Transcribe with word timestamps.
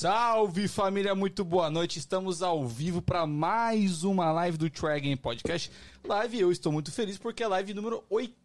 Salve 0.00 0.66
família, 0.66 1.14
muito 1.14 1.44
boa 1.44 1.68
noite. 1.68 1.98
Estamos 1.98 2.42
ao 2.42 2.66
vivo 2.66 3.02
para 3.02 3.26
mais 3.26 4.02
uma 4.02 4.32
live 4.32 4.56
do 4.56 4.70
Try 4.70 4.98
Game 4.98 5.14
Podcast. 5.14 5.70
Live, 6.02 6.40
eu 6.40 6.50
estou 6.50 6.72
muito 6.72 6.90
feliz 6.90 7.18
porque 7.18 7.42
é 7.42 7.46
live 7.46 7.74
número 7.74 8.02
80, 8.08 8.39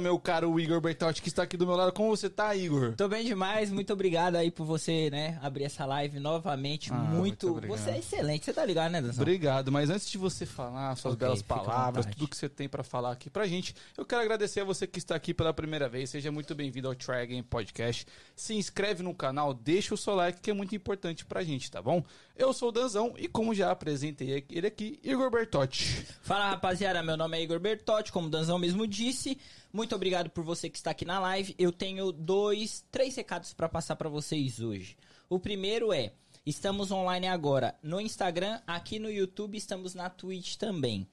meu 0.00 0.18
caro 0.18 0.58
Igor 0.58 0.80
Bertotti, 0.80 1.22
que 1.22 1.28
está 1.28 1.44
aqui 1.44 1.56
do 1.56 1.64
meu 1.64 1.76
lado. 1.76 1.92
Como 1.92 2.10
você 2.10 2.28
tá, 2.28 2.52
Igor? 2.56 2.96
Tô 2.96 3.06
bem 3.06 3.24
demais, 3.24 3.70
muito 3.70 3.92
obrigado 3.92 4.34
aí 4.34 4.50
por 4.50 4.66
você, 4.66 5.08
né, 5.08 5.38
abrir 5.40 5.62
essa 5.62 5.86
live 5.86 6.18
novamente. 6.18 6.92
Ah, 6.92 6.96
muito. 6.96 7.16
muito 7.16 7.50
obrigado. 7.50 7.78
você 7.78 7.90
é 7.90 7.98
excelente, 7.98 8.44
você 8.44 8.52
tá 8.52 8.64
ligado, 8.64 8.90
né, 8.90 9.00
Danzão? 9.00 9.22
Obrigado, 9.22 9.70
mas 9.70 9.88
antes 9.88 10.10
de 10.10 10.18
você 10.18 10.44
falar 10.44 10.96
suas 10.96 11.14
Ok, 11.14 11.24
belas 11.24 11.42
palavras, 11.42 12.06
tudo 12.06 12.26
que 12.26 12.36
você 12.36 12.48
tem 12.48 12.68
para 12.68 12.82
falar 12.82 13.12
aqui 13.12 13.30
pra 13.30 13.46
gente, 13.46 13.72
eu 13.96 14.04
quero 14.04 14.20
agradecer 14.20 14.62
a 14.62 14.64
você 14.64 14.84
que 14.84 14.98
está 14.98 15.14
aqui 15.14 15.32
pela 15.32 15.54
primeira 15.54 15.88
vez. 15.88 16.10
Seja 16.10 16.32
muito 16.32 16.52
bem-vindo 16.52 16.88
ao 16.88 16.94
Try 16.96 17.28
Game 17.28 17.42
Podcast. 17.44 18.04
Se 18.34 18.52
inscreve 18.52 19.04
no 19.04 19.14
canal, 19.14 19.54
deixa 19.54 19.94
o 19.94 19.96
seu 19.96 20.16
like, 20.16 20.40
que 20.40 20.50
é 20.50 20.54
muito 20.54 20.74
importante 20.74 21.24
pra 21.24 21.44
gente, 21.44 21.70
tá 21.70 21.80
bom? 21.80 22.02
Eu 22.36 22.52
sou 22.52 22.68
o 22.70 22.72
Danzão 22.72 23.14
e 23.16 23.28
como 23.28 23.54
já 23.54 23.70
apresentei 23.70 24.44
ele 24.50 24.66
aqui, 24.66 24.98
Igor 25.04 25.30
Bertotti. 25.30 26.04
Fala 26.20 26.50
rapaziada, 26.50 27.00
meu 27.02 27.16
nome 27.16 27.38
é 27.38 27.42
Igor 27.42 27.60
Bertotti, 27.60 28.10
como 28.10 28.26
o 28.26 28.30
Danzão 28.30 28.58
mesmo 28.58 28.86
disse. 28.88 29.35
Muito 29.72 29.94
obrigado 29.94 30.30
por 30.30 30.44
você 30.44 30.68
que 30.68 30.76
está 30.76 30.90
aqui 30.90 31.04
na 31.04 31.18
live. 31.18 31.54
Eu 31.58 31.72
tenho 31.72 32.12
dois, 32.12 32.84
três 32.90 33.14
recados 33.16 33.52
pra 33.52 33.68
passar 33.68 33.96
pra 33.96 34.08
vocês 34.08 34.60
hoje. 34.60 34.96
O 35.28 35.38
primeiro 35.38 35.92
é: 35.92 36.12
estamos 36.44 36.90
online 36.90 37.26
agora 37.26 37.74
no 37.82 38.00
Instagram, 38.00 38.60
aqui 38.66 38.98
no 38.98 39.10
YouTube, 39.10 39.56
estamos 39.56 39.94
na 39.94 40.08
Twitch 40.08 40.56
também. 40.56 41.06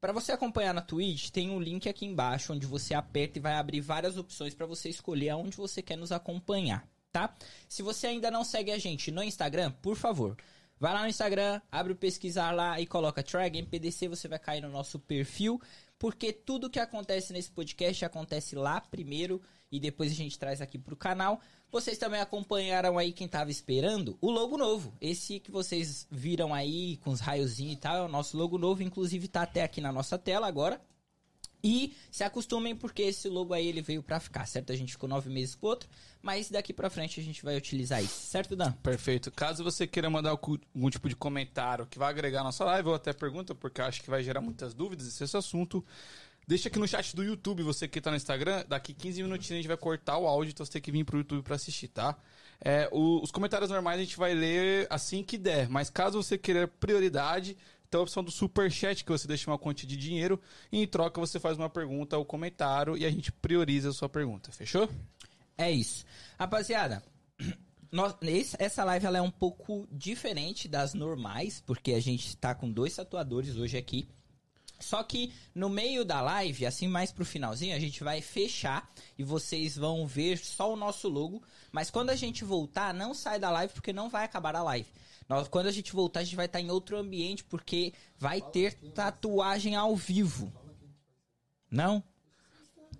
Pra 0.00 0.14
você 0.14 0.32
acompanhar 0.32 0.72
na 0.72 0.80
Twitch, 0.80 1.28
tem 1.28 1.50
um 1.50 1.60
link 1.60 1.86
aqui 1.86 2.06
embaixo 2.06 2.54
onde 2.54 2.64
você 2.64 2.94
aperta 2.94 3.38
e 3.38 3.42
vai 3.42 3.52
abrir 3.52 3.82
várias 3.82 4.16
opções 4.16 4.54
pra 4.54 4.64
você 4.64 4.88
escolher 4.88 5.28
aonde 5.28 5.58
você 5.58 5.82
quer 5.82 5.96
nos 5.96 6.10
acompanhar, 6.10 6.88
tá? 7.12 7.34
Se 7.68 7.82
você 7.82 8.06
ainda 8.06 8.30
não 8.30 8.42
segue 8.42 8.72
a 8.72 8.78
gente 8.78 9.10
no 9.10 9.22
Instagram, 9.22 9.72
por 9.82 9.96
favor, 9.96 10.38
vai 10.78 10.94
lá 10.94 11.02
no 11.02 11.08
Instagram, 11.08 11.60
abre 11.70 11.92
o 11.92 11.96
pesquisar 11.96 12.50
lá 12.50 12.80
e 12.80 12.86
coloca 12.86 13.22
Try 13.22 13.50
Game 13.50 13.68
PDC, 13.68 14.08
você 14.08 14.26
vai 14.26 14.38
cair 14.38 14.62
no 14.62 14.70
nosso 14.70 14.98
perfil, 14.98 15.60
porque 16.00 16.32
tudo 16.32 16.70
que 16.70 16.80
acontece 16.80 17.30
nesse 17.30 17.50
podcast 17.50 18.06
acontece 18.06 18.56
lá 18.56 18.80
primeiro 18.80 19.40
e 19.70 19.78
depois 19.78 20.10
a 20.10 20.14
gente 20.14 20.38
traz 20.38 20.62
aqui 20.62 20.78
pro 20.78 20.96
canal. 20.96 21.42
Vocês 21.70 21.98
também 21.98 22.22
acompanharam 22.22 22.96
aí 22.96 23.12
quem 23.12 23.28
tava 23.28 23.50
esperando 23.50 24.16
o 24.18 24.30
logo 24.30 24.56
novo. 24.56 24.94
Esse 24.98 25.38
que 25.38 25.50
vocês 25.50 26.08
viram 26.10 26.54
aí 26.54 26.96
com 26.96 27.10
os 27.10 27.20
raiozinhos 27.20 27.74
e 27.74 27.76
tal 27.76 27.96
é 27.96 28.02
o 28.02 28.08
nosso 28.08 28.34
logo 28.36 28.56
novo, 28.56 28.82
inclusive 28.82 29.28
tá 29.28 29.42
até 29.42 29.62
aqui 29.62 29.82
na 29.82 29.92
nossa 29.92 30.18
tela 30.18 30.48
agora. 30.48 30.80
E 31.62 31.94
se 32.10 32.24
acostumem 32.24 32.74
porque 32.74 33.02
esse 33.02 33.28
logo 33.28 33.52
aí 33.52 33.66
ele 33.66 33.82
veio 33.82 34.02
pra 34.02 34.18
ficar, 34.18 34.46
certo? 34.46 34.72
A 34.72 34.76
gente 34.76 34.92
ficou 34.92 35.08
nove 35.08 35.28
meses 35.28 35.54
com 35.54 35.66
o 35.66 35.70
outro, 35.70 35.88
mas 36.22 36.50
daqui 36.50 36.72
pra 36.72 36.88
frente 36.88 37.20
a 37.20 37.22
gente 37.22 37.42
vai 37.42 37.56
utilizar 37.56 38.02
isso, 38.02 38.26
certo, 38.26 38.56
Dan? 38.56 38.72
Perfeito. 38.72 39.30
Caso 39.30 39.62
você 39.62 39.86
queira 39.86 40.08
mandar 40.08 40.30
algum 40.30 40.90
tipo 40.90 41.08
de 41.08 41.16
comentário 41.16 41.86
que 41.86 41.98
vai 41.98 42.10
agregar 42.10 42.42
nossa 42.42 42.64
live 42.64 42.88
ou 42.88 42.94
até 42.94 43.12
pergunta, 43.12 43.54
porque 43.54 43.80
acho 43.82 44.02
que 44.02 44.10
vai 44.10 44.22
gerar 44.22 44.40
muitas 44.40 44.72
dúvidas 44.74 45.20
esse 45.20 45.36
assunto, 45.36 45.84
deixa 46.46 46.68
aqui 46.68 46.78
no 46.78 46.88
chat 46.88 47.14
do 47.14 47.22
YouTube, 47.22 47.62
você 47.62 47.86
que 47.86 48.00
tá 48.00 48.10
no 48.10 48.16
Instagram, 48.16 48.64
daqui 48.68 48.94
15 48.94 49.22
minutinhos 49.22 49.52
a 49.52 49.56
gente 49.56 49.68
vai 49.68 49.76
cortar 49.76 50.18
o 50.18 50.26
áudio, 50.26 50.52
então 50.52 50.64
você 50.64 50.72
tem 50.72 50.82
que 50.82 50.90
vir 50.90 51.04
pro 51.04 51.18
YouTube 51.18 51.42
pra 51.42 51.56
assistir, 51.56 51.88
tá? 51.88 52.16
É, 52.62 52.88
os 52.92 53.30
comentários 53.30 53.70
normais 53.70 53.98
a 53.98 54.02
gente 54.02 54.16
vai 54.18 54.34
ler 54.34 54.86
assim 54.90 55.22
que 55.22 55.38
der, 55.38 55.68
mas 55.68 55.88
caso 55.88 56.22
você 56.22 56.36
queira 56.36 56.68
prioridade, 56.68 57.56
tem 57.90 57.98
a 57.98 58.02
opção 58.02 58.22
do 58.22 58.30
super 58.30 58.70
chat 58.70 59.04
que 59.04 59.10
você 59.10 59.26
deixa 59.26 59.50
uma 59.50 59.58
quantia 59.58 59.88
de 59.88 59.96
dinheiro 59.96 60.40
e 60.70 60.80
em 60.80 60.86
troca 60.86 61.20
você 61.20 61.40
faz 61.40 61.58
uma 61.58 61.68
pergunta 61.68 62.16
ou 62.16 62.24
comentário 62.24 62.96
e 62.96 63.04
a 63.04 63.10
gente 63.10 63.32
prioriza 63.32 63.90
a 63.90 63.92
sua 63.92 64.08
pergunta, 64.08 64.52
fechou? 64.52 64.88
É 65.58 65.70
isso. 65.70 66.04
Rapaziada, 66.38 67.02
nós- 67.90 68.14
essa 68.58 68.84
live 68.84 69.06
ela 69.06 69.18
é 69.18 69.22
um 69.22 69.30
pouco 69.30 69.88
diferente 69.90 70.68
das 70.68 70.94
normais, 70.94 71.62
porque 71.66 71.92
a 71.92 72.00
gente 72.00 72.36
tá 72.36 72.54
com 72.54 72.70
dois 72.70 72.94
tatuadores 72.94 73.56
hoje 73.56 73.76
aqui. 73.76 74.08
Só 74.78 75.02
que 75.02 75.30
no 75.54 75.68
meio 75.68 76.04
da 76.06 76.22
live, 76.22 76.64
assim 76.64 76.88
mais 76.88 77.12
pro 77.12 77.24
finalzinho, 77.24 77.76
a 77.76 77.78
gente 77.78 78.02
vai 78.02 78.22
fechar 78.22 78.90
e 79.18 79.22
vocês 79.24 79.76
vão 79.76 80.06
ver 80.06 80.38
só 80.38 80.72
o 80.72 80.76
nosso 80.76 81.06
logo. 81.08 81.42
Mas 81.70 81.90
quando 81.90 82.08
a 82.08 82.16
gente 82.16 82.44
voltar, 82.44 82.94
não 82.94 83.12
sai 83.12 83.38
da 83.38 83.50
live 83.50 83.74
porque 83.74 83.92
não 83.92 84.08
vai 84.08 84.24
acabar 84.24 84.56
a 84.56 84.62
live. 84.62 84.88
Nós, 85.30 85.46
quando 85.46 85.68
a 85.68 85.70
gente 85.70 85.92
voltar, 85.92 86.20
a 86.20 86.24
gente 86.24 86.34
vai 86.34 86.46
estar 86.46 86.60
em 86.60 86.72
outro 86.72 86.96
ambiente 86.98 87.44
porque 87.44 87.94
vai 88.18 88.40
ter 88.40 88.74
tatuagem 88.92 89.76
ao 89.76 89.94
vivo. 89.94 90.52
Não? 91.70 92.02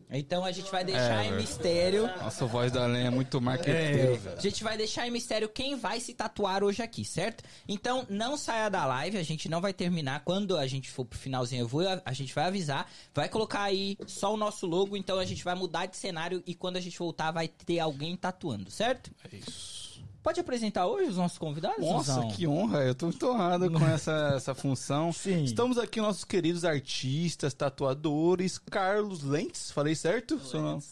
Então 0.09 0.45
a 0.45 0.53
gente 0.53 0.71
vai 0.71 0.85
deixar 0.85 1.25
É, 1.25 1.29
em 1.29 1.33
mistério. 1.33 2.07
Nossa, 2.07 2.45
a 2.45 2.47
voz 2.47 2.71
da 2.71 2.87
lenha 2.87 3.09
é 3.09 3.11
muito 3.11 3.41
marqueteiro, 3.41 4.15
velho. 4.17 4.39
A 4.39 4.41
gente 4.41 4.63
vai 4.63 4.77
deixar 4.77 5.09
em 5.09 5.11
mistério 5.11 5.49
quem 5.49 5.75
vai 5.75 5.99
se 5.99 6.15
tatuar 6.15 6.63
hoje 6.63 6.81
aqui, 6.81 7.05
certo? 7.05 7.43
Então 7.67 8.07
não 8.09 8.37
saia 8.37 8.69
da 8.69 8.87
live, 8.87 9.19
a 9.19 9.25
gente 9.25 9.49
não 9.49 9.61
vai 9.61 9.73
terminar. 9.73 10.21
Quando 10.21 10.57
a 10.57 10.69
gente 10.69 10.89
for 10.89 11.05
pro 11.05 11.19
finalzinho, 11.19 11.62
eu 11.62 11.69
vou, 11.69 11.83
a 12.05 12.12
gente 12.12 12.33
vai 12.33 12.45
avisar. 12.45 12.89
Vai 13.12 13.29
colocar 13.29 13.62
aí 13.62 13.97
só 14.07 14.33
o 14.33 14.37
nosso 14.37 14.69
logo, 14.69 14.97
então 14.97 15.19
a 15.19 15.25
gente 15.25 15.43
vai 15.43 15.57
mudar 15.57 15.87
de 15.87 15.97
cenário 15.97 16.45
e 16.47 16.55
quando 16.55 16.77
a 16.77 16.81
gente 16.81 16.97
voltar 16.97 17.33
vai 17.33 17.49
ter 17.49 17.81
alguém 17.81 18.15
tatuando, 18.17 18.71
certo? 18.71 19.11
É 19.33 19.37
isso. 19.37 19.80
Pode 20.22 20.38
apresentar 20.38 20.86
hoje 20.86 21.08
os 21.10 21.16
nossos 21.16 21.38
convidados? 21.38 21.78
Nossa, 21.84 22.12
Zuzão? 22.14 22.28
que 22.32 22.47
honra! 22.47 22.81
Eu 22.84 22.94
tô 22.94 23.06
muito 23.06 23.26
honrado 23.26 23.70
com 23.70 23.84
essa, 23.88 24.34
essa 24.36 24.54
função. 24.54 25.12
Sim. 25.12 25.44
Estamos 25.44 25.78
aqui, 25.78 25.98
nossos 26.00 26.25
queridos 26.25 26.64
artistas, 26.64 27.54
tatuadores, 27.54 28.58
Carlos 28.58 29.22
Lentes, 29.22 29.70
falei 29.70 29.94
certo? 29.94 30.38
Seu 30.41 30.60
nome? 30.60 30.82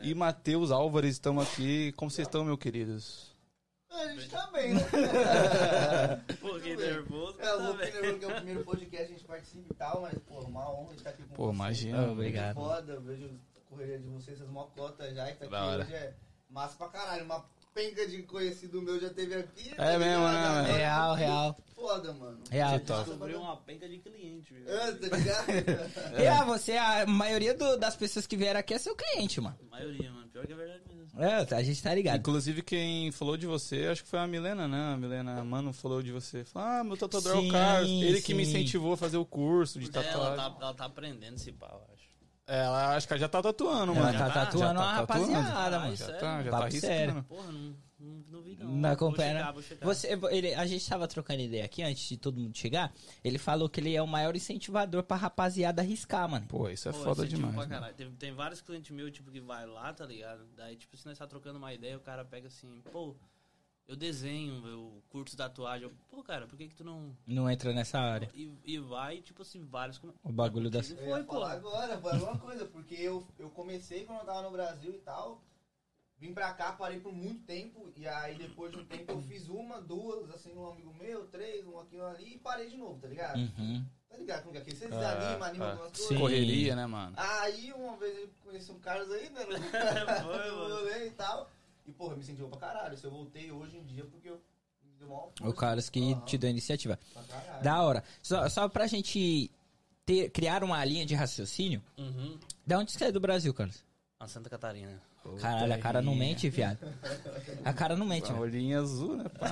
E 0.00 0.14
Matheus 0.14 0.70
Álvares, 0.70 1.12
estamos 1.14 1.46
aqui. 1.46 1.92
Como 1.92 2.10
vocês 2.10 2.26
estão, 2.26 2.44
meus 2.44 2.58
queridos? 2.58 3.36
A 3.90 4.06
gente 4.08 4.28
tá 4.30 4.46
bem, 4.52 4.74
né? 4.74 4.80
Pô, 6.40 6.54
fiquei 6.54 6.76
nervoso. 6.76 7.36
É, 7.40 7.54
o 7.54 7.58
tá 7.58 7.68
Luke 7.68 7.78
bem. 7.78 7.92
lembrou 7.92 8.18
que 8.18 8.24
é 8.24 8.28
o 8.28 8.34
primeiro 8.36 8.64
podcast 8.64 9.06
que 9.06 9.12
a 9.12 9.16
gente 9.16 9.24
participa 9.26 9.72
e 9.72 9.76
tal, 9.76 10.00
mas, 10.02 10.14
pô, 10.26 10.40
uma 10.40 10.70
honra 10.70 10.94
estar 10.94 11.10
aqui 11.10 11.22
com 11.24 11.34
Pô, 11.34 11.44
vocês. 11.46 11.56
imagina. 11.56 12.06
Ah, 12.06 12.12
obrigado. 12.12 12.54
Foda, 12.54 12.92
eu 12.92 13.00
vejo 13.00 13.26
a 13.56 13.60
correria 13.70 13.98
de 13.98 14.06
vocês, 14.08 14.36
essas 14.38 14.50
mocotas 14.52 15.14
já, 15.14 15.30
e 15.30 15.34
tá 15.34 15.44
aqui 15.46 15.50
Da 15.52 15.64
hora. 15.64 15.84
hoje 15.84 15.94
é 15.94 16.14
massa 16.50 16.76
pra 16.76 16.88
caralho. 16.88 17.24
Uma 17.24 17.44
penca 17.78 18.06
de 18.08 18.22
conhecido 18.24 18.82
meu 18.82 19.00
já 19.00 19.08
teve 19.10 19.34
aqui. 19.34 19.72
É 19.78 19.96
mesmo, 19.98 20.24
né, 20.24 20.32
ligado? 20.32 20.66
Real, 20.76 21.14
real. 21.14 21.58
Foda, 21.74 22.12
mano. 22.12 22.38
Real. 22.50 22.80
Top. 22.80 23.04
Descobri 23.08 23.34
uma 23.36 23.56
penca 23.58 23.88
de 23.88 23.98
cliente, 23.98 24.52
viu? 24.52 24.68
É, 24.68 24.92
tá 24.92 25.16
ligado? 25.16 25.46
E 26.20 26.26
ah, 26.26 26.44
você, 26.44 26.72
a 26.72 27.06
maioria 27.06 27.54
do- 27.54 27.76
das 27.76 27.94
pessoas 27.94 28.26
que 28.26 28.36
vieram 28.36 28.58
aqui 28.58 28.74
é 28.74 28.78
seu 28.78 28.96
cliente, 28.96 29.40
mano. 29.40 29.56
A 29.70 29.76
maioria, 29.76 30.10
mano. 30.10 30.26
Pior 30.28 30.44
que 30.46 30.52
é 30.52 30.56
verdade 30.56 30.82
mesmo. 30.92 31.22
É, 31.22 31.46
a 31.56 31.62
gente 31.62 31.82
tá 31.82 31.94
ligado. 31.94 32.18
Inclusive, 32.18 32.62
quem 32.62 33.10
falou 33.12 33.36
de 33.36 33.46
você, 33.46 33.86
acho 33.86 34.02
que 34.04 34.08
foi 34.10 34.18
a 34.18 34.26
Milena, 34.26 34.66
né? 34.68 34.94
A 34.94 34.96
Milena 34.96 35.42
Mano 35.44 35.72
falou 35.72 36.02
de 36.02 36.10
você. 36.12 36.44
Falou, 36.44 36.68
ah, 36.68 36.84
meu 36.84 36.96
tatuador 36.96 37.36
é 37.36 37.40
Sim, 37.40 37.48
o 37.48 37.52
Carlos. 37.52 37.90
Ele 37.90 38.22
que 38.22 38.34
me 38.34 38.44
sim. 38.44 38.50
incentivou 38.50 38.92
a 38.92 38.96
fazer 38.96 39.16
o 39.16 39.24
curso 39.24 39.78
de 39.78 39.86
É, 39.86 39.88
ela 39.94 40.04
tatuagem. 40.04 40.36
tá, 40.36 40.56
ela 40.60 40.74
tá 40.74 40.84
aprendendo 40.84 41.34
esse 41.36 41.52
pau, 41.52 41.88
acho. 41.92 41.97
É, 42.48 42.60
Ela 42.64 42.96
acho 42.96 43.06
que 43.06 43.12
ela 43.12 43.20
já 43.20 43.28
tá 43.28 43.42
tatuando, 43.42 43.92
Ela 43.92 44.00
mano. 44.06 44.12
tá 44.18 44.18
Já 44.26 44.30
tá? 44.34 44.46
tatuando 44.46 44.78
Já 44.80 44.84
uma 44.86 44.92
tá 44.94 45.06
tatuando? 45.06 45.32
rapaziada, 45.32 45.76
Ah, 45.76 45.80
mano. 45.80 45.96
Já 45.96 46.04
sério? 46.06 46.20
tá, 46.20 46.42
já 46.42 46.50
Papo 46.50 46.64
tá 46.64 46.70
sério. 46.70 47.14
riscando. 47.14 47.24
Porra, 47.24 47.52
não, 47.52 47.76
não, 48.00 48.24
não 48.30 48.42
vi 48.42 48.56
não. 48.56 48.68
Não 48.72 48.90
acompanha, 48.90 49.28
Vou 49.28 49.34
né? 49.34 49.38
chegar, 49.40 49.52
vou 49.52 49.62
chegar. 49.62 49.86
Você, 49.86 50.36
ele, 50.36 50.54
a 50.54 50.66
gente 50.66 50.88
tava 50.88 51.06
trocando 51.06 51.40
ideia 51.42 51.64
aqui 51.66 51.82
antes 51.82 52.08
de 52.08 52.16
todo 52.16 52.40
mundo 52.40 52.56
chegar. 52.56 52.90
Ele 53.22 53.36
falou 53.36 53.68
que 53.68 53.80
ele 53.80 53.94
é 53.94 54.00
o 54.00 54.06
maior 54.06 54.34
incentivador 54.34 55.02
pra 55.02 55.16
rapaziada 55.18 55.82
arriscar, 55.82 56.26
mano. 56.28 56.46
Pô, 56.46 56.70
isso 56.70 56.88
é 56.88 56.92
Pô, 56.92 56.98
foda 57.04 57.26
demais. 57.26 57.54
pra 57.68 57.80
né? 57.80 57.92
Tem, 57.94 58.10
tem 58.12 58.32
vários 58.32 58.62
clientes 58.62 58.90
meus, 58.96 59.12
tipo, 59.12 59.30
que 59.30 59.40
vai 59.40 59.66
lá, 59.66 59.92
tá 59.92 60.06
ligado? 60.06 60.46
Daí, 60.56 60.74
tipo, 60.76 60.96
se 60.96 61.04
nós 61.06 61.18
tá 61.18 61.26
trocando 61.26 61.58
uma 61.58 61.74
ideia, 61.74 61.98
o 61.98 62.00
cara 62.00 62.24
pega 62.24 62.48
assim, 62.48 62.80
pô, 62.90 63.14
eu 63.88 63.96
desenho, 63.96 64.64
eu 64.68 65.02
curto 65.08 65.36
tatuagem. 65.36 65.88
Eu, 65.88 65.92
pô, 66.10 66.22
cara, 66.22 66.46
por 66.46 66.56
que 66.56 66.68
que 66.68 66.74
tu 66.76 66.84
não... 66.84 67.16
Não 67.26 67.50
entra 67.50 67.72
nessa 67.72 67.98
área. 67.98 68.30
E, 68.34 68.52
e 68.64 68.78
vai, 68.78 69.20
tipo 69.22 69.42
assim, 69.42 69.64
vários... 69.64 69.98
O 70.22 70.30
bagulho 70.30 70.70
das. 70.70 70.90
Não 70.90 70.98
Eu 71.00 71.06
ia 71.08 71.14
foi, 71.14 71.24
pô. 71.24 71.32
falar 71.32 71.52
agora, 71.52 71.98
foi 71.98 72.10
a 72.12 72.14
mesma 72.14 72.38
coisa, 72.38 72.66
porque 72.66 72.94
eu, 72.94 73.26
eu 73.38 73.48
comecei 73.50 74.04
quando 74.04 74.20
eu 74.20 74.26
tava 74.26 74.42
no 74.42 74.50
Brasil 74.50 74.94
e 74.94 74.98
tal. 74.98 75.42
Vim 76.20 76.34
pra 76.34 76.52
cá, 76.52 76.72
parei 76.72 76.98
por 76.98 77.12
muito 77.12 77.44
tempo, 77.44 77.92
e 77.96 78.06
aí 78.06 78.34
depois 78.36 78.72
de 78.72 78.78
um 78.78 78.84
tempo 78.84 79.12
eu 79.12 79.22
fiz 79.22 79.48
uma, 79.48 79.80
duas, 79.80 80.28
assim, 80.34 80.52
um 80.52 80.68
amigo 80.68 80.92
meu, 80.94 81.28
três, 81.28 81.64
um 81.64 81.78
aqui, 81.78 81.96
um 81.96 82.04
ali, 82.04 82.34
e 82.34 82.38
parei 82.38 82.68
de 82.68 82.76
novo, 82.76 83.00
tá 83.00 83.06
ligado? 83.06 83.38
Uhum. 83.38 83.86
Tá 84.10 84.16
ligado 84.16 84.40
como 84.40 84.50
que 84.52 84.58
é 84.58 84.62
aqui? 84.62 84.74
Você 84.74 84.86
É, 84.86 84.88
desanima, 84.88 85.46
anima 85.46 85.64
é. 85.66 85.70
algumas 85.70 85.92
coisas. 85.92 86.18
Correria, 86.18 86.74
né, 86.74 86.86
mano? 86.86 87.14
Aí 87.16 87.72
uma 87.72 87.96
vez 87.96 88.18
eu 88.18 88.28
conheci 88.42 88.72
um 88.72 88.80
Carlos 88.80 89.08
aí, 89.12 89.30
né? 89.30 89.44
Foi, 89.46 90.50
no 90.50 90.56
mano. 90.56 90.74
rolê 90.74 91.06
e 91.06 91.10
tal. 91.12 91.48
E, 91.88 91.92
porra, 91.92 92.14
me 92.14 92.20
incentivou 92.20 92.50
pra 92.50 92.60
caralho. 92.68 92.96
Se 92.98 93.04
eu 93.06 93.10
voltei 93.10 93.50
hoje 93.50 93.78
em 93.78 93.82
dia, 93.84 94.04
porque 94.04 94.28
eu 94.28 94.34
me 94.84 94.92
deu 94.98 95.08
uma 95.08 95.48
O 95.48 95.52
Carlos 95.54 95.88
que 95.88 96.14
te 96.26 96.36
deu 96.36 96.48
a 96.48 96.50
iniciativa. 96.50 96.98
Da 97.62 97.82
hora. 97.82 98.04
Só, 98.22 98.46
só 98.50 98.68
pra 98.68 98.86
gente 98.86 99.50
ter, 100.04 100.28
criar 100.30 100.62
uma 100.62 100.84
linha 100.84 101.06
de 101.06 101.14
raciocínio. 101.14 101.82
Uhum. 101.96 102.38
Da 102.66 102.78
onde 102.78 102.92
você 102.92 103.06
é 103.06 103.12
do 103.12 103.20
Brasil, 103.20 103.54
Carlos? 103.54 103.82
A 104.20 104.26
Santa 104.28 104.50
Catarina. 104.50 105.00
Caralho, 105.40 105.74
a 105.74 105.78
cara 105.78 106.00
não 106.00 106.14
mente, 106.14 106.48
viado. 106.48 106.78
A 107.64 107.72
cara 107.72 107.94
não 107.96 108.06
mente, 108.06 108.26
A 108.30 108.32
mano. 108.32 108.44
olhinha 108.44 108.80
azul, 108.80 109.16
né, 109.16 109.24
pá? 109.28 109.50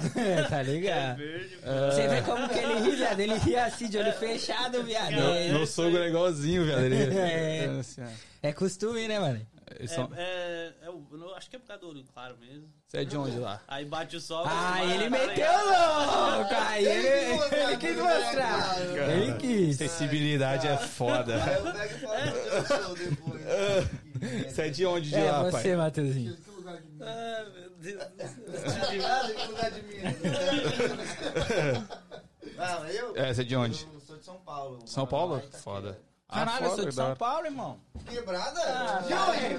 tá 0.49 0.63
ligado? 0.63 1.19
Verde, 1.19 1.57
pô. 1.57 1.67
Você 1.93 2.09
vê 2.09 2.23
como 2.23 2.49
que 2.49 2.59
ele 2.59 2.75
ri, 2.81 2.97
viado? 2.97 3.21
Ele 3.21 3.35
ri 3.39 3.57
assim, 3.57 3.89
de 3.89 3.99
olho 3.99 4.13
fechado, 4.15 4.83
viado. 4.85 5.11
Meu, 5.13 5.35
É, 5.35 5.53
meu 5.53 5.67
sogro 5.67 5.99
é 6.03 6.09
igualzinho, 6.09 6.65
velho. 6.65 6.95
Ele, 6.95 7.13
É. 7.19 7.67
assim, 7.79 8.03
é 8.43 8.53
costume, 8.55 9.07
né, 9.07 9.19
mano? 9.21 9.47
Eles 9.75 9.91
É, 9.91 9.95
são- 9.95 10.09
é, 10.17 10.73
é 10.83 10.87
eu 10.89 11.35
acho 11.35 11.51
que 11.51 11.57
é 11.57 11.59
por 11.59 11.67
causa 11.67 11.81
do 11.83 11.89
olho 11.89 12.05
claro 12.15 12.37
mesmo. 12.39 12.69
Você 12.87 12.99
é 12.99 13.05
de 13.05 13.17
onde 13.17 13.37
lá? 13.39 13.61
Aí 13.67 13.85
bate 13.85 14.17
o 14.17 14.21
sol. 14.21 14.45
Ah, 14.47 14.75
assim, 14.79 14.93
ele 14.93 15.11
meteu 15.11 15.53
louco! 15.53 16.55
Aí 16.69 16.87
ele, 16.87 17.07
Ele 17.09 17.27
quis 17.27 17.37
mostrar, 17.37 17.59
ele 17.69 17.77
quis 17.79 17.97
né, 17.97 18.03
mostrar. 18.03 18.75
cara? 18.95 19.13
Ele 19.13 19.33
quis. 19.39 19.77
Sensibilidade 19.77 20.67
é 20.69 20.77
foda. 20.77 21.35
Aí. 21.35 21.63
Você 24.51 24.63
é 24.63 24.69
de 24.71 24.87
onde 24.87 25.09
de 25.11 25.17
É, 25.17 25.31
lá, 25.31 25.43
você, 25.45 25.51
pai? 25.51 25.77
Matheusinho. 25.77 26.37
Que 26.37 26.51
lugar 26.51 26.77
de 26.77 26.83
mim. 26.89 26.99
Ah, 27.03 27.45
meu 27.55 27.71
Deus 27.71 27.99
do 28.05 28.17
céu. 28.17 28.37
Ah, 29.07 29.29
que 29.29 29.47
lugar 29.47 29.71
de 29.71 29.83
Minas. 29.83 30.15
Não, 32.57 32.87
eu? 32.89 33.17
É, 33.17 33.35
você 33.35 33.41
é 33.43 33.45
de 33.45 33.57
onde? 33.57 33.87
Eu 33.93 34.01
sou 34.01 34.17
de 34.17 34.25
São 34.25 34.37
Paulo. 34.39 34.79
São 34.87 35.07
Paulo? 35.07 35.43
Foda. 35.63 35.99
Caralho, 36.29 36.67
eu 36.67 36.77
sou 36.77 36.85
de 36.87 36.93
São. 36.93 37.17
Paulo, 37.17 37.47
irmão. 37.47 37.81
Quebrada? 38.05 38.61
Ah, 38.61 39.03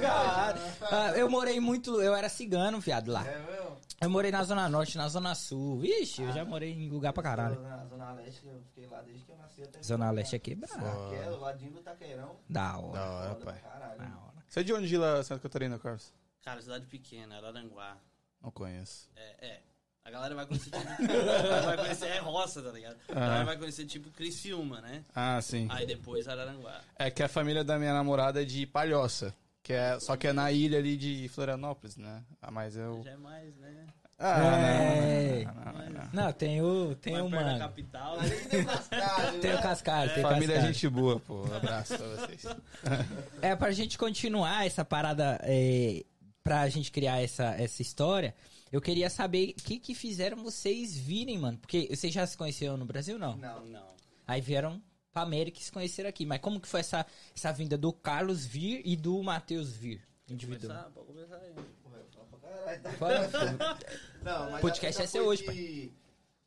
cara. 0.01 0.59
Ah, 0.91 1.17
eu 1.17 1.29
morei 1.29 1.59
muito, 1.59 2.01
eu 2.01 2.13
era 2.13 2.27
cigano, 2.27 2.79
viado, 2.79 3.11
lá. 3.11 3.25
É 3.25 3.39
mesmo? 3.39 3.77
Eu 3.99 4.09
morei 4.09 4.31
na 4.31 4.43
Zona 4.43 4.69
Norte, 4.69 4.97
na 4.97 5.07
Zona 5.07 5.33
Sul. 5.33 5.79
Vixe, 5.79 6.21
eu 6.21 6.31
já 6.31 6.45
morei 6.45 6.71
em 6.71 6.89
lugar 6.89 7.13
pra 7.13 7.23
caralho. 7.23 7.59
Na 7.61 7.85
Zona 7.85 8.11
Leste, 8.11 8.45
eu 8.45 8.61
fiquei 8.67 8.85
lá 8.85 9.01
desde 9.01 9.25
que 9.25 9.31
eu 9.31 9.37
nasci 9.37 9.63
até 9.63 9.81
Zona 9.81 10.11
Leste 10.11 10.35
é 10.35 10.39
quebrada. 10.39 10.75
Taquera, 10.75 11.29
ladinho 11.37 11.71
do 11.71 11.81
Taqueirão. 11.81 12.35
Da 12.47 12.77
hora. 12.77 12.99
Da 12.99 13.09
hora, 13.09 13.35
pai. 13.35 13.59
Caralho. 13.59 13.97
Da 13.97 14.05
hora. 14.05 14.43
Você 14.47 14.59
é 14.59 14.63
de 14.63 14.73
onde 14.73 14.87
de 14.87 14.97
lá, 14.97 15.23
Santa 15.23 15.41
Catarina, 15.41 15.79
Carlos? 15.79 16.13
Cara, 16.43 16.61
cidade 16.61 16.85
pequena, 16.85 17.37
Araranguá. 17.37 17.97
Não 18.41 18.51
conheço. 18.51 19.09
É, 19.15 19.47
é. 19.47 19.61
A 20.07 20.09
galera 20.11 20.35
vai 20.35 20.45
conhecer 20.45 20.69
tipo. 20.71 20.85
vai 21.65 21.77
conhecer, 21.77 22.05
é 22.07 22.17
roça, 22.19 22.61
tá 22.61 22.71
ligado? 22.71 22.95
A 23.09 23.13
galera 23.13 23.43
vai 23.43 23.57
conhecer 23.57 23.85
tipo 23.85 24.09
Criciúma, 24.11 24.79
né? 24.79 25.03
Ah, 25.13 25.37
sim. 25.41 25.67
Aí 25.69 25.85
depois 25.85 26.29
Araranguá. 26.29 26.79
É 26.97 27.11
que 27.11 27.21
a 27.21 27.27
família 27.27 27.61
da 27.61 27.77
minha 27.77 27.93
namorada 27.93 28.41
é 28.41 28.45
de 28.45 28.65
Palhoça. 28.65 29.35
Que 29.61 29.73
é, 29.73 29.99
só 29.99 30.15
que 30.15 30.25
é 30.25 30.31
na 30.31 30.49
ilha 30.49 30.77
ali 30.77 30.95
de 30.95 31.27
Florianópolis, 31.27 31.97
né? 31.97 32.23
Ah, 32.41 32.49
mas 32.49 32.77
eu. 32.77 33.01
Já 33.03 33.11
é 33.11 33.17
mais, 33.17 33.53
né? 33.57 33.85
Ah, 34.17 34.39
É. 34.39 35.43
não, 35.43 35.53
não, 35.53 35.63
não, 35.73 35.89
não. 35.89 36.09
Não, 36.25 36.31
tem 36.31 36.61
o, 36.61 36.95
tem 36.95 37.21
o 37.21 37.29
mano. 37.29 37.59
capital. 37.59 38.17
Ali 38.17 38.29
tem 38.49 38.63
cascalho, 38.63 39.39
Tem 39.41 39.51
o 39.51 39.55
né? 39.55 39.61
Cascalho, 39.61 40.13
tem 40.13 40.25
o 40.25 40.27
Família 40.29 40.53
é 40.53 40.55
Cascalho. 40.55 40.73
gente 40.73 40.89
boa, 40.89 41.19
pô. 41.19 41.45
Um 41.45 41.53
abraço 41.53 41.97
pra 41.97 42.07
vocês. 42.07 42.45
É, 43.41 43.55
pra 43.57 43.71
gente 43.71 43.97
continuar 43.97 44.65
essa 44.65 44.85
parada, 44.85 45.37
é, 45.43 46.03
pra 46.41 46.67
gente 46.69 46.89
criar 46.91 47.21
essa, 47.21 47.47
essa 47.61 47.81
história, 47.81 48.33
eu 48.71 48.81
queria 48.81 49.09
saber 49.09 49.55
o 49.57 49.63
que 49.63 49.79
que 49.79 49.95
fizeram 49.95 50.43
vocês 50.43 50.95
virem, 50.95 51.37
mano. 51.37 51.57
Porque 51.57 51.87
vocês 51.89 52.13
já 52.13 52.25
se 52.25 52.37
conheceram 52.37 52.77
no 52.77 52.85
Brasil, 52.85 53.17
não? 53.17 53.37
Não, 53.37 53.65
Não. 53.65 53.87
Aí 54.25 54.41
vieram 54.41 54.81
pra 55.13 55.21
América 55.21 55.59
e 55.59 55.63
se 55.63 55.71
conheceram 55.71 56.09
aqui. 56.09 56.25
Mas 56.25 56.41
como 56.41 56.59
que 56.59 56.67
foi 56.67 56.81
essa, 56.81 57.05
essa 57.35 57.51
vinda 57.51 57.77
do 57.77 57.93
Carlos 57.93 58.45
vir 58.45 58.81
e 58.85 58.95
do 58.95 59.21
Matheus 59.23 59.75
vir? 59.75 60.05
Individual. 60.29 60.91
Começar, 60.91 60.91
pode 60.91 61.07
começar 61.07 61.37
aí. 61.37 61.53
Porra, 61.81 61.97
eu 61.97 62.07
falo 62.11 62.27
pra 62.27 62.39
caralho, 62.39 62.81
tá? 62.81 62.91
Fala. 62.99 63.79
Não, 64.21 64.51
mas 64.51 64.61
Podcast 64.61 65.01
a 65.01 65.03
é 65.05 65.07
seu 65.07 65.23
foi 65.23 65.33
hoje, 65.33 65.43
que, 65.43 65.93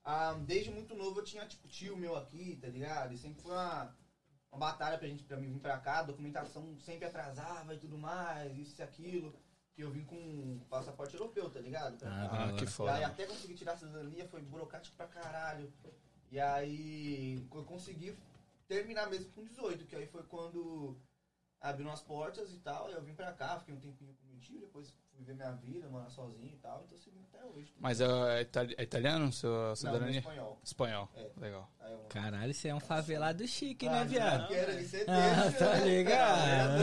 ah, 0.05 0.35
desde 0.47 0.71
muito 0.71 0.95
novo 0.95 1.21
eu 1.21 1.25
tinha, 1.25 1.47
tipo, 1.47 1.67
tio 1.67 1.97
meu 1.97 2.15
aqui, 2.17 2.59
tá 2.61 2.69
ligado? 2.69 3.15
E 3.15 3.19
sempre 3.19 3.41
foi 3.43 3.53
uma, 3.53 3.97
uma 4.53 4.59
batalha 4.59 4.99
pra 4.99 5.09
gente, 5.09 5.25
pra 5.25 5.39
mim 5.39 5.51
vir 5.51 5.61
pra 5.61 5.79
cá, 5.79 6.01
a 6.01 6.05
documentação 6.05 6.77
sempre 6.81 7.07
atrasava 7.07 7.75
e 7.75 7.79
tudo 7.79 7.97
mais, 7.97 8.57
isso 8.59 8.79
e 8.79 8.83
aquilo. 8.83 9.35
Que 9.81 9.87
eu 9.87 9.91
vim 9.91 10.05
com 10.05 10.59
passaporte 10.69 11.15
europeu, 11.15 11.49
tá 11.49 11.59
ligado? 11.59 11.97
Pra 11.97 12.11
cá. 12.11 12.29
Ah, 12.31 12.53
que 12.53 12.65
E 12.65 12.67
aí 12.67 12.71
foda. 12.71 13.07
até 13.07 13.25
conseguir 13.25 13.55
tirar 13.55 13.73
a 13.73 13.77
cidadania 13.79 14.29
foi 14.29 14.43
burocrático 14.43 14.95
pra 14.95 15.07
caralho. 15.07 15.73
E 16.31 16.39
aí 16.39 17.43
eu 17.51 17.65
consegui 17.65 18.15
terminar 18.69 19.09
mesmo 19.09 19.33
com 19.33 19.43
18, 19.43 19.87
que 19.87 19.97
aí 19.97 20.07
foi 20.07 20.23
quando 20.25 20.99
abriram 21.63 21.91
as 21.91 22.03
portas 22.03 22.53
e 22.53 22.59
tal. 22.59 22.89
Aí 22.89 22.93
eu 22.93 23.03
vim 23.03 23.15
pra 23.15 23.33
cá, 23.33 23.59
fiquei 23.59 23.75
um 23.75 23.81
tempinho 23.81 24.15
com 24.21 24.30
tio, 24.41 24.61
depois 24.61 24.93
fui 25.15 25.25
ver 25.25 25.35
minha 25.35 25.53
vida, 25.53 25.89
morar 25.89 26.09
sozinho 26.09 26.53
e 26.53 26.57
tal, 26.59 26.83
então 26.87 26.99
segui 26.99 27.21
até 27.33 27.45
hoje. 27.45 27.73
Mas 27.79 28.01
é, 28.01 28.41
itali- 28.43 28.75
é 28.79 28.83
italiano 28.83 29.33
sua 29.33 29.69
Não, 29.69 29.77
cidadania? 29.77 30.19
espanhol. 30.21 30.59
Espanhol. 30.65 31.09
É. 31.17 31.27
Legal. 31.41 31.71
Eu... 31.89 31.99
Caralho, 32.09 32.53
você 32.55 32.69
é 32.69 32.75
um 32.75 32.81
favelado 32.81 33.47
chique, 33.47 33.87
Ah, 33.89 33.93
né, 33.93 34.05
viado? 34.05 34.49
Quero 34.49 34.77
de 34.77 34.85
ser 34.89 35.05
Ah, 35.09 35.53
tá 35.59 35.77
né? 35.77 35.85
ligado. 35.85 36.83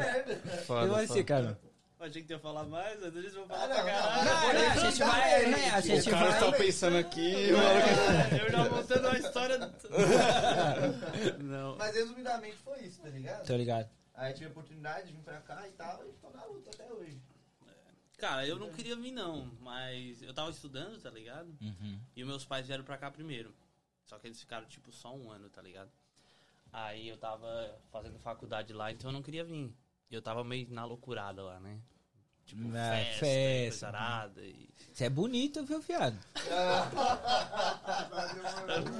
É, 0.00 0.24
não. 0.56 0.62
Foda, 0.64 1.02
E 1.02 1.06
você, 1.06 1.22
cara? 1.24 1.58
Achei 2.00 2.22
que 2.22 2.32
ia 2.34 2.38
falar 2.38 2.64
mais, 2.64 3.00
mas 3.00 3.16
eles 3.16 3.32
vão 3.32 3.44
Ah, 3.44 3.48
falar 3.48 3.68
não, 3.68 3.74
pra 3.76 3.84
não, 3.84 3.90
caralho. 4.02 4.24
Não, 4.58 4.64
não, 4.64 4.70
a 4.70 4.76
gente 4.90 4.98
vai, 4.98 5.46
né? 5.46 5.70
A 5.70 5.80
gente 5.80 6.08
O 6.08 6.10
cara 6.10 6.30
vai. 6.32 6.40
tá 6.40 6.52
pensando 6.58 6.96
aqui, 6.98 7.34
o 7.52 7.56
maluco- 7.56 8.34
Eu 8.44 8.50
já 8.50 8.68
montando 8.70 9.08
uma 9.08 9.18
história. 9.18 9.58
Não. 11.40 11.76
Mas 11.76 11.94
resumidamente 11.94 12.56
foi 12.58 12.80
isso, 12.80 13.00
tá 13.00 13.08
ligado? 13.08 13.46
Tô 13.46 13.56
ligado. 13.56 13.88
Aí 14.14 14.32
tive 14.32 14.46
a 14.46 14.50
oportunidade 14.50 15.08
de 15.08 15.12
vir 15.12 15.22
pra 15.22 15.40
cá 15.40 15.68
e 15.68 15.72
tal, 15.72 16.06
e 16.06 16.12
tô 16.12 16.30
na 16.30 16.44
luta 16.44 16.70
até 16.70 16.92
hoje. 16.92 17.20
Cara, 18.16 18.46
eu 18.46 18.58
não 18.58 18.70
queria 18.72 18.94
vir 18.94 19.10
não, 19.10 19.46
mas 19.60 20.22
eu 20.22 20.32
tava 20.32 20.50
estudando, 20.50 21.00
tá 21.00 21.10
ligado? 21.10 21.48
Uhum. 21.60 22.00
E 22.14 22.22
os 22.22 22.28
meus 22.28 22.44
pais 22.44 22.66
vieram 22.66 22.84
pra 22.84 22.96
cá 22.96 23.10
primeiro. 23.10 23.52
Só 24.04 24.18
que 24.18 24.28
eles 24.28 24.40
ficaram 24.40 24.66
tipo 24.66 24.92
só 24.92 25.14
um 25.14 25.30
ano, 25.30 25.50
tá 25.50 25.60
ligado? 25.60 25.90
Aí 26.72 27.08
eu 27.08 27.16
tava 27.16 27.78
fazendo 27.90 28.18
faculdade 28.18 28.72
lá, 28.72 28.92
então 28.92 29.10
eu 29.10 29.12
não 29.12 29.22
queria 29.22 29.44
vir. 29.44 29.74
E 30.10 30.14
eu 30.14 30.22
tava 30.22 30.44
meio 30.44 30.70
na 30.70 30.84
loucurada 30.84 31.42
lá, 31.42 31.58
né? 31.58 31.80
Tipo, 32.46 32.62
Ah, 32.76 32.96
festa, 32.96 33.20
festa. 33.26 33.86
coisa 33.86 33.86
arada 33.88 34.40
e... 34.42 34.64
Você 34.94 35.06
é 35.06 35.10
bonito, 35.10 35.64
viu, 35.64 35.80
viado? 35.80 36.16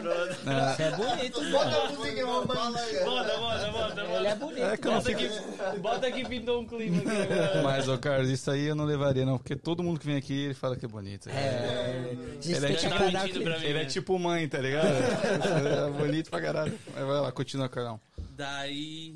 Pronto. 0.02 0.34
Você 0.74 0.82
é 0.82 0.90
bonito, 0.90 1.50
Bota 1.52 1.76
a 1.76 1.92
música 1.92 2.26
romântica. 2.26 3.04
Bota, 3.04 3.36
bota, 3.38 3.70
bota, 3.70 4.00
Ele 4.00 4.26
é 4.26 4.34
bonito. 4.34 4.64
É 4.64 4.76
que 4.76 4.88
eu 4.88 4.92
não 4.92 4.98
Bota 5.00 5.16
fico... 5.16 5.34
aqui, 5.34 5.78
bota 5.78 6.06
aqui 6.08 6.28
pintou 6.28 6.60
um 6.62 6.66
clima 6.66 6.98
aqui. 6.98 7.08
Mas, 7.62 7.88
ô 7.88 7.96
Carlos, 7.96 8.28
isso 8.28 8.50
aí 8.50 8.64
eu 8.64 8.74
não 8.74 8.84
levaria, 8.84 9.24
não. 9.24 9.38
Porque 9.38 9.54
todo 9.54 9.84
mundo 9.84 10.00
que 10.00 10.06
vem 10.06 10.16
aqui, 10.16 10.46
ele 10.46 10.54
fala 10.54 10.76
que 10.76 10.84
é 10.84 10.88
bonito. 10.88 11.28
É. 11.30 12.16
Gente 12.40 12.56
Ele 12.56 12.66
é 12.66 12.68
que 12.70 12.76
tipo-. 12.76 13.48
Ele 13.64 13.78
é 13.78 13.84
tipo 13.84 14.18
mãe, 14.18 14.48
tá 14.48 14.58
ligado? 14.58 14.86
é 14.88 15.90
bonito 15.96 16.28
pra 16.28 16.40
caralho. 16.40 16.76
Mas 16.92 17.04
vai 17.06 17.20
lá, 17.20 17.30
continua, 17.30 17.68
Carlão. 17.68 18.00
Daí, 18.30 19.14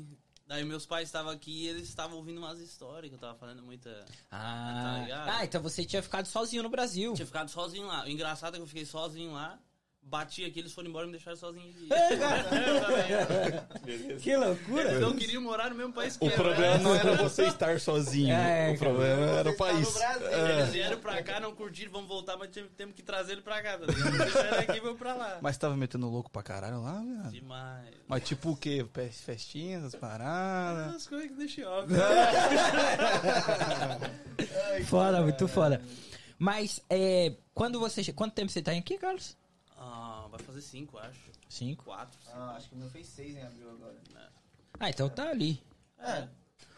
daí 0.49 0.65
meus 0.65 0.85
pais 0.85 1.07
estavam 1.07 1.31
aqui 1.31 1.63
e 1.63 1.67
eles 1.67 1.87
estavam 1.87 2.17
ouvindo 2.17 2.39
umas 2.39 2.59
histórias 2.59 3.07
que 3.09 3.15
eu 3.15 3.19
tava 3.19 3.37
falando 3.37 3.61
muita... 3.61 3.89
Tá 3.93 4.05
Ah, 4.31 4.99
ligado? 5.03 5.29
ah, 5.29 5.45
então 5.45 5.61
você 5.61 5.85
tinha 5.85 6.01
ficado 6.01 6.25
sozinho 6.25 6.63
no 6.63 6.69
Brasil. 6.69 7.13
Tinha 7.13 7.25
ficado 7.25 7.49
sozinho 7.49 7.85
lá. 7.87 8.03
O 8.03 8.09
engraçado 8.09 8.55
é 8.55 8.57
que 8.57 8.63
eu 8.63 8.67
fiquei 8.67 8.83
sozinho 8.85 9.31
lá, 9.33 9.57
bati 10.09 10.45
aqui, 10.45 10.59
eles 10.59 10.73
foram 10.73 10.89
embora 10.89 11.05
e 11.05 11.07
me 11.07 11.13
deixaram 11.13 11.37
sozinho 11.37 11.69
aqui. 11.69 11.87
Que 14.19 14.35
loucura. 14.35 14.89
Eles 14.89 15.01
não 15.01 15.15
queriam 15.15 15.41
morar 15.41 15.69
no 15.69 15.75
mesmo 15.75 15.93
país 15.93 16.17
que 16.17 16.25
O 16.25 16.29
eu. 16.29 16.35
problema 16.35 16.77
né? 16.77 16.83
não 16.83 16.95
era 16.95 17.15
você 17.15 17.45
estar 17.45 17.79
sozinho. 17.79 18.33
É, 18.35 18.71
o 18.71 18.77
problema 18.77 19.25
era 19.39 19.49
o 19.49 19.55
país. 19.57 19.91
Brasil. 19.93 20.27
Eles 20.27 20.69
vieram 20.69 20.97
pra 20.99 21.21
cá, 21.23 21.39
não 21.39 21.55
curtiram, 21.55 21.91
vamos 21.91 22.07
voltar, 22.07 22.37
mas 22.37 22.49
temos 22.75 22.95
que 22.95 23.01
trazer 23.01 23.33
ele 23.33 23.41
pra 23.41 23.61
cá, 23.61 23.77
tá? 23.77 23.85
Deixaram 23.85 24.59
aqui 24.59 24.77
e 24.77 24.79
vamos 24.79 24.97
pra 24.97 25.13
lá. 25.13 25.39
Mas 25.41 25.57
tava 25.57 25.75
metendo 25.77 26.09
louco 26.09 26.29
pra 26.29 26.43
caralho 26.43 26.81
lá? 26.81 27.01
Demais. 27.31 27.89
Mas 28.07 28.23
tipo 28.27 28.51
o 28.51 28.57
quê? 28.57 28.85
Fe- 28.93 29.09
Festinhas, 29.09 29.83
as 29.85 29.95
paradas. 29.95 30.95
As 30.95 31.07
coisas 31.07 31.27
que 31.29 31.35
deixei 31.35 31.63
óbvio. 31.63 31.97
Foda, 34.85 35.21
muito 35.21 35.47
foda. 35.47 35.81
Mas, 36.37 36.81
é, 36.89 37.33
quando 37.53 37.79
você... 37.79 38.11
Quanto 38.13 38.33
tempo 38.33 38.51
você 38.51 38.61
tá 38.61 38.71
aqui, 38.71 38.97
Carlos? 38.97 39.37
Ah, 39.91 40.27
vai 40.29 40.39
fazer 40.41 40.61
cinco, 40.61 40.99
acho. 40.99 41.31
Cinco. 41.49 41.83
Quatro, 41.83 42.19
cinco. 42.21 42.37
Ah, 42.37 42.55
acho 42.55 42.69
que 42.69 42.75
o 42.75 42.77
meu 42.77 42.89
fez 42.89 43.07
seis 43.07 43.35
em 43.35 43.41
abril 43.41 43.71
agora. 43.71 43.99
Ah, 44.79 44.89
então 44.89 45.09
tá 45.09 45.29
ali. 45.29 45.61
É. 45.97 46.29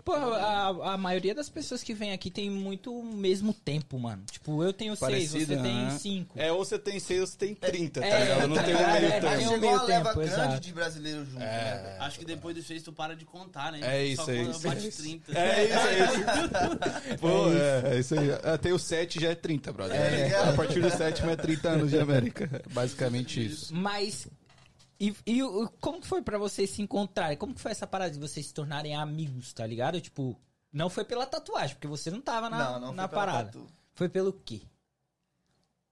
Pô, 0.04 0.14
a, 0.14 0.94
a 0.94 0.98
maioria 0.98 1.34
das 1.36 1.50
pessoas 1.50 1.84
que 1.84 1.94
vem 1.94 2.12
aqui 2.12 2.30
tem 2.32 2.50
muito 2.50 2.94
o 2.94 3.04
mesmo 3.04 3.54
tempo, 3.54 4.00
mano. 4.00 4.24
Tipo, 4.32 4.64
eu 4.64 4.74
tenho 4.74 4.96
seis, 4.96 5.00
Parecido, 5.00 5.56
você 5.56 5.62
tem 5.62 5.92
cinco. 6.00 6.40
É, 6.40 6.52
ou 6.52 6.64
você 6.66 6.80
tem 6.80 7.00
seis 7.00 7.22
ou 7.22 7.28
você 7.28 7.38
tem 7.38 7.54
30, 7.54 8.02
tá 8.02 8.06
É, 8.08 8.20
ligado? 8.24 8.48
Não 8.48 8.56
tá 8.56 8.64
tem 8.64 8.76
um 8.76 8.78
meio 8.78 8.90
É, 9.06 9.20
termo. 9.20 9.28
tem 9.30 9.38
um 9.38 9.42
Chegou 9.52 9.60
meio 9.60 9.74
uma 9.74 9.84
leva 9.84 10.04
tempo, 10.10 10.20
grande 10.20 10.34
exato. 10.34 10.60
de 10.60 10.74
brasileiro 10.74 11.26
junto, 11.26 11.40
né? 11.40 11.98
Acho 12.00 12.20
que 12.20 12.26
depois 12.26 12.56
do 12.56 12.64
seis 12.64 12.82
tu 12.84 12.92
para 12.94 13.16
de 13.16 13.26
contar, 13.26 13.72
né? 13.72 13.80
É 13.84 14.06
isso, 14.06 14.26
Só 14.26 14.32
é 14.32 14.36
quando 14.38 14.52
isso. 14.52 14.62
bate 14.68 14.90
30. 14.92 15.40
É 15.40 15.66
isso, 15.66 15.78
é 15.78 16.00
isso. 16.06 17.18
Pô, 17.22 17.52
é, 17.54 17.96
é 17.96 18.00
isso 18.00 18.16
aí. 18.20 18.32
Até 18.44 18.74
o 18.74 18.80
7 18.80 19.20
já 19.22 19.30
é 19.30 19.36
30, 19.36 19.72
brother. 19.74 19.96
É. 20.00 20.50
A 20.50 20.54
partir 20.54 20.82
do 20.82 20.90
sétimo 20.90 21.30
é 21.30 21.36
30 21.36 21.70
anos 21.70 21.90
de 21.92 22.00
América. 22.00 22.50
É 22.52 22.74
Basicamente 22.74 23.46
isso. 23.46 23.74
Mas. 23.74 24.28
E, 25.04 25.16
e 25.26 25.40
como 25.80 26.00
que 26.00 26.06
foi 26.08 26.22
pra 26.22 26.38
vocês 26.38 26.70
se 26.70 26.82
encontrarem? 26.82 27.36
Como 27.36 27.56
que 27.56 27.60
foi 27.62 27.72
essa 27.72 27.88
parada 27.88 28.12
de 28.12 28.20
vocês 28.20 28.46
se 28.46 28.54
tornarem 28.54 28.96
amigos, 28.96 29.52
tá 29.52 29.66
ligado? 29.66 30.00
Tipo, 30.00 30.40
não 30.72 30.92
foi 30.92 31.04
pela 31.04 31.26
tatuagem, 31.26 31.76
porque 31.76 31.88
você 31.88 32.12
não 32.12 32.22
tava 32.22 32.50
na, 32.52 32.74
Não, 32.74 32.80
não 32.80 32.94
na 32.94 33.08
parada. 33.08 33.46
tatu. 33.46 33.66
Foi 33.96 34.08
pelo 34.08 34.32
quê? 34.32 34.62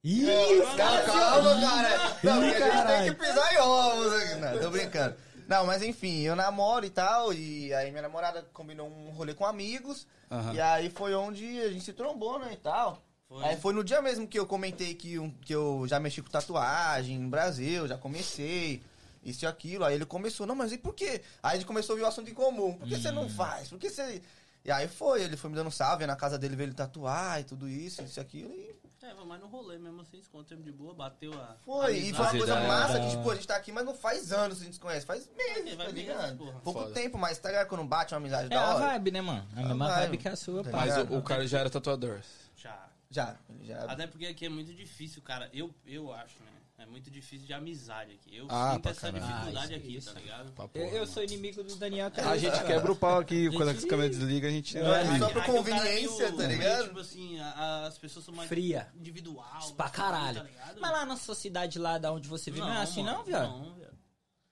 Ih, 0.04 0.30
É, 0.30 0.62
Calma, 0.78 1.02
calma, 1.02 1.60
cara. 1.60 2.18
Não, 2.24 2.44
Ih, 2.46 2.54
a 2.54 2.60
gente 2.72 2.88
tem 2.88 3.14
que 3.14 3.20
pisar 3.20 3.54
em 3.54 3.58
ovos 3.58 4.14
aqui. 4.14 4.36
Não, 4.36 4.60
tô 4.60 4.70
brincando. 4.70 5.16
Não, 5.48 5.66
mas 5.66 5.82
enfim, 5.82 6.20
eu 6.22 6.36
namoro 6.36 6.86
e 6.86 6.90
tal, 6.92 7.34
e 7.34 7.74
aí 7.74 7.90
minha 7.90 8.04
namorada 8.04 8.44
combinou 8.54 8.88
um 8.88 9.10
rolê 9.10 9.34
com 9.34 9.44
amigos, 9.46 10.06
Aham. 10.30 10.54
e 10.54 10.62
aí 10.62 10.90
foi 10.92 11.16
onde 11.16 11.60
a 11.62 11.72
gente 11.72 11.84
se 11.84 11.92
trombou, 11.94 12.38
né, 12.38 12.52
e 12.54 12.58
tal. 12.58 13.02
Foi. 13.28 13.44
Aí 13.44 13.58
foi 13.58 13.74
no 13.74 13.84
dia 13.84 14.00
mesmo 14.02 14.28
que 14.28 14.38
eu 14.38 14.46
comentei 14.46 14.94
que, 14.94 15.18
um- 15.18 15.32
que 15.32 15.54
eu 15.54 15.86
já 15.88 16.00
mexi 16.00 16.22
com 16.22 16.30
tatuagem 16.30 17.18
no 17.18 17.30
Brasil, 17.30 17.88
já 17.88 17.98
comecei, 17.98 18.84
isso 19.24 19.46
e 19.46 19.48
aquilo. 19.48 19.86
Aí 19.86 19.96
ele 19.96 20.06
começou, 20.06 20.46
não, 20.48 20.56
mas 20.56 20.72
e 20.72 20.78
por 20.78 20.94
quê? 20.94 21.22
Aí 21.44 21.54
a 21.54 21.56
gente 21.56 21.66
começou 21.66 21.94
a 21.94 21.98
ver 21.98 22.04
o 22.04 22.08
assunto 22.08 22.30
em 22.30 22.34
comum. 22.34 22.74
Por 22.78 22.88
que 22.88 22.98
você 22.98 23.12
não 23.12 23.30
faz? 23.30 23.68
Por 23.70 23.80
que 23.80 23.90
você... 23.90 24.22
E 24.66 24.70
aí 24.72 24.90
foi, 24.90 25.24
ele 25.24 25.38
foi 25.38 25.50
me 25.50 25.56
dando 25.56 25.72
salve, 25.72 26.06
na 26.06 26.18
casa 26.18 26.38
dele 26.38 26.54
ver 26.56 26.64
ele 26.64 26.74
tatuar 26.74 27.40
e 27.40 27.46
tudo 27.46 27.68
isso, 27.68 28.04
isso 28.04 28.20
e 28.20 28.22
aquilo. 28.22 28.54
E 28.54 28.76
É, 29.02 29.14
mas 29.26 29.40
no 29.40 29.48
rolê 29.48 29.78
mesmo 29.78 30.02
assim, 30.02 30.18
encontramos 30.18 30.66
de 30.66 30.72
boa, 30.74 30.94
bateu 30.94 31.34
a. 31.34 31.56
foi. 31.64 31.98
E 31.98 32.14
foi 32.14 32.26
uma 32.26 32.32
coisa 32.32 32.46
ideias. 32.54 32.68
massa 32.68 33.00
que, 33.00 33.10
tipo, 33.10 33.32
a 33.32 33.36
gente 33.36 33.48
tá 33.48 33.56
aqui, 33.56 33.72
mas 33.72 33.86
não 33.86 33.96
faz 33.96 34.34
anos 34.34 34.58
que 34.58 34.64
a 34.64 34.66
gente 34.66 34.74
se 34.74 34.80
conhece, 34.80 35.06
faz 35.06 35.30
meses, 35.36 35.76
Vai 35.76 35.88
tá 35.88 35.94
meses, 35.94 35.94
ligado? 35.94 36.38
porra. 36.38 36.60
Pouco 36.60 36.80
Foda. 36.82 36.94
tempo, 36.94 37.18
mas 37.18 37.38
tá 37.40 37.50
ligado 37.50 37.68
quando 37.70 37.86
bate 37.86 38.14
uma 38.14 38.18
amizade 38.18 38.48
É 38.48 38.50
da 38.50 38.62
a 38.62 38.76
hora? 38.76 38.86
vibe, 38.88 39.12
né, 39.12 39.22
mano? 39.22 39.48
A 39.56 39.60
A 39.60 39.64
mesma 39.64 39.88
vibe. 39.88 40.18
que 40.18 40.28
a 40.28 40.36
sua, 40.36 40.62
Tá. 40.62 40.72
Mas 40.72 40.98
o, 40.98 41.18
o 41.18 41.24
cara 41.24 41.48
já 41.48 41.60
era 41.60 41.70
tatuador. 41.70 42.20
Já. 42.58 42.86
Já, 43.10 43.38
já. 43.64 43.84
Até 43.86 44.08
porque 44.08 44.26
aqui 44.28 44.46
é 44.46 44.50
muito 44.50 44.74
difícil, 44.74 45.22
cara. 45.22 45.50
Eu, 45.54 45.74
eu 45.86 46.12
acho, 46.12 46.38
né? 46.44 46.52
É 46.82 46.86
muito 46.86 47.12
difícil 47.12 47.46
de 47.46 47.54
amizade 47.54 48.14
aqui. 48.14 48.38
Eu 48.38 48.48
Ah, 48.50 48.74
sinto 48.74 48.90
essa 48.90 49.12
caralho. 49.12 49.26
dificuldade 49.26 49.74
Ah, 49.74 49.78
isso, 49.78 49.86
aqui, 49.86 49.96
isso. 49.98 50.14
tá 50.14 50.20
ligado? 50.20 50.52
Pra 50.54 50.64
Eu, 50.64 50.70
porra, 50.70 50.86
eu 50.86 50.94
mano. 50.94 51.08
sou 51.08 51.24
inimigo 51.24 51.62
do 51.64 51.76
Daniel 51.76 52.08
até 52.08 52.24
A 52.24 52.38
gente 52.38 52.64
quebra 52.64 52.92
o 52.92 52.96
pau 52.96 53.20
aqui, 53.20 53.50
quando 53.52 53.68
Gente- 53.70 53.78
as 53.80 53.86
câmeras 53.86 54.16
desligam, 54.18 54.50
a 54.50 54.54
gente. 54.54 54.78
Não, 54.78 54.94
é 54.96 55.20
só 55.20 55.30
por 55.30 55.42
é 55.42 55.46
conveniência, 55.46 56.26
meio- 56.32 56.38
tá 56.38 56.48
ligado? 56.48 56.84
Tipo 56.88 57.00
assim, 57.00 57.40
a- 57.40 57.86
as 57.88 57.98
pessoas 57.98 58.24
são 58.26 58.34
mais 58.34 58.48
Fria. 58.48 58.88
individual. 58.96 59.74
Pra 59.76 59.90
caralho. 59.90 60.38
Tá 60.38 60.44
ligado? 60.44 60.80
Mas 60.80 60.92
lá 60.92 61.06
na 61.06 61.18
sua 61.18 61.36
cidade 61.36 61.78
lá 61.78 61.98
da 61.98 62.12
onde 62.14 62.28
você 62.30 62.50
vive, 62.50 62.66
não, 62.66 62.74
é 62.74 62.82
assim 62.82 63.04
mano, 63.04 63.18
não, 63.18 63.24
viado? 63.26 63.50
Não, 63.50 63.74
viado. 63.74 63.90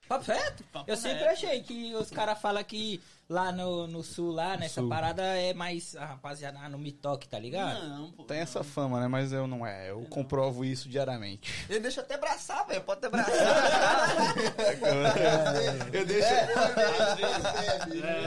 Papo 0.08 0.26
reto? 0.32 0.64
Papo 0.66 0.90
Eu 0.92 0.98
sempre 0.98 1.20
reto. 1.20 1.32
achei 1.34 1.64
que 1.64 1.96
os 1.96 2.10
caras 2.10 2.40
falam 2.42 2.64
que 2.64 3.02
lá 3.30 3.52
no, 3.52 3.88
no 3.88 4.04
sul, 4.04 4.32
lá 4.32 4.56
nessa 4.56 4.82
Sul. 4.82 4.90
parada 4.90 5.22
é 5.22 5.54
mais 5.54 5.96
a 5.96 6.06
rapaziada 6.06 6.60
ah, 6.60 6.70
no 6.70 6.78
me 6.78 6.92
toque, 6.92 7.28
tá 7.28 7.38
ligado? 7.38 7.88
Não, 7.88 8.12
pô. 8.12 8.24
Tem 8.24 8.38
não. 8.38 8.44
essa 8.44 8.64
fama, 8.64 9.02
né? 9.02 9.08
Mas 9.08 9.34
eu 9.34 9.48
não 9.48 9.66
é. 9.66 9.90
Eu 9.90 10.02
comprovo 10.10 10.64
isso 10.64 10.88
diariamente. 10.88 11.52
Ele 11.70 11.82
deixa 11.82 12.02
até 12.02 12.16
abraçar, 12.16 12.66
velho. 12.68 12.82
Pode 12.82 13.06
até 13.06 13.08
abraçar. 13.08 14.36
Eu 15.92 16.06
deixo. 16.06 16.28
É. 16.28 16.48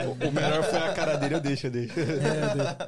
O, 0.05 0.29
o 0.29 0.31
melhor 0.31 0.63
foi 0.63 0.79
a 0.79 0.93
cara 0.93 1.15
dele, 1.15 1.35
eu 1.35 1.39
deixo, 1.39 1.67
eu 1.67 1.71
deixo. 1.71 1.93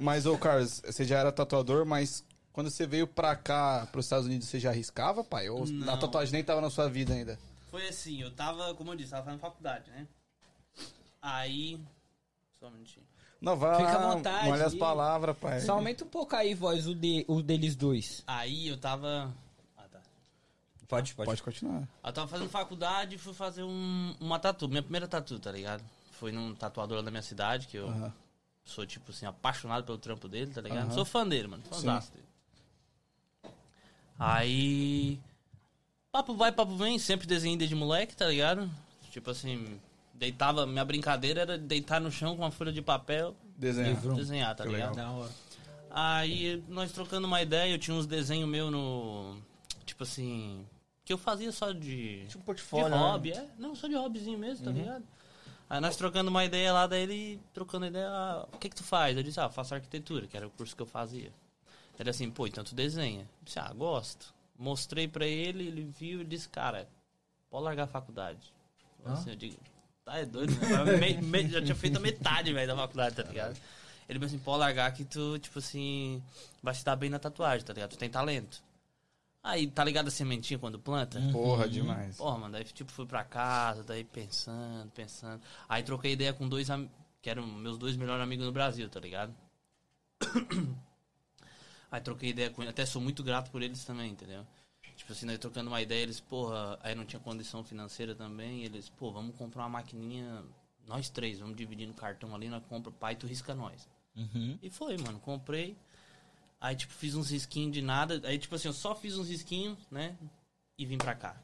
Mas, 0.02 0.26
ô 0.26 0.38
Carlos, 0.38 0.82
você 0.86 1.06
já 1.06 1.20
era 1.20 1.32
tatuador, 1.32 1.86
mas 1.86 2.24
quando 2.52 2.70
você 2.70 2.86
veio 2.86 3.08
pra 3.08 3.36
cá, 3.36 3.88
pros 3.92 4.06
Estados 4.06 4.26
Unidos, 4.26 4.48
você 4.48 4.60
já 4.60 4.70
arriscava, 4.70 5.24
pai? 5.24 5.50
Ou 5.50 5.66
Não. 5.66 5.94
a 5.94 5.98
tatuagem 5.98 6.34
nem 6.34 6.44
tava 6.44 6.62
na 6.62 6.70
sua 6.70 6.90
vida 6.90 7.14
ainda? 7.14 7.40
Foi 7.70 7.88
assim, 7.88 8.22
eu 8.22 8.32
tava, 8.32 8.74
como 8.76 8.92
eu 8.92 8.96
disse, 8.96 9.12
tava 9.12 9.24
fazendo 9.24 9.40
faculdade, 9.40 9.90
né? 9.92 10.06
Aí. 11.22 11.80
Só 12.64 12.70
um 12.70 12.72
minutinho. 12.72 13.06
Não, 13.42 13.58
vai 13.58 13.76
Fica 13.76 13.98
lá, 13.98 14.12
à 14.12 14.16
vontade. 14.16 14.48
molha 14.48 14.66
as 14.66 14.74
palavras, 14.74 15.38
pai. 15.38 15.60
Só 15.60 15.74
aumenta 15.74 16.06
um 16.06 16.08
pouco 16.08 16.34
aí, 16.34 16.54
voz, 16.54 16.88
o, 16.88 16.96
de, 16.96 17.26
o 17.28 17.42
deles 17.42 17.76
dois. 17.76 18.24
Aí 18.26 18.70
eu 18.70 18.78
tava. 18.78 19.36
Ah, 19.76 19.84
tá. 19.92 20.00
Pode, 20.88 21.14
pode. 21.14 21.26
Pode 21.26 21.44
continuar. 21.44 21.86
Eu 22.02 22.14
tava 22.14 22.26
fazendo 22.26 22.50
faculdade 22.50 23.16
e 23.16 23.18
fui 23.18 23.34
fazer 23.34 23.64
um, 23.64 24.16
uma 24.18 24.40
tatu. 24.40 24.70
Minha 24.70 24.82
primeira 24.82 25.10
tatu, 25.10 25.38
tá 25.40 25.52
ligado? 25.52 25.84
Foi 26.14 26.32
num 26.32 26.56
tatuador 26.56 27.04
da 27.04 27.12
minha 27.12 27.22
cidade, 27.22 27.68
que 27.68 27.76
eu 27.76 27.90
Aham. 27.90 28.14
sou, 28.64 28.86
tipo 28.86 29.12
assim, 29.12 29.26
apaixonado 29.26 29.84
pelo 29.84 29.98
trampo 29.98 30.30
dele, 30.30 30.54
tá 30.54 30.62
ligado? 30.62 30.86
Aham. 30.86 30.94
Sou 30.94 31.04
fã 31.04 31.28
dele, 31.28 31.50
mano. 31.50 31.64
Fãzaço 31.64 32.14
dele. 32.14 32.26
Aí. 34.18 35.20
Papo 36.14 36.34
vai, 36.34 36.50
papo 36.54 36.78
vem, 36.78 36.98
sempre 36.98 37.28
desenhei 37.28 37.58
desde 37.58 37.76
moleque, 37.76 38.16
tá 38.16 38.28
ligado? 38.28 38.72
Tipo 39.12 39.32
assim, 39.32 39.82
deitava. 40.24 40.66
Minha 40.66 40.86
brincadeira 40.86 41.42
era 41.42 41.58
deitar 41.58 42.00
no 42.00 42.12
chão 42.12 42.36
com 42.36 42.44
uma 42.44 42.52
folha 42.52 42.72
de 42.72 42.82
papel, 42.82 43.36
Desenhar. 43.58 43.96
Desenhar, 44.16 44.56
tá 44.56 44.64
Que 44.64 44.72
ligado? 44.72 44.96
Da 44.96 45.12
hora. 45.12 45.32
Aí 45.92 46.64
nós 46.68 46.92
trocando 46.92 47.28
uma 47.28 47.42
ideia, 47.42 47.72
eu 47.72 47.78
tinha 47.78 47.96
uns 47.96 48.08
desenhos 48.08 48.50
meu 48.50 48.72
no. 48.72 49.38
Tipo 49.86 50.04
assim. 50.04 50.66
Que 51.06 51.14
eu 51.14 51.18
fazia 51.18 51.52
só 51.52 51.72
de. 51.72 52.26
Tipo 52.28 52.40
De 52.40 52.46
portfólio. 52.46 52.90
né? 52.90 52.98
hobby, 52.98 53.32
é? 53.32 53.48
Não, 53.58 53.76
só 53.76 53.88
de 53.88 53.96
hobbyzinho 53.96 54.40
mesmo, 54.40 54.66
tá 54.66 54.72
ligado? 54.72 55.04
Aí 55.70 55.80
nós 55.80 55.96
trocando 55.96 56.30
uma 56.30 56.46
ideia 56.46 56.72
lá, 56.72 56.88
daí 56.88 57.04
ele 57.04 57.42
trocando 57.54 57.86
ideia, 57.86 58.08
ah, 58.10 58.48
o 58.52 58.58
que 58.58 58.70
que 58.70 58.76
tu 58.76 58.84
faz? 58.84 59.18
Eu 59.18 59.24
disse, 59.24 59.40
ah, 59.40 59.50
faço 59.50 59.74
arquitetura, 59.74 60.28
que 60.28 60.38
era 60.38 60.46
o 60.46 60.52
curso 60.52 60.76
que 60.76 60.82
eu 60.82 60.86
fazia. 60.86 61.32
Ele 62.00 62.10
assim, 62.10 62.30
pô, 62.30 62.46
então 62.46 62.64
tu 62.64 62.76
desenha. 62.76 63.22
Eu 63.22 63.44
disse, 63.44 63.60
ah, 63.60 63.72
gosto. 63.74 64.34
Mostrei 64.58 65.08
pra 65.08 65.26
ele, 65.26 65.68
ele 65.68 65.84
viu 65.84 66.22
e 66.22 66.26
disse, 66.26 66.48
cara, 66.50 66.88
pode 67.50 67.64
largar 67.64 67.84
a 67.84 67.88
faculdade. 67.88 68.54
Assim, 69.06 69.32
eu 69.32 69.36
digo, 69.36 69.58
tá, 70.06 70.18
é 70.20 70.26
doido, 70.26 70.54
né? 70.60 70.98
Me- 70.98 71.22
me- 71.22 71.50
já 71.50 71.62
tinha 71.62 71.76
feito 71.76 71.98
a 71.98 72.00
metade, 72.00 72.52
velho, 72.54 72.68
da 72.68 72.76
faculdade, 72.76 73.16
tá 73.16 73.24
ligado? 73.24 73.58
Ele 74.08 74.20
disse 74.20 74.36
assim, 74.36 74.44
pode 74.44 74.60
largar 74.60 74.92
que 74.94 75.06
tu, 75.06 75.40
tipo 75.40 75.60
assim, 75.60 76.22
vai 76.62 76.74
se 76.76 76.84
dar 76.84 76.96
bem 76.96 77.10
na 77.10 77.20
tatuagem, 77.20 77.66
tá 77.66 77.74
ligado? 77.74 77.92
Tu 77.92 77.98
tem 77.98 78.10
talento. 78.10 78.62
Aí, 79.42 79.68
tá 79.68 79.84
ligado 79.84 80.08
a 80.08 80.12
sementinha 80.12 80.58
quando 80.60 80.80
planta? 80.80 81.20
Porra, 81.32 81.68
demais. 81.68 82.18
Porra, 82.18 82.38
mano, 82.38 82.54
daí 82.54 82.64
tipo 82.64 82.92
fui 82.92 83.06
pra 83.06 83.24
casa, 83.24 83.84
daí 83.84 84.04
pensando, 84.04 84.90
pensando. 84.92 85.42
Aí 85.68 85.84
troquei 85.84 86.14
ideia 86.14 86.34
com 86.34 86.48
dois 86.48 86.68
que 87.22 87.30
eram 87.30 87.46
meus 87.46 87.78
dois 87.78 87.96
melhores 87.98 88.24
amigos 88.24 88.46
no 88.46 88.52
Brasil, 88.52 88.90
tá 88.90 89.00
ligado? 89.00 89.34
Aí 91.92 92.02
troquei 92.02 92.30
ideia 92.32 92.50
com 92.50 92.62
eles, 92.62 92.72
até 92.72 92.86
sou 92.86 93.02
muito 93.02 93.24
grato 93.24 93.52
por 93.52 93.62
eles 93.62 93.84
também, 93.86 94.12
entendeu? 94.12 94.46
Tipo 95.04 95.12
assim, 95.12 95.26
daí 95.28 95.38
trocando 95.38 95.70
uma 95.70 95.82
ideia, 95.82 96.02
eles, 96.02 96.22
porra, 96.22 96.80
aí 96.82 96.96
não 96.96 97.04
tinha 97.06 97.20
condição 97.20 97.62
financeira 97.62 98.16
também, 98.16 98.64
eles, 98.64 98.88
pô, 98.88 99.12
vamos 99.12 99.36
comprar 99.36 99.64
uma 99.64 99.70
maquininha, 99.70 100.42
nós 100.88 101.10
três, 101.10 101.40
vamos 101.40 101.58
dividir 101.58 101.86
no 101.86 101.94
cartão 101.94 102.34
ali, 102.34 102.48
nós 102.48 102.64
compra, 102.70 102.90
pai, 102.90 103.14
tu 103.18 103.28
risca 103.28 103.54
nós. 103.54 103.86
Uhum. 104.16 104.58
E 104.64 104.70
foi, 104.70 104.96
mano, 104.98 105.20
comprei. 105.20 105.76
Aí, 106.62 106.74
tipo, 106.74 106.94
fiz 106.94 107.16
uns 107.16 107.30
risquinhos 107.32 107.74
de 107.74 107.82
nada. 107.82 108.22
Aí, 108.24 108.40
tipo 108.40 108.56
assim, 108.56 108.70
eu 108.70 108.74
só 108.74 108.96
fiz 108.96 109.18
uns 109.18 109.28
risquinhos, 109.28 109.78
né? 109.92 110.16
E 110.78 110.86
vim 110.86 110.98
pra 110.98 111.14
cá. 111.14 111.36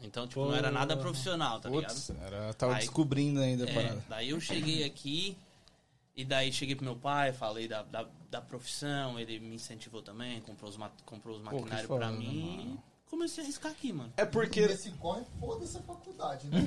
Então, 0.00 0.26
tipo, 0.26 0.44
não 0.44 0.52
era 0.56 0.72
nada 0.72 0.96
profissional, 0.96 1.60
tá 1.60 1.68
ligado? 1.70 1.94
Putz, 1.94 2.10
era, 2.10 2.52
tava 2.54 2.72
Aí- 2.74 2.80
descobrindo 2.80 3.38
ainda 3.40 3.64
a 3.64 3.68
É, 3.70 3.74
parada. 3.74 4.04
daí 4.08 4.30
eu 4.30 4.40
cheguei 4.40 4.82
aqui, 4.82 5.36
e 6.16 6.24
daí 6.24 6.52
cheguei 6.52 6.74
pro 6.74 6.84
meu 6.84 6.96
pai, 6.96 7.32
falei 7.32 7.68
da, 7.68 7.84
da, 7.84 8.08
da 8.28 8.40
profissão, 8.40 9.16
ele 9.20 9.38
me 9.38 9.54
incentivou 9.54 10.02
também, 10.02 10.40
comprou 10.40 10.68
os, 10.68 10.76
comprou 11.06 11.36
os 11.36 11.42
maquinários 11.42 11.86
pra 11.86 12.10
mim. 12.10 12.56
mano? 12.56 12.82
Comecei 13.14 13.44
a 13.44 13.46
arriscar 13.46 13.70
aqui, 13.70 13.92
mano. 13.92 14.12
É 14.16 14.24
porque. 14.24 14.58
Esse 14.58 14.90
corre, 14.90 15.22
foda-se 15.38 15.76
a 15.76 15.80
faculdade, 15.82 16.48
né? 16.48 16.58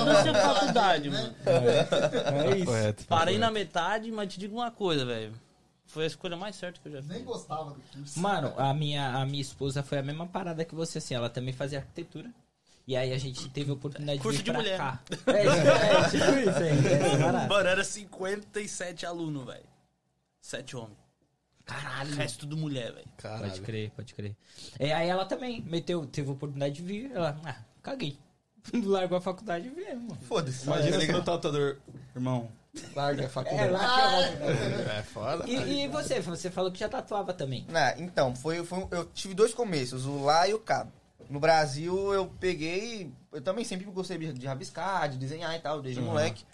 Comecei 0.00 0.30
a 0.30 0.54
faculdade, 0.54 1.10
mano. 1.10 1.34
É 1.44 2.56
isso. 2.56 2.64
Correto. 2.64 3.04
Parei 3.04 3.36
na 3.36 3.50
metade, 3.50 4.10
mas 4.10 4.32
te 4.32 4.40
digo 4.40 4.56
uma 4.56 4.70
coisa, 4.70 5.04
velho. 5.04 5.34
Foi 5.84 6.04
a 6.04 6.06
escolha 6.06 6.34
mais 6.34 6.56
certa 6.56 6.80
que 6.80 6.88
eu 6.88 6.92
já 6.92 7.02
Nem 7.02 7.18
fiz. 7.18 7.26
gostava 7.26 7.72
do 7.72 7.80
curso. 7.92 8.18
Mano, 8.18 8.54
a 8.56 8.72
minha, 8.72 9.16
a 9.16 9.26
minha 9.26 9.42
esposa 9.42 9.82
foi 9.82 9.98
a 9.98 10.02
mesma 10.02 10.26
parada 10.26 10.64
que 10.64 10.74
você, 10.74 10.96
assim. 10.96 11.14
Ela 11.14 11.28
também 11.28 11.52
fazia 11.52 11.80
arquitetura. 11.80 12.30
E 12.86 12.96
aí 12.96 13.12
a 13.12 13.18
gente 13.18 13.46
teve 13.50 13.70
a 13.70 13.74
oportunidade 13.74 14.18
Curso 14.18 14.38
de 14.38 14.44
vir 14.44 14.44
de 14.44 14.50
pra 14.52 14.60
mulher. 14.62 14.78
cá. 14.78 15.00
É, 15.26 15.44
isso, 15.44 15.56
é 15.68 16.24
tipo 16.24 16.38
isso, 16.38 16.88
é, 16.88 17.12
é, 17.12 17.18
parada. 17.18 17.48
Mano, 17.48 17.68
era 17.68 17.84
57 17.84 19.04
alunos, 19.04 19.44
velho. 19.44 19.66
Sete 20.40 20.74
homens. 20.74 20.96
Caralho. 21.74 22.14
Resto 22.14 22.40
tudo 22.40 22.56
mulher, 22.56 22.92
velho. 22.92 23.06
Caralho. 23.16 23.42
Pode 23.50 23.60
crer, 23.62 23.90
pode 23.90 24.14
crer. 24.14 24.36
É, 24.78 24.92
aí 24.92 25.08
ela 25.08 25.24
também 25.24 25.62
meteu, 25.62 26.04
teve 26.06 26.28
a 26.28 26.32
oportunidade 26.32 26.74
de 26.74 26.82
vir. 26.82 27.10
Ela, 27.14 27.38
ah, 27.44 27.56
caguei. 27.82 28.18
Largou 28.84 29.16
a 29.18 29.20
faculdade 29.20 29.68
e 29.68 29.70
veio, 29.70 30.00
mano. 30.00 30.18
Foda-se. 30.22 30.66
Imagina 30.66 30.92
Tá 30.92 31.00
se 31.00 31.06
ligado? 31.06 31.20
o 31.22 31.24
tatuador. 31.24 31.76
Irmão, 32.14 32.48
larga 32.94 33.22
a 33.22 33.24
É, 33.24 33.28
faculdade. 33.28 33.70
lá 33.70 34.20
É, 34.98 35.02
foda. 35.02 35.44
que 35.44 35.52
e, 35.56 35.84
e 35.84 35.88
você? 35.88 36.20
Você 36.20 36.50
falou 36.50 36.70
que 36.70 36.78
já 36.80 36.88
tatuava 36.88 37.32
também. 37.32 37.64
Né, 37.68 37.94
então, 37.98 38.34
foi, 38.36 38.64
foi, 38.64 38.86
eu 38.90 39.06
tive 39.06 39.32
dois 39.34 39.54
começos, 39.54 40.04
o 40.06 40.22
lá 40.24 40.46
e 40.48 40.54
o 40.54 40.58
cá. 40.58 40.86
No 41.28 41.38
Brasil, 41.38 42.12
eu 42.12 42.26
peguei. 42.40 43.10
Eu 43.32 43.40
também 43.40 43.64
sempre 43.64 43.86
gostei 43.86 44.18
de 44.18 44.32
de 44.32 44.46
rabiscar, 44.46 45.08
de 45.08 45.16
desenhar 45.16 45.54
e 45.54 45.60
tal, 45.60 45.80
desde 45.80 46.00
moleque. 46.02 46.44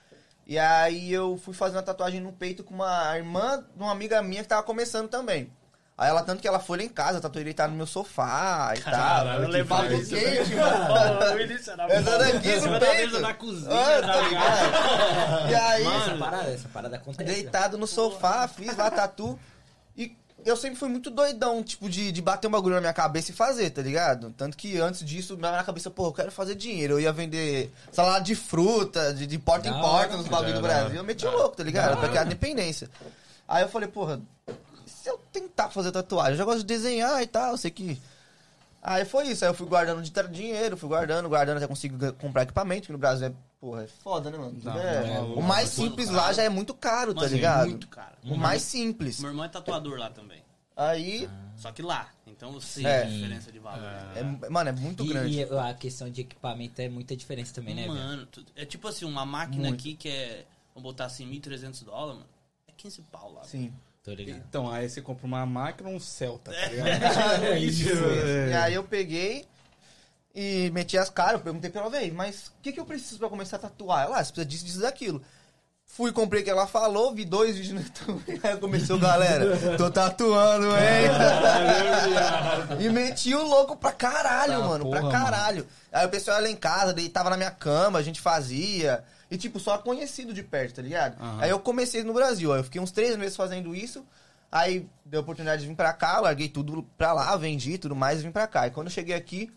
E 0.47 0.59
aí 0.59 1.12
eu 1.12 1.37
fui 1.37 1.53
fazer 1.53 1.76
uma 1.76 1.83
tatuagem 1.83 2.21
no 2.21 2.33
peito 2.33 2.62
com 2.62 2.75
uma 2.75 3.17
irmã 3.17 3.65
de 3.75 3.83
uma 3.83 3.91
amiga 3.91 4.23
minha 4.23 4.43
que 4.43 4.49
tava 4.49 4.62
começando 4.62 5.09
também. 5.09 5.50
Aí 5.99 6.11
ela, 6.11 6.23
tanto 6.23 6.43
que 6.43 6.47
ela 6.47 6.59
foi 6.61 6.76
lá 6.76 6.85
em 6.85 6.88
casa, 6.91 7.17
eu 7.17 7.23
tatuei 7.23 7.43
deitar 7.43 7.69
no 7.69 7.75
meu 7.75 7.87
sofá 7.87 8.75
e 8.76 8.81
Caralho, 8.83 9.41
tal. 9.41 9.49
levava 9.50 9.83
Papo 9.85 9.95
isso, 9.95 10.15
quente, 10.15 10.55
mano. 10.55 11.35
O 11.37 11.41
início 11.41 11.73
era 11.73 11.87
daqui 11.88 12.61
no 12.61 12.79
peito. 12.79 13.15
eu 13.17 13.21
na 13.23 13.33
cozinha, 13.35 13.71
Ah, 13.99 14.00
tá 14.03 14.12
tá 14.12 14.21
ligado? 14.29 15.49
E 15.50 15.55
aí, 15.55 15.87
essa 15.87 16.17
parada, 16.19 16.50
essa 16.50 16.69
parada 16.69 16.97
acontece. 16.97 17.25
deitado 17.33 17.79
no 17.79 17.87
sofá, 17.87 18.47
fiz 18.47 18.76
lá 18.76 18.91
tatu. 18.91 19.38
Eu 20.47 20.57
sempre 20.57 20.79
fui 20.79 20.88
muito 20.88 21.11
doidão, 21.11 21.61
tipo, 21.62 21.91
de, 21.91 22.12
de 22.12 22.23
bater 22.23 22.47
um 22.47 22.50
bagulho 22.53 22.76
na 22.76 22.81
minha 22.81 22.93
cabeça 22.93 23.33
e 23.33 23.35
fazer, 23.35 23.69
tá 23.71 23.83
ligado? 23.83 24.33
Tanto 24.37 24.57
que 24.57 24.79
antes 24.79 25.05
disso, 25.05 25.37
na 25.37 25.50
minha 25.50 25.65
cabeça, 25.65 25.91
pô, 25.91 26.07
eu 26.07 26.12
quero 26.12 26.31
fazer 26.31 26.55
dinheiro. 26.55 26.95
Eu 26.95 27.00
ia 27.00 27.12
vender 27.12 27.73
salada 27.91 28.25
de 28.25 28.37
fruta, 28.37 29.12
de, 29.12 29.26
de 29.26 29.38
porta 29.41 29.69
Da 29.69 29.76
em 29.76 29.81
porta 29.81 30.17
nos 30.17 30.29
bagulhos 30.29 30.55
do. 30.55 30.62
Brasil. 30.62 30.97
Eu 30.97 31.03
meti 31.05 31.26
o 31.26 31.31
louco, 31.33 31.57
tá 31.57 31.65
ligado? 31.65 31.99
Pra 31.99 32.09
criar 32.09 32.25
dependência. 32.25 32.88
Aí 33.49 33.65
eu 33.65 33.69
falei, 33.69 33.88
porra, 33.88 34.21
se 34.87 35.09
eu 35.11 35.19
tentar 35.33 35.69
fazer 35.71 35.91
tatuagem? 35.91 36.33
Eu 36.33 36.38
já 36.38 36.45
gosto 36.45 36.59
de 36.61 36.65
desenhar 36.67 37.21
e 37.21 37.26
tal, 37.26 37.57
sei 37.57 37.73
que. 37.73 38.00
Aí 38.81 39.05
foi 39.05 39.26
isso, 39.26 39.45
aí 39.45 39.50
eu 39.50 39.55
fui 39.55 39.67
guardando 39.67 40.00
de 40.00 40.11
dinheiro, 40.29 40.76
fui 40.76 40.88
guardando, 40.88 41.29
guardando 41.29 41.57
até 41.57 41.67
conseguir 41.67 41.97
ga- 41.97 42.12
comprar 42.12 42.45
equipamento, 42.45 42.87
que 42.87 42.93
no 42.93 42.99
Brasil 42.99 43.26
é, 43.26 43.33
porra, 43.61 43.85
é 43.85 43.87
foda, 43.87 44.31
né, 44.31 44.39
mano? 44.39 44.59
Não, 44.63 44.79
é- 44.79 45.07
não 45.07 45.15
é 45.17 45.21
o 45.21 45.43
mais 45.43 45.69
simples 45.71 46.09
lá 46.11 46.33
já 46.33 46.43
é 46.43 46.49
muito 46.49 46.75
caro, 46.75 47.15
tá 47.15 47.25
é 47.25 47.29
ligado? 47.29 47.69
muito 47.69 47.89
caro. 47.89 48.17
O 48.25 48.37
mais 48.37 48.63
simples. 48.63 49.21
Meu 49.21 49.31
irmão 49.31 49.45
é 49.45 49.49
tatuador 49.49 49.99
lá 49.99 50.11
também. 50.11 50.43
Aí, 50.77 51.29
Só 51.57 51.73
que 51.73 51.81
lá. 51.81 52.11
Então 52.27 52.53
eu 52.53 52.61
sei 52.61 52.85
É. 52.85 53.03
a 53.03 53.05
diferença 53.07 53.51
de 53.51 53.59
valor. 53.59 53.83
é, 54.15 54.23
mano, 54.51 54.69
é 54.69 54.73
muito 54.73 55.05
E, 55.05 55.09
grande. 55.09 55.39
e 55.39 55.43
a 55.59 55.73
questão 55.73 56.11
de 56.11 56.21
equipamento 56.21 56.83
é 56.83 56.89
muita 56.89 57.17
diferença 57.17 57.55
também, 57.55 57.75
né, 57.75 57.83
velho? 57.85 57.95
Mano, 57.95 58.29
é 58.55 58.67
tipo 58.67 58.87
assim, 58.87 59.07
uma 59.07 59.25
máquina 59.25 59.69
Muito. 59.69 59.81
aqui 59.81 59.95
que 59.95 60.09
é, 60.11 60.45
vamos 60.75 60.83
botar 60.91 61.07
assim, 61.07 61.27
1.300 61.27 61.83
dólares, 61.83 62.17
mano. 62.21 62.29
É 62.69 62.73
15 62.77 63.01
pau 63.11 63.33
lá. 63.33 63.43
Sim. 63.45 63.73
Tô 64.05 64.13
ligado. 64.13 64.37
Então, 64.47 64.71
aí 64.71 64.87
você 64.89 65.01
compra 65.01 65.27
uma 65.27 65.47
máquina 65.47 65.89
ou 65.89 65.97
um 65.97 65.99
Celta, 65.99 66.53
tá 66.53 66.69
ligado? 66.69 66.89
É 67.45 67.59
isso. 67.59 67.89
E 68.51 68.53
aí 68.53 68.75
eu 68.75 68.85
peguei 68.85 69.47
e 70.38 70.71
meti 70.71 70.99
as 70.99 71.09
caras, 71.09 71.33
eu 71.35 71.40
perguntei 71.40 71.71
pra 71.71 71.81
ela, 71.81 71.88
véi, 71.88 72.11
mas 72.11 72.49
o 72.49 72.52
que, 72.61 72.71
que 72.71 72.78
eu 72.78 72.85
preciso 72.85 73.19
pra 73.19 73.31
começar 73.31 73.57
a 73.57 73.61
tatuar? 73.61 74.05
Ela, 74.05 74.19
ah, 74.19 74.23
você 74.23 74.33
precisa 74.35 74.47
disso, 74.47 74.64
disso, 74.66 74.81
daquilo. 74.81 75.23
Fui, 75.87 76.12
comprei 76.12 76.43
o 76.43 76.45
que 76.45 76.50
ela 76.50 76.66
falou, 76.66 77.14
vi 77.14 77.25
dois 77.25 77.57
vídeos 77.57 77.75
no 77.75 77.81
YouTube, 77.81 78.40
aí 78.45 78.57
começou, 78.59 78.99
galera, 78.99 79.57
tô 79.78 79.90
tatuando, 79.90 80.66
hein? 80.66 81.09
e 82.81 82.90
meti 82.90 83.35
o 83.35 83.43
louco 83.45 83.76
pra 83.76 83.93
caralho, 83.93 84.61
Tá, 84.61 84.69
mano, 84.69 84.85
porra, 84.85 85.00
pra 85.00 85.11
caralho. 85.11 85.66
Aí 85.90 86.05
o 86.05 86.11
pessoal 86.11 86.37
ia 86.37 86.43
lá 86.43 86.50
em 86.50 86.57
casa, 86.57 86.93
deitava 86.93 87.31
na 87.31 87.37
minha 87.38 87.50
cama, 87.50 87.99
a 87.99 88.02
gente 88.02 88.21
fazia. 88.21 89.02
E, 89.31 89.38
tipo, 89.38 89.59
só 89.59 89.78
conhecido 89.78 90.35
de 90.35 90.43
perto, 90.43 90.75
tá 90.75 90.83
ligado? 90.83 91.19
Aham. 91.19 91.38
Aí 91.40 91.49
eu 91.49 91.59
comecei 91.59 92.05
no 92.05 92.12
Brasil, 92.12 92.52
aí 92.52 92.61
eu 92.61 92.64
fiquei 92.64 92.81
uns 92.81 92.90
três 92.90 93.16
meses 93.16 93.37
fazendo 93.37 93.75
isso. 93.75 94.05
Aí 94.52 94.87
deu 95.05 95.21
a 95.21 95.23
oportunidade 95.23 95.62
de 95.62 95.69
vir 95.69 95.75
pra 95.75 95.95
cá, 95.95 96.21
larguei 96.21 96.49
tudo 96.49 96.83
pra 96.99 97.14
lá, 97.14 97.35
vendi 97.37 97.78
tudo 97.78 97.97
mais 97.97 98.21
e 98.21 98.25
vim 98.25 98.31
pra 98.31 98.47
cá. 98.47 98.66
E 98.66 98.71
quando 98.71 98.88
eu 98.88 98.93
cheguei 98.93 99.14
aqui, 99.14 99.50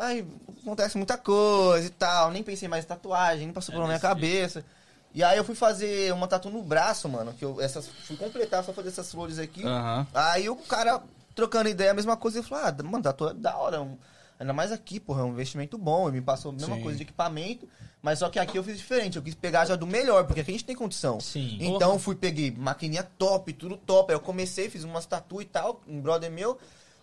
aí 0.00 0.26
acontece 0.62 0.96
muita 0.96 1.16
coisa 1.18 1.86
e 1.86 1.90
tal. 1.90 2.30
Nem 2.30 2.42
pensei 2.42 2.68
mais 2.68 2.84
em 2.84 2.88
tatuagem, 2.88 3.46
nem 3.46 3.52
passou 3.54 3.72
É 3.72 3.76
pela 3.76 3.86
minha 3.86 4.00
cabeça. 4.00 4.64
E 5.12 5.24
aí 5.24 5.36
eu 5.36 5.44
fui 5.44 5.54
fazer 5.54 6.12
uma 6.12 6.28
tatu 6.28 6.50
no 6.50 6.62
braço, 6.62 7.08
mano. 7.08 7.32
Que 7.32 7.44
eu 7.44 7.60
essas, 7.60 7.88
fui 8.06 8.16
completar, 8.16 8.62
só 8.64 8.72
fazer 8.72 8.88
essas 8.88 9.10
flores 9.10 9.38
aqui. 9.38 9.64
Aham. 9.64 10.06
Aí 10.14 10.48
o 10.48 10.56
cara, 10.56 11.02
trocando 11.34 11.68
ideia, 11.68 11.90
a 11.90 11.94
mesma 11.94 12.16
coisa, 12.16 12.38
ele 12.38 12.46
falou, 12.46 12.64
ah, 12.64 12.82
mano, 12.84 13.02
tatu 13.02 13.28
é 13.28 13.34
da 13.34 13.56
hora. 13.56 13.82
um- 13.82 13.96
ainda 14.38 14.52
mais 14.52 14.72
aqui, 14.72 14.98
porra, 15.00 15.20
é 15.22 15.24
um 15.24 15.32
investimento 15.32 15.76
bom. 15.76 16.08
Ele 16.08 16.18
me 16.18 16.22
passou 16.22 16.50
a 16.50 16.54
mesma 16.54 16.76
Sim. 16.76 16.82
coisa 16.82 16.96
de 16.96 17.02
equipamento. 17.02 17.68
Mas 18.00 18.20
só 18.20 18.30
que 18.30 18.38
aqui 18.38 18.56
eu 18.56 18.64
fiz 18.64 18.78
diferente. 18.78 19.16
Eu 19.16 19.22
quis 19.22 19.34
pegar 19.34 19.66
já 19.66 19.76
do 19.76 19.86
melhor, 19.86 20.24
porque 20.24 20.40
aqui 20.40 20.50
a 20.50 20.54
gente 20.54 20.64
tem 20.64 20.74
condição. 20.76 21.20
Sim. 21.20 21.58
Então 21.60 21.98
fui, 21.98 22.14
peguei 22.14 22.50
maquininha 22.50 23.02
top, 23.18 23.52
tudo 23.52 23.76
top. 23.76 24.12
Aí 24.12 24.16
eu 24.16 24.20
comecei, 24.20 24.70
fiz 24.70 24.84
umas 24.84 25.04
tatu 25.04 25.42
e 25.42 25.44
tal, 25.44 25.82
um 25.86 26.00
brother 26.00 26.30
meu. 26.30 26.56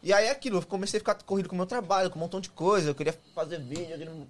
E 0.07 0.13
aí 0.13 0.27
é 0.27 0.31
aquilo, 0.31 0.59
eu 0.59 0.61
comecei 0.65 0.99
a 0.99 1.01
ficar 1.01 1.15
corrido 1.15 1.49
com 1.49 1.55
o 1.55 1.57
meu 1.57 1.65
trabalho, 1.65 2.09
com 2.09 2.17
um 2.17 2.21
montão 2.21 2.39
de 2.39 2.49
coisa. 2.49 2.89
Eu 2.91 2.95
queria 2.95 3.13
fazer 3.35 3.59
vídeo, 3.59 3.85
queria- 3.97 4.27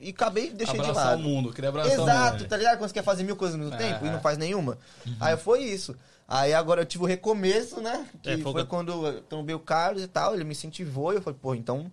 e 0.00 0.10
acabei 0.10 0.50
deixei 0.50 0.80
de 0.80 0.90
lado. 0.90 1.20
o 1.20 1.22
mundo, 1.22 1.52
queria 1.52 1.68
abraçar 1.70 1.98
o 2.00 2.02
Exato, 2.02 2.38
mundo. 2.38 2.48
tá 2.48 2.56
ligado? 2.56 2.78
Quando 2.78 2.88
você 2.88 2.94
quer 2.94 3.04
fazer 3.04 3.22
mil 3.22 3.36
coisas 3.36 3.54
ao 3.54 3.60
mesmo 3.64 3.74
É, 3.76 3.78
tempo 3.78 4.04
e 4.04 4.08
é. 4.08 4.10
não 4.10 4.20
faz 4.20 4.36
nenhuma. 4.36 4.76
Aí 5.20 5.36
foi 5.36 5.60
isso. 5.62 5.94
Aí 6.26 6.52
agora 6.52 6.80
eu 6.82 6.84
tive 6.84 7.04
o 7.04 7.06
recomeço, 7.06 7.80
né? 7.80 8.08
Que 8.20 8.30
É, 8.30 8.32
foi 8.34 8.42
folga- 8.42 8.64
quando 8.64 9.06
eu 9.06 9.20
trombei 9.22 9.54
o 9.54 9.60
Carlos 9.60 10.02
e 10.02 10.08
tal, 10.08 10.34
ele 10.34 10.42
me 10.42 10.50
incentivou 10.50 11.12
e 11.12 11.16
eu 11.16 11.22
falei, 11.22 11.38
pô, 11.40 11.54
então 11.54 11.88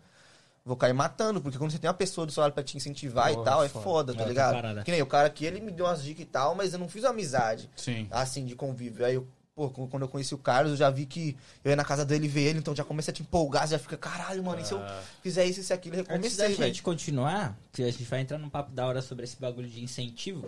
vou 0.66 0.76
cair 0.76 0.94
matando, 0.94 1.40
porque 1.40 1.60
quando 1.60 1.70
você 1.72 1.78
tem 1.78 1.88
uma 1.88 1.94
pessoa 1.94 2.26
do 2.26 2.32
seu 2.32 2.42
lado 2.42 2.54
pra 2.54 2.64
te 2.64 2.76
incentivar 2.76 3.30
Porra, 3.30 3.42
e 3.42 3.46
tal, 3.46 3.64
é 3.64 3.70
foda. 3.70 3.84
foda, 3.84 4.12
É 4.14 4.16
tá 4.16 4.20
outra 4.24 4.30
ligado? 4.34 4.84
Que 4.84 4.92
nem 4.92 5.02
o 5.04 5.06
cara 5.06 5.28
aqui, 5.28 5.46
ele 5.46 5.60
me 5.62 5.72
deu 5.72 5.86
umas 5.86 6.02
dicas 6.04 6.24
e 6.24 6.26
tal, 6.26 6.56
mas 6.56 6.74
eu 6.74 6.80
não 6.80 6.90
fiz 6.90 7.04
uma 7.04 7.12
amizade, 7.12 7.70
Sim. 7.76 8.08
assim, 8.10 8.46
de 8.46 8.56
convívio. 8.56 9.06
Aí 9.06 9.14
eu, 9.14 9.28
pô, 9.58 9.70
quando 9.70 10.04
eu 10.04 10.08
conheci 10.08 10.36
o 10.36 10.38
Carlos, 10.38 10.74
eu 10.74 10.78
já 10.78 10.88
vi 10.92 11.08
que 11.08 11.36
eu 11.66 11.72
ia 11.72 11.76
na 11.76 11.84
casa 11.84 12.06
dele 12.06 12.28
ver 12.28 12.44
ele, 12.44 12.60
então 12.60 12.76
já 12.76 12.84
começa 12.84 13.10
a 13.10 13.14
te 13.14 13.24
empolgar, 13.24 13.68
você 13.68 13.72
já 13.72 13.80
fica, 13.80 13.98
caralho, 13.98 14.44
mano, 14.44 14.62
e 14.62 14.64
se 14.64 14.72
eu 14.72 14.80
fizer 15.24 15.46
isso, 15.46 15.62
isso 15.62 15.74
e 15.74 15.76
aquilo, 15.76 15.96
eu 15.96 16.06
Antes 16.08 16.38
da 16.38 16.48
gente 16.48 16.84
continuar, 16.84 17.58
que 17.74 17.82
a 17.82 17.90
gente 17.90 18.04
vai 18.04 18.22
entrar 18.22 18.38
num 18.38 18.50
papo 18.50 18.72
da 18.72 18.86
hora 18.86 19.02
sobre 19.02 19.24
esse 19.24 19.36
bagulho 19.42 19.68
de 19.68 19.84
incentivo, 19.84 20.48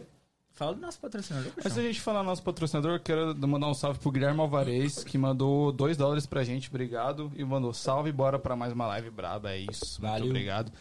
fala 0.53 0.75
do 0.75 0.81
nosso 0.81 0.99
patrocinador. 0.99 1.51
Antes 1.57 1.73
da 1.73 1.81
gente 1.81 1.99
falar 1.99 2.21
nosso 2.21 2.43
patrocinador, 2.43 2.99
quero 2.99 3.35
mandar 3.47 3.67
um 3.67 3.73
salve 3.73 3.97
pro 3.97 4.11
Guilherme 4.11 4.39
Alvarez, 4.41 5.03
que 5.03 5.17
mandou 5.17 5.71
2 5.71 5.97
dólares 5.97 6.27
pra 6.27 6.43
gente, 6.43 6.69
obrigado. 6.69 7.31
E 7.35 7.43
mandou 7.43 7.73
salve, 7.73 8.11
bora 8.11 8.37
pra 8.37 8.55
mais 8.55 8.73
uma 8.73 8.85
live 8.85 9.09
braba, 9.09 9.51
é 9.53 9.57
isso. 9.57 9.99
Valeu. 9.99 10.19
Muito 10.19 10.31
obrigado. 10.31 10.71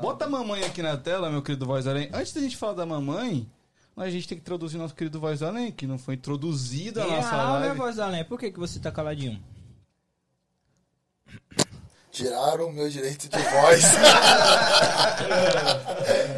Bota 0.00 0.24
a 0.24 0.28
mamãe 0.28 0.64
aqui 0.64 0.82
na 0.82 0.96
tela, 0.96 1.30
meu 1.30 1.40
querido 1.40 1.66
Voz 1.66 1.84
do 1.84 1.90
Além. 1.90 2.10
Antes 2.12 2.32
da 2.32 2.40
gente 2.40 2.56
falar 2.56 2.72
da 2.72 2.84
mamãe, 2.86 3.46
a 4.04 4.10
gente 4.10 4.28
tem 4.28 4.36
que 4.36 4.42
introduzir 4.42 4.78
nosso 4.78 4.94
querido 4.94 5.18
Voz 5.18 5.40
do 5.40 5.46
Além, 5.46 5.72
que 5.72 5.86
não 5.86 5.96
foi 5.98 6.14
introduzido 6.14 7.00
a 7.00 7.06
nossa 7.06 7.30
Real, 7.30 7.52
né, 7.54 7.66
live. 7.66 7.78
voz 7.78 7.96
da 7.96 8.06
lenha? 8.08 8.24
Por 8.24 8.38
que, 8.38 8.50
que 8.50 8.58
você 8.58 8.78
tá 8.78 8.92
caladinho? 8.92 9.42
Tiraram 12.16 12.68
o 12.68 12.72
meu 12.72 12.88
direito 12.88 13.28
de 13.28 13.38
voz. 13.38 13.84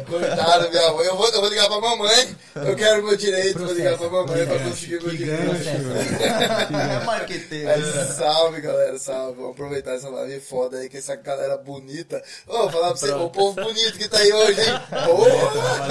Cortaram 0.09 0.69
minha 0.69 0.91
voz. 0.91 1.07
Eu 1.07 1.15
vou, 1.15 1.29
eu 1.29 1.39
vou 1.39 1.49
ligar 1.49 1.69
pra 1.69 1.79
mamãe. 1.79 2.35
Eu 2.53 2.75
quero 2.75 3.01
meu 3.01 3.15
direito. 3.15 3.59
Vou 3.59 3.73
ligar 3.73 3.97
pra 3.97 4.09
mamãe 4.09 4.45
pra 4.45 4.59
conseguir 4.59 5.01
meu 5.01 5.15
direito. 5.15 5.39
É 6.99 7.05
marqueteiro. 7.05 7.69
É, 7.69 8.05
salve, 8.07 8.59
galera, 8.59 8.99
salve. 8.99 9.37
Vamos 9.37 9.51
aproveitar 9.51 9.93
essa 9.93 10.09
live 10.09 10.41
foda 10.41 10.79
aí, 10.79 10.89
com 10.89 10.97
essa 10.97 11.15
galera 11.15 11.55
bonita. 11.57 12.21
Ô, 12.45 12.57
vou 12.57 12.71
falar 12.71 12.87
pra 12.89 12.97
você, 12.97 13.11
o 13.13 13.29
povo 13.29 13.53
bonito 13.63 13.97
que 13.97 14.09
tá 14.09 14.17
aí 14.17 14.33
hoje, 14.33 14.59
hein? 14.59 14.81
Porra! 15.05 15.87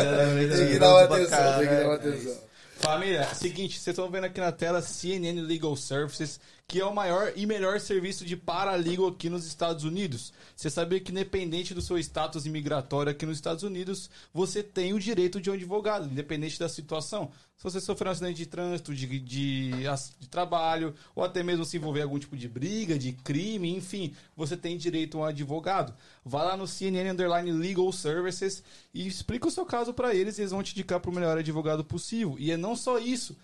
Tem 0.55 0.69
que 0.69 0.79
dar 0.79 0.91
uma 0.91 1.05
atenção, 1.05 1.59
tem 1.59 1.69
que 1.69 1.75
dar 1.75 1.85
uma 1.87 1.95
atenção. 1.95 2.49
Família, 2.79 3.27
seguinte, 3.35 3.81
vocês 3.81 3.89
estão 3.89 4.11
vendo 4.11 4.25
aqui 4.25 4.39
na 4.39 4.53
tela 4.53 4.81
CNN 4.81 5.41
Legal 5.41 5.75
Services, 5.75 6.39
que 6.71 6.83
é 6.83 6.85
o 6.85 6.95
maior 6.95 7.33
e 7.35 7.47
melhor 7.47 7.81
serviço 7.81 8.27
de 8.27 8.37
paralegal 8.37 9.07
aqui 9.07 9.31
nos 9.31 9.47
Estados 9.47 9.85
Unidos. 9.85 10.35
Você 10.55 10.69
sabia 10.69 11.01
que 11.01 11.11
independente 11.11 11.73
do 11.73 11.81
seu 11.81 11.97
status 11.99 12.45
imigratório 12.45 13.11
aqui 13.11 13.25
nos 13.25 13.39
Estados 13.39 13.63
Unidos, 13.63 14.11
você 14.35 14.63
tem 14.63 14.93
o 14.93 15.01
direito 15.01 15.41
de 15.41 15.49
um 15.49 15.55
advogado, 15.55 16.05
independente 16.05 16.59
da 16.59 16.69
situação. 16.69 17.31
Se 17.57 17.65
você 17.65 17.81
sofrer 17.81 18.09
um 18.09 18.11
acidente 18.11 18.37
de 18.37 18.45
trânsito, 18.45 18.95
de, 18.95 19.07
de, 19.19 19.71
de 20.21 20.29
trabalho, 20.29 20.95
ou 21.17 21.25
até 21.25 21.43
mesmo 21.43 21.65
se 21.65 21.79
envolver 21.79 22.01
em 22.01 22.03
algum 22.03 22.19
tipo 22.19 22.37
de 22.37 22.47
briga, 22.47 22.99
de 22.99 23.13
crime, 23.13 23.75
enfim, 23.75 24.15
você 24.37 24.55
tem 24.55 24.77
direito 24.77 25.17
a 25.17 25.21
um 25.23 25.25
advogado. 25.25 25.95
Vá 26.23 26.43
lá 26.43 26.55
no 26.55 26.67
CNN 26.67 27.13
Underline 27.13 27.51
Legal 27.51 27.91
Services 27.93 28.63
e 28.93 29.07
explica 29.07 29.49
o 29.49 29.51
seu 29.51 29.65
caso 29.65 29.95
para 29.95 30.15
eles 30.15 30.37
e 30.37 30.43
eles 30.43 30.51
vão 30.51 30.63
te 30.63 30.73
indicar 30.73 31.01
para 31.01 31.11
o 31.11 31.15
melhor 31.15 31.39
advogado 31.39 31.83
possível. 31.83 32.37
E 32.39 32.53
é 32.53 32.59
não 32.59 32.77
só 32.77 32.99
isso. 32.99 33.35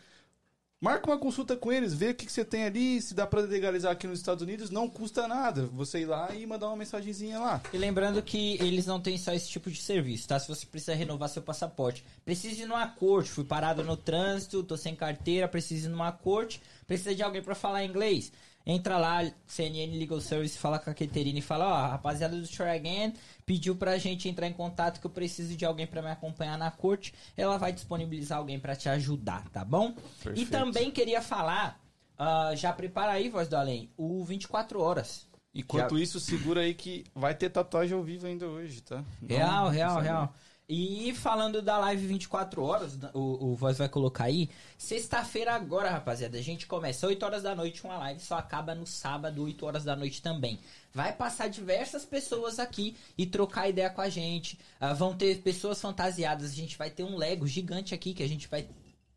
Marca 0.85 1.11
uma 1.11 1.17
consulta 1.17 1.57
com 1.57 1.73
eles, 1.73 1.95
vê 1.95 2.11
o 2.11 2.15
que, 2.15 2.27
que 2.27 2.31
você 2.31 2.45
tem 2.45 2.65
ali, 2.65 3.01
se 3.01 3.15
dá 3.15 3.27
para 3.27 3.41
legalizar 3.41 3.91
aqui 3.91 4.07
nos 4.07 4.19
Estados 4.19 4.43
Unidos, 4.43 4.69
não 4.69 4.87
custa 4.87 5.27
nada. 5.27 5.65
Você 5.73 6.01
ir 6.01 6.05
lá 6.05 6.35
e 6.35 6.47
mandar 6.47 6.69
uma 6.69 6.77
mensagenzinha 6.77 7.39
lá. 7.39 7.63
E 7.73 7.79
lembrando 7.79 8.21
que 8.23 8.59
eles 8.61 8.85
não 8.85 9.01
têm 9.01 9.17
só 9.17 9.33
esse 9.33 9.49
tipo 9.49 9.71
de 9.71 9.81
serviço, 9.81 10.29
tá? 10.29 10.39
Se 10.39 10.47
você 10.47 10.67
precisa 10.67 10.95
renovar 10.95 11.31
seu 11.31 11.41
passaporte, 11.41 12.05
precisa 12.23 12.65
ir 12.65 12.67
numa 12.67 12.87
corte, 12.87 13.31
fui 13.31 13.45
parado 13.45 13.83
no 13.83 13.97
trânsito, 13.97 14.63
tô 14.63 14.77
sem 14.77 14.95
carteira, 14.95 15.49
preciso 15.49 15.89
ir 15.89 15.91
numa 15.91 16.13
corte, 16.13 16.61
precisa 16.87 17.15
de 17.15 17.23
alguém 17.23 17.43
pra 17.43 17.55
falar 17.55 17.83
inglês. 17.83 18.31
Entra 18.67 18.97
lá, 18.97 19.21
CNN 19.47 19.99
Legal 19.99 20.21
Service, 20.21 20.57
fala 20.57 20.79
com 20.79 20.89
a 20.89 20.95
Caterina 20.95 21.39
e 21.39 21.43
fala, 21.43 21.67
ó, 21.69 21.75
a 21.75 21.87
rapaziada 21.89 22.35
do 22.41 22.49
Try 22.49 22.71
Again 22.71 23.13
pediu 23.45 23.77
pra 23.77 23.99
gente 23.99 24.27
entrar 24.29 24.47
em 24.47 24.55
contato 24.55 25.01
que 25.01 25.07
eu 25.07 25.11
preciso 25.11 25.55
de 25.55 25.67
alguém 25.67 25.87
pra 25.87 26.01
me 26.01 26.11
acompanhar 26.11 26.57
na 26.57 26.71
corte. 26.71 27.13
Ela 27.37 27.59
vai 27.59 27.73
disponibilizar 27.75 28.39
alguém 28.39 28.59
pra 28.59 28.75
te 28.75 28.89
ajudar, 28.89 29.47
tá 29.51 29.63
bom? 29.65 29.91
E 29.91 30.23
Perfeito. 30.25 30.51
também 30.51 30.91
queria 30.91 31.21
falar, 31.21 31.79
ah, 32.19 32.53
já 32.55 32.73
prepara 32.73 33.13
aí, 33.13 33.29
Voz 33.29 33.49
do 33.49 33.57
Além, 33.57 33.91
o 33.99 34.25
24 34.25 34.81
Horas. 34.81 35.27
Enquanto 35.55 35.97
isso, 35.99 36.19
segura 36.19 36.63
aí 36.63 36.75
que 36.75 37.05
vai 37.15 37.33
ter 37.35 37.49
tatuagem 37.51 37.97
ao 37.97 38.03
vivo 38.03 38.27
ainda 38.27 38.47
hoje, 38.47 38.81
tá? 38.81 39.05
Não- 39.21 39.29
Real, 39.29 39.69
real, 39.69 40.01
real. 40.01 40.35
E 40.67 41.13
falando 41.15 41.61
da 41.61 41.77
live 41.77 42.07
24 42.07 42.63
horas, 42.63 42.99
o, 43.13 43.51
o 43.51 43.55
Voz 43.55 43.77
vai 43.77 43.89
colocar 43.89 44.25
aí. 44.25 44.49
Sexta-feira 44.79 45.53
agora, 45.53 45.91
rapaziada. 45.91 46.39
A 46.39 46.43
gente 46.43 46.67
começa 46.67 47.07
8 47.07 47.23
horas 47.23 47.43
da 47.43 47.55
noite 47.55 47.85
uma 47.85 47.99
live, 47.99 48.21
só 48.21 48.39
acaba 48.39 48.75
no 48.75 48.87
sábado, 48.87 49.43
8 49.43 49.67
horas 49.67 49.85
da 49.85 49.95
noite 49.95 50.23
também. 50.23 50.59
Vai 50.93 51.13
passar 51.13 51.49
diversas 51.49 52.07
pessoas 52.07 52.59
aqui 52.59 52.97
e 53.19 53.27
trocar 53.27 53.69
ideia 53.69 53.91
com 53.91 54.01
a 54.01 54.09
gente. 54.09 54.59
Ah, 54.81 54.95
vão 54.95 55.15
ter 55.15 55.43
pessoas 55.43 55.79
fantasiadas. 55.81 56.53
A 56.53 56.55
gente 56.55 56.79
vai 56.79 56.89
ter 56.89 57.05
um 57.05 57.19
Lego 57.19 57.47
gigante 57.47 57.95
aqui 57.95 58.15
que 58.15 58.23
a 58.23 58.29
gente 58.29 58.49
vai 58.49 58.67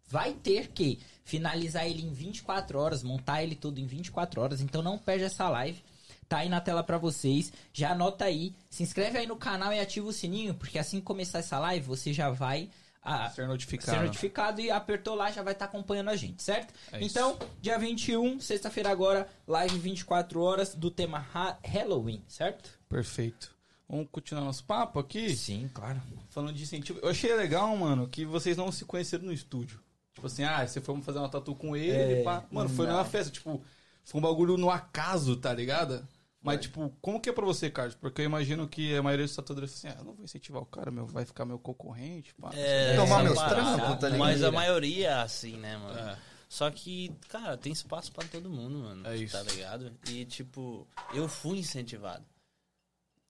vai 0.09 0.33
ter 0.33 0.69
que 0.69 0.99
finalizar 1.23 1.85
ele 1.85 2.01
em 2.01 2.13
24 2.13 2.79
horas, 2.79 3.03
montar 3.03 3.43
ele 3.43 3.55
tudo 3.55 3.79
em 3.79 3.85
24 3.85 4.41
horas, 4.41 4.61
então 4.61 4.81
não 4.81 4.97
perde 4.97 5.25
essa 5.25 5.49
live. 5.49 5.83
Tá 6.29 6.39
aí 6.39 6.49
na 6.49 6.59
tela 6.59 6.83
pra 6.83 6.97
vocês. 6.97 7.51
Já 7.71 7.91
anota 7.91 8.25
aí, 8.25 8.53
se 8.69 8.83
inscreve 8.83 9.17
aí 9.17 9.25
no 9.27 9.35
canal 9.37 9.71
e 9.71 9.79
ativa 9.79 10.07
o 10.07 10.13
sininho, 10.13 10.53
porque 10.53 10.77
assim 10.77 10.97
que 10.99 11.05
começar 11.05 11.39
essa 11.39 11.57
live, 11.59 11.85
você 11.85 12.11
já 12.11 12.29
vai 12.29 12.69
ah, 13.01 13.29
Ser 13.29 13.47
notificado. 13.47 13.97
ser 13.97 14.03
notificado 14.05 14.59
e 14.59 14.69
apertou 14.69 15.15
lá, 15.15 15.31
já 15.31 15.41
vai 15.41 15.53
estar 15.53 15.63
acompanhando 15.65 16.09
a 16.09 16.15
gente, 16.17 16.43
certo? 16.43 16.73
É 16.91 16.97
isso. 16.99 17.05
então, 17.17 17.37
dia 17.61 17.79
21, 17.79 18.41
sexta-feira 18.41 18.89
agora, 18.91 19.29
live 19.47 19.77
24 19.79 20.41
horas 20.41 20.75
do 20.75 20.91
tema 20.91 21.25
Ha- 21.33 21.57
Halloween, 21.63 22.21
certo? 22.27 22.69
Perfeito. 22.89 23.55
Vamos 23.87 24.09
continuar 24.11 24.43
nosso 24.43 24.65
papo 24.65 24.99
aqui? 24.99 25.33
Sim, 25.33 25.69
claro. 25.73 26.01
Falando 26.29 26.53
de 26.53 26.63
incentivo. 26.63 26.99
Eu 27.01 27.07
achei 27.07 27.33
legal, 27.33 27.73
mano, 27.77 28.09
que 28.09 28.25
vocês 28.25 28.57
não 28.57 28.69
se 28.69 28.83
conheceram 28.83 29.23
no 29.23 29.31
estúdio. 29.31 29.79
Tipo 30.13 30.27
assim, 30.27 30.43
ah, 30.43 30.67
você 30.67 30.81
foi 30.81 30.99
fazer 31.01 31.19
uma 31.19 31.29
tatu 31.29 31.55
com 31.55 31.73
ele, 31.77 32.19
É. 32.21 32.23
Mano, 32.51 32.67
foi 32.67 32.85
não. 32.87 32.95
numa 32.95 33.05
festa, 33.05 33.31
tipo, 33.31 33.61
foi 34.03 34.19
um 34.19 34.21
bagulho 34.23 34.57
no 34.57 34.69
acaso, 34.69 35.37
tá 35.37 35.53
ligado? 35.53 36.05
Mas, 36.47 36.61
tipo, 36.61 36.89
como 37.01 37.19
que 37.19 37.29
é 37.29 37.33
pra 37.33 37.45
você, 37.45 37.69
Carlos? 37.69 37.95
Porque 37.95 38.21
eu 38.21 38.25
imagino 38.25 38.67
que 38.67 38.95
a 38.95 39.03
maioria 39.03 39.25
dos 39.25 39.35
tatuadores 39.35 39.73
assim, 39.73 39.87
ah, 39.87 39.95
eu 39.99 40.05
não 40.05 40.13
vou 40.13 40.23
incentivar 40.23 40.61
o 40.61 40.65
cara, 40.65 40.89
meu, 40.89 41.05
vai 41.05 41.25
ficar 41.25 41.45
meu 41.45 41.59
concorrente, 41.59 42.33
pá. 42.35 42.51
É, 42.53 42.95
Tomar 42.95 43.23
meus 43.23 43.37
trampos, 43.37 43.99
tá 43.99 44.09
ligado? 44.09 44.19
Mas 44.19 44.43
a 44.43 44.51
maioria 44.51 45.09
é 45.09 45.13
assim, 45.21 45.57
né, 45.57 45.77
mano? 45.77 45.99
É. 45.99 46.17
Só 46.49 46.71
que, 46.71 47.13
cara, 47.27 47.57
tem 47.57 47.73
espaço 47.73 48.11
pra 48.11 48.25
todo 48.27 48.49
mundo, 48.49 48.79
mano. 48.79 49.07
É 49.07 49.17
isso. 49.17 49.37
Tá 49.37 49.43
ligado? 49.43 49.91
E, 50.09 50.25
tipo, 50.25 50.87
eu 51.13 51.27
fui 51.27 51.59
incentivado. 51.59 52.23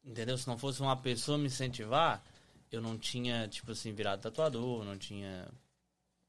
Entendeu? 0.06 0.38
Se 0.38 0.48
não 0.48 0.58
fosse 0.58 0.82
uma 0.82 0.96
pessoa 0.96 1.38
me 1.38 1.48
incentivar, 1.48 2.24
eu 2.72 2.82
não 2.82 2.98
tinha, 2.98 3.48
tipo 3.48 3.72
assim, 3.72 3.92
virado 3.92 4.22
tatuador, 4.22 4.84
não 4.86 4.98
tinha 4.98 5.48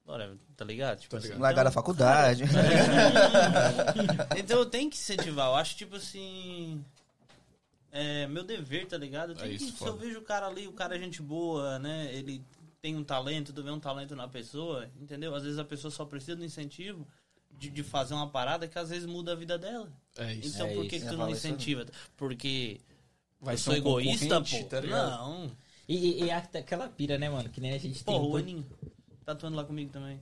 Bora, 0.09 0.39
tá 0.57 0.65
ligado? 0.65 1.01
Tipo 1.01 1.19
assim, 1.19 1.35
Largar 1.35 1.65
da 1.65 1.71
faculdade. 1.71 2.45
Então 4.39 4.59
eu 4.61 4.65
tenho 4.67 4.89
que 4.91 4.97
incentivar. 4.97 5.49
Eu 5.49 5.55
acho, 5.57 5.77
tipo 5.77 5.97
assim. 5.97 6.83
É 7.93 8.27
meu 8.27 8.43
dever, 8.43 8.87
tá 8.87 8.97
ligado? 8.97 9.33
Eu 9.33 9.37
tenho 9.37 9.55
É 9.55 9.59
que- 9.59 9.65
isso, 9.65 9.77
se 9.77 9.85
eu 9.87 9.97
vejo 9.99 10.19
o 10.19 10.23
cara 10.23 10.47
ali, 10.47 10.67
o 10.67 10.73
cara 10.73 10.97
é 10.97 10.99
gente 10.99 11.21
boa, 11.21 11.79
né? 11.79 12.09
Ele 12.15 12.43
tem 12.81 12.97
um 12.97 13.05
talento, 13.05 13.53
tu 13.53 13.63
vê 13.63 13.71
um 13.71 13.79
talento 13.81 14.17
na 14.17 14.27
pessoa, 14.27 14.89
entendeu? 14.99 15.35
Às 15.35 15.43
vezes 15.43 15.59
a 15.59 15.65
pessoa 15.65 15.91
só 15.91 16.07
precisa 16.07 16.37
do 16.37 16.45
incentivo 16.45 17.07
de, 17.59 17.69
de 17.69 17.83
fazer 17.83 18.15
uma 18.15 18.29
parada 18.31 18.67
que 18.67 18.79
às 18.79 18.89
vezes 18.89 19.05
muda 19.07 19.33
a 19.33 19.35
vida 19.35 19.59
dela. 19.59 19.91
É 20.17 20.33
isso. 20.35 20.55
Então 20.55 20.67
É 20.69 20.75
por 20.75 20.87
que, 20.87 20.97
isso. 20.97 21.05
que 21.05 21.11
tu 21.11 21.17
não 21.19 21.25
falo 21.27 21.37
isso 21.37 21.47
incentiva? 21.47 21.85
Porque 22.17 22.81
Vai 23.41 23.55
eu 23.55 23.59
ser 23.59 23.65
sou 23.65 23.75
um 23.75 23.77
egoísta, 23.77 24.41
pô. 24.41 24.65
tá 24.65 24.81
não. 24.83 25.51
E, 25.89 25.97
e, 25.97 26.25
e 26.25 26.31
a- 26.31 26.39
aquela 26.39 26.89
pira, 26.89 27.19
né, 27.19 27.29
mano? 27.29 27.49
Que 27.51 27.61
nem 27.61 27.73
a 27.73 27.79
gente 27.79 28.03
Porra, 28.05 28.21
tem. 28.21 28.31
o 28.31 28.37
Aninho 28.37 28.67
tá 29.29 29.33
atuando 29.33 29.57
lá 29.57 29.65
comigo 29.65 29.91
também. 29.93 30.21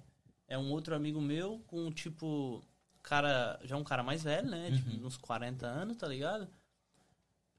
É 0.49 0.59
um 0.59 0.71
outro 0.73 0.95
amigo 0.95 1.21
meu 1.21 1.61
com, 1.67 1.91
tipo, 1.93 2.63
cara, 3.03 3.59
já 3.65 3.77
um 3.77 3.85
cara 3.85 4.03
mais 4.03 4.23
velho, 4.23 4.49
né? 4.49 4.69
Uhum. 4.69 4.77
Tipo, 4.77 5.07
uns 5.07 5.17
40 5.17 5.67
anos, 5.67 5.97
tá 5.97 6.09
ligado? 6.09 6.49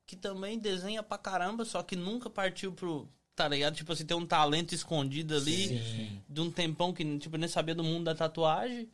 Que 0.05 0.15
também 0.15 0.59
desenha 0.59 1.01
pra 1.01 1.17
caramba, 1.17 1.63
só 1.65 1.81
que 1.83 1.95
nunca 1.95 2.29
partiu 2.29 2.71
pro. 2.73 3.07
Tá 3.35 3.47
ligado? 3.47 3.75
Tipo 3.75 3.91
assim, 3.93 4.05
tem 4.05 4.17
um 4.17 4.25
talento 4.25 4.73
escondido 4.73 5.35
ali 5.35 5.67
Sim. 5.67 6.21
de 6.27 6.41
um 6.41 6.49
tempão 6.49 6.91
que, 6.91 7.19
tipo, 7.19 7.37
nem 7.37 7.47
sabia 7.47 7.75
do 7.75 7.83
mundo 7.83 8.05
da 8.05 8.15
tatuagem. 8.15 8.89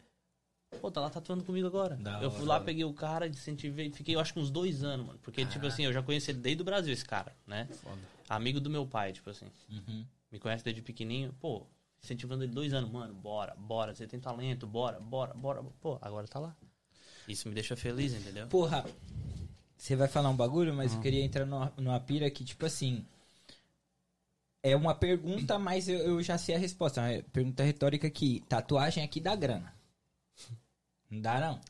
Pô, 0.81 0.91
tá 0.91 0.99
lá 0.99 1.09
tatuando 1.09 1.43
comigo 1.45 1.65
agora. 1.67 1.95
Da 1.95 2.21
eu 2.21 2.29
fui 2.29 2.45
lá, 2.45 2.59
peguei 2.59 2.83
o 2.83 2.93
cara, 2.93 3.27
incentivei, 3.27 3.89
fiquei, 3.91 4.15
eu 4.15 4.19
acho 4.19 4.33
que 4.33 4.39
uns 4.39 4.51
dois 4.51 4.83
anos, 4.83 5.05
mano. 5.05 5.19
Porque, 5.23 5.45
tipo 5.45 5.65
assim, 5.65 5.85
eu 5.85 5.93
já 5.93 6.01
conheci 6.03 6.31
ele 6.31 6.39
desde 6.39 6.61
o 6.61 6.65
Brasil, 6.65 6.91
esse 6.91 7.05
cara, 7.05 7.33
né? 7.47 7.67
Foda. 7.81 8.01
Amigo 8.27 8.59
do 8.59 8.69
meu 8.69 8.85
pai, 8.85 9.13
tipo 9.13 9.29
assim 9.29 9.45
Uhum. 9.69 10.05
me 10.31 10.39
conhece 10.39 10.63
desde 10.63 10.81
pequenininho, 10.81 11.31
pô, 11.39 11.65
incentivando 12.03 12.43
ele 12.43 12.51
dois 12.53 12.73
anos, 12.73 12.91
mano, 12.91 13.13
bora, 13.13 13.55
bora, 13.57 13.95
você 13.95 14.05
tem 14.05 14.19
talento, 14.19 14.67
bora, 14.67 14.99
bora, 14.99 15.33
bora, 15.33 15.63
pô, 15.79 15.97
agora 16.01 16.27
tá 16.27 16.39
lá. 16.39 16.55
Isso 17.27 17.47
me 17.47 17.55
deixa 17.55 17.75
feliz, 17.77 18.13
entendeu? 18.13 18.47
Porra, 18.47 18.85
você 19.77 19.95
vai 19.95 20.09
falar 20.09 20.29
um 20.29 20.35
bagulho, 20.35 20.73
mas 20.73 20.93
eu 20.93 20.99
queria 20.99 21.23
entrar 21.23 21.45
numa, 21.45 21.71
numa 21.77 21.99
pira 21.99 22.29
que, 22.29 22.43
tipo 22.43 22.65
assim. 22.65 23.05
É 24.61 24.75
uma 24.75 24.95
pergunta, 24.95 25.57
mas 25.59 25.87
eu, 25.89 25.97
eu 25.99 26.23
já 26.23 26.37
sei 26.37 26.55
a 26.55 26.57
resposta. 26.59 27.01
É 27.09 27.17
uma 27.17 27.23
pergunta 27.23 27.63
retórica 27.63 28.07
aqui. 28.07 28.41
Tatuagem 28.47 29.03
aqui 29.03 29.19
dá 29.19 29.35
grana. 29.35 29.73
Não 31.09 31.21
dá, 31.21 31.39
não? 31.39 31.61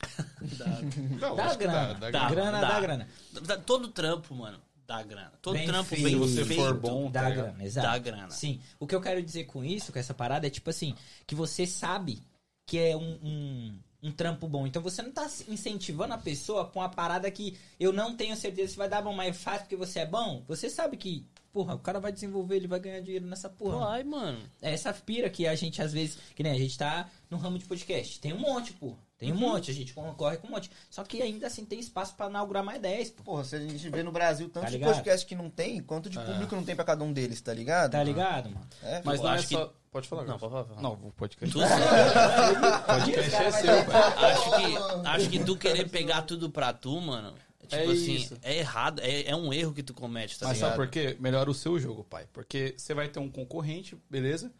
Não, 1.20 1.36
Dá 1.36 1.46
acho 1.46 1.58
que 1.58 1.64
grana. 1.64 1.94
dá, 1.96 2.00
dá 2.00 2.12
Dá. 2.12 2.30
grana 2.30 2.62
dá 2.62 2.80
grana. 2.80 3.08
Dá- 3.46 3.58
Todo 3.58 3.88
trampo, 3.90 4.34
mano, 4.36 4.60
dá 4.98 5.04
grana. 5.04 5.34
Todo 5.42 5.54
Bem 5.56 5.68
trampo 5.68 5.90
feito. 5.90 6.04
bem 6.04 6.14
Se 6.14 6.18
você 6.20 6.46
feito, 6.46 6.62
for 6.62 6.74
bom, 6.78 7.10
Dá 7.10 7.24
tá 7.24 7.30
grana, 7.32 7.64
exato. 7.64 7.88
dá 7.88 7.98
grana. 7.98 8.30
Sim. 8.30 8.60
O 8.80 8.86
que 8.86 8.94
eu 8.96 9.02
quero 9.02 9.22
dizer 9.24 9.46
com 9.46 9.64
isso, 9.64 9.92
com 9.92 10.00
essa 10.00 10.14
parada, 10.14 10.46
é 10.48 10.50
tipo 10.50 10.70
assim, 10.70 10.96
que 11.26 11.34
você 11.36 11.66
sabe 11.66 12.22
que 12.66 12.78
é 12.78 12.96
um, 12.96 13.20
um, 13.24 13.80
um 14.04 14.12
trampo 14.12 14.48
bom. 14.48 14.68
Então 14.68 14.82
você 14.82 15.02
não 15.02 15.12
tá 15.12 15.30
incentivando 15.48 16.14
a 16.14 16.18
pessoa 16.18 16.66
com 16.68 16.82
a 16.82 16.90
parada 16.90 17.30
que 17.32 17.58
eu 17.80 17.92
não 17.92 18.16
tenho 18.16 18.36
certeza 18.36 18.72
se 18.72 18.78
vai 18.78 18.88
dar 18.88 19.02
bom, 19.02 19.14
mas 19.14 19.36
faz 19.36 19.62
porque 19.62 19.76
você 19.76 20.00
é 20.00 20.06
bom. 20.06 20.44
Você 20.48 20.70
sabe 20.70 20.96
que, 20.98 21.26
porra, 21.52 21.76
o 21.76 21.80
cara 21.80 22.00
vai 22.00 22.12
desenvolver, 22.12 22.56
ele 22.58 22.68
vai 22.68 22.80
ganhar 22.80 23.02
dinheiro 23.02 23.26
nessa 23.26 23.50
porra. 23.50 23.80
Vai, 23.80 24.04
mano. 24.04 24.40
É 24.62 24.72
essa 24.74 24.94
pira 24.94 25.30
que 25.30 25.48
a 25.48 25.56
gente, 25.56 25.82
às 25.82 25.92
vezes, 25.92 26.18
que 26.36 26.44
nem 26.44 26.52
a 26.52 26.58
gente 26.58 26.78
tá 26.78 27.10
no 27.30 27.38
ramo 27.38 27.58
de 27.58 27.66
podcast. 27.66 28.20
Tem 28.20 28.32
um 28.34 28.40
monte, 28.40 28.74
pô. 28.74 28.96
Tem 29.24 29.32
um 29.34 29.38
monte, 29.38 29.72
a 29.72 29.74
gente 29.74 29.94
concorre 29.94 30.38
com 30.38 30.48
um 30.48 30.52
monte. 30.52 30.70
Só 30.90 31.04
que 31.04 31.22
ainda 31.22 31.48
assim 31.48 31.64
tem 31.66 31.80
espaço 31.80 32.14
pra 32.16 32.28
inaugurar 32.30 32.64
mais 32.64 32.82
10, 32.82 33.12
pô. 33.12 33.24
Porra, 33.24 33.44
se 33.44 33.56
a 33.56 33.60
gente 33.60 33.90
vê 33.90 34.04
no 34.04 34.12
Brasil 34.12 34.50
tanto 34.50 34.66
Tá 34.66 34.70
de 34.70 34.80
podcast 34.80 35.26
que 35.26 35.36
não 35.36 35.50
tem, 35.50 35.82
quanto 35.82 36.10
de 36.10 36.20
público 36.20 36.56
não 36.56 36.64
tem 36.64 36.76
pra 36.76 36.84
cada 36.86 37.04
um 37.04 37.14
deles, 37.14 37.40
tá 37.42 37.54
ligado? 37.54 37.92
Tá 37.92 38.04
ligado, 38.04 38.50
mano? 38.50 38.68
É, 38.84 39.02
Mas 39.06 39.22
não 39.22 39.30
é 39.30 39.34
acho 39.36 39.48
que- 39.48 39.54
só... 39.56 39.74
Pode 39.92 40.08
falar, 40.08 40.26
Não, 40.26 40.40
pode 40.40 40.52
falar. 40.52 40.82
Não, 40.82 40.94
o 40.94 41.12
podcast... 41.12 41.54
Tu- 41.54 41.60
podcast 42.88 43.36
é 43.36 43.52
seu, 43.52 43.86
pai. 43.86 44.02
acho 44.32 44.50
que 44.56 45.08
acho 45.08 45.30
que 45.30 45.44
tu 45.44 45.56
querer 45.58 45.88
pegar 45.90 46.24
tudo 46.24 46.50
pra 46.50 46.74
tu, 46.74 47.00
mano, 47.00 47.36
tipo 47.62 47.76
É 47.76 47.84
assim, 47.86 48.16
isso. 48.16 48.38
é 48.42 48.58
errado, 48.58 49.00
é, 49.04 49.30
é 49.30 49.36
um 49.36 49.54
erro 49.54 49.72
que 49.74 49.84
tu 49.84 49.94
comete, 49.94 50.40
tá 50.40 50.48
Mas 50.48 50.58
ligado? 50.58 50.70
sabe 50.72 50.84
por 50.84 50.90
quê? 50.92 51.16
Melhora 51.20 51.50
o 51.50 51.54
seu 51.54 51.80
jogo, 51.80 52.04
pai. 52.04 52.26
Porque 52.34 52.74
você 52.78 52.94
vai 52.94 53.08
ter 53.08 53.20
um 53.20 53.30
concorrente, 53.30 53.96
beleza? 54.10 54.52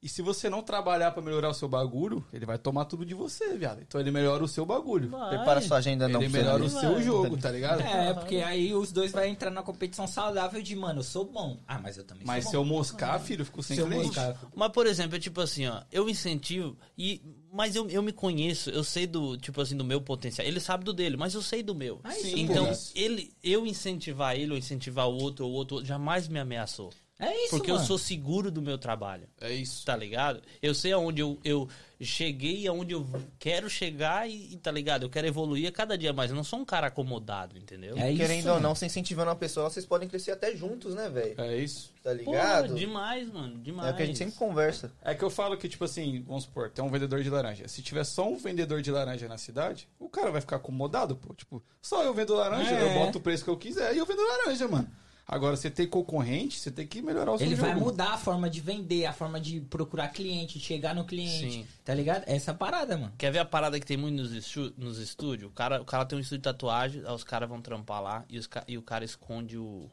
E 0.00 0.08
se 0.08 0.22
você 0.22 0.48
não 0.48 0.62
trabalhar 0.62 1.10
pra 1.10 1.20
melhorar 1.20 1.48
o 1.48 1.54
seu 1.54 1.68
bagulho, 1.68 2.24
ele 2.32 2.46
vai 2.46 2.56
tomar 2.56 2.84
tudo 2.84 3.04
de 3.04 3.14
você, 3.14 3.56
viado. 3.58 3.80
Então 3.82 4.00
ele 4.00 4.12
melhora 4.12 4.44
o 4.44 4.46
seu 4.46 4.64
bagulho. 4.64 5.08
Vai. 5.10 5.30
prepara 5.36 5.60
sua 5.60 5.78
agenda 5.78 6.06
não 6.06 6.22
Ele 6.22 6.32
melhora 6.32 6.62
o 6.62 6.70
seu 6.70 6.94
vai. 6.94 7.02
jogo, 7.02 7.36
tá 7.36 7.50
ligado? 7.50 7.80
É, 7.80 8.14
porque 8.14 8.36
aí 8.36 8.72
os 8.72 8.92
dois 8.92 9.10
vão 9.10 9.24
entrar 9.24 9.50
na 9.50 9.60
competição 9.60 10.06
saudável 10.06 10.62
de, 10.62 10.76
mano, 10.76 11.00
eu 11.00 11.04
sou 11.04 11.24
bom. 11.24 11.58
Ah, 11.66 11.80
mas 11.80 11.96
eu 11.98 12.04
também 12.04 12.24
Mas 12.24 12.44
se 12.44 12.52
sou 12.52 12.60
eu 12.60 12.64
bom. 12.64 12.76
moscar, 12.76 13.18
filho, 13.18 13.40
eu 13.40 13.46
fico 13.46 13.60
sem 13.60 13.74
Se 13.74 13.82
eu 13.82 13.86
cliente. 13.88 14.06
moscar, 14.06 14.36
Mas, 14.54 14.70
por 14.70 14.86
exemplo, 14.86 15.16
é 15.16 15.18
tipo 15.18 15.40
assim, 15.40 15.66
ó, 15.66 15.82
eu 15.90 16.08
incentivo, 16.08 16.76
e, 16.96 17.20
mas 17.52 17.74
eu, 17.74 17.88
eu 17.90 18.00
me 18.00 18.12
conheço, 18.12 18.70
eu 18.70 18.84
sei 18.84 19.04
do, 19.04 19.36
tipo 19.36 19.60
assim, 19.60 19.76
do 19.76 19.84
meu 19.84 20.00
potencial. 20.00 20.46
Ele 20.46 20.60
sabe 20.60 20.84
do 20.84 20.92
dele, 20.92 21.16
mas 21.16 21.34
eu 21.34 21.42
sei 21.42 21.60
do 21.60 21.74
meu. 21.74 22.00
Ah, 22.04 22.16
isso, 22.16 22.38
então, 22.38 22.66
pô. 22.66 22.72
ele, 22.94 23.32
eu 23.42 23.66
incentivar 23.66 24.36
ele 24.36 24.52
ou 24.52 24.56
incentivar 24.58 25.08
o 25.08 25.14
outro 25.20 25.44
ou 25.44 25.50
o 25.50 25.54
outro, 25.54 25.84
jamais 25.84 26.28
me 26.28 26.38
ameaçou. 26.38 26.92
É 27.20 27.34
isso, 27.44 27.56
Porque 27.56 27.72
mano. 27.72 27.82
eu 27.82 27.86
sou 27.86 27.98
seguro 27.98 28.48
do 28.50 28.62
meu 28.62 28.78
trabalho. 28.78 29.28
É 29.40 29.52
isso. 29.52 29.84
Tá 29.84 29.96
ligado? 29.96 30.40
Eu 30.62 30.72
sei 30.72 30.92
aonde 30.92 31.20
eu, 31.20 31.36
eu 31.42 31.68
cheguei, 32.00 32.64
aonde 32.68 32.94
eu 32.94 33.04
quero 33.40 33.68
chegar 33.68 34.30
e, 34.30 34.56
tá 34.58 34.70
ligado? 34.70 35.02
Eu 35.02 35.10
quero 35.10 35.26
evoluir 35.26 35.68
a 35.68 35.72
cada 35.72 35.98
dia 35.98 36.12
mais. 36.12 36.30
Eu 36.30 36.36
não 36.36 36.44
sou 36.44 36.60
um 36.60 36.64
cara 36.64 36.86
acomodado, 36.86 37.58
entendeu? 37.58 37.96
É 37.98 38.08
isso, 38.12 38.20
Querendo 38.20 38.52
ou 38.52 38.60
não, 38.60 38.72
se 38.72 38.86
incentivando 38.86 39.30
uma 39.30 39.36
pessoa, 39.36 39.68
vocês 39.68 39.84
podem 39.84 40.08
crescer 40.08 40.30
até 40.30 40.54
juntos, 40.54 40.94
né, 40.94 41.08
velho? 41.08 41.34
É 41.40 41.56
isso. 41.58 41.92
Tá 42.04 42.10
Pô, 42.10 42.16
ligado? 42.16 42.74
demais, 42.76 43.28
mano. 43.32 43.58
Demais. 43.58 43.88
É 43.88 43.92
o 43.92 43.96
que 43.96 44.02
a 44.04 44.06
gente 44.06 44.18
sempre 44.18 44.36
conversa. 44.36 44.92
É 45.02 45.12
que 45.12 45.24
eu 45.24 45.30
falo 45.30 45.56
que, 45.58 45.68
tipo 45.68 45.84
assim, 45.84 46.22
vamos 46.24 46.44
supor, 46.44 46.70
tem 46.70 46.84
um 46.84 46.88
vendedor 46.90 47.20
de 47.24 47.30
laranja. 47.30 47.66
Se 47.66 47.82
tiver 47.82 48.04
só 48.04 48.28
um 48.30 48.36
vendedor 48.36 48.80
de 48.80 48.92
laranja 48.92 49.26
na 49.26 49.38
cidade, 49.38 49.88
o 49.98 50.08
cara 50.08 50.30
vai 50.30 50.40
ficar 50.40 50.56
acomodado, 50.56 51.16
pô. 51.16 51.34
Tipo, 51.34 51.60
só 51.82 52.04
eu 52.04 52.14
vendo 52.14 52.32
laranja, 52.34 52.70
É. 52.76 52.82
eu 52.84 52.94
boto 52.94 53.18
o 53.18 53.20
preço 53.20 53.42
que 53.42 53.50
eu 53.50 53.56
quiser 53.56 53.92
e 53.94 53.98
eu 53.98 54.06
vendo 54.06 54.22
laranja, 54.24 54.68
mano. 54.68 54.88
Agora, 55.30 55.54
você 55.54 55.70
tem 55.70 55.86
concorrente, 55.86 56.58
você 56.58 56.70
tem 56.70 56.86
que 56.86 57.02
melhorar 57.02 57.32
o 57.32 57.36
seu 57.38 57.46
Ele 57.46 57.54
jogo. 57.54 57.68
vai 57.68 57.78
mudar 57.78 58.14
a 58.14 58.16
forma 58.16 58.48
de 58.48 58.62
vender, 58.62 59.04
a 59.04 59.12
forma 59.12 59.38
de 59.38 59.60
procurar 59.60 60.08
cliente, 60.08 60.58
chegar 60.58 60.94
no 60.94 61.04
cliente. 61.04 61.52
Sim. 61.52 61.66
Tá 61.84 61.94
ligado? 61.94 62.24
Essa 62.26 62.54
parada, 62.54 62.96
mano. 62.96 63.12
Quer 63.18 63.30
ver 63.30 63.40
a 63.40 63.44
parada 63.44 63.78
que 63.78 63.84
tem 63.84 63.98
muito 63.98 64.16
nos, 64.16 64.32
estu 64.32 64.72
nos 64.78 64.96
estúdios? 64.98 65.50
O 65.50 65.54
cara, 65.54 65.82
o 65.82 65.84
cara 65.84 66.06
tem 66.06 66.16
um 66.16 66.20
estúdio 66.22 66.38
de 66.38 66.44
tatuagem, 66.44 67.02
aí 67.04 67.12
os 67.12 67.24
caras 67.24 67.46
vão 67.46 67.60
trampar 67.60 68.02
lá 68.02 68.24
e, 68.26 68.38
os 68.38 68.48
e 68.66 68.78
o 68.78 68.82
cara 68.82 69.04
esconde 69.04 69.58
o, 69.58 69.90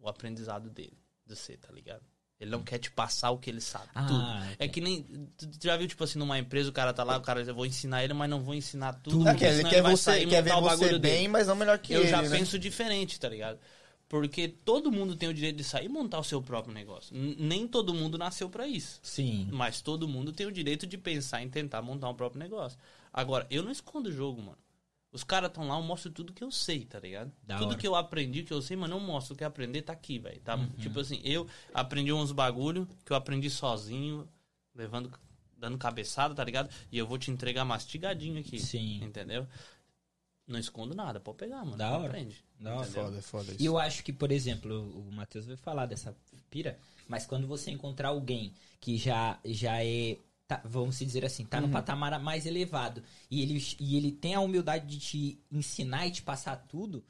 o 0.00 0.08
aprendizado 0.08 0.70
dele, 0.70 0.96
de 1.26 1.36
você, 1.36 1.54
tá 1.58 1.70
ligado? 1.70 2.00
Ele 2.40 2.50
não 2.50 2.62
quer 2.62 2.78
te 2.78 2.90
passar 2.90 3.30
o 3.30 3.38
que 3.38 3.50
ele 3.50 3.60
sabe. 3.60 3.88
Ah, 3.94 4.04
tudo. 4.06 4.20
entendi. 4.22 4.56
É 4.58 4.68
que 4.68 4.80
nem. 4.80 5.02
Tu 5.36 5.48
já 5.62 5.76
viu, 5.76 5.86
tipo 5.86 6.02
assim, 6.02 6.18
numa 6.18 6.38
empresa, 6.38 6.70
o 6.70 6.72
cara 6.72 6.92
tá 6.94 7.04
lá, 7.04 7.18
o 7.18 7.20
cara 7.20 7.42
eu 7.42 7.54
vou 7.54 7.66
ensinar 7.66 8.02
ele, 8.02 8.14
mas 8.14 8.28
não 8.28 8.40
vou 8.40 8.54
ensinar 8.54 8.94
tudo. 8.94 9.18
Tudo. 9.18 9.28
É 9.28 9.32
porque 9.32 9.46
que 9.46 9.52
ele 9.52 9.68
quer, 9.68 9.82
você, 9.82 10.26
quer 10.26 10.42
ver 10.42 10.54
você 10.54 10.98
bem, 10.98 10.98
dele. 10.98 11.28
mas 11.28 11.46
não 11.46 11.54
melhor 11.54 11.78
que 11.78 11.92
Eu 11.92 12.00
ele, 12.00 12.08
já 12.10 12.20
né? 12.22 12.30
penso 12.30 12.58
diferente, 12.58 13.20
tá 13.20 13.28
ligado? 13.28 13.60
Porque 14.12 14.46
todo 14.46 14.92
mundo 14.92 15.16
tem 15.16 15.26
o 15.30 15.32
direito 15.32 15.56
de 15.56 15.64
sair 15.64 15.86
e 15.86 15.88
montar 15.88 16.18
o 16.18 16.22
seu 16.22 16.42
próprio 16.42 16.74
negócio. 16.74 17.16
N- 17.16 17.34
Nem 17.38 17.66
todo 17.66 17.94
mundo 17.94 18.18
nasceu 18.18 18.46
pra 18.50 18.66
isso. 18.66 19.00
Sim. 19.02 19.48
Mas 19.50 19.80
todo 19.80 20.06
mundo 20.06 20.34
tem 20.34 20.44
o 20.46 20.52
direito 20.52 20.86
de 20.86 20.98
pensar 20.98 21.42
em 21.42 21.48
tentar 21.48 21.80
montar 21.80 22.10
um 22.10 22.14
próprio 22.14 22.38
negócio. 22.38 22.78
Agora, 23.10 23.46
eu 23.50 23.62
não 23.62 23.70
escondo 23.72 24.10
o 24.10 24.12
jogo, 24.12 24.42
mano. 24.42 24.58
Os 25.10 25.24
caras 25.24 25.48
estão 25.48 25.66
lá, 25.66 25.76
eu 25.78 25.82
mostro 25.82 26.10
tudo 26.10 26.30
que 26.34 26.44
eu 26.44 26.50
sei, 26.50 26.84
tá 26.84 27.00
ligado? 27.00 27.32
Da 27.42 27.56
tudo 27.56 27.68
hora. 27.70 27.78
que 27.78 27.88
eu 27.88 27.94
aprendi, 27.94 28.42
que 28.42 28.52
eu 28.52 28.60
sei, 28.60 28.76
mas 28.76 28.90
não 28.90 29.00
mostro. 29.00 29.32
O 29.32 29.36
que 29.38 29.44
eu 29.44 29.48
aprender 29.48 29.80
tá 29.80 29.94
aqui, 29.94 30.18
velho. 30.18 30.40
Tá? 30.42 30.56
Uhum. 30.56 30.68
Tipo 30.78 31.00
assim, 31.00 31.18
eu 31.24 31.46
aprendi 31.72 32.12
uns 32.12 32.32
bagulho 32.32 32.86
que 33.06 33.12
eu 33.14 33.16
aprendi 33.16 33.48
sozinho, 33.48 34.28
levando, 34.74 35.10
dando 35.56 35.78
cabeçada, 35.78 36.34
tá 36.34 36.44
ligado? 36.44 36.68
E 36.90 36.98
eu 36.98 37.06
vou 37.06 37.16
te 37.16 37.30
entregar 37.30 37.64
mastigadinho 37.64 38.38
aqui. 38.40 38.58
Sim. 38.58 39.02
Entendeu? 39.02 39.46
Não 40.46 40.58
escondo 40.58 40.94
nada, 40.94 41.18
pode 41.18 41.38
pegar, 41.38 41.64
mano. 41.64 41.78
Da 41.78 41.90
hora. 41.96 42.08
Aprende. 42.08 42.44
Hora. 42.70 42.82
Entendeu? 42.86 43.04
Foda, 43.04 43.18
é 43.18 43.22
foda 43.22 43.52
isso. 43.52 43.62
E 43.62 43.66
eu 43.66 43.78
acho 43.78 44.02
que, 44.04 44.12
por 44.12 44.30
exemplo, 44.32 44.80
o 45.08 45.12
Matheus 45.12 45.46
vai 45.46 45.56
falar 45.56 45.86
dessa 45.86 46.14
pira, 46.50 46.78
mas 47.08 47.26
quando 47.26 47.46
você 47.46 47.70
encontrar 47.70 48.08
alguém 48.08 48.52
que 48.80 48.96
já, 48.96 49.38
já 49.44 49.82
é, 49.84 50.16
tá- 50.46 50.60
vamos 50.64 50.96
se 50.96 51.04
dizer 51.06 51.24
assim, 51.24 51.44
tá 51.44 51.60
no 51.60 51.68
patamar 51.68 52.18
mais 52.20 52.46
elevado 52.46 53.02
e 53.30 53.42
ele, 53.42 53.64
e 53.80 53.96
ele 53.96 54.12
tem 54.12 54.34
a 54.34 54.40
humildade 54.40 54.86
de 54.86 54.98
te 54.98 55.38
ensinar 55.50 56.06
e 56.06 56.10
te 56.10 56.22
passar 56.22 56.56
tudo, 56.68 57.02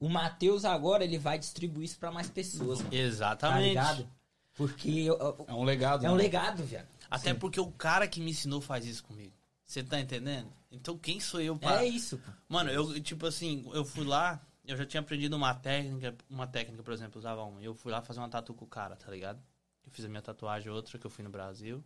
o 0.00 0.08
Matheus 0.08 0.64
agora 0.64 1.04
ele 1.04 1.18
vai 1.18 1.38
distribuir 1.38 1.84
isso 1.86 1.98
pra 1.98 2.10
mais 2.12 2.28
pessoas, 2.30 2.78
mano, 2.78 2.90
tá 2.90 2.96
Exatamente. 2.96 3.68
ligado? 3.68 4.08
Porque 4.54 4.90
eu- 4.90 5.18
eu- 5.18 5.44
É 5.48 5.54
um 5.54 5.64
legado. 5.64 6.04
é 6.04 6.10
um 6.10 6.16
né? 6.16 6.22
legado, 6.22 6.64
velho. 6.64 6.86
Até 7.10 7.32
porque 7.32 7.60
o 7.60 7.70
cara 7.72 8.06
que 8.08 8.20
me 8.20 8.30
ensinou 8.32 8.60
faz 8.60 8.84
isso 8.86 9.02
comigo. 9.04 9.32
Você 9.64 9.82
tá 9.82 10.00
entendendo? 10.00 10.48
Então 10.70 10.96
quem 10.98 11.20
sou 11.20 11.40
eu 11.40 11.56
pra. 11.56 11.82
É 11.82 11.86
isso, 11.86 12.18
pô. 12.18 12.30
Mano, 12.48 12.70
eu, 12.70 13.00
tipo 13.00 13.26
assim, 13.26 13.64
eu 13.72 13.84
fui 13.84 14.04
lá, 14.04 14.40
eu 14.68 14.76
já 14.76 14.86
tinha 14.86 15.00
aprendido 15.00 15.34
uma 15.34 15.54
técnica, 15.54 16.14
uma 16.28 16.46
técnica, 16.46 16.82
por 16.82 16.92
exemplo, 16.92 17.18
usava 17.18 17.42
uma. 17.42 17.60
Eu 17.62 17.74
fui 17.74 17.90
lá 17.90 18.02
fazer 18.02 18.20
uma 18.20 18.28
tatu 18.28 18.54
com 18.54 18.64
o 18.64 18.68
cara, 18.68 18.94
tá 18.96 19.10
ligado? 19.10 19.40
Eu 19.84 19.90
fiz 19.90 20.04
a 20.04 20.08
minha 20.08 20.22
tatuagem, 20.22 20.70
outra 20.70 20.98
que 20.98 21.06
eu 21.06 21.10
fui 21.10 21.24
no 21.24 21.30
Brasil. 21.30 21.82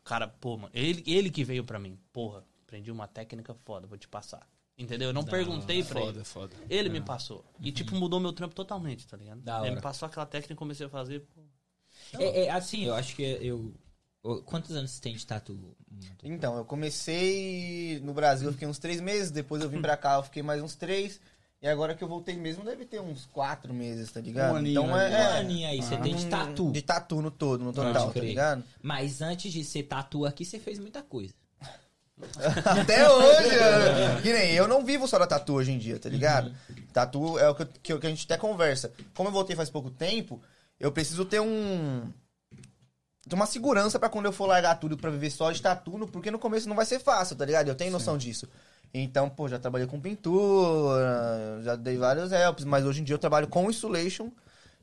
O 0.00 0.02
cara, 0.02 0.26
pô, 0.26 0.56
mano, 0.56 0.70
ele, 0.74 1.02
ele 1.06 1.30
que 1.30 1.44
veio 1.44 1.62
pra 1.62 1.78
mim. 1.78 1.98
Porra, 2.12 2.44
aprendi 2.62 2.90
uma 2.90 3.06
técnica 3.06 3.54
foda, 3.54 3.86
vou 3.86 3.98
te 3.98 4.08
passar. 4.08 4.48
Entendeu? 4.76 5.10
Eu 5.10 5.12
não 5.12 5.22
perguntei 5.22 5.84
pra 5.84 6.00
Foda, 6.00 6.18
ele. 6.18 6.24
foda. 6.24 6.56
Ele 6.68 6.88
me 6.88 7.00
passou. 7.02 7.44
E, 7.60 7.70
tipo, 7.70 7.94
mudou 7.94 8.18
meu 8.18 8.32
trampo 8.32 8.54
totalmente, 8.54 9.06
tá 9.06 9.16
ligado? 9.16 9.40
Da 9.42 9.58
Ele 9.58 9.66
hora. 9.66 9.74
me 9.76 9.80
passou 9.82 10.06
aquela 10.06 10.24
técnica 10.26 10.54
e 10.54 10.56
comecei 10.56 10.86
a 10.86 10.88
fazer. 10.88 11.20
Pô. 11.20 11.42
É, 12.18 12.44
é, 12.46 12.50
assim, 12.50 12.84
eu 12.86 12.94
acho 12.94 13.14
que 13.14 13.22
eu 13.22 13.74
Quantos 14.46 14.70
anos 14.76 14.92
você 14.92 15.00
tem 15.00 15.16
de 15.16 15.26
tatu? 15.26 15.76
Então, 16.22 16.56
eu 16.56 16.64
comecei 16.64 17.98
no 18.04 18.14
Brasil, 18.14 18.48
eu 18.48 18.52
fiquei 18.52 18.68
uns 18.68 18.78
três 18.78 19.00
meses, 19.00 19.32
depois 19.32 19.60
eu 19.62 19.68
vim 19.68 19.82
pra 19.82 19.96
cá, 19.96 20.14
eu 20.14 20.22
fiquei 20.22 20.44
mais 20.44 20.62
uns 20.62 20.76
três. 20.76 21.20
E 21.62 21.68
agora 21.68 21.94
que 21.94 22.02
eu 22.02 22.08
voltei 22.08 22.34
mesmo, 22.36 22.64
deve 22.64 22.84
ter 22.84 23.00
uns 23.00 23.24
quatro 23.26 23.72
meses, 23.72 24.10
tá 24.10 24.20
ligado? 24.20 24.54
Um 24.54 24.56
aninho, 24.56 24.80
então 24.82 24.96
né? 24.96 25.12
é. 25.12 25.24
Um 25.24 25.36
aninho 25.38 25.68
aí, 25.68 25.80
você 25.82 25.96
tem 25.98 26.16
de 26.16 26.26
tatu. 26.26 26.72
De 26.72 26.82
tatu 26.82 27.22
no 27.22 27.30
todo, 27.30 27.62
no 27.62 27.72
total, 27.72 28.12
tá 28.12 28.20
ligado? 28.20 28.64
Mas 28.82 29.22
antes 29.22 29.52
de 29.52 29.62
ser 29.62 29.84
tatu 29.84 30.26
aqui, 30.26 30.44
você 30.44 30.58
fez 30.58 30.80
muita 30.80 31.02
coisa. 31.02 31.32
Até 32.80 33.08
hoje, 33.10 33.54
eu- 33.54 34.22
que 34.22 34.32
nem 34.32 34.52
eu 34.52 34.66
não 34.66 34.84
vivo 34.84 35.06
só 35.06 35.18
da 35.18 35.26
tatu 35.26 35.54
hoje 35.54 35.70
em 35.72 35.78
dia, 35.78 35.98
tá 35.98 36.08
ligado? 36.08 36.52
Tatu 36.92 37.38
é 37.38 37.48
o 37.48 37.54
que, 37.54 37.62
eu- 37.62 37.66
que, 37.82 37.98
que 37.98 38.06
a 38.06 38.10
gente 38.10 38.24
até 38.24 38.36
conversa. 38.36 38.92
Como 39.14 39.28
eu 39.28 39.32
voltei 39.32 39.54
faz 39.56 39.70
pouco 39.70 39.90
tempo, 39.90 40.40
eu 40.80 40.90
preciso 40.92 41.24
ter 41.24 41.40
um. 41.40 42.10
ter 43.28 43.34
uma 43.36 43.46
segurança 43.46 43.98
pra 44.00 44.08
quando 44.08 44.26
eu 44.26 44.32
for 44.32 44.46
largar 44.46 44.74
tudo 44.80 44.96
pra 44.96 45.10
viver 45.10 45.30
só 45.30 45.50
de 45.52 45.62
tatu, 45.62 45.96
no- 45.96 46.08
porque 46.08 46.30
no 46.30 46.38
começo 46.40 46.68
não 46.68 46.76
vai 46.76 46.86
ser 46.86 46.98
fácil, 47.00 47.36
tá 47.36 47.44
ligado? 47.44 47.68
Eu 47.68 47.74
tenho 47.76 47.92
noção 47.92 48.18
disso. 48.18 48.48
Então, 48.94 49.28
pô, 49.28 49.48
já 49.48 49.58
trabalhei 49.58 49.86
com 49.86 50.00
pintura, 50.00 51.60
já 51.62 51.76
dei 51.76 51.96
vários 51.96 52.30
helps, 52.30 52.64
mas 52.64 52.84
hoje 52.84 53.00
em 53.00 53.04
dia 53.04 53.14
eu 53.14 53.18
trabalho 53.18 53.48
com 53.48 53.70
installation. 53.70 54.30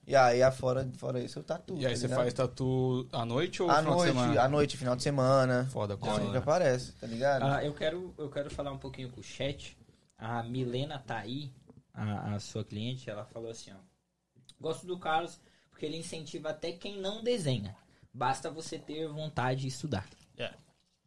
E 0.08 0.16
aí, 0.16 0.40
fora, 0.52 0.90
fora 0.98 1.20
isso, 1.20 1.38
eu 1.38 1.44
tatu. 1.44 1.76
E 1.78 1.86
aí 1.86 1.94
tá 1.94 2.00
você 2.00 2.10
faz 2.10 2.34
tatu 2.34 3.08
à 3.12 3.24
noite 3.24 3.62
ou 3.62 3.70
à 3.70 3.78
final 3.78 3.92
de 3.92 3.98
noite, 3.98 4.14
semana? 4.14 4.42
à 4.42 4.50
noite, 4.50 4.78
final 4.78 4.96
de 4.96 5.04
semana. 5.04 5.70
Foda, 5.72 5.94
Sempre 5.94 6.10
cola. 6.10 6.32
que 6.32 6.38
aparece, 6.38 6.92
tá 6.94 7.06
ligado? 7.06 7.44
Ah, 7.44 7.64
eu, 7.64 7.74
quero, 7.74 8.12
eu 8.18 8.30
quero 8.30 8.50
falar 8.50 8.72
um 8.72 8.80
pouquinho 8.80 9.10
com 9.10 9.22
o 9.22 9.24
chat. 9.24 9.78
A 10.18 10.42
Milena 10.42 10.98
tá 10.98 11.20
aí, 11.20 11.52
a, 11.94 12.34
a 12.34 12.40
sua 12.40 12.64
cliente, 12.64 13.08
ela 13.10 13.24
falou 13.26 13.52
assim, 13.52 13.72
ó. 13.72 13.78
Gosto 14.60 14.88
do 14.88 14.98
Carlos 14.98 15.40
porque 15.80 15.86
ele 15.86 15.98
incentiva 15.98 16.50
até 16.50 16.74
quem 16.74 17.00
não 17.00 17.24
desenha. 17.24 17.74
Basta 18.14 18.52
você 18.52 18.78
ter 18.78 19.08
vontade 19.08 19.62
de 19.62 19.68
estudar. 19.68 20.06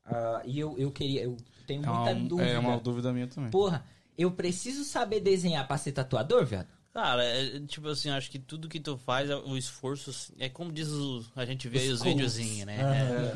É. 0.06 0.14
Ah, 0.14 0.42
e 0.44 0.58
eu, 0.58 0.76
eu 0.78 0.90
queria, 0.90 1.22
eu 1.22 1.36
tenho 1.66 1.82
É 1.84 1.86
muita 1.86 2.10
uma, 2.12 2.28
dúvida. 2.28 2.50
é 2.50 2.58
uma 2.58 2.78
dúvida 2.78 3.12
minha 3.12 3.26
também. 3.26 3.50
Porra, 3.50 3.84
eu 4.18 4.30
preciso 4.30 4.84
saber 4.84 5.20
desenhar 5.20 5.66
pra 5.66 5.78
ser 5.78 5.92
tatuador, 5.92 6.44
velho? 6.44 6.66
Cara, 6.92 7.24
é, 7.24 7.58
tipo 7.60 7.88
assim, 7.88 8.10
acho 8.10 8.30
que 8.30 8.38
tudo 8.38 8.68
que 8.68 8.78
tu 8.78 8.98
faz, 8.98 9.30
é- 9.30 9.34
o 9.34 9.56
esforço, 9.56 10.12
é 10.38 10.50
como 10.50 10.70
diz 10.70 10.88
o, 10.90 11.24
a 11.34 11.42
gente 11.46 11.66
vê 11.66 11.78
Os 11.78 11.84
aí 11.84 11.90
os 11.92 12.02
videozinhos, 12.02 12.66
né? 12.66 12.76
É, 12.82 13.32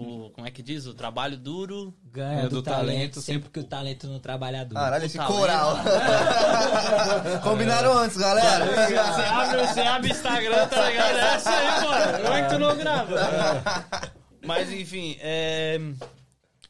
o, 0.00 0.30
como 0.30 0.46
é 0.46 0.50
que 0.50 0.62
diz? 0.62 0.86
O 0.86 0.94
trabalho 0.94 1.36
duro. 1.36 1.92
Ganha 2.10 2.38
É, 2.40 2.42
do, 2.44 2.48
do 2.48 2.62
talento, 2.62 2.86
talento, 2.86 3.20
sempre 3.20 3.50
que 3.50 3.60
o 3.60 3.64
talento 3.64 4.06
não 4.06 4.18
trabalha 4.18 4.64
duro. 4.64 4.80
Caralho, 4.80 5.04
esse 5.04 5.18
talento. 5.18 5.36
coral. 5.36 5.76
Combinaram 7.44 7.92
antes, 7.98 8.16
galera. 8.16 8.64
Você 8.64 8.96
abre, 8.96 9.66
você 9.66 9.80
abre 9.80 10.08
o 10.08 10.12
Instagram, 10.12 10.66
tá 10.68 10.88
ligado? 10.88 11.18
É 11.18 11.36
isso 11.36 11.48
aí, 11.50 11.86
mano. 11.86 12.22
Como 12.22 12.34
é 12.34 12.42
que 12.42 12.48
tu 12.48 12.58
não 12.58 12.76
grava? 12.76 13.14
Mas 14.44 14.72
enfim, 14.72 15.16
é. 15.20 15.78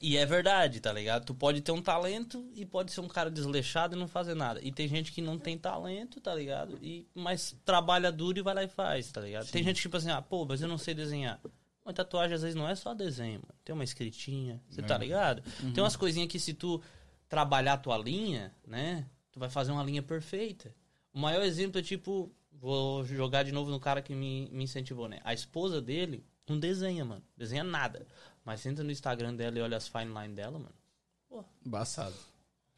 E 0.00 0.18
é 0.18 0.26
verdade, 0.26 0.80
tá 0.80 0.92
ligado? 0.92 1.24
Tu 1.24 1.34
pode 1.34 1.62
ter 1.62 1.72
um 1.72 1.80
talento 1.80 2.46
e 2.54 2.66
pode 2.66 2.92
ser 2.92 3.00
um 3.00 3.08
cara 3.08 3.30
desleixado 3.30 3.96
e 3.96 3.98
não 3.98 4.06
fazer 4.06 4.34
nada. 4.34 4.60
E 4.62 4.70
tem 4.70 4.86
gente 4.86 5.10
que 5.10 5.22
não 5.22 5.38
tem 5.38 5.56
talento, 5.56 6.20
tá 6.20 6.34
ligado? 6.34 6.78
E, 6.82 7.06
mas 7.14 7.56
trabalha 7.64 8.12
duro 8.12 8.38
e 8.38 8.42
vai 8.42 8.54
lá 8.54 8.62
e 8.62 8.68
faz, 8.68 9.10
tá 9.10 9.22
ligado? 9.22 9.50
Tem 9.50 9.62
gente 9.62 9.76
que 9.76 9.82
tipo 9.82 9.96
assim, 9.96 10.10
ah, 10.10 10.20
pô, 10.20 10.44
mas 10.44 10.60
eu 10.60 10.68
não 10.68 10.76
sei 10.76 10.92
desenhar. 10.92 11.40
Mas 11.82 11.94
tatuagem 11.94 12.34
às 12.34 12.42
vezes 12.42 12.54
não 12.54 12.68
é 12.68 12.74
só 12.74 12.92
desenho, 12.92 13.40
mano. 13.40 13.54
Tem 13.64 13.74
uma 13.74 13.84
escritinha, 13.84 14.62
você 14.68 14.82
tá 14.82 14.98
ligado? 14.98 15.42
Tem 15.72 15.82
umas 15.82 15.96
coisinhas 15.96 16.28
que 16.28 16.38
se 16.38 16.52
tu 16.52 16.82
trabalhar 17.26 17.74
a 17.74 17.78
tua 17.78 17.96
linha, 17.96 18.54
né? 18.66 19.06
Tu 19.32 19.40
vai 19.40 19.48
fazer 19.48 19.72
uma 19.72 19.82
linha 19.82 20.02
perfeita. 20.02 20.74
O 21.14 21.18
maior 21.18 21.42
exemplo 21.42 21.78
é 21.78 21.82
tipo, 21.82 22.30
vou 22.52 23.04
jogar 23.04 23.42
de 23.42 23.52
novo 23.52 23.70
no 23.70 23.80
cara 23.80 24.02
que 24.02 24.14
me, 24.14 24.50
me 24.52 24.64
incentivou, 24.64 25.08
né? 25.08 25.20
A 25.24 25.32
esposa 25.32 25.80
dele 25.80 26.24
não 26.48 26.58
desenha, 26.58 27.04
mano. 27.04 27.22
Desenha 27.36 27.64
nada. 27.64 28.06
Mas 28.44 28.64
entra 28.66 28.84
no 28.84 28.90
Instagram 28.90 29.34
dela 29.34 29.58
e 29.58 29.62
olha 29.62 29.76
as 29.76 29.88
fine 29.88 30.12
line 30.12 30.34
dela, 30.34 30.58
mano. 30.58 31.44
Embaçado. 31.64 32.14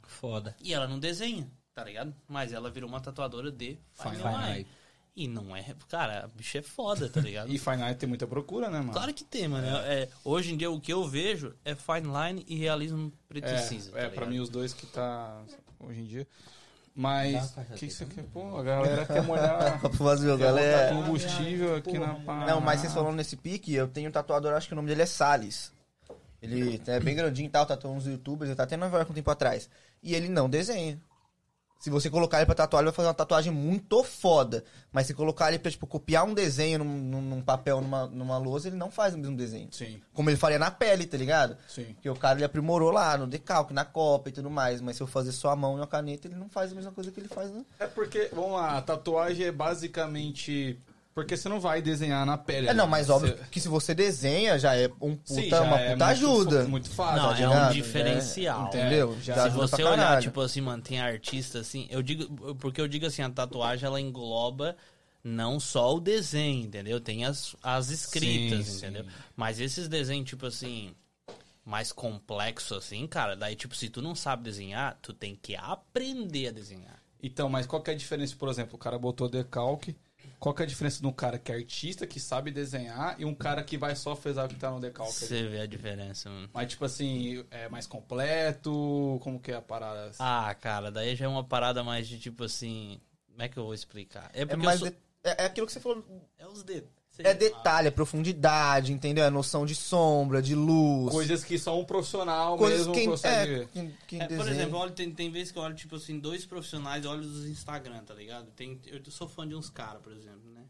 Foda. 0.02 0.55
E 0.61 0.72
ela 0.72 0.87
não 0.87 0.98
desenha, 0.98 1.50
tá 1.74 1.83
ligado? 1.85 2.14
Mas 2.29 2.52
ela 2.52 2.70
virou 2.70 2.88
uma 2.88 3.00
tatuadora 3.00 3.50
de 3.50 3.76
fine, 3.92 4.16
Fine 4.16 4.22
line. 4.22 4.52
line. 4.55 4.66
E 5.16 5.26
não 5.26 5.57
é. 5.57 5.74
Cara, 5.88 6.24
a 6.24 6.29
bicha 6.29 6.59
é 6.59 6.62
foda, 6.62 7.09
tá 7.09 7.20
ligado? 7.20 7.48
E 7.52 7.59
Fine 7.59 7.83
Art 7.83 7.98
tem 7.98 8.07
muita 8.09 8.26
procura, 8.26 8.68
né, 8.68 8.81
mano? 8.81 8.92
Claro 8.92 9.14
que 9.14 9.24
tem, 9.24 9.48
mano. 9.48 9.66
É, 9.66 10.09
hoje 10.22 10.52
em 10.52 10.57
dia 10.59 10.70
o 10.70 10.79
que 10.79 10.92
eu 10.92 11.09
vejo 11.09 11.55
é 11.64 11.74
fine 11.74 12.07
line 12.07 12.44
e 12.46 12.55
realismo 12.57 13.11
preto 13.26 13.48
e 13.48 13.59
cinza. 13.59 13.90
É, 13.94 14.00
é 14.00 14.02
tá 14.05 14.11
pra 14.11 14.11
ligado? 14.11 14.29
mim 14.29 14.40
os 14.40 14.50
dois 14.50 14.74
que 14.74 14.87
tá 14.87 15.42
hoje 15.81 16.00
em 16.00 16.05
dia. 16.05 16.29
Mas, 16.98 17.50
o 17.50 17.74
que, 17.74 17.88
que 17.88 17.92
você 17.92 18.06
dessa, 18.06 18.22
quer? 18.22 18.26
Pô, 18.32 18.56
a 18.56 18.62
galera 18.62 19.04
quer 19.04 19.22
molhar 19.22 19.78
vazio, 19.92 20.38
quer 20.38 20.44
galera. 20.44 20.94
combustível 20.94 21.76
aqui 21.76 21.98
na 21.98 22.14
parada. 22.14 22.50
Não, 22.50 22.61
mas 22.62 22.80
vocês 22.80 22.94
falando 22.94 23.16
nesse 23.16 23.37
pique, 23.37 23.74
eu 23.74 23.87
tenho 23.87 24.09
um 24.09 24.12
tatuador, 24.12 24.54
acho 24.54 24.66
que 24.66 24.72
o 24.72 24.76
nome 24.76 24.88
dele 24.88 25.02
é 25.02 25.06
Salles. 25.06 25.72
Ele 26.40 26.80
é 26.87 26.98
bem 26.98 27.14
grandinho 27.14 27.48
e 27.48 27.50
tal, 27.50 27.66
tatuou 27.66 27.94
uns 27.94 28.06
youtubers, 28.06 28.48
ele 28.48 28.56
tá 28.56 28.62
até 28.62 28.78
Nova 28.78 28.96
York 28.96 29.12
um 29.12 29.14
tempo 29.14 29.30
atrás. 29.30 29.68
E 30.02 30.14
ele 30.14 30.28
não 30.30 30.48
desenha. 30.48 30.98
Se 31.79 31.91
você 31.91 32.09
colocar 32.11 32.39
ele 32.39 32.47
pra 32.47 32.55
tatuar, 32.55 32.81
ele 32.81 32.91
vai 32.91 32.97
fazer 32.97 33.09
uma 33.09 33.15
tatuagem 33.15 33.53
muito 33.53 34.03
foda. 34.03 34.65
Mas 34.91 35.07
se 35.07 35.15
colocar 35.15 35.49
ele 35.49 35.59
pra, 35.59 35.71
tipo, 35.71 35.87
copiar 35.87 36.25
um 36.25 36.33
desenho 36.35 36.79
num, 36.81 36.85
num- 36.99 37.21
num 37.21 37.43
papel, 37.43 37.81
numa, 37.81 38.07
numa 38.07 38.39
lousa, 38.39 38.69
ele 38.69 38.77
não 38.77 38.91
faz 38.91 39.15
o 39.15 39.19
mesmo 39.19 39.37
desenho. 39.37 39.69
Sim, 39.71 40.01
Como 40.15 40.29
ele 40.31 40.37
faria 40.39 40.59
na 40.59 40.71
pele, 40.71 41.07
tá 41.07 41.17
ligado? 41.17 41.57
sim. 41.69 41.93
Porque 41.95 42.09
o 42.09 42.17
cara 42.17 42.39
ele 42.39 42.45
aprimorou 42.45 42.91
lá, 42.91 43.17
no 43.19 43.27
decalque, 43.27 43.75
na 43.75 43.85
copa 43.85 44.31
e 44.31 44.33
tudo 44.33 44.51
mais. 44.51 44.81
Mas 44.81 44.97
se 44.97 45.03
eu 45.03 45.07
fazer 45.07 45.33
só 45.33 45.51
a 45.51 45.57
mão 45.57 45.79
e 45.79 45.83
a 45.83 45.87
caneta, 45.87 46.27
ele 46.27 46.35
não 46.35 46.49
faz 46.49 46.73
a 46.73 46.75
mesma 46.75 46.91
coisa 46.93 47.12
que 47.12 47.21
ele 47.21 47.29
faz, 47.29 47.51
né? 47.53 47.65
É 47.79 47.87
porque, 47.87 48.31
vamos 48.33 48.53
lá, 48.53 48.79
a 48.79 48.83
tatuagem 48.83 49.47
é 49.47 49.53
basicamente. 49.53 50.81
Porque 51.16 51.35
você 51.35 51.48
não 51.48 51.59
vai 51.59 51.81
desenhar 51.81 52.26
na 52.26 52.37
pele. 52.37 52.68
É, 52.68 52.74
não, 52.74 52.85
né? 52.85 52.90
mas 52.90 53.07
Você- 53.07 53.12
óbvio 53.31 53.38
que 53.50 53.59
se 53.59 53.68
você 53.68 53.94
desenha, 53.94 54.59
já 54.59 54.76
é 54.76 54.87
um 55.00 55.16
puta, 55.16 55.24
Sim, 55.40 55.48
já 55.48 55.62
uma 55.62 55.81
é 55.81 55.92
puta 55.94 56.05
muito 56.05 56.05
ajuda. 56.05 56.64
Muito 56.68 56.90
fácil. 56.90 57.22
Não, 57.22 57.29
tá 57.35 57.40
é 57.40 57.48
um 57.48 57.52
ligado? 57.52 57.72
diferencial. 57.72 58.66
Entendeu? 58.66 59.12
É, 59.18 59.22
já 59.22 59.35
Já 59.35 59.42
Se 59.42 59.48
ajuda 59.48 59.66
você 59.66 59.76
pra 59.76 59.87
olhar, 59.92 59.96
caralho. 59.96 60.22
tipo 60.22 60.40
assim, 60.42 60.61
mano, 60.61 60.83
tem 60.83 61.00
artista 61.00 61.61
assim, 61.61 61.87
eu 61.88 62.02
digo, 62.02 62.55
porque 62.57 62.79
eu 62.83 62.87
digo 62.87 63.07
assim, 63.07 63.22
a 63.22 63.31
tatuagem 63.31 63.87
ela 63.87 63.98
engloba 63.98 64.76
não 65.24 65.59
só 65.59 65.94
o 65.96 66.00
desenho, 66.00 66.66
entendeu? 66.66 67.00
Tem 67.00 67.24
as, 67.24 67.57
as 67.62 67.88
escritas, 67.88 68.66
Sim, 68.66 68.76
entendeu? 68.76 69.05
sim. 69.05 69.11
Mas 69.35 69.59
esses 69.59 69.88
desenhos, 69.88 70.29
tipo 70.29 70.44
assim, 70.44 70.94
mais 71.64 71.92
complexo 71.92 72.74
assim, 72.74 73.07
cara, 73.07 73.35
daí, 73.35 73.57
tipo, 73.57 73.74
se 73.74 73.88
tu 73.88 74.02
não 74.02 74.14
sabe 74.14 74.42
desenhar, 74.42 74.98
tu 75.00 75.14
tem 75.14 75.35
que 75.35 75.57
aprender 75.57 76.48
a 76.48 76.52
desenhar. 76.52 77.02
Então, 77.22 77.48
mas 77.48 77.64
qual 77.66 77.81
que 77.83 77.90
é 77.90 77.94
a 77.94 77.96
diferença, 77.96 78.37
por 78.38 78.50
exemplo, 78.50 78.74
o 78.74 78.79
cara 78.79 78.98
botou 78.98 79.31
decalque. 79.31 79.96
Qual 80.38 80.55
que 80.55 80.62
é 80.62 80.64
a 80.64 80.68
diferença 80.68 81.01
de 81.01 81.07
um 81.07 81.12
cara 81.12 81.38
que 81.38 81.51
é 81.51 81.55
artista, 81.55 82.07
que 82.07 82.20
sabe 82.20 82.51
desenhar, 82.51 83.16
e 83.18 83.25
um 83.25 83.35
cara 83.35 83.62
que 83.64 83.77
vai 83.79 83.96
só 83.96 84.14
fazer 84.14 84.40
o 84.40 84.49
que 84.49 84.55
tá 84.57 84.70
no 84.70 84.79
decalque? 84.81 85.12
Você 85.12 85.49
vê 85.49 85.61
a 85.61 85.66
diferença, 85.66 86.29
mano. 86.29 86.49
Mas, 86.53 86.68
tipo 86.68 86.85
assim, 86.85 87.44
é 87.51 87.68
mais 87.68 87.87
completo? 87.87 89.18
Como 89.22 89.40
que 89.40 89.51
é 89.53 89.57
a 89.57 89.62
parada? 89.62 90.11
Ah, 90.18 90.55
cara, 90.55 90.90
daí 90.90 91.14
já 91.16 91.25
é 91.25 91.29
uma 91.29 91.44
parada 91.44 91.83
mais 91.83 92.07
de 92.07 92.18
tipo 92.18 92.44
assim. 92.44 93.01
Como 93.29 93.42
é 93.42 93.49
que 93.49 93.59
eu 93.59 93.64
vou 93.64 93.75
explicar? 93.75 94.31
É 94.33 94.42
É, 94.42 94.57
mais 94.57 94.81
eu 94.81 94.87
sou... 94.87 94.90
de- 94.90 94.96
é, 95.25 95.42
é 95.42 95.46
aquilo 95.46 95.66
que 95.66 95.72
você 95.72 95.81
falou. 95.81 96.05
É 96.38 96.46
os 96.46 96.62
dedos. 96.62 96.88
É 97.18 97.35
detalhe, 97.35 97.88
é 97.88 97.90
profundidade, 97.90 98.92
entendeu? 98.92 99.24
É 99.24 99.31
noção 99.31 99.64
de 99.64 99.74
sombra, 99.74 100.42
de 100.42 100.55
luz. 100.55 101.12
Coisas 101.12 101.42
que 101.44 101.59
só 101.59 101.79
um 101.79 101.85
profissional 101.85 102.57
coisas 102.57 102.81
mesmo 102.81 102.94
quem, 102.94 103.07
consegue... 103.09 103.55
é, 103.62 103.66
quem, 103.72 103.94
quem 104.07 104.22
É, 104.22 104.26
por 104.29 104.48
exemplo, 104.48 104.79
olho, 104.79 104.92
tem, 104.92 105.11
tem 105.12 105.31
vezes 105.31 105.50
que 105.52 105.59
eu 105.59 105.62
olho, 105.62 105.74
tipo 105.74 105.96
assim, 105.96 106.18
dois 106.18 106.44
profissionais, 106.44 107.07
olho 107.07 107.22
dos 107.22 107.46
Instagram, 107.46 108.02
tá 108.05 108.14
ligado? 108.14 108.50
Tem, 108.52 108.81
eu 108.87 109.00
sou 109.11 109.29
fã 109.29 109.46
de 109.46 109.55
uns 109.55 109.70
caras, 109.70 110.02
por 110.02 110.12
exemplo, 110.12 110.50
né? 110.52 110.64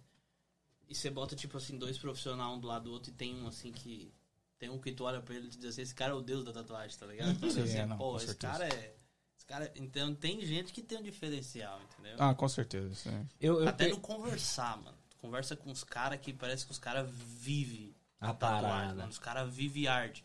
E 0.89 0.95
você 0.95 1.11
bota, 1.11 1.35
tipo 1.35 1.57
assim, 1.57 1.77
dois 1.77 1.99
profissionais 1.99 2.57
um 2.57 2.61
do 2.61 2.69
lado 2.69 2.85
do 2.85 2.93
outro 2.93 3.11
e 3.11 3.15
tem 3.15 3.35
um 3.43 3.49
assim 3.49 3.73
que. 3.73 4.13
Tem 4.59 4.71
um 4.71 4.79
que 4.79 4.91
tu 4.93 5.05
olha 5.05 5.21
pra 5.21 5.35
ele 5.35 5.49
e 5.49 5.51
diz 5.51 5.67
assim, 5.67 5.83
esse 5.83 5.95
cara 5.95 6.13
é 6.13 6.15
o 6.15 6.23
deus 6.23 6.43
da 6.45 6.53
tatuagem, 6.53 6.97
tá 6.97 7.07
ligado? 7.07 7.35
Diz 7.35 7.53
Sim, 7.53 7.63
assim, 7.63 7.77
é, 7.79 7.87
não, 7.87 7.99
pô, 7.99 8.17
esse 8.17 8.27
certeza. 8.27 8.53
cara 8.53 8.69
é. 8.69 8.95
Esse 9.37 9.45
cara 9.45 9.65
é... 9.67 9.73
Então 9.77 10.15
tem 10.15 10.41
gente 10.47 10.73
que 10.73 10.81
tem 10.81 10.97
um 10.97 11.03
diferencial, 11.03 11.79
entendeu? 11.93 12.17
Ah, 12.19 12.35
com 12.35 12.49
certeza. 12.49 12.95
Sim. 12.95 13.29
Eu, 13.39 13.61
eu 13.61 13.69
Até 13.69 13.85
te- 13.87 13.91
no 13.91 14.01
conversar, 14.01 14.79
mano. 14.83 14.96
Conversa 15.27 15.57
com 15.57 15.71
os 15.71 15.83
caras 15.85 16.21
que 16.21 16.33
parece 16.33 16.65
que 16.65 16.71
os 16.73 16.79
caras 16.79 17.07
vivem 17.11 17.95
A 18.21 18.29
tatuagem, 18.33 18.63
parada. 18.71 18.95
mano. 18.95 19.09
Os 19.09 19.19
caras 19.19 19.53
vivem 19.53 19.87
arte. 19.89 20.25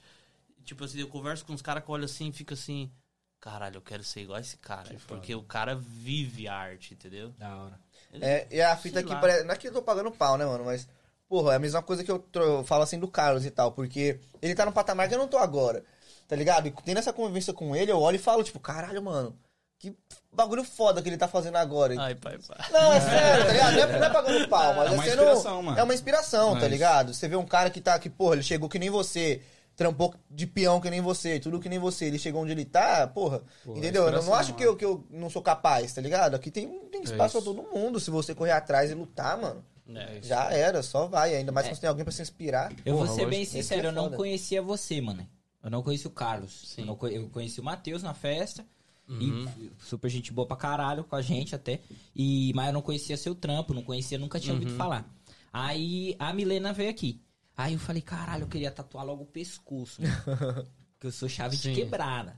Tipo 0.64 0.84
assim, 0.86 1.00
eu 1.00 1.08
converso 1.08 1.44
com 1.46 1.54
os 1.54 1.62
caras 1.62 1.84
que 1.84 1.92
olham 1.92 2.06
assim 2.06 2.30
e 2.30 2.32
fica 2.34 2.54
assim. 2.54 2.92
Caralho, 3.40 3.78
eu 3.78 3.82
quero 3.82 4.04
ser 4.04 4.22
igual 4.22 4.38
a 4.38 4.42
esse 4.42 4.58
cara. 4.58 4.96
Porque 5.08 5.34
o 5.34 5.42
cara 5.42 5.74
vive 5.76 6.48
a 6.48 6.56
arte, 6.56 6.94
entendeu? 6.94 7.30
Da 7.38 7.56
hora. 7.58 7.80
Ele- 8.14 8.24
É, 8.24 8.48
e 8.52 8.62
a 8.62 8.78
fita 8.78 9.04
lá. 9.04 9.20
parece. 9.20 9.44
Não 9.44 9.54
é 9.54 9.58
que 9.58 9.68
eu 9.68 9.74
tô 9.74 9.82
pagando 9.82 10.12
pau, 10.12 10.38
né, 10.38 10.46
mano? 10.46 10.64
Mas, 10.66 10.88
porra, 11.28 11.54
é 11.54 11.56
a 11.56 11.60
mesma 11.60 11.82
coisa 11.82 12.04
que 12.04 12.12
eu, 12.12 12.20
tro- 12.20 12.44
eu 12.44 12.64
falo 12.64 12.84
assim 12.84 13.00
do 13.00 13.08
Carlos 13.08 13.44
e 13.44 13.50
tal. 13.50 13.72
Porque 13.72 14.20
ele 14.42 14.54
tá 14.54 14.64
no 14.66 14.72
patamar 14.72 15.10
que 15.10 15.16
eu 15.16 15.20
não 15.20 15.28
tô 15.28 15.40
agora. 15.40 15.84
Tá 16.28 16.36
ligado? 16.36 16.68
E 16.68 16.72
tendo 16.86 16.98
essa 17.00 17.12
convivência 17.12 17.52
com 17.54 17.76
ele, 17.76 17.92
eu 17.92 18.00
olho 18.00 18.16
e 18.16 18.20
falo, 18.20 18.44
tipo, 18.44 18.60
caralho, 18.60 19.02
mano. 19.02 19.36
Que 19.80 19.98
bagulho 20.34 20.64
foda 20.64 21.02
que 21.02 21.10
ele 21.10 21.18
tá 21.18 21.28
fazendo 21.28 21.58
agora. 21.58 21.94
Ai, 22.00 22.16
pai, 22.16 22.38
pai. 22.40 22.58
Não, 22.72 22.94
é 22.94 23.02
sério, 23.02 23.46
tá 23.46 23.52
ligado? 23.52 23.74
Não 23.76 23.82
é, 23.82 24.00
não 24.00 24.06
é 24.06 24.10
pagando 24.10 24.48
pau, 24.48 24.74
mas 24.76 24.88
É 24.88 24.94
uma 24.94 25.04
é 25.04 25.10
sendo- 25.10 25.22
inspiração, 25.24 25.64
mano. 25.64 25.80
É 25.80 25.84
uma 25.84 25.94
inspiração, 25.94 26.54
tá 26.56 26.62
Mas- 26.62 26.72
ligado? 26.72 27.14
Você 27.14 27.28
vê 27.28 27.36
um 27.36 27.46
cara 27.46 27.70
que 27.70 27.82
tá 27.82 27.96
aqui, 27.96 28.10
porra, 28.10 28.36
ele 28.36 28.44
chegou 28.44 28.70
que 28.70 28.80
nem 28.80 28.90
você, 28.90 29.42
trampou 29.76 30.14
de 30.30 30.46
peão 30.46 30.80
que 30.82 30.90
nem 30.90 31.02
você, 31.02 31.40
tudo 31.40 31.60
que 31.60 31.70
nem 31.70 31.80
você, 31.80 32.06
ele 32.06 32.20
chegou 32.20 32.42
onde 32.44 32.52
ele 32.52 32.66
tá, 32.66 33.08
porra, 33.08 33.42
Pô, 33.64 33.76
entendeu? 33.76 34.08
Eu 34.08 34.24
não 34.24 34.34
acho 34.34 34.54
que 34.54 34.64
eu, 34.64 34.76
que 34.76 34.86
eu 34.86 35.04
não 35.10 35.30
sou 35.30 35.42
capaz, 35.42 35.94
tá 35.94 36.02
ligado? 36.02 36.36
Aqui 36.36 36.52
tem, 36.52 36.68
tem 36.92 37.02
espaço 37.02 37.32
pra 37.34 37.42
isso. 37.42 37.54
todo 37.54 37.64
mundo, 37.74 38.00
se 38.00 38.12
você 38.12 38.36
correr 38.36 38.52
atrás 38.52 38.92
e 38.92 38.94
lutar, 38.94 39.38
mano. 39.38 39.64
É. 39.94 40.20
Já 40.22 40.50
era, 40.54 40.82
só 40.82 41.06
vai. 41.08 41.36
Ainda 41.36 41.52
mais 41.52 41.68
quando 41.68 41.76
você 41.76 41.82
tem 41.82 41.90
alguém 41.90 42.06
pra 42.06 42.14
se 42.14 42.22
inspirar. 42.22 42.72
Eu 42.86 42.96
vou 42.96 43.04
Porra, 43.06 43.08
ser 43.16 43.24
lógico, 43.24 43.30
bem 43.30 43.46
sincero, 43.46 43.82
é 43.82 43.88
eu 43.88 43.92
não 43.92 44.10
conhecia 44.12 44.62
você, 44.62 45.02
mano. 45.02 45.28
Eu 45.62 45.70
não 45.70 45.84
conheci 45.84 46.08
o 46.08 46.12
Carlos. 46.12 46.74
Eu, 46.78 46.86
não 46.86 46.98
eu 47.10 47.28
conheci 47.30 47.60
o 47.60 47.64
Matheus 47.64 48.02
na 48.02 48.14
festa. 48.14 48.66
Uhum. 49.12 49.46
E 49.60 49.72
super 49.84 50.10
gente 50.10 50.32
boa 50.32 50.48
pra 50.48 50.56
caralho 50.58 51.04
com 51.04 51.16
a 51.16 51.22
gente 51.22 51.54
até. 51.56 51.82
E, 52.16 52.52
mas 52.56 52.68
eu 52.68 52.74
não 52.74 52.82
conhecia 52.82 53.18
seu 53.18 53.36
trampo, 53.36 53.74
não 53.74 53.84
conhecia, 53.84 54.18
nunca 54.18 54.40
tinha 54.40 54.54
Uhum. 54.54 54.60
ouvido 54.62 54.78
falar. 54.78 55.10
Aí 55.52 56.16
a 56.18 56.32
Milena 56.34 56.72
veio 56.74 56.90
aqui. 56.90 57.22
Aí 57.58 57.74
eu 57.74 57.80
falei, 57.80 58.02
caralho, 58.02 58.44
eu 58.44 58.48
queria 58.48 58.72
tatuar 58.72 59.06
logo 59.06 59.24
o 59.24 59.28
pescoço. 59.28 60.02
mano. 60.02 60.68
que 61.00 61.08
eu 61.08 61.12
sou 61.12 61.28
chave 61.28 61.58
Sim. 61.58 61.74
de 61.74 61.82
quebrada. 61.82 62.36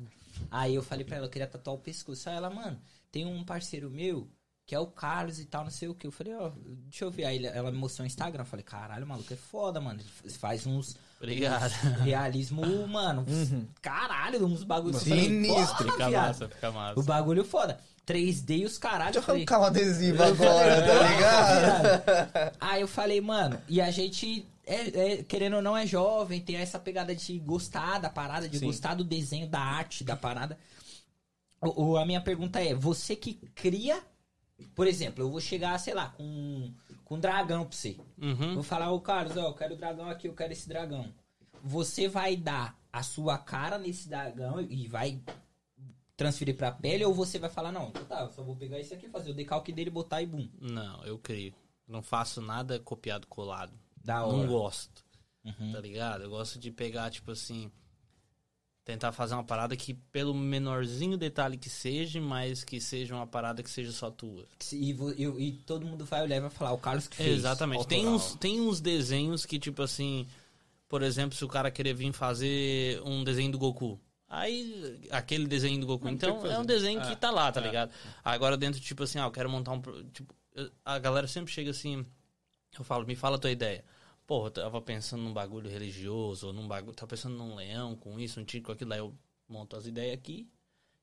Aí 0.49 0.73
eu 0.75 0.81
falei 0.81 1.05
pra 1.05 1.17
ela, 1.17 1.25
eu 1.27 1.29
queria 1.29 1.47
tatuar 1.47 1.75
o 1.75 1.79
pescoço. 1.79 2.29
Aí 2.29 2.35
ela, 2.35 2.49
mano, 2.49 2.79
tem 3.11 3.25
um 3.25 3.43
parceiro 3.43 3.89
meu 3.89 4.27
que 4.65 4.73
é 4.73 4.79
o 4.79 4.87
Carlos 4.87 5.39
e 5.39 5.45
tal, 5.45 5.63
não 5.65 5.71
sei 5.71 5.87
o 5.89 5.93
que. 5.93 6.07
Eu 6.07 6.11
falei, 6.11 6.33
ó, 6.35 6.51
deixa 6.85 7.03
eu 7.05 7.11
ver. 7.11 7.25
Aí 7.25 7.45
ela 7.45 7.69
me 7.71 7.77
mostrou 7.77 8.03
o 8.03 8.07
Instagram. 8.07 8.41
Eu 8.43 8.45
falei, 8.47 8.63
caralho, 8.63 9.05
maluco, 9.05 9.33
é 9.33 9.35
foda, 9.37 9.81
mano. 9.81 9.99
Ele 10.23 10.33
faz 10.33 10.65
uns 10.65 10.95
Obrigado. 11.19 11.69
realismo, 12.01 12.61
mano. 12.87 13.25
Caralho, 13.81 14.45
uns 14.45 14.63
bagulhos. 14.63 15.01
Sinistro. 15.01 15.75
"Porra, 15.77 15.91
Fica 15.91 16.09
viado." 16.09 16.27
massa, 16.27 16.49
fica 16.49 16.71
massa. 16.71 16.99
O 16.99 17.03
bagulho 17.03 17.43
foda. 17.43 17.79
3D 18.05 18.59
e 18.59 18.65
os 18.65 18.77
caralho. 18.77 19.13
Deixa 19.13 19.31
Eu 19.31 19.35
arrancar 19.35 19.59
um 19.61 19.63
adesivo 19.63 20.23
agora, 20.23 20.81
tá 20.85 20.93
ligado? 21.07 22.57
Aí 22.59 22.81
eu 22.81 22.87
falei, 22.87 23.21
mano, 23.21 23.61
e 23.67 23.79
a 23.79 23.89
gente, 23.91 24.45
é, 24.65 25.13
é, 25.13 25.23
querendo 25.23 25.55
ou 25.57 25.61
não, 25.61 25.75
é 25.75 25.85
jovem, 25.87 26.41
tem 26.41 26.57
essa 26.57 26.77
pegada 26.77 27.15
de 27.15 27.39
gostar 27.39 27.99
da 27.99 28.09
parada, 28.09 28.49
de 28.49 28.59
Sim. 28.59 28.65
gostar 28.65 28.93
do 28.95 29.05
desenho, 29.05 29.47
da 29.47 29.59
arte, 29.61 30.03
da 30.03 30.17
parada. 30.17 30.57
O, 31.61 31.91
o- 31.91 31.97
a 31.97 32.05
minha 32.05 32.19
pergunta 32.19 32.61
é, 32.61 32.73
você 32.73 33.15
que 33.15 33.35
cria, 33.55 34.01
por 34.75 34.87
exemplo, 34.87 35.23
eu 35.23 35.29
vou 35.29 35.39
chegar, 35.41 35.77
sei 35.79 35.93
lá, 35.93 36.09
com, 36.09 36.73
com 37.05 37.15
um 37.15 37.19
dragão 37.19 37.65
pra 37.65 37.75
você. 37.75 37.97
Uhum. 38.21 38.55
Vou 38.55 38.63
falar, 38.63 38.91
ô 38.91 38.99
Carlos, 38.99 39.35
ó, 39.37 39.47
eu 39.47 39.53
quero 39.53 39.73
o 39.73 39.77
dragão 39.77 40.09
aqui, 40.09 40.27
eu 40.27 40.33
quero 40.33 40.53
esse 40.53 40.67
dragão. 40.67 41.13
Você 41.63 42.07
vai 42.07 42.35
dar 42.35 42.77
a 42.91 43.01
sua 43.03 43.37
cara 43.37 43.77
nesse 43.77 44.07
dragão 44.09 44.61
e 44.61 44.87
vai 44.87 45.21
transferir 46.15 46.55
pra 46.55 46.71
pele 46.71 47.05
ou 47.05 47.13
você 47.13 47.39
vai 47.39 47.49
falar, 47.49 47.71
não, 47.71 47.89
então 47.89 48.05
tá, 48.05 48.21
eu 48.21 48.29
só 48.29 48.43
vou 48.43 48.55
pegar 48.55 48.79
esse 48.79 48.93
aqui, 48.93 49.09
fazer 49.09 49.31
o 49.31 49.33
decalque 49.33 49.71
dele, 49.71 49.89
botar 49.89 50.21
e 50.21 50.25
bum. 50.25 50.47
Não, 50.59 51.03
eu 51.03 51.17
crio. 51.17 51.53
Não 51.87 52.01
faço 52.01 52.41
nada 52.41 52.79
copiado 52.79 53.27
colado. 53.27 53.73
Da 54.03 54.19
Não 54.19 54.39
hora. 54.39 54.47
gosto. 54.47 55.03
Uhum. 55.43 55.71
Tá 55.71 55.79
ligado? 55.79 56.23
Eu 56.23 56.29
gosto 56.29 56.57
de 56.59 56.71
pegar, 56.71 57.09
tipo 57.09 57.31
assim. 57.31 57.71
Tentar 58.85 59.13
fazer 59.13 59.33
uma 59.33 59.43
parada 59.45 59.77
que, 59.77 59.93
pelo 59.93 60.33
menorzinho 60.33 61.17
detalhe 61.17 61.55
que 61.57 61.69
seja, 61.69 62.19
mas 62.19 62.65
que 62.65 62.81
seja 62.81 63.15
uma 63.15 63.25
parada 63.25 63.63
que 63.63 63.69
seja 63.69 63.93
só 63.93 64.11
tua. 64.11 64.45
E, 64.73 64.91
e- 64.91 65.47
e 65.47 65.51
todo 65.65 65.85
mundo 65.85 66.03
vai 66.03 66.21
olhar 66.21 66.35
e 66.35 66.41
vai 66.41 66.49
falar, 66.49 66.73
o 66.73 66.77
Carlos 66.77 67.07
que 67.07 67.15
fez. 67.15 67.37
Exatamente. 67.37 67.87
Tem 67.87 67.99
autoral. 68.05 68.15
uns, 68.15 68.35
tem 68.35 68.59
uns 68.59 68.81
desenhos 68.81 69.45
que, 69.45 69.57
tipo 69.57 69.81
assim. 69.81 70.27
Por 70.89 71.01
exemplo, 71.01 71.35
se 71.35 71.43
o 71.45 71.47
cara 71.47 71.71
querer 71.71 71.93
vir 71.93 72.11
fazer 72.13 73.01
um 73.05 73.23
desenho 73.23 73.51
do 73.53 73.57
Goku. 73.57 73.99
Aí, 74.27 74.99
aquele 75.11 75.47
desenho 75.47 75.79
do 75.79 75.87
Goku. 75.87 76.05
Não 76.05 76.11
Então, 76.13 76.45
é 76.45 76.59
um 76.59 76.65
desenho 76.65 76.99
É, 77.01 77.09
que 77.09 77.15
tá 77.15 77.31
lá, 77.31 77.51
tá 77.51 77.61
é. 77.61 77.63
ligado? 77.63 77.91
Agora, 78.23 78.57
dentro, 78.57 78.79
tipo 78.81 79.03
assim, 79.03 79.17
ah, 79.17 79.23
eu 79.25 79.31
quero 79.31 79.49
montar 79.49 79.71
um. 79.71 79.81
Tipo, 80.11 80.35
a 80.83 80.99
galera 80.99 81.27
sempre 81.27 81.53
chega 81.53 81.71
assim. 81.71 82.05
Eu 82.77 82.83
falo, 82.83 83.07
me 83.07 83.15
fala 83.15 83.37
a 83.37 83.39
tua 83.39 83.49
ideia. 83.51 83.83
Pô, 84.25 84.47
eu 84.47 84.51
tava 84.51 84.81
pensando 84.81 85.21
num 85.23 85.33
bagulho 85.33 85.69
religioso, 85.69 86.47
ou 86.47 86.53
num 86.53 86.67
bagulho. 86.67 86.95
Tava 86.95 87.09
pensando 87.09 87.35
num 87.35 87.55
leão, 87.55 87.95
com 87.95 88.19
isso, 88.19 88.39
um 88.39 88.43
tigre, 88.45 88.65
com 88.65 88.71
aquilo. 88.71 88.93
Aí 88.93 88.99
eu 88.99 89.13
monto 89.49 89.75
as 89.75 89.85
ideias 89.85 90.13
aqui. 90.13 90.47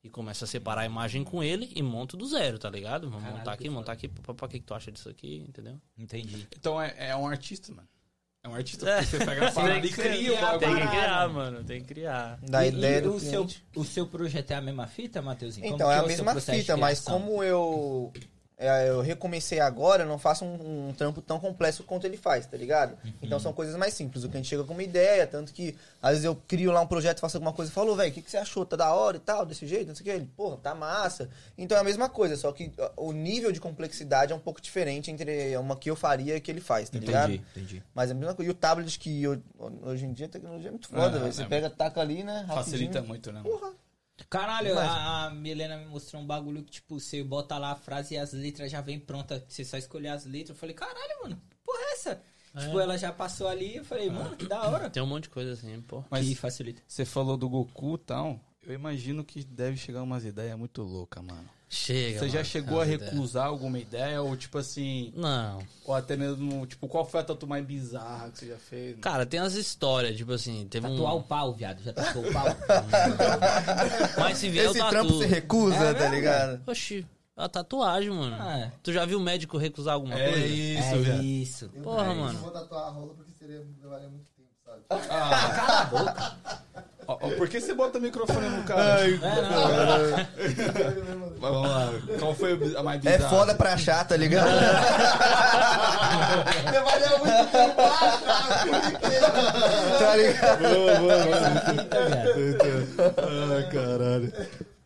E 0.02 0.08
começo 0.08 0.42
a 0.44 0.46
separar 0.46 0.80
a 0.80 0.86
imagem 0.86 1.22
com 1.22 1.42
ele 1.42 1.70
e 1.76 1.82
monto 1.82 2.16
do 2.16 2.26
zero, 2.26 2.58
tá 2.58 2.70
ligado? 2.70 3.02
Vamos 3.10 3.20
Caralho, 3.22 3.38
montar 3.38 3.52
aqui, 3.52 3.64
foda. 3.64 3.74
montar 3.74 3.92
aqui. 3.92 4.08
Pra, 4.08 4.48
que 4.48 4.58
que 4.60 4.64
tu 4.64 4.72
acha 4.72 4.90
disso 4.90 5.10
aqui, 5.10 5.44
entendeu? 5.46 5.78
Entendi. 5.98 6.48
Então 6.56 6.80
é, 6.80 6.94
é 7.10 7.14
um 7.16 7.26
artista, 7.28 7.70
mano. 7.74 7.86
É 8.42 8.48
um 8.48 8.54
artista 8.54 8.88
É. 8.88 9.02
você 9.02 9.18
pega 9.18 9.48
a 9.48 9.52
parada 9.52 9.78
e 9.78 9.82
Tem 9.82 9.90
que 9.90 9.96
cria 10.00 10.32
o 10.32 10.40
bagulho. 10.40 10.58
Tem 10.60 10.74
que 10.80 10.88
criar, 10.88 11.28
mano. 11.28 11.64
Tem 11.64 11.80
que 11.82 11.86
criar. 11.88 12.38
Da 12.40 12.64
E- 12.64 12.70
ideia 12.70 12.96
e 12.96 13.02
do 13.02 13.12
o 13.14 13.20
seu, 13.20 13.46
o 13.76 13.84
seu 13.84 14.06
projeto 14.06 14.50
é 14.52 14.54
a 14.54 14.62
mesma 14.62 14.86
fita, 14.86 15.20
Matheusinho? 15.20 15.64
Como 15.66 15.74
Então, 15.76 15.88
que 15.88 15.92
é 15.92 15.96
a 15.96 15.98
seu 16.16 16.24
mesma 16.24 16.40
fita, 16.40 16.76
mas 16.78 17.00
como 17.02 17.42
eu, 17.44 18.10
é, 18.16 18.20
eu 18.60 19.00
recomecei 19.00 19.58
agora, 19.58 20.02
eu 20.02 20.06
não 20.06 20.18
faço 20.18 20.44
um, 20.44 20.88
um 20.88 20.92
trampo 20.92 21.22
tão 21.22 21.40
complexo 21.40 21.82
quanto 21.84 22.04
ele 22.06 22.16
faz, 22.18 22.44
tá 22.46 22.56
ligado? 22.56 22.96
Então 23.22 23.38
Uhum. 23.38 23.42
são 23.42 23.52
coisas 23.54 23.74
mais 23.76 23.94
simples. 23.94 24.22
O 24.22 24.28
cliente 24.28 24.48
chega 24.48 24.64
com 24.64 24.74
uma 24.74 24.82
ideia, 24.82 25.26
tanto 25.26 25.52
que 25.52 25.74
às 26.02 26.10
vezes 26.10 26.24
eu 26.24 26.36
crio 26.46 26.70
lá 26.70 26.80
um 26.80 26.86
projeto, 26.86 27.20
faço 27.20 27.36
alguma 27.38 27.52
coisa 27.54 27.70
e 27.70 27.74
falo, 27.74 27.96
velho, 27.96 28.10
o 28.10 28.12
que, 28.12 28.20
que 28.22 28.30
você 28.30 28.36
achou? 28.36 28.66
Tá 28.66 28.76
da 28.76 28.92
hora 28.92 29.16
e 29.16 29.20
tal, 29.20 29.46
desse 29.46 29.66
jeito, 29.66 29.88
não 29.88 29.94
sei 29.94 30.02
o 30.02 30.04
que. 30.04 30.10
Ele, 30.10 30.30
porra, 30.36 30.56
tá 30.58 30.74
massa. 30.74 31.30
Então 31.56 31.76
é 31.76 31.80
a 31.80 31.84
mesma 31.84 32.08
coisa, 32.08 32.36
só 32.36 32.52
que 32.52 32.70
o 32.96 33.12
nível 33.12 33.50
de 33.50 33.60
complexidade 33.60 34.32
é 34.32 34.36
um 34.36 34.40
pouco 34.40 34.60
diferente 34.60 35.10
entre 35.10 35.56
uma 35.56 35.74
que 35.76 35.90
eu 35.90 35.96
faria 35.96 36.34
e 36.34 36.36
a 36.36 36.40
que 36.40 36.50
ele 36.50 36.60
faz, 36.60 36.90
tá 36.90 36.98
ligado? 36.98 37.30
Entendi, 37.32 37.44
entendi. 37.56 37.82
Mas 37.94 38.10
é 38.10 38.12
a 38.12 38.16
mesma 38.16 38.34
coisa. 38.34 38.50
E 38.50 38.52
o 38.52 38.54
tablet 38.54 38.98
que 38.98 39.22
eu- 39.22 39.40
hoje 39.82 40.04
em 40.04 40.12
dia 40.12 40.26
a 40.26 40.28
tecnologia 40.28 40.68
é 40.68 40.70
muito 40.70 40.88
foda, 40.88 41.16
É, 41.16 41.20
velho. 41.20 41.32
Você 41.32 41.42
é. 41.42 41.46
pega, 41.46 41.70
taca 41.70 42.00
ali, 42.00 42.22
né? 42.22 42.32
rapidinho. 42.40 42.56
Facilita 42.56 43.00
muito, 43.02 43.32
né? 43.32 43.40
Porra. 43.42 43.70
Caralho, 44.28 44.78
a, 44.78 45.26
a 45.26 45.30
Milena 45.30 45.76
me 45.76 45.86
mostrou 45.86 46.22
um 46.22 46.26
bagulho 46.26 46.62
que, 46.62 46.72
tipo, 46.72 46.98
você 47.00 47.22
bota 47.22 47.56
lá 47.58 47.72
a 47.72 47.76
frase 47.76 48.14
e 48.14 48.18
as 48.18 48.32
letras 48.32 48.70
já 48.70 48.80
vem 48.80 48.98
pronta. 48.98 49.44
Você 49.48 49.64
só 49.64 49.76
escolher 49.76 50.08
as 50.08 50.24
letras. 50.24 50.50
Eu 50.50 50.56
falei, 50.56 50.74
caralho, 50.74 51.22
mano, 51.22 51.36
que 51.48 51.56
porra 51.64 51.80
é 51.80 51.92
essa? 51.92 52.22
Tipo, 52.58 52.80
ela 52.80 52.98
já 52.98 53.12
passou 53.12 53.48
ali. 53.48 53.76
Eu 53.76 53.84
falei, 53.84 54.10
mano, 54.10 54.36
que 54.36 54.46
da 54.46 54.68
hora. 54.68 54.90
Tem 54.90 55.02
um 55.02 55.06
monte 55.06 55.24
de 55.24 55.30
coisa 55.30 55.52
assim, 55.52 55.80
pô. 55.82 56.04
Mas 56.10 56.26
que 56.26 56.34
facilita. 56.34 56.82
você 56.86 57.04
falou 57.04 57.36
do 57.36 57.48
Goku 57.48 57.94
e 57.94 57.98
tal. 57.98 58.40
Eu 58.62 58.74
imagino 58.74 59.24
que 59.24 59.44
deve 59.44 59.76
chegar 59.76 60.02
umas 60.02 60.24
ideias 60.24 60.58
muito 60.58 60.82
loucas, 60.82 61.24
mano. 61.24 61.48
Chega. 61.72 62.18
Você 62.18 62.28
já 62.28 62.34
mano, 62.38 62.44
chegou 62.46 62.80
a 62.80 62.82
as 62.82 62.88
ideias. 62.90 63.12
recusar 63.12 63.46
alguma 63.46 63.78
ideia? 63.78 64.20
Ou 64.20 64.36
tipo 64.36 64.58
assim. 64.58 65.12
Não. 65.14 65.62
Ou 65.84 65.94
até 65.94 66.16
mesmo, 66.16 66.66
tipo, 66.66 66.88
qual 66.88 67.06
foi 67.06 67.20
a 67.20 67.22
tatu 67.22 67.46
mais 67.46 67.64
bizarra 67.64 68.28
que 68.30 68.38
você 68.40 68.46
já 68.48 68.56
fez? 68.58 68.98
Cara, 69.00 69.24
tem 69.24 69.38
as 69.38 69.54
histórias, 69.54 70.16
tipo 70.16 70.32
assim, 70.32 70.66
teve 70.68 70.88
Tatuar 70.88 71.14
um. 71.14 71.18
o 71.18 71.22
pau, 71.22 71.54
viado. 71.54 71.80
Já 71.82 71.92
tatuou 71.92 72.26
o 72.28 72.32
pau? 72.32 72.44
Mas 74.18 74.38
se 74.38 74.48
vier 74.50 74.64
Esse 74.66 74.78
o 74.78 74.78
tatu. 74.80 74.90
trampo 74.90 75.12
você 75.14 75.26
recusa, 75.26 75.76
É 75.76 75.94
tá 75.94 76.00
mesmo? 76.00 76.14
ligado? 76.16 76.60
Oxi, 76.66 77.06
a 77.36 77.48
tatuagem, 77.48 78.10
mano. 78.10 78.36
Ah, 78.38 78.58
é. 78.58 78.72
Tu 78.82 78.92
já 78.92 79.04
viu 79.06 79.18
o 79.18 79.22
médico 79.22 79.56
recusar 79.56 79.94
alguma 79.94 80.18
É 80.18 80.28
coisa? 80.30 80.46
isso, 80.46 80.94
é 80.94 80.98
velho. 80.98 81.22
isso. 81.22 81.68
Porra, 81.84 82.06
Eu 82.06 82.14
mano. 82.16 82.32
não 82.32 82.40
vou 82.40 82.50
tatuar 82.50 82.88
a 82.88 82.90
rola 82.90 83.14
porque 83.14 83.30
seria, 83.38 83.64
levaria 83.80 84.08
muito 84.08 84.26
tempo, 84.36 84.48
sabe? 84.64 84.82
Ah, 84.90 85.52
Cala 85.54 85.80
a 85.80 85.84
boca. 85.84 86.84
Ó, 87.10 87.18
ó, 87.26 87.30
por 87.36 87.48
que 87.48 87.60
você 87.60 87.74
bota 87.74 87.98
o 87.98 88.00
microfone 88.00 88.48
no 88.48 88.62
cara? 88.64 89.00
É, 89.06 89.10
não. 89.18 89.20
Mas 91.40 91.50
vamos 91.52 91.68
lá. 91.70 91.92
Qual 92.18 92.34
foi 92.34 92.52
a 92.76 92.82
mais 92.82 93.04
É 93.04 93.16
bizarra? 93.16 93.36
foda 93.36 93.54
pra 93.54 93.72
achar, 93.74 94.04
tá 94.06 94.16
ligado? 94.16 94.46
Levaria 96.70 97.18
muito 97.18 97.50
tempo 97.50 97.74
tá 99.98 100.16
ligado? 100.16 100.64
Fita, 102.34 102.66
viado. 102.68 103.52
Ai, 103.56 103.62
caralho. 103.70 104.32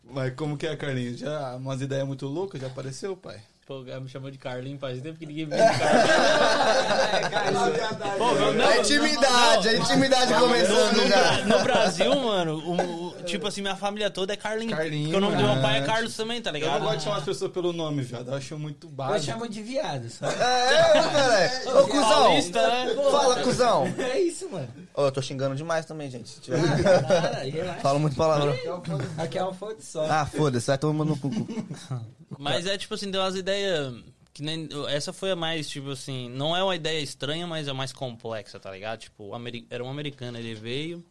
Mas 0.09 0.33
como 0.35 0.57
que 0.57 0.65
é, 0.67 0.75
Carlinhos? 0.75 1.19
Já 1.19 1.55
umas 1.55 1.81
ideias 1.81 2.07
muito 2.07 2.25
loucas 2.27 2.61
já 2.61 2.67
apareceu, 2.67 3.15
pai? 3.17 3.37
Pô, 3.65 3.79
o 3.79 3.85
cara 3.85 3.99
me 3.99 4.07
chamou 4.07 4.29
de 4.29 4.37
Carlinho 4.37 4.77
faz 4.77 5.01
tempo 5.01 5.17
que 5.17 5.25
ninguém 5.25 5.47
me 5.47 5.57
chama 5.57 5.73
de 5.73 5.79
Carlinho. 7.31 8.17
Pô, 8.19 8.33
meu, 8.35 8.53
não, 8.53 8.67
A 8.67 8.77
intimidade, 8.77 9.69
a 9.69 9.73
intimidade 9.77 10.33
começando 10.35 10.95
no, 10.97 11.07
já. 11.07 11.45
no 11.45 11.63
Brasil, 11.63 12.15
mano, 12.21 12.57
o- 12.59 13.07
o- 13.07 13.23
tipo 13.23 13.47
assim, 13.47 13.61
minha 13.61 13.75
família 13.75 14.11
toda 14.11 14.33
é 14.33 14.37
Carlinho. 14.37 14.69
Carlinho, 14.69 15.05
Porque 15.05 15.17
o 15.17 15.19
nome 15.19 15.35
do 15.37 15.43
meu 15.51 15.61
pai 15.63 15.77
é 15.77 15.81
né? 15.81 15.85
Carlos 15.87 16.15
também, 16.15 16.39
tá 16.43 16.51
Eu 16.51 16.53
não 16.53 16.59
ligado? 16.59 16.81
gosto 16.83 16.97
de 16.97 17.03
chamar 17.05 17.17
as 17.17 17.23
pessoas 17.23 17.51
pelo 17.51 17.73
nome, 17.73 18.03
viado. 18.03 18.27
Eu 18.29 18.35
acho 18.37 18.55
muito 18.59 18.85
Eu 18.85 18.91
básico. 18.91 19.31
chamo 19.31 19.49
de 19.49 19.63
viado, 19.63 20.09
só. 20.11 20.27
É, 20.27 20.33
cara. 21.63 21.79
Ô, 21.79 21.87
cuzão. 21.87 22.09
Paulista, 22.09 22.67
né? 22.67 22.95
Fala, 23.09 23.35
cuzão. 23.41 23.93
É 23.97 24.19
isso, 24.19 24.47
mano. 24.47 24.67
Ô, 24.93 25.05
eu 25.05 25.11
tô 25.11 25.23
xingando 25.23 25.55
demais 25.55 25.85
também, 25.87 26.07
gente. 26.11 26.39
Relaxa. 26.51 27.79
Falo 27.81 27.99
muito 27.99 28.15
palavrão. 28.15 28.53
Aqui 29.17 29.39
é 29.39 29.43
um 29.43 29.53
fonte 29.53 29.83
só. 29.83 30.05
Ah, 30.07 30.25
foda-se, 30.27 30.67
vai 30.67 30.77
todo 30.77 30.93
mundo 30.93 31.09
no 31.09 31.17
cu. 31.17 31.29
Mas 32.39 32.65
é 32.65 32.77
tipo 32.77 32.93
assim, 32.93 33.09
deu 33.11 33.21
umas 33.21 33.35
ideias. 33.35 33.93
Que 34.33 34.43
nem, 34.43 34.67
essa 34.89 35.13
foi 35.13 35.31
a 35.31 35.35
mais, 35.35 35.69
tipo 35.69 35.89
assim, 35.91 36.29
não 36.29 36.55
é 36.55 36.61
uma 36.61 36.75
ideia 36.75 36.99
estranha, 36.99 37.47
mas 37.47 37.69
é 37.69 37.73
mais 37.73 37.93
complexa, 37.93 38.59
tá 38.59 38.69
ligado? 38.69 38.99
Tipo, 38.99 39.31
era 39.69 39.81
um 39.81 39.89
americano, 39.89 40.37
ele 40.37 40.53
veio 40.53 41.01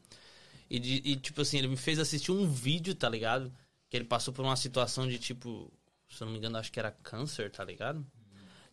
e, 0.68 0.78
de- 0.78 1.00
e, 1.04 1.16
tipo 1.16 1.40
assim, 1.40 1.56
ele 1.58 1.68
me 1.68 1.76
fez 1.76 1.98
assistir 1.98 2.32
um 2.32 2.46
vídeo, 2.46 2.94
tá 2.94 3.08
ligado? 3.08 3.50
Que 3.88 3.96
ele 3.96 4.04
passou 4.04 4.34
por 4.34 4.44
uma 4.44 4.56
situação 4.56 5.08
de 5.08 5.18
tipo, 5.18 5.72
se 6.10 6.22
eu 6.22 6.26
não 6.26 6.32
me 6.32 6.38
engano, 6.38 6.58
acho 6.58 6.70
que 6.70 6.78
era 6.78 6.90
câncer, 7.02 7.50
tá 7.50 7.64
ligado? 7.64 8.04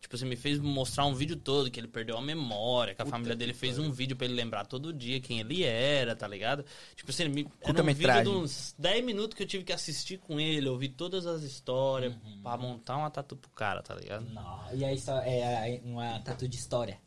Tipo 0.01 0.15
assim, 0.15 0.25
me 0.25 0.35
fez 0.35 0.59
mostrar 0.59 1.05
um 1.05 1.13
vídeo 1.13 1.35
todo, 1.37 1.69
que 1.69 1.79
ele 1.79 1.87
perdeu 1.87 2.17
a 2.17 2.21
memória, 2.21 2.93
que 2.95 3.01
a 3.01 3.05
família 3.05 3.35
dele 3.35 3.53
fez 3.53 3.77
um 3.77 3.91
vídeo 3.91 4.15
pra 4.15 4.25
ele 4.25 4.33
lembrar 4.33 4.65
todo 4.65 4.91
dia 4.91 5.21
quem 5.21 5.39
ele 5.39 5.63
era, 5.63 6.15
tá 6.15 6.27
ligado? 6.27 6.65
Tipo 6.95 7.11
assim, 7.11 7.23
ele 7.23 7.33
me, 7.33 7.47
era 7.61 7.81
um 7.81 7.85
vídeo 7.93 8.23
de 8.23 8.29
uns 8.29 8.75
10 8.79 9.05
minutos 9.05 9.37
que 9.37 9.43
eu 9.43 9.47
tive 9.47 9.63
que 9.63 9.71
assistir 9.71 10.17
com 10.17 10.39
ele, 10.39 10.67
ouvir 10.67 10.89
todas 10.89 11.25
as 11.27 11.43
histórias, 11.43 12.13
pra 12.41 12.57
montar 12.57 12.97
uma 12.97 13.11
tatu 13.11 13.35
pro 13.37 13.49
cara, 13.51 13.81
tá 13.83 13.93
ligado? 13.95 14.25
Não, 14.33 14.73
e 14.73 14.83
aí 14.83 14.99
só 14.99 15.19
é 15.19 15.79
uma 15.85 16.19
tatu 16.21 16.47
de 16.47 16.57
história. 16.57 16.99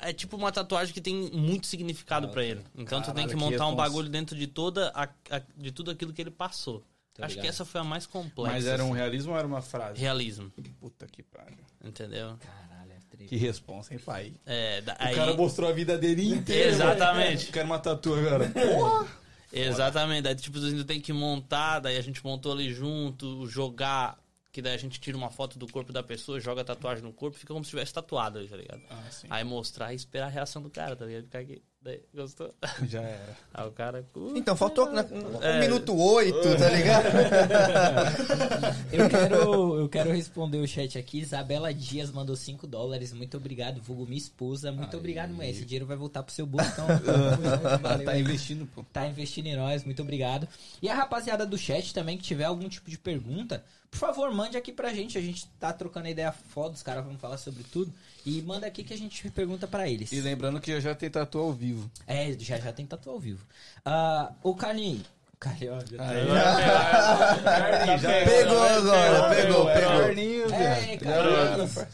É 0.00 0.12
tipo 0.12 0.36
uma 0.36 0.50
tatuagem 0.52 0.94
que 0.94 1.00
tem 1.00 1.30
muito 1.32 1.66
significado 1.66 2.28
pra 2.28 2.42
ele. 2.44 2.62
Então 2.74 3.00
tu 3.02 3.06
tem 3.06 3.14
Caralho, 3.26 3.28
que 3.28 3.34
que 3.34 3.50
montar 3.50 3.66
um 3.66 3.74
bagulho 3.74 4.08
dentro 4.08 4.36
de 4.36 4.46
toda 4.46 4.90
a, 4.94 5.04
a- 5.30 5.42
de 5.56 5.70
tudo 5.72 5.90
aquilo 5.90 6.12
que 6.12 6.22
ele 6.22 6.30
passou. 6.30 6.82
Tá 7.12 7.26
Acho 7.26 7.34
que 7.36 7.42
ligado. 7.42 7.54
essa 7.54 7.64
foi 7.64 7.80
a 7.80 7.84
mais 7.84 8.06
complexa. 8.06 8.52
Mas 8.52 8.66
era 8.66 8.82
um 8.82 8.88
assim. 8.88 8.96
realismo 8.96 9.32
ou 9.32 9.38
era 9.38 9.46
uma 9.46 9.62
frase? 9.62 10.00
realismo, 10.00 10.50
Puta 10.80 11.06
que 11.06 11.22
pariu. 11.22 11.58
Entendeu? 11.88 12.36
Caralho, 12.40 13.28
Que 13.28 13.36
responsa, 13.36 13.94
hein, 13.94 14.00
pai? 14.04 14.32
É, 14.44 14.80
da- 14.82 14.94
O 14.94 15.14
cara 15.14 15.34
mostrou 15.34 15.68
a 15.68 15.72
vida 15.72 15.96
dele 15.96 16.28
inteira. 16.34 16.68
Exatamente. 16.70 17.52
Quero 17.52 17.66
uma 17.66 17.78
tatu 17.78 18.14
agora. 18.14 18.48
Porra! 18.50 19.06
Exatamente, 19.52 20.22
daí 20.22 20.34
tipo, 20.34 20.58
a 20.58 20.68
gente 20.68 20.82
tem 20.84 21.00
que 21.00 21.12
montar, 21.12 21.78
daí 21.78 21.96
a 21.96 22.02
gente 22.02 22.24
montou 22.24 22.50
ali 22.52 22.72
junto, 22.74 23.46
jogar, 23.46 24.18
que 24.54 24.62
daí 24.62 24.72
a 24.74 24.78
gente 24.78 25.00
tira 25.00 25.16
uma 25.16 25.30
foto 25.30 25.58
do 25.58 25.66
corpo 25.66 25.92
da 25.92 26.00
pessoa, 26.00 26.38
joga 26.38 26.60
a 26.60 26.64
tatuagem 26.64 27.02
no 27.02 27.12
corpo, 27.12 27.36
fica 27.36 27.52
como 27.52 27.64
se 27.64 27.70
tivesse 27.70 27.92
tatuado 27.92 28.46
tá 28.46 28.56
ligado? 28.56 28.80
Ah. 28.88 29.02
Aí 29.30 29.42
mostrar 29.42 29.92
e 29.92 29.96
esperar 29.96 30.26
a 30.26 30.30
reação 30.30 30.62
do 30.62 30.70
cara, 30.70 30.94
tá 30.94 31.04
ligado? 31.04 31.24
Ficar 31.24 31.40
aqui, 31.40 31.60
daí, 31.82 32.00
gostou? 32.14 32.54
Já 32.86 33.00
era. 33.02 33.36
Aí 33.52 33.66
o 33.66 33.72
cara... 33.72 34.06
uh, 34.14 34.32
Então, 34.36 34.54
faltou 34.54 34.88
né, 34.92 35.04
um 35.10 35.42
É. 35.42 35.58
minuto 35.60 35.92
oito, 35.96 36.56
tá 36.56 36.68
ligado? 36.70 37.04
Eu 38.92 39.08
quero, 39.08 39.78
eu 39.80 39.88
quero 39.88 40.12
responder 40.12 40.58
o 40.58 40.66
chat 40.68 40.96
aqui. 40.98 41.18
Isabela 41.20 41.74
Dias 41.74 42.12
mandou 42.12 42.36
5 42.36 42.64
dólares. 42.66 43.12
Muito 43.12 43.36
obrigado, 43.36 43.80
vulgo 43.82 44.04
minha 44.06 44.18
esposa. 44.18 44.70
Muito 44.70 44.94
Aí. 44.94 44.98
obrigado, 45.00 45.34
mulher. 45.34 45.50
Esse 45.50 45.64
dinheiro 45.64 45.84
vai 45.86 45.96
voltar 45.96 46.22
pro 46.22 46.32
seu 46.32 46.46
bolso. 46.46 46.70
Então, 46.70 46.86
valeu 47.82 48.04
Tá 48.04 48.12
aí. 48.12 48.20
investindo, 48.20 48.66
pô. 48.66 48.84
tá 48.92 49.06
investindo 49.08 49.46
em 49.46 49.56
nós, 49.56 49.82
muito 49.84 50.00
obrigado. 50.02 50.46
E 50.80 50.88
a 50.88 50.94
rapaziada 50.94 51.44
do 51.44 51.58
chat 51.58 51.92
também, 51.92 52.16
que 52.16 52.22
tiver 52.22 52.44
algum 52.44 52.68
tipo 52.68 52.88
de 52.88 52.98
pergunta, 52.98 53.64
por 53.94 53.98
favor, 53.98 54.32
mande 54.34 54.56
aqui 54.56 54.72
pra 54.72 54.92
gente. 54.92 55.16
A 55.16 55.20
gente 55.20 55.46
tá 55.60 55.72
trocando 55.72 56.08
ideia 56.08 56.32
foda, 56.32 56.74
os 56.74 56.82
caras 56.82 57.04
vão 57.04 57.16
falar 57.16 57.38
sobre 57.38 57.62
tudo. 57.62 57.92
E 58.26 58.42
manda 58.42 58.66
aqui 58.66 58.82
que 58.82 58.92
a 58.92 58.98
gente 58.98 59.30
pergunta 59.30 59.68
pra 59.68 59.88
eles. 59.88 60.10
E 60.10 60.20
lembrando 60.20 60.60
que 60.60 60.72
eu 60.72 60.80
já 60.80 60.94
tenho 60.94 61.12
tatu 61.12 61.38
ao 61.38 61.52
vivo. 61.52 61.88
É, 62.06 62.32
já 62.38 62.58
já 62.58 62.72
tem 62.72 62.84
tatu 62.84 63.08
ao 63.10 63.20
vivo. 63.20 63.46
Ah, 63.84 64.32
o 64.42 64.54
Carlinhos. 64.54 65.06
Carlinhos, 65.38 65.84
já 65.90 65.96
tá- 65.98 66.08
Aí, 66.08 66.26
Carlinhos, 67.44 68.02
já 68.02 68.10
era. 68.12 68.30
Pegou 68.30 68.62
agora, 68.62 69.34
pegou, 69.34 69.66
pegou. 69.66 69.72
Carlinhos, 70.00 70.52
É, 70.52 70.96
viado. 70.96 71.00
cara, 71.00 71.88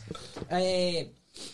é, 0.48 1.07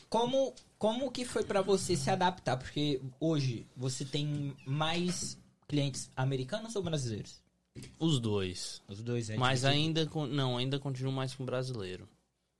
como, 0.08 0.54
como 0.78 1.10
que 1.10 1.24
foi 1.24 1.42
pra 1.42 1.60
você 1.62 1.96
se 1.96 2.08
adaptar? 2.10 2.56
Porque 2.56 3.00
hoje 3.18 3.66
você 3.76 4.04
tem 4.04 4.54
mais 4.66 5.36
clientes 5.66 6.08
americanos 6.16 6.76
ou 6.76 6.82
brasileiros? 6.82 7.40
Os 7.98 8.20
dois. 8.20 8.82
Os 8.88 9.02
dois, 9.02 9.30
é 9.30 9.36
Mas 9.36 9.64
ainda, 9.64 10.08
não, 10.30 10.56
ainda 10.56 10.78
continuo 10.78 11.12
mais 11.12 11.34
com 11.34 11.44
brasileiro. 11.44 12.08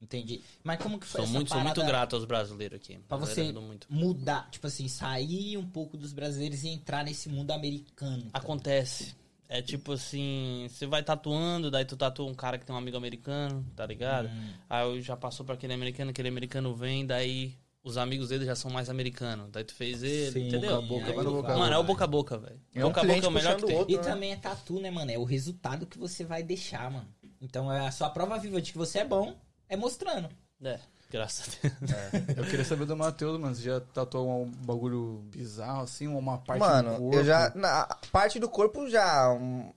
Entendi. 0.01 0.43
Mas 0.63 0.79
como 0.81 0.99
que 0.99 1.07
foi 1.07 1.23
Sou 1.23 1.31
muito, 1.31 1.49
sou 1.49 1.61
muito 1.61 1.75
parada 1.75 1.91
grato 1.91 2.17
aos 2.17 2.25
brasileiros 2.25 2.77
aqui. 2.77 2.99
Pra 3.09 3.17
você 3.17 3.53
mudar, 3.89 4.49
tipo 4.51 4.67
assim, 4.67 4.89
sair 4.89 5.57
um 5.57 5.67
pouco 5.67 5.97
dos 5.97 6.13
brasileiros 6.13 6.65
e 6.65 6.69
entrar 6.69 7.05
nesse 7.05 7.29
mundo 7.29 7.51
americano? 7.51 8.25
tá? 8.25 8.39
Acontece. 8.39 9.15
É 9.49 9.63
tipo 9.63 9.93
assim, 9.93 10.67
você 10.69 10.87
vai 10.87 11.05
tatuando, 11.05 11.71
daí 11.71 11.85
tu 11.85 11.97
tatua 11.97 12.27
um 12.27 12.35
cara 12.35 12.59
que 12.59 12.67
tem 12.67 12.75
um 12.75 12.79
amigo 12.79 12.97
americano, 12.97 13.65
tá 13.77 13.87
ligado? 13.87 14.29
Hum. 14.29 14.53
Aí 14.69 15.01
já 15.01 15.17
passou 15.17 15.47
pra 15.47 15.55
aquele 15.55 15.73
americano, 15.73 16.11
aquele 16.11 16.29
americano 16.29 16.75
vem, 16.75 17.07
daí 17.07 17.57
os 17.87 17.97
amigos 17.97 18.31
dele 18.31 18.45
já 18.45 18.57
são 18.57 18.69
mais 18.69 18.91
americanos. 18.91 19.49
Daí 19.53 19.63
tu 19.63 19.73
fez 19.73 20.03
ele, 20.03 20.33
Sim, 20.33 20.49
entendeu? 20.49 20.83
boca 20.83 21.09
a 21.09 21.15
boca, 21.15 21.31
boca 21.31 21.57
Mano, 21.57 21.73
é 21.73 21.79
o 21.79 21.85
boca 21.85 22.03
a 22.05 22.07
boca, 22.09 22.37
velho. 22.37 22.61
É 22.75 22.85
um 22.85 22.89
boca 22.89 23.01
a 23.01 23.05
boca 23.05 23.27
é 23.27 23.29
o 23.29 23.31
melhor 23.31 23.55
que 23.57 23.65
tem. 23.65 23.77
outro. 23.77 23.95
E 23.95 23.99
também 23.99 24.33
é 24.33 24.37
tatu, 24.37 24.81
né, 24.81 24.91
mano? 24.91 25.09
É 25.13 25.17
o 25.17 25.23
resultado 25.23 25.87
que 25.87 25.97
você 25.97 26.25
vai 26.25 26.43
deixar, 26.43 26.91
mano. 26.91 27.07
Então 27.41 27.73
é 27.73 27.87
a 27.87 27.93
sua 27.93 28.11
prova 28.11 28.37
viva 28.39 28.61
de 28.61 28.73
que 28.73 28.79
você 28.79 28.99
é 28.99 29.05
bom, 29.05 29.37
é 29.69 29.77
mostrando. 29.77 30.29
É, 30.65 30.81
graças 31.09 31.59
a 31.63 31.69
Deus. 31.69 32.37
Eu 32.37 32.45
queria 32.47 32.65
saber 32.65 32.87
do 32.87 32.97
Matheus, 32.97 33.39
mano. 33.39 33.55
Você 33.55 33.63
já 33.63 33.79
tatuou 33.81 34.43
um 34.43 34.51
bagulho 34.51 35.23
bizarro, 35.31 35.83
assim? 35.83 36.09
Uma 36.09 36.39
parte 36.39 36.63
do 36.63 36.67
Mano, 36.67 36.91
corpo? 36.99 37.15
eu 37.15 37.25
já. 37.25 37.53
Na 37.55 37.83
a 37.83 37.99
parte 38.11 38.41
do 38.41 38.49
corpo 38.49 38.89
já. 38.89 39.33
um, 39.33 39.73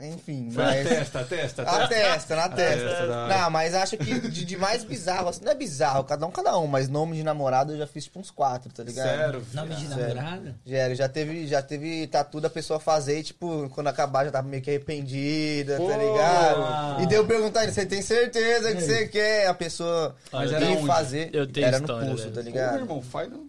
enfim, 0.00 0.48
Na 0.52 0.64
mas. 0.64 0.88
testa, 0.88 1.20
a 1.20 1.24
testa, 1.24 1.62
a 1.62 1.64
Na 1.64 1.88
testa. 1.88 1.94
testa, 1.94 2.36
na 2.36 2.48
testa. 2.48 2.88
testa. 2.88 3.28
Não, 3.28 3.50
mas 3.50 3.74
acho 3.74 3.96
que 3.96 4.20
de, 4.28 4.44
de 4.44 4.56
mais 4.56 4.82
bizarro, 4.84 5.28
assim, 5.28 5.44
não 5.44 5.52
é 5.52 5.54
bizarro, 5.54 6.02
cada 6.04 6.26
um, 6.26 6.30
cada 6.30 6.58
um, 6.58 6.66
mas 6.66 6.88
nome 6.88 7.16
de 7.16 7.22
namorado 7.22 7.72
eu 7.72 7.78
já 7.78 7.86
fiz 7.86 8.04
tipo 8.04 8.18
uns 8.18 8.30
quatro, 8.30 8.72
tá 8.72 8.82
ligado? 8.82 9.06
Sério? 9.06 9.46
Nome 9.54 9.74
de 9.76 9.88
namorada? 9.88 10.54
Sério, 10.66 10.96
já 10.96 11.08
teve, 11.08 11.46
já 11.46 11.62
teve 11.62 12.06
tatu 12.08 12.40
da 12.40 12.50
pessoa 12.50 12.80
fazer 12.80 13.20
e, 13.20 13.22
tipo, 13.22 13.70
quando 13.70 13.86
acabar 13.86 14.24
já 14.24 14.32
tava 14.32 14.48
meio 14.48 14.62
que 14.62 14.70
arrependida, 14.70 15.76
Pô! 15.76 15.88
tá 15.88 15.96
ligado? 15.96 17.02
E 17.02 17.06
deu 17.06 17.22
eu 17.22 17.26
perguntar, 17.26 17.70
você 17.70 17.86
tem 17.86 18.02
certeza 18.02 18.74
que 18.74 18.80
você 18.82 19.06
quer? 19.08 19.46
A 19.46 19.54
pessoa 19.54 20.14
Mas 20.32 20.52
era 20.52 20.76
fazer. 20.86 21.30
Eu 21.32 21.46
tenho 21.46 21.66
era 21.66 21.78
no 21.78 21.84
história 21.84 22.08
pulso, 22.08 22.24
dessa. 22.24 22.34
tá 22.34 22.40
Pô, 22.42 22.46
ligado? 22.48 22.78
irmão, 22.78 23.00
faz 23.02 23.30
no... 23.30 23.46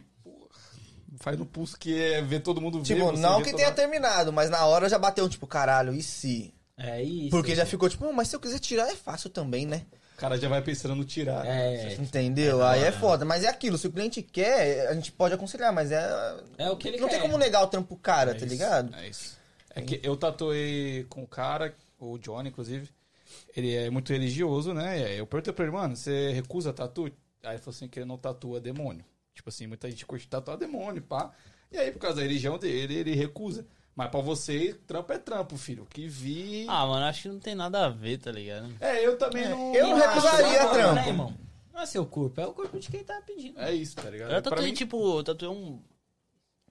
Faz 1.25 1.39
no 1.39 1.45
pulso 1.47 1.75
que 1.79 1.99
é 1.99 2.21
ver 2.21 2.41
todo 2.41 2.61
mundo 2.61 2.77
ver. 2.83 2.93
Tipo, 2.93 3.07
você 3.07 3.19
não 3.19 3.39
ver 3.39 3.45
que 3.45 3.55
tenha 3.55 3.71
terminado, 3.71 4.31
mas 4.31 4.47
na 4.47 4.63
hora 4.67 4.87
já 4.87 4.99
bateu, 4.99 5.27
tipo, 5.27 5.47
caralho, 5.47 5.91
e 5.91 6.03
se? 6.03 6.53
É 6.77 7.01
isso. 7.01 7.31
Porque 7.31 7.55
já 7.55 7.65
ficou, 7.65 7.89
tipo, 7.89 8.05
"Não, 8.05 8.13
mas 8.13 8.27
se 8.27 8.35
eu 8.35 8.39
quiser 8.39 8.59
tirar 8.59 8.87
é 8.91 8.95
fácil 8.95 9.31
também, 9.31 9.65
né? 9.65 9.87
O 10.13 10.17
cara 10.17 10.37
já 10.37 10.47
vai 10.47 10.61
pensando 10.61 10.93
no 10.93 11.03
tirar. 11.03 11.43
É, 11.43 11.95
Entendeu? 11.95 12.63
Aí 12.63 12.83
é 12.83 12.91
foda. 12.91 13.25
Mas 13.25 13.43
é 13.43 13.47
aquilo, 13.49 13.75
se 13.75 13.87
o 13.87 13.91
cliente 13.91 14.21
quer, 14.21 14.87
a 14.87 14.93
gente 14.93 15.11
pode 15.11 15.33
aconselhar, 15.33 15.73
mas 15.73 15.91
é. 15.91 16.37
é 16.59 16.69
o 16.69 16.77
que 16.77 16.89
ele 16.89 16.99
Não 16.99 17.07
quer. 17.09 17.15
tem 17.15 17.21
como 17.23 17.39
negar 17.39 17.63
o 17.63 17.67
trampo 17.67 17.97
cara, 17.97 18.29
É 18.29 18.33
tá 18.35 18.45
isso, 18.45 18.53
ligado? 18.53 18.95
É 18.95 19.09
isso. 19.09 19.35
É 19.71 19.81
que 19.81 19.99
eu 20.03 20.15
tatuei 20.15 21.05
com 21.09 21.23
o 21.23 21.27
cara, 21.27 21.73
o 21.99 22.19
Johnny, 22.19 22.49
inclusive. 22.49 22.87
Ele 23.57 23.73
é 23.75 23.89
muito 23.89 24.13
religioso, 24.13 24.75
né? 24.75 24.99
E 24.99 25.03
aí 25.05 25.17
eu 25.17 25.25
perguntei 25.25 25.51
pra 25.53 25.65
ele, 25.65 25.73
mano, 25.73 25.95
você 25.95 26.31
recusa 26.33 26.71
tatu? 26.71 27.05
Aí 27.43 27.53
ele 27.55 27.57
falou 27.57 27.75
assim 27.75 27.87
que 27.87 27.97
ele 27.97 28.05
não 28.05 28.17
tatua 28.17 28.61
demônio. 28.61 29.03
Tipo 29.35 29.49
assim, 29.49 29.67
muita 29.67 29.89
gente 29.89 30.05
curte 30.05 30.27
tatuar 30.27 30.57
demônio, 30.57 31.01
pá. 31.03 31.31
E 31.71 31.77
aí, 31.77 31.91
por 31.91 31.99
causa 31.99 32.15
da 32.17 32.23
religião 32.23 32.57
dele, 32.57 32.95
ele 32.95 33.13
recusa. 33.13 33.67
Mas 33.95 34.09
pra 34.09 34.19
você, 34.21 34.73
trampo 34.87 35.13
é 35.13 35.17
trampo, 35.17 35.55
filho. 35.57 35.85
Que 35.89 36.07
vi. 36.07 36.65
Ah, 36.67 36.85
mano, 36.85 37.05
acho 37.05 37.23
que 37.23 37.27
não 37.29 37.39
tem 37.39 37.53
nada 37.55 37.85
a 37.85 37.89
ver, 37.89 38.17
tá 38.17 38.31
ligado? 38.31 38.73
é, 38.79 39.05
eu 39.05 39.17
também 39.17 39.47
não. 39.47 39.73
eu 39.75 39.87
não 39.87 39.95
acho 39.97 40.07
recusaria 40.09 40.65
hora, 40.65 40.73
trampo. 40.73 40.95
Né, 40.95 41.07
irmão? 41.07 41.37
Não 41.73 41.81
é 41.81 41.85
seu 41.85 42.05
corpo, 42.05 42.39
é 42.41 42.47
o 42.47 42.53
corpo 42.53 42.79
de 42.79 42.89
quem 42.89 43.03
tá 43.03 43.21
pedindo. 43.25 43.59
É 43.59 43.73
isso, 43.73 43.95
tá 43.97 44.09
ligado? 44.09 44.31
Eu 44.31 44.41
tatuei, 44.41 44.65
mim- 44.67 44.73
tipo, 44.73 45.17
eu 45.19 45.23
tatuei 45.23 45.51
um. 45.51 45.81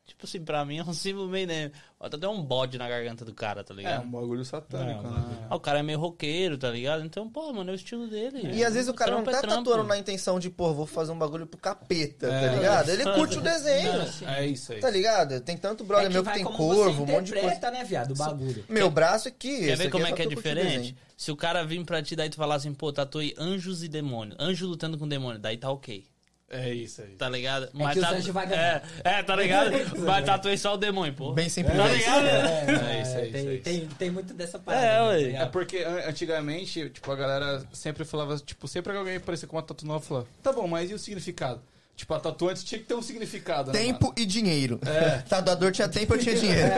Tipo 0.07 0.27
assim, 0.27 0.39
pra 0.45 0.63
mim 0.67 0.79
é 0.79 0.83
um 0.85 0.93
símbolo 0.93 1.29
meio, 1.29 1.47
né? 1.47 1.73
Eu 1.99 2.11
tatuei 2.11 2.29
um 2.31 2.43
bode 2.43 2.77
na 2.77 2.87
garganta 2.87 3.25
do 3.25 3.33
cara, 3.33 3.65
tá 3.65 3.73
É, 3.73 3.77
ligado? 3.79 4.05
um 4.05 4.11
bagulho 4.11 4.45
satânico, 4.45 5.03
Não, 5.03 5.11
né? 5.11 5.47
Ah, 5.49 5.57
o 5.57 5.61
cara 5.61 5.79
é 5.79 5.83
meio 5.83 5.99
roqueiro, 5.99 6.59
tá 6.59 6.71
ligado? 6.71 7.03
Então, 7.07 7.27
pô, 7.31 7.51
mano, 7.55 7.71
é 7.71 7.73
o 7.73 7.75
estilo 7.75 8.07
dele. 8.07 8.51
E 8.53 8.63
às 8.63 8.75
vezes 8.75 8.91
o 8.91 8.93
cara 8.93 9.13
não 9.13 9.23
Trampo 9.23 9.31
tá 9.31 9.39
é 9.39 9.41
trampo. 9.41 9.65
tatuando 9.71 9.89
na 9.89 9.97
intenção 9.97 10.39
de, 10.39 10.51
pô, 10.51 10.75
vou 10.75 10.85
fazer 10.85 11.11
um 11.11 11.19
bagulho 11.19 11.47
pro 11.47 11.59
capeta, 11.59 12.27
É. 12.27 12.49
tá 12.49 12.55
ligado? 12.55 12.89
Ele 12.91 13.05
curte 13.15 13.39
o 13.39 13.41
desenho, 13.41 13.93
Não, 13.97 14.07
sim. 14.07 14.27
É 14.27 14.47
isso 14.47 14.75
aí. 14.75 14.81
tá 14.81 14.91
ligado? 14.91 15.41
Tem 15.41 15.57
tanto 15.57 15.83
brother 15.85 16.07
é 16.07 16.09
meu 16.11 16.23
que 16.23 16.33
tem 16.35 16.45
corvo, 16.45 17.03
um 17.03 17.07
monte 17.07 17.33
de 17.33 17.41
coisa. 17.41 17.71
né, 17.71 17.83
viado, 17.85 18.11
o 18.13 18.15
bagulho. 18.15 18.63
Meu 18.69 18.91
braço 18.91 19.29
aqui. 19.29 19.57
Quer 19.61 19.69
esse 19.69 19.77
ver 19.77 19.83
aqui 19.85 19.91
como 19.91 20.07
é 20.07 20.13
que 20.13 20.21
é 20.21 20.27
diferente? 20.27 20.95
Se 21.17 21.33
o 21.33 21.37
cara 21.37 21.65
vir 21.65 21.83
pra 21.87 22.03
ti, 22.03 22.15
daí 22.15 22.29
tu 22.29 22.37
falar 22.37 22.57
assim, 22.57 22.75
pô, 22.75 22.93
tatuei 22.93 23.35
anjos 23.39 23.83
e 23.83 23.89
demônios. 23.89 24.37
Anjo 24.39 24.67
lutando 24.67 24.99
com 24.99 25.09
demônio, 25.09 25.41
daí 25.41 25.57
tá 25.57 25.71
ok. 25.71 26.05
É 26.51 26.73
isso 26.73 27.01
aí. 27.03 27.17
Tá 27.17 27.29
ligado? 27.29 27.69
anjos 28.17 28.29
vai 28.29 28.47
ganhar. 28.47 28.83
É, 29.05 29.19
é, 29.19 29.23
tá 29.23 29.35
ligado? 29.35 29.71
Mas 30.05 30.25
tatuei 30.25 30.57
só 30.57 30.75
o 30.75 30.77
demônio, 30.77 31.13
pô. 31.15 31.33
Bem 31.33 31.49
simples. 31.49 31.77
Tá 31.77 31.89
ligado? 31.89 32.27
É 32.27 33.01
isso, 33.03 33.17
é 33.17 33.23
isso, 33.25 33.33
tem, 33.33 33.49
é 33.49 33.55
isso. 33.55 33.63
Tem, 33.65 33.87
tem 33.99 34.11
muito 34.11 34.33
dessa 34.35 34.59
parada. 34.59 34.87
É, 34.87 34.91
né, 34.93 35.03
ué. 35.09 35.33
tá 35.33 35.39
É 35.43 35.47
porque 35.47 35.79
an- 35.79 36.09
antigamente, 36.09 36.91
tipo, 36.91 37.11
a 37.11 37.17
galera 37.17 37.65
sempre 37.73 38.05
falava, 38.05 38.37
tipo, 38.39 38.69
sempre 38.69 38.93
que 38.93 38.99
alguém 38.99 39.17
aparecia 39.17 39.49
com 39.49 39.57
uma 39.57 39.63
tatu 39.63 39.87
nova, 39.87 40.05
falava, 40.05 40.27
tá 40.43 40.53
bom, 40.53 40.69
mas 40.69 40.91
e 40.91 40.95
o 40.95 40.99
significado? 40.99 41.61
Tipo, 41.97 42.13
a 42.15 42.19
tatu 42.21 42.49
antes 42.49 42.65
tinha 42.65 42.81
que 42.81 42.87
ter 42.87 42.95
um 42.95 43.01
significado, 43.03 43.71
né, 43.73 43.79
Tempo 43.79 44.13
e 44.17 44.27
dinheiro. 44.27 44.81
É. 44.85 45.19
Tatuador 45.29 45.71
tinha 45.71 45.89
tempo, 45.89 46.15
eu 46.15 46.19
tinha 46.19 46.35
dinheiro. 46.35 46.69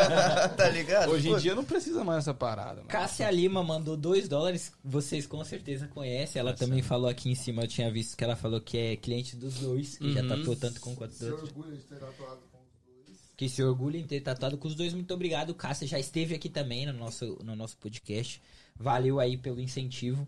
tá 0.56 0.68
ligado? 0.70 1.10
Hoje 1.10 1.28
em 1.28 1.32
Pô, 1.32 1.38
dia 1.38 1.54
não 1.54 1.62
precisa 1.64 2.02
mais 2.02 2.20
dessa 2.24 2.32
parada, 2.32 2.76
mano. 2.76 2.88
Cássia 2.88 3.30
Lima 3.30 3.62
mandou 3.62 3.98
2 3.98 4.28
dólares, 4.28 4.72
vocês 4.82 5.26
com 5.26 5.44
certeza 5.44 5.86
conhecem. 5.88 6.40
Ela 6.40 6.54
também 6.54 6.80
falou 6.80 7.08
aqui 7.10 7.28
em 7.30 7.34
cima, 7.34 7.62
eu 7.64 7.68
tinha 7.68 7.90
visto 7.90 8.16
que 8.16 8.24
ela 8.24 8.34
falou 8.34 8.62
que 8.62 8.78
é 8.78 8.96
cliente 8.96 9.36
dos 9.36 9.54
dois, 9.58 9.98
que 9.98 10.10
já 10.12 10.22
Uhum. 10.22 10.28
tatuou 10.28 10.56
tanto 10.56 10.80
com 10.80 10.96
quanto 10.96 11.12
Se 11.14 11.26
do 11.26 11.32
outro. 11.32 11.46
orgulha 11.48 11.76
de 11.76 11.82
ter 11.82 11.96
tatuado 11.98 12.40
com 12.50 12.58
os 12.58 13.04
dois. 13.06 13.18
Que 13.36 13.48
se 13.50 13.62
orgulha 13.62 13.98
em 13.98 14.04
ter 14.06 14.20
tatuado 14.22 14.56
com 14.56 14.68
os 14.68 14.74
dois. 14.74 14.94
Muito 14.94 15.12
obrigado, 15.12 15.54
Cássia. 15.54 15.86
Já 15.86 15.98
esteve 15.98 16.34
aqui 16.34 16.48
também 16.48 16.86
no 16.86 16.94
nosso, 16.94 17.38
no 17.44 17.54
nosso 17.54 17.76
podcast. 17.76 18.40
Valeu 18.74 19.20
aí 19.20 19.36
pelo 19.36 19.60
incentivo. 19.60 20.26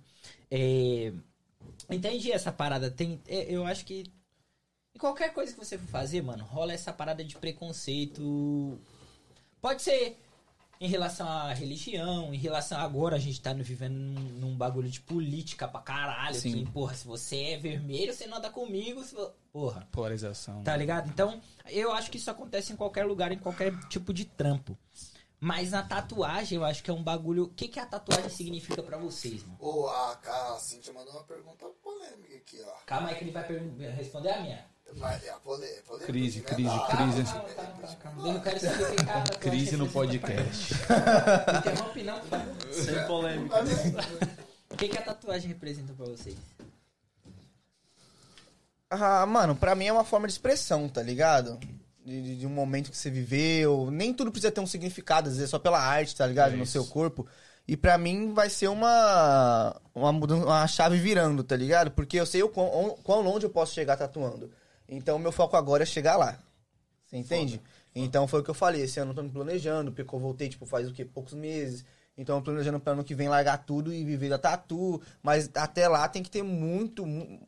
É, 0.51 1.12
Entendi 1.88 2.30
essa 2.30 2.53
parada. 2.53 2.90
Tem, 2.90 3.18
é, 3.26 3.47
eu 3.51 3.64
acho 3.64 3.86
que 3.86 4.05
em 4.95 4.99
qualquer 4.99 5.32
coisa 5.32 5.53
que 5.53 5.59
você 5.59 5.76
for 5.76 5.88
fazer, 5.88 6.22
mano, 6.22 6.45
rola 6.45 6.72
essa 6.72 6.92
parada 6.92 7.24
de 7.24 7.36
preconceito. 7.36 8.78
Pode 9.61 9.82
ser 9.82 10.18
em 10.80 10.88
relação 10.88 11.28
à 11.28 11.53
religião, 11.53 12.34
em 12.34 12.36
relação 12.36 12.78
agora 12.78 13.16
a 13.16 13.18
gente 13.18 13.40
tá 13.40 13.53
vivendo 13.53 13.95
num, 13.95 14.20
num 14.20 14.57
bagulho 14.57 14.88
de 14.88 15.01
política 15.01 15.66
pra 15.66 15.80
caralho. 15.80 16.34
Sim. 16.34 16.64
Que, 16.64 16.70
porra, 16.70 16.95
se 16.95 17.07
você 17.07 17.36
é 17.36 17.57
vermelho, 17.57 18.12
você 18.12 18.26
não 18.26 18.38
anda 18.38 18.51
comigo. 18.51 19.03
se 19.03 19.16
Porra. 19.53 19.88
Polarização. 19.90 20.62
Tá 20.62 20.76
ligado? 20.76 21.09
Então, 21.09 21.40
eu 21.68 21.92
acho 21.92 22.11
que 22.11 22.16
isso 22.16 22.30
acontece 22.30 22.72
em 22.72 22.76
qualquer 22.76 23.05
lugar, 23.05 23.32
em 23.32 23.38
qualquer 23.38 23.76
tipo 23.88 24.12
de 24.12 24.24
trampo. 24.24 24.76
Mas 25.40 25.72
na 25.72 25.82
tatuagem, 25.82 26.57
eu 26.57 26.64
acho 26.64 26.82
que 26.82 26.90
é 26.90 26.95
um 26.95 27.03
bagulho. 27.03 27.45
O 27.45 27.49
que, 27.49 27.68
que 27.68 27.78
a 27.78 27.84
tatuagem 27.84 28.30
significa 28.30 28.82
pra 28.82 28.97
vocês, 28.97 29.42
mano? 29.42 29.59
Ô, 29.61 29.88
a, 29.88 30.12
a 30.55 30.59
Cintia 30.59 30.92
mandou 30.92 31.12
uma 31.12 31.24
pergunta 31.24 31.66
polêmica 31.82 32.36
aqui, 32.36 32.62
ó. 32.64 32.72
Calma 32.86 33.09
aí 33.09 33.16
que 33.16 33.24
ele 33.24 33.30
vai 33.30 33.47
responder 33.95 34.30
a 34.30 34.40
minha. 34.40 34.73
É 35.24 35.30
a 35.30 35.35
polêmica. 35.35 35.99
Crise, 36.07 36.41
crise, 36.41 36.68
Ah, 36.70 36.87
crise. 36.97 37.24
Eu 38.28 38.41
quero 38.41 38.61
saber 38.61 38.85
o 38.85 38.91
que 38.91 38.97
cada 38.97 39.20
tatuagem 39.22 39.41
Crise 39.41 39.76
no 39.76 39.89
podcast. 39.89 40.74
Não 42.05 42.05
não, 42.05 42.20
por 42.20 42.28
favor. 42.28 42.72
Sem 42.72 43.07
polêmica. 43.07 43.57
O 44.70 44.76
que, 44.76 44.89
que 44.89 44.99
a 44.99 45.03
tatuagem 45.03 45.49
representa 45.49 45.93
pra 45.95 46.07
vocês? 46.07 46.37
Ah, 48.91 49.26
mano, 49.26 49.57
pra 49.57 49.74
mim 49.74 49.87
é 49.87 49.93
uma 49.93 50.05
forma 50.05 50.26
de 50.26 50.32
expressão, 50.32 50.89
tá 50.89 51.03
ligado? 51.03 51.59
De, 52.05 52.37
de- 52.39 52.47
um 52.47 52.51
momento 52.51 52.91
que 52.91 52.97
você 52.97 53.11
viveu. 53.11 53.91
Nem 53.91 54.12
tudo 54.14 54.30
precisa 54.30 54.53
ter 54.53 54.61
um 54.61 54.66
significado, 54.66 55.28
às 55.28 55.35
vezes 55.37 55.49
é 55.49 55.51
só 55.51 55.59
pela 55.59 55.80
arte, 55.80 56.14
tá 56.14 56.26
ligado? 56.26 56.55
É 56.55 56.57
no 56.57 56.66
seu 56.66 56.85
corpo. 56.87 57.26
E 57.66 57.76
pra 57.76 57.97
mim 57.97 58.32
vai 58.35 58.51
ser 58.51 58.68
uma, 58.68 59.74
uma, 59.95 60.11
uma 60.11 60.66
chave 60.68 60.99
virando, 60.99 61.43
tá 61.43 61.57
ligado? 61.57 61.91
Porque 61.91 62.20
eu 62.20 62.26
sei 62.26 62.43
o 62.43 62.49
quão, 62.49 62.97
quão 63.03 63.22
longe 63.22 63.47
eu 63.47 63.51
posso 63.51 63.72
chegar 63.74 63.97
tatuando. 63.97 64.51
Então, 64.89 65.18
meu 65.18 65.32
foco 65.32 65.57
agora 65.57 65.82
é 65.82 65.87
chegar 65.87 66.16
lá. 66.16 66.39
Você 67.07 67.16
entende? 67.16 67.61
Então, 67.95 68.26
foi 68.26 68.41
o 68.41 68.43
que 68.45 68.51
eu 68.51 68.55
falei. 68.55 68.82
Esse 68.82 68.99
ano 69.01 69.12
eu 69.12 69.14
tô 69.14 69.22
me 69.22 69.30
planejando, 69.30 69.93
porque 69.93 70.14
eu 70.14 70.18
voltei, 70.18 70.49
tipo, 70.49 70.66
faz 70.66 70.89
o 70.89 70.93
quê? 70.93 71.05
Poucos 71.05 71.32
meses. 71.35 71.85
Então, 72.16 72.37
eu 72.37 72.41
tô 72.43 72.51
planejando 72.51 72.78
pra 72.80 72.93
ano 72.93 73.05
que 73.05 73.14
vem 73.14 73.28
largar 73.28 73.59
tudo 73.64 73.93
e 73.93 74.05
viver 74.05 74.28
da 74.28 74.39
tatu. 74.39 75.01
Mas 75.22 75.51
até 75.55 75.89
lá 75.89 76.09
tem 76.09 76.22
que 76.22 76.30
ter 76.30 76.43
muito, 76.43 77.07
mu- 77.07 77.41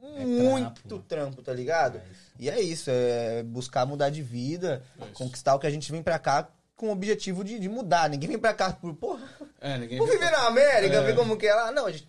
muito 0.00 0.98
trampo, 1.00 1.42
tá 1.42 1.52
ligado? 1.52 2.00
E 2.38 2.48
é 2.50 2.60
isso, 2.60 2.90
é 2.90 3.42
buscar 3.42 3.86
mudar 3.86 4.10
de 4.10 4.22
vida, 4.22 4.82
conquistar 5.14 5.54
o 5.54 5.58
que 5.58 5.66
a 5.66 5.70
gente 5.70 5.90
vem 5.90 6.02
pra 6.02 6.18
cá 6.18 6.48
com 6.76 6.88
o 6.88 6.92
objetivo 6.92 7.44
de, 7.44 7.58
de 7.58 7.68
mudar. 7.68 8.08
Ninguém 8.10 8.28
vem 8.30 8.38
pra 8.38 8.52
cá 8.54 8.72
por, 8.72 8.94
porra, 8.94 9.22
É, 9.60 9.78
ninguém 9.78 9.98
vou 9.98 10.06
viver 10.06 10.30
na 10.30 10.46
América, 10.46 10.96
É. 10.96 11.02
ver 11.02 11.14
como 11.14 11.36
que 11.36 11.46
é 11.46 11.54
lá. 11.54 11.70
Não, 11.72 11.86
a 11.86 11.92
gente 11.92 12.08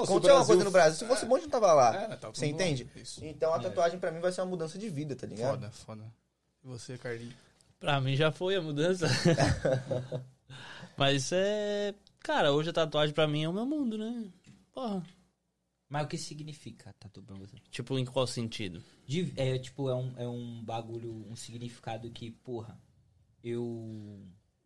Não, 0.00 0.06
se 0.06 0.30
uma 0.30 0.46
coisa 0.46 0.64
no 0.64 0.70
Brasil. 0.70 0.98
Se 0.98 1.06
fosse 1.06 1.26
bom, 1.26 1.36
a 1.36 1.38
gente 1.38 1.50
não 1.50 1.60
tava 1.60 1.72
lá. 1.74 1.94
É, 1.94 2.06
tá 2.08 2.16
tudo 2.28 2.36
Você 2.36 2.46
bom. 2.46 2.52
entende? 2.52 2.90
Isso. 2.96 3.24
Então 3.24 3.52
a 3.54 3.58
tatuagem 3.58 3.98
pra 3.98 4.10
mim 4.12 4.20
vai 4.20 4.32
ser 4.32 4.40
uma 4.42 4.48
mudança 4.48 4.78
de 4.78 4.88
vida, 4.88 5.14
tá 5.16 5.26
ligado? 5.26 5.52
Foda, 5.60 5.70
foda. 5.70 6.04
E 6.64 6.66
você, 6.66 6.98
Carlinhos? 6.98 7.34
Pra 7.78 8.00
mim 8.00 8.16
já 8.16 8.32
foi 8.32 8.56
a 8.56 8.60
mudança. 8.62 9.06
Mas 10.96 11.30
é. 11.32 11.94
Cara, 12.20 12.52
hoje 12.52 12.70
a 12.70 12.72
tatuagem 12.72 13.14
pra 13.14 13.26
mim 13.28 13.44
é 13.44 13.48
o 13.48 13.52
meu 13.52 13.66
mundo, 13.66 13.96
né? 13.98 14.24
Porra. 14.72 15.02
Mas 15.88 16.04
o 16.04 16.08
que 16.08 16.18
significa 16.18 16.92
tatu 16.98 17.22
pra 17.22 17.36
você? 17.36 17.56
Tipo, 17.70 17.96
em 17.98 18.04
qual 18.04 18.26
sentido? 18.26 18.82
De- 19.06 19.32
é, 19.36 19.56
tipo, 19.58 19.88
é 19.88 19.94
um, 19.94 20.12
é 20.16 20.26
um 20.26 20.64
bagulho, 20.64 21.24
um 21.30 21.36
significado 21.36 22.10
que, 22.10 22.32
porra, 22.32 22.76
eu... 23.44 24.18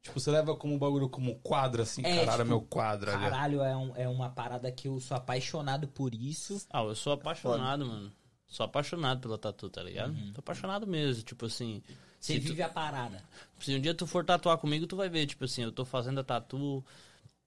Tipo, 0.02 0.18
você 0.18 0.30
leva 0.30 0.56
como 0.56 0.74
um 0.74 0.78
bagulho 0.78 1.08
como 1.08 1.34
quadro, 1.40 1.82
assim, 1.82 2.02
É, 2.04 2.16
caralho, 2.16 2.38
tipo, 2.38 2.48
meu 2.48 2.60
quadro. 2.62 3.10
Caralho, 3.10 3.62
é, 3.62 3.76
um- 3.76 3.96
é 3.96 4.08
uma 4.08 4.30
parada 4.30 4.70
que 4.72 4.88
eu 4.88 4.98
sou 5.00 5.16
apaixonado 5.16 5.86
por 5.88 6.14
isso. 6.14 6.64
Ah, 6.70 6.82
eu 6.82 6.94
sou 6.94 7.12
apaixonado, 7.12 7.84
mano. 7.86 8.10
Sou 8.46 8.64
apaixonado 8.64 9.20
pela 9.20 9.38
tatu, 9.38 9.68
tá 9.68 9.82
ligado? 9.82 10.14
Tô 10.32 10.40
apaixonado 10.40 10.86
mesmo. 10.86 11.22
Tipo 11.22 11.46
assim. 11.46 11.82
Você 12.18 12.34
se 12.34 12.40
tu- 12.40 12.48
vive 12.48 12.62
a 12.62 12.68
parada. 12.68 13.22
Se 13.60 13.74
um 13.74 13.80
dia 13.80 13.94
tu 13.94 14.06
for 14.06 14.24
tatuar 14.24 14.58
comigo, 14.58 14.86
tu 14.86 14.96
vai 14.96 15.08
ver, 15.08 15.26
tipo 15.26 15.44
assim, 15.44 15.62
eu 15.62 15.70
tô 15.72 15.84
fazendo 15.84 16.18
a 16.20 16.24
tatu 16.24 16.84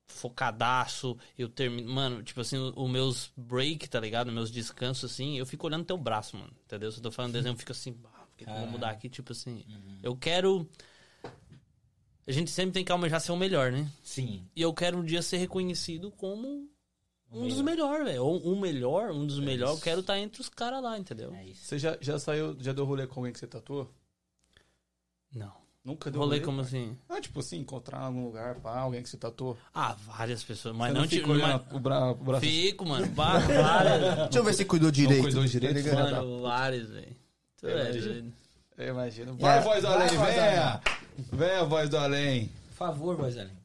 focadaço, 0.07 1.17
eu 1.37 1.49
termino, 1.49 1.91
mano, 1.91 2.21
tipo 2.23 2.39
assim, 2.41 2.57
os 2.75 2.89
meus 2.89 3.31
break, 3.35 3.89
tá 3.89 3.99
ligado? 3.99 4.31
Meus 4.31 4.51
descansos, 4.51 5.11
assim, 5.11 5.37
eu 5.39 5.45
fico 5.45 5.65
olhando 5.65 5.85
teu 5.85 5.97
braço, 5.97 6.37
mano, 6.37 6.53
entendeu? 6.65 6.91
Se 6.91 6.99
eu 6.99 7.03
tô 7.03 7.11
falando 7.11 7.33
desenho, 7.33 7.53
eu 7.53 7.57
fico 7.57 7.71
assim, 7.71 7.95
ah, 8.05 8.19
por 8.25 8.37
que, 8.37 8.45
que 8.45 8.49
eu 8.51 8.55
vou 8.55 8.67
mudar 8.67 8.89
aqui? 8.91 9.09
Tipo 9.09 9.31
assim, 9.31 9.63
eu 10.03 10.15
quero... 10.15 10.69
A 12.25 12.31
gente 12.31 12.49
sempre 12.51 12.71
tem 12.71 12.85
que 12.85 12.91
almejar 12.91 13.19
ser 13.19 13.31
o 13.31 13.37
melhor, 13.37 13.71
né? 13.71 13.89
Sim. 14.03 14.47
E 14.55 14.61
eu 14.61 14.73
quero 14.73 14.97
um 14.97 15.03
dia 15.03 15.21
ser 15.21 15.37
reconhecido 15.37 16.09
como 16.11 16.69
um 17.31 17.47
dos 17.47 17.61
melhores, 17.61 18.05
velho. 18.05 18.23
Ou 18.23 18.47
um 18.53 18.59
melhor, 18.59 19.11
um 19.11 19.25
dos 19.27 19.39
melhores, 19.39 19.75
eu 19.75 19.81
quero 19.81 19.99
estar 20.01 20.17
entre 20.19 20.39
os 20.41 20.47
caras 20.49 20.81
lá, 20.81 20.97
entendeu? 20.97 21.33
É 21.33 21.45
isso. 21.45 21.65
Você 21.65 21.77
já, 21.79 21.97
já 21.99 22.17
saiu, 22.17 22.55
já 22.59 22.71
deu 22.71 22.85
rolê 22.85 23.05
com 23.07 23.19
alguém 23.19 23.33
que 23.33 23.39
você 23.39 23.47
tatuou? 23.47 23.91
Não. 25.33 25.51
Nunca 25.83 26.09
deu 26.09 26.21
Rolê 26.21 26.35
rolê? 26.37 26.45
como 26.45 26.57
cara? 26.63 26.67
assim? 26.69 26.97
Não, 27.09 27.19
tipo 27.19 27.41
assim, 27.41 27.57
encontrar 27.59 28.03
em 28.03 28.05
algum 28.05 28.23
lugar, 28.23 28.55
pá, 28.61 28.77
alguém 28.79 29.03
que 29.03 29.09
você 29.09 29.17
tatuou. 29.17 29.57
Ah, 29.73 29.93
várias 30.05 30.41
pessoas, 30.41 30.73
mas 30.73 30.91
Você 30.91 30.93
não, 30.93 31.01
não 31.01 31.07
tipo, 31.09 31.27
mas- 31.35 31.61
o, 31.73 31.79
bra, 31.79 32.11
o 32.11 32.15
braço 32.15 32.45
Fico, 32.45 32.85
mano. 32.85 33.05
Bah, 33.11 33.39
várias. 33.39 34.15
Deixa 34.15 34.39
eu 34.39 34.43
ver 34.45 34.53
se 34.53 34.63
cuidou 34.63 34.87
Não 34.87 34.93
direito. 34.93 35.23
cuidou 35.23 35.43
direito, 35.45 35.83
Tá 35.89 35.95
da 36.05 36.21
Mano, 36.21 36.41
vários, 36.41 36.89
velho. 36.89 37.13
Tu 37.57 37.67
Eu 37.67 37.77
é 37.77 37.81
imagino. 37.83 38.05
doido. 38.13 38.33
Eu 38.77 38.87
imagino. 38.93 39.35
Vai, 39.35 39.59
voz 39.59 39.83
além, 39.83 40.07
voz 40.15 40.37
do 41.17 41.37
venha! 41.37 41.49
Venha, 41.53 41.63
voz 41.65 41.89
do 41.89 41.97
além. 41.97 42.51
Por 42.69 42.75
favor, 42.75 43.15
Rosalinho. 43.19 43.63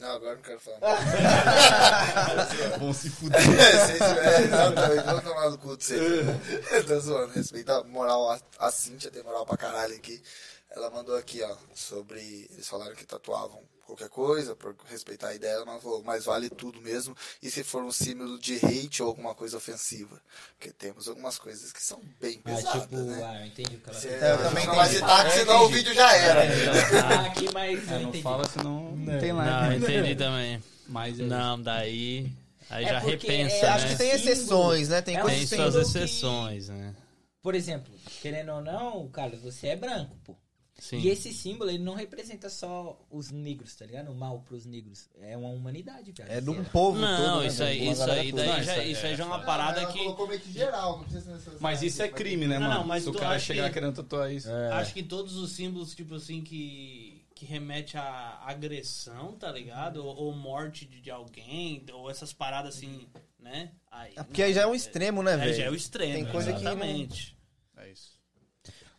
Não, 0.00 0.12
agora 0.12 0.34
não 0.34 0.42
quero 0.42 0.58
falar. 0.60 0.78
Vão 2.80 2.92
se 2.94 3.10
fuder. 3.10 3.38
Vocês, 3.38 4.00
é, 4.00 4.42
exatamente, 4.44 5.04
vamos 5.04 5.24
tomar 5.24 5.50
no 5.50 5.58
cu 5.58 5.76
de 5.76 5.84
vocês. 5.84 6.26
Tô 6.88 7.00
zoando, 7.00 7.32
respeita 7.34 7.76
a 7.76 7.84
moral, 7.84 8.30
a, 8.30 8.40
a 8.60 8.70
Cintia 8.70 9.10
tem 9.10 9.22
moral 9.22 9.44
pra 9.44 9.58
caralho 9.58 9.94
aqui. 9.94 10.22
Ela 10.70 10.90
mandou 10.90 11.16
aqui, 11.16 11.42
ó, 11.42 11.56
sobre. 11.74 12.20
Eles 12.52 12.68
falaram 12.68 12.94
que 12.94 13.04
tatuavam 13.04 13.60
qualquer 13.84 14.08
coisa, 14.08 14.54
por 14.54 14.76
respeitar 14.88 15.28
a 15.28 15.34
ideia, 15.34 15.64
mas 15.64 15.82
falou, 15.82 16.00
mas 16.04 16.24
vale 16.24 16.48
tudo 16.48 16.80
mesmo. 16.80 17.16
E 17.42 17.50
se 17.50 17.64
for 17.64 17.82
um 17.82 17.90
símbolo 17.90 18.38
de 18.38 18.54
hate 18.64 19.02
ou 19.02 19.08
alguma 19.08 19.34
coisa 19.34 19.56
ofensiva? 19.56 20.20
Porque 20.56 20.72
temos 20.72 21.08
algumas 21.08 21.38
coisas 21.38 21.72
que 21.72 21.82
são 21.82 22.00
bem 22.20 22.38
Ah, 22.44 22.54
pesadas, 22.54 22.82
tipo, 22.82 22.96
né? 22.96 23.20
ah, 23.24 23.40
eu 23.40 23.46
entendi 23.46 23.76
o 23.76 23.80
que 23.80 23.90
ela 23.90 23.98
Você, 23.98 24.08
É, 24.08 24.30
eu 24.32 24.42
também 24.44 24.66
não 24.66 24.76
vai 24.76 24.88
citar, 24.90 25.26
que 25.26 25.32
senão 25.32 25.64
o 25.64 25.68
vídeo 25.68 25.92
já 25.92 26.14
era. 26.14 26.40
Ah, 27.04 27.26
aqui, 27.26 27.52
mas 27.52 27.88
É, 27.90 27.96
eu 27.96 28.00
não 28.02 28.08
entendi. 28.10 28.22
fala, 28.22 28.48
senão 28.48 28.94
não 28.96 29.18
tem 29.18 29.32
Não, 29.32 29.38
lá. 29.38 29.74
entendi 29.74 30.14
também. 30.14 30.62
Mas 30.86 31.18
é 31.18 31.22
Não, 31.24 31.60
daí. 31.60 32.32
Aí 32.68 32.84
É 32.84 32.88
já 32.90 32.98
repensa, 33.00 33.56
é- 33.56 33.58
Eu 33.58 33.66
né? 33.66 33.74
acho 33.74 33.86
que 33.88 33.96
tem 33.96 34.10
exceções, 34.12 34.88
né? 34.88 35.02
Tem 35.02 35.16
É 35.16 35.20
coisas 35.20 35.48
Tem 35.50 35.58
suas 35.58 35.74
símbolo 35.74 35.92
que- 35.92 35.98
exceções, 35.98 36.68
né? 36.68 36.94
Por 37.42 37.54
exemplo, 37.56 37.92
querendo 38.22 38.52
ou 38.52 38.60
não, 38.60 39.08
Carlos, 39.08 39.40
você 39.40 39.68
é 39.68 39.76
branco, 39.76 40.16
pô. 40.22 40.36
Sim. 40.80 40.98
E 40.98 41.08
esse 41.08 41.32
símbolo, 41.32 41.70
ele 41.70 41.78
não 41.84 41.94
representa 41.94 42.48
só 42.48 42.98
os 43.10 43.30
negros, 43.30 43.76
tá 43.76 43.84
ligado? 43.86 44.10
O 44.10 44.14
mal 44.14 44.40
pros 44.40 44.64
negros. 44.64 45.08
É 45.20 45.36
uma 45.36 45.50
humanidade, 45.50 46.12
cara. 46.12 46.32
É 46.32 46.40
de 46.40 46.48
um 46.50 46.64
povo 46.64 46.98
Não, 46.98 47.16
todo, 47.32 47.40
né, 47.42 47.46
isso 47.48 47.58
velho? 47.58 47.70
aí, 47.82 47.88
isso 47.92 48.02
aí, 48.10 48.32
daí 48.32 48.46
Não, 48.48 48.54
já, 48.54 48.60
isso 48.62 48.70
aí 48.80 48.92
isso 48.92 49.06
aí 49.06 49.12
é 49.12 49.16
já 49.16 49.24
é 49.24 49.26
uma 49.26 49.38
Não, 49.38 49.44
parada 49.44 49.86
que. 49.86 49.98
colocou 49.98 50.26
meio 50.26 50.40
que 50.40 50.50
geral, 50.52 50.92
não 50.96 51.04
precisa 51.04 51.20
ser 51.24 51.30
necessário. 51.32 51.58
Mas 51.60 51.82
isso 51.82 52.02
é 52.02 52.08
crime, 52.08 52.46
né, 52.48 52.58
Não, 52.58 52.66
mano? 52.68 52.80
não, 52.80 52.86
mas 52.86 53.04
Se 53.04 53.10
o 53.10 53.12
cara 53.12 53.38
chegar 53.38 53.68
que- 53.68 53.74
querendo 53.74 53.94
tatuar 53.94 54.32
isso. 54.32 54.48
Acho 54.72 54.94
que 54.94 55.02
todos 55.02 55.36
os 55.36 55.52
símbolos, 55.52 55.94
tipo 55.94 56.14
assim, 56.14 56.40
que, 56.42 57.24
que 57.34 57.44
remete 57.44 57.98
à 57.98 58.40
agressão, 58.46 59.32
tá 59.36 59.52
ligado? 59.52 60.04
Ou, 60.04 60.16
ou 60.16 60.32
morte 60.34 60.86
de, 60.86 61.00
de 61.00 61.10
alguém, 61.10 61.84
ou 61.92 62.10
essas 62.10 62.32
paradas 62.32 62.76
assim, 62.76 63.06
né? 63.38 63.72
Aí, 63.90 64.12
É 64.16 64.22
porque 64.22 64.42
aí 64.42 64.52
já 64.54 64.62
é 64.62 64.66
um 64.66 64.74
extremo, 64.74 65.22
né, 65.22 65.32
Aí 65.34 65.38
velho? 65.40 65.54
já 65.54 65.64
é 65.64 65.70
o 65.70 65.74
extremo, 65.74 66.14
Tem 66.14 66.26
coisa 66.32 66.52
que 66.52 66.62
não- 66.62 66.72
exatamente. 66.72 67.36
É 67.76 67.90
isso. 67.90 68.19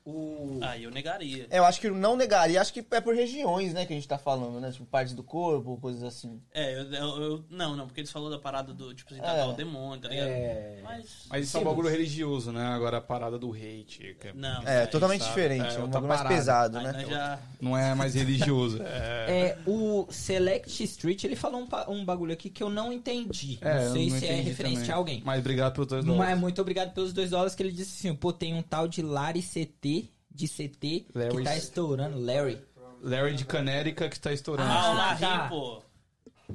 O... 0.03 0.59
Aí 0.63 0.83
eu 0.83 0.91
negaria. 0.91 1.45
É, 1.49 1.59
eu 1.59 1.65
acho 1.65 1.79
que 1.79 1.87
eu 1.87 1.93
não 1.93 2.15
negaria. 2.15 2.59
Acho 2.59 2.73
que 2.73 2.83
é 2.91 2.99
por 3.01 3.13
regiões, 3.15 3.73
né, 3.73 3.85
que 3.85 3.93
a 3.93 3.95
gente 3.95 4.07
tá 4.07 4.17
falando, 4.17 4.59
né? 4.59 4.71
Tipo, 4.71 4.85
partes 4.85 5.13
do 5.13 5.21
corpo, 5.23 5.77
coisas 5.79 6.01
assim. 6.03 6.41
É, 6.53 6.73
eu, 6.73 6.83
eu- 6.93 7.21
eu- 7.21 7.45
Não, 7.51 7.75
não, 7.75 7.85
porque 7.85 8.01
eles 8.01 8.11
falaram 8.11 8.31
da 8.31 8.39
parada 8.39 8.73
do, 8.73 8.93
tipo 8.95 9.13
assim, 9.13 9.21
É. 9.21 9.25
tatuar 9.25 9.49
o 9.49 9.53
demônio, 9.53 10.01
tá 10.01 10.07
ligado? 10.09 10.27
É... 10.27 10.79
Mas. 10.83 11.05
Mas 11.29 11.45
isso 11.45 11.57
é 11.57 11.59
um 11.59 11.63
bagulho 11.63 11.87
religioso, 11.89 12.51
né? 12.51 12.65
Agora 12.65 12.97
a 12.97 13.01
parada 13.01 13.37
do 13.37 13.53
hate. 13.53 14.15
que 14.19 14.29
é- 14.29 14.33
Não. 14.33 14.63
É, 14.63 14.81
aí 14.81 14.87
totalmente 14.87 15.21
sabe? 15.21 15.29
diferente. 15.33 15.75
É 15.75 15.79
É, 15.79 15.83
um 15.83 15.87
bagulho 15.87 16.07
mais 16.09 16.21
pesado, 16.23 16.77
Aí 16.79 16.83
né? 16.83 17.05
já. 17.07 17.39
Não 17.61 17.77
é 17.77 17.93
mais 17.93 18.15
religioso. 18.15 18.79
É. 18.91 19.31
É, 19.31 19.57
o 19.67 20.07
Select 20.09 20.83
Street, 20.83 21.23
ele 21.23 21.35
falou 21.35 21.61
um, 21.61 21.91
um 21.93 22.03
bagulho 22.05 22.33
aqui 22.33 22.49
que 22.49 22.61
eu 22.63 22.69
não 22.69 22.91
entendi. 22.91 23.57
É, 23.61 23.85
não 23.85 23.93
sei 23.93 24.07
eu 24.07 24.17
se 24.19 24.25
é 24.27 24.35
referente 24.35 24.75
também. 24.77 24.91
a 24.91 24.95
alguém. 24.95 25.21
Mas 25.25 25.39
obrigado 25.39 25.73
pelos 25.73 25.87
dois 25.87 26.03
Mas 26.05 26.15
dólares. 26.15 26.39
muito 26.39 26.61
obrigado 26.61 26.93
pelos 26.93 27.13
dois 27.13 27.29
dólares 27.29 27.53
que 27.55 27.61
ele 27.63 27.71
disse 27.71 28.07
assim, 28.07 28.15
pô, 28.15 28.33
tem 28.33 28.53
um 28.53 28.61
tal 28.61 28.87
de 28.87 29.01
Larry 29.01 29.41
CT, 29.41 30.00
de 30.33 30.47
CT, 30.47 31.05
que 31.11 31.43
tá 31.43 31.55
estourando. 31.55 32.19
Larry. 32.19 32.61
Larry 33.01 33.35
de 33.35 33.45
Canérica 33.45 34.07
que 34.09 34.19
tá 34.19 34.31
estourando. 34.31 34.69
Ah, 34.69 34.75
o 34.75 34.91
Ah, 34.91 34.93
Larry, 34.93 35.19
tá. 35.19 35.47
pô. 35.49 35.83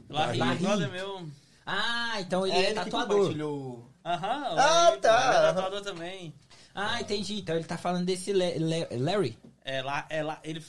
Larry, 0.08 0.38
Larry. 0.38 0.88
meu. 0.90 1.28
Ah, 1.66 2.20
então 2.20 2.46
ele 2.46 2.54
É 2.56 2.60
é, 2.60 2.66
ele 2.66 2.74
tatuador. 2.74 3.16
compartilhou. 3.18 3.90
Aham, 4.04 4.28
o 4.42 4.44
Ah, 4.50 4.54
Larry, 4.54 5.00
tá. 5.00 5.26
ele 5.28 5.36
é 5.36 5.52
tatuador 5.52 5.80
também. 5.82 6.34
Ah, 6.74 7.00
entendi. 7.00 7.38
Então 7.40 7.56
ele 7.56 7.64
tá 7.64 7.76
falando 7.76 8.04
desse 8.04 8.32
Le- 8.32 8.58
Le- 8.58 8.88
Larry. 8.98 9.36
É 9.64 9.82
lá, 9.82 10.06
é 10.08 10.22
lá, 10.22 10.38
ele. 10.44 10.64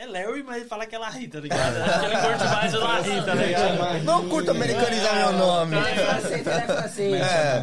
É 0.00 0.06
Larry, 0.06 0.44
mas 0.44 0.58
ele 0.58 0.66
fala 0.66 0.86
que 0.86 0.94
é 0.94 0.98
Larry, 0.98 1.26
tá 1.26 1.40
ligado? 1.40 1.76
Acho 1.76 1.98
que 1.98 2.06
ele 2.06 2.16
curte 2.16 2.44
mais 2.44 2.72
o 2.72 2.78
Larry, 2.78 3.24
tá 3.24 3.34
ligado? 3.34 4.04
Não 4.04 4.28
curto 4.28 4.50
americanizar 4.52 5.16
meu 5.16 5.32
nome. 5.32 5.74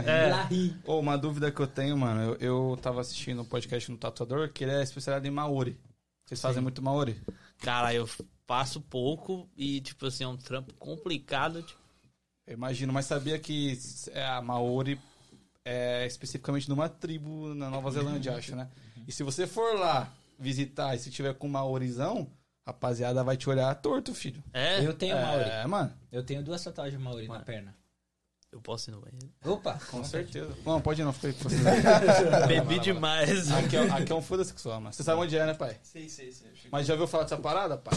É. 0.06 0.30
Larry. 0.32 0.76
Uma 0.86 1.18
dúvida 1.18 1.50
que 1.50 1.62
eu 1.62 1.68
tenho, 1.68 1.96
mano. 1.96 2.36
Eu, 2.42 2.72
eu 2.72 2.78
tava 2.82 3.00
assistindo 3.00 3.42
um 3.42 3.46
podcast 3.46 3.90
no 3.90 3.98
Tatuador 3.98 4.52
que 4.52 4.66
ele 4.66 4.74
é 4.74 4.84
especializado 4.84 5.26
em 5.26 5.32
Maori. 5.32 5.80
Vocês 6.26 6.42
fazem 6.42 6.62
muito 6.62 6.82
Maori? 6.82 7.16
Cara, 7.60 7.94
eu 7.94 8.06
faço 8.46 8.82
pouco 8.82 9.50
e, 9.56 9.80
tipo 9.80 10.06
assim, 10.06 10.26
é 10.26 10.28
um 10.28 10.36
trampo 10.36 10.74
complicado. 10.74 11.64
Tipo, 11.64 11.80
Eu 12.46 12.56
imagino, 12.56 12.92
mas 12.92 13.06
sabia 13.06 13.40
que 13.40 13.80
é, 14.12 14.26
a 14.26 14.42
Maori 14.42 15.00
é 15.64 16.06
especificamente 16.06 16.68
numa 16.68 16.90
tribo 16.90 17.56
na 17.56 17.70
Nova 17.70 17.90
Zelândia, 17.92 18.36
acho, 18.36 18.58
né? 18.58 18.68
E 19.08 19.12
se 19.14 19.24
você 19.24 19.48
for 19.48 19.80
lá 19.80 20.12
visitar 20.40 20.96
e 20.96 21.00
se 21.00 21.10
tiver 21.12 21.34
com 21.36 21.48
Maorizão, 21.48 22.30
rapaziada 22.66 23.24
vai 23.24 23.38
te 23.38 23.50
olhar 23.50 23.74
torto, 23.76 24.14
filho. 24.14 24.44
é, 24.54 24.86
Eu 24.86 24.94
tenho 24.94 25.16
Maori. 25.16 25.50
É, 25.50 25.66
mano, 25.68 25.94
Eu 26.12 26.24
tenho 26.24 26.44
duas 26.44 26.64
tatuagens 26.64 27.02
Maori 27.02 27.28
na 27.28 27.40
perna. 27.40 27.76
eu 28.52 28.62
posso 28.62 28.90
ir 28.90 28.94
no 28.94 29.02
banheiro. 29.02 29.30
Opa. 29.46 29.80
com 29.92 30.04
certeza. 30.04 30.50
Não, 30.66 30.80
pode 30.82 31.04
não, 31.04 31.12
fica 31.14 31.28
aí 31.28 31.34
com 31.34 31.50
você. 31.50 31.58
Bebi 32.48 32.80
demais. 32.80 33.52
Aqui 33.52 33.76
é, 33.78 33.90
aqui 33.92 34.12
é 34.12 34.16
um 34.16 34.22
foda-se 34.22 34.54
que 34.54 34.62
só, 34.62 34.80
mano. 34.80 34.94
Você 34.94 35.04
sabe 35.04 35.20
onde 35.22 35.38
é, 35.38 35.46
né, 35.46 35.54
pai? 35.54 35.78
Sei, 35.84 36.08
sei, 36.10 36.32
sei. 36.32 36.50
Mas 36.72 36.88
já 36.88 36.94
ouviu 36.94 37.08
falar 37.08 37.24
dessa 37.24 37.38
parada, 37.38 37.78
pai? 37.78 37.94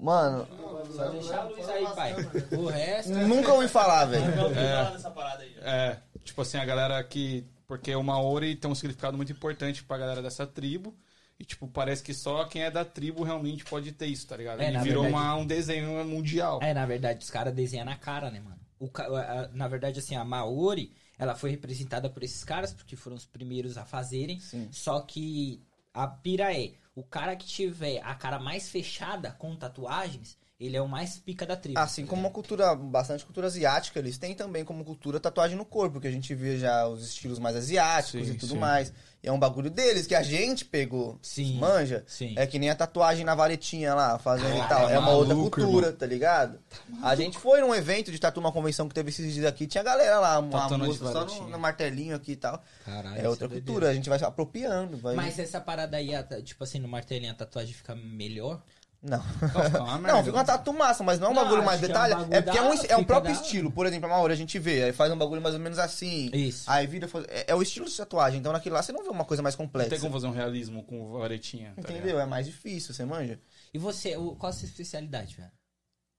Mano, 0.00 0.46
Só 0.94 1.08
deixar 1.10 1.38
a 1.40 1.44
luz 1.44 1.68
aí, 1.68 1.84
pai. 1.94 2.14
O 2.56 2.66
resto... 2.66 3.10
nunca 3.12 3.52
ouvi 3.52 3.66
falar, 3.66 4.04
velho. 4.04 4.32
Eu 4.32 4.44
ouvi 4.44 4.54
falar 4.54 4.90
dessa 4.90 5.10
parada 5.10 5.42
aí. 5.42 5.56
É, 5.60 5.96
tipo 6.22 6.40
assim, 6.40 6.56
a 6.56 6.64
galera 6.64 7.02
que 7.02 7.44
Porque 7.66 7.92
o 7.96 8.02
Maori 8.02 8.54
tem 8.54 8.70
um 8.70 8.74
significado 8.76 9.16
muito 9.16 9.32
importante 9.32 9.82
pra 9.82 9.98
galera 9.98 10.22
dessa 10.22 10.46
tribo. 10.46 10.94
E, 11.40 11.44
tipo, 11.44 11.68
parece 11.68 12.02
que 12.02 12.12
só 12.12 12.44
quem 12.46 12.62
é 12.62 12.70
da 12.70 12.84
tribo 12.84 13.22
realmente 13.22 13.64
pode 13.64 13.92
ter 13.92 14.06
isso, 14.06 14.26
tá 14.26 14.36
ligado? 14.36 14.60
É, 14.60 14.64
Ele 14.68 14.76
na 14.78 14.82
virou 14.82 15.04
verdade- 15.04 15.24
uma- 15.24 15.34
um 15.36 15.46
desenho 15.46 16.04
mundial. 16.04 16.58
É, 16.62 16.74
na 16.74 16.84
verdade, 16.84 17.22
os 17.24 17.30
caras 17.30 17.54
desenham 17.54 17.84
na 17.84 17.96
cara, 17.96 18.30
né, 18.30 18.40
mano? 18.40 18.58
O 18.80 18.90
a- 18.94 19.42
a- 19.44 19.48
na 19.48 19.68
verdade, 19.68 20.00
assim, 20.00 20.16
a 20.16 20.24
Maori, 20.24 20.92
ela 21.16 21.36
foi 21.36 21.50
representada 21.50 22.10
por 22.10 22.22
esses 22.24 22.42
caras, 22.42 22.72
porque 22.72 22.96
foram 22.96 23.16
os 23.16 23.24
primeiros 23.24 23.78
a 23.78 23.84
fazerem. 23.84 24.40
Sim. 24.40 24.68
Só 24.72 25.00
que 25.00 25.62
a 25.94 26.06
pira 26.08 26.52
é, 26.56 26.72
o 26.94 27.04
cara 27.04 27.36
que 27.36 27.46
tiver 27.46 28.00
a 28.04 28.14
cara 28.14 28.40
mais 28.40 28.68
fechada 28.68 29.30
com 29.32 29.54
tatuagens, 29.54 30.36
ele 30.58 30.76
é 30.76 30.82
o 30.82 30.88
mais 30.88 31.18
pica 31.18 31.46
da 31.46 31.56
tribo. 31.56 31.78
Assim 31.78 32.04
como 32.04 32.20
uma 32.22 32.30
cultura, 32.30 32.74
bastante 32.74 33.24
cultura 33.24 33.46
asiática, 33.46 33.98
eles 34.00 34.18
têm 34.18 34.34
também 34.34 34.64
como 34.64 34.84
cultura 34.84 35.20
tatuagem 35.20 35.56
no 35.56 35.64
corpo, 35.64 36.00
que 36.00 36.08
a 36.08 36.10
gente 36.12 36.34
vê 36.34 36.58
já 36.58 36.86
os 36.88 37.04
estilos 37.06 37.38
mais 37.38 37.54
asiáticos 37.54 38.26
Sim, 38.26 38.34
e 38.34 38.36
tudo 38.36 38.54
sim. 38.54 38.58
mais. 38.58 38.92
E 39.20 39.26
é 39.28 39.32
um 39.32 39.38
bagulho 39.38 39.68
deles 39.68 40.06
que 40.06 40.14
a 40.14 40.22
gente 40.22 40.64
pegou, 40.64 41.18
Sim, 41.20 41.58
manja. 41.58 42.04
sim. 42.06 42.34
É 42.36 42.46
que 42.46 42.56
nem 42.56 42.70
a 42.70 42.74
tatuagem 42.76 43.24
na 43.24 43.34
varetinha 43.34 43.92
lá, 43.92 44.16
fazendo 44.16 44.52
Ah, 44.60 44.64
e 44.64 44.68
tal. 44.68 44.86
tá 44.86 44.92
É 44.92 44.98
uma 44.98 45.10
outra 45.10 45.34
maluco, 45.34 45.60
cultura, 45.60 45.86
irmão. 45.88 45.98
tá 45.98 46.06
ligado? 46.06 46.58
A 47.02 47.16
gente 47.16 47.36
foi 47.36 47.60
num 47.60 47.74
evento 47.74 48.12
de 48.12 48.18
tatu, 48.20 48.38
uma 48.38 48.52
convenção 48.52 48.88
que 48.88 48.94
teve 48.94 49.08
esses 49.10 49.34
dias 49.34 49.44
aqui, 49.44 49.66
tinha 49.66 49.82
galera 49.82 50.20
lá, 50.20 50.38
uma 50.38 50.68
moça 50.78 51.12
só 51.12 51.24
no, 51.24 51.48
no 51.48 51.58
martelinho 51.58 52.14
aqui 52.14 52.32
e 52.32 52.36
tal. 52.36 52.62
Caralho, 52.84 53.16
É 53.16 53.20
isso 53.20 53.28
outra 53.30 53.48
cultura, 53.48 53.88
a 53.90 53.94
gente 53.94 54.08
vai 54.08 54.20
se 54.20 54.24
apropriando. 54.24 54.96
Vai... 54.98 55.16
Mas 55.16 55.36
essa 55.38 55.60
parada 55.60 55.96
aí, 55.96 56.14
a- 56.14 56.22
tipo 56.42 56.62
assim, 56.62 56.78
no 56.78 56.86
martelinho 56.86 57.32
a 57.32 57.34
tatuagem 57.34 57.74
fica 57.74 57.96
melhor? 57.96 58.62
Não. 59.00 59.22
Fica 59.22 59.46
uma 59.82 59.92
Não, 59.92 59.98
merda. 60.00 60.22
fica 60.24 60.36
uma 60.36 60.44
tatu 60.44 60.72
massa, 60.72 61.04
mas 61.04 61.20
não 61.20 61.28
é 61.28 61.30
um 61.30 61.34
Não, 61.34 61.42
bagulho 61.44 61.64
mais 61.64 61.78
que 61.78 61.86
é 61.86 61.88
um 61.88 61.92
detalhado. 61.92 62.34
É, 62.34 62.42
porque 62.42 62.58
é 62.58 62.62
um, 62.62 62.72
é 62.72 62.96
um 62.96 63.04
próprio 63.04 63.32
da- 63.34 63.40
estilo. 63.40 63.70
Por 63.70 63.86
exemplo, 63.86 64.06
a 64.06 64.08
Maori 64.10 64.32
a 64.32 64.36
gente 64.36 64.58
vê, 64.58 64.82
aí 64.84 64.92
faz 64.92 65.12
um 65.12 65.16
bagulho 65.16 65.40
mais 65.40 65.54
ou 65.54 65.60
menos 65.60 65.78
assim. 65.78 66.28
Isso. 66.32 66.68
Aí 66.68 66.86
vira. 66.86 67.08
É, 67.28 67.52
é 67.52 67.54
o 67.54 67.62
estilo 67.62 67.86
de 67.86 67.96
tatuagem. 67.96 68.40
Então 68.40 68.52
naquilo 68.52 68.74
lá 68.74 68.82
você 68.82 68.90
não 68.92 69.04
vê 69.04 69.08
uma 69.10 69.24
coisa 69.24 69.42
mais 69.42 69.56
Não 69.56 69.64
complexa. 69.66 69.90
tem 69.90 70.00
como 70.00 70.12
fazer 70.12 70.26
um 70.26 70.32
realismo 70.32 70.82
com 70.82 71.12
varetinha. 71.18 71.72
tá 71.76 71.82
ligado? 71.82 71.96
Entendeu? 71.96 72.18
É 72.20 72.26
mais 72.26 72.46
difícil, 72.46 72.92
você 72.92 73.04
manja? 73.04 73.38
E 73.72 73.78
você, 73.78 74.16
o- 74.16 74.34
qual 74.34 74.50
a 74.50 74.52
sua 74.52 74.66
especialidade, 74.66 75.36
velho? 75.36 75.50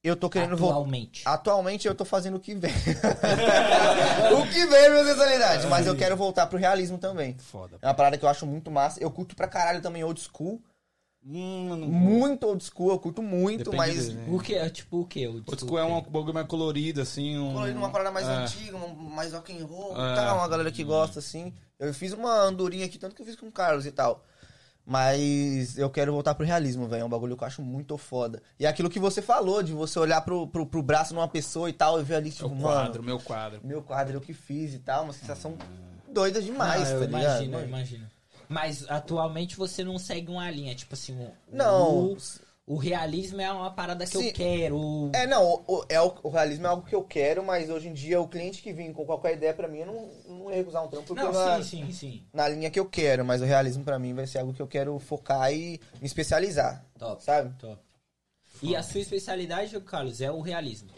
Eu 0.02 0.16
tô 0.16 0.30
querendo 0.30 0.56
voltar. 0.56 0.76
Atualmente. 0.76 1.22
Atualmente 1.26 1.86
eu 1.86 1.94
tô 1.94 2.06
fazendo 2.06 2.38
o 2.38 2.40
que 2.40 2.56
vem. 2.56 2.72
o 4.40 4.44
que 4.48 4.66
vem 4.66 4.78
é 4.86 4.90
minha 4.90 5.02
especialidade. 5.02 5.68
Mas 5.68 5.86
eu 5.88 5.96
quero 5.98 6.16
voltar 6.16 6.48
pro 6.48 6.58
realismo 6.58 6.98
também. 6.98 7.36
Foda. 7.38 7.78
É 7.82 7.88
uma 7.88 7.94
parada 7.94 8.18
que 8.18 8.24
eu 8.24 8.30
acho 8.30 8.46
muito 8.46 8.72
massa. 8.72 9.02
Eu 9.04 9.12
curto 9.12 9.36
pra 9.36 9.48
caralho 9.48 9.82
também 9.82 10.02
old 10.04 10.20
school. 10.22 10.62
Hum, 11.32 11.76
Muito 11.88 12.48
old 12.48 12.64
school, 12.64 12.90
eu 12.90 12.98
curto 13.00 13.22
muito, 13.22 13.66
Depende 13.66 13.78
mas. 13.78 14.08
dele, 14.08 14.20
né? 14.20 14.26
O 14.30 14.40
que? 14.40 14.56
é 14.56 14.68
Tipo 14.70 15.02
o 15.02 15.06
que? 15.06 15.28
O 15.28 15.34
Old 15.34 15.60
school 15.60 15.78
é 15.78 15.84
um 15.84 16.02
bagulho 16.02 16.34
mais 16.34 16.48
colorido, 16.48 17.02
assim. 17.02 17.38
Um... 17.38 17.54
Colorido, 17.54 17.78
uma 17.78 17.92
parada 17.92 18.10
mais 18.10 18.28
é. 18.28 18.32
antiga, 18.34 18.78
um- 18.78 18.96
mais 18.96 19.32
rock 19.32 19.56
and 19.56 19.64
roll 19.66 19.92
É. 19.96 20.16
tal, 20.16 20.38
uma 20.38 20.48
galera 20.48 20.72
que 20.72 20.84
gosta, 20.84 21.20
assim. 21.20 21.54
Eu 21.78 21.94
fiz 21.94 22.14
uma 22.14 22.34
andorinha 22.42 22.86
aqui, 22.88 22.98
tanto 22.98 23.16
que 23.16 23.22
eu 23.22 23.26
fiz 23.28 23.36
com 23.36 23.46
o 23.48 23.52
Carlos 23.52 23.86
e 23.86 23.92
tal. 23.92 24.26
Mas 24.86 25.78
eu 25.78 25.88
quero 25.88 26.12
voltar 26.12 26.34
pro 26.34 26.44
realismo, 26.46 26.88
velho. 26.88 27.02
É 27.02 27.06
um 27.06 27.10
bagulho 27.10 27.38
que 27.38 27.44
eu 27.44 27.48
acho 27.48 27.62
muito 27.62 27.96
foda. 27.96 28.42
E 28.60 28.66
é 28.66 28.70
aquilo 28.70 28.90
que 28.90 29.00
você 29.00 29.22
falou, 29.22 29.62
de 29.62 29.72
você 29.72 30.00
olhar 30.00 30.22
pro, 30.22 30.48
pro, 30.48 30.66
pro 30.66 30.82
braço 30.82 31.14
numa 31.14 31.28
pessoa 31.28 31.70
e 31.70 31.74
tal, 31.74 32.00
e 32.00 32.04
ver 32.04 32.16
ali, 32.16 32.32
tipo, 32.32 32.48
o 32.48 32.60
quadro, 32.60 32.94
mano, 32.94 33.04
meu 33.04 33.20
quadro. 33.20 33.60
meu 33.64 33.82
quadro 33.84 34.16
eu 34.18 34.22
que 34.22 34.34
fiz 34.34 34.74
e 34.74 34.80
tal, 34.80 35.04
uma 35.04 35.14
sensação 35.14 35.56
doida 36.12 36.42
demais, 36.42 36.90
eu 36.90 37.02
tá 37.02 37.06
ligado? 37.06 37.22
imagino, 37.22 37.46
eu 37.46 37.52
mano? 37.60 37.68
imagino. 37.68 38.08
Mas 38.50 38.84
atualmente 38.90 39.56
você 39.56 39.84
não 39.84 40.00
segue 40.00 40.30
uma 40.32 40.50
linha, 40.50 40.74
tipo 40.76 40.96
assim, 40.96 41.14
o, 41.16 41.32
Não. 41.56 42.14
o, 42.14 42.18
o 42.66 42.76
realismo 42.78 43.40
é 43.40 43.52
uma 43.52 43.70
parada 43.72 44.06
que 44.08 44.18
Sim. 44.18 44.26
eu 44.28 44.34
quero. 44.34 45.12
É, 45.14 45.28
não, 45.28 45.46
o, 45.46 45.64
o- 45.68 45.86
é 45.88 46.02
o, 46.02 46.14
o 46.24 46.30
realismo 46.30 46.66
é 46.66 46.70
algo 46.70 46.84
que 46.86 46.96
eu 46.96 47.04
quero, 47.04 47.44
mas 47.44 47.70
hoje 47.70 47.88
em 47.90 47.94
dia 47.94 48.20
o 48.20 48.28
cliente 48.28 48.62
que 48.64 48.74
vem 48.74 48.92
com 48.92 49.06
qualquer 49.06 49.36
ideia 49.36 49.54
pra 49.54 49.68
mim, 49.68 49.78
eu 49.80 49.86
não, 49.86 50.12
não 50.38 50.50
ia 50.50 50.56
recusar 50.58 50.84
um 50.84 50.88
trampo, 50.88 51.06
porque 51.06 51.22
Não, 51.24 51.40
é- 51.52 51.62
sim, 51.62 51.86
sim, 51.86 51.92
sim. 51.94 52.24
na 52.34 52.48
linha 52.50 52.72
que 52.72 52.80
eu 52.80 52.86
quero, 52.90 53.24
mas 53.24 53.40
o 53.42 53.46
realismo 53.46 53.84
pra 53.84 54.00
mim 54.00 54.16
vai 54.16 54.26
ser 54.26 54.40
algo 54.40 54.52
que 54.54 54.62
eu 54.62 54.68
quero 54.68 54.98
focar 54.98 55.54
e 55.54 55.80
me 56.02 56.08
especializar, 56.08 56.84
Top, 56.98 57.24
sabe? 57.24 57.54
top. 57.60 57.80
E 58.64 58.76
a 58.76 58.82
sua 58.82 59.00
especialidade, 59.00 59.80
Carlos, 59.82 60.20
é 60.22 60.32
o 60.32 60.42
realismo. 60.42 60.90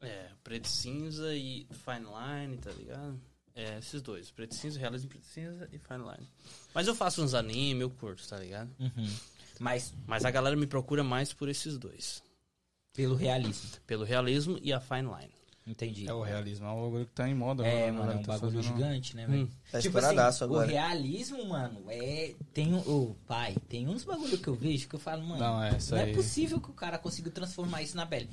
É, 0.00 0.26
preto 0.42 0.64
e 0.66 0.68
cinza 0.70 1.34
e 1.34 1.66
fine 1.70 2.06
line, 2.06 2.56
tá 2.56 2.70
ligado? 2.70 3.20
É, 3.54 3.78
esses 3.78 4.02
dois. 4.02 4.30
Preto 4.30 4.54
cinza, 4.54 4.78
realismo 4.80 5.08
preto 5.08 5.24
e 5.24 5.28
cinza 5.28 5.68
e 5.72 5.78
fine 5.78 6.00
line. 6.00 6.28
Mas 6.74 6.86
eu 6.88 6.94
faço 6.94 7.22
uns 7.22 7.34
anime, 7.34 7.82
eu 7.82 7.90
curto, 7.90 8.26
tá 8.28 8.36
ligado? 8.38 8.70
Uhum. 8.80 9.08
Mas 9.60 9.94
Mas 10.06 10.24
a 10.24 10.30
galera 10.30 10.56
me 10.56 10.66
procura 10.66 11.04
mais 11.04 11.32
por 11.32 11.48
esses 11.48 11.78
dois. 11.78 12.22
pelo 12.92 13.14
realismo. 13.14 13.70
Pelo 13.86 14.04
realismo 14.04 14.58
e 14.62 14.72
a 14.72 14.80
fine 14.80 15.02
line. 15.02 15.32
Entendi. 15.66 16.06
É 16.06 16.12
o 16.12 16.20
realismo, 16.22 16.66
é 16.66 16.70
um 16.70 16.82
bagulho 16.84 17.06
que 17.06 17.12
tá 17.12 17.26
em 17.28 17.34
moda. 17.34 17.66
É, 17.66 17.88
agora, 17.88 17.92
mano, 18.06 18.12
é 18.12 18.16
um 18.16 18.22
tá 18.22 18.32
bagulho 18.34 18.52
fazendo- 18.62 18.76
gigante, 18.76 19.16
né, 19.16 19.26
velho? 19.26 19.44
Hum. 19.44 19.50
Tá 19.72 19.80
tipo 19.80 19.96
assim, 19.96 20.44
agora. 20.44 20.66
o 20.66 20.70
realismo, 20.70 21.48
mano, 21.48 21.84
é. 21.88 22.34
Tem 22.52 22.74
um. 22.74 22.80
Ô, 22.80 23.14
pai, 23.26 23.56
tem 23.68 23.88
uns 23.88 24.04
bagulho 24.04 24.36
que 24.36 24.46
eu 24.48 24.54
vejo 24.54 24.86
que 24.88 24.94
eu 24.94 25.00
falo, 25.00 25.24
mano. 25.24 25.40
Não, 25.40 25.62
é 25.64 25.76
isso 25.78 25.94
não 25.94 26.02
aí. 26.02 26.10
é 26.10 26.14
possível 26.14 26.60
que 26.60 26.68
o 26.70 26.74
cara 26.74 26.98
consiga 26.98 27.30
transformar 27.30 27.80
isso 27.82 27.96
na 27.96 28.04
pele. 28.04 28.28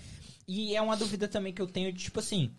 E 0.45 0.75
é 0.75 0.81
uma 0.81 0.97
dúvida 0.97 1.25
também 1.27 1.53
que 1.53 1.61
eu 1.61 1.67
tenho 1.67 1.93
de, 1.93 2.03
tipo 2.03 2.19
assim. 2.19 2.51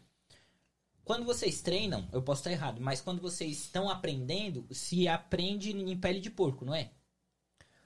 Quando 1.04 1.24
vocês 1.24 1.60
treinam, 1.60 2.06
eu 2.12 2.22
posso 2.22 2.40
estar 2.40 2.52
errado, 2.52 2.80
mas 2.80 3.00
quando 3.00 3.20
vocês 3.20 3.58
estão 3.58 3.88
aprendendo, 3.90 4.64
se 4.70 5.08
aprende 5.08 5.72
em 5.72 5.96
pele 5.96 6.20
de 6.20 6.30
porco, 6.30 6.64
não 6.64 6.74
é? 6.74 6.90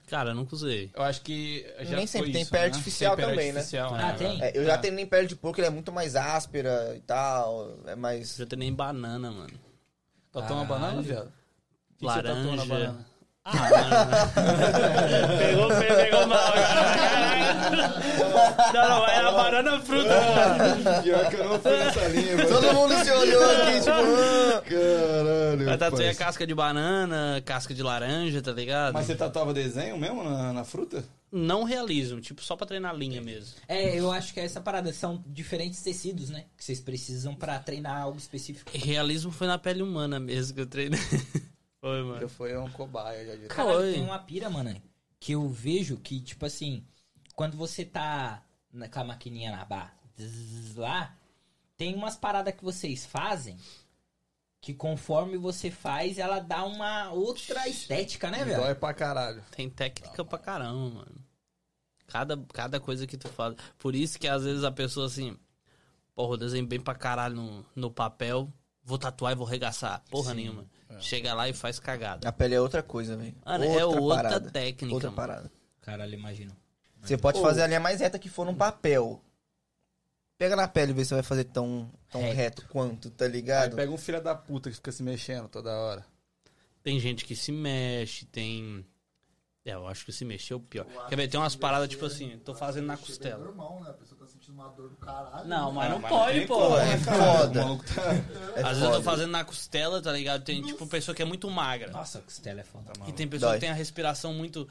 Cara, 0.06 0.30
eu 0.30 0.34
nunca 0.34 0.54
usei. 0.54 0.90
Eu 0.94 1.02
acho 1.02 1.20
que 1.22 1.66
já 1.80 1.96
Nem 1.96 2.06
foi 2.06 2.06
sempre 2.06 2.32
tem 2.32 2.42
isso, 2.42 2.50
pele 2.52 2.62
né? 2.62 2.68
artificial 2.68 3.16
Tem 3.16 3.24
pele 3.24 3.36
também, 3.36 3.52
né? 3.52 3.58
artificial, 3.58 3.94
Ah, 3.94 4.12
tem? 4.12 4.40
É, 4.42 4.56
eu 4.56 4.64
já 4.64 4.74
É. 4.74 4.78
tenho 4.78 4.94
nem 4.94 5.06
pele 5.06 5.26
de 5.26 5.34
porco, 5.34 5.58
ele 5.58 5.66
é 5.66 5.70
muito 5.70 5.90
mais 5.90 6.14
áspera 6.14 6.94
e 6.96 7.00
tal, 7.00 7.76
é 7.86 7.96
mais... 7.96 8.36
Já 8.36 8.46
tem 8.46 8.58
nem 8.58 8.72
banana, 8.72 9.32
mano. 9.32 9.58
Tatuou 10.30 10.60
uma 10.60 10.66
Caralho. 10.66 10.68
banana, 10.68 11.02
viado? 11.02 11.32
Que 11.98 12.04
você 12.04 12.22
tatuou 12.22 12.44
na 12.54 12.62
Laranja. 12.62 12.66
banana? 12.66 13.06
Ah, 13.48 14.26
pegou, 15.38 15.68
pegou 15.68 16.26
mal. 16.26 16.52
não, 18.74 18.88
não, 18.88 19.00
vai 19.00 19.22
na 19.22 19.30
banana 19.30 19.80
fruta. 19.80 21.00
Pior 21.02 21.30
que 21.30 21.36
eu 21.36 21.44
não 21.44 21.60
fui 21.60 21.76
nessa 21.76 22.08
linha, 22.08 22.46
Todo 22.46 22.74
mundo 22.74 22.94
se 23.04 23.10
olhou 23.12 23.44
aqui, 23.50 23.78
tipo... 23.78 23.90
"Ah". 23.90 24.62
Caralho. 24.62 25.64
Vai 25.64 25.78
tatuar 25.78 26.02
parça. 26.02 26.18
casca 26.18 26.46
de 26.46 26.54
banana, 26.54 27.40
casca 27.44 27.72
de 27.72 27.82
laranja, 27.84 28.42
tá 28.42 28.50
ligado? 28.52 28.94
Mas 28.94 29.06
você 29.06 29.14
tatuava 29.14 29.54
desenho 29.54 29.96
mesmo 29.96 30.24
na, 30.24 30.52
na 30.52 30.64
fruta? 30.64 31.04
Não 31.30 31.62
realismo, 31.64 32.20
tipo, 32.20 32.42
só 32.42 32.56
pra 32.56 32.66
treinar 32.66 32.96
linha 32.96 33.20
mesmo. 33.20 33.54
É, 33.68 33.98
eu 33.98 34.10
acho 34.10 34.32
que 34.34 34.40
é 34.40 34.44
essa 34.44 34.60
parada. 34.60 34.92
São 34.92 35.22
diferentes 35.26 35.82
tecidos, 35.82 36.30
né? 36.30 36.44
Que 36.56 36.64
vocês 36.64 36.80
precisam 36.80 37.34
pra 37.34 37.58
treinar 37.58 38.00
algo 38.02 38.18
específico. 38.18 38.70
Realismo 38.74 39.30
foi 39.30 39.46
na 39.46 39.58
pele 39.58 39.82
humana 39.82 40.18
mesmo 40.18 40.54
que 40.54 40.60
eu 40.62 40.66
treinei. 40.66 40.98
Foi, 41.86 42.00
Eu 42.00 42.06
mano. 42.06 42.28
fui 42.28 42.56
um 42.56 42.70
cobaia 42.70 43.24
já 43.24 43.36
de 43.36 43.46
Caralho, 43.46 43.78
Foi. 43.78 43.92
tem 43.92 44.02
uma 44.02 44.18
pira, 44.18 44.50
mano, 44.50 44.74
que 45.20 45.32
eu 45.32 45.48
vejo 45.48 45.96
que, 45.98 46.20
tipo 46.20 46.44
assim, 46.44 46.84
quando 47.36 47.56
você 47.56 47.84
tá 47.84 48.42
na, 48.72 48.88
com 48.88 48.98
a 49.00 49.04
maquininha 49.04 49.52
na 49.54 49.64
barra 49.64 49.94
zzz, 50.18 50.74
lá, 50.74 51.16
tem 51.76 51.94
umas 51.94 52.16
paradas 52.16 52.54
que 52.56 52.64
vocês 52.64 53.06
fazem 53.06 53.56
que 54.60 54.74
conforme 54.74 55.36
você 55.36 55.70
faz, 55.70 56.18
ela 56.18 56.40
dá 56.40 56.64
uma 56.64 57.12
outra 57.12 57.68
estética, 57.68 58.32
né, 58.32 58.44
velho? 58.44 58.60
Dói 58.62 58.74
pra 58.74 58.92
caralho. 58.92 59.40
Tem 59.52 59.70
técnica 59.70 60.24
pra 60.24 60.38
caramba, 60.40 60.90
mano. 60.90 61.24
Cada, 62.08 62.36
cada 62.52 62.80
coisa 62.80 63.06
que 63.06 63.16
tu 63.16 63.28
faz. 63.28 63.54
Por 63.78 63.94
isso 63.94 64.18
que 64.18 64.26
às 64.26 64.42
vezes 64.42 64.64
a 64.64 64.72
pessoa 64.72 65.06
assim, 65.06 65.38
porra, 66.16 66.34
eu 66.34 66.38
desenho 66.38 66.66
bem 66.66 66.80
pra 66.80 66.96
caralho 66.96 67.36
no, 67.36 67.66
no 67.76 67.90
papel, 67.92 68.52
vou 68.86 68.96
tatuar 68.96 69.32
e 69.32 69.34
vou 69.34 69.46
regaçar. 69.46 70.02
Porra 70.10 70.32
nenhuma. 70.32 70.64
Chega 71.00 71.34
lá 71.34 71.46
e 71.48 71.52
faz 71.52 71.78
cagada. 71.78 72.26
A 72.26 72.32
pele 72.32 72.54
é 72.54 72.60
outra 72.60 72.82
coisa, 72.82 73.16
velho. 73.16 73.34
Mano, 73.44 73.64
é 73.64 73.84
outra 73.84 74.22
parada. 74.22 74.50
técnica, 74.50 74.94
Outra 74.94 75.10
mano. 75.10 75.16
parada. 75.16 75.52
Caralho, 75.82 76.14
imagino. 76.14 76.56
Você 77.02 77.18
pode 77.18 77.40
fazer 77.40 77.62
a 77.62 77.66
linha 77.66 77.80
mais 77.80 78.00
reta 78.00 78.18
que 78.18 78.28
for 78.30 78.46
num 78.46 78.54
papel. 78.54 79.20
Pega 80.38 80.54
na 80.56 80.68
pele 80.68 80.92
e 80.92 80.94
vê 80.94 81.02
se 81.04 81.08
você 81.08 81.14
vai 81.16 81.22
fazer 81.22 81.44
tão, 81.44 81.90
tão 82.10 82.20
Reto. 82.20 82.34
reto 82.36 82.66
quanto, 82.68 83.10
tá 83.10 83.24
Aí 83.24 83.30
ligado? 83.30 83.74
pega 83.74 83.90
um 83.90 83.96
filho 83.96 84.20
da 84.22 84.34
puta 84.34 84.68
que 84.70 84.76
fica 84.76 84.92
se 84.92 85.02
mexendo 85.02 85.48
toda 85.48 85.70
hora. 85.76 86.04
Tem 86.82 87.00
gente 87.00 87.24
que 87.24 87.34
se 87.34 87.50
mexe, 87.50 88.24
tem. 88.26 88.84
É, 89.64 89.72
eu 89.72 89.86
acho 89.88 90.04
que 90.04 90.12
se 90.12 90.24
mexer 90.24 90.52
é 90.52 90.56
o 90.56 90.60
pior. 90.60 90.86
Quer 91.08 91.16
ver? 91.16 91.28
Tem 91.28 91.40
umas 91.40 91.56
paradas 91.56 91.88
tipo 91.88 92.04
assim, 92.04 92.38
tô 92.44 92.54
fazendo 92.54 92.86
na 92.86 92.96
costela. 92.96 93.42
normal, 93.44 93.80
né? 93.82 93.94
Uma 94.48 94.68
dor 94.68 94.88
do 94.90 94.96
caralho. 94.96 95.46
Não, 95.48 95.72
mas 95.72 95.90
não 95.90 95.98
mas 95.98 96.10
pode, 96.10 96.46
pô. 96.46 96.54
como, 96.58 96.76
É 96.78 96.98
cara? 97.04 97.38
foda. 97.38 97.60
Tá- 97.94 98.02
É 98.56 98.62
Às 98.62 98.68
vezes 98.78 98.82
eu 98.82 98.92
tô 98.92 99.02
fazendo 99.02 99.30
na 99.30 99.44
costela, 99.44 100.00
tá 100.00 100.12
ligado? 100.12 100.44
Tem 100.44 100.62
tipo 100.62 100.86
pessoa 100.86 101.14
que 101.14 101.22
é 101.22 101.24
muito 101.24 101.50
magra. 101.50 101.90
Nossa, 101.90 102.20
costela 102.20 102.60
é 102.60 102.64
foda. 102.64 102.92
E 103.08 103.12
tem 103.12 103.26
pessoa 103.28 103.50
Dói. 103.52 103.58
que 103.58 103.60
tem 103.62 103.70
a 103.70 103.74
respiração 103.74 104.32
muito. 104.32 104.68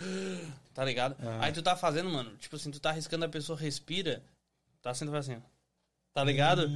Tá 0.73 0.83
ligado? 0.83 1.15
Aí 1.39 1.51
tu 1.51 1.61
tá 1.61 1.75
fazendo, 1.75 2.09
mano, 2.09 2.31
tipo 2.37 2.55
assim, 2.55 2.71
tu 2.71 2.79
tá 2.79 2.89
arriscando 2.89 3.25
a 3.25 3.29
pessoa 3.29 3.57
respira, 3.57 4.23
tá 4.81 4.93
sendo 4.93 5.15
assim. 5.15 5.41
Tá 6.13 6.23
ligado? 6.23 6.69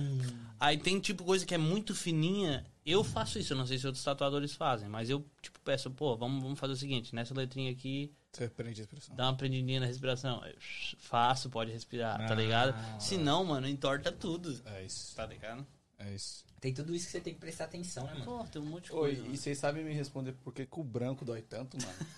Aí 0.59 0.77
tem 0.77 0.99
tipo 0.99 1.23
coisa 1.23 1.45
que 1.45 1.55
é 1.55 1.57
muito 1.57 1.95
fininha. 1.95 2.65
Eu 2.85 3.03
faço 3.03 3.39
isso, 3.39 3.53
eu 3.53 3.57
não 3.57 3.65
sei 3.67 3.77
se 3.77 3.85
outros 3.87 4.03
tatuadores 4.03 4.53
fazem, 4.55 4.89
mas 4.89 5.09
eu, 5.09 5.25
tipo, 5.41 5.59
peço, 5.61 5.89
pô, 5.91 6.17
vamos, 6.17 6.41
vamos 6.43 6.59
fazer 6.59 6.73
o 6.73 6.75
seguinte, 6.75 7.13
nessa 7.15 7.33
letrinha 7.33 7.71
aqui, 7.71 8.11
Você 8.31 8.47
prende 8.47 8.79
a 8.81 8.83
expressão. 8.83 9.15
dá 9.15 9.25
uma 9.25 9.35
prendidinha 9.35 9.79
na 9.79 9.85
respiração. 9.87 10.45
Eu, 10.45 10.55
faço, 10.99 11.49
pode 11.49 11.71
respirar, 11.71 12.27
tá 12.27 12.35
ligado? 12.35 12.75
Se 13.01 13.17
não, 13.17 13.43
mano, 13.43 13.67
entorta 13.67 14.11
tudo. 14.11 14.61
É 14.65 14.83
isso. 14.83 15.15
Tá 15.15 15.25
ligado? 15.25 15.65
É 15.97 16.13
isso. 16.13 16.45
Tem 16.61 16.73
tudo 16.73 16.93
isso 16.93 17.05
que 17.07 17.11
você 17.13 17.21
tem 17.21 17.33
que 17.33 17.39
prestar 17.39 17.65
atenção, 17.65 18.03
né, 18.05 18.13
mano? 18.13 18.25
Pô, 18.25 18.43
tem 18.45 18.61
um 18.61 18.65
monte 18.65 18.85
de 18.85 18.93
Oi, 18.93 19.15
coisa. 19.15 19.27
e 19.33 19.37
vocês 19.37 19.57
sabem 19.57 19.83
me 19.83 19.93
responder 19.93 20.33
por 20.33 20.53
que, 20.53 20.65
que 20.65 20.79
o 20.79 20.83
branco 20.83 21.25
dói 21.25 21.41
tanto, 21.41 21.77
mano? 21.81 22.09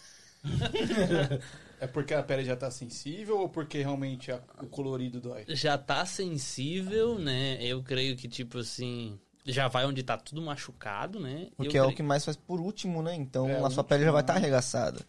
é 1.79 1.87
porque 1.87 2.13
a 2.13 2.23
pele 2.23 2.43
já 2.43 2.55
tá 2.55 2.69
sensível 2.71 3.39
ou 3.39 3.49
porque 3.49 3.77
realmente 3.79 4.31
a- 4.31 4.41
o 4.61 4.67
colorido 4.67 5.21
dói? 5.21 5.45
Já 5.49 5.77
tá 5.77 6.05
sensível, 6.05 7.17
né? 7.19 7.63
Eu 7.63 7.81
creio 7.83 8.15
que, 8.17 8.27
tipo 8.27 8.57
assim, 8.57 9.19
já 9.45 9.67
vai 9.67 9.85
onde 9.85 10.01
tá 10.03 10.17
tudo 10.17 10.41
machucado, 10.41 11.19
né? 11.19 11.47
Porque 11.55 11.77
Eu 11.77 11.81
é 11.81 11.83
o 11.83 11.87
creio- 11.87 11.97
que 11.97 12.03
mais 12.03 12.25
faz 12.25 12.35
por 12.35 12.59
último, 12.59 13.01
né? 13.03 13.13
Então 13.15 13.47
É, 13.47 13.53
a 13.53 13.57
sua 13.59 13.65
último, 13.67 13.83
pele 13.85 14.03
já 14.05 14.11
vai 14.11 14.21
estar 14.21 14.33
né? 14.33 14.39
arregaçada. 14.39 15.05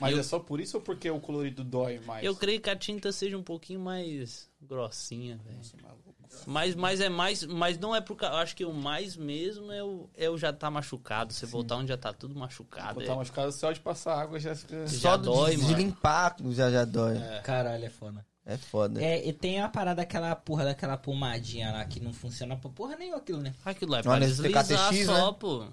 Mas 0.00 0.12
Eu- 0.12 0.18
é 0.20 0.22
só 0.22 0.38
por 0.38 0.60
isso 0.60 0.76
ou 0.76 0.82
porque 0.82 1.08
o 1.10 1.20
colorido 1.20 1.62
dói 1.62 2.00
mais? 2.00 2.24
Eu 2.24 2.34
creio 2.34 2.60
que 2.60 2.68
a 2.70 2.76
tinta 2.76 3.12
seja 3.12 3.38
um 3.38 3.42
pouquinho 3.42 3.80
mais 3.80 4.48
grossinha, 4.60 5.38
velho. 5.44 5.56
Nossa, 5.56 5.76
maluco. 5.82 6.04
Mas, 6.46 6.74
mas 6.74 7.00
é 7.00 7.08
mais. 7.08 7.44
Mas 7.44 7.78
não 7.78 7.94
é 7.94 8.00
por 8.00 8.16
causa. 8.16 8.34
Eu 8.34 8.40
acho 8.40 8.56
que 8.56 8.64
o 8.64 8.72
mais 8.72 9.16
mesmo 9.16 9.70
é 9.70 9.84
o, 9.84 10.08
é 10.16 10.28
o 10.28 10.36
já 10.36 10.52
tá 10.52 10.68
machucado. 10.68 11.32
Você 11.32 11.46
voltar 11.46 11.76
onde 11.76 11.88
já 11.88 11.96
tá 11.96 12.12
tudo 12.12 12.34
machucado. 12.34 12.98
Botar 12.98 13.12
é- 13.12 13.16
machucado 13.16 13.52
só 13.52 13.70
de 13.70 13.78
passar 13.78 14.20
água 14.20 14.40
já 14.40 14.52
fica. 14.54 14.84
Já 14.86 15.10
Só 15.10 15.16
de, 15.16 15.22
dói, 15.24 15.54
de 15.56 15.62
mano. 15.62 15.76
limpar 15.76 16.34
já 16.50 16.70
já 16.72 16.84
dói. 16.84 17.16
Caralho, 17.44 17.84
é 17.84 17.90
foda. 17.90 18.26
É 18.44 18.56
foda. 18.58 19.00
É, 19.02 19.26
e 19.26 19.32
tem 19.32 19.60
a 19.60 19.68
parada 19.68 20.02
daquela 20.02 20.34
porra 20.34 20.64
daquela 20.64 20.96
pomadinha 20.96 21.70
lá 21.70 21.84
que 21.84 22.00
não 22.00 22.12
funciona 22.12 22.56
pra 22.56 22.68
porra 22.68 22.96
nenhuma 22.96 23.18
aquilo, 23.18 23.40
né? 23.40 23.54
Aquilo 23.64 23.92
lá 23.92 23.98
é 24.00 24.02
Não, 24.02 24.10
pra 24.10 24.18
deslizar 24.18 24.92
só, 25.06 25.30
né? 25.30 25.36
pô. 25.38 25.66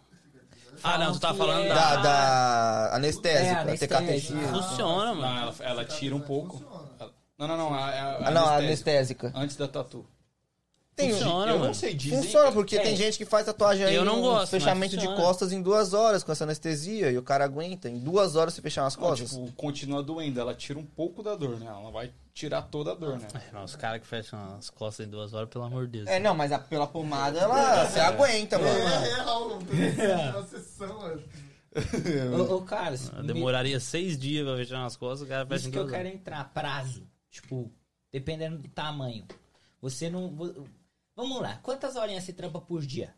Ah, 0.83 0.97
não, 0.97 1.11
tu 1.13 1.19
tá 1.19 1.33
falando 1.33 1.65
é- 1.65 1.69
da. 1.69 1.95
Da, 1.95 2.01
da 2.01 2.95
anestésica, 2.95 3.45
É, 3.47 3.51
a 3.53 3.61
anestésica. 3.61 3.97
TKTX. 4.01 4.49
Funciona, 4.49 5.05
Não, 5.13 5.15
mano. 5.21 5.37
ela, 5.41 5.55
ela 5.59 5.85
tira 5.85 6.15
um 6.15 6.19
pouco. 6.21 6.63
Não, 7.37 7.47
não, 7.47 7.57
não. 7.57 7.73
A, 7.73 7.85
a, 7.89 8.27
Ah, 8.27 8.31
não, 8.31 8.45
a 8.45 8.55
anestésica. 8.57 9.27
anestésica. 9.27 9.31
Antes 9.35 9.55
da 9.57 9.67
tatu. 9.67 10.05
Tem, 10.93 11.13
Funciona, 11.13 11.45
eu 11.51 11.53
não 11.55 11.59
mano. 11.59 11.73
sei, 11.73 11.93
dizem. 11.93 12.21
Funciona, 12.21 12.51
porque 12.51 12.75
É. 12.75 12.81
tem 12.81 12.95
gente 12.97 13.17
que 13.17 13.23
faz 13.25 13.45
tatuagem 13.45 13.85
aí 13.85 13.95
Eu 13.95 14.03
não 14.03 14.21
gosto, 14.21 14.51
fechamento 14.51 14.97
de 14.97 15.07
costas 15.15 15.51
em 15.53 15.61
duas 15.61 15.93
horas 15.93 16.21
com 16.23 16.31
essa 16.31 16.43
anestesia 16.43 17.09
e 17.09 17.17
o 17.17 17.23
cara 17.23 17.45
aguenta. 17.45 17.89
Em 17.89 17.97
duas 17.97 18.35
horas 18.35 18.53
você 18.53 18.61
fechar 18.61 18.83
umas 18.83 18.95
Não, 18.97 19.03
costas. 19.03 19.29
tipo, 19.31 19.51
continua 19.53 20.03
doendo. 20.03 20.39
Ela 20.39 20.53
tira 20.53 20.77
um 20.77 20.85
pouco 20.85 21.23
da 21.23 21.33
dor, 21.33 21.57
né? 21.59 21.65
Ela 21.65 21.81
não 21.81 21.91
vai 21.93 22.11
tirar 22.33 22.61
toda 22.63 22.91
a 22.91 22.95
dor, 22.95 23.17
né? 23.17 23.27
É, 23.33 23.53
não, 23.53 23.63
os 23.63 23.75
caras 23.75 24.01
que 24.01 24.05
fecham 24.07 24.37
as 24.57 24.69
costas 24.69 25.07
em 25.07 25.09
duas 25.09 25.33
horas, 25.33 25.49
pelo 25.49 25.63
amor 25.63 25.85
de 25.87 25.99
Deus. 25.99 26.07
É, 26.09 26.19
não, 26.19 26.35
mas 26.35 26.51
a- 26.51 26.59
pela 26.59 26.85
pomada 26.85 27.39
ela 27.39 27.85
você 27.85 27.99
aguenta, 27.99 28.59
mano. 28.59 28.69
É 28.77 29.15
real, 29.15 29.49
não 29.49 29.59
tem 29.59 30.29
uma 30.29 30.43
sessão, 30.43 30.99
mano. 30.99 31.23
Ô, 32.37 32.57
ô 32.57 32.65
Eu 33.17 33.23
Demoraria 33.23 33.79
seis 33.79 34.19
dias 34.19 34.45
pra 34.45 34.57
fechar 34.57 34.79
umas 34.79 34.97
costas, 34.97 35.25
o 35.25 35.29
cara 35.29 35.45
fecha 35.45 35.59
Isso 35.61 35.69
em 35.69 35.71
que 35.71 35.77
eu 35.79 35.83
duas 35.83 35.93
quero 35.95 36.07
horas. 36.07 36.19
entrar, 36.19 36.43
prazo. 36.53 37.07
Tipo, 37.29 37.71
dependendo 38.11 38.57
do 38.57 38.67
tamanho. 38.67 39.25
Você 39.81 40.09
não. 40.09 40.35
Vamos 41.15 41.41
lá, 41.41 41.57
quantas 41.61 41.95
horinhas 41.95 42.23
você 42.23 42.33
trampa 42.33 42.59
por 42.61 42.81
dia? 42.85 43.13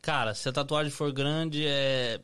Cara, 0.00 0.34
se 0.34 0.48
a 0.48 0.52
tatuagem 0.52 0.90
for 0.92 1.12
grande, 1.12 1.66
é. 1.66 2.20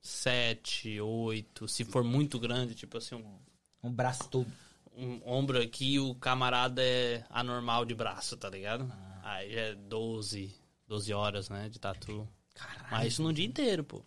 Sete, 0.00 1.00
oito. 1.00 1.66
Se 1.68 1.84
for 1.84 2.02
muito 2.04 2.38
grande, 2.38 2.74
tipo 2.74 2.96
assim, 2.98 3.16
um, 3.16 3.38
Um 3.82 3.92
braço 3.92 4.28
todo. 4.28 4.50
um 4.96 5.20
ombro 5.28 5.60
aqui, 5.60 5.98
o 5.98 6.14
camarada 6.14 6.82
é 6.82 7.24
anormal 7.28 7.84
de 7.84 7.94
braço, 7.94 8.36
tá 8.36 8.48
ligado? 8.48 8.90
Aí 9.22 9.54
é 9.54 9.74
12, 9.74 10.54
12 10.86 11.12
horas, 11.12 11.48
né, 11.50 11.68
de 11.68 11.78
tatu. 11.78 12.26
Caralho. 12.54 12.86
Mas 12.90 13.12
isso 13.12 13.22
no 13.22 13.32
dia 13.32 13.44
inteiro, 13.44 13.84
pô. 13.84 14.02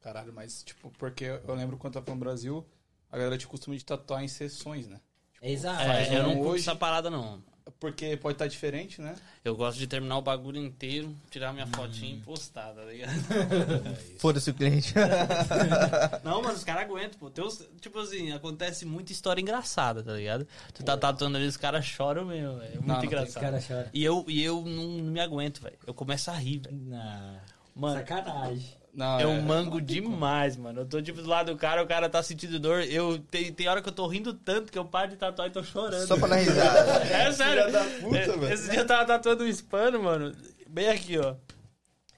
Caralho, 0.00 0.32
mas, 0.32 0.62
tipo, 0.62 0.90
porque 0.92 1.24
eu 1.24 1.54
lembro 1.54 1.76
quando 1.76 1.96
eu 1.96 2.02
tava 2.02 2.14
no 2.14 2.20
Brasil, 2.20 2.64
a 3.10 3.16
galera 3.16 3.36
tinha 3.36 3.48
costume 3.50 3.76
de 3.76 3.84
tatuar 3.84 4.22
em 4.22 4.28
sessões, 4.28 4.86
né? 4.86 5.00
Exato. 5.42 5.82
É, 5.82 6.16
eu 6.18 6.22
não 6.22 6.34
curto 6.36 6.48
hoje- 6.50 6.60
essa 6.62 6.76
parada, 6.76 7.10
não. 7.10 7.42
Porque 7.78 8.16
pode 8.16 8.36
estar 8.36 8.46
diferente, 8.46 9.02
né? 9.02 9.14
Eu 9.44 9.54
gosto 9.54 9.76
de 9.78 9.86
terminar 9.86 10.16
o 10.16 10.22
bagulho 10.22 10.56
inteiro, 10.64 11.14
tirar 11.30 11.52
minha 11.52 11.66
fotinha 11.66 12.14
e 12.16 12.20
postar, 12.20 12.72
tá 12.72 12.82
ligado? 12.84 13.12
Foda-se 14.18 14.48
o 14.50 14.54
cliente. 14.54 14.94
Não, 16.24 16.40
mano, 16.42 16.54
os 16.54 16.64
caras 16.64 16.84
aguentam, 16.84 17.18
pô. 17.18 17.30
Tem 17.30 17.44
uns- 17.44 17.62
tipo 17.80 17.98
assim, 17.98 18.32
acontece 18.32 18.84
muita 18.86 19.12
história 19.12 19.40
engraçada, 19.42 20.02
tá 20.02 20.12
ligado? 20.14 20.46
Tu 20.72 20.82
tá 20.82 20.96
tatuando 20.96 21.36
ali, 21.36 21.46
os 21.46 21.56
caras 21.58 21.84
choram 21.84 22.24
mesmo, 22.24 22.56
velho. 22.58 22.64
É 22.72 22.74
muito 22.76 22.86
Não, 22.86 22.96
não 22.96 23.04
engraçado. 23.04 23.28
Os 23.28 23.34
caras 23.42 23.64
choram. 23.64 23.88
E 23.92 24.02
eu, 24.04 24.24
e 24.26 24.42
eu 24.42 24.62
não, 24.64 24.84
não 24.88 25.12
me 25.12 25.20
aguento, 25.20 25.60
velho. 25.60 25.76
Eu 25.86 25.92
começo 25.94 26.30
a 26.30 26.34
rir, 26.34 26.58
velho. 26.60 26.76
Não. 26.76 27.36
Mano, 27.74 27.98
Sacanagem. 27.98 28.74
Não, 28.96 29.20
eu 29.20 29.42
mango 29.42 29.78
demais, 29.78 30.56
mano. 30.56 30.80
Eu 30.80 30.86
tô 30.86 31.02
tipo 31.02 31.20
do 31.20 31.28
lado 31.28 31.52
do 31.52 31.58
cara, 31.58 31.82
o 31.82 31.86
cara 31.86 32.08
tá 32.08 32.22
sentindo 32.22 32.58
dor. 32.58 32.82
Eu 32.82 33.18
tem, 33.18 33.52
tem 33.52 33.68
hora 33.68 33.82
que 33.82 33.88
eu 33.90 33.92
tô 33.92 34.06
rindo 34.06 34.32
tanto 34.32 34.72
que 34.72 34.78
eu 34.78 34.86
paro 34.86 35.10
de 35.10 35.16
tatuar 35.16 35.48
e 35.48 35.50
tô 35.50 35.62
chorando. 35.62 36.06
Só 36.08 36.16
pra 36.16 36.28
dar 36.28 36.36
risada. 36.36 37.04
É 37.14 37.30
sério. 37.30 37.70
da 37.70 37.84
puta, 37.84 38.16
É, 38.16 38.26
velho. 38.26 38.52
Esse 38.54 38.70
dia 38.70 38.80
eu 38.80 38.86
tava 38.86 39.04
tatuando 39.04 39.44
um 39.44 39.46
hispano, 39.46 40.02
mano. 40.02 40.34
Bem 40.66 40.88
aqui, 40.88 41.18
ó. 41.18 41.34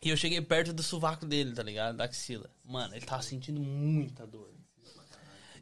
E 0.00 0.10
eu 0.10 0.16
cheguei 0.16 0.40
perto 0.40 0.72
do 0.72 0.80
sovaco 0.80 1.26
dele, 1.26 1.52
tá 1.52 1.64
ligado? 1.64 1.96
Da 1.96 2.04
axila. 2.04 2.48
Mano, 2.64 2.94
ele 2.94 3.04
tava 3.04 3.22
sentindo 3.22 3.60
muita 3.60 4.24
dor. 4.24 4.48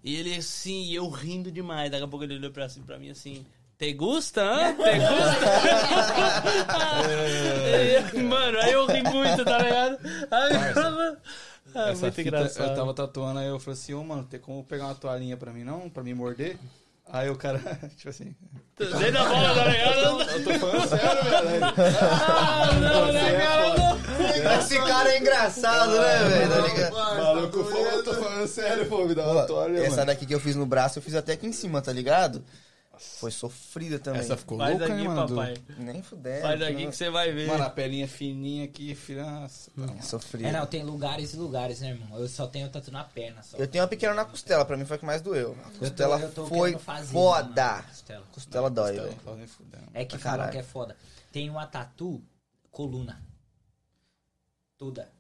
E 0.05 0.15
ele 0.17 0.35
assim, 0.37 0.83
e 0.85 0.95
eu 0.95 1.09
rindo 1.09 1.51
demais. 1.51 1.91
Daqui 1.91 2.05
a 2.05 2.09
pouco 2.09 2.27
ele 2.27 2.35
olhou 2.35 2.51
pra, 2.51 2.67
assim, 2.67 2.83
pra 2.83 2.99
mim 2.99 3.09
assim. 3.09 3.47
Te 3.79 3.93
gusta, 3.93 4.43
hã? 4.43 4.73
Te 4.77 4.99
gusta? 4.99 5.47
E, 8.17 8.23
mano, 8.25 8.59
aí 8.59 8.73
eu 8.73 8.87
ri 8.87 9.03
muito, 9.03 9.45
tá 9.45 9.59
ligado? 9.59 9.99
Aí, 10.31 10.57
ah, 11.75 11.91
Essa 11.91 12.01
muito 12.03 12.15
fita, 12.15 12.23
engraçado. 12.23 12.71
Eu 12.71 12.77
tava 12.77 12.95
tatuando, 12.95 13.39
aí 13.41 13.49
eu 13.49 13.61
falei 13.61 13.79
assim, 13.79 13.93
ô, 13.93 14.03
mano, 14.03 14.25
tem 14.25 14.41
como 14.41 14.65
pegar 14.65 14.87
uma 14.87 14.95
toalhinha 14.95 15.37
pra 15.37 15.53
mim, 15.53 15.63
não? 15.63 15.91
Pra 15.91 16.03
me 16.03 16.15
morder? 16.15 16.57
Aí 17.09 17.29
o 17.29 17.37
cara, 17.37 17.61
tipo 17.97 18.09
assim... 18.09 18.35
Dei 18.79 19.11
na 19.11 19.25
bola, 19.25 19.55
tá 19.55 19.65
ligado? 19.69 20.23
Eu 20.23 20.45
tô 20.45 20.55
falando 20.59 20.89
sério, 20.89 21.25
velho. 21.25 21.65
Ah, 22.01 22.69
não, 22.81 23.13
né, 23.13 23.39
cara? 23.39 24.59
Esse 24.59 24.79
cara 24.79 25.13
é 25.13 25.19
engraçado, 25.19 25.91
né, 25.93 26.25
velho? 26.25 26.51
Tá 26.51 26.61
ligado? 26.69 26.95
Maluco, 26.95 27.65
pô, 27.65 27.79
eu 27.79 28.03
tô 28.03 28.15
falando 28.15 28.47
sério, 28.49 28.87
pô, 28.87 29.05
me 29.05 29.15
dá 29.15 29.31
uma 29.31 29.47
toalha, 29.47 29.79
Essa 29.81 29.91
mano. 29.97 30.07
daqui 30.07 30.27
que 30.27 30.35
eu 30.35 30.41
fiz 30.41 30.57
no 30.57 30.67
braço, 30.67 30.99
eu 30.99 31.03
fiz 31.03 31.15
até 31.15 31.35
aqui 31.35 31.47
em 31.47 31.53
cima, 31.53 31.81
tá 31.83 31.93
ligado? 31.93 32.43
Foi 32.99 33.31
sofrida 33.31 33.99
também. 33.99 34.21
Essa 34.21 34.37
ficou 34.37 34.59
Faz 34.59 34.79
louca, 34.79 34.93
aqui, 34.93 35.03
hein, 35.03 35.09
mano? 35.09 35.29
papai. 35.29 35.55
Nem 35.79 36.03
fuder. 36.03 36.43
Faz 36.43 36.61
daqui 36.61 36.87
que 36.87 36.97
você 36.97 37.11
vai 37.11 37.33
ver. 37.33 37.47
Mano, 37.47 37.65
a 37.65 37.71
pelinha 37.71 38.09
fininha 38.09 38.65
aqui, 38.65 38.95
filha... 38.95 39.25
Nossa, 39.25 39.71
tá. 39.71 40.03
Sofrida. 40.03 40.49
É, 40.49 40.53
não, 40.53 40.67
tem 40.67 40.83
lugares 40.83 41.33
e 41.35 41.37
lugares, 41.37 41.81
né, 41.81 41.91
irmão? 41.91 42.19
Eu 42.19 42.29
só 42.29 42.47
tenho 42.47 42.69
tatu 42.69 42.91
na 42.91 43.05
perna, 43.05 43.43
só. 43.43 43.57
Eu 43.57 43.67
tenho 43.69 43.83
uma 43.85 43.89
pequena 43.89 44.15
na 44.15 44.25
costela, 44.25 44.65
pra 44.65 44.77
mim 44.77 44.85
foi 44.85 44.97
a 44.97 44.99
que 44.99 45.07
mais 45.07 45.21
doeu. 45.23 45.57
A 45.65 45.69
Eu 45.69 45.73
tô- 45.73 45.79
costela 45.81 46.19
eu 46.21 46.33
tô 46.33 46.47
foi 46.47 46.79
fazer, 46.79 47.13
foda. 47.13 47.73
mano, 47.73 47.83
costela. 47.89 48.25
Costela 48.33 48.71
dói, 48.71 48.93
velho. 48.93 49.17
É 49.95 50.05
que 50.05 50.19
falam 50.19 50.51
que 50.51 50.59
é 50.59 50.63
foda. 50.63 50.97
Tem 51.33 51.51
uma 51.51 51.67
tatu, 51.67 52.23
coluna. 52.71 53.23
Toda. 54.79 55.11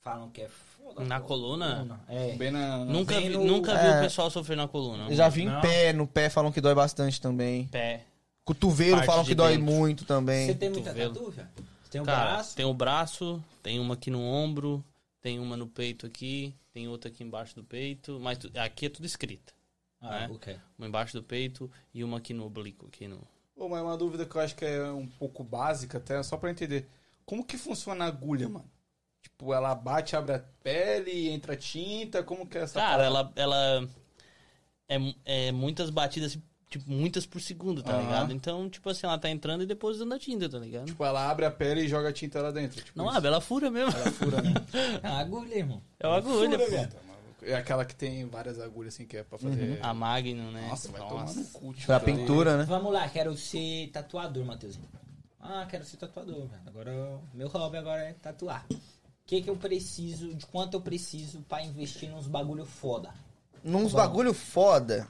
Falam 0.00 0.30
que 0.30 0.40
é 0.42 0.48
foda. 0.48 0.71
Na 1.06 1.20
coluna? 1.20 2.00
É. 2.08 2.32
Bem 2.36 2.50
na... 2.50 2.84
Nunca, 2.84 3.14
Bem 3.14 3.28
vi, 3.28 3.34
no- 3.36 3.44
nunca 3.44 3.74
vi 3.74 3.86
É. 3.86 3.98
o 3.98 4.02
pessoal 4.02 4.30
sofrer 4.30 4.56
na 4.56 4.68
coluna. 4.68 5.08
Eu 5.08 5.14
já 5.16 5.28
vi 5.28 5.42
em 5.42 5.46
Não. 5.46 5.60
pé, 5.60 5.92
no 5.92 6.06
pé 6.06 6.28
falam 6.28 6.52
que 6.52 6.60
dói 6.60 6.74
bastante 6.74 7.20
também. 7.20 7.66
Pé. 7.68 8.04
Cotovelo 8.44 8.96
Parte 8.96 9.06
falam 9.06 9.24
que 9.24 9.34
dói 9.34 9.56
dentro. 9.56 9.64
muito 9.72 10.00
Você 10.02 10.06
também. 10.06 10.54
tem 10.54 10.68
muita 10.70 10.92
tatu, 10.92 11.32
já? 11.32 11.44
Você 11.82 11.90
tem 11.90 12.00
um 12.00 12.04
Cara, 12.04 12.30
braço? 12.32 12.56
tem 12.56 12.64
o 12.66 12.74
braço, 12.74 13.44
tem 13.62 13.78
uma 13.80 13.94
aqui 13.94 14.10
no 14.10 14.20
ombro, 14.20 14.84
tem 15.20 15.38
uma 15.38 15.56
no 15.56 15.66
peito 15.66 16.04
aqui, 16.06 16.54
tem 16.72 16.88
outra 16.88 17.08
aqui 17.10 17.22
embaixo 17.22 17.54
do 17.54 17.62
peito, 17.64 18.18
mas 18.20 18.38
tu- 18.38 18.50
aqui 18.56 18.86
é 18.86 18.88
tudo 18.88 19.06
escrita. 19.06 19.52
Ah, 20.00 20.20
né? 20.26 20.28
ok. 20.32 20.56
Uma 20.76 20.88
embaixo 20.88 21.12
do 21.14 21.22
peito 21.22 21.70
e 21.94 22.02
uma 22.02 22.18
aqui 22.18 22.34
no 22.34 22.44
oblíquo, 22.44 22.86
aqui 22.86 23.06
no... 23.06 23.20
Pô, 23.54 23.68
mas 23.68 23.80
uma 23.82 23.96
dúvida 23.96 24.26
que 24.26 24.34
eu 24.34 24.40
acho 24.40 24.56
que 24.56 24.64
é 24.64 24.90
um 24.90 25.06
pouco 25.06 25.44
básica 25.44 25.98
até, 25.98 26.20
só 26.24 26.36
pra 26.36 26.50
entender. 26.50 26.88
Como 27.24 27.44
que 27.44 27.56
funciona 27.56 28.04
a 28.04 28.08
agulha, 28.08 28.48
mano? 28.48 28.64
Tipo, 29.22 29.54
ela 29.54 29.74
bate, 29.74 30.14
abre 30.16 30.34
a 30.34 30.38
pele, 30.62 31.30
entra 31.30 31.56
tinta, 31.56 32.22
como 32.22 32.46
que 32.46 32.58
é 32.58 32.62
essa 32.62 32.78
Cara, 32.80 33.08
parada? 33.10 33.32
ela, 33.36 33.54
ela 33.80 33.88
é, 34.88 34.96
é 35.48 35.52
muitas 35.52 35.90
batidas, 35.90 36.36
tipo, 36.68 36.90
muitas 36.90 37.24
por 37.24 37.40
segundo, 37.40 37.82
tá 37.82 37.92
Aham. 37.92 38.02
ligado? 38.02 38.32
Então, 38.32 38.68
tipo 38.68 38.88
assim, 38.90 39.06
ela 39.06 39.18
tá 39.18 39.30
entrando 39.30 39.62
e 39.62 39.66
depositando 39.66 40.12
a 40.14 40.18
tinta, 40.18 40.48
tá 40.48 40.58
ligado? 40.58 40.86
Tipo, 40.86 41.04
ela 41.04 41.30
abre 41.30 41.44
a 41.46 41.50
pele 41.50 41.82
e 41.82 41.88
joga 41.88 42.08
a 42.08 42.12
tinta 42.12 42.40
lá 42.42 42.50
dentro. 42.50 42.82
Tipo 42.82 42.98
Não 42.98 43.06
isso. 43.08 43.16
abre, 43.16 43.28
ela 43.28 43.40
fura 43.40 43.70
mesmo. 43.70 43.92
Ela 43.96 44.10
fura, 44.10 44.42
né? 44.42 44.54
É 45.02 45.08
uma 45.08 45.18
agulha, 45.20 45.54
irmão. 45.54 45.82
É 46.00 46.06
uma 46.06 46.16
agulha, 46.16 46.58
pô. 46.58 46.64
Tá 46.66 47.02
maluco. 47.06 47.44
É 47.44 47.54
aquela 47.54 47.84
que 47.84 47.94
tem 47.94 48.24
várias 48.26 48.60
agulhas 48.60 48.94
assim 48.94 49.06
que 49.06 49.16
é 49.16 49.22
pra 49.24 49.38
fazer. 49.38 49.78
A 49.82 49.92
Magnum, 49.94 50.50
né? 50.52 50.66
Nossa, 50.68 50.90
vai 50.92 51.00
tomar 51.08 51.26
no 51.32 51.44
cu. 51.46 51.72
tipo, 51.74 51.86
Pra 51.86 51.96
ali. 51.96 52.04
pintura, 52.06 52.56
né? 52.58 52.64
Vamos 52.64 52.92
lá, 52.92 53.08
quero 53.08 53.36
ser 53.36 53.88
tatuador, 53.92 54.44
Matheusinho. 54.44 54.88
Ah, 55.40 55.66
quero 55.68 55.84
ser 55.84 55.96
tatuador, 55.96 56.46
velho. 56.46 56.62
Agora, 56.66 57.18
meu 57.34 57.48
hobby 57.48 57.76
agora 57.76 58.02
é 58.02 58.12
tatuar. 58.12 58.64
O 59.24 59.28
que 59.28 59.40
que 59.42 59.48
eu 59.50 59.56
preciso, 59.56 60.34
de 60.34 60.44
quanto 60.46 60.74
eu 60.74 60.80
preciso 60.80 61.40
pra 61.48 61.62
investir 61.62 62.10
nos 62.10 62.26
bagulho 62.26 62.66
foda? 62.66 63.10
Nos 63.64 63.92
bagulho 63.92 64.34
foda, 64.34 65.08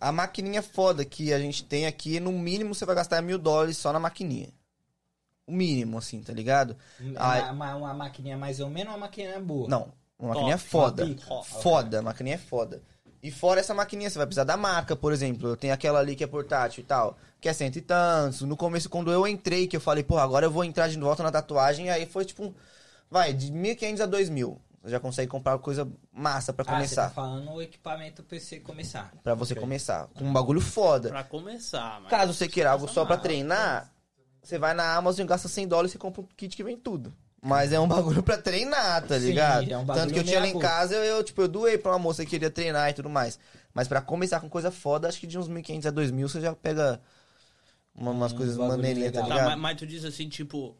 a 0.00 0.12
maquininha 0.12 0.62
foda 0.62 1.04
que 1.04 1.32
a 1.32 1.38
gente 1.38 1.64
tem 1.64 1.86
aqui, 1.86 2.20
no 2.20 2.32
mínimo 2.32 2.74
você 2.74 2.86
vai 2.86 2.94
gastar 2.94 3.20
mil 3.20 3.38
dólares 3.38 3.76
só 3.76 3.92
na 3.92 3.98
maquininha. 3.98 4.48
O 5.46 5.52
mínimo, 5.52 5.98
assim, 5.98 6.22
tá 6.22 6.32
ligado? 6.32 6.76
Uma, 7.00 7.50
uma, 7.50 7.74
uma 7.76 7.94
maquininha 7.94 8.36
mais 8.36 8.60
ou 8.60 8.70
menos, 8.70 8.92
uma 8.92 8.98
maquininha 9.00 9.40
boa. 9.40 9.68
Não, 9.68 9.92
uma 10.18 10.28
maquininha 10.28 10.56
Top, 10.58 10.68
foda. 10.68 11.14
top. 11.14 11.48
Foda, 11.62 11.98
a 11.98 12.02
maquininha 12.02 12.36
é 12.36 12.38
foda. 12.38 12.82
E 13.20 13.32
fora 13.32 13.58
essa 13.58 13.74
maquininha, 13.74 14.08
você 14.08 14.16
vai 14.18 14.26
precisar 14.26 14.44
da 14.44 14.56
marca, 14.56 14.94
por 14.94 15.12
exemplo. 15.12 15.48
Eu 15.48 15.56
tenho 15.56 15.74
aquela 15.74 15.98
ali 15.98 16.14
que 16.14 16.22
é 16.22 16.26
portátil 16.26 16.82
e 16.82 16.86
tal, 16.86 17.18
que 17.40 17.48
é 17.48 17.52
cento 17.52 17.76
e 17.76 17.80
tantos. 17.80 18.42
No 18.42 18.56
começo, 18.56 18.88
quando 18.88 19.10
eu 19.10 19.26
entrei, 19.26 19.66
que 19.66 19.76
eu 19.76 19.80
falei, 19.80 20.04
porra, 20.04 20.22
agora 20.22 20.46
eu 20.46 20.50
vou 20.50 20.62
entrar 20.62 20.88
de 20.88 20.96
volta 20.96 21.22
na 21.24 21.32
tatuagem, 21.32 21.90
aí 21.90 22.06
foi 22.06 22.24
tipo, 22.24 22.54
vai, 23.10 23.32
de 23.32 23.52
1.500 23.52 24.00
a 24.00 24.06
2.000. 24.08 24.58
Você 24.82 24.90
já 24.92 25.00
consegue 25.00 25.28
comprar 25.30 25.58
coisa 25.58 25.88
massa 26.12 26.52
pra 26.52 26.62
Ah, 26.62 26.66
você 26.66 26.70
tá 26.72 26.76
começar. 26.76 27.10
falando 27.10 27.50
o 27.52 27.60
equipamento 27.60 28.22
pra 28.22 28.38
você 28.38 28.60
começar. 28.60 29.12
Pra 29.22 29.34
você 29.34 29.52
Ok. 29.52 29.60
começar. 29.60 30.06
Com 30.14 30.24
um 30.24 30.32
bagulho 30.32 30.60
foda. 30.60 31.08
Pra 31.08 31.24
começar, 31.24 32.00
mas... 32.00 32.10
Caso 32.10 32.32
você 32.32 32.48
queira 32.48 32.70
algo 32.70 32.86
só 32.88 33.04
pra 33.04 33.16
Não, 33.16 33.22
treinar, 33.22 33.92
você 34.42 34.56
vai 34.58 34.74
na 34.74 34.94
Amazon 34.94 35.24
e 35.24 35.28
gasta 35.28 35.48
100 35.48 35.66
dólares 35.68 35.94
e 35.94 35.98
compra 35.98 36.22
um 36.22 36.26
kit 36.36 36.56
que 36.56 36.62
vem 36.64 36.76
tudo. 36.76 37.12
Mas 37.42 37.72
é 37.72 37.78
um 37.78 37.86
bagulho 37.88 38.22
pra 38.22 38.38
treinar, 38.38 39.02
tá 39.06 39.18
Sim, 39.18 39.26
ligado? 39.26 39.70
é 39.70 39.76
um 39.76 39.84
bagulho 39.84 40.04
Tanto 40.06 40.14
que 40.14 40.20
eu 40.20 40.24
tinha 40.24 40.40
lá 40.40 40.46
em 40.48 40.58
casa, 40.58 40.94
eu, 40.94 41.04
eu, 41.04 41.24
tipo, 41.24 41.40
eu 41.42 41.48
doei 41.48 41.76
pra 41.76 41.92
uma 41.92 41.98
moça 41.98 42.24
que 42.24 42.30
queria 42.30 42.50
treinar 42.50 42.88
e 42.90 42.94
tudo 42.94 43.08
mais. 43.10 43.38
Mas 43.74 43.86
pra 43.88 44.00
começar 44.00 44.40
com 44.40 44.48
coisa 44.48 44.70
foda, 44.70 45.06
acho 45.08 45.20
que 45.20 45.26
de 45.26 45.38
uns 45.38 45.48
1.500 45.48 45.86
a 45.86 45.92
2.000 45.92 46.28
você 46.28 46.40
já 46.40 46.54
pega 46.54 47.00
uma- 47.94 48.10
umas 48.12 48.32
Um 48.32 48.36
coisas 48.36 48.56
maneirinhas, 48.56 49.12
tá. 49.12 49.20
Tá, 49.20 49.26
ligado? 49.28 49.46
mas, 49.50 49.58
mas 49.58 49.76
tu 49.78 49.86
diz 49.86 50.04
assim, 50.04 50.28
tipo... 50.28 50.76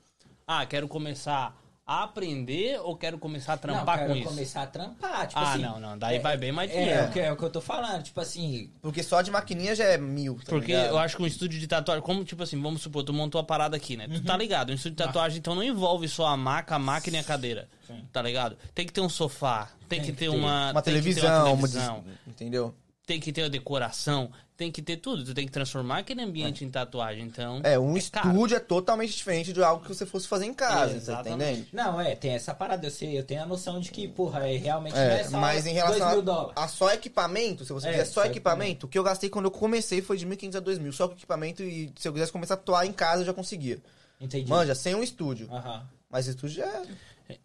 Ah, 0.47 0.65
quero 0.67 0.89
começar 0.89 1.55
a 1.89 2.03
aprender 2.05 2.79
ou 2.83 2.95
quero 2.95 3.19
começar 3.19 3.55
a 3.55 3.57
não, 3.57 3.61
trampar 3.63 3.99
quero 4.01 4.11
com 4.11 4.17
isso? 4.17 4.29
começar 4.29 4.63
a 4.63 4.67
trampar, 4.67 5.27
tipo 5.27 5.41
Ah, 5.41 5.53
assim. 5.55 5.63
não, 5.63 5.81
não. 5.81 5.97
Daí 5.99 6.17
é- 6.17 6.21
vai 6.21 6.37
bem 6.37 6.53
mais 6.53 6.71
É, 6.71 6.75
dinheiro. 6.75 7.01
é, 7.01 7.05
o 7.07 7.11
que, 7.11 7.21
é 7.21 7.33
o 7.33 7.37
que 7.37 7.43
eu 7.43 7.49
tô 7.51 7.63
falando, 7.63 8.03
tipo 8.03 8.21
assim, 8.21 8.71
Porque 8.83 9.03
só 9.03 9.23
de 9.23 9.31
maquininha 9.31 9.75
já 9.75 9.85
é 9.85 9.97
mil, 9.97 10.35
tá 10.35 10.43
Porque 10.51 10.67
ligado? 10.73 10.89
eu 10.91 10.99
acho 10.99 11.17
que 11.17 11.23
um 11.23 11.27
estúdio 11.27 11.59
de 11.59 11.67
tatuagem, 11.67 12.03
como 12.05 12.23
tipo 12.25 12.43
assim, 12.43 12.61
vamos 12.61 12.83
supor, 12.83 13.03
tu 13.05 13.15
montou 13.15 13.41
a 13.41 13.45
parada 13.45 13.75
aqui, 13.75 13.97
né? 13.97 14.07
Tu 14.07 14.23
tá 14.23 14.37
ligado? 14.37 14.69
Um 14.71 14.75
estúdio 14.75 14.97
de 14.99 15.03
tatuagem, 15.03 15.39
então 15.39 15.55
não 15.55 15.63
envolve 15.65 16.07
só 16.09 16.27
a 16.27 16.37
maca, 16.37 16.75
a 16.75 16.79
máquina 16.79 17.17
e 17.17 17.21
a 17.21 17.25
cadeira. 17.25 17.67
Sim. 17.87 18.05
Tá 18.13 18.21
ligado? 18.21 18.59
Tem 18.75 18.85
que 18.85 18.93
ter 18.93 19.01
um 19.01 19.09
sofá, 19.09 19.71
tem, 19.89 19.99
Tem 19.99 20.01
que 20.01 20.07
que 20.13 20.19
ter 20.19 20.31
ter. 20.31 20.37
uma. 20.37 20.73
Uma 20.73 20.83
tem 20.83 20.93
que 20.95 21.01
ter 21.01 21.15
televisão, 21.15 21.31
uma 21.31 21.53
uma 21.55 21.69
televisão, 21.69 22.05
entendeu? 22.27 22.75
Tem 23.09 23.19
que 23.19 23.33
ter 23.33 23.45
a 23.45 23.49
decoração, 23.49 24.31
tem 24.55 24.71
que 24.71 24.83
ter 24.83 24.99
tudo. 24.99 25.25
Tu 25.25 25.33
tem 25.33 25.47
que 25.47 25.51
transformar 25.53 25.99
aquele 25.99 26.21
ambiente 26.23 26.63
em 26.65 26.71
tatuagem. 26.71 27.25
Então. 27.25 27.61
É, 27.65 27.79
um 27.79 27.95
caro. 28.11 28.29
estúdio 28.29 28.57
é 28.57 28.61
totalmente 28.61 29.17
diferente 29.17 29.53
de 29.53 29.63
algo 29.63 29.83
que 29.83 29.89
você 29.89 30.05
fosse 30.05 30.29
fazer 30.29 30.45
em 30.45 30.53
casa, 30.53 31.01
tá 31.15 31.21
entendendo? 31.23 31.67
Não, 31.73 31.99
é, 31.99 32.15
tem 32.15 32.33
essa 32.33 32.55
parada, 32.55 32.87
eu 32.87 32.91
sei, 32.91 33.19
eu 33.19 33.25
tenho 33.25 33.43
a 33.43 33.47
noção 33.47 33.81
de 33.81 33.91
que, 33.91 34.07
porra, 34.07 34.47
é 34.47 34.57
realmente 34.59 34.95
não 34.95 35.01
é 35.01 35.21
É, 35.21 35.25
só 35.25 35.39
mas 35.39 35.67
em 35.67 35.73
2 35.73 35.75
relação 35.75 36.11
mil 36.11 36.19
a, 36.19 36.23
dólares. 36.23 36.53
a 36.57 36.69
só 36.69 36.93
equipamento, 36.93 37.65
se 37.65 37.73
você 37.73 37.89
É, 37.89 37.91
quiser 37.93 38.05
só 38.05 38.21
só 38.21 38.27
equipamento, 38.27 38.85
o 38.87 38.89
que 38.89 38.99
eu 38.99 39.03
gastei 39.03 39.31
quando 39.31 39.47
eu 39.47 39.51
comecei 39.51 40.03
foi 40.03 40.19
de 40.19 40.27
1.500 40.27 40.57
a 40.57 40.61
2.000, 40.61 40.93
só 40.93 41.09
com 41.09 41.15
equipamento 41.15 41.63
e 41.63 41.91
se 41.99 42.07
eu 42.07 42.13
quisesse 42.13 42.31
começar 42.31 42.55
a 42.55 42.57
atuar 42.59 42.85
em 42.85 42.93
casa 42.93 43.23
eu 43.23 43.27
já 43.27 43.33
conseguia. 43.35 43.79
Entendi. 44.21 44.51
Manja, 44.51 44.75
sem 44.75 44.95
um 44.95 45.03
estúdio. 45.03 45.49
Aham. 45.51 45.83
Mas 46.11 46.27
estúdio 46.27 46.63
é 46.65 46.83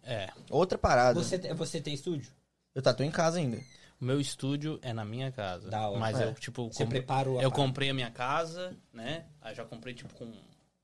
É. 0.04 0.28
outra 0.50 0.76
parada. 0.76 1.14
Você, 1.22 1.38
te- 1.38 1.52
você 1.54 1.80
tem 1.80 1.94
estúdio? 1.94 2.30
Eu 2.74 2.82
tatuo 2.82 3.04
em 3.06 3.10
casa 3.10 3.38
ainda. 3.38 3.58
Meu 4.04 4.20
estúdio 4.20 4.78
é 4.82 4.92
na 4.92 5.04
minha 5.04 5.32
casa. 5.32 5.70
Da 5.70 5.88
hora. 5.88 5.98
Mas 5.98 6.20
É. 6.20 6.26
eu, 6.26 6.34
tipo, 6.34 6.68
Você 6.70 6.84
compre- 6.84 7.04
a 7.08 7.42
eu 7.42 7.50
comprei 7.50 7.90
a 7.90 7.94
minha 7.94 8.10
casa, 8.10 8.76
né? 8.92 9.24
Aí 9.40 9.54
já 9.54 9.64
comprei, 9.64 9.94
tipo, 9.94 10.12
com 10.14 10.26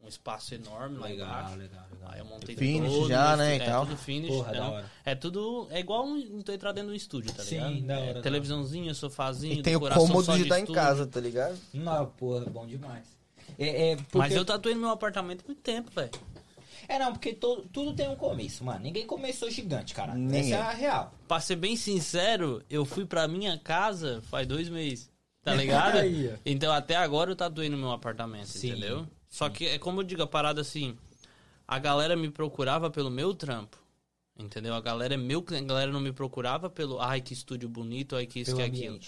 um 0.03 0.09
espaço 0.09 0.55
enorme 0.55 0.97
lá 0.97 1.11
embaixo. 1.13 1.57
legal, 1.57 1.85
legal. 1.91 2.11
Aí 2.13 2.19
eu 2.21 2.25
montei 2.25 2.57
Finish 2.57 2.91
todo 2.93 3.09
já, 3.09 3.33
no 3.33 3.37
né, 3.37 3.57
e 3.57 3.59
tal. 3.61 3.83
É 3.83 3.87
tudo 3.87 3.97
finish. 3.99 4.29
Porra, 4.31 4.51
então, 4.53 4.71
da 4.71 4.73
hora. 4.77 4.91
É 5.05 5.15
tudo... 5.15 5.69
É 5.71 5.79
igual 5.81 6.07
um, 6.07 6.43
tu 6.43 6.51
entrar 6.53 6.73
dentro 6.73 6.91
do 6.91 6.97
estúdio, 6.97 7.33
tá 7.35 7.43
Sim, 7.43 7.57
ligado? 7.57 7.87
da 7.87 7.99
hora, 7.99 8.11
É 8.11 8.15
da 8.15 8.23
televisãozinho, 8.23 8.95
sofazinho, 8.95 9.61
E 9.61 9.63
tem 9.63 9.77
o 9.77 9.81
cômodo 9.81 10.35
de 10.37 10.43
estar 10.45 10.59
em 10.59 10.67
casa, 10.67 11.07
tá 11.07 11.21
ligado? 11.21 11.59
Não, 11.75 12.07
porra, 12.07 12.47
bom 12.47 12.67
demais. 12.67 13.05
É, 13.59 13.91
é, 13.91 13.97
porque... 13.97 14.19
Mas 14.19 14.35
eu 14.35 14.45
tatuei 14.45 14.75
no 14.75 14.81
meu 14.81 14.91
apartamento 14.91 15.43
há 15.45 15.47
muito 15.47 15.61
tempo, 15.61 15.91
velho. 15.95 16.11
É, 16.91 16.99
não, 16.99 17.13
porque 17.13 17.33
to- 17.33 17.65
tudo 17.73 17.95
tem 17.95 18.09
um 18.09 18.17
começo, 18.17 18.65
mano. 18.65 18.81
Ninguém 18.81 19.07
começou 19.07 19.49
gigante, 19.49 19.95
cara. 19.95 20.13
Ninguém. 20.15 20.53
Essa 20.53 20.57
é 20.57 20.61
a 20.61 20.71
real. 20.71 21.15
Pra 21.29 21.39
ser 21.41 21.55
bem 21.55 21.77
sincero, 21.77 22.61
eu 22.69 22.85
fui 22.85 23.07
pra 23.07 23.29
minha 23.29 23.57
casa 23.59 24.21
faz 24.29 24.45
dois 24.47 24.69
meses. 24.69 25.09
Tá 25.43 25.55
ligado? 25.55 25.99
Então 26.45 26.73
até 26.73 26.97
agora 26.97 27.31
eu 27.31 27.37
tatuei 27.37 27.69
no 27.69 27.77
meu 27.79 27.93
apartamento, 27.93 28.49
Sim. 28.49 28.71
entendeu? 28.71 29.07
Só 29.29 29.49
que 29.49 29.67
é 29.67 29.79
como 29.79 30.01
eu 30.01 30.05
digo, 30.05 30.23
a 30.23 30.27
parada 30.27 30.61
assim, 30.61 30.97
a 31.67 31.79
galera 31.79 32.17
me 32.17 32.29
procurava 32.29 32.91
pelo 32.91 33.09
meu 33.09 33.33
trampo. 33.35 33.79
Entendeu? 34.37 34.75
A 34.75 34.81
galera 34.81 35.15
é 35.15 35.17
meu 35.17 35.43
cliente, 35.43 35.65
a 35.67 35.69
galera 35.69 35.93
não 35.93 36.01
me 36.01 36.13
procurava 36.13 36.69
pelo 36.69 37.01
ai 37.01 37.21
que 37.21 37.33
estúdio 37.35 37.69
bonito, 37.69 38.17
ai 38.17 38.27
que 38.27 38.41
isso, 38.41 38.57
Pelo 38.57 38.69
que 38.71 38.77
aquilo. 38.79 38.99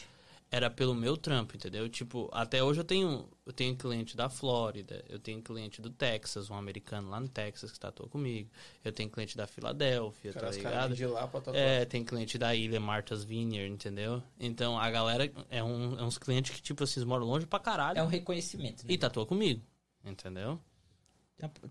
Era 0.55 0.68
pelo 0.68 0.94
meu 0.94 1.16
trampo, 1.16 1.57
entendeu? 1.57 1.88
Tipo, 1.88 2.28
até 2.30 2.62
hoje 2.62 2.78
eu 2.78 2.84
tenho, 2.84 3.26
eu 3.46 3.55
tenho 3.55 3.74
cliente 3.74 4.14
da 4.14 4.28
Flórida, 4.28 5.03
eu 5.09 5.18
tenho 5.18 5.40
cliente 5.40 5.80
do 5.80 5.88
Texas, 5.88 6.50
um 6.50 6.55
americano 6.55 7.09
lá 7.09 7.18
no 7.18 7.26
Texas 7.26 7.72
que 7.72 7.80
tatua 7.80 8.07
comigo. 8.07 8.50
Eu 8.84 8.92
tenho 8.92 9.09
cliente 9.09 9.34
da 9.34 9.46
Filadélfia, 9.46 10.30
Cara, 10.34 10.46
tá 10.48 10.53
ligado? 10.53 10.94
de 10.94 11.07
lá 11.07 11.26
pra 11.26 11.40
tatuar. 11.40 11.57
É, 11.57 11.86
tem 11.86 12.05
cliente 12.05 12.36
da 12.36 12.55
ilha 12.55 12.78
Martha's 12.78 13.24
Vineyard, 13.24 13.72
entendeu? 13.72 14.22
Então 14.38 14.78
a 14.78 14.90
galera 14.90 15.32
é, 15.48 15.64
um, 15.64 15.98
é 15.98 16.03
uns 16.03 16.18
clientes 16.18 16.55
que, 16.55 16.61
tipo, 16.61 16.84
assim, 16.84 17.03
moram 17.03 17.24
longe 17.24 17.46
pra 17.46 17.59
caralho 17.59 17.98
É 17.98 18.03
um 18.03 18.07
reconhecimento, 18.07 18.86
né? 18.86 18.92
e 18.92 18.98
tatua 18.98 19.24
comigo, 19.24 19.62
entendeu? 20.05 20.61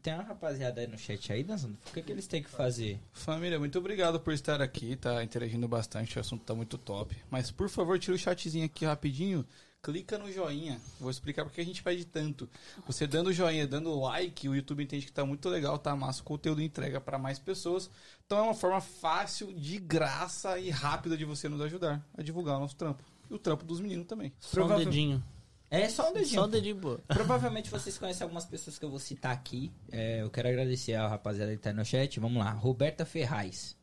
Tem 0.02 0.14
uma- 0.14 0.24
rapaziada 0.24 0.82
aí 0.82 0.88
no 0.88 0.98
chat 0.98 1.32
aí, 1.32 1.44
dançando. 1.44 1.78
O 1.90 1.94
que, 1.94 2.02
que 2.02 2.12
eles 2.12 2.28
têm 2.28 2.42
que 2.44 2.50
fazer? 2.50 3.00
Família, 3.14 3.60
muito 3.60 3.78
obrigado 3.80 4.20
por 4.20 4.34
estar 4.34 4.62
aqui, 4.62 4.96
tá 4.96 5.24
interagindo 5.24 5.68
bastante, 5.68 6.18
o 6.18 6.22
assunto 6.22 6.44
tá 6.44 6.54
muito 6.54 6.78
top. 6.78 7.16
Mas 7.30 7.52
por 7.52 7.70
favor, 7.70 7.98
tira 8.00 8.16
o 8.16 8.20
chatzinho 8.20 8.66
aqui 8.66 8.86
rapidinho, 8.86 9.46
clica 9.82 10.18
no 10.18 10.32
joinha. 10.32 10.80
Vou 11.00 11.10
explicar 11.10 11.44
porque 11.44 11.62
a 11.62 11.66
gente 11.66 11.82
pede 11.82 12.06
tanto. 12.06 12.50
Você 12.86 13.08
dando 13.08 13.34
joinha, 13.34 13.66
dando 13.68 14.00
like, 14.00 14.48
o 14.48 14.56
YouTube 14.56 14.84
entende 14.84 15.06
que 15.06 15.12
tá 15.12 15.26
muito 15.26 15.48
legal, 15.50 15.78
tá 15.78 15.96
massa, 15.96 16.22
o 16.22 16.26
conteúdo 16.26 16.62
entrega 16.62 17.00
para 17.02 17.18
mais 17.18 17.40
pessoas. 17.40 17.90
Então 18.26 18.38
é 18.38 18.42
uma 18.42 18.54
forma 18.54 18.80
fácil, 18.82 19.54
de 19.54 19.78
graça 19.80 20.60
e 20.60 20.70
rápida 20.70 21.18
de 21.18 21.26
você 21.26 21.50
nos 21.50 21.62
ajudar 21.62 22.06
a 22.18 22.22
divulgar 22.22 22.58
o 22.58 22.60
nosso 22.60 22.76
trampo. 22.76 23.04
E 23.30 23.34
o 23.34 23.40
trampo 23.40 23.64
dos 23.66 23.80
meninos 23.80 24.06
também. 24.08 24.34
Só 24.40 24.66
um 24.66 24.68
dedinho. 24.86 25.24
É 25.72 25.88
só 25.88 26.10
um 26.10 26.14
dedinho. 26.14 26.36
Só 26.42 26.46
um 26.46 26.50
dedinho, 26.50 26.76
pô. 26.76 27.00
Provavelmente 27.08 27.70
vocês 27.72 27.98
conhecem 27.98 28.24
algumas 28.24 28.46
pessoas 28.46 28.78
que 28.78 28.84
eu 28.84 28.90
vou 28.90 29.00
citar 29.00 29.32
aqui. 29.32 29.72
É, 29.92 30.22
eu 30.22 30.30
quero 30.30 30.50
agradecer 30.50 30.94
a 30.96 31.08
rapaziada 31.08 31.54
que 31.54 31.62
tá 31.62 31.70
aí 31.70 31.76
no 31.76 31.86
chat. 31.86 32.20
Vamos 32.20 32.44
lá. 32.44 32.52
Roberta 32.52 33.06
Ferraz. 33.06 33.78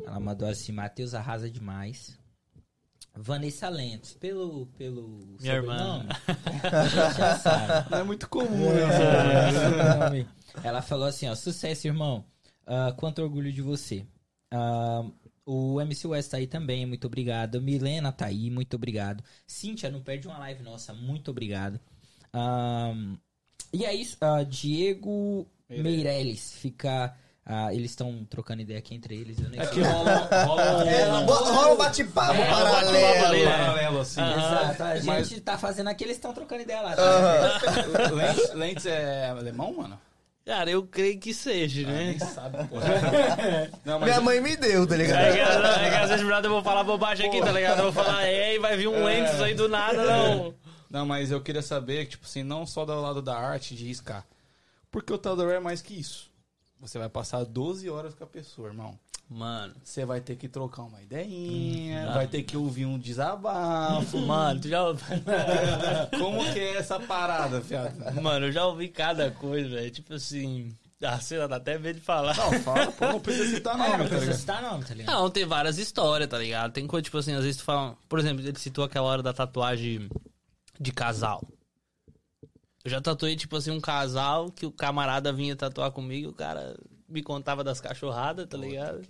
Ela 0.00 0.20
mandou 0.20 0.48
assim: 0.48 0.70
Matheus 0.70 1.12
arrasa 1.12 1.50
demais. 1.50 2.16
Vanessa 3.16 3.68
Lentes, 3.68 4.12
pelo. 4.14 4.66
pelo 4.78 5.08
Minha 5.40 5.54
irmã. 5.54 5.76
sobrenome. 5.78 6.08
Não 7.90 7.98
é 7.98 8.02
muito 8.04 8.28
comum, 8.28 8.70
É, 8.70 8.86
né? 8.86 9.52
sobrenome. 9.52 10.28
Ela 10.62 10.82
falou 10.82 11.06
assim: 11.08 11.28
ó, 11.28 11.34
sucesso, 11.34 11.86
irmão. 11.88 12.24
Ah, 12.66 12.92
quanto 12.96 13.20
orgulho 13.22 13.52
de 13.52 13.60
você. 13.62 14.06
Ah, 14.52 15.04
o 15.46 15.80
MC 15.80 16.06
West 16.06 16.30
tá 16.30 16.36
aí 16.38 16.46
também, 16.46 16.86
muito 16.86 17.06
obrigado. 17.06 17.60
Milena 17.60 18.10
tá 18.12 18.26
aí, 18.26 18.50
muito 18.50 18.74
obrigado. 18.76 19.22
Cíntia, 19.46 19.90
não 19.90 20.00
perde 20.00 20.26
uma 20.26 20.38
live 20.38 20.62
nossa, 20.62 20.92
muito 20.92 21.30
obrigado. 21.30 21.78
Ah, 22.32 22.92
e 23.72 23.84
é 23.84 23.94
isso, 23.94 24.16
ah, 24.20 24.42
Diego 24.42 25.46
Meirelles 25.68 26.54
fica. 26.54 27.14
ah, 27.46 27.74
eles 27.74 27.90
estão 27.90 28.24
trocando 28.24 28.62
ideia 28.62 28.78
aqui 28.78 28.94
entre 28.94 29.14
eles. 29.16 29.38
Eu 29.38 29.50
nem 29.50 29.60
É 29.60 29.64
sei. 29.66 29.74
que 29.74 29.80
rola, 29.82 30.28
rola 30.46 30.76
um... 30.84 30.88
É, 30.88 31.24
bo- 31.26 31.32
rola 31.34 31.74
um 31.74 31.76
bate-papo 31.76 32.40
É, 32.40 32.50
paralelo. 32.50 33.44
Paralelo, 33.50 34.00
assim. 34.00 34.20
Exato, 34.22 34.82
a 34.82 34.96
gente 34.96 35.06
Mas- 35.06 35.40
tá 35.40 35.58
fazendo 35.58 35.88
aqui, 35.88 36.04
eles 36.04 36.16
estão 36.16 36.32
trocando 36.32 36.62
ideia 36.62 36.80
lá. 36.80 36.96
tá? 36.96 38.10
Lentes, 38.14 38.54
Lentes 38.54 38.86
é 38.86 39.26
alemão, 39.28 39.74
mano? 39.74 40.00
Cara, 40.44 40.70
eu 40.70 40.86
creio 40.86 41.18
que 41.18 41.32
seja, 41.32 41.86
né? 41.86 42.04
Nem 42.04 42.18
sabe, 42.18 42.68
porra. 42.68 42.84
Não, 43.82 43.98
mas 43.98 44.10
Minha 44.10 44.20
mãe 44.20 44.40
me 44.42 44.56
deu, 44.56 44.86
tá 44.86 44.94
ligado? 44.94 45.18
É 45.18 45.32
que, 45.32 45.38
é 45.40 45.90
que 45.90 45.96
às 45.96 46.10
vezes 46.10 46.26
eu 46.44 46.50
vou 46.50 46.62
falar 46.62 46.84
bobagem 46.84 47.28
aqui, 47.28 47.40
tá 47.40 47.50
ligado? 47.50 47.78
Eu 47.78 47.84
vou 47.84 47.92
falar, 47.92 48.26
é, 48.26 48.54
e 48.54 48.58
vai 48.58 48.76
vir 48.76 48.88
um 48.88 49.04
Lentes 49.04 49.40
aí 49.40 49.54
do 49.54 49.68
nada, 49.68 50.04
não. 50.04 50.54
Não, 50.90 51.06
mas 51.06 51.30
eu 51.30 51.40
queria 51.40 51.62
saber, 51.62 52.06
tipo 52.06 52.26
assim, 52.26 52.42
não 52.42 52.66
só 52.66 52.84
do 52.84 53.00
lado 53.00 53.22
da 53.22 53.36
arte 53.36 53.74
de 53.74 53.86
riscar. 53.86 54.24
Porque 54.90 55.12
o 55.12 55.18
Tador 55.18 55.50
é 55.50 55.58
mais 55.58 55.80
que 55.80 55.98
isso. 55.98 56.30
Você 56.78 56.98
vai 56.98 57.08
passar 57.08 57.42
12 57.44 57.88
horas 57.88 58.14
com 58.14 58.24
a 58.24 58.26
pessoa, 58.26 58.68
irmão. 58.68 58.98
Mano, 59.28 59.74
Você 59.82 60.04
vai 60.04 60.20
ter 60.20 60.36
que 60.36 60.48
trocar 60.48 60.82
uma 60.82 61.02
ideinha, 61.02 62.08
Hum, 62.10 62.14
vai 62.14 62.26
ter 62.28 62.42
que 62.42 62.56
ouvir 62.56 62.84
um 62.86 62.98
desabafo. 62.98 64.18
mano, 64.26 64.60
tu 64.60 64.68
já... 64.68 64.80
Como 66.18 66.44
que 66.52 66.58
é 66.58 66.76
essa 66.76 67.00
parada, 67.00 67.60
fiado? 67.60 68.20
Mano, 68.22 68.46
eu 68.46 68.52
já 68.52 68.66
ouvi 68.66 68.88
cada 68.88 69.30
coisa, 69.30 69.70
velho. 69.70 69.90
Tipo 69.90 70.14
assim, 70.14 70.76
a 71.02 71.18
cena 71.18 71.48
dá 71.48 71.56
até 71.56 71.78
medo 71.78 71.96
de 71.98 72.04
falar. 72.04 72.36
Não, 72.36 72.52
fala, 72.60 72.92
pô, 72.92 73.06
não 73.06 73.20
precisa 73.20 73.48
citar 73.56 73.74
É, 73.74 73.78
nome, 73.78 73.90
não 73.90 74.04
tá 74.04 74.08
precisa 74.10 74.34
citar 74.34 74.62
nome, 74.62 74.84
tá 74.84 74.94
ligado? 74.94 75.14
Não, 75.14 75.30
tem 75.30 75.44
várias 75.46 75.78
histórias, 75.78 76.28
tá 76.28 76.38
ligado? 76.38 76.72
Tem 76.72 76.86
coisa, 76.86 77.02
tipo 77.02 77.18
assim, 77.18 77.32
às 77.34 77.42
vezes 77.42 77.56
tu 77.56 77.64
fala. 77.64 77.96
Por 78.08 78.18
exemplo, 78.18 78.46
ele 78.46 78.58
citou 78.58 78.84
aquela 78.84 79.06
hora 79.06 79.22
da 79.22 79.32
tatuagem 79.32 80.08
de 80.78 80.92
casal. 80.92 81.42
Eu 82.84 82.90
já 82.90 83.00
tatuei, 83.00 83.34
tipo 83.34 83.56
assim, 83.56 83.70
um 83.70 83.80
casal 83.80 84.50
que 84.50 84.66
o 84.66 84.70
camarada 84.70 85.32
vinha 85.32 85.56
tatuar 85.56 85.90
comigo, 85.90 86.30
o 86.30 86.34
cara 86.34 86.76
me 87.08 87.22
contava 87.22 87.62
das 87.62 87.80
cachorradas, 87.80 88.46
tá 88.46 88.56
ligado? 88.56 89.02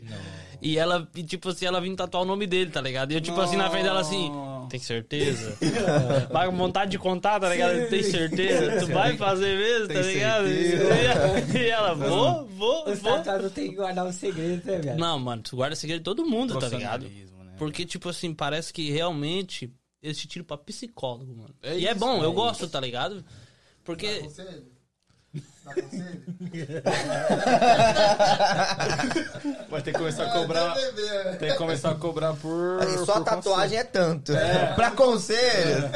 E 0.60 0.76
ela, 0.76 1.08
e, 1.14 1.22
tipo 1.22 1.48
assim, 1.48 1.64
ela 1.66 1.80
vinha 1.80 1.96
tatuar 1.96 2.22
o 2.22 2.26
nome 2.26 2.46
dele, 2.46 2.70
tá 2.70 2.80
ligado? 2.80 3.12
E 3.12 3.14
eu, 3.14 3.20
tipo 3.20 3.40
assim, 3.40 3.56
na 3.56 3.70
frente 3.70 3.84
dela 3.84 4.00
assim, 4.00 4.30
tem 4.68 4.80
certeza? 4.80 5.56
Vai 6.32 6.48
com 6.48 6.56
vontade 6.56 6.90
de 6.90 6.98
contar, 6.98 7.38
tá 7.38 7.48
ligado? 7.48 7.88
Tem 7.88 8.02
certeza? 8.02 8.80
Tu 8.80 8.92
vai 8.92 9.16
fazer 9.16 9.56
mesmo, 9.56 9.88
tá 9.88 9.94
Tem 9.94 10.14
ligado? 10.14 10.46
certeza? 10.46 11.58
E 11.58 11.68
ela, 11.68 11.94
vou, 11.94 12.46
vou, 12.46 12.90
Os 12.90 12.98
vou. 12.98 13.12
tatuados 13.12 13.52
tem 13.52 13.70
que 13.70 13.76
guardar 13.76 14.06
um 14.06 14.12
segredo, 14.12 14.64
né, 14.66 14.78
velho? 14.78 14.98
Não, 14.98 15.18
mano, 15.18 15.42
tu 15.42 15.56
guarda 15.56 15.76
segredo 15.76 16.00
de 16.00 16.04
todo 16.04 16.26
mundo, 16.26 16.58
tá 16.58 16.68
ligado? 16.68 17.06
Né? 17.06 17.26
Porque, 17.56 17.84
tipo 17.84 18.08
assim, 18.08 18.34
parece 18.34 18.72
que 18.72 18.90
realmente 18.90 19.72
eles 20.02 20.18
te 20.18 20.26
tiram 20.26 20.44
pra 20.44 20.58
psicólogo, 20.58 21.34
mano. 21.34 21.54
É 21.62 21.78
e 21.78 21.86
é 21.86 21.90
isso, 21.92 22.00
bom, 22.00 22.20
é 22.22 22.24
eu 22.24 22.32
gosto, 22.32 22.68
tá 22.68 22.80
ligado? 22.80 23.24
Porque. 23.84 24.20
conselho? 24.20 24.73
Dá 25.64 25.74
conselho? 25.74 26.22
Vai 29.70 29.82
ter 29.82 29.92
que 29.92 29.98
começar 29.98 30.24
a 30.24 30.30
cobrar. 30.30 30.74
Tem 31.38 31.50
que 31.50 31.56
começar 31.56 31.90
a 31.90 31.94
cobrar 31.94 32.34
por. 32.34 32.80
Aí, 32.80 32.98
só 33.04 33.14
a 33.14 33.16
por 33.16 33.24
tatuagem 33.24 33.78
é 33.78 33.84
tanto. 33.84 34.32
Pra 34.76 34.90
conselho. 34.92 35.90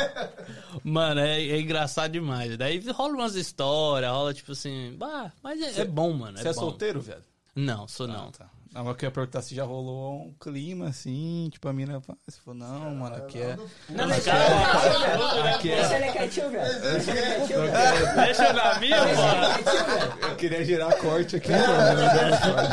Mano, 0.82 1.20
é, 1.20 1.40
é 1.40 1.60
engraçado 1.60 2.12
demais. 2.12 2.56
Daí 2.56 2.80
rola 2.90 3.14
umas 3.14 3.34
histórias, 3.34 4.10
rola 4.10 4.34
tipo 4.34 4.52
assim. 4.52 4.94
Bah, 4.96 5.30
mas 5.42 5.60
é, 5.60 5.82
é 5.82 5.84
bom, 5.84 6.12
mano. 6.12 6.38
Você 6.38 6.48
é 6.48 6.52
bom. 6.52 6.60
solteiro, 6.60 7.00
velho? 7.00 7.22
Não, 7.54 7.86
sou 7.86 8.08
não. 8.08 8.24
Não, 8.24 8.32
tá. 8.32 8.46
Não, 8.78 8.84
mas 8.84 8.92
eu 8.92 8.96
queria 8.96 9.10
perguntar 9.10 9.42
se 9.42 9.56
já 9.56 9.64
rolou 9.64 10.26
um 10.26 10.32
clima 10.38 10.86
assim, 10.86 11.48
tipo 11.50 11.68
a 11.68 11.72
mina. 11.72 12.00
Você 12.28 12.38
falou, 12.44 12.60
não, 12.60 12.94
mano, 12.94 13.16
aqui 13.16 13.42
é. 13.42 13.56
Não, 13.88 14.06
deixa 14.06 14.30
ele 14.30 14.34
quietinho, 14.62 15.02
velho. 15.02 15.48
Aqui 15.48 15.68
Deixa 15.68 15.94
é. 15.94 15.96
ele 15.96 16.12
quietinho, 16.12 16.50
velho. 16.50 16.80
Deixa 16.80 17.10
ele 17.10 17.22
quietinho, 17.22 17.60
velho. 17.62 18.14
Deixa 18.14 18.52
na 18.52 18.78
minha, 18.78 19.00
mano. 19.00 20.28
Eu 20.28 20.36
queria 20.36 20.64
girar 20.64 20.96
corte 20.98 21.34
aqui, 21.34 21.50
mano. 21.50 22.02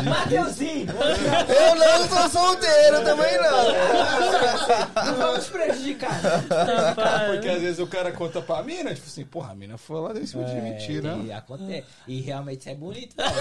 Mateuzinho, 0.08 0.86
Eu 0.91 1.76
não 1.76 2.08
sou 2.08 2.30
solteiro 2.30 3.03
também, 3.03 3.38
não. 3.41 5.06
não 5.06 5.16
vamos 5.16 5.49
prejudicar. 5.49 6.22
Porque 7.32 7.49
às 7.49 7.62
vezes 7.62 7.80
o 7.80 7.88
cara 7.88 8.12
conta 8.12 8.43
pra 8.43 8.62
mina, 8.62 8.93
tipo 8.93 9.08
assim, 9.08 9.26
porra, 9.26 9.53
a 9.53 9.56
mina 9.56 9.76
foi 9.76 9.99
lá 9.99 10.14
deu 10.14 10.22
em 10.22 10.28
cima 10.28 10.43
de 10.43 10.53
mentira. 10.53 11.16
E 11.24 11.32
acontece. 11.32 11.88
E 12.08 12.22
realmente 12.22 12.60
isso 12.60 12.70
é 12.70 12.76
bonito. 12.76 13.16
velho. 13.18 13.34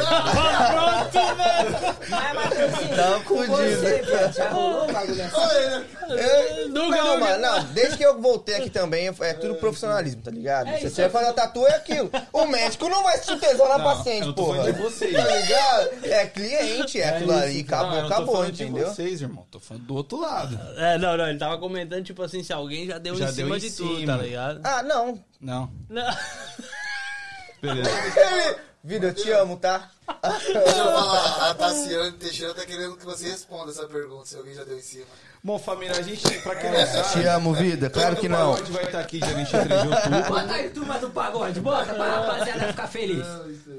Tá 2.54 4.32
já 4.32 4.50
rolou 4.50 4.84
um 4.88 4.92
bagulho 4.92 5.24
assim? 5.24 5.84
Eu- 6.10 6.68
Não, 6.68 7.18
mano, 7.18 7.38
não. 7.40 7.64
Desde 7.72 7.96
que 7.96 8.04
eu 8.04 8.20
voltei 8.20 8.56
aqui 8.56 8.70
também, 8.70 9.08
é 9.20 9.32
tudo 9.34 9.54
profissionalismo, 9.56 10.22
tá 10.22 10.30
ligado? 10.30 10.68
É 10.68 10.78
Se 10.78 10.90
você 10.90 11.02
vai 11.02 11.10
fazer 11.10 11.26
a 11.28 11.32
tatu, 11.32 11.66
é 11.66 11.74
aquilo. 11.76 12.10
O 12.32 12.44
médico 12.46 12.88
não 12.88 13.02
vai 13.02 13.18
se 13.18 13.36
tesão 13.36 13.68
na 13.68 13.78
Não, 13.78 13.84
paciente, 13.84 14.20
eu 14.22 14.26
não 14.28 14.32
tô 14.34 14.44
porra. 14.44 14.58
falando 14.58 14.74
de 14.74 14.82
vocês. 14.82 15.12
Tá 15.14 15.24
ligado? 15.36 16.04
É 16.04 16.26
cliente, 16.26 17.00
é 17.00 17.08
aquilo 17.08 17.32
ali. 17.32 17.54
Não, 17.62 17.78
Acabou, 17.78 17.94
eu 17.96 18.02
não 18.02 18.08
tô 18.08 18.14
acabou, 18.14 18.34
falando 18.34 18.50
entendeu? 18.54 18.88
De 18.88 18.94
vocês, 18.94 19.22
irmão. 19.22 19.46
Tô 19.50 19.60
falando 19.60 19.84
do 19.84 19.94
outro 19.94 20.20
lado. 20.20 20.60
É, 20.76 20.98
não, 20.98 21.16
não, 21.16 21.28
ele 21.28 21.38
tava 21.38 21.58
comentando, 21.58 22.04
tipo 22.04 22.22
assim, 22.22 22.42
se 22.42 22.52
alguém 22.52 22.86
já 22.86 22.98
deu 22.98 23.14
Já 23.16 23.24
em 23.24 23.26
deu 23.32 23.44
cima 23.46 23.56
em 23.56 23.60
de 23.60 23.70
tudo, 23.70 23.96
cima. 24.00 24.16
tá 24.16 24.22
ligado? 24.22 24.60
Ah, 24.64 24.82
não. 24.82 25.18
Não. 25.40 25.70
Não. 25.88 26.16
Beleza. 27.62 27.90
Ele- 27.90 28.56
Vida, 28.84 29.06
eu 29.06 29.14
te 29.14 29.30
amo, 29.30 29.56
tá? 29.56 29.90
Deixa 30.22 30.58
eu 30.58 30.74
falar, 30.74 31.50
a 31.50 31.54
Tassiane 31.54 32.12
Teixeira 32.18 32.52
tá 32.52 32.66
querendo 32.66 32.98
que 32.98 33.04
você 33.06 33.30
responda 33.30 33.70
essa 33.70 33.86
pergunta, 33.86 34.26
se 34.26 34.36
alguém 34.36 34.52
já 34.52 34.62
deu 34.62 34.76
em 34.76 34.82
cima. 34.82 35.06
Bom, 35.42 35.58
família, 35.58 35.96
a 35.96 36.02
gente, 36.02 36.22
pra 36.42 36.54
quem 36.54 36.70
não 36.70 36.86
sabe. 36.86 37.12
Te 37.14 37.26
amo, 37.26 37.54
vida. 37.54 37.88
Claro 37.88 38.14
que 38.14 38.28
não. 38.28 38.52
A 38.52 38.58
gente 38.58 38.72
vai 38.72 38.84
estar 38.84 39.00
aqui 39.00 39.20
dia 39.20 39.34
23 39.34 39.68
de 39.68 39.88
outubro. 39.88 40.28
Bota 40.28 40.52
aí, 40.52 40.68
turma 40.68 40.98
do 40.98 41.08
pagode, 41.08 41.60
bota 41.60 41.94
pra 41.94 42.20
rapaziada 42.20 42.68
ficar 42.68 42.86
feliz. 42.86 43.26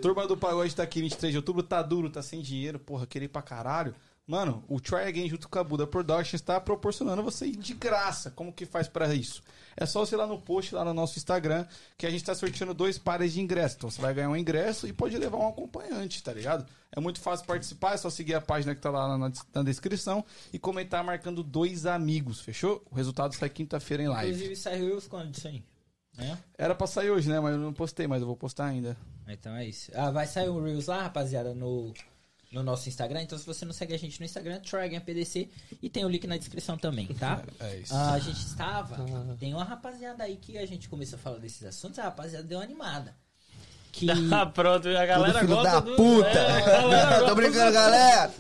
Turma 0.02 0.28
do 0.28 0.36
Pagode 0.36 0.76
tá 0.76 0.82
aqui 0.82 1.02
23 1.02 1.34
de 1.34 1.38
outubro, 1.38 1.62
tá 1.62 1.84
duro, 1.84 2.10
tá 2.10 2.24
sem 2.24 2.42
dinheiro, 2.42 2.80
porra, 2.80 3.06
querer 3.06 3.26
ir 3.26 3.30
pra 3.30 3.44
caralho. 3.44 3.94
Mano, 4.26 4.64
o 4.68 4.80
Try 4.80 5.04
Again 5.08 5.30
junto 5.30 5.48
com 5.48 5.60
a 5.60 5.64
Buda 5.64 5.86
Productions 5.86 6.42
tá 6.42 6.60
proporcionando 6.60 7.22
você 7.22 7.46
ir 7.46 7.58
de 7.58 7.76
graça. 7.76 8.32
Como 8.32 8.52
que 8.52 8.66
faz 8.66 8.88
pra 8.88 9.14
isso? 9.14 9.44
É 9.78 9.86
só 9.86 10.06
você 10.06 10.16
ir 10.16 10.18
lá 10.18 10.26
no 10.26 10.40
post, 10.40 10.74
lá 10.74 10.86
no 10.86 10.94
nosso 10.94 11.18
Instagram, 11.18 11.66
que 11.98 12.06
a 12.06 12.10
gente 12.10 12.24
tá 12.24 12.34
sorteando 12.34 12.74
dois 12.74 12.98
pares 12.98 13.34
de 13.34 13.42
ingressos. 13.42 13.78
Então 13.78 13.92
você 13.92 14.02
vai 14.02 14.14
ganhar 14.14 14.30
um 14.30 14.38
ingresso 14.38 14.88
e 14.88 14.94
pode 14.94 15.18
levar 15.18 15.38
um 15.38 15.48
acompanhante, 15.48 16.24
tá 16.24 16.34
ligado? 16.34 16.66
É 16.92 17.00
muito 17.00 17.20
fácil 17.20 17.46
participar, 17.46 17.94
é 17.94 17.98
só 17.98 18.10
seguir 18.10 18.36
a 18.36 18.42
página 18.42 18.74
que 18.74 18.82
tá 18.82 18.90
lá 18.90 19.18
na, 19.18 19.32
na 19.54 19.64
descrição 19.64 20.24
e 20.54 20.58
comentar 20.58 21.04
marcando 21.04 21.44
dois 21.44 21.86
amigos, 21.86 22.40
fechou? 22.40 22.84
O 22.90 22.96
resultado 22.96 23.34
sai 23.34 23.50
quinta-feira 23.50 24.04
em 24.04 24.08
live. 24.08 24.32
Inclusive 24.32 24.56
saiu 24.56 24.96
os 24.96 25.08
quando 25.08 25.32
disso 25.32 25.48
aí? 25.48 25.64
Né? 26.18 26.38
Era 26.58 26.74
pra 26.74 26.88
sair 26.88 27.10
hoje, 27.10 27.30
né? 27.30 27.40
Mas 27.40 27.54
eu 27.54 27.60
não 27.60 27.74
postei, 27.74 28.08
mas 28.08 28.22
eu 28.22 28.28
vou 28.28 28.38
postar 28.38 28.68
ainda. 28.68 28.96
Então 29.28 29.54
é 29.56 29.66
isso. 29.66 29.92
Ah, 29.94 30.12
vai 30.12 30.26
sair 30.26 30.50
o 30.50 30.64
Reels 30.64 30.88
lá, 30.88 31.04
rapaziada, 31.04 31.54
no, 31.54 31.94
no 32.52 32.64
nosso 32.64 32.88
Instagram. 32.90 33.22
Então 33.24 33.38
se 33.38 33.46
você 33.46 33.66
não 33.66 33.74
segue 33.74 33.94
a 33.94 33.98
gente 34.00 34.20
no 34.20 34.26
Instagram, 34.26 34.60
Tragan 34.62 35.00
PDC. 35.02 35.50
E 35.82 35.90
tem 35.90 36.06
o 36.06 36.10
link 36.10 36.26
na 36.28 36.38
descrição 36.38 36.78
também, 36.78 37.08
tá? 37.08 37.44
É 37.60 37.78
isso. 37.78 37.94
Ah, 37.94 38.14
a 38.14 38.20
gente 38.20 38.38
estava. 38.40 38.98
Tem 39.40 39.54
uma 39.54 39.64
rapaziada 39.64 40.24
aí 40.24 40.38
que 40.38 40.58
a 40.58 40.66
gente 40.66 40.88
começou 40.90 41.18
a 41.18 41.22
falar 41.22 41.38
desses 41.40 41.64
assuntos, 41.64 42.00
a 42.00 42.04
rapaziada 42.04 42.46
deu 42.48 42.58
uma 42.60 42.64
animada. 42.64 43.16
Que. 43.92 44.08
Ah, 44.34 44.46
pronto, 44.46 44.88
a 44.90 45.06
galera 45.06 45.40
Tudo 45.40 45.40
filho 45.40 45.56
gosta 45.56 45.72
da 45.72 45.80
do- 45.80 45.96
puta. 45.96 46.28
É, 46.28 47.20
Tô 47.28 47.36
brincando, 47.36 47.72
galera. 47.72 48.34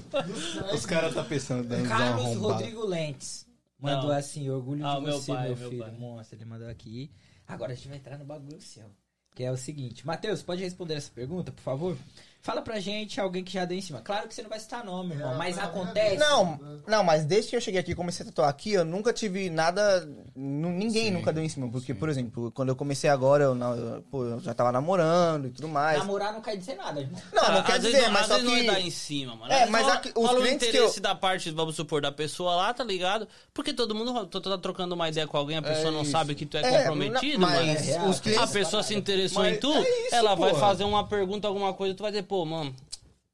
Os 0.73 0.85
caras 0.85 1.13
tá 1.13 1.23
pensando 1.23 1.67
dando 1.67 1.87
Carlos. 1.87 2.35
Rodrigo 2.37 2.85
Lentes 2.85 3.45
mandou 3.79 4.09
Não. 4.09 4.17
assim, 4.17 4.49
orgulho 4.49 4.85
Ah, 4.85 4.95
de 4.95 5.01
meu 5.05 5.13
você, 5.21 5.31
pai, 5.33 5.47
meu 5.49 5.57
meu 5.57 5.69
filho, 5.69 5.83
pai. 5.83 5.91
monstro. 5.93 6.37
Ele 6.37 6.45
mandou 6.45 6.67
aqui. 6.69 7.11
Agora 7.47 7.71
a 7.71 7.75
gente 7.75 7.87
vai 7.87 7.97
entrar 7.97 8.17
no 8.17 8.25
bagulho 8.25 8.59
seu. 8.59 8.89
Que 9.35 9.43
é 9.43 9.51
o 9.51 9.57
seguinte. 9.57 10.05
Matheus, 10.07 10.41
pode 10.41 10.63
responder 10.63 10.95
essa 10.95 11.11
pergunta, 11.13 11.51
por 11.51 11.61
favor? 11.61 11.97
Fala 12.45 12.61
pra 12.61 12.79
gente 12.79 13.19
alguém 13.19 13.43
que 13.43 13.51
já 13.51 13.65
deu 13.65 13.75
em 13.75 13.81
cima. 13.81 14.01
Claro 14.01 14.27
que 14.27 14.35
você 14.35 14.43
não 14.43 14.51
vai 14.51 14.59
citar 14.59 14.85
nome, 14.85 15.13
irmão, 15.15 15.33
mas 15.35 15.57
acontece. 15.57 16.17
Não, 16.17 16.59
não, 16.85 17.03
mas 17.03 17.25
desde 17.25 17.49
que 17.49 17.55
eu 17.55 17.59
cheguei 17.61 17.79
aqui 17.79 17.93
e 17.93 17.95
comecei 17.95 18.23
a 18.23 18.27
tatuar 18.29 18.49
aqui, 18.49 18.71
eu 18.73 18.85
nunca 18.85 19.11
tive 19.11 19.49
nada. 19.49 20.07
Ninguém 20.35 21.09
nunca 21.09 21.33
deu 21.33 21.43
em 21.43 21.49
cima. 21.49 21.67
Porque, 21.71 21.91
por 21.95 22.07
exemplo, 22.07 22.51
quando 22.51 22.69
eu 22.69 22.75
comecei 22.75 23.09
agora, 23.09 23.45
eu, 23.45 23.55
não- 23.55 23.75
eu, 23.75 24.01
pô, 24.11 24.23
eu 24.25 24.39
já 24.41 24.53
tava 24.53 24.71
namorando 24.71 25.47
e 25.47 25.49
tudo 25.49 25.67
mais. 25.67 25.97
Namorar 25.97 26.33
não 26.33 26.41
quer 26.41 26.55
dizer 26.55 26.75
nada, 26.75 27.01
irmão. 27.01 27.19
Não, 27.33 27.41
não 27.51 27.59
Ah, 27.61 27.63
quer 27.63 27.73
às 27.77 27.81
vezes 27.81 27.95
dizer, 27.97 28.05
não- 28.05 28.13
mas 28.13 28.27
só 28.27 28.35
vezes 28.35 28.47
não 28.51 28.57
é 28.57 28.63
dar 28.63 28.75
que. 28.75 28.81
em 28.87 28.91
cima, 28.91 29.35
mano. 29.35 29.51
É, 29.51 29.65
mas 29.65 29.87
aqui- 29.87 30.11
os 30.15 30.25
rola 30.27 30.37
o 30.39 30.41
clientes 30.43 30.67
que 30.69 30.77
interesse 30.77 30.97
eu- 30.99 31.01
da 31.03 31.15
parte, 31.15 31.49
vamos 31.49 31.75
supor, 31.75 31.99
da 31.99 32.11
pessoa 32.11 32.53
lá, 32.55 32.71
tá 32.75 32.83
ligado? 32.83 33.27
Porque 33.55 33.73
todo 33.73 33.95
mundo 33.95 34.27
tá, 34.27 34.39
tá 34.39 34.57
trocando 34.59 34.93
uma 34.93 35.09
ideia 35.09 35.25
com 35.25 35.35
alguém, 35.35 35.57
a 35.57 35.63
pessoa 35.63 35.89
não 35.89 36.03
isso. 36.03 36.11
sabe 36.11 36.35
que 36.35 36.45
tu 36.45 36.57
é, 36.57 36.59
É, 36.61 36.77
comprometido, 36.83 37.39
não- 37.39 37.49
mano. 37.49 37.65
mas 37.65 37.87
É 37.89 37.93
real, 37.93 38.07
os 38.09 38.17
é 38.17 38.19
A 38.19 38.21
clientes. 38.21 38.51
pessoa 38.51 38.83
se 38.83 38.93
interessou 38.93 39.41
Mas 39.41 39.57
em 39.57 39.59
tu, 39.59 39.73
é 39.73 39.81
isso, 40.05 40.13
ela 40.15 40.35
vai 40.35 40.53
fazer 40.53 40.83
uma 40.83 41.07
pergunta, 41.07 41.47
alguma 41.47 41.73
coisa, 41.73 41.95
tu 41.95 42.03
vai 42.03 42.11
dizer, 42.11 42.23
pô, 42.23 42.34
mano, 42.43 42.75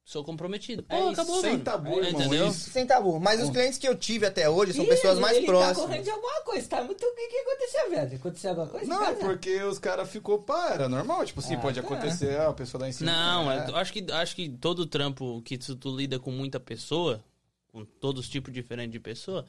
sou 0.03 0.23
comprometido. 0.23 0.83
Pô, 0.83 0.93
É 0.93 0.99
isso, 0.99 1.09
acabou, 1.21 1.39
Sem 1.41 1.51
mano. 1.53 1.63
tabu, 1.63 1.89
É, 1.89 2.07
irmão. 2.07 2.21
entendeu? 2.21 2.47
Isso. 2.49 2.69
Sem 2.69 2.85
tabu. 2.85 3.19
Mas 3.19 3.41
os 3.41 3.49
clientes 3.49 3.79
que 3.79 3.87
eu 3.87 3.95
tive 3.97 4.25
até 4.25 4.49
hoje 4.49 4.73
são 4.73 4.83
Ih, 4.83 4.89
pessoas 4.89 5.17
mais 5.17 5.37
ele 5.37 5.45
Tá 5.47 5.51
próximas. 5.53 5.77
correndo 5.77 6.03
de 6.03 6.09
alguma 6.11 6.41
coisa, 6.41 6.67
tá 6.67 6.83
muito. 6.83 7.01
O 7.05 7.15
que, 7.15 7.27
que 7.27 7.37
aconteceu, 7.37 7.89
velho? 7.89 8.15
Aconteceu 8.17 8.49
alguma 8.49 8.67
coisa? 8.67 8.85
Não, 8.87 9.15
porque 9.15 9.63
os 9.63 9.79
caras 9.79 10.09
ficou, 10.09 10.39
pá, 10.43 10.71
era 10.73 10.89
normal. 10.89 11.25
Tipo 11.25 11.39
assim, 11.39 11.55
Ah, 11.55 11.59
pode 11.59 11.79
tá. 11.81 11.87
acontecer, 11.87 12.37
ah, 12.37 12.49
a 12.49 12.53
pessoa 12.53 12.81
dá 12.81 12.89
em 12.89 12.91
cima. 12.91 13.09
Não, 13.11 13.49
é. 13.51 13.69
eu 13.69 13.75
acho 13.77 13.93
que, 13.93 14.05
acho 14.11 14.35
que 14.35 14.49
todo 14.49 14.85
trampo 14.85 15.41
que 15.43 15.57
tu, 15.57 15.75
tu 15.77 15.95
lida 15.95 16.19
com 16.19 16.29
muita 16.31 16.59
pessoa, 16.59 17.23
com 17.71 17.85
todos 17.85 18.25
os 18.25 18.29
tipos 18.29 18.53
diferentes 18.53 18.91
de 18.91 18.99
pessoa, 18.99 19.45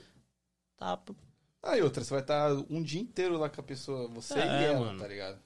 tá. 0.77 0.99
Aí 1.65 1.81
outra, 1.83 2.03
você 2.05 2.11
vai 2.11 2.21
estar 2.23 2.53
um 2.71 2.83
dia 2.83 3.01
inteiro 3.01 3.37
lá 3.39 3.49
com 3.49 3.61
a 3.61 3.65
pessoa, 3.65 4.09
você 4.09 4.35
É, 4.39 4.63
e 4.63 4.65
ela, 4.65 4.81
mano. 4.81 4.99
tá 5.01 5.07
ligado? 5.09 5.39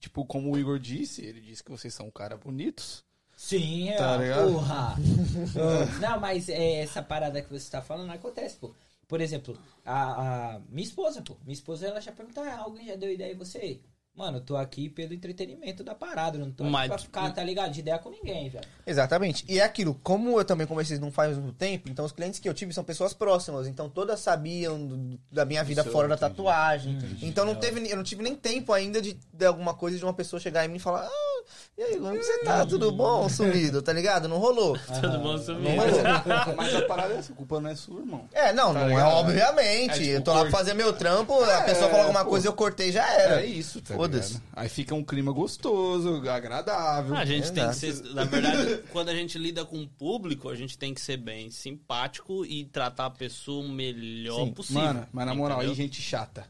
Tipo, 0.00 0.24
como 0.24 0.50
o 0.52 0.58
Igor 0.58 0.78
disse, 0.78 1.24
ele 1.24 1.40
disse 1.40 1.62
que 1.64 1.70
vocês 1.70 1.92
são 1.92 2.06
um 2.06 2.10
cara 2.10 2.36
bonitos. 2.36 3.04
Sim, 3.40 3.88
é, 3.90 3.96
Tá 3.96 4.16
ligado? 4.16 4.52
porra. 4.52 4.96
não, 6.02 6.18
mas 6.18 6.48
é, 6.48 6.80
essa 6.80 7.00
parada 7.00 7.40
que 7.40 7.48
você 7.48 7.70
tá 7.70 7.80
falando 7.80 8.10
acontece, 8.10 8.56
pô. 8.56 8.74
Por 9.06 9.20
exemplo, 9.20 9.56
a, 9.86 10.54
a 10.56 10.60
minha 10.68 10.84
esposa, 10.86 11.22
pô. 11.22 11.36
Minha 11.44 11.54
esposa, 11.54 11.86
ela 11.86 12.00
já 12.00 12.10
pergunta, 12.10 12.40
ah, 12.42 12.58
alguém 12.58 12.88
já 12.88 12.96
deu 12.96 13.12
ideia 13.12 13.32
em 13.32 13.36
você? 13.36 13.78
Mano, 14.12 14.38
eu 14.38 14.40
tô 14.40 14.56
aqui 14.56 14.88
pelo 14.88 15.14
entretenimento 15.14 15.84
da 15.84 15.94
parada, 15.94 16.36
não 16.36 16.50
tô 16.50 16.64
aqui 16.64 16.72
Mas- 16.72 16.88
pra 16.88 16.98
ficar, 16.98 17.32
tá 17.32 17.44
ligado? 17.44 17.70
De 17.70 17.78
ideia 17.78 17.96
com 18.00 18.10
ninguém, 18.10 18.48
velho. 18.48 18.66
Exatamente. 18.84 19.44
E 19.48 19.60
é 19.60 19.62
aquilo, 19.62 19.94
como 20.02 20.36
eu 20.40 20.44
também 20.44 20.66
comecei 20.66 20.98
não 20.98 21.12
faz 21.12 21.38
muito 21.38 21.54
tempo, 21.54 21.88
então 21.88 22.04
os 22.04 22.10
clientes 22.10 22.40
que 22.40 22.48
eu 22.48 22.52
tive 22.52 22.72
são 22.74 22.82
pessoas 22.82 23.14
próximas, 23.14 23.68
então 23.68 23.88
todas 23.88 24.18
sabiam 24.18 24.84
do- 24.84 25.20
da 25.30 25.44
minha 25.44 25.62
vida 25.62 25.82
Isso 25.82 25.92
fora 25.92 26.08
da 26.08 26.16
entendi. 26.16 26.30
tatuagem. 26.34 26.98
Então 27.22 27.46
não 27.46 27.54
teve, 27.54 27.88
eu 27.88 27.96
não 27.96 28.02
tive 28.02 28.24
nem 28.24 28.34
tempo 28.34 28.72
ainda 28.72 29.00
de, 29.00 29.16
de 29.32 29.46
alguma 29.46 29.72
coisa 29.72 29.96
de 29.96 30.04
uma 30.04 30.12
pessoa 30.14 30.40
chegar 30.40 30.64
em 30.64 30.68
mim 30.68 30.76
e 30.78 30.80
falar: 30.80 31.06
"Ah, 31.06 31.37
e 31.76 31.82
aí, 31.82 31.98
como 32.00 32.16
você 32.16 32.38
tá? 32.44 32.66
Tudo 32.66 32.90
bom, 32.92 33.28
sumido?", 33.28 33.80
tá 33.82 33.92
ligado? 33.92 34.28
Não 34.28 34.38
rolou. 34.38 34.76
Mundo 34.88 35.18
Não 35.22 35.38
sumiu. 35.38 35.70
rolou. 35.70 36.54
Mas 36.56 36.74
a 36.74 36.82
parada 36.82 37.14
é 37.14 37.18
essa, 37.18 37.32
a 37.32 37.36
culpa 37.36 37.60
não 37.60 37.70
é 37.70 37.74
sua, 37.74 38.00
irmão. 38.00 38.28
É, 38.32 38.52
não, 38.52 38.72
Tá 38.72 38.80
não 38.80 38.86
é 38.86 38.88
ligado? 38.88 39.12
obviamente. 39.16 39.90
É, 39.90 39.94
tipo, 39.98 40.10
eu 40.10 40.22
tô 40.22 40.32
lá 40.32 40.42
pra 40.42 40.50
fazer 40.50 40.74
meu 40.74 40.92
trampo, 40.92 41.32
a 41.42 41.62
pessoa 41.62 41.88
falou 41.88 42.06
alguma 42.06 42.24
pô. 42.24 42.30
coisa 42.30 42.48
eu 42.48 42.52
cortei 42.52 42.90
já 42.92 43.06
era. 43.12 43.40
É 43.42 43.46
isso, 43.46 43.80
tá 43.80 43.94
Foda-se. 43.94 44.34
ligado? 44.34 44.42
Aí 44.54 44.68
fica 44.68 44.94
um 44.94 45.04
clima 45.04 45.32
gostoso, 45.32 46.22
agradável. 46.28 47.14
A 47.16 47.24
gente 47.24 47.52
tem 47.52 47.64
que 47.70 47.86
Exato. 47.86 48.08
ser, 48.08 48.14
na 48.14 48.24
verdade, 48.24 48.82
quando 48.92 49.08
a 49.10 49.14
gente 49.14 49.38
lida 49.38 49.64
com 49.64 49.80
o 49.82 49.86
público, 49.88 50.48
a 50.48 50.54
gente 50.56 50.76
tem 50.76 50.92
que 50.94 51.00
ser 51.00 51.16
bem 51.16 51.50
simpático 51.50 52.44
e 52.44 52.64
tratar 52.64 53.06
a 53.06 53.10
pessoa 53.10 53.64
o 53.64 53.68
melhor 53.68 54.44
Sim. 54.46 54.52
possível. 54.52 54.82
Mano, 54.82 55.06
mas 55.12 55.26
na 55.26 55.34
moral, 55.34 55.58
aí 55.60 55.66
entendeu? 55.66 55.84
gente 55.84 56.00
chata. 56.00 56.46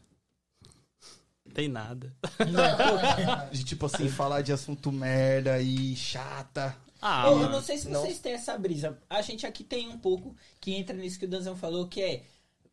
Não 1.67 2.45
tem 2.45 2.47
nada. 3.25 3.49
De 3.51 3.63
tipo 3.63 3.85
assim, 3.85 4.07
falar 4.09 4.41
de 4.41 4.51
assunto 4.53 4.91
merda 4.91 5.61
e 5.61 5.95
chata. 5.95 6.75
Ah, 7.01 7.23
eu, 7.27 7.31
eu 7.31 7.37
mano. 7.39 7.51
não 7.53 7.61
sei 7.63 7.77
se 7.77 7.89
Não. 7.89 8.01
vocês 8.01 8.19
têm 8.19 8.33
essa 8.33 8.57
brisa. 8.57 8.97
A 9.09 9.21
gente 9.21 9.45
aqui 9.45 9.63
tem 9.63 9.87
um 9.87 9.97
pouco 9.97 10.35
que 10.59 10.73
entra 10.75 10.95
nisso 10.95 11.17
que 11.19 11.25
o 11.25 11.29
Danzão 11.29 11.55
falou, 11.55 11.87
que 11.87 12.01
é 12.01 12.23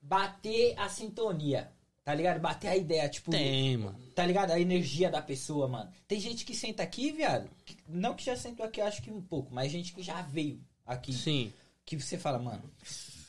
bater 0.03 0.74
a 0.78 0.89
sintonia. 0.89 1.70
Tá 2.05 2.14
ligado? 2.14 2.41
Bater 2.41 2.68
a 2.68 2.76
ideia, 2.76 3.09
tipo. 3.09 3.32
Tem, 3.32 3.76
mano. 3.76 3.99
Tá 4.14 4.24
ligado? 4.24 4.53
A 4.53 4.61
energia 4.61 5.11
da 5.11 5.20
pessoa, 5.20 5.66
mano. 5.66 5.91
Tem 6.07 6.20
gente 6.20 6.45
que 6.45 6.55
senta 6.55 6.82
aqui, 6.82 7.11
viado. 7.11 7.51
que- 7.64 7.76
não 7.89 8.14
que 8.14 8.24
já 8.24 8.37
sentou 8.37 8.64
aqui, 8.64 8.80
acho 8.80 9.03
que 9.03 9.11
um 9.11 9.20
pouco, 9.20 9.53
mas 9.53 9.72
gente 9.72 9.93
que 9.93 10.03
já 10.03 10.22
veio 10.22 10.61
aqui. 10.87 11.12
Sim. 11.12 11.53
Que 11.84 11.97
você 11.99 12.16
fala, 12.16 12.39
mano, 12.39 12.62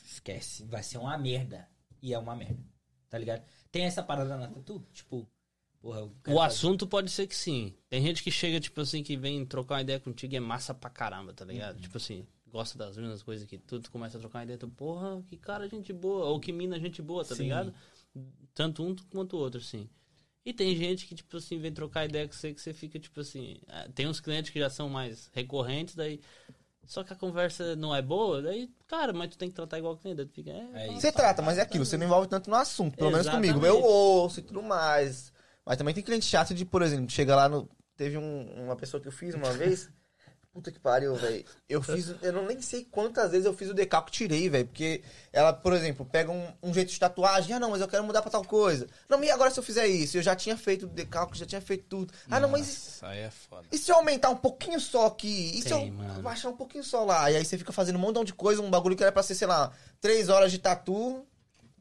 esquece, 0.06 0.64
vai 0.64 0.82
ser 0.82 0.98
uma 0.98 1.16
merda. 1.18 1.68
e 2.00 2.14
é 2.14 2.18
uma 2.18 2.36
merda. 2.36 2.62
Tá 3.10 3.18
ligado? 3.18 3.42
Tem 3.72 3.84
essa 3.84 4.02
parada 4.02 4.36
na 4.36 4.46
tatu? 4.46 4.80
Tipo, 4.92 5.26
porra, 5.80 6.08
O 6.28 6.40
assunto 6.40 6.86
pode 6.86 7.10
ser 7.10 7.26
que 7.26 7.36
sim. 7.36 7.74
Tem 7.88 8.02
gente 8.02 8.22
que 8.22 8.30
chega, 8.30 8.60
tipo 8.60 8.80
assim, 8.80 9.02
que 9.02 9.16
vem 9.16 9.44
trocar 9.46 9.76
uma 9.76 9.82
ideia 9.82 10.00
contigo 10.00 10.34
e 10.34 10.36
é 10.36 10.40
massa 10.40 10.74
pra 10.74 10.90
caramba, 10.90 11.32
tá 11.32 11.44
ligado? 11.44 11.76
Uhum. 11.76 11.82
Tipo 11.82 11.96
assim, 11.96 12.26
gosta 12.46 12.76
das 12.78 12.96
mesmas 12.96 13.22
coisas 13.22 13.46
que 13.46 13.58
tu, 13.58 13.80
tu 13.80 13.90
começa 13.90 14.16
a 14.16 14.20
trocar 14.20 14.38
uma 14.38 14.44
ideia, 14.44 14.58
tu, 14.58 14.68
porra, 14.68 15.22
que 15.28 15.36
cara 15.36 15.68
gente 15.68 15.92
boa, 15.92 16.26
ou 16.26 16.40
que 16.40 16.52
mina 16.52 16.78
gente 16.78 17.00
boa, 17.02 17.24
tá 17.24 17.34
Sim. 17.34 17.44
ligado? 17.44 17.74
Tanto 18.54 18.82
um 18.82 18.94
quanto 19.10 19.36
o 19.36 19.40
outro, 19.40 19.60
assim. 19.60 19.88
E 20.44 20.52
tem 20.52 20.74
gente 20.74 21.06
que, 21.06 21.14
tipo 21.14 21.36
assim, 21.36 21.58
vem 21.58 21.72
trocar 21.72 22.06
ideia 22.06 22.26
com 22.26 22.32
você 22.32 22.54
que 22.54 22.60
você 22.60 22.72
fica, 22.72 22.98
tipo 22.98 23.20
assim. 23.20 23.60
ah, 23.68 23.86
Tem 23.94 24.06
uns 24.06 24.18
clientes 24.20 24.50
que 24.50 24.58
já 24.58 24.70
são 24.70 24.88
mais 24.88 25.30
recorrentes, 25.34 25.94
daí. 25.94 26.20
Só 26.86 27.04
que 27.04 27.12
a 27.12 27.16
conversa 27.16 27.76
não 27.76 27.94
é 27.94 28.00
boa, 28.00 28.40
daí, 28.40 28.70
cara, 28.86 29.12
mas 29.12 29.28
tu 29.28 29.36
tem 29.36 29.50
que 29.50 29.54
tratar 29.54 29.78
igual 29.78 29.94
cliente. 29.98 30.16
Daí 30.16 30.26
tu 30.26 30.32
fica, 30.32 30.50
é, 30.50 30.88
É. 30.88 30.92
Você 30.94 31.12
trata, 31.12 31.42
mas 31.42 31.58
é 31.58 31.60
aquilo, 31.60 31.84
você 31.84 31.98
não 31.98 32.06
envolve 32.06 32.28
tanto 32.28 32.48
no 32.48 32.56
assunto, 32.56 32.96
pelo 32.96 33.10
menos 33.10 33.26
Exatamente. 33.26 33.52
comigo. 33.52 33.66
Eu 33.66 33.82
ouço 33.82 34.40
e 34.40 34.42
tudo 34.42 34.62
mais. 34.62 35.30
Mas 35.68 35.76
também 35.76 35.92
tem 35.92 36.02
cliente 36.02 36.24
chato 36.24 36.54
de, 36.54 36.64
por 36.64 36.80
exemplo, 36.80 37.10
chega 37.10 37.36
lá 37.36 37.46
no. 37.46 37.68
Teve 37.94 38.16
um- 38.16 38.64
uma 38.64 38.74
pessoa 38.74 39.00
que 39.02 39.06
eu 39.08 39.12
fiz 39.12 39.34
uma 39.34 39.52
vez. 39.52 39.90
Puta 40.50 40.72
que 40.72 40.80
pariu, 40.80 41.14
velho. 41.14 41.44
Eu 41.68 41.82
fiz. 41.82 42.14
Eu 42.22 42.32
não 42.32 42.46
nem 42.46 42.60
sei 42.62 42.84
quantas 42.90 43.30
vezes 43.32 43.44
eu 43.44 43.52
fiz 43.52 43.68
o 43.68 43.74
decalque 43.74 44.10
tirei, 44.10 44.48
velho. 44.48 44.66
Porque 44.66 45.02
ela, 45.30 45.52
por 45.52 45.74
exemplo, 45.74 46.06
pega 46.06 46.32
um, 46.32 46.48
um 46.62 46.72
jeito 46.72 46.90
de 46.90 46.98
tatuagem. 46.98 47.54
Ah, 47.54 47.60
não, 47.60 47.70
mas 47.70 47.82
eu 47.82 47.86
quero 47.86 48.02
mudar 48.02 48.22
pra 48.22 48.30
tal 48.30 48.42
coisa. 48.42 48.86
Não, 49.10 49.22
e 49.22 49.30
agora 49.30 49.50
se 49.50 49.60
eu 49.60 49.62
fizer 49.62 49.86
isso? 49.86 50.16
Eu 50.16 50.22
já 50.22 50.34
tinha 50.34 50.56
feito 50.56 50.86
o 50.86 50.88
decalque, 50.88 51.38
já 51.38 51.44
tinha 51.44 51.60
feito 51.60 51.84
tudo. 51.84 52.12
Ah, 52.30 52.40
não, 52.40 52.48
mas. 52.48 52.66
Isso 52.66 53.04
aí 53.06 53.18
é 53.20 53.30
foda. 53.30 53.68
E 53.70 53.76
se 53.76 53.92
eu 53.92 53.96
aumentar 53.96 54.30
um 54.30 54.36
pouquinho 54.36 54.80
só 54.80 55.06
aqui? 55.06 55.58
E 55.58 55.62
se 55.62 55.70
eu 55.70 55.86
mano. 55.92 56.22
baixar 56.22 56.48
um 56.48 56.56
pouquinho 56.56 56.82
só 56.82 57.04
lá? 57.04 57.30
E 57.30 57.36
aí 57.36 57.44
você 57.44 57.58
fica 57.58 57.70
fazendo 57.70 57.96
um 57.96 58.00
montão 58.00 58.24
de 58.24 58.32
coisa, 58.32 58.62
um 58.62 58.70
bagulho 58.70 58.96
que 58.96 59.02
era 59.02 59.12
pra 59.12 59.22
ser, 59.22 59.34
sei 59.34 59.46
lá, 59.46 59.70
três 60.00 60.28
horas 60.30 60.50
de 60.50 60.58
tatu, 60.58 61.24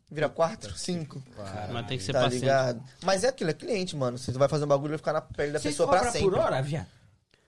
vira 0.10 0.30
quatro, 0.30 0.76
cinco. 0.78 1.22
mas 1.72 1.88
tem 1.88 1.98
que 1.98 2.04
ser 2.04 2.14
Tá 2.14 2.22
paciente. 2.24 2.42
ligado? 2.42 2.84
Mas 3.04 3.24
é 3.24 3.30
aquilo, 3.30 3.50
é 3.50 3.54
cliente, 3.54 3.96
mano. 3.96 4.18
Você 4.18 4.32
vai 4.34 4.48
fazer 4.48 4.66
um 4.66 4.68
bagulho 4.68 4.90
e 4.90 4.92
vai 4.92 4.98
ficar 4.98 5.14
na 5.14 5.22
pele 5.22 5.52
da 5.54 5.60
Vocês 5.60 5.74
pessoa 5.76 5.90
pra 5.90 6.12
sempre. 6.12 6.30
por 6.30 6.38
hora, 6.40 6.62
viado? 6.62 6.88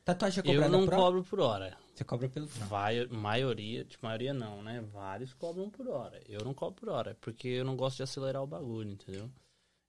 Tatuagem 0.05 0.39
é 0.39 0.43
cobrada 0.43 0.65
Eu 0.65 0.71
não 0.71 0.85
por 0.85 0.93
hora? 0.93 1.01
cobro 1.03 1.23
por 1.23 1.39
hora. 1.39 1.77
Você 1.93 2.03
cobra 2.03 2.29
pelo... 2.29 2.47
Vai, 2.47 3.05
maioria, 3.07 3.83
tipo, 3.83 4.05
maioria 4.05 4.33
não, 4.33 4.63
né? 4.63 4.81
Vários 4.93 5.33
cobram 5.33 5.69
por 5.69 5.87
hora. 5.89 6.19
Eu 6.27 6.43
não 6.45 6.53
cobro 6.53 6.75
por 6.75 6.89
hora, 6.89 7.17
porque 7.19 7.47
eu 7.47 7.65
não 7.65 7.75
gosto 7.75 7.97
de 7.97 8.03
acelerar 8.03 8.41
o 8.41 8.47
bagulho, 8.47 8.89
entendeu? 8.91 9.29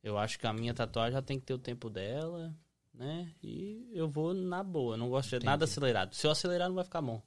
Eu 0.03 0.19
acho 0.19 0.39
que 0.39 0.47
a 0.47 0.53
minha 0.53 0.75
tatuagem 0.75 1.13
já 1.13 1.23
tem 1.23 1.39
que 1.39 1.47
ter 1.47 1.55
o 1.55 1.59
tempo 1.59 1.89
dela, 1.89 2.53
né? 2.93 3.31
E 3.43 3.89
eu 3.93 4.09
vou 4.09 4.35
na 4.35 4.63
boa, 4.63 4.95
eu 4.95 4.99
não 4.99 5.09
gosto 5.09 5.39
de 5.39 5.45
nada 5.47 5.65
acelerado. 5.67 6.15
Se 6.15 6.27
eu 6.27 6.31
acelerar, 6.33 6.69
não 6.69 6.75
vai 6.75 6.85
ficar 6.85 7.01
bom. 7.01 7.23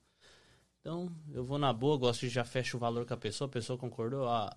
Então, 0.82 1.10
eu 1.32 1.46
vou 1.46 1.58
na 1.58 1.72
boa, 1.72 1.98
gosto 1.98 2.22
de 2.22 2.30
já 2.30 2.44
fecho 2.44 2.76
o 2.76 2.80
valor 2.80 3.06
com 3.06 3.14
a 3.14 3.18
pessoa, 3.18 3.48
a 3.48 3.52
pessoa 3.52 3.80
concordou, 3.80 4.26
ó, 4.26 4.50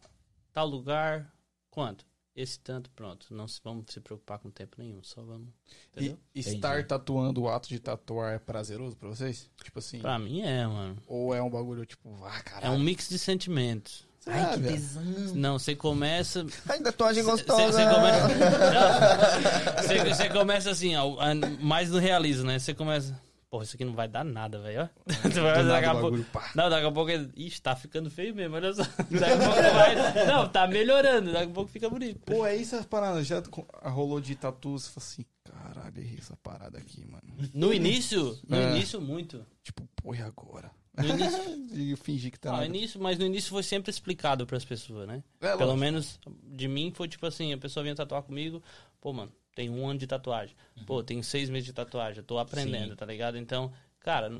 tal 0.57 0.66
lugar, 0.66 1.30
quanto? 1.70 2.07
Esse 2.34 2.59
tanto, 2.61 2.88
pronto. 2.90 3.26
Não 3.30 3.46
se, 3.46 3.61
vamos 3.62 3.84
se 3.92 4.00
preocupar 4.00 4.38
com 4.38 4.50
tempo 4.50 4.76
nenhum, 4.78 5.02
só 5.02 5.20
vamos. 5.22 5.48
E 5.94 6.07
Entendeu? 6.07 6.18
estar 6.34 6.86
tatuando, 6.86 7.42
o 7.42 7.48
ato 7.50 7.68
de 7.68 7.78
tatuar 7.78 8.34
é 8.34 8.38
prazeroso 8.38 8.96
pra 8.96 9.09
vocês? 9.09 9.50
Tipo 9.62 9.78
assim. 9.78 9.98
Pra 10.00 10.18
mim 10.18 10.40
é, 10.40 10.66
mano. 10.66 10.96
Ou 11.07 11.34
é 11.34 11.42
um 11.42 11.50
bagulho 11.50 11.84
tipo, 11.84 12.09
ah, 12.24 12.36
É 12.38 12.42
caralho. 12.42 12.74
um 12.74 12.78
mix 12.78 13.09
de 13.11 13.18
sentimentos. 13.18 14.07
Ai, 14.26 14.54
que 14.54 14.61
velho. 14.61 14.74
tesão. 14.74 15.02
Não, 15.34 15.59
você 15.59 15.76
começa. 15.76 16.44
Ai, 16.68 16.80
tatuagem 16.80 17.22
Você 17.22 17.30
gostosa. 17.44 17.94
começa. 17.94 18.28
Você- 19.82 20.14
Você 20.14 20.28
começa 20.30 20.70
assim, 20.70 20.96
ó, 20.96 21.16
mais 21.61 21.90
no 21.90 21.98
realismo, 21.98 22.44
né? 22.46 22.59
Você 22.59 22.72
começa. 22.74 23.18
Porra, 23.49 23.62
isso 23.64 23.76
aqui 23.76 23.84
não 23.84 23.94
vai 23.94 24.09
dar 24.09 24.24
nada, 24.24 24.61
velho. 24.61 24.82
ó. 24.82 24.88
Você 25.22 25.40
vai 25.40 25.53
nada 25.62 25.68
daqui 25.68 25.86
a 25.86 25.94
pouco. 25.94 26.16
Não, 26.55 26.68
daqui 26.70 26.86
a 26.86 26.92
pouco. 26.92 27.11
Ixi, 27.36 27.62
tá 27.62 27.76
ficando 27.76 28.11
feio 28.11 28.34
mesmo, 28.34 28.57
olha 28.57 28.72
só. 28.74 28.82
Daqui 29.11 29.32
a 29.32 29.38
pouco 29.38 29.62
vai. 29.62 30.26
Não, 30.26 30.49
tá 30.49 30.66
melhorando, 30.66 31.32
daqui 31.32 31.51
a 31.51 31.55
pouco 31.55 31.70
fica 31.70 31.88
bonito. 31.88 32.18
Pô, 32.26 32.44
é 32.44 32.57
isso 32.57 32.74
as 32.74 32.84
paradas. 32.84 33.26
Já 33.26 33.40
rolou 33.84 34.20
de 34.20 34.34
tatu, 34.34 34.72
você 34.78 34.90
fala 34.90 35.07
assim, 35.07 35.24
caralho, 35.44 35.99
errei 36.01 36.18
essa 36.18 36.36
parada 36.42 36.76
aqui, 36.78 37.07
mano. 37.07 37.22
No 37.55 37.72
início, 37.72 38.36
no 38.49 38.57
É. 38.57 38.70
início, 38.72 39.01
muito. 39.01 39.47
Tipo, 39.62 39.88
pô, 39.94 40.12
e 40.14 40.20
agora? 40.20 40.70
No 40.97 41.05
início, 41.05 41.38
E 41.72 41.90
eu 41.92 41.97
fingi 41.97 42.30
que 42.32 42.40
tá 42.40 42.49
não, 42.51 42.57
nada. 42.57 42.66
início, 42.66 43.01
mas 43.01 43.16
no 43.16 43.24
início 43.26 43.51
foi 43.51 43.62
sempre 43.62 43.90
explicado 43.90 44.44
pras 44.47 44.64
pessoas, 44.64 45.07
né? 45.07 45.22
É, 45.40 45.57
Pelo 45.57 45.76
menos 45.76 46.18
de 46.42 46.66
mim 46.66 46.90
foi 46.94 47.07
tipo 47.07 47.24
assim, 47.26 47.53
a 47.53 47.59
pessoa 47.59 47.82
vinha 47.84 47.94
tatuar 47.94 48.22
comigo, 48.22 48.61
pô, 49.01 49.12
mano, 49.12 49.30
tem 49.57 49.68
um 49.70 49.88
ano 49.88 49.98
de 49.98 50.07
tatuagem. 50.07 50.54
Pô, 50.86 51.02
tenho 51.02 51.24
seis 51.24 51.48
meses 51.50 51.64
de 51.66 51.72
tatuagem, 51.72 52.18
eu 52.18 52.24
tô 52.24 52.38
aprendendo, 52.38 52.90
Sim. 52.90 52.96
tá 52.96 53.07
ligado? 53.07 53.36
Então, 53.38 53.72
cara, 53.98 54.30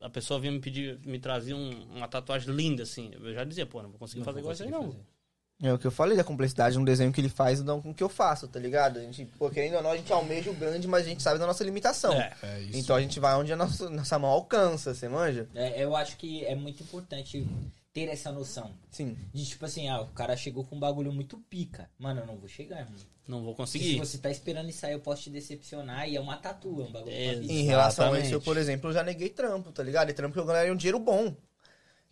a 0.00 0.10
pessoa 0.10 0.38
vinha 0.38 0.52
me 0.52 0.60
pedir, 0.60 1.00
me 1.04 1.18
trazia 1.18 1.56
um- 1.56 1.82
uma 1.96 2.06
tatuagem 2.06 2.54
linda, 2.54 2.82
assim. 2.84 3.10
Eu 3.20 3.32
já 3.34 3.42
dizia, 3.42 3.64
pô, 3.66 3.82
não 3.82 3.88
vou 3.88 3.98
conseguir 3.98 4.20
Não 4.20 4.24
fazer 4.26 4.34
vou 4.42 4.52
igual 4.52 4.52
isso 4.52 4.62
aí, 4.62 4.70
conseguir 4.70 4.98
não. 4.98 5.16
É 5.70 5.72
o 5.72 5.78
que 5.78 5.86
eu 5.86 5.90
falei 5.90 6.14
da 6.14 6.22
complexidade 6.22 6.78
no 6.78 6.84
desenho 6.84 7.10
que 7.10 7.18
ele 7.18 7.30
faz 7.30 7.62
não 7.62 7.80
com 7.80 7.88
o 7.90 7.94
que 7.94 8.02
eu 8.02 8.10
faço, 8.10 8.46
tá 8.46 8.60
ligado? 8.60 8.98
A 8.98 9.02
gente, 9.02 9.24
pô, 9.38 9.48
querendo 9.48 9.76
ou 9.76 9.82
não, 9.82 9.92
a 9.92 9.96
gente 9.96 10.12
almeja 10.12 10.50
o 10.50 10.54
grande, 10.54 10.86
mas 10.86 11.06
a 11.06 11.08
gente 11.08 11.22
sabe 11.22 11.38
da 11.38 11.46
nossa 11.46 11.64
limitação. 11.64 12.12
É. 12.12 12.34
É 12.42 12.60
isso. 12.60 12.76
Então 12.78 12.94
a 12.94 13.00
gente 13.00 13.18
vai 13.18 13.34
onde 13.34 13.50
a 13.54 13.56
nossa, 13.56 13.88
nossa 13.88 14.18
mão 14.18 14.28
alcança, 14.28 14.92
você 14.92 15.08
manja? 15.08 15.48
É, 15.54 15.82
eu 15.82 15.96
acho 15.96 16.18
que 16.18 16.44
é 16.44 16.54
muito 16.54 16.82
importante 16.82 17.48
ter 17.96 18.10
essa 18.10 18.30
noção. 18.30 18.74
Sim. 18.90 19.16
De 19.32 19.46
tipo 19.46 19.64
assim, 19.64 19.88
ah, 19.88 20.02
o 20.02 20.08
cara 20.08 20.36
chegou 20.36 20.62
com 20.66 20.76
um 20.76 20.78
bagulho 20.78 21.10
muito 21.10 21.38
pica. 21.48 21.88
Mano, 21.98 22.20
eu 22.20 22.26
não 22.26 22.36
vou 22.36 22.46
chegar, 22.46 22.84
mano. 22.84 22.98
Não 23.26 23.42
vou 23.42 23.52
Se 23.52 23.56
conseguir. 23.56 23.98
você 23.98 24.18
tá 24.18 24.30
esperando 24.30 24.68
isso 24.68 24.84
aí, 24.84 24.92
eu 24.92 25.00
posso 25.00 25.22
te 25.22 25.30
decepcionar. 25.30 26.06
E 26.06 26.14
é 26.14 26.20
uma 26.20 26.36
tatu, 26.36 26.82
é 26.82 26.84
um 26.84 26.92
bagulho 26.92 27.14
É. 27.14 27.32
Em 27.36 27.62
relação 27.62 28.12
a 28.12 28.20
isso, 28.20 28.34
eu, 28.34 28.40
por 28.42 28.58
exemplo, 28.58 28.90
eu 28.90 28.92
já 28.92 29.02
neguei 29.02 29.30
trampo, 29.30 29.72
tá 29.72 29.82
ligado? 29.82 30.10
E 30.10 30.12
trampo 30.12 30.34
que 30.34 30.38
eu 30.38 30.44
ganharia 30.44 30.70
um 30.70 30.76
dinheiro 30.76 30.98
bom. 30.98 31.34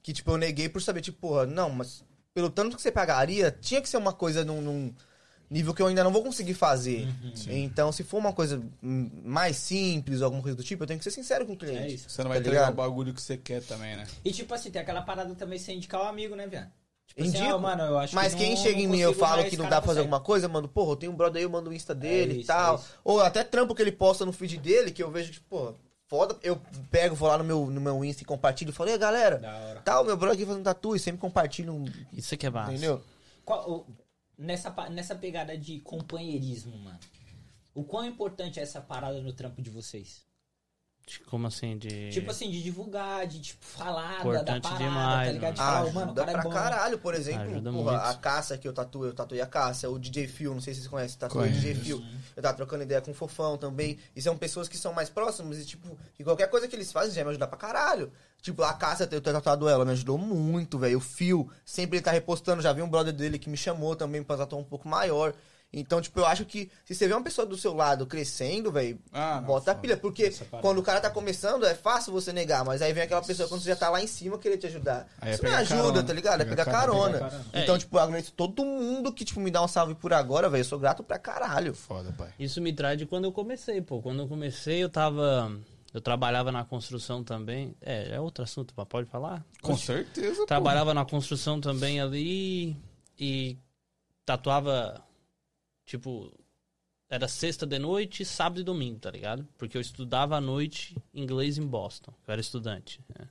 Que, 0.03 0.15
tipo, 0.15 0.31
eu 0.31 0.39
neguei 0.39 0.71
por 0.71 0.81
saber, 0.81 1.03
tipo, 1.03 1.19
porra, 1.19 1.45
não, 1.45 1.69
mas 1.69 2.03
pelo 2.33 2.49
tanto 2.49 2.77
que 2.77 2.83
você 2.83 2.91
pagaria, 2.91 3.51
tinha 3.51 3.83
que 3.83 3.89
ser 3.89 3.99
uma 3.99 4.13
coisa 4.15 4.43
num, 4.43 4.63
num 4.63 4.95
nível 5.51 5.73
que 5.75 5.81
eu 5.83 5.87
ainda 5.87 6.03
não 6.05 6.13
vou 6.13 6.23
conseguir 6.23 6.55
fazer. 6.55 7.07
Então, 7.49 7.93
se 7.93 8.03
for 8.03 8.19
uma 8.19 8.33
coisa 8.33 8.63
mais 8.83 9.57
simples, 9.57 10.23
alguma 10.23 10.43
coisa 10.43 10.57
do 10.57 10.63
tipo, 10.65 10.83
eu 10.83 10.87
tenho 10.87 10.99
que 10.99 11.05
ser 11.05 11.11
sincero 11.11 11.47
com 11.47 11.53
o 11.53 11.57
cliente. 11.57 11.79
É 11.79 11.89
isso. 11.89 12.09
Você 12.11 12.23
não 12.23 12.29
vai 12.31 12.39
tá 12.41 12.47
entregar 12.49 12.71
o 12.73 12.75
bagulho 12.75 13.13
que 13.15 13.21
você 13.23 13.37
quer 13.37 13.63
também, 13.63 13.97
né? 13.97 14.07
E 14.25 14.33
tipo 14.33 14.53
assim, 14.55 14.71
tem 14.71 14.81
aquela 14.83 15.03
parada 15.03 15.35
também 15.35 15.59
de 15.59 15.65
você 15.65 15.73
indicar 15.73 16.01
o 16.03 16.05
amigo, 16.05 16.35
né, 16.35 16.47
viado? 16.47 16.71
Tipo 17.07 17.21
assim, 17.23 17.31
Indico. 17.39 17.55
ah, 17.55 17.59
mano, 17.59 17.83
eu 17.83 17.99
acho 17.99 18.15
Mas 18.15 18.33
que 18.33 18.41
quem 18.41 18.55
não- 18.55 18.63
chega 18.63 18.81
em 18.81 18.87
mim 18.89 18.97
e 18.99 19.03
eu 19.03 19.13
falo 19.15 19.45
que 19.45 19.57
não 19.57 19.65
dá 19.69 19.73
pra 19.81 19.83
fazer 19.83 19.87
consegue. 19.87 20.01
alguma 20.01 20.21
coisa, 20.21 20.49
mano, 20.49 20.67
porra, 20.67 20.93
eu 20.93 20.97
tenho 20.97 21.13
um 21.13 21.17
brother 21.17 21.39
aí, 21.39 21.45
eu 21.45 21.51
mando 21.51 21.71
o 21.71 21.73
Insta 21.75 21.95
dele 21.95 22.39
É 22.39 22.41
e 22.41 22.45
tal. 22.45 22.77
é. 22.77 22.81
Ou 23.05 23.21
até 23.21 23.45
trampo 23.45 23.75
que 23.75 23.83
ele 23.83 23.93
posta 23.93 24.25
no 24.25 24.33
feed 24.33 24.57
dele, 24.59 24.91
que 24.91 25.03
eu 25.03 25.11
vejo 25.11 25.31
que, 25.31 25.41
porra, 25.41 25.75
foda. 26.09 26.35
Eu 26.43 26.59
pego, 26.91 27.15
vou 27.15 27.29
lá 27.29 27.37
no 27.39 27.45
meu, 27.45 27.67
no 27.67 27.81
meu 27.81 28.03
Insta 28.05 28.23
e 28.23 28.27
compartilho 28.27 28.71
e 28.71 28.73
falo, 28.73 28.89
e 28.89 28.95
aí, 28.95 28.99
galera, 28.99 29.83
tal, 29.85 30.03
meu 30.05 30.17
brother 30.17 30.37
aqui 30.37 30.47
fazendo 30.47 30.65
tatu 30.65 30.97
e 30.97 30.99
sempre 30.99 31.21
compartilho, 31.21 31.75
um- 31.75 31.85
Isso 32.13 32.35
aqui 32.35 32.47
é 32.47 32.51
massa. 32.51 32.73
entendeu? 32.73 33.01
Qual- 33.45 33.71
o- 33.71 33.87
nessa, 34.39 34.71
nessa 34.91 35.15
pegada 35.15 35.57
de 35.57 35.81
companheirismo, 35.81 36.77
mano. 36.79 36.99
O 37.75 37.83
quão 37.85 38.05
importante 38.07 38.61
é 38.61 38.63
essa 38.63 38.81
parada 38.81 39.21
no 39.21 39.33
trampo 39.33 39.61
de 39.61 39.71
vocês? 39.71 40.23
Como 41.27 41.47
assim, 41.47 41.77
de... 41.77 42.09
Tipo 42.13 42.31
assim, 42.31 42.51
de 42.51 42.63
divulgar, 42.63 43.27
de 43.27 43.39
tipo, 43.39 43.63
falar 43.63 44.17
da, 44.19 44.23
da 44.23 44.57
Importante 44.57 44.63
parada, 44.63 44.85
demais, 44.85 45.27
tá 45.27 45.33
ligado? 45.33 45.55
De 45.55 45.61
mano. 45.61 45.73
falar, 45.73 45.85
"Ô, 45.85 45.93
mano, 45.93 45.99
o 45.99 46.03
Ajuda 46.15 46.25
cara 46.25 46.31
é 46.31 46.33
pra 46.33 46.43
bom. 46.45 46.51
caralho, 46.51 46.99
por 46.99 47.15
exemplo, 47.15 47.63
porra, 47.75 47.97
a 48.09 48.15
caça 48.15 48.57
que 48.57 48.67
eu 48.67 48.73
tatuei, 48.73 49.11
eu 49.11 49.15
tatuei 49.15 49.41
a 49.43 49.47
caça, 49.47 49.91
o 49.91 49.99
DJ 49.99 50.27
Phil, 50.29 50.55
não 50.55 50.63
sei 50.63 50.73
se 50.73 50.81
vocês 50.81 50.91
conhecem, 50.91 51.19
tatuei 51.19 51.51
o. 51.51 51.53
DJ 51.53 51.75
Phil. 51.75 52.03
Eu 52.35 52.43
tava 52.43 52.57
trocando 52.57 52.85
ideia 52.85 53.03
com 53.03 53.11
o 53.11 53.15
Fofão 53.15 53.59
também. 53.59 53.99
E 54.17 54.23
são 54.23 54.35
pessoas 54.39 54.67
que 54.67 54.79
são 54.79 54.95
mais 54.95 55.11
próximas 55.11 55.59
e, 55.59 55.67
tipo, 55.67 55.95
que 56.15 56.25
qualquer 56.25 56.49
coisa 56.49 56.67
que 56.67 56.75
eles 56.75 56.91
fazem 56.91 57.13
já 57.15 57.23
me 57.23 57.29
ajuda 57.29 57.47
pra 57.49 57.59
caralho. 57.59 58.11
Tipo, 58.45 58.63
a 58.63 58.75
caça, 58.75 59.05
eu 59.05 59.23
ter 59.23 59.33
tatuado 59.33 59.67
ela, 59.67 59.87
me 59.87 59.93
ajudou 59.93 60.19
muito, 60.19 60.79
velho. 60.79 60.99
O 60.99 61.01
Phil, 61.01 61.51
sempre 61.65 61.97
ele 61.97 62.05
tá 62.05 62.11
repostando, 62.11 62.61
já 62.61 62.75
vi 62.75 62.83
um 62.83 62.89
brother 62.91 63.11
dele 63.11 63.39
que 63.39 63.49
me 63.49 63.57
chamou 63.57 63.97
também 63.97 64.23
pra 64.23 64.37
tatuar 64.37 64.61
um 64.61 64.65
pouco 64.65 64.87
maior. 64.87 65.33
Então, 65.73 65.99
tipo, 65.99 66.21
eu 66.21 66.27
acho 66.27 66.45
que 66.45 66.71
se 66.85 66.95
você 66.95 67.09
vê 67.09 67.15
uma 67.15 67.23
pessoa 67.25 67.47
do 67.47 67.57
seu 67.57 67.73
lado 67.75 68.07
crescendo, 68.07 68.71
velho, 68.71 68.99
Ah, 69.11 69.41
bota 69.41 69.71
a 69.73 69.75
pilha. 69.75 69.97
Porque 69.97 70.31
quando 70.61 70.77
o 70.79 70.83
cara 70.83 71.01
tá 71.01 71.09
começando, 71.09 71.65
é 71.65 71.75
fácil 71.75 72.13
você 72.13 72.35
negar, 72.35 72.67
mas 72.67 72.83
aí 72.83 72.93
vem 72.93 73.03
aquela 73.05 73.23
pessoa 73.23 73.49
quando 73.49 73.63
você 73.63 73.71
já 73.71 73.77
tá 73.77 73.89
lá 73.89 74.03
em 74.03 74.07
cima 74.07 74.39
querer 74.39 74.59
te 74.59 74.67
ajudar. 74.67 75.09
Aí 75.19 75.31
é 75.31 75.35
Isso 75.35 75.43
me 75.43 75.49
pegar 75.49 75.63
ajuda, 75.63 75.77
carona. 75.83 76.03
tá 76.05 76.13
ligado? 76.13 76.41
É 76.43 76.45
Pegar 76.45 76.65
carona. 76.67 77.19
carona. 77.19 77.45
Então, 77.55 77.77
É, 77.77 77.79
tipo, 77.79 77.97
eu 77.97 78.01
agradeço 78.03 78.33
todo 78.33 78.63
mundo 78.63 79.11
que, 79.11 79.25
tipo, 79.25 79.41
me 79.41 79.51
dá 79.51 79.65
um 79.65 79.69
salve 79.69 79.95
por 79.95 80.13
agora, 80.13 80.51
velho. 80.51 80.61
Eu 80.61 80.65
sou 80.67 80.79
grato 80.79 81.03
pra 81.03 81.19
caralho. 81.19 81.73
Foda, 81.75 82.13
pai. 82.13 82.29
Isso 82.39 82.61
me 82.61 82.75
traz 82.75 82.99
de 82.99 83.07
quando 83.07 83.25
eu 83.25 83.33
comecei, 83.33 83.81
pô. 83.81 84.03
Quando 84.03 84.21
eu 84.21 84.29
comecei, 84.29 84.85
eu 84.85 84.91
tava. 84.91 85.51
Eu 85.95 86.01
trabalhava 86.01 86.51
na 86.51 86.65
construção 86.65 87.23
também. 87.23 87.77
É, 87.81 88.17
é 88.17 88.21
outro 88.21 88.43
assunto, 88.43 88.75
mas 88.77 88.87
pode 88.89 89.09
falar? 89.09 89.47
Com 89.63 89.77
certeza, 89.77 90.41
pô. 90.41 90.47
Trabalhava 90.47 90.93
na 90.93 91.05
construção 91.05 91.61
também 91.61 92.01
ali 92.01 92.77
e 93.17 93.57
tatuava, 94.27 95.01
tipo, 95.87 96.33
era 97.09 97.29
sexta 97.29 97.65
de 97.65 97.79
noite, 97.79 98.25
sábado 98.25 98.61
e 98.61 98.65
domingo, 98.65 98.99
tá 98.99 99.09
ligado? 99.09 99.47
Porque 99.57 99.77
eu 99.77 99.81
estudava 99.81 100.37
à 100.37 100.41
noite 100.41 100.97
inglês 101.15 101.59
em 101.59 101.67
Boston. 101.67 102.13
Eu 102.27 102.33
era 102.33 102.41
estudante. 102.41 103.01
né? 103.17 103.29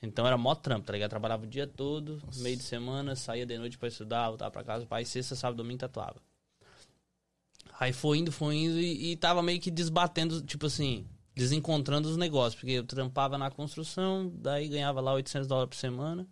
Então 0.00 0.24
era 0.24 0.38
mó 0.38 0.54
trampo, 0.54 0.86
tá 0.86 0.92
ligado? 0.92 1.10
Trabalhava 1.10 1.42
o 1.42 1.48
dia 1.48 1.66
todo, 1.66 2.22
meio 2.36 2.56
de 2.56 2.62
semana, 2.62 3.16
saía 3.16 3.44
de 3.44 3.58
noite 3.58 3.76
pra 3.76 3.88
estudar, 3.88 4.28
voltava 4.28 4.50
pra 4.52 4.62
casa, 4.62 4.86
pai, 4.86 5.04
sexta, 5.04 5.34
sábado, 5.34 5.56
domingo 5.56 5.80
tatuava. 5.80 6.22
Aí 7.80 7.92
foi 7.92 8.18
indo, 8.18 8.30
foi 8.30 8.54
indo 8.54 8.78
e, 8.78 9.10
e 9.10 9.16
tava 9.16 9.42
meio 9.42 9.58
que 9.60 9.72
desbatendo, 9.72 10.40
tipo 10.42 10.66
assim, 10.66 11.04
desencontrando 11.34 12.08
os 12.08 12.16
negócios, 12.16 12.54
porque 12.54 12.72
eu 12.72 12.84
trampava 12.84 13.36
na 13.36 13.50
construção, 13.50 14.32
daí 14.36 14.68
ganhava 14.68 15.00
lá 15.00 15.12
800 15.14 15.48
dólares 15.48 15.70
por 15.70 15.76
semana. 15.76 16.26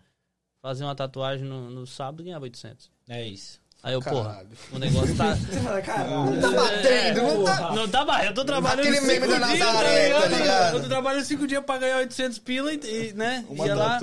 fazia 0.60 0.86
uma 0.86 0.94
tatuagem 0.94 1.44
no, 1.44 1.70
no 1.70 1.86
sábado 1.86 2.22
e 2.22 2.24
ganhava 2.26 2.44
800. 2.44 2.90
É 3.08 3.26
isso. 3.26 3.60
Aí 3.82 3.94
eu, 3.94 4.00
porra, 4.00 4.28
Caralho. 4.30 4.48
o 4.70 4.78
negócio 4.78 5.16
tá... 5.16 5.34
Você 5.34 5.60
fala, 5.60 5.82
caralho. 5.82 6.40
Tá 6.40 6.50
batendo, 6.52 7.22
não 7.22 7.44
tá. 7.44 7.72
Não 7.72 7.88
tá 7.88 8.04
mais, 8.04 8.26
eu 8.26 8.34
tô 8.34 8.44
trabalhando 8.44 8.86
Aquele 8.86 9.00
meme 9.00 9.26
cinco 9.26 9.40
da 9.40 9.46
dias, 9.46 9.58
Nazaré, 9.58 10.20
tá 10.20 10.26
ligado? 10.28 10.76
Eu 10.76 10.82
tô 10.82 10.88
trabalhando 10.88 11.24
cinco 11.24 11.46
dias 11.48 11.64
pra 11.64 11.78
ganhar 11.78 11.98
800 11.98 12.38
pila 12.38 12.72
e, 12.72 13.12
né? 13.14 13.44
Uma 13.48 13.66
ia 13.66 13.74
lá. 13.74 13.98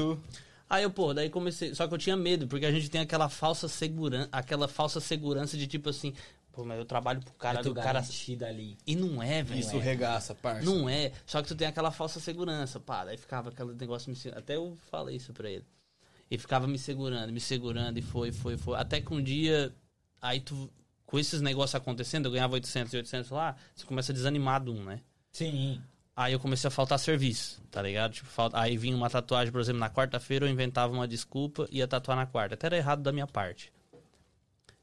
Aí 0.69 0.83
eu, 0.83 0.91
pô, 0.91 1.13
daí 1.13 1.29
comecei. 1.29 1.73
Só 1.73 1.87
que 1.87 1.93
eu 1.93 1.97
tinha 1.97 2.17
medo, 2.17 2.45
porque 2.45 2.65
a 2.65 2.71
gente 2.71 2.89
tem 2.89 2.99
aquela 3.01 3.29
falsa 3.29 3.69
segurança, 3.69 4.29
aquela 4.31 4.67
falsa 4.67 4.99
segurança 4.99 5.57
de 5.57 5.65
tipo 5.65 5.89
assim, 5.89 6.13
pô, 6.51 6.63
mas 6.65 6.77
eu 6.77 6.85
trabalho 6.85 7.21
pro 7.21 7.33
cara 7.33 7.59
É 7.59 7.63
do 7.63 7.73
cara. 7.73 8.03
ali. 8.47 8.77
E 8.85 8.95
não 8.95 9.21
é, 9.21 9.43
velho. 9.43 9.59
Isso 9.59 9.77
regaça, 9.77 10.35
parça. 10.35 10.65
Não 10.65 10.89
é. 10.89 11.11
Só 11.25 11.41
que 11.41 11.47
tu 11.47 11.55
tem 11.55 11.67
aquela 11.67 11.91
falsa 11.91 12.19
segurança, 12.19 12.79
pá. 12.79 13.05
Daí 13.05 13.17
ficava 13.17 13.49
aquele 13.49 13.73
negócio 13.73 14.09
me 14.09 14.15
segurando. 14.15 14.39
Até 14.43 14.55
eu 14.55 14.77
falei 14.89 15.15
isso 15.15 15.33
pra 15.33 15.49
ele. 15.49 15.65
E 16.29 16.37
ficava 16.37 16.67
me 16.67 16.77
segurando, 16.77 17.33
me 17.33 17.39
segurando, 17.39 17.97
e 17.97 18.01
foi, 18.01 18.31
foi, 18.31 18.55
foi. 18.55 18.77
Até 18.77 19.01
que 19.01 19.11
um 19.11 19.21
dia, 19.21 19.73
aí 20.21 20.39
tu, 20.39 20.69
com 21.05 21.17
esses 21.17 21.41
negócios 21.41 21.73
acontecendo, 21.73 22.27
eu 22.27 22.31
ganhava 22.31 22.53
800 22.53 22.93
e 22.93 22.97
800 22.97 23.31
lá, 23.31 23.55
você 23.73 23.83
começa 23.85 24.13
desanimado 24.13 24.71
um, 24.71 24.83
né? 24.83 25.01
Sim. 25.31 25.81
Aí 26.15 26.33
eu 26.33 26.39
comecei 26.39 26.67
a 26.67 26.71
faltar 26.71 26.99
serviço, 26.99 27.61
tá 27.71 27.81
ligado? 27.81 28.11
Tipo, 28.13 28.27
falta... 28.27 28.59
Aí 28.59 28.77
vinha 28.77 28.95
uma 28.95 29.09
tatuagem, 29.09 29.51
por 29.51 29.61
exemplo, 29.61 29.79
na 29.79 29.89
quarta-feira 29.89 30.45
eu 30.45 30.49
inventava 30.51 30.93
uma 30.93 31.07
desculpa 31.07 31.67
e 31.71 31.77
ia 31.77 31.87
tatuar 31.87 32.17
na 32.17 32.25
quarta. 32.25 32.55
Até 32.55 32.67
era 32.67 32.77
errado 32.77 33.01
da 33.01 33.11
minha 33.11 33.25
parte. 33.25 33.71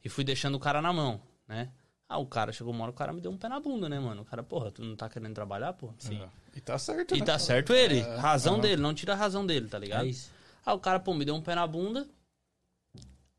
E 0.02 0.08
fui 0.08 0.24
deixando 0.24 0.54
o 0.54 0.58
cara 0.60 0.80
na 0.80 0.92
mão, 0.92 1.20
né? 1.48 1.70
Ah, 2.08 2.18
o 2.18 2.26
cara 2.26 2.52
chegou 2.52 2.72
uma 2.72 2.82
hora, 2.84 2.90
o 2.92 2.94
cara 2.94 3.12
me 3.12 3.20
deu 3.20 3.30
um 3.32 3.36
pé 3.36 3.48
na 3.48 3.58
bunda, 3.58 3.88
né, 3.88 3.98
mano? 3.98 4.22
O 4.22 4.24
cara, 4.24 4.42
porra, 4.42 4.70
tu 4.70 4.82
não 4.84 4.94
tá 4.94 5.08
querendo 5.08 5.34
trabalhar, 5.34 5.72
porra? 5.72 5.94
Sim. 5.98 6.22
E 6.54 6.60
tá 6.60 6.78
certo, 6.78 7.16
E 7.16 7.20
né? 7.20 7.24
tá 7.26 7.38
certo 7.38 7.72
ele. 7.72 7.98
É, 8.00 8.16
razão 8.16 8.54
aham. 8.54 8.62
dele, 8.62 8.80
não 8.80 8.94
tira 8.94 9.12
a 9.12 9.16
razão 9.16 9.44
dele, 9.44 9.66
tá 9.68 9.78
ligado? 9.78 10.04
É 10.04 10.08
isso. 10.08 10.30
Aí 10.64 10.74
o 10.74 10.78
cara, 10.78 11.00
pô, 11.00 11.12
me 11.14 11.24
deu 11.24 11.34
um 11.34 11.42
pé 11.42 11.54
na 11.56 11.66
bunda. 11.66 12.06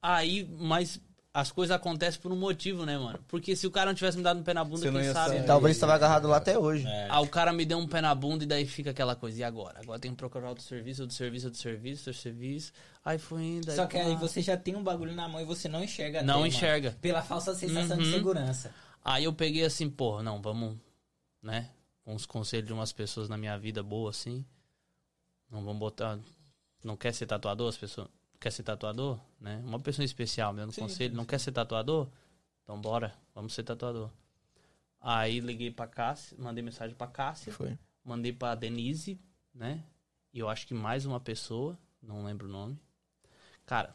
Aí, 0.02 0.48
mas 0.60 1.00
as 1.34 1.52
coisas 1.52 1.76
acontecem 1.76 2.20
por 2.20 2.32
um 2.32 2.36
motivo, 2.36 2.86
né, 2.86 2.98
mano? 2.98 3.20
Porque 3.28 3.56
se 3.56 3.68
o 3.68 3.72
cara 3.72 3.88
não 3.92 3.96
tivesse 3.96 4.18
me 4.18 4.24
dado 4.24 4.40
um 4.40 4.44
pé 4.44 4.54
na 4.54 4.64
bunda, 4.64 4.80
Você 4.80 4.92
não 4.92 5.00
quem 5.00 5.08
ia 5.08 5.14
sabe. 5.14 5.30
sair. 5.38 5.46
Talvez 5.46 5.76
estava 5.76 5.94
agarrado 5.94 6.28
lá 6.28 6.38
até 6.38 6.58
hoje. 6.58 6.86
É. 6.88 7.08
Aí 7.10 7.24
o 7.24 7.28
cara 7.28 7.54
me 7.54 7.64
deu 7.66 7.78
um 7.78 7.88
pé 7.88 8.02
na 8.02 8.14
bunda 8.16 8.44
e 8.44 8.48
daí 8.48 8.66
fica 8.66 8.92
aquela 8.92 9.16
coisa. 9.16 9.40
E 9.40 9.44
agora? 9.44 9.80
Agora 9.80 10.00
tem 10.00 10.12
que 10.12 10.18
procurar 10.18 10.50
outro 10.50 10.64
serviço, 10.64 11.02
outro 11.04 11.16
serviço, 11.16 11.48
outro 11.48 11.60
serviço, 11.62 12.10
outro 12.10 12.22
serviço. 12.22 12.72
Aí 13.08 13.18
foi 13.18 13.42
indo. 13.42 13.72
Só 13.72 13.86
que 13.86 13.96
aí 13.98 14.18
você 14.18 14.42
já 14.42 14.58
tem 14.58 14.76
um 14.76 14.84
bagulho 14.84 15.16
na 15.16 15.30
mão 15.30 15.40
e 15.40 15.46
você 15.46 15.70
não 15.70 15.82
enxerga. 15.82 16.22
Não 16.22 16.40
até, 16.40 16.48
enxerga. 16.50 16.92
Pela 17.02 17.22
falsa 17.24 17.56
sensação 17.56 17.96
de 17.98 18.04
Uhum. 18.04 18.12
segurança. 18.12 18.76
Aí 19.02 19.24
eu 19.24 19.32
peguei 19.32 19.64
assim, 19.64 19.90
pô, 19.90 20.22
não, 20.22 20.42
vamos, 20.42 20.78
né? 21.42 21.72
Com 22.04 22.14
os 22.14 22.26
conselhos 22.26 22.68
de 22.68 22.74
umas 22.74 22.92
pessoas 22.92 23.30
na 23.30 23.38
minha 23.38 23.58
vida 23.58 23.82
boa, 23.82 24.10
assim. 24.10 24.44
Não 25.50 25.64
vamos 25.64 25.80
botar. 25.80 26.20
Não 26.84 26.98
quer 26.98 27.14
ser 27.14 27.28
tatuador, 27.28 27.70
as 27.70 27.78
pessoas. 27.78 28.10
Quer 28.42 28.52
ser 28.52 28.64
tatuador, 28.64 29.18
né? 29.40 29.62
Uma 29.64 29.80
pessoa 29.80 30.04
especial, 30.04 30.52
meu 30.52 30.70
conselho. 30.74 31.16
Não 31.16 31.24
quer 31.24 31.40
ser 31.40 31.54
tatuador? 31.54 32.10
Então 32.66 32.82
bora, 32.82 33.16
vamos 33.34 33.54
ser 33.54 33.64
tatuador. 33.64 34.10
Aí 35.00 35.40
liguei 35.40 35.72
pra 35.72 35.88
Cássia, 35.88 36.36
mandei 36.38 36.62
mensagem 36.62 36.94
pra 36.94 37.08
Cássia. 37.08 37.54
Foi. 37.54 37.80
Mandei 38.04 38.34
pra 38.34 38.54
Denise, 38.54 39.18
né? 39.54 39.82
E 40.34 40.40
eu 40.40 40.50
acho 40.50 40.68
que 40.68 40.74
mais 40.74 41.06
uma 41.06 41.22
pessoa, 41.22 41.80
não 42.02 42.26
lembro 42.26 42.48
o 42.50 42.52
nome. 42.52 42.78
Cara, 43.68 43.94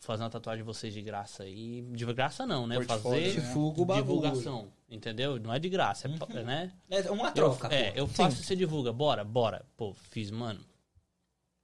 fazer 0.00 0.22
uma 0.24 0.30
tatuagem 0.30 0.64
de 0.64 0.66
vocês 0.66 0.92
de 0.92 1.00
graça 1.02 1.44
aí. 1.44 1.82
De 1.92 2.04
graça 2.12 2.44
não, 2.44 2.66
né? 2.66 2.74
Portfólio, 2.74 3.02
fazer 3.02 3.20
né? 3.20 3.46
Divulga 3.46 3.80
o 3.82 3.84
bagulho. 3.84 4.04
divulgação, 4.04 4.72
entendeu? 4.90 5.38
Não 5.38 5.54
é 5.54 5.58
de 5.60 5.68
graça, 5.68 6.08
é, 6.08 6.18
pa- 6.18 6.26
né? 6.26 6.72
É 6.90 7.10
uma 7.10 7.28
Eu- 7.28 7.32
troca. 7.34 7.68
é, 7.72 7.92
pô. 7.92 7.98
eu 7.98 8.08
faço 8.08 8.40
e 8.40 8.44
você 8.44 8.56
divulga. 8.56 8.92
Bora, 8.92 9.22
bora. 9.22 9.64
Pô, 9.76 9.94
fiz, 9.94 10.30
mano. 10.32 10.60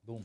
Bum. 0.05 0.23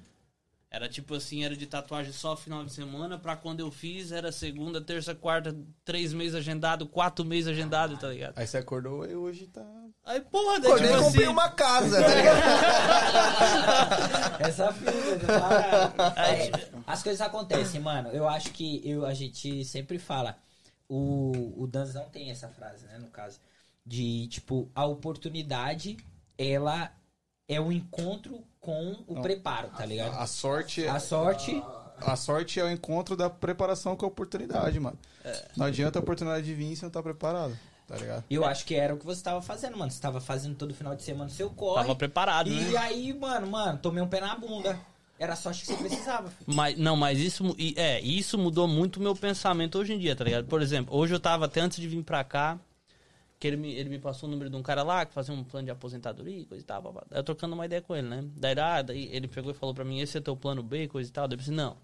Era 0.75 0.89
tipo 0.89 1.15
assim, 1.15 1.45
era 1.45 1.55
de 1.55 1.65
tatuagem 1.65 2.11
só 2.11 2.35
final 2.35 2.65
de 2.65 2.73
semana, 2.73 3.17
pra 3.17 3.37
quando 3.37 3.61
eu 3.61 3.71
fiz 3.71 4.11
era 4.11 4.29
segunda, 4.29 4.81
terça, 4.81 5.15
quarta, 5.15 5.55
três 5.85 6.11
meses 6.11 6.35
agendado, 6.35 6.85
quatro 6.85 7.23
meses 7.23 7.47
agendado, 7.47 7.95
tá 7.95 8.09
ligado? 8.09 8.37
Aí 8.37 8.45
você 8.45 8.57
acordou 8.57 9.09
e 9.09 9.15
hoje 9.15 9.47
tá. 9.47 9.65
Aí, 10.03 10.19
porra, 10.19 10.59
daí 10.59 10.71
Pô, 10.71 10.77
tipo 10.77 10.89
nem 10.89 11.01
comprei 11.01 11.23
assim... 11.23 11.31
uma 11.31 11.49
casa, 11.49 12.01
tá 12.03 12.13
ligado? 12.13 12.37
Essa 14.45 14.71
você 14.73 15.19
fala. 15.25 16.13
É, 16.17 16.51
as 16.85 17.01
coisas 17.01 17.21
acontecem, 17.21 17.79
mano. 17.79 18.09
Eu 18.09 18.27
acho 18.27 18.51
que 18.51 18.81
eu, 18.83 19.05
a 19.05 19.13
gente 19.13 19.63
sempre 19.63 19.97
fala. 19.97 20.37
O, 20.89 21.53
o 21.55 21.67
Danzão 21.67 22.09
tem 22.09 22.31
essa 22.31 22.49
frase, 22.49 22.85
né? 22.85 22.97
No 22.97 23.07
caso. 23.07 23.39
De, 23.85 24.27
tipo, 24.27 24.69
a 24.75 24.85
oportunidade, 24.85 25.95
ela 26.37 26.91
é 27.47 27.61
o 27.61 27.71
encontro 27.71 28.43
com 28.65 28.95
o 29.07 29.21
preparo, 29.21 29.69
tá 29.69 29.85
ligado? 29.85 30.13
A 30.19 30.25
sorte, 30.27 30.87
A 30.87 30.99
sorte. 30.99 31.61
a 32.01 32.15
sorte 32.15 32.59
é 32.59 32.63
o 32.63 32.69
encontro 32.71 33.15
da 33.15 33.29
preparação 33.29 33.95
com 33.95 34.05
a 34.05 34.07
oportunidade, 34.09 34.79
mano. 34.79 34.97
Não 35.55 35.65
adianta 35.67 35.99
a 35.99 36.01
oportunidade 36.01 36.45
de 36.45 36.53
vir 36.53 36.71
e 36.71 36.75
você 36.75 36.85
não 36.85 36.91
tá 36.91 37.01
preparado, 37.03 37.57
tá 37.87 37.95
ligado? 37.95 38.23
Eu 38.29 38.43
acho 38.45 38.65
que 38.65 38.75
era 38.75 38.93
o 38.93 38.97
que 38.97 39.05
você 39.05 39.21
tava 39.23 39.41
fazendo, 39.41 39.77
mano. 39.77 39.91
Você 39.91 40.01
tava 40.01 40.19
fazendo 40.19 40.55
todo 40.55 40.73
final 40.73 40.95
de 40.95 41.03
semana 41.03 41.29
o 41.29 41.33
seu 41.33 41.49
corre. 41.49 41.81
Tava 41.83 41.95
preparado, 41.95 42.49
E 42.49 42.59
né? 42.59 42.77
aí, 42.77 43.13
mano, 43.13 43.47
mano, 43.47 43.77
tomei 43.79 44.01
um 44.03 44.07
pé 44.07 44.19
na 44.19 44.35
bunda. 44.35 44.77
Era 45.17 45.31
a 45.31 45.35
sorte 45.37 45.61
que 45.61 45.67
você 45.67 45.77
precisava. 45.77 46.29
filho. 46.29 46.53
Mas, 46.53 46.77
não, 46.77 46.95
mas 46.97 47.17
isso, 47.19 47.55
e- 47.57 47.73
é, 47.77 48.01
isso 48.01 48.37
mudou 48.37 48.67
muito 48.67 48.97
o 48.97 49.01
meu 49.01 49.15
pensamento 49.15 49.77
hoje 49.79 49.93
em 49.93 49.97
dia, 49.97 50.13
tá 50.13 50.25
ligado? 50.25 50.45
Por 50.45 50.61
exemplo, 50.61 50.93
hoje 50.93 51.13
eu 51.15 51.19
tava, 51.21 51.45
até 51.45 51.61
antes 51.61 51.79
de 51.79 51.87
vir 51.87 52.03
pra 52.03 52.21
cá, 52.23 52.59
que 53.45 53.49
ele 53.49 53.57
me, 53.57 53.71
ele 53.73 53.89
me 53.89 53.99
passou 53.99 54.27
o 54.27 54.31
número 54.31 54.49
de 54.49 54.55
um 54.55 54.63
cara 54.63 54.81
lá 54.81 55.05
que 55.05 55.13
fazia 55.13 55.31
um 55.33 55.43
plano 55.43 55.65
de 55.65 55.71
aposentadoria 55.71 56.39
e 56.39 56.45
coisa 56.45 56.63
e 56.63 56.65
tal. 56.65 56.81
blá, 56.81 56.91
blá. 56.91 57.03
Eu 57.11 57.23
trocando 57.23 57.53
uma 57.53 57.65
ideia 57.65 57.79
com 57.81 57.95
ele, 57.95 58.07
né? 58.07 58.23
Daí, 58.35 58.57
ah, 58.57 58.81
daí 58.81 59.07
ele 59.11 59.27
pegou 59.27 59.51
e 59.51 59.53
falou 59.53 59.75
pra 59.75 59.85
mim, 59.85 59.99
esse 59.99 60.17
é 60.17 60.21
teu 60.21 60.35
plano 60.35 60.63
B, 60.63 60.87
coisa 60.87 61.07
e 61.07 61.13
tal. 61.13 61.27
Daí 61.27 61.35
eu 61.35 61.39
pensei, 61.39 61.53
não. 61.53 61.77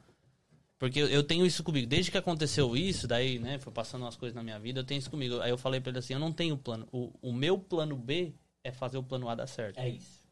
Porque 0.80 1.00
eu- 1.00 1.22
tenho 1.24 1.46
isso 1.46 1.64
comigo. 1.64 1.86
Desde 1.88 2.10
que 2.10 2.18
aconteceu 2.18 2.76
isso, 2.76 3.08
daí, 3.08 3.38
né, 3.38 3.60
foi 3.60 3.72
passando 3.72 4.02
umas 4.02 4.16
coisas 4.16 4.36
na 4.36 4.42
minha 4.42 4.58
vida, 4.58 4.80
eu 4.80 4.84
tenho 4.84 4.98
isso 4.98 5.12
comigo. 5.12 5.40
Aí 5.40 5.52
eu 5.52 5.58
falei 5.58 5.80
pra 5.80 5.92
ele 5.92 6.00
assim, 6.00 6.14
eu 6.14 6.20
não 6.20 6.32
tenho 6.32 6.58
plano. 6.58 6.88
O, 6.92 7.12
o 7.22 7.32
meu 7.32 7.60
plano 7.60 7.96
B 7.96 8.34
é 8.64 8.72
fazer 8.72 8.98
o 8.98 9.04
plano 9.04 9.30
A 9.30 9.36
dar 9.36 9.46
certo 9.46 9.78
É 9.78 9.88
isso. 9.88 10.28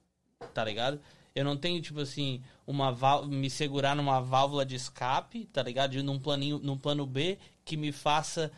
tá 0.54 0.64
ligado? 0.64 1.00
Eu 1.36 1.46
não 1.46 1.56
tenho, 1.56 1.80
tipo 1.80 2.00
assim, 2.00 2.42
uma 2.66 2.92
me 3.28 3.50
segurar 3.52 3.96
numa 3.96 4.20
válvula 4.20 4.66
de 4.66 4.74
escape, 4.76 5.46
tá 5.46 5.62
ligado? 5.62 5.92
De 5.92 6.02
num 6.02 6.18
planinho, 6.18 6.58
num 6.58 6.76
plano 6.78 7.06
B 7.06 7.38
que 7.64 7.78
me 7.78 7.92
faça, 7.92 8.52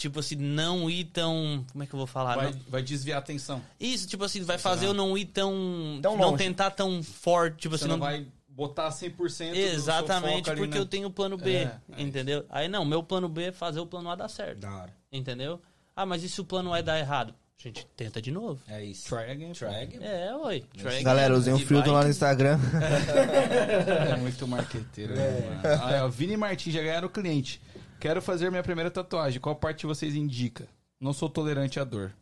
tipo 0.00 0.18
assim, 0.20 0.34
não 0.36 0.88
ir 0.90 1.04
tão. 1.04 1.64
Como 1.70 1.84
é 1.84 1.86
que 1.86 1.94
eu 1.94 1.98
vou 1.98 2.06
falar? 2.06 2.34
Vai, 2.36 2.50
Não- 2.52 2.60
vai 2.68 2.82
desviar 2.82 3.16
a 3.16 3.20
atenção. 3.20 3.62
isso, 3.78 4.06
tipo 4.08 4.24
assim, 4.24 4.42
vai 4.42 4.58
fazer 4.58 4.86
eu 4.86 4.94
não 4.94 5.16
ir 5.16 5.26
tão. 5.26 5.98
Tão 6.02 6.16
não 6.16 6.36
tentar 6.36 6.70
tão 6.70 7.02
forte, 7.02 7.58
tipo 7.58 7.76
Você 7.76 7.84
assim, 7.84 7.90
não 7.90 7.98
não. 7.98 8.06
vai 8.06 8.26
botar 8.48 8.90
100% 8.90 9.52
do 9.52 9.56
Exatamente, 9.58 10.50
porque 10.50 10.66
né? 10.74 10.78
eu 10.78 10.86
tenho 10.86 11.08
o 11.08 11.10
plano 11.10 11.36
B, 11.36 11.50
É, 11.54 11.76
é 11.96 12.02
entendeu? 12.02 12.44
Aí 12.50 12.68
não, 12.68 12.84
meu 12.84 13.02
plano 13.02 13.28
B 13.28 13.44
é 13.44 13.52
fazer 13.52 13.80
o 13.80 13.86
plano 13.86 14.10
A 14.10 14.14
dar 14.16 14.28
certo, 14.28 14.58
Da 14.60 14.70
hora. 14.74 14.92
entendeu? 15.12 15.60
Ah, 15.94 16.04
mas 16.06 16.22
e 16.22 16.28
se 16.28 16.40
o 16.40 16.44
plano 16.44 16.72
A 16.74 16.80
dar 16.80 16.98
errado? 16.98 17.34
A 17.58 17.62
gente 17.62 17.86
tenta 17.94 18.22
de 18.22 18.30
novo. 18.30 18.58
É 18.66 18.82
isso. 18.82 19.06
Try 19.06 19.30
again. 19.30 19.52
Try 19.52 19.66
again. 19.68 19.98
É, 20.02 20.34
oi. 20.34 20.64
Try 20.78 21.02
Galera, 21.02 21.26
again. 21.26 21.38
usei 21.40 21.52
um 21.52 21.58
filtro 21.58 21.92
lá 21.92 22.02
no 22.04 22.08
Instagram. 22.08 22.58
É 24.12 24.16
muito 24.16 24.46
marqueteiro, 24.48 25.14
né, 25.14 25.60
mano? 25.62 25.84
Aí, 25.84 26.00
ó, 26.00 26.08
Vini 26.08 26.36
Martins, 26.36 26.72
já 26.74 26.80
ganharam 26.82 27.08
o 27.08 27.10
cliente. 27.10 27.60
Quero 28.00 28.22
fazer 28.22 28.50
minha 28.50 28.62
primeira 28.62 28.90
tatuagem. 28.90 29.40
Qual 29.40 29.54
parte 29.54 29.86
vocês 29.86 30.14
indicam? 30.14 30.66
Não 30.98 31.12
sou 31.12 31.28
tolerante 31.28 31.78
à 31.78 31.84
dor. 31.84 32.12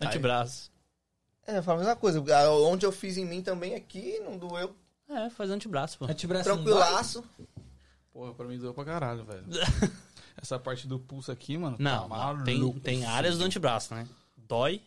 Antebraço. 0.00 0.70
É, 1.46 1.60
fala 1.62 1.78
a 1.78 1.80
mesma 1.84 1.96
coisa. 1.96 2.22
Ah, 2.34 2.50
Onde 2.50 2.84
eu 2.84 2.92
fiz 2.92 3.16
em 3.16 3.24
mim 3.24 3.42
também 3.42 3.74
aqui, 3.74 4.20
não 4.20 4.36
doeu. 4.36 4.74
É, 5.08 5.28
faz 5.30 5.50
antebraço, 5.50 5.98
pô. 5.98 6.04
Antebraço 6.06 6.44
Tranquilaço. 6.44 7.24
Porra, 8.12 8.32
pra 8.34 8.46
mim 8.46 8.58
doeu 8.58 8.72
pra 8.72 8.84
caralho, 8.84 9.24
velho. 9.24 9.44
Essa 10.40 10.58
parte 10.58 10.86
do 10.86 10.98
pulso 10.98 11.32
aqui, 11.32 11.56
mano. 11.56 11.76
Não, 11.78 12.08
tá 12.08 12.34
não, 12.34 12.44
tem, 12.44 12.58
maluco. 12.58 12.80
tem 12.80 13.04
áreas 13.04 13.38
do 13.38 13.44
antebraço, 13.44 13.94
né? 13.94 14.06
Dói, 14.36 14.82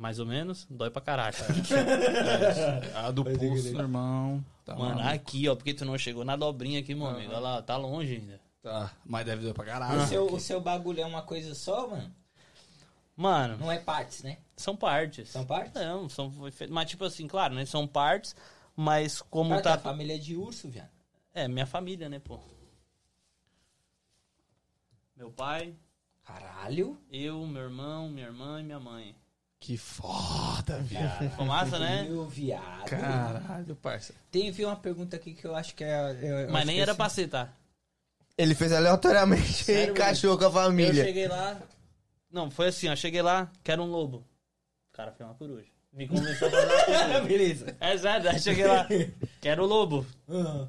mais 0.00 0.18
ou 0.18 0.24
menos, 0.24 0.66
dói 0.70 0.88
pra 0.90 1.02
caralho. 1.02 1.36
A 2.96 3.10
do 3.10 3.22
pulso, 3.22 3.68
irmão. 3.68 4.42
Tá 4.64 4.74
Mano, 4.74 4.94
maluco. 4.96 5.14
aqui, 5.14 5.46
ó, 5.46 5.54
porque 5.54 5.74
tu 5.74 5.84
não 5.84 5.98
chegou 5.98 6.24
na 6.24 6.36
dobrinha 6.36 6.80
aqui, 6.80 6.94
meu 6.94 7.06
amigo. 7.06 7.28
Olha 7.30 7.38
lá, 7.40 7.62
tá 7.62 7.76
longe 7.76 8.14
ainda. 8.16 8.40
Tá, 8.62 8.90
mas 9.04 9.26
deve 9.26 9.42
doer 9.42 9.52
pra 9.54 9.62
O 9.62 9.66
caralho. 9.66 10.06
seu, 10.06 10.32
o 10.32 10.40
seu 10.40 10.58
bagulho 10.60 11.00
é 11.02 11.06
uma 11.06 11.20
coisa 11.22 11.54
só, 11.54 11.86
mano? 11.86 12.10
Mano, 13.14 13.58
Não 13.58 13.70
é 13.70 13.78
partes, 13.78 14.22
né? 14.22 14.38
são 14.56 14.74
partes. 14.74 15.28
São 15.28 15.44
partes? 15.44 15.74
Não, 15.74 16.08
são. 16.08 16.32
Mas, 16.70 16.88
tipo 16.88 17.04
assim, 17.04 17.28
claro, 17.28 17.54
né? 17.54 17.66
São 17.66 17.86
partes, 17.86 18.34
mas 18.74 19.20
como 19.20 19.50
Cara, 19.50 19.62
tá. 19.62 19.72
tua 19.76 19.82
família 19.92 20.14
é 20.14 20.18
de 20.18 20.34
urso, 20.34 20.66
viado. 20.68 20.88
É, 21.34 21.46
minha 21.46 21.66
família, 21.66 22.08
né, 22.08 22.18
pô? 22.18 22.38
Meu 25.14 25.30
pai, 25.30 25.74
Caralho. 26.24 26.98
eu, 27.12 27.46
meu 27.46 27.64
irmão, 27.64 28.08
minha 28.08 28.26
irmã 28.26 28.60
e 28.60 28.64
minha 28.64 28.80
mãe. 28.80 29.14
Que 29.60 29.76
foda, 29.76 30.78
viado. 30.80 31.30
Ficou 31.30 31.44
massa, 31.44 31.78
né? 31.78 32.04
Meu 32.08 32.26
viado. 32.26 32.86
Caralho, 32.86 33.76
parça. 33.76 34.14
Tem 34.30 34.50
vi 34.50 34.64
uma 34.64 34.74
pergunta 34.76 35.16
aqui 35.16 35.34
que 35.34 35.44
eu 35.46 35.54
acho 35.54 35.74
que 35.74 35.84
é. 35.84 36.16
eu- 36.22 36.38
eu 36.40 36.50
Mas 36.50 36.64
nem 36.66 36.76
que 36.76 36.80
era 36.82 36.92
assim- 36.92 36.96
pra 36.96 37.08
ser, 37.10 37.28
tá? 37.28 37.48
Ele 38.38 38.54
fez 38.54 38.72
aleatoriamente 38.72 39.70
e 39.70 39.84
encaixou 39.90 40.38
com 40.38 40.44
a 40.44 40.46
Eu 40.46 40.52
família. 40.52 41.04
cheguei 41.04 41.28
lá. 41.28 41.60
Não, 42.32 42.50
foi 42.50 42.68
assim, 42.68 42.88
ó. 42.88 42.96
Cheguei 42.96 43.20
lá, 43.20 43.50
quero 43.62 43.82
um 43.82 43.86
lobo. 43.86 44.24
O 44.92 44.96
cara 44.96 45.12
fez 45.12 45.28
uma 45.28 45.34
coruja. 45.36 45.66
Me 45.92 46.08
convenceu 46.08 46.48
a 46.48 46.50
fazer 46.50 47.10
uma. 47.10 47.20
Beleza. 47.28 47.76
É 47.80 47.98
sério, 47.98 48.30
aí 48.30 48.40
cheguei 48.40 48.66
lá. 48.66 48.86
Que 49.42 49.48
era 49.48 49.62
o 49.62 49.66
lobo. 49.66 50.06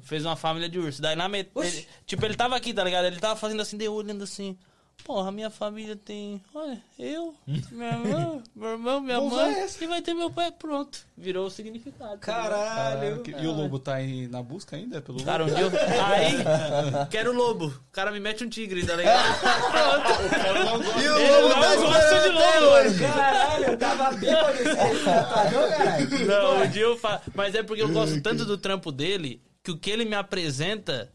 Fez 0.02 0.26
uma 0.26 0.36
família 0.36 0.68
de 0.68 0.78
urso. 0.78 1.00
Daí 1.00 1.16
na 1.16 1.28
metade. 1.30 1.88
Tipo, 2.04 2.26
ele 2.26 2.34
tava 2.34 2.56
aqui, 2.56 2.74
tá 2.74 2.84
ligado? 2.84 3.06
Ele 3.06 3.18
tava 3.20 3.36
fazendo 3.36 3.62
assim, 3.62 3.78
deu 3.78 3.94
olhando 3.94 4.22
assim. 4.24 4.58
Porra, 5.04 5.32
minha 5.32 5.50
família 5.50 5.96
tem. 5.96 6.40
Olha, 6.54 6.80
eu, 6.98 7.34
minha 7.70 7.90
irmã, 7.90 8.42
meu 8.54 8.70
irmão, 8.70 9.00
minha 9.00 9.18
Vou 9.18 9.30
mãe. 9.30 9.52
essa. 9.60 9.82
E 9.82 9.86
vai 9.86 10.00
ter 10.00 10.14
meu 10.14 10.30
pai. 10.30 10.52
Pronto. 10.52 10.98
Virou 11.16 11.46
o 11.46 11.50
significado. 11.50 12.18
tá 12.18 12.32
ligado? 12.38 12.50
Caralho. 12.50 13.22
E 13.26 13.46
o 13.46 13.52
lobo 13.52 13.78
tá 13.78 13.94
aí 13.94 14.28
na 14.28 14.42
busca 14.42 14.76
ainda 14.76 15.00
pelo 15.02 15.18
lobo? 15.18 15.26
Cara, 15.30 15.44
um 15.44 15.46
dia 15.48 15.60
eu. 15.60 15.70
Aí, 16.04 17.06
quero 17.10 17.32
lobo. 17.32 17.66
O 17.66 17.92
cara 17.92 18.10
me 18.12 18.20
mete 18.20 18.44
um 18.44 18.48
tigre, 18.48 18.86
tá 18.86 18.94
ligado? 18.94 19.40
Pronto. 19.72 21.00
E 21.00 21.08
o 21.08 21.42
lobo 21.42 21.48
não 21.48 21.60
tá 21.60 21.76
gosta 21.76 22.20
de 22.20 22.28
lobo. 22.28 22.98
Caralho, 23.12 23.64
eu 23.64 23.78
tava 23.78 24.16
bêbado 24.16 24.52
esse 24.52 25.04
tatuador, 25.04 25.68
caralho. 25.76 26.26
Não, 26.26 26.62
um 26.62 26.70
dia 26.70 26.82
eu 26.82 26.96
faço. 26.98 27.30
Mas 27.34 27.54
é 27.54 27.62
porque 27.62 27.82
eu 27.82 27.88
gosto 27.92 28.20
tanto 28.20 28.44
do 28.44 28.56
trampo 28.56 28.92
dele 28.92 29.42
que 29.62 29.70
o 29.70 29.76
que 29.78 29.90
ele 29.90 30.04
me 30.04 30.14
apresenta. 30.14 31.10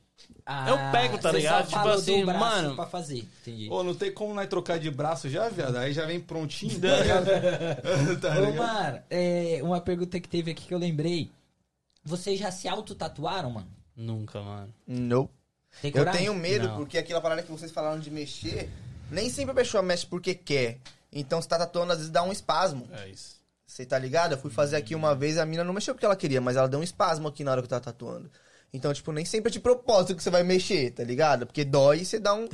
Eu 0.68 0.78
pego, 0.92 1.18
tá 1.18 1.32
você 1.32 1.38
ligado? 1.38 1.64
só 1.64 1.68
Tipo 1.68 1.76
falou 1.80 1.96
do 1.96 2.00
assim, 2.02 2.26
braço 2.26 2.40
mano. 2.40 2.76
Pra 2.76 2.86
fazer, 2.88 3.18
entendi. 3.42 3.70
Ô, 3.70 3.84
não 3.84 3.94
tem 3.94 4.12
como 4.14 4.34
nós 4.34 4.48
trocar 4.48 4.80
de 4.80 4.90
braço 4.90 5.30
já, 5.30 5.50
viado? 5.50 5.76
Aí 5.78 5.92
já 5.94 6.06
vem 6.06 6.20
prontinho, 6.22 6.80
tá 6.80 6.96
ligado? 7.02 7.26
tá 8.22 8.30
Ô, 8.38 8.46
ligado? 8.46 8.56
mano, 8.56 9.02
é, 9.10 9.60
uma 9.62 9.82
pergunta 9.82 10.20
que 10.20 10.28
teve 10.30 10.52
aqui 10.52 10.66
que 10.66 10.74
eu 10.74 10.78
lembrei. 10.80 11.30
Vocês 12.04 12.40
já 12.40 12.50
se 12.52 12.68
auto-tatuaram, 12.70 13.52
mano? 13.52 13.68
Nunca, 13.96 14.42
mano. 14.42 14.74
Não. 14.88 15.30
Eu 15.84 16.12
tenho 16.12 16.34
medo, 16.34 16.70
Não. 16.70 16.78
porque 16.78 16.98
aquela 16.98 17.20
parada 17.20 17.44
que 17.44 17.52
vocês 17.52 17.72
falaram 17.72 18.00
de 18.00 18.10
mexer, 18.10 18.70
nem 19.12 19.30
sempre 19.30 19.52
a 19.52 19.56
pessoa 19.56 19.84
mexe 19.84 20.06
porque 20.06 20.34
quer. 20.34 20.78
Então, 21.12 21.42
você 21.42 21.48
tá 21.50 21.58
tatuando, 21.58 21.92
às 21.92 21.98
vezes 21.98 22.12
dá 22.12 22.24
um 22.24 22.32
espasmo. 22.32 22.88
É 22.94 23.10
isso. 23.10 23.36
Você 23.66 23.86
tá 23.86 24.00
ligado? 24.00 24.32
Eu 24.32 24.38
fui 24.38 24.50
fazer 24.50 24.78
aqui 24.78 24.96
uma 24.96 25.14
vez, 25.14 25.38
a 25.38 25.46
mina 25.46 25.64
não 25.64 25.74
mexeu 25.74 25.94
porque 25.94 26.06
ela 26.06 26.16
queria, 26.16 26.40
mas 26.40 26.56
ela 26.56 26.70
deu 26.70 26.80
um 26.80 26.84
espasmo 26.84 27.28
aqui 27.28 27.44
na 27.44 27.52
hora 27.52 27.62
que 27.62 27.66
eu 27.66 27.70
tava 27.70 27.82
tatuando. 27.82 28.32
Então, 28.74 28.94
tipo, 28.94 29.12
nem 29.12 29.24
sempre 29.26 29.50
é 29.50 29.52
de 29.54 29.60
propósito 29.60 30.16
que 30.16 30.22
você 30.22 30.30
vai 30.30 30.44
mexer, 30.44 30.92
tá 30.92 31.04
ligado? 31.04 31.46
Porque 31.48 31.64
dói 31.64 32.00
e 32.02 32.06
você 32.06 32.20
dá 32.20 32.34
um. 32.34 32.48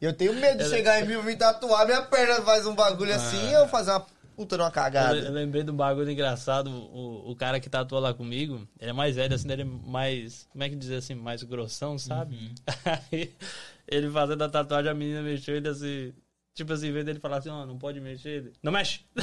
Eu 0.00 0.12
tenho 0.12 0.34
medo 0.34 0.58
de 0.64 0.68
chegar 0.70 1.00
em 1.00 1.06
mim 1.06 1.14
e 1.14 1.22
me 1.22 1.36
tatuar, 1.36 1.86
minha 1.86 2.02
perna 2.02 2.42
faz 2.42 2.66
um 2.66 2.74
bagulho 2.74 3.14
assim 3.14 3.48
e 3.48 3.52
eu 3.52 3.68
fazer 3.68 3.92
uma 3.92 4.04
puta 4.36 4.56
de 4.56 4.62
uma 4.62 4.68
Eu, 4.68 4.72
cagada. 4.72 5.12
le- 5.14 5.26
eu 5.26 5.32
lembrei 5.32 5.62
de 5.62 5.70
um 5.70 5.76
bagulho 5.76 6.10
engraçado. 6.10 6.68
O, 6.70 7.30
o 7.30 7.36
cara 7.36 7.60
que 7.60 7.70
tatuou 7.70 8.00
lá 8.00 8.12
comigo, 8.12 8.66
ele 8.80 8.90
é 8.90 8.92
mais 8.92 9.14
velho, 9.14 9.34
assim, 9.34 9.50
ele 9.50 9.62
é 9.62 9.64
mais. 9.64 10.46
Como 10.50 10.64
é 10.64 10.68
que 10.68 10.76
dizer 10.76 10.96
assim? 10.96 11.14
Mais 11.14 11.42
grossão, 11.44 11.96
sabe? 11.98 12.52
Aí 13.12 13.32
ele 13.86 14.10
fazendo 14.10 14.42
a 14.42 14.48
tatuagem, 14.48 14.90
a 14.90 14.94
menina 14.94 15.22
mexeu 15.22 15.56
ele 15.56 15.68
assim. 15.68 16.12
Tipo 16.52 16.72
assim, 16.72 16.88
em 16.88 16.92
vez 16.92 17.04
dele 17.04 17.20
falar 17.20 17.38
assim, 17.38 17.48
ó, 17.48 17.64
não 17.64 17.78
pode 17.78 18.00
mexer, 18.00 18.28
ele, 18.28 18.52
não 18.62 18.72
mexe! 18.72 19.04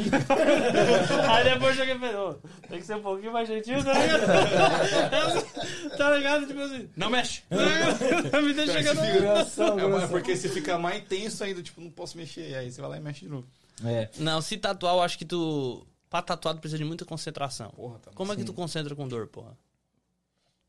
Aí 1.29 1.43
depois 1.43 1.77
eu 1.77 1.85
cheguei 1.85 1.95
e 1.95 1.99
falei, 1.99 2.15
ô, 2.15 2.33
tem 2.69 2.79
que 2.79 2.85
ser 2.85 2.95
um 2.95 3.01
pouquinho 3.01 3.33
mais 3.33 3.47
gentil, 3.47 3.83
tá 3.83 3.93
ligado? 3.93 4.27
tá 5.97 6.15
ligado? 6.17 6.47
Tipo 6.47 6.59
assim, 6.61 6.89
não 6.95 7.09
mexe! 7.09 7.43
Me 7.51 8.53
deixa 8.53 8.79
fica- 8.79 9.19
Grossão, 9.19 9.99
É, 10.01 10.07
porque 10.07 10.35
você 10.35 10.49
fica 10.49 10.77
mais 10.79 11.03
tenso 11.03 11.43
ainda, 11.43 11.61
tipo, 11.61 11.81
não 11.81 11.91
posso 11.91 12.17
mexer. 12.17 12.55
Aí 12.55 12.71
você 12.71 12.79
vai 12.81 12.91
lá 12.91 12.97
e 12.97 13.01
mexe 13.01 13.21
de 13.25 13.29
novo. 13.29 13.47
É. 13.83 14.09
Não, 14.17 14.41
se 14.41 14.57
tatuar, 14.57 14.95
eu 14.95 15.01
acho 15.01 15.17
que 15.17 15.25
tu. 15.25 15.85
Pra 16.09 16.21
tatuar, 16.21 16.55
tu 16.55 16.61
precisa 16.61 16.77
de 16.77 16.85
muita 16.85 17.03
concentração. 17.05 17.69
Porra, 17.71 17.99
tá 17.99 18.11
Como 18.15 18.31
é 18.31 18.35
que 18.35 18.43
tu 18.45 18.53
concentra 18.53 18.95
com 18.95 19.07
dor, 19.07 19.27
porra? 19.27 19.55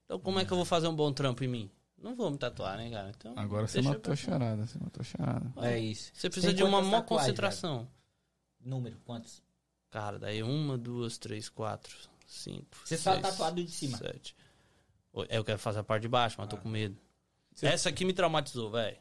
Então, 0.05 0.19
como 0.19 0.41
é 0.41 0.45
que 0.45 0.53
eu 0.53 0.57
vou 0.57 0.67
fazer 0.67 0.89
um 0.89 0.95
bom 0.95 1.13
trampo 1.13 1.45
em 1.45 1.49
mim? 1.49 1.71
Não 2.01 2.15
vou 2.15 2.31
me 2.31 2.39
tatuar, 2.39 2.77
né, 2.79 2.91
cara? 2.91 3.11
Então, 3.17 3.33
Agora 3.37 3.67
você 3.67 3.83
matou 3.83 4.13
a 4.13 4.17
charada, 4.17 4.67
você 4.67 4.79
matou 4.79 5.01
a 5.01 5.05
charada. 5.05 5.53
É 5.67 5.79
isso. 5.79 6.11
Você 6.15 6.31
precisa 6.31 6.55
de 6.55 6.63
uma 6.63 6.81
maior 6.81 7.03
concentração. 7.05 7.89
Número, 8.61 8.97
quantos? 9.05 9.43
Cara, 9.91 10.19
daí 10.19 10.43
uma, 10.43 10.77
duas, 10.79 11.19
três, 11.19 11.49
quatro, 11.49 11.95
cinco. 12.27 12.67
Você 12.85 12.97
só 12.97 13.13
seis, 13.13 13.23
tatuado 13.23 13.63
de 13.65 13.71
cima. 13.71 13.97
Sete. 13.99 14.37
É, 15.29 15.39
Eu 15.39 15.45
quero 15.45 15.59
fazer 15.59 15.81
a 15.81 15.85
parte 15.85 16.03
de 16.03 16.09
baixo, 16.09 16.37
mas 16.39 16.49
tô 16.49 16.57
com 16.57 16.69
medo. 16.69 16.97
Você- 17.55 17.67
Essa 17.67 17.89
aqui 17.89 18.05
me 18.05 18.13
traumatizou, 18.13 18.71
velho. 18.71 18.97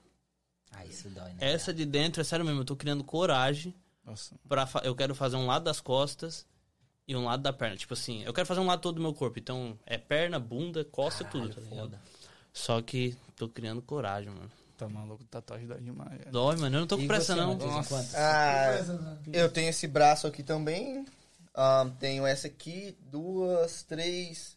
Ah, 0.72 0.86
isso 0.86 1.10
dói, 1.10 1.34
né? 1.34 1.38
Essa 1.40 1.74
de 1.74 1.86
dentro, 1.86 2.22
é 2.22 2.24
sério 2.24 2.46
mesmo, 2.46 2.62
eu 2.62 2.66
tô 2.66 2.76
criando 2.76 3.04
coragem 3.04 3.76
Nossa. 4.04 4.36
pra. 4.48 4.66
fa- 4.66 4.82
Eu 4.84 4.96
quero 4.96 5.14
fazer 5.14 5.36
um 5.36 5.46
lado 5.46 5.64
das 5.64 5.80
costas 5.80 6.46
e 7.08 7.16
um 7.16 7.26
lado 7.26 7.42
da 7.44 7.54
perna. 7.54 7.78
Tipo 7.78 7.94
assim, 7.94 8.24
eu 8.24 8.34
quero 8.34 8.48
fazer 8.48 8.60
um 8.60 8.66
lado 8.66 8.82
todo 8.82 8.96
do 8.96 9.02
meu 9.02 9.14
corpo. 9.14 9.38
Então, 9.40 9.78
é 9.86 9.98
perna, 9.98 10.40
bunda, 10.40 10.84
costa, 10.86 11.24
tudo, 11.26 11.54
tá 11.54 11.62
ligado? 11.62 12.00
Só 12.54 12.82
que 12.82 13.16
tô 13.36 13.48
criando 13.48 13.82
coragem, 13.82 14.30
mano. 14.30 14.52
Tá 14.78 14.88
maluco, 14.88 15.24
tatuagem 15.26 15.68
dói 15.68 15.82
demais. 15.82 16.20
Dói, 16.32 16.56
mano. 16.58 16.76
Eu 16.76 16.80
não 16.82 16.88
tô 16.88 16.98
com 16.98 17.04
E 17.04 17.08
pressa, 17.08 17.34
você, 17.34 17.42
não. 17.42 17.56
Nossa. 17.56 18.06
Ah, 18.16 19.26
eu 19.34 19.50
tenho 19.50 19.70
esse 19.70 19.88
braço 19.88 20.28
aqui 20.28 20.44
também. 20.44 21.04
Ah, 21.56 21.90
tenho 22.00 22.26
essa 22.28 22.46
aqui, 22.48 22.96
duas, 23.02 23.82
três, 23.82 24.56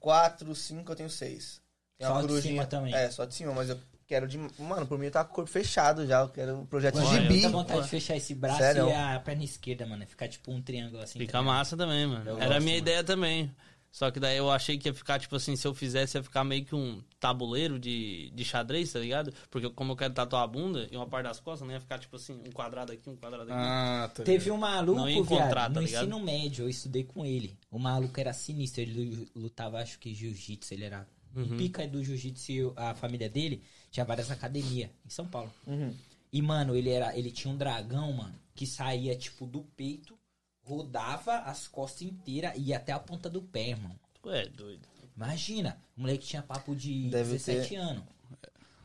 quatro, 0.00 0.52
cinco, 0.56 0.90
eu 0.90 0.96
tenho 0.96 1.10
seis. 1.10 1.60
Tem 1.96 2.08
Só 2.08 2.20
de 2.22 2.42
cima 2.42 2.66
também? 2.66 2.92
É, 2.92 3.08
só 3.10 3.24
de 3.24 3.34
cima, 3.34 3.52
mas 3.52 3.70
eu 3.70 3.78
quero 4.08 4.26
de. 4.26 4.36
Mano, 4.58 4.84
por 4.86 4.98
mim 4.98 5.08
tá 5.08 5.22
com 5.24 5.30
o 5.30 5.34
corpo 5.36 5.50
fechado 5.50 6.04
já. 6.04 6.22
Eu 6.22 6.28
quero 6.30 6.56
um 6.58 6.66
projeto 6.66 6.98
de 6.98 7.04
eu 7.04 7.12
gibi. 7.12 7.28
Muita 7.34 7.48
vontade 7.50 7.82
de 7.82 7.88
fechar 7.88 8.16
esse 8.16 8.34
braço 8.34 8.58
Sério? 8.58 8.88
e 8.88 8.92
a 8.92 9.20
perna 9.20 9.44
esquerda, 9.44 9.86
mano. 9.86 10.04
Ficar 10.04 10.26
tipo 10.26 10.50
um 10.50 10.60
triângulo 10.60 11.00
assim. 11.00 11.18
Fica 11.20 11.30
tá 11.32 11.38
ligado? 11.38 11.54
massa 11.54 11.76
também, 11.76 12.04
mano. 12.08 12.28
Eu 12.28 12.36
Era 12.36 12.46
a 12.46 12.48
gosto, 12.48 12.62
minha 12.64 12.74
mano. 12.74 12.78
ideia 12.88 13.04
também. 13.04 13.54
Só 13.94 14.10
que 14.10 14.18
daí 14.18 14.36
eu 14.36 14.50
achei 14.50 14.76
que 14.76 14.88
ia 14.88 14.92
ficar, 14.92 15.20
tipo 15.20 15.36
assim, 15.36 15.54
se 15.54 15.64
eu 15.68 15.72
fizesse, 15.72 16.18
ia 16.18 16.22
ficar 16.24 16.42
meio 16.42 16.64
que 16.64 16.74
um 16.74 17.00
tabuleiro 17.20 17.78
de, 17.78 18.28
de 18.34 18.44
xadrez, 18.44 18.92
tá 18.92 18.98
ligado? 18.98 19.32
Porque 19.48 19.70
como 19.70 19.92
eu 19.92 19.96
quero 19.96 20.12
tatuar 20.12 20.42
a 20.42 20.46
bunda 20.48 20.88
e 20.90 20.96
uma 20.96 21.06
parte 21.06 21.26
das 21.26 21.38
costas, 21.38 21.64
não 21.64 21.72
ia 21.72 21.78
ficar, 21.78 22.00
tipo 22.00 22.16
assim, 22.16 22.32
um 22.44 22.50
quadrado 22.50 22.90
aqui, 22.90 23.08
um 23.08 23.14
quadrado 23.14 23.44
aqui. 23.44 23.52
Ah, 23.54 24.10
tá 24.12 24.24
Teve 24.24 24.50
um 24.50 24.56
maluco, 24.56 24.98
Não 24.98 25.08
ia 25.08 25.18
encontrar, 25.18 25.46
viado, 25.46 25.74
tá 25.74 25.80
no 25.80 25.86
ligado? 25.86 26.02
ensino 26.08 26.20
médio, 26.24 26.64
eu 26.64 26.68
estudei 26.68 27.04
com 27.04 27.24
ele. 27.24 27.56
O 27.70 27.78
maluco 27.78 28.18
era 28.18 28.32
sinistro, 28.32 28.80
ele 28.82 29.28
lutava, 29.32 29.78
acho 29.80 29.96
que 30.00 30.12
jiu-jitsu, 30.12 30.74
ele 30.74 30.86
era 30.86 31.06
Uhum. 31.32 31.44
um 31.44 31.56
pica 31.56 31.86
do 31.86 32.02
jiu-jitsu 32.02 32.50
e 32.50 32.72
a 32.76 32.96
família 32.96 33.28
dele 33.28 33.62
tinha 33.92 34.04
várias 34.04 34.28
academias 34.28 34.90
em 35.06 35.10
São 35.10 35.26
Paulo. 35.26 35.52
Uhum. 35.68 35.94
E, 36.32 36.42
mano, 36.42 36.74
ele 36.74 36.90
era, 36.90 37.16
ele 37.16 37.30
tinha 37.30 37.54
um 37.54 37.56
dragão, 37.56 38.12
mano, 38.12 38.34
que 38.56 38.66
saía, 38.66 39.14
tipo, 39.16 39.46
do 39.46 39.62
peito, 39.76 40.18
rodava 40.64 41.38
as 41.40 41.68
costas 41.68 42.02
inteiras 42.02 42.52
e 42.56 42.68
ia 42.68 42.76
até 42.76 42.92
a 42.92 42.98
ponta 42.98 43.28
do 43.30 43.42
pé, 43.42 43.70
irmão. 43.70 43.92
Tu 44.22 44.30
é 44.30 44.46
doido. 44.48 44.88
Imagina, 45.16 45.78
o 45.96 46.00
moleque 46.00 46.26
tinha 46.26 46.42
papo 46.42 46.74
de 46.74 47.08
Deve 47.08 47.32
17 47.32 47.68
ter. 47.68 47.76
anos. 47.76 48.02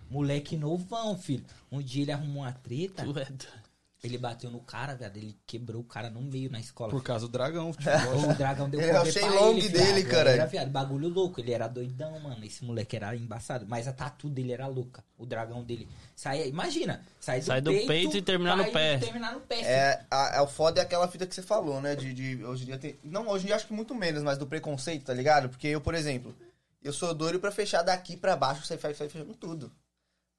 Moleque 0.10 0.58
novão, 0.58 1.18
filho. 1.18 1.46
Um 1.72 1.82
dia 1.82 2.04
ele 2.04 2.12
arrumou 2.12 2.44
uma 2.44 2.52
treta, 2.52 3.04
Tu 3.04 3.10
é 3.20 3.26
doido. 3.26 3.69
Ele 4.02 4.18
bateu 4.18 4.50
no 4.50 4.62
cara, 4.62 4.96
viado. 4.96 5.18
Ele 5.18 5.38
quebrou 5.46 5.82
o 5.82 5.84
cara 5.84 6.10
no 6.10 6.22
meio 6.22 6.50
na 6.50 6.60
escola. 6.60 6.90
Por 6.90 7.04
causa 7.04 7.28
do 7.28 7.32
dragão, 7.32 7.72
futebol. 7.74 8.30
O 8.30 8.34
dragão 8.34 8.70
deu 8.70 8.80
poder 8.80 8.94
pra 8.94 9.12
Shenlong 9.12 9.58
ele, 9.58 9.70
dele, 9.70 10.04
caralho. 10.06 10.36
Era, 10.38 10.46
viado, 10.46 10.70
bagulho 10.70 11.10
louco. 11.10 11.42
Ele 11.42 11.52
era 11.52 11.68
doidão, 11.68 12.18
mano. 12.20 12.44
Esse 12.46 12.64
moleque 12.64 12.96
era 12.96 13.14
embaçado. 13.14 13.66
Mas 13.68 13.88
a 13.90 13.94
tatu 13.94 14.30
dele 14.30 14.54
era 14.54 14.68
louca. 14.68 15.04
O 15.18 15.26
dragão 15.26 15.64
dele. 15.64 15.88
Saía, 16.16 16.46
imagina. 16.48 17.06
Sai 17.20 17.42
do, 17.42 17.46
Sai 17.46 17.62
do 17.62 17.72
peito, 17.72 17.88
peito 17.88 18.18
e 18.18 18.22
terminar 18.22 18.56
no 18.56 18.72
pé. 18.72 18.98
terminar 19.00 19.34
no 19.34 19.42
pé. 19.42 19.62
É, 19.62 20.06
a, 20.10 20.38
é 20.38 20.42
o 20.42 20.48
foda 20.48 20.80
é 20.80 20.84
aquela 20.84 21.08
fita 21.10 21.28
que 21.28 21.36
você 21.36 21.42
falou, 21.42 21.82
né? 21.82 21.94
De, 21.96 22.14
de 22.14 22.44
hoje 22.46 22.64
em 22.64 22.66
dia 22.68 22.78
tem. 22.78 22.98
Não, 23.04 23.28
hoje 23.28 23.44
em 23.44 23.48
dia 23.48 23.56
acho 23.58 23.68
que 23.68 23.74
muito 23.74 23.94
menos, 23.94 24.24
mas 24.24 24.38
do 24.38 24.48
preconceito, 24.48 25.06
tá 25.06 25.14
ligado? 25.14 25.50
Porque 25.50 25.68
eu, 25.68 25.82
por 25.82 25.94
exemplo, 25.94 26.34
eu 26.82 26.94
sou 26.94 27.14
doido 27.14 27.40
pra 27.40 27.52
fechar 27.52 27.84
daqui 27.84 28.16
pra 28.16 28.38
baixo, 28.38 28.66
você 28.66 28.78
vai 28.78 28.94
fechando 28.94 29.34
tudo. 29.34 29.70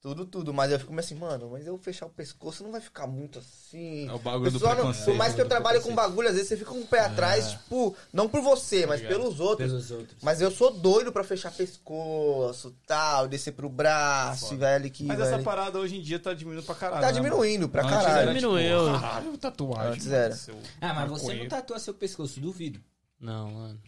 Tudo, 0.01 0.25
tudo. 0.25 0.55
Mas 0.55 0.73
eu 0.73 0.79
fico 0.79 0.93
meio 0.93 1.01
assim, 1.05 1.15
mano, 1.15 1.51
mas 1.51 1.67
eu 1.67 1.77
fechar 1.77 2.07
o 2.07 2.11
pescoço 2.11 2.65
não 2.65 2.73
vai 2.73 2.81
ficar 2.81 3.07
muito 3.07 3.39
assim. 3.39 4.09
É 4.09 4.13
o 4.13 4.19
bagulho 4.19 4.51
do 4.51 4.55
Pessoal, 4.59 4.75
não- 4.75 4.85
preconceito. 4.85 5.05
Por 5.05 5.15
mais 5.15 5.35
que 5.35 5.41
eu 5.43 5.45
do 5.45 5.49
trabalhe 5.49 5.81
com 5.81 5.95
bagulho, 5.95 6.27
às 6.29 6.35
vezes 6.35 6.49
você 6.49 6.57
fica 6.57 6.71
com 6.71 6.81
o 6.81 6.87
pé 6.87 7.01
atrás, 7.01 7.51
tipo, 7.51 7.95
não 8.11 8.27
por 8.27 8.41
você, 8.41 8.87
mas 8.87 9.03
pelos 9.03 9.41
outros. 9.41 9.69
Pelos 9.71 9.91
outros. 9.91 10.17
Mas 10.23 10.41
eu 10.41 10.51
sou 10.51 10.71
doido 10.73 11.13
pra 11.13 11.23
fechar 11.23 11.53
pescoço, 11.53 12.75
tal, 12.87 13.29
descer 13.29 13.53
pro 13.53 13.69
braço, 13.69 14.49
Foda. 14.49 14.71
e 14.71 14.75
ali 14.75 14.89
que. 14.91 15.05
Mas 15.05 15.19
vai 15.19 15.29
essa 15.35 15.43
parada 15.43 15.79
hoje 15.79 15.99
em 15.99 16.01
dia 16.01 16.19
tá 16.19 16.33
diminuindo 16.33 16.65
pra 16.65 16.75
caralho. 16.75 17.01
Tá 17.03 17.07
né, 17.09 17.13
diminuindo 17.13 17.69
pra? 17.69 17.83
Antes 17.83 17.93
caralho. 17.95 18.11
era, 18.31 18.35
tipo, 18.35 18.41
Diminuiu. 18.41 18.99
Caralho, 19.01 19.39
tatuagem. 19.39 19.93
Antes 19.93 20.07
era. 20.11 20.39
Ah, 20.81 20.95
mas 20.95 21.11
você 21.11 21.35
não 21.35 21.47
tatua 21.49 21.79
seu 21.79 21.93
pescoço, 21.93 22.41
duvido. 22.41 22.81
Não, 23.21 23.51
mano. 23.51 23.81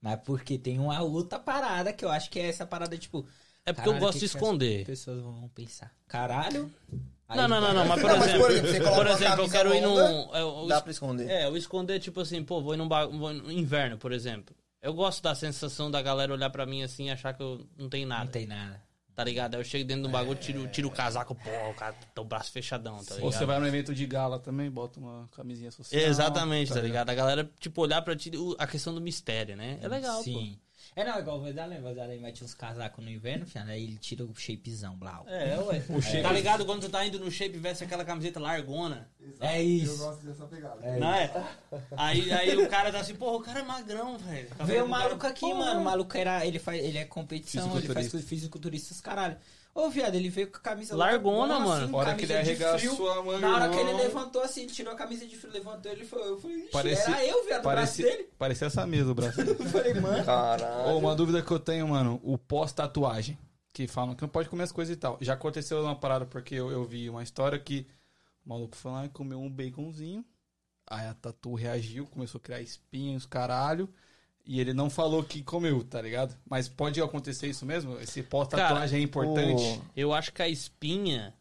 Mas 0.00 0.20
porque 0.24 0.56
tem 0.56 0.78
uma 0.78 1.02
outra 1.02 1.36
parada 1.40 1.92
que 1.92 2.04
eu 2.04 2.10
acho 2.10 2.30
que 2.30 2.38
é 2.38 2.48
essa 2.48 2.64
parada, 2.64 2.96
tipo. 2.96 3.26
É 3.66 3.72
porque 3.72 3.88
eu 3.88 3.92
caralho, 3.94 4.06
gosto 4.06 4.18
que 4.20 4.24
de 4.24 4.30
que 4.30 4.36
as 4.36 4.42
esconder. 4.42 4.86
pessoas 4.86 5.20
vão 5.22 5.48
pensar. 5.54 5.92
Caralho. 6.06 6.72
Aí 7.28 7.36
Não, 7.36 7.48
não, 7.48 7.60
não, 7.60 7.74
não, 7.74 7.84
mas 7.86 8.00
por 8.00 8.08
Não, 8.10 8.18
mas, 8.18 8.28
exemplo, 8.28 8.46
por 8.46 8.52
exemplo, 8.52 8.94
por 8.94 9.06
exemplo, 9.08 9.44
eu 9.44 9.48
quero 9.50 9.74
ir 9.74 9.80
num. 9.80 9.98
eu- 10.34 10.66
Dá 10.68 10.80
pra 10.80 10.90
esconder. 10.92 11.28
É, 11.28 11.46
eu 11.46 11.56
esconder, 11.56 11.98
tipo 11.98 12.20
assim, 12.20 12.42
pô, 12.44 12.62
vou 12.62 12.74
ir 12.74 12.76
num 12.76 12.86
ba... 12.86 13.04
vou 13.06 13.32
no 13.34 13.50
inverno, 13.50 13.98
por 13.98 14.12
exemplo. 14.12 14.54
Eu 14.80 14.94
gosto 14.94 15.20
da 15.22 15.34
sensação 15.34 15.90
da 15.90 16.00
galera 16.00 16.32
olhar 16.32 16.48
pra 16.50 16.64
mim 16.64 16.84
assim 16.84 17.06
e 17.06 17.10
achar 17.10 17.34
que 17.34 17.42
eu 17.42 17.66
não 17.76 17.88
tenho 17.88 18.06
nada. 18.06 18.24
Não 18.26 18.30
tem 18.30 18.46
nada. 18.46 18.80
Tá 19.12 19.24
ligado? 19.24 19.54
Aí 19.54 19.60
eu 19.60 19.64
chego 19.64 19.84
dentro 19.84 20.02
do 20.04 20.08
bagulho, 20.10 20.38
tiro, 20.38 20.68
tiro 20.68 20.88
o 20.88 20.90
casaco, 20.90 21.34
pô, 21.34 21.50
o 21.70 21.74
cara 21.74 21.94
tá 22.14 22.20
o 22.20 22.24
braço 22.24 22.52
fechadão, 22.52 22.96
tá 22.98 23.14
ligado? 23.14 23.24
Ou 23.24 23.32
você 23.32 23.46
vai 23.46 23.58
no 23.58 23.66
evento 23.66 23.94
de 23.94 24.06
gala 24.06 24.38
também, 24.38 24.70
bota 24.70 25.00
uma 25.00 25.26
camisinha 25.34 25.70
social. 25.70 26.00
Exatamente, 26.00 26.72
tá 26.72 26.80
ligado? 26.82 27.08
A 27.08 27.14
galera, 27.14 27.50
tipo, 27.58 27.80
olhar 27.80 28.02
pra 28.02 28.14
ti, 28.14 28.30
a 28.58 28.66
questão 28.66 28.94
do 28.94 29.00
mistério, 29.00 29.56
né? 29.56 29.78
É 29.80 29.88
legal, 29.88 30.22
Sim. 30.22 30.58
É 30.96 31.04
não, 31.04 31.18
igual 31.18 31.36
o 31.38 31.42
Vazalem, 31.42 31.78
o 31.78 31.82
Vazalem 31.82 32.18
mete 32.18 32.42
uns 32.42 32.54
casacos 32.54 33.04
no 33.04 33.10
inverno, 33.10 33.44
fiado, 33.46 33.70
aí 33.70 33.84
ele 33.84 33.98
tira 33.98 34.24
o 34.24 34.34
shapezão, 34.34 34.96
blau. 34.96 35.26
É, 35.28 35.54
ué. 35.58 35.82
Tá 36.22 36.32
ligado 36.32 36.64
quando 36.64 36.80
tu 36.80 36.88
tá 36.88 37.04
indo 37.04 37.20
no 37.20 37.30
shape 37.30 37.54
e 37.54 37.58
veste 37.60 37.84
aquela 37.84 38.02
camiseta 38.02 38.40
largona? 38.40 39.06
É 39.38 39.60
Eu 39.60 39.66
isso. 39.66 39.98
gosto 39.98 40.24
dessa 40.24 40.46
pegada. 40.46 40.80
Não 40.98 41.12
é? 41.12 41.30
Aí, 41.98 42.32
aí 42.32 42.56
o 42.56 42.66
cara 42.70 42.90
tá 42.90 43.00
assim, 43.00 43.14
porra, 43.14 43.36
o 43.36 43.40
cara 43.42 43.60
é 43.60 43.62
magrão, 43.62 44.16
velho. 44.16 44.48
Tá 44.56 44.64
Veio 44.64 44.86
o 44.86 44.88
maluco 44.88 45.26
aqui, 45.26 45.40
Porra. 45.40 45.54
mano. 45.54 45.80
O 45.80 45.84
maluco 45.84 46.16
era. 46.16 46.46
Ele, 46.46 46.58
faz, 46.58 46.82
ele 46.82 46.96
é 46.96 47.04
competição, 47.04 47.76
ele 47.76 47.92
faz 47.92 48.10
fisiculturista, 48.24 48.94
os 48.94 49.00
caralho. 49.02 49.36
Ô, 49.78 49.90
viado, 49.90 50.14
ele 50.14 50.30
veio 50.30 50.50
com 50.50 50.56
a 50.56 50.60
camisa 50.60 50.96
Largona, 50.96 51.54
largona, 51.58 51.66
mano. 51.66 51.84
assim, 51.84 51.94
Hora 51.94 52.14
que 52.14 52.24
ele 52.24 52.34
arregaçou 52.34 52.78
frio. 52.96 53.10
a 53.10 53.22
manga, 53.22 53.38
Na 53.40 53.54
hora 53.56 53.68
que 53.68 53.76
ele 53.76 53.92
levantou 53.92 54.40
assim, 54.42 54.62
ele 54.62 54.72
tirou 54.72 54.92
a 54.94 54.96
camisa 54.96 55.26
de 55.26 55.36
frio, 55.36 55.52
levantou, 55.52 55.92
ele 55.92 56.04
foi. 56.06 56.22
Eu 56.26 56.40
falei, 56.40 56.56
ixi, 56.60 56.70
Parecia- 56.70 57.14
era 57.14 57.26
eu, 57.26 57.44
viado, 57.44 57.60
o 57.60 57.62
braço 57.62 57.62
Parecia, 57.62 58.04
dele. 58.06 58.28
parecia 58.38 58.66
essa 58.68 58.86
mesa, 58.86 59.10
o 59.10 59.14
braço. 59.14 59.38
Eu 59.42 59.54
falei, 59.66 59.92
mano. 59.94 60.24
Caralho. 60.24 60.88
Ô, 60.94 60.98
uma 60.98 61.14
dúvida 61.14 61.42
que 61.42 61.50
eu 61.50 61.58
tenho, 61.58 61.88
mano, 61.88 62.18
o 62.24 62.38
pós-tatuagem. 62.38 63.38
Que 63.72 63.86
falam 63.86 64.14
que 64.14 64.22
não 64.22 64.28
pode 64.30 64.48
comer 64.48 64.62
as 64.62 64.72
coisas 64.72 64.96
e 64.96 64.98
tal. 64.98 65.18
Já 65.20 65.34
aconteceu 65.34 65.82
uma 65.82 65.94
parada 65.94 66.24
porque 66.24 66.54
eu, 66.54 66.70
eu 66.70 66.82
vi 66.86 67.10
uma 67.10 67.22
história 67.22 67.58
que 67.58 67.86
o 68.46 68.48
maluco 68.48 68.74
foi 68.74 68.90
lá 68.90 69.04
e 69.04 69.10
comeu 69.10 69.38
um 69.38 69.50
baconzinho. 69.50 70.24
Aí 70.88 71.06
a 71.06 71.12
tatu 71.12 71.52
reagiu, 71.54 72.06
começou 72.06 72.38
a 72.38 72.40
criar 72.42 72.62
espinhos, 72.62 73.26
caralho. 73.26 73.86
E 74.46 74.60
ele 74.60 74.72
não 74.72 74.88
falou 74.88 75.24
que 75.24 75.42
comeu, 75.42 75.82
tá 75.82 76.00
ligado? 76.00 76.36
Mas 76.48 76.68
pode 76.68 77.00
acontecer 77.02 77.48
isso 77.48 77.66
mesmo? 77.66 77.98
Esse 78.00 78.22
pós-tatuagem 78.22 79.00
é 79.00 79.02
importante. 79.02 79.80
Eu 79.96 80.12
acho 80.12 80.32
que 80.32 80.40
a 80.40 80.48
espinha 80.48 81.34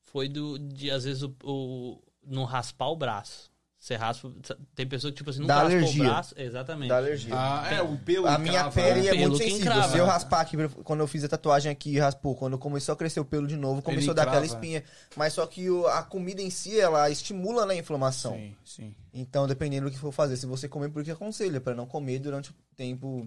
foi 0.00 0.28
do 0.28 0.58
de 0.58 0.90
às 0.90 1.04
vezes 1.04 1.22
o, 1.22 1.32
o 1.44 1.98
não 2.26 2.44
raspar 2.44 2.88
o 2.88 2.96
braço. 2.96 3.50
Você 3.78 3.96
raspa, 3.96 4.30
tem 4.76 4.86
pessoa 4.86 5.10
que 5.10 5.16
tipo 5.18 5.30
assim, 5.30 5.40
não 5.40 5.46
Dá 5.48 5.54
raspou 5.62 5.76
alergia. 5.78 6.02
o 6.02 6.06
braço, 6.06 6.34
exatamente. 6.38 6.88
Da 6.88 6.96
alergia. 6.98 7.32
Ah, 7.34 7.68
é, 7.72 7.82
o 7.82 7.96
pelo 7.98 8.28
A 8.28 8.38
minha 8.38 8.70
pele 8.70 9.02
né? 9.02 9.08
é 9.08 9.14
muito 9.14 9.38
que 9.38 9.42
sensível. 9.44 9.58
encrava. 9.72 9.92
Se 9.92 9.98
eu 9.98 10.06
raspar 10.06 10.40
aqui, 10.40 10.56
quando 10.84 11.00
eu 11.00 11.06
fiz 11.08 11.24
a 11.24 11.28
tatuagem 11.28 11.70
aqui, 11.72 11.98
raspou. 11.98 12.36
Quando 12.36 12.56
começou 12.58 12.92
a 12.92 12.96
crescer 12.96 13.18
o 13.18 13.24
pelo 13.24 13.44
de 13.48 13.56
novo, 13.56 13.82
começou 13.82 14.12
a 14.12 14.14
dar 14.14 14.22
aquela 14.28 14.46
espinha. 14.46 14.84
Mas 15.16 15.32
só 15.32 15.44
que 15.48 15.68
o- 15.68 15.86
a 15.88 16.02
comida 16.04 16.40
em 16.40 16.48
si, 16.50 16.78
ela 16.78 17.10
estimula 17.10 17.66
né, 17.66 17.74
a 17.74 17.78
inflamação. 17.78 18.34
Sim, 18.34 18.54
sim. 18.64 18.94
Então, 19.12 19.46
dependendo 19.46 19.86
do 19.88 19.92
que 19.92 19.98
for 19.98 20.12
fazer, 20.12 20.36
se 20.36 20.46
você 20.46 20.68
comer, 20.68 20.88
por 20.90 21.04
que 21.04 21.10
aconselha? 21.10 21.60
Pra 21.60 21.74
não 21.74 21.86
comer 21.86 22.18
durante 22.18 22.50
o 22.50 22.54
tempo, 22.74 23.26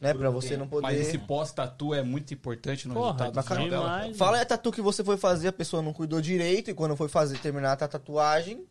né? 0.00 0.12
Pra 0.12 0.30
você 0.30 0.56
não 0.56 0.66
poder... 0.66 0.82
Mas 0.82 0.98
esse 1.00 1.16
pós-tatu 1.18 1.94
é 1.94 2.02
muito 2.02 2.34
importante 2.34 2.88
no 2.88 2.94
Porra, 2.94 3.06
resultado 3.12 3.34
bacana. 3.34 3.60
final 3.62 3.70
dela. 3.70 3.98
demais. 4.00 4.16
Fala 4.16 4.38
é 4.38 4.42
a 4.42 4.46
tatu 4.46 4.72
que 4.72 4.82
você 4.82 5.04
foi 5.04 5.16
fazer, 5.16 5.48
a 5.48 5.52
pessoa 5.52 5.80
não 5.82 5.92
cuidou 5.92 6.20
direito, 6.20 6.70
e 6.70 6.74
quando 6.74 6.96
foi 6.96 7.08
fazer, 7.08 7.38
terminar 7.38 7.72
a 7.72 7.88
tatuagem, 7.88 8.66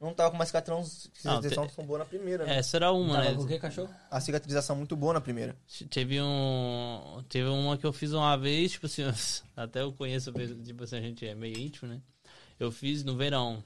não 0.00 0.12
tava 0.12 0.30
com 0.30 0.36
uma 0.36 0.46
cicatrização, 0.46 0.84
cicatrização 1.14 1.66
te- 1.68 1.82
boa 1.82 2.00
na 2.00 2.04
primeira, 2.04 2.44
né? 2.44 2.58
Essa 2.58 2.76
era 2.78 2.90
uma, 2.92 3.14
Tava 3.14 3.30
né? 3.30 3.34
com 3.36 3.42
o 3.42 3.46
que, 3.46 3.58
cachorro? 3.60 3.88
A 4.10 4.20
cicatrização 4.20 4.74
muito 4.76 4.96
boa 4.96 5.12
na 5.14 5.20
primeira. 5.20 5.56
Teve 5.90 6.20
um. 6.20 7.22
Teve 7.28 7.48
uma 7.48 7.76
que 7.78 7.86
eu 7.86 7.92
fiz 7.92 8.12
uma 8.12 8.36
vez, 8.36 8.72
tipo 8.72 8.86
assim, 8.86 9.02
até 9.56 9.82
eu 9.82 9.92
conheço, 9.92 10.32
tipo 10.32 10.82
assim, 10.84 10.96
a 10.96 11.00
gente 11.00 11.24
é 11.26 11.34
meio 11.36 11.56
íntimo, 11.58 11.88
né? 11.88 12.00
Eu 12.58 12.70
fiz 12.72 13.04
no 13.04 13.16
verão. 13.16 13.62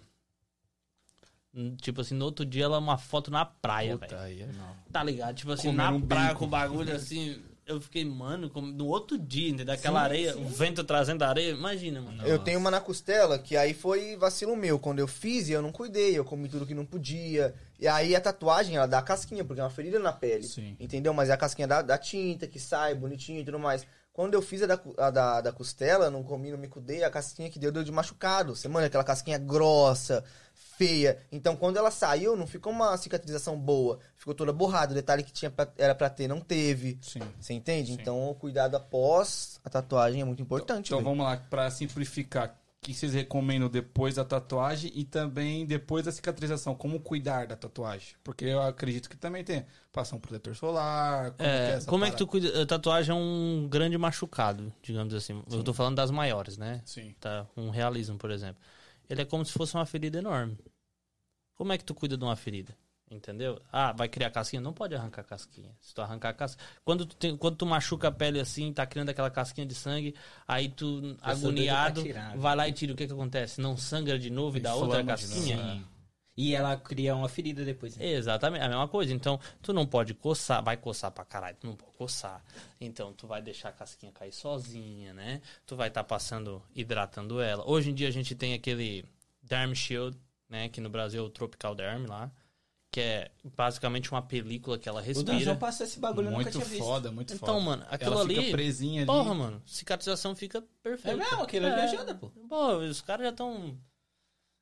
Hum, 1.55 1.77
Tipo 1.81 2.01
assim, 2.01 2.15
no 2.15 2.25
outro 2.25 2.45
dia 2.47 2.65
ela 2.65 2.79
uma 2.79 2.97
foto 2.99 3.31
na 3.31 3.45
praia, 3.45 3.97
velho. 3.97 4.15
É 4.43 4.47
não. 4.47 4.77
Tá 4.91 5.03
ligado? 5.03 5.35
Tipo 5.37 5.53
assim, 5.53 5.69
Comendo 5.69 5.83
na 5.91 5.97
um 5.97 6.01
praia 6.01 6.27
bacon. 6.29 6.39
com 6.39 6.45
o 6.45 6.49
bagulho 6.49 6.95
assim. 6.95 7.41
Eu 7.65 7.81
fiquei, 7.81 8.05
mano, 8.05 8.51
como- 8.51 8.67
no 8.73 8.87
outro 8.89 9.17
dia, 9.17 9.49
entendeu? 9.49 9.67
Daquela 9.67 10.01
areia, 10.03 10.37
o 10.37 10.49
vento 10.49 10.83
trazendo 10.83 11.23
a 11.23 11.29
areia. 11.29 11.53
Imagina, 11.53 12.01
mano. 12.01 12.27
Eu 12.27 12.39
tenho 12.41 12.59
uma 12.59 12.73
na 12.73 12.81
costela, 12.81 13.39
que 13.39 13.57
aí 13.57 13.73
foi 13.73 14.17
vacilo 14.17 14.57
meu. 14.57 14.81
Quando 14.81 14.99
eu 14.99 15.07
fiz, 15.07 15.49
eu 15.49 15.63
não 15.63 15.71
cuidei, 15.71 16.19
eu 16.19 16.25
comi 16.25 16.49
tudo 16.49 16.67
que 16.67 16.75
não 16.75 16.85
podia. 16.85 17.55
E 17.79 17.87
aí 17.87 18.17
a 18.17 18.21
tatuagem, 18.21 18.77
ela 18.77 18.87
dá 18.87 19.01
casquinha, 19.01 19.45
porque 19.45 19.61
é 19.61 19.65
uma 19.65 19.71
ferida 19.71 19.99
na 20.01 20.13
pele. 20.13 20.43
Sim. 20.43 20.77
Entendeu? 20.81 21.15
Mas 21.15 21.29
é 21.31 21.35
a 21.35 21.37
casquinha 21.37 21.69
da, 21.69 21.83
da 21.83 21.97
tinta, 21.97 22.49
que 22.49 22.59
sai 22.59 22.97
bonitinho 22.97 23.41
e 23.41 23.45
tudo 23.45 23.61
mais. 23.61 23.87
Quando 24.13 24.35
eu 24.35 24.43
fiz 24.43 24.61
a 24.63 24.67
da, 24.67 24.81
a 24.99 25.11
da, 25.11 25.41
da 25.41 25.53
costela, 25.53 26.11
não 26.11 26.23
comi, 26.25 26.51
não 26.51 26.59
me 26.59 26.69
cuidei, 26.69 27.03
a 27.05 27.11
casquinha 27.11 27.49
que 27.49 27.59
deu, 27.61 27.71
deu 27.73 27.85
de 27.85 27.93
machucado. 27.93 28.55
Você, 28.57 28.67
mano, 28.69 28.87
aquela 28.87 29.05
casquinha 29.05 29.39
grossa, 29.39 30.23
feia. 30.87 31.19
Então, 31.31 31.55
quando 31.57 31.77
ela 31.77 31.91
saiu, 31.91 32.37
não 32.37 32.47
ficou 32.47 32.73
uma 32.73 32.97
cicatrização 32.97 33.59
boa. 33.59 33.99
Ficou 34.17 34.35
toda 34.35 34.53
borrada. 34.53 34.93
O 34.93 34.95
detalhe 34.95 35.23
que 35.23 35.33
tinha 35.33 35.51
pra- 35.51 35.73
era 35.79 35.95
pra 35.95 36.11
ter, 36.11 36.29
não 36.29 36.41
teve. 36.41 36.99
Sim. 37.03 37.21
Você 37.41 37.53
entende? 37.55 37.93
Sim. 37.93 37.99
Então, 38.01 38.31
o 38.31 38.35
cuidado 38.35 38.77
após 38.77 39.61
a 39.65 39.71
tatuagem 39.71 40.21
é 40.21 40.25
muito 40.25 40.43
importante. 40.43 40.87
Então 40.87 40.99
velho. 40.99 41.11
vamos 41.11 41.25
lá, 41.25 41.37
pra 41.49 41.71
simplificar, 41.71 42.49
o 42.83 42.85
que 42.85 42.93
vocês 42.93 43.15
recomendam 43.15 43.69
depois 43.69 44.17
da 44.17 44.25
tatuagem 44.25 44.91
e 44.93 45.05
também 45.05 45.65
depois 45.65 46.05
da 46.05 46.11
cicatrização? 46.11 46.75
Como 46.75 46.99
cuidar 46.99 47.47
da 47.47 47.55
tatuagem? 47.55 48.09
Porque 48.25 48.45
eu 48.45 48.61
acredito 48.61 49.09
que 49.09 49.17
também 49.17 49.45
tem 49.45 49.65
passar 49.93 50.17
um 50.17 50.19
protetor 50.19 50.57
solar. 50.57 51.27
Como 51.31 51.37
que 51.37 51.45
é, 51.45 51.47
É, 51.47 51.71
essa 51.75 51.87
como 51.89 52.05
é 52.05 52.11
que 52.11 52.17
tu 52.17 52.27
cuida? 52.27 52.63
A 52.63 52.67
tatuagem 52.67 53.13
é 53.13 53.19
um 53.19 53.69
grande 53.71 53.97
machucado, 53.97 54.73
digamos 54.83 55.15
assim. 55.15 55.41
Eu 55.51 55.63
tô 55.63 55.73
falando 55.73 55.95
das 55.97 56.11
maiores, 56.11 56.59
né? 56.59 56.83
Sim. 56.85 57.15
Tá? 57.21 57.47
Um 57.57 57.71
realismo, 57.71 58.19
por 58.19 58.33
exemplo. 58.33 58.61
Ele 59.09 59.23
é 59.23 59.25
como 59.25 59.45
se 59.45 59.53
fosse 59.53 59.75
uma 59.75 59.87
ferida 59.87 60.19
enorme. 60.19 60.59
Como 61.55 61.73
é 61.73 61.79
que 61.79 61.85
tu 61.85 61.95
cuida 61.95 62.17
de 62.17 62.25
uma 62.25 62.37
ferida? 62.37 62.77
Entendeu? 63.11 63.61
Ah, 63.71 63.93
vai 63.93 64.09
criar 64.09 64.31
casquinha? 64.31 64.63
Não 64.63 64.73
pode 64.73 64.95
arrancar 64.95 65.23
casquinha. 65.23 65.71
Se 65.81 65.95
tu 65.95 66.01
arrancar 66.01 66.31
a 66.31 66.33
casquinha. 66.33 66.67
Quando 66.83 67.05
tu, 67.05 67.15
tem, 67.15 67.37
quando 67.37 67.57
tu 67.57 67.67
machuca 67.67 68.09
a 68.09 68.13
pele 68.13 68.41
assim, 68.41 68.73
tá 68.73 68.87
criando 68.87 69.11
aquela 69.11 69.31
casquinha 69.31 69.67
de 69.67 69.75
sangue, 69.75 70.15
aí 70.49 70.71
tu, 70.71 71.15
agoniado, 71.21 72.03
tirar, 72.03 72.35
vai 72.39 72.57
lá 72.57 72.67
e 72.69 72.73
tira. 72.73 72.95
O 72.95 72.97
que 72.97 73.07
que 73.07 73.13
acontece? 73.13 73.61
Não 73.61 73.77
sangra 73.77 74.19
de 74.19 74.31
novo 74.31 74.57
e 74.57 74.61
dá 74.61 74.75
outra 74.75 75.05
casquinha? 75.05 75.59
Sim. 75.59 75.85
E 76.35 76.55
ela 76.55 76.75
cria 76.79 77.15
uma 77.15 77.29
ferida 77.29 77.63
depois. 77.63 77.95
né? 77.99 78.07
Exatamente, 78.07 78.65
a 78.65 78.69
mesma 78.69 78.89
coisa. 78.89 79.13
Então, 79.13 79.39
tu 79.61 79.75
não 79.75 79.87
pode 79.87 80.15
coçar, 80.15 80.65
vai 80.65 80.79
coçar 80.79 81.11
pra 81.11 81.27
caralho, 81.27 81.59
tu 81.61 81.67
não 81.67 81.77
pode 81.77 81.93
coçar. 81.93 82.43
Então, 82.81 83.13
tu 83.13 83.27
vai 83.27 83.43
deixar 83.43 83.69
a 83.69 83.73
casquinha 83.73 84.11
cair 84.11 84.33
sozinha, 84.33 85.13
né? 85.13 85.43
Tu 85.67 85.77
vai 85.77 85.89
estar 85.89 86.03
passando, 86.05 86.63
hidratando 86.75 87.43
ela. 87.43 87.69
Hoje 87.69 87.91
em 87.91 87.95
dia 87.95 88.09
a 88.09 88.11
gente 88.11 88.35
tem 88.35 88.55
aquele 88.55 89.05
Derm 89.43 89.75
Shield, 89.75 90.17
né? 90.53 90.69
Que 90.69 90.81
no 90.81 90.89
Brasil 90.91 91.23
é 91.25 91.27
o 91.27 91.31
Tropical 91.31 91.75
Derm 91.75 92.07
lá. 92.07 92.31
Que 92.93 93.01
é 93.01 93.31
basicamente 93.57 94.11
uma 94.13 94.21
película 94.21 94.79
que 94.79 94.87
ela 94.87 95.01
O 95.01 95.05
Danzão 95.05 95.35
respira. 95.35 95.57
passou 95.57 95.87
esse 95.87 95.99
bagulho, 95.99 96.27
eu 96.27 96.31
nunca 96.33 96.43
Muito 96.43 96.53
tinha 96.53 96.65
visto. 96.67 96.85
foda, 96.85 97.11
muito 97.11 97.33
Então, 97.33 97.49
foda. 97.55 97.61
mano, 97.61 97.87
aquilo 97.89 98.13
Ela 98.13 98.21
ali. 98.21 98.35
fica 98.37 98.51
presinha 98.51 99.01
ali. 99.01 99.07
Porra, 99.07 99.33
mano, 99.35 99.63
cicatrização 99.65 100.37
fica 100.37 100.59
É 100.59 100.63
perfeita. 100.83 101.17
mesmo? 101.17 101.43
Aquilo 101.43 101.67
ali 101.67 101.81
É. 101.81 101.85
ajuda, 101.85 102.15
pô. 102.15 102.29
Pô, 102.49 102.77
os 102.77 103.01
caras 103.01 103.25
já 103.25 103.31
estão. 103.31 103.79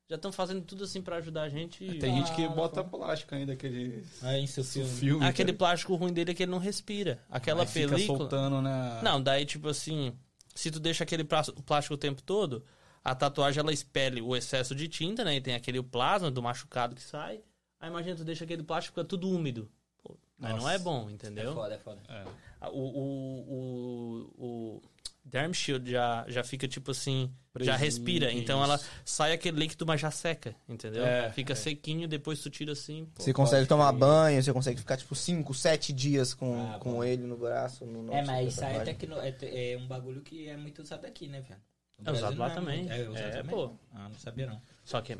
Já 0.09 0.15
estão 0.15 0.31
fazendo 0.31 0.61
tudo 0.63 0.83
assim 0.85 1.01
pra 1.01 1.17
ajudar 1.17 1.43
a 1.43 1.49
gente. 1.49 1.85
Tem 1.99 2.15
gente 2.17 2.33
que 2.33 2.43
Ah, 2.45 2.49
bota 2.49 2.83
plástico 2.83 3.35
ainda, 3.35 3.51
aquele 3.53 4.01
Aí, 4.21 4.47
seu 4.47 4.63
filme. 4.63 4.89
filme. 4.89 5.25
Aquele 5.25 5.51
plástico 5.53 5.95
ruim 5.95 6.11
dele 6.13 6.31
é 6.31 6.33
que 6.33 6.43
ele 6.43 6.51
não 6.51 6.57
respira. 6.57 7.21
Aquela 7.29 7.61
Aí 7.63 7.67
fica 7.67 7.89
película. 7.89 8.17
soltando, 8.17 8.61
né? 8.61 8.99
Não, 9.03 9.21
daí 9.21 9.45
tipo 9.45 9.67
assim, 9.69 10.13
se 10.55 10.71
tu 10.71 10.79
deixa 10.79 11.03
aquele 11.03 11.23
plá- 11.25 11.43
plástico 11.65 11.95
o 11.95 11.97
tempo 11.97 12.21
todo, 12.23 12.63
a 13.03 13.15
tatuagem 13.15 13.59
ela 13.59 13.73
expele 13.73 14.21
o 14.21 14.35
excesso 14.35 14.75
de 14.75 14.87
tinta, 14.87 15.23
né? 15.23 15.35
E 15.35 15.41
tem 15.41 15.55
aquele 15.55 15.81
plasma 15.81 16.29
do 16.29 16.41
machucado 16.41 16.95
que 16.95 17.01
sai. 17.01 17.41
Aí 17.79 17.89
imagina 17.89 18.15
tu 18.15 18.23
deixa 18.23 18.43
aquele 18.43 18.63
plástico 18.63 18.95
fica 18.95 19.07
tudo 19.07 19.29
úmido. 19.29 19.69
Pô, 20.03 20.15
aí 20.41 20.53
não 20.53 20.69
é 20.69 20.77
bom, 20.77 21.09
É 21.09 21.13
entendeu? 21.13 21.53
foda, 21.53 21.73
é 21.75 21.77
foda. 21.79 22.01
É. 22.07 22.67
O, 22.67 22.79
o, 22.79 24.31
o, 24.37 24.45
o 24.45 24.81
Derm 25.23 25.51
Shield 25.53 25.89
já, 25.89 26.25
já 26.27 26.43
fica 26.43 26.67
tipo 26.67 26.91
assim, 26.91 27.31
já 27.59 27.75
respira. 27.75 28.31
Então 28.31 28.61
isso. 28.61 28.71
ela 28.71 28.79
sai 29.03 29.33
aquele 29.33 29.57
líquido, 29.59 29.85
mas 29.85 29.99
já 29.99 30.11
seca, 30.11 30.55
entendeu? 30.69 31.03
É, 31.05 31.31
fica 31.31 31.53
é. 31.53 31.55
sequinho, 31.55 32.07
depois 32.07 32.39
tu 32.39 32.49
tira 32.51 32.73
assim. 32.73 33.07
pô. 33.15 33.23
Você 33.23 33.33
consegue 33.33 33.67
tomar 33.67 33.91
banho, 33.93 34.41
você 34.43 34.53
consegue 34.53 34.79
ficar 34.79 34.97
tipo 34.97 35.15
5, 35.15 35.51
7 35.53 35.91
dias 35.93 36.33
com, 36.35 36.71
Ah, 36.71 36.77
com 36.79 36.93
bom. 36.93 37.03
ele 37.03 37.23
no 37.23 37.37
braço. 37.37 37.83
No 37.85 38.13
É, 38.13 38.23
mas 38.23 38.53
isso 38.53 38.63
aí 38.63 38.75
é, 38.75 38.77
tatuagem. 38.79 38.95
tecno... 38.95 39.15
é, 39.19 39.71
é 39.73 39.77
um 39.77 39.87
bagulho 39.87 40.21
que 40.21 40.47
é 40.47 40.55
muito 40.57 40.81
usado 40.83 41.05
aqui, 41.05 41.27
né, 41.27 41.41
velho? 41.41 41.59
É 42.05 42.11
usado 42.11 42.37
lá 42.37 42.49
também. 42.49 42.89
É, 42.89 43.07
usado 43.09 43.17
É, 43.17 43.29
também? 43.29 43.55
pô. 43.55 43.71
Ah, 43.93 44.09
não 44.09 44.17
sabia 44.19 44.47
não. 44.47 44.61
Só 44.83 45.01
que. 45.01 45.17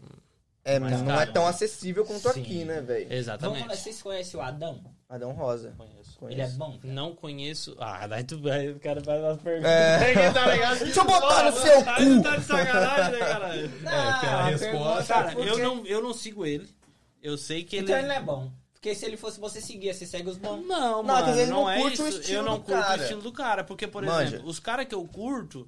É, 0.64 0.78
mas 0.78 0.91
não 0.99 1.08
caro, 1.08 1.22
é 1.22 1.26
tão 1.26 1.44
né? 1.44 1.49
acessível 1.49 2.06
quanto 2.06 2.32
Sim. 2.34 2.41
aqui, 2.41 2.66
né, 2.66 2.82
velho? 2.82 3.12
Exatamente. 3.12 3.64
Vamos, 3.64 3.80
vocês 3.80 3.99
conhecem 4.02 4.40
o 4.40 4.44
Adão? 4.44 4.80
Adão 5.10 5.32
Rosa. 5.32 5.74
Conheço. 5.76 6.18
Conheço. 6.20 6.40
Ele 6.40 6.41
é 6.41 6.56
bom? 6.56 6.78
cara? 6.78 6.94
Não 6.94 7.16
conheço. 7.16 7.76
Ah, 7.80 8.06
daí 8.06 8.24
tu 8.24 8.40
vai, 8.40 8.70
o 8.70 8.80
cara 8.80 9.03
faz 9.03 9.22
umas 9.24 9.41
perguntas. 9.41 9.72
É. 9.72 10.30
tá 10.32 10.53
ligado? 10.53 10.80
Deixa 10.80 10.99
eu 10.99 11.03
botar 11.06 11.44
no 11.52 11.58
seu 11.58 11.84
tá, 11.84 11.95
cu. 11.95 12.22
Tá 12.22 12.36
de 12.38 12.44
sacanagem, 12.45 13.12
né, 13.14 13.20
caralho? 13.20 13.70
Não, 13.82 13.82
pela 14.22 14.34
a 14.34 14.44
resposta, 14.45 14.70
pergunta- 14.70 15.03
Cara, 15.08 15.32
porque- 15.32 15.49
eu 15.49 15.58
não, 15.58 15.86
eu 15.88 16.03
não 16.03 16.14
sigo 16.14 16.45
ele. 16.45 16.70
Eu 17.24 17.38
sei 17.38 17.64
que 17.64 17.78
ele. 17.78 17.86
Então 17.86 17.98
ele 17.98 18.08
não 18.08 18.16
é 18.16 18.22
bom. 18.22 18.52
Porque 18.74 18.94
se 18.95 19.06
ele 19.06 19.18
fosse 19.18 19.40
você 19.40 19.62
seguir, 19.62 19.94
você 19.94 20.06
segue 20.08 20.30
os 20.30 20.38
bons. 20.38 20.58
Não, 20.66 21.03
Não, 21.03 21.03
mano, 21.03 21.36
não, 21.36 21.45
não 21.48 21.70
é 21.70 21.82
isso. 21.88 22.03
o 22.03 22.08
estilo 22.08 22.40
eu 22.40 22.44
não 22.44 22.58
curto 22.60 22.72
cara. 22.82 22.99
o 22.99 23.03
estilo 23.03 23.22
do 23.22 23.32
cara. 23.32 23.64
Porque, 23.64 23.88
por 23.88 24.03
Manja. 24.03 24.24
exemplo, 24.36 24.48
os 24.49 24.60
caras 24.60 24.88
que 24.88 24.95
eu 24.95 25.03
curto, 25.08 25.68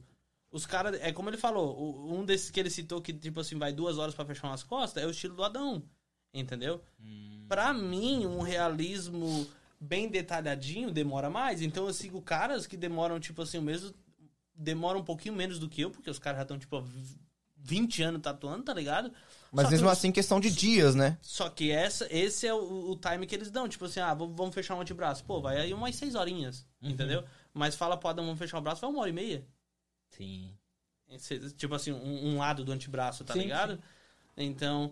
os 0.53 0.65
caras. 0.65 0.97
É 1.01 1.11
como 1.11 1.29
ele 1.29 1.37
falou, 1.37 1.75
o- 1.77 2.17
um 2.17 2.23
desses 2.23 2.49
que 2.49 2.59
ele 2.59 2.69
citou 2.69 3.01
que, 3.01 3.11
tipo 3.11 3.41
assim, 3.41 3.57
vai 3.57 3.73
duas 3.73 3.97
horas 3.97 4.15
pra 4.15 4.23
fechar 4.25 4.47
umas 4.47 4.63
costas, 4.63 5.03
é 5.03 5.05
o 5.05 5.11
estilo 5.11 5.35
do 5.35 5.43
Adão. 5.43 5.83
Entendeu? 6.33 6.81
Pra 7.47 7.73
mim, 7.73 8.25
um 8.25 8.41
realismo 8.41 9.45
bem 9.79 10.07
detalhadinho 10.07 10.89
demora 10.91 11.29
mais. 11.29 11.61
Então 11.61 11.85
eu 11.87 11.93
sigo 11.93 12.21
caras 12.21 12.65
que 12.65 12.77
demoram, 12.77 13.19
tipo 13.19 13.41
assim, 13.41 13.57
o 13.57 13.61
mesmo. 13.61 13.93
Demoram 14.55 14.99
um 15.01 15.03
pouquinho 15.03 15.35
menos 15.35 15.59
do 15.59 15.67
que 15.67 15.81
eu, 15.81 15.91
porque 15.91 16.09
os 16.09 16.17
caras 16.19 16.37
já 16.37 16.41
estão, 16.43 16.57
tipo, 16.59 16.83
20 17.57 18.03
anos 18.03 18.21
tatuando, 18.21 18.63
tá 18.63 18.73
ligado? 18.73 19.11
Mas 19.51 19.65
Só 19.65 19.71
mesmo 19.71 19.87
que- 19.87 19.93
assim, 19.93 20.11
questão 20.11 20.39
de 20.39 20.49
dias, 20.51 20.95
né? 20.95 21.17
Só 21.21 21.49
que 21.49 21.69
essa, 21.71 22.07
esse 22.09 22.47
é 22.47 22.53
o, 22.53 22.91
o 22.91 22.95
time 22.95 23.25
que 23.27 23.35
eles 23.35 23.51
dão. 23.51 23.67
Tipo 23.69 23.85
assim, 23.85 23.99
ah, 23.99 24.13
vamos 24.13 24.53
fechar 24.53 24.75
um 24.75 24.81
antebraço. 24.81 25.23
Pô, 25.23 25.39
vai 25.41 25.57
aí 25.59 25.73
umas 25.73 25.95
6 25.95 26.15
horinhas, 26.15 26.65
Uhum. 26.81 26.89
entendeu? 26.89 27.23
Mas 27.53 27.75
fala 27.75 27.95
pro 27.97 28.09
Adão, 28.09 28.25
vamos 28.25 28.39
fechar 28.39 28.57
o 28.57 28.61
braço, 28.61 28.81
vai 28.81 28.89
uma 28.89 28.99
hora 29.01 29.09
e 29.09 29.13
meia. 29.13 29.45
Sim. 30.17 30.51
Esse- 31.09 31.51
Tipo 31.53 31.75
assim, 31.75 31.91
um, 31.91 32.29
um 32.33 32.37
lado 32.39 32.63
do 32.63 32.71
antebraço, 32.71 33.23
tá 33.23 33.33
Sim, 33.33 33.39
ligado? 33.41 33.79
Então, 34.35 34.91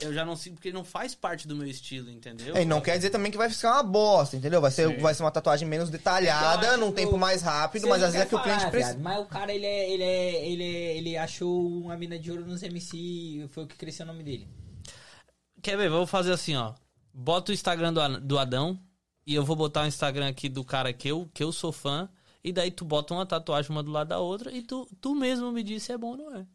eu 0.00 0.12
já 0.12 0.24
não 0.24 0.34
sigo, 0.34 0.56
porque 0.56 0.72
não 0.72 0.82
faz 0.82 1.14
parte 1.14 1.46
do 1.46 1.54
meu 1.54 1.66
estilo, 1.66 2.10
entendeu? 2.10 2.56
É, 2.56 2.62
e 2.62 2.64
não 2.64 2.80
quer 2.80 2.96
dizer 2.96 3.10
também 3.10 3.30
que 3.30 3.36
vai 3.38 3.48
ficar 3.50 3.74
uma 3.74 3.82
bosta, 3.82 4.36
entendeu? 4.36 4.60
Vai 4.60 4.70
ser, 4.70 4.98
vai 5.00 5.14
ser 5.14 5.22
uma 5.22 5.30
tatuagem 5.30 5.68
menos 5.68 5.90
detalhada, 5.90 6.76
num 6.76 6.90
tempo 6.90 7.18
mais 7.18 7.42
rápido, 7.42 7.82
Você 7.82 7.88
mas 7.88 8.02
às 8.02 8.12
vezes 8.12 8.26
é 8.26 8.28
que 8.28 8.34
o 8.34 8.42
cliente 8.42 8.70
precisa. 8.70 8.98
Mas 8.98 9.20
o 9.20 9.26
cara, 9.26 9.52
ele 9.52 9.66
é, 9.66 9.90
ele 9.90 10.02
é, 10.02 10.48
ele 10.48 10.64
é- 10.64 10.96
ele 10.96 11.16
achou 11.16 11.82
uma 11.82 11.96
mina 11.96 12.18
de 12.18 12.30
ouro 12.30 12.46
nos 12.46 12.62
MC, 12.62 13.46
foi 13.50 13.64
o 13.64 13.66
que 13.66 13.76
cresceu 13.76 14.04
o 14.04 14.08
nome 14.08 14.22
dele. 14.24 14.48
Quer 15.60 15.76
ver? 15.76 15.88
Vou 15.90 16.06
fazer 16.06 16.32
assim, 16.32 16.56
ó. 16.56 16.74
Bota 17.14 17.52
o 17.52 17.54
Instagram 17.54 17.92
do, 17.92 18.20
do 18.20 18.38
Adão 18.38 18.80
e 19.26 19.34
eu 19.34 19.44
vou 19.44 19.54
botar 19.54 19.82
o 19.82 19.86
Instagram 19.86 20.28
aqui 20.28 20.48
do 20.48 20.64
cara 20.64 20.92
que 20.92 21.08
eu, 21.08 21.28
que 21.32 21.44
eu 21.44 21.52
sou 21.52 21.70
fã. 21.70 22.08
E 22.44 22.52
daí 22.52 22.70
tu 22.70 22.84
bota 22.84 23.14
uma 23.14 23.26
tatuagem 23.26 23.70
uma 23.70 23.82
do 23.82 23.90
lado 23.90 24.08
da 24.08 24.18
outra 24.18 24.50
e 24.50 24.62
tu, 24.62 24.88
tu 25.00 25.14
mesmo 25.14 25.52
me 25.52 25.62
diz 25.62 25.82
se 25.84 25.92
é 25.92 25.98
bom 25.98 26.10
ou 26.10 26.16
não 26.16 26.36
é. 26.36 26.46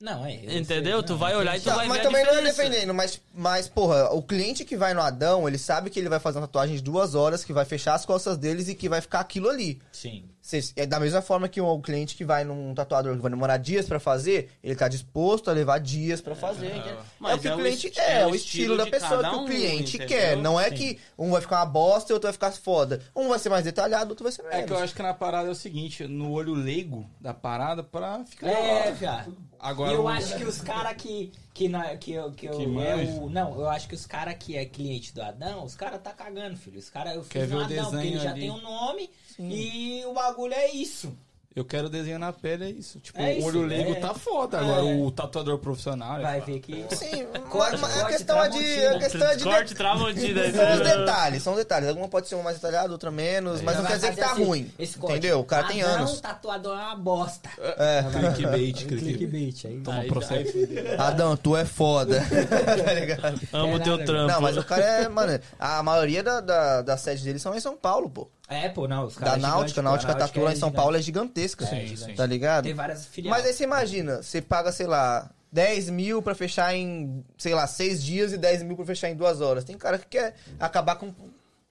Não, 0.00 0.26
é. 0.26 0.36
eu 0.44 0.58
Entendeu? 0.58 0.98
sei, 0.98 1.06
Tu 1.06 1.12
não, 1.12 1.18
vai 1.18 1.34
olhar 1.34 1.56
e 1.56 1.60
tu 1.60 1.70
vai 1.70 1.88
mas 1.88 1.98
ver 1.98 2.00
a 2.00 2.02
também 2.04 2.24
não 2.24 2.34
é 2.34 2.42
defendendo, 2.42 2.92
mas, 2.92 3.20
mas, 3.32 3.66
porra, 3.66 4.10
o 4.12 4.22
cliente 4.22 4.64
que 4.64 4.76
vai 4.76 4.92
no 4.92 5.00
Adão, 5.00 5.48
ele 5.48 5.56
sabe 5.56 5.88
que 5.88 5.98
ele 5.98 6.08
vai 6.08 6.20
fazer 6.20 6.38
uma 6.38 6.46
tatuagem 6.46 6.76
de 6.76 6.82
duas 6.82 7.14
horas, 7.14 7.42
que 7.44 7.52
vai 7.52 7.64
fechar 7.64 7.94
as 7.94 8.04
costas 8.04 8.36
deles 8.36 8.68
e 8.68 8.74
que 8.74 8.90
vai 8.90 9.00
ficar 9.00 9.20
aquilo 9.20 9.48
ali. 9.48 9.80
Sim. 9.90 10.28
Cês- 10.46 10.72
É 10.76 10.86
da 10.86 11.00
mesma 11.00 11.20
forma 11.20 11.48
que 11.48 11.60
o 11.60 11.80
cliente 11.80 12.14
que 12.14 12.24
vai 12.24 12.44
num 12.44 12.72
tatuador 12.72 13.16
que 13.16 13.20
vai 13.20 13.30
demorar 13.32 13.56
dias 13.56 13.84
pra 13.88 13.98
fazer, 13.98 14.48
ele 14.62 14.76
tá 14.76 14.86
disposto 14.86 15.50
a 15.50 15.52
levar 15.52 15.80
dias 15.80 16.20
pra 16.20 16.36
fazer. 16.36 16.68
entendeu? 16.68 16.98
Mas 17.18 17.32
é 17.32 17.34
o 17.34 17.40
que 17.40 17.48
é 17.48 17.54
o 17.54 17.56
cliente 17.58 17.86
esti- 17.88 18.00
é, 18.00 18.20
é 18.20 18.26
o 18.28 18.32
estilo, 18.32 18.76
da 18.76 18.86
pessoa 18.86 19.28
que 19.28 19.34
o 19.34 19.44
cliente 19.44 19.96
entendeu? 19.96 20.06
quer. 20.16 20.36
Não 20.36 20.60
é 20.60 20.68
Sim. 20.68 20.76
que 20.76 21.00
um 21.18 21.32
vai 21.32 21.40
ficar 21.40 21.56
uma 21.56 21.66
bosta 21.66 22.12
e 22.12 22.14
outro 22.14 22.28
vai 22.28 22.32
ficar 22.32 22.52
foda. 22.52 23.02
Um 23.16 23.28
vai 23.28 23.40
ser 23.40 23.48
mais 23.48 23.64
detalhado, 23.64 24.10
outro 24.10 24.22
vai 24.22 24.30
ser 24.32 24.42
menos. 24.44 24.58
É 24.58 24.62
que 24.62 24.72
eu 24.72 24.78
acho 24.78 24.94
que 24.94 25.02
na 25.02 25.12
parada 25.14 25.48
é 25.48 25.50
o 25.50 25.54
seguinte, 25.54 26.06
no 26.06 26.30
olho 26.30 26.54
leigo 26.54 27.04
da 27.20 27.34
parada 27.34 27.82
pra 27.82 28.24
ficar. 28.24 28.46
É, 28.48 28.92
viado. 28.92 29.36
Agora 29.58 29.90
E 29.90 29.94
eu 29.96 30.06
acho 30.06 30.36
que 30.36 30.44
os 30.44 30.60
caras 30.60 30.94
que. 30.96 31.32
Que, 31.56 31.68
na, 31.70 31.96
que, 31.96 32.12
eu- 32.12 32.32
que, 32.32 32.44
eu- 32.46 32.54
Que 32.58 32.64
é 32.64 32.66
manja. 32.66 33.12
o, 33.12 33.30
Não, 33.30 33.58
eu 33.58 33.66
acho 33.66 33.88
que 33.88 33.94
os 33.94 34.04
caras 34.04 34.34
que 34.38 34.54
é 34.58 34.66
cliente 34.66 35.14
do 35.14 35.22
Adão, 35.22 35.64
os 35.64 35.74
caras 35.74 36.02
tá 36.02 36.10
cagando, 36.12 36.54
filho. 36.54 36.78
Os 36.78 36.90
caras, 36.90 37.14
eu 37.14 37.22
fiz 37.22 37.32
Quer 37.32 37.46
ver 37.46 37.54
um 37.54 37.58
o 37.58 37.64
Adão, 37.64 37.84
porque 37.84 37.96
desenho 37.96 38.14
ele 38.16 38.22
já 38.22 38.30
ali. 38.32 38.40
tem 38.42 38.50
um 38.50 38.60
nome 38.60 39.10
e 39.38 40.02
o 40.04 40.12
bagulho 40.12 40.52
é 40.52 40.70
isso. 40.70 41.16
Eu 41.56 41.64
quero 41.64 41.88
desenho 41.88 42.18
na 42.18 42.34
pele, 42.34 42.64
é 42.66 42.70
isso. 42.70 43.00
Tipo, 43.00 43.18
É 43.18 43.28
o 43.32 43.38
isso, 43.38 43.46
olho 43.48 43.62
leigo 43.62 43.92
é. 43.92 43.94
tá 43.94 44.12
foda. 44.12 44.58
Agora 44.60 44.82
É. 44.82 44.94
o 45.02 45.10
tatuador 45.10 45.56
profissional. 45.58 46.18
é 46.18 46.22
Vai 46.22 46.40
foda. 46.40 46.52
ver 46.52 46.60
que. 46.60 46.86
Sim, 46.94 47.26
Corte, 47.48 47.78
mas 47.80 47.98
a 48.02 48.04
questão 48.04 48.44
é 48.44 48.48
de. 48.50 48.86
A 48.86 48.98
questão 48.98 49.26
é 49.30 49.36
de 49.36 49.44
Corte 49.44 49.74
Tramontina. 49.74 50.42
São 50.52 50.74
os 50.74 50.80
detalhes, 50.80 51.42
são 51.42 51.52
os 51.54 51.58
detalhes. 51.58 51.88
Alguma 51.88 52.08
pode 52.08 52.28
ser 52.28 52.34
uma 52.34 52.44
mais 52.44 52.56
detalhada, 52.56 52.92
outra 52.92 53.10
menos, 53.10 53.62
mas 53.62 53.78
não 53.78 53.86
quer 53.86 53.94
dizer 53.94 54.10
que 54.14 54.20
tá 54.20 54.32
assim, 54.32 54.44
ruim. 54.44 54.70
esse 54.78 54.98
corte. 54.98 55.16
Entendeu? 55.16 55.40
O 55.40 55.44
cara 55.44 55.66
tem 55.66 55.82
Adão, 55.82 55.94
anos. 55.96 56.20
tatuador 56.20 56.78
é 56.78 56.82
uma 56.82 56.96
bosta. 56.96 57.48
É. 57.58 58.04
Clickbait, 58.12 58.86
clickbait. 58.86 59.64
Aí. 59.66 59.80
Toma 59.80 59.98
Aí- 60.00 60.08
processo. 60.08 60.52
Adão, 60.98 61.36
tu 61.38 61.56
é 61.56 61.64
foda. 61.64 62.20
tá 62.84 62.92
ligado? 62.92 63.40
Amo 63.54 63.76
É 63.76 63.78
teu 63.78 64.04
trampo. 64.04 64.30
Não, 64.30 64.40
mas 64.42 64.56
o 64.58 64.62
cara 64.62 64.84
é. 64.84 65.08
Mano, 65.08 65.40
a 65.58 65.82
maioria 65.82 66.22
da, 66.22 66.40
da, 66.42 66.82
da 66.82 66.96
sede 66.98 67.24
deles 67.24 67.40
são 67.40 67.54
em 67.54 67.60
São 67.60 67.76
Paulo, 67.76 68.10
pô. 68.10 68.28
É, 68.48 68.68
pô, 68.68 68.86
não, 68.86 69.06
os 69.06 69.14
Da 69.16 69.26
caras. 69.26 69.42
Náutica, 69.42 69.80
a 69.80 69.82
Náutica 69.82 70.14
Tatu 70.14 70.40
lá 70.40 70.52
em 70.52 70.56
São 70.56 70.70
Paulo 70.70 70.96
é 70.96 71.02
gigantesca. 71.02 71.64
É, 71.64 71.68
Sim, 71.68 71.80
gigante. 71.86 72.04
sim. 72.04 72.14
Tá 72.14 72.26
ligado? 72.26 72.64
Tem 72.64 72.74
várias 72.74 73.04
filiais. 73.06 73.36
Mas 73.36 73.46
aí 73.46 73.52
você 73.52 73.64
imagina, 73.64 74.22
você 74.22 74.40
paga, 74.40 74.70
sei 74.70 74.86
lá, 74.86 75.28
10 75.50 75.90
mil 75.90 76.22
pra 76.22 76.34
fechar 76.34 76.74
em, 76.74 77.24
sei 77.36 77.54
lá, 77.54 77.66
6 77.66 78.02
dias 78.04 78.32
e 78.32 78.38
10 78.38 78.62
mil 78.62 78.76
pra 78.76 78.84
fechar 78.86 79.08
em 79.10 79.16
2 79.16 79.40
horas. 79.40 79.64
Tem 79.64 79.76
cara 79.76 79.98
que 79.98 80.06
quer 80.06 80.34
acabar 80.60 80.96
com. 80.96 81.12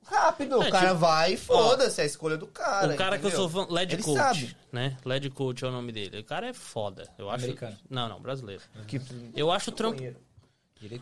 Rápido, 0.08 0.62
É, 0.62 0.68
o 0.68 0.72
cara 0.72 0.88
tipo, 0.90 1.00
vai 1.00 1.34
e 1.34 1.38
foda-se, 1.38 2.00
é 2.00 2.04
a 2.04 2.06
escolha 2.06 2.38
do 2.38 2.46
cara. 2.46 2.94
o 2.94 2.96
cara 2.96 3.18
que 3.18 3.26
eu 3.26 3.30
entendeu? 3.30 3.50
sou 3.50 3.66
fã, 3.66 3.74
Led 3.74 3.96
Ele 3.96 4.04
Coach, 4.04 4.18
sabe. 4.20 4.58
né? 4.72 4.96
Led 5.04 5.28
Coach 5.32 5.66
é 5.66 5.68
o 5.68 5.72
nome 5.72 5.92
dele. 5.92 6.20
O 6.20 6.24
cara 6.24 6.48
é 6.48 6.54
foda. 6.54 7.10
Eu 7.18 7.28
acho. 7.28 7.46
Americano. 7.46 7.76
Não, 7.90 8.08
não, 8.08 8.20
brasileiro. 8.22 8.62
Que... 8.86 9.02
Eu 9.36 9.52
acho 9.52 9.72
o 9.72 9.74
trampo. 9.74 10.00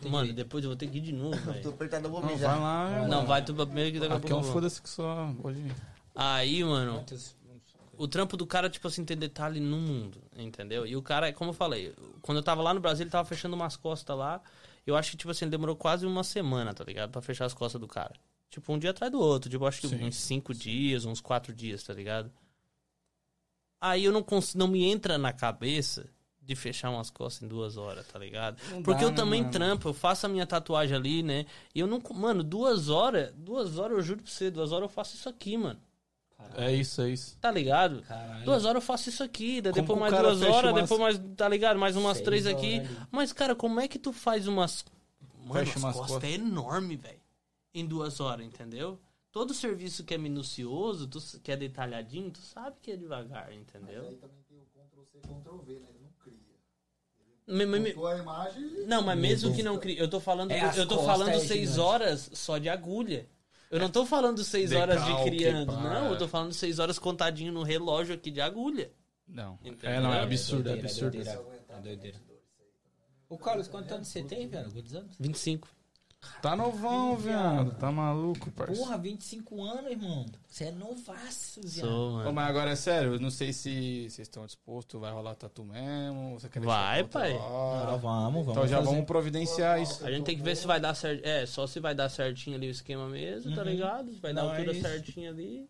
Mano, 0.08 0.24
direito. 0.24 0.36
depois 0.36 0.62
eu 0.64 0.70
vou 0.70 0.76
ter 0.76 0.86
que 0.88 0.98
ir 0.98 1.00
de 1.00 1.12
novo, 1.12 1.36
Tô 1.36 1.50
velho. 1.52 1.68
apertando, 1.70 2.04
eu 2.04 2.10
vou 2.10 2.20
Não, 2.20 2.28
mijar. 2.28 2.50
vai 2.52 2.60
lá. 2.60 3.08
Não, 3.08 3.26
vai 3.26 3.44
tu 3.44 3.54
primeiro 3.54 3.92
que 3.92 3.98
daqui 4.00 4.12
a 4.12 4.16
Aqui 4.16 4.26
é 4.26 4.28
pouco. 4.30 4.36
um 4.36 4.38
eu 4.40 4.44
vou. 4.44 4.52
foda-se 4.52 4.80
que 4.80 4.88
só. 4.88 5.34
Pode 5.42 5.58
ir. 5.58 5.74
Aí, 6.14 6.62
mano, 6.62 7.04
o 7.96 8.06
trampo 8.06 8.36
do 8.36 8.46
cara, 8.46 8.70
tipo 8.70 8.86
assim, 8.86 9.04
tem 9.04 9.16
detalhe 9.16 9.58
no 9.60 9.76
mundo, 9.78 10.22
entendeu? 10.36 10.86
E 10.86 10.96
o 10.96 11.02
cara, 11.02 11.32
como 11.32 11.50
eu 11.50 11.54
falei, 11.54 11.92
quando 12.22 12.38
eu 12.38 12.42
tava 12.42 12.62
lá 12.62 12.72
no 12.72 12.80
Brasil, 12.80 13.02
ele 13.02 13.10
tava 13.10 13.28
fechando 13.28 13.56
umas 13.56 13.76
costas 13.76 14.16
lá. 14.16 14.40
Eu 14.86 14.96
acho 14.96 15.10
que, 15.10 15.16
tipo 15.16 15.30
assim, 15.30 15.44
ele 15.46 15.50
demorou 15.50 15.74
quase 15.74 16.06
uma 16.06 16.22
semana, 16.22 16.72
tá 16.72 16.84
ligado? 16.84 17.10
Pra 17.10 17.20
fechar 17.22 17.46
as 17.46 17.54
costas 17.54 17.80
do 17.80 17.88
cara. 17.88 18.14
Tipo, 18.50 18.72
um 18.72 18.78
dia 18.78 18.90
atrás 18.90 19.10
do 19.10 19.18
outro. 19.18 19.50
Tipo, 19.50 19.64
eu 19.64 19.68
acho 19.68 19.80
que 19.80 19.88
Sim. 19.88 20.04
uns 20.04 20.14
cinco 20.16 20.54
dias, 20.54 21.04
uns 21.04 21.20
quatro 21.20 21.52
dias, 21.52 21.82
tá 21.82 21.92
ligado? 21.92 22.30
Aí 23.80 24.04
eu 24.04 24.12
não 24.12 24.22
consigo, 24.22 24.58
não 24.58 24.68
me 24.68 24.84
entra 24.84 25.18
na 25.18 25.32
cabeça 25.32 26.06
de 26.46 26.54
fechar 26.54 26.90
umas 26.90 27.08
costas 27.10 27.42
em 27.42 27.48
duas 27.48 27.76
horas, 27.76 28.06
tá 28.06 28.18
ligado? 28.18 28.58
Não 28.70 28.82
Porque 28.82 29.00
dá, 29.00 29.06
eu 29.06 29.10
né, 29.10 29.16
também 29.16 29.40
mano? 29.40 29.52
trampo, 29.52 29.88
eu 29.88 29.94
faço 29.94 30.26
a 30.26 30.28
minha 30.28 30.46
tatuagem 30.46 30.96
ali, 30.96 31.22
né? 31.22 31.46
E 31.74 31.80
eu 31.80 31.86
não. 31.86 32.02
Mano, 32.14 32.42
duas 32.42 32.88
horas, 32.88 33.32
duas 33.34 33.78
horas 33.78 33.96
eu 33.96 34.02
juro 34.02 34.22
pra 34.22 34.30
você, 34.30 34.50
duas 34.50 34.70
horas 34.72 34.88
eu 34.88 34.94
faço 34.94 35.14
isso 35.16 35.28
aqui, 35.28 35.56
mano. 35.56 35.80
É 36.56 36.70
isso, 36.72 37.00
é 37.00 37.08
isso. 37.10 37.38
Tá 37.40 37.50
ligado? 37.50 38.02
Caralho. 38.02 38.44
Duas 38.44 38.64
horas 38.66 38.82
eu 38.82 38.86
faço 38.86 39.08
isso 39.08 39.22
aqui, 39.24 39.62
depois 39.62 39.98
mais 39.98 40.12
duas 40.12 40.42
horas, 40.42 40.70
umas- 40.72 40.82
depois 40.82 41.00
mais, 41.00 41.20
tá 41.36 41.48
ligado? 41.48 41.78
Mais 41.78 41.96
umas 41.96 42.18
Seis 42.18 42.24
três 42.24 42.46
aqui. 42.46 42.80
horas. 42.80 42.90
Mas, 43.10 43.32
cara, 43.32 43.54
como 43.54 43.80
é 43.80 43.88
que 43.88 43.98
tu 43.98 44.12
faz 44.12 44.46
umas. 44.46 44.84
Mano, 45.46 45.54
Fecha 45.54 45.70
as 45.78 45.82
umas 45.82 45.96
costas, 45.96 46.12
costas. 46.12 46.30
é 46.30 46.34
enorme, 46.34 46.96
velho. 46.96 47.20
Em 47.72 47.86
duas 47.86 48.20
horas, 48.20 48.44
entendeu? 48.46 49.00
Todo 49.32 49.52
serviço 49.54 50.04
que 50.04 50.14
é 50.14 50.18
minucioso, 50.18 51.06
tu, 51.08 51.18
que 51.42 51.50
é 51.50 51.56
detalhadinho, 51.56 52.30
tu 52.30 52.38
sabe 52.40 52.76
que 52.80 52.92
é 52.92 52.96
devagar, 52.96 53.52
entendeu? 53.52 54.06
Aí 54.08 54.14
também 54.16 54.42
tem 54.48 54.58
o 54.58 54.66
Ctrl-C, 54.66 55.18
Ctrl-V, 55.20 55.72
né? 55.80 55.86
Ele 55.90 55.93
não 55.93 55.93
cria. 55.93 55.93
Me- 57.46 57.66
me- 57.66 57.90
a 57.90 58.16
imagem 58.16 58.86
Não, 58.86 59.02
mas 59.02 59.18
mesmo 59.18 59.54
que 59.54 59.62
não 59.62 59.78
crie. 59.78 59.98
Eu 59.98 60.08
tô 60.08 60.18
falando, 60.18 60.50
É, 60.50 60.78
eu 60.78 60.86
tô 60.88 61.02
falando 61.02 61.28
é 61.30 61.38
seis 61.40 61.70
gigante. 61.70 61.80
horas 61.80 62.30
só 62.32 62.56
de 62.58 62.68
agulha. 62.68 63.28
Eu 63.70 63.78
não 63.80 63.90
tô 63.90 64.06
falando 64.06 64.42
seis 64.44 64.72
horas 64.72 65.04
de 65.04 65.24
criando, 65.24 65.72
pá. 65.72 65.80
não. 65.82 66.10
Eu 66.12 66.18
tô 66.18 66.26
falando 66.28 66.52
seis 66.54 66.78
horas 66.78 66.98
contadinho 66.98 67.52
no 67.52 67.62
relógio 67.62 68.14
aqui 68.14 68.30
de 68.30 68.40
agulha. 68.40 68.90
Não. 69.26 69.58
Entendeu? 69.64 69.90
É, 69.90 70.00
não, 70.00 70.12
é 70.14 70.18
É 70.18 70.22
absurdo, 70.22 70.60
é 70.68 70.72
doideira, 70.72 70.88
absurdo. 70.88 71.12
doideira. 71.12 71.42
É 71.68 71.80
doideira. 71.80 72.18
Ô, 73.28 73.36
Carlos, 73.38 73.68
quantos 73.68 73.90
anos 73.92 74.08
você 74.08 74.22
tem, 74.22 74.46
velho? 74.46 74.70
Quantos 74.70 74.94
anos? 74.94 75.16
25. 75.18 75.68
Tá 76.42 76.54
novão, 76.54 77.16
viado. 77.16 77.72
Tá 77.78 77.90
maluco, 77.90 78.50
parceiro. 78.50 78.80
Porra, 78.82 78.98
25 78.98 79.62
anos, 79.62 79.90
irmão. 79.90 80.26
Você 80.48 80.64
é 80.64 80.70
novaço, 80.72 81.60
viado. 81.62 81.86
Sou, 81.88 82.10
Ô, 82.10 82.12
mano. 82.14 82.32
mas 82.32 82.48
agora 82.48 82.70
é 82.70 82.76
sério, 82.76 83.14
eu 83.14 83.20
não 83.20 83.30
sei 83.30 83.52
se 83.52 84.02
vocês 84.10 84.18
estão 84.28 84.44
dispostos, 84.46 85.00
vai 85.00 85.10
rolar 85.12 85.34
tatu 85.34 85.64
mesmo, 85.64 86.38
você 86.38 86.48
quer 86.48 86.60
deixar 86.60 86.74
Vai, 86.76 87.04
pra 87.04 87.20
outra 87.22 87.38
pai. 87.38 87.48
hora? 87.50 87.92
Ah, 87.92 87.96
vamos, 87.96 88.32
vamos. 88.44 88.48
Então 88.50 88.66
já 88.68 88.76
fazer. 88.78 88.90
vamos 88.90 89.04
providenciar 89.06 89.80
isso. 89.80 90.04
A 90.06 90.10
gente 90.10 90.24
tem 90.24 90.36
que 90.36 90.42
ver 90.42 90.56
se 90.56 90.66
vai 90.66 90.78
dar 90.80 90.94
certo. 90.94 91.24
É, 91.26 91.46
só 91.46 91.66
se 91.66 91.80
vai 91.80 91.94
dar 91.94 92.08
certinho 92.08 92.56
ali 92.56 92.68
o 92.68 92.70
esquema 92.70 93.08
mesmo, 93.08 93.54
tá 93.54 93.62
Uhum. 93.62 93.68
ligado? 93.68 94.12
Se 94.12 94.20
vai 94.20 94.32
dar 94.34 94.42
Não, 94.42 94.50
a 94.50 94.54
é 94.54 94.58
altura 94.58 94.72
isso. 94.76 94.88
certinha 94.88 95.30
ali. 95.30 95.68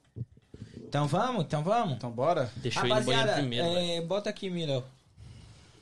Então 0.76 1.06
vamos, 1.08 1.44
então 1.44 1.62
vamos. 1.62 1.94
Então 1.94 2.10
bora? 2.10 2.50
Deixa 2.56 2.80
eu 2.80 2.86
ir 2.86 2.88
no 2.88 2.94
banheiro 2.96 3.10
Rapaziada, 3.20 3.40
primeiro, 3.40 3.68
velho. 3.72 3.90
é, 3.92 4.00
bota 4.00 4.30
aqui, 4.30 4.48
Milo. 4.50 4.84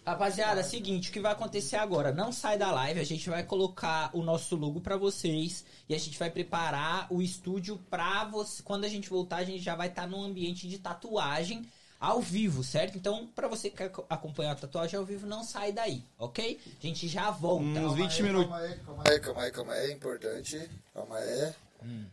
Rapaziada, 0.05 0.65
seguinte, 0.65 1.11
o 1.11 1.13
que 1.13 1.21
vai 1.21 1.31
acontecer 1.31 1.77
agora? 1.77 2.11
Não 2.13 2.33
sai 2.33 2.59
da 2.59 2.73
live, 2.73 2.99
a 2.99 3.05
gente 3.05 3.31
vai 3.31 3.45
colocar 3.45 4.11
o 4.13 4.21
nosso 4.21 4.57
logo 4.57 4.81
pra 4.81 4.97
vocês 4.97 5.65
e 5.89 5.95
a 5.95 5.99
gente 5.99 6.19
vai 6.19 6.29
preparar 6.29 7.07
o 7.09 7.23
estúdio 7.23 7.79
pra 7.89 8.25
você. 8.25 8.65
Quando 8.65 8.85
a 8.85 8.89
gente 8.89 9.09
voltar, 9.09 9.37
a 9.37 9.45
gente 9.45 9.63
já 9.63 9.77
vai 9.77 9.87
estar 9.87 10.09
num 10.09 10.25
ambiente 10.25 10.69
de 10.69 10.79
tatuagem 10.79 11.65
ao 12.01 12.21
vivo, 12.21 12.65
certo? 12.65 12.99
Então, 12.99 13.29
pra 13.29 13.47
você 13.47 13.71
que 13.71 13.77
quer 13.77 13.93
acompanhar 14.11 14.53
a 14.53 14.57
tatuagem 14.57 14.99
ao 14.99 15.05
vivo, 15.05 15.25
não 15.25 15.45
sai 15.45 15.71
daí, 15.71 16.03
ok? 16.19 16.59
A 16.67 16.85
gente 16.85 17.07
já 17.07 17.31
volta. 17.31 17.65
Uns 17.65 17.95
20 17.95 18.13
Aí, 18.17 18.23
minutos. 18.25 18.51
Calma 18.51 18.65
aí, 18.67 18.75
calma 18.81 18.85
Calma 18.85 19.03
aí. 19.07 19.13
aí, 19.15 19.21
calma 19.21 19.43
aí, 19.43 19.51
calma 19.53 19.73
aí, 19.75 19.91
é 19.91 19.93
importante. 19.93 20.71
Calma 20.93 21.17
aí. 21.17 21.53
Hum. 21.85 22.07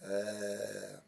É... 0.00 0.98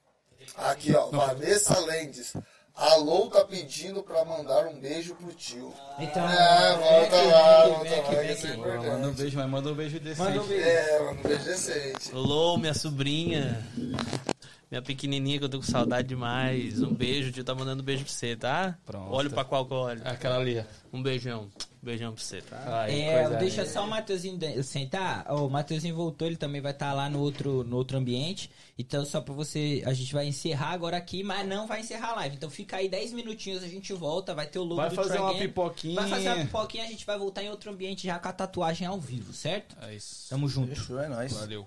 Aqui, 0.56 0.93
ó, 0.94 1.11
Vanessa 1.11 1.78
Lendes. 1.78 2.35
Alô 2.76 3.26
tá 3.26 3.44
pedindo 3.44 4.02
pra 4.02 4.24
mandar 4.24 4.66
um 4.66 4.74
beijo 4.80 5.14
pro 5.14 5.32
tio. 5.32 5.72
Então, 5.98 6.28
É, 6.28 6.76
volta 6.76 7.16
vem 7.16 7.30
lá, 7.30 7.60
aqui, 7.60 7.68
volta 7.70 7.84
vem 7.84 8.01
aqui, 8.01 8.14
lá, 8.14 8.20
vem 8.20 8.30
é. 8.72 8.90
Manda 8.90 9.09
um 9.09 9.12
beijo, 9.12 9.36
mas 9.38 9.48
manda 9.48 9.70
um 9.70 9.74
beijo 9.74 10.01
decente. 10.01 10.28
Manda 10.28 10.42
um 10.42 10.46
beijo. 10.46 10.68
É, 10.68 10.98
manda 10.98 11.12
um 11.12 11.22
beijo 11.22 11.44
decente. 11.44 12.12
Alô, 12.12 12.59
minha 12.59 12.74
sobrinha. 12.74 13.64
Minha 14.74 14.82
pequenininha 14.82 15.38
que 15.38 15.44
eu 15.44 15.48
tô 15.48 15.59
com 15.59 15.62
saudade 15.64 16.09
demais. 16.09 16.82
Um 16.82 16.92
beijo, 16.92 17.28
o 17.28 17.32
tio 17.32 17.44
tá 17.44 17.55
mandando 17.55 17.80
um 17.80 17.84
beijo 17.84 18.02
pra 18.02 18.12
você, 18.12 18.34
tá? 18.34 18.76
Pronto. 18.84 19.12
Olho 19.12 19.30
pra 19.30 19.44
qual 19.44 19.64
que 19.64 19.72
eu 19.72 19.76
olho. 19.76 20.02
Aquela 20.05 20.36
ali. 20.38 20.64
Um 20.92 21.01
beijão. 21.01 21.48
Beijão 21.80 22.12
pra 22.12 22.20
você, 22.20 22.42
tá? 22.42 22.60
Ai, 22.82 23.02
É, 23.02 23.22
coisa 23.22 23.36
deixa 23.38 23.60
linda. 23.62 23.72
só 23.72 23.84
o 23.84 23.88
Matheusinho 23.88 24.64
sentar. 24.64 25.26
Ó, 25.28 25.46
o 25.46 25.51
Matheusinho 25.51 25.94
voltou, 25.94 26.26
ele 26.26 26.36
também 26.36 26.60
vai 26.60 26.72
estar 26.72 26.92
lá 26.92 27.09
no 27.09 27.20
outro, 27.20 27.62
no 27.62 27.76
outro 27.76 27.96
ambiente. 27.96 28.51
Então, 28.76 29.05
só 29.05 29.20
pra 29.20 29.32
você. 29.32 29.80
A 29.86 29.92
gente 29.92 30.12
vai 30.12 30.26
encerrar 30.26 30.70
agora 30.70 30.96
aqui, 30.96 31.22
mas 31.22 31.46
não 31.46 31.68
vai 31.68 31.78
encerrar 31.78 32.10
a 32.10 32.14
live. 32.16 32.34
Então, 32.34 32.51
fica 32.51 32.78
aí 32.78 32.88
10 32.88 33.12
minutinhos, 33.12 33.62
a 33.62 33.68
gente 33.68 33.92
volta. 33.92 34.34
Vai 34.34 34.48
ter 34.48 34.59
o 34.59 34.64
logo 34.64 34.74
Vai 34.80 34.88
do 34.90 34.96
fazer 34.96 35.10
Try 35.10 35.20
uma 35.20 35.32
Game. 35.34 35.46
pipoquinha. 35.46 35.94
Vai 36.01 36.10
fazer 36.10 36.28
uma 36.30 36.44
pipoquinha, 36.46 36.82
a 36.82 36.88
gente 36.88 37.06
vai 37.06 37.16
voltar 37.16 37.44
em 37.44 37.48
outro 37.48 37.70
ambiente 37.70 38.09
já 38.09 38.18
com 38.18 38.26
a 38.26 38.32
tatuagem 38.32 38.88
ao 38.88 38.98
vivo, 38.98 39.32
certo? 39.32 39.76
É 39.82 39.94
isso. 39.94 40.28
Tamo 40.30 40.48
junto. 40.48 40.74
Fechou, 40.74 40.98
é 40.98 41.09
nóis. 41.09 41.32
Valeu. 41.32 41.64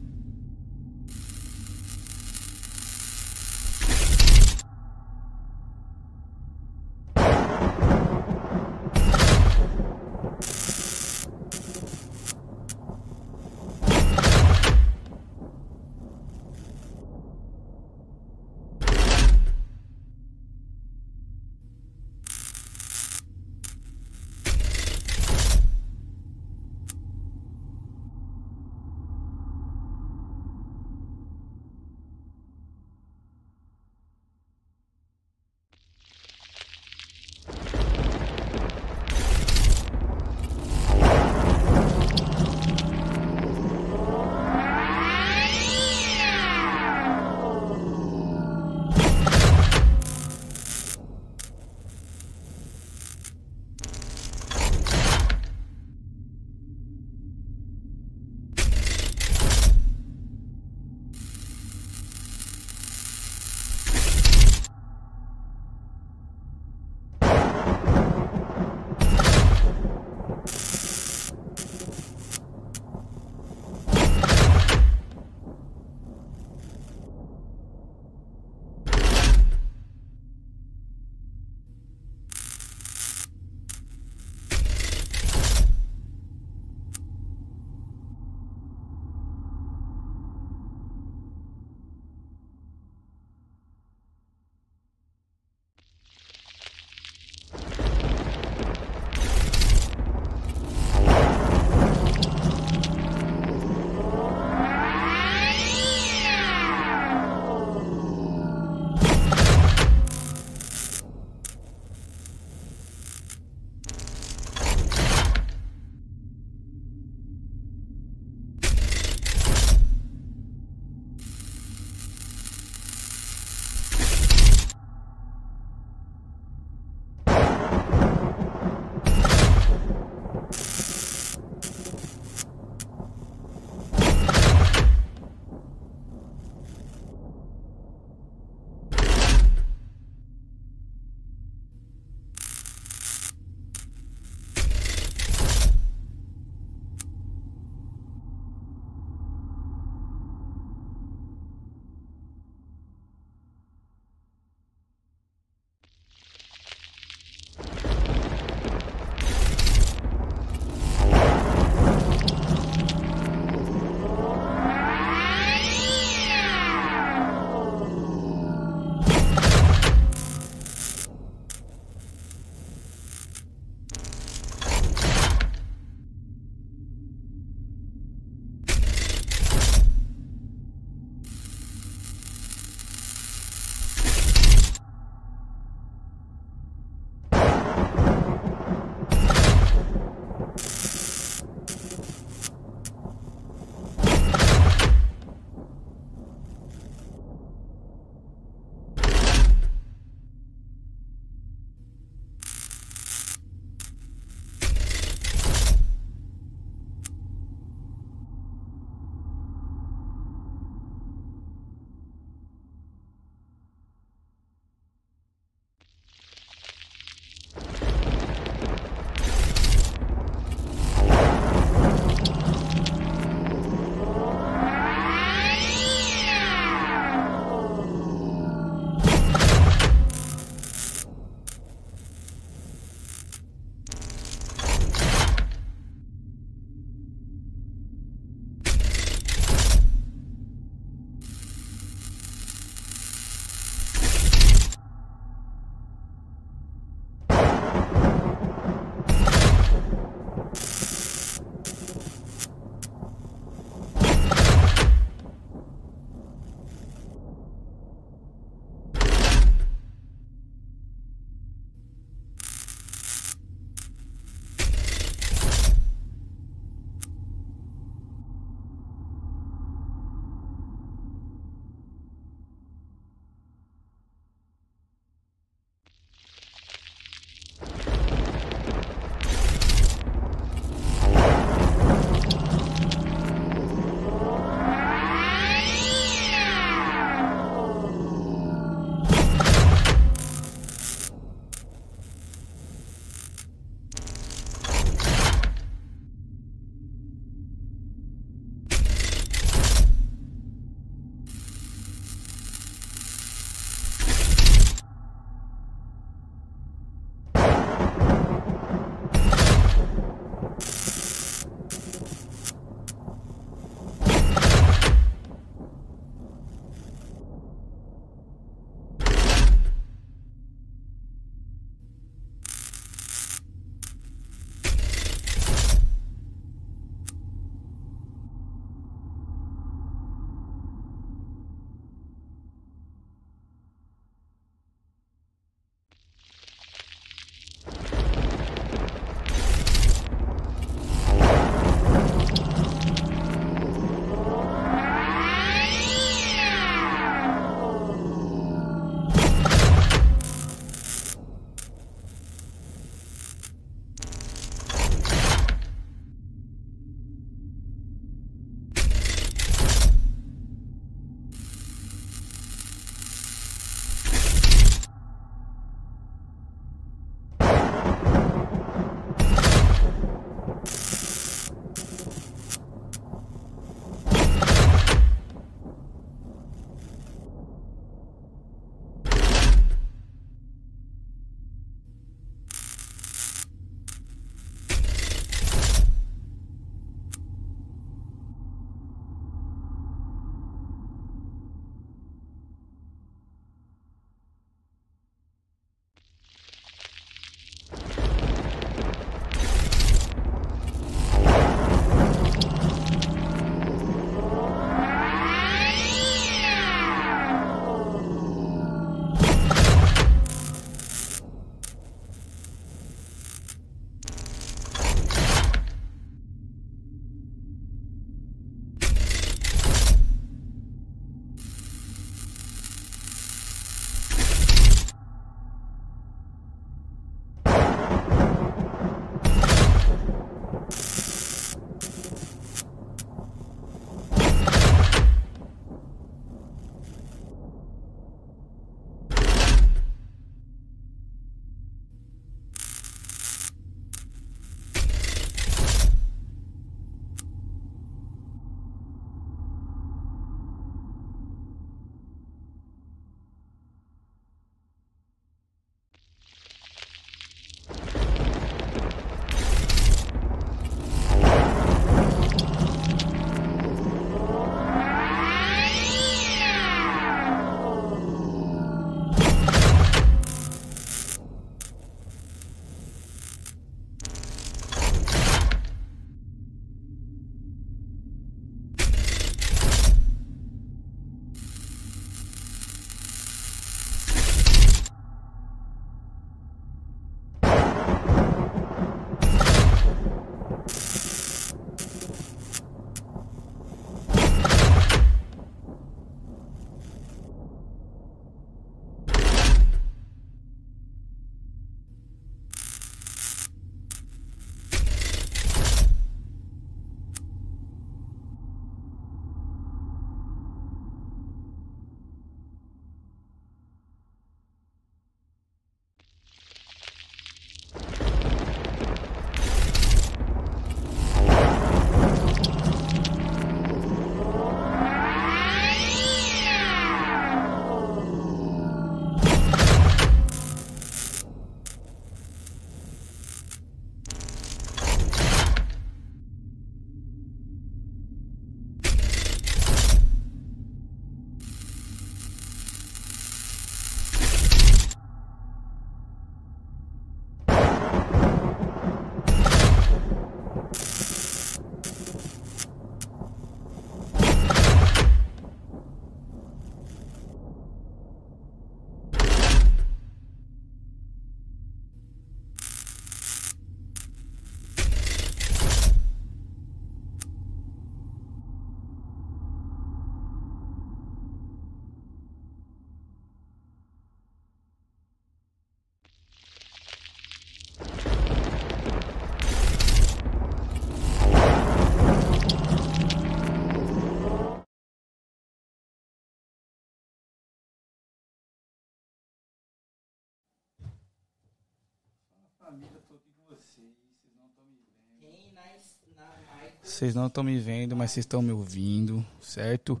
Vocês 596.82 597.14
não 597.14 597.28
estão 597.28 597.44
me 597.44 597.58
vendo, 597.58 597.96
mas 597.96 598.10
vocês 598.10 598.24
estão 598.24 598.42
me 598.42 598.52
ouvindo, 598.52 599.24
certo? 599.40 600.00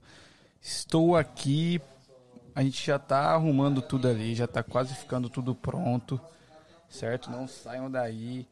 Estou 0.60 1.16
aqui. 1.16 1.80
A 2.54 2.62
gente 2.62 2.84
já 2.84 2.98
tá 2.98 3.30
arrumando 3.30 3.80
tudo 3.80 4.08
ali, 4.08 4.34
já 4.34 4.46
tá 4.46 4.62
quase 4.62 4.94
ficando 4.94 5.30
tudo 5.30 5.54
pronto, 5.54 6.20
certo? 6.88 7.30
Não 7.30 7.48
saiam 7.48 7.90
daí. 7.90 8.46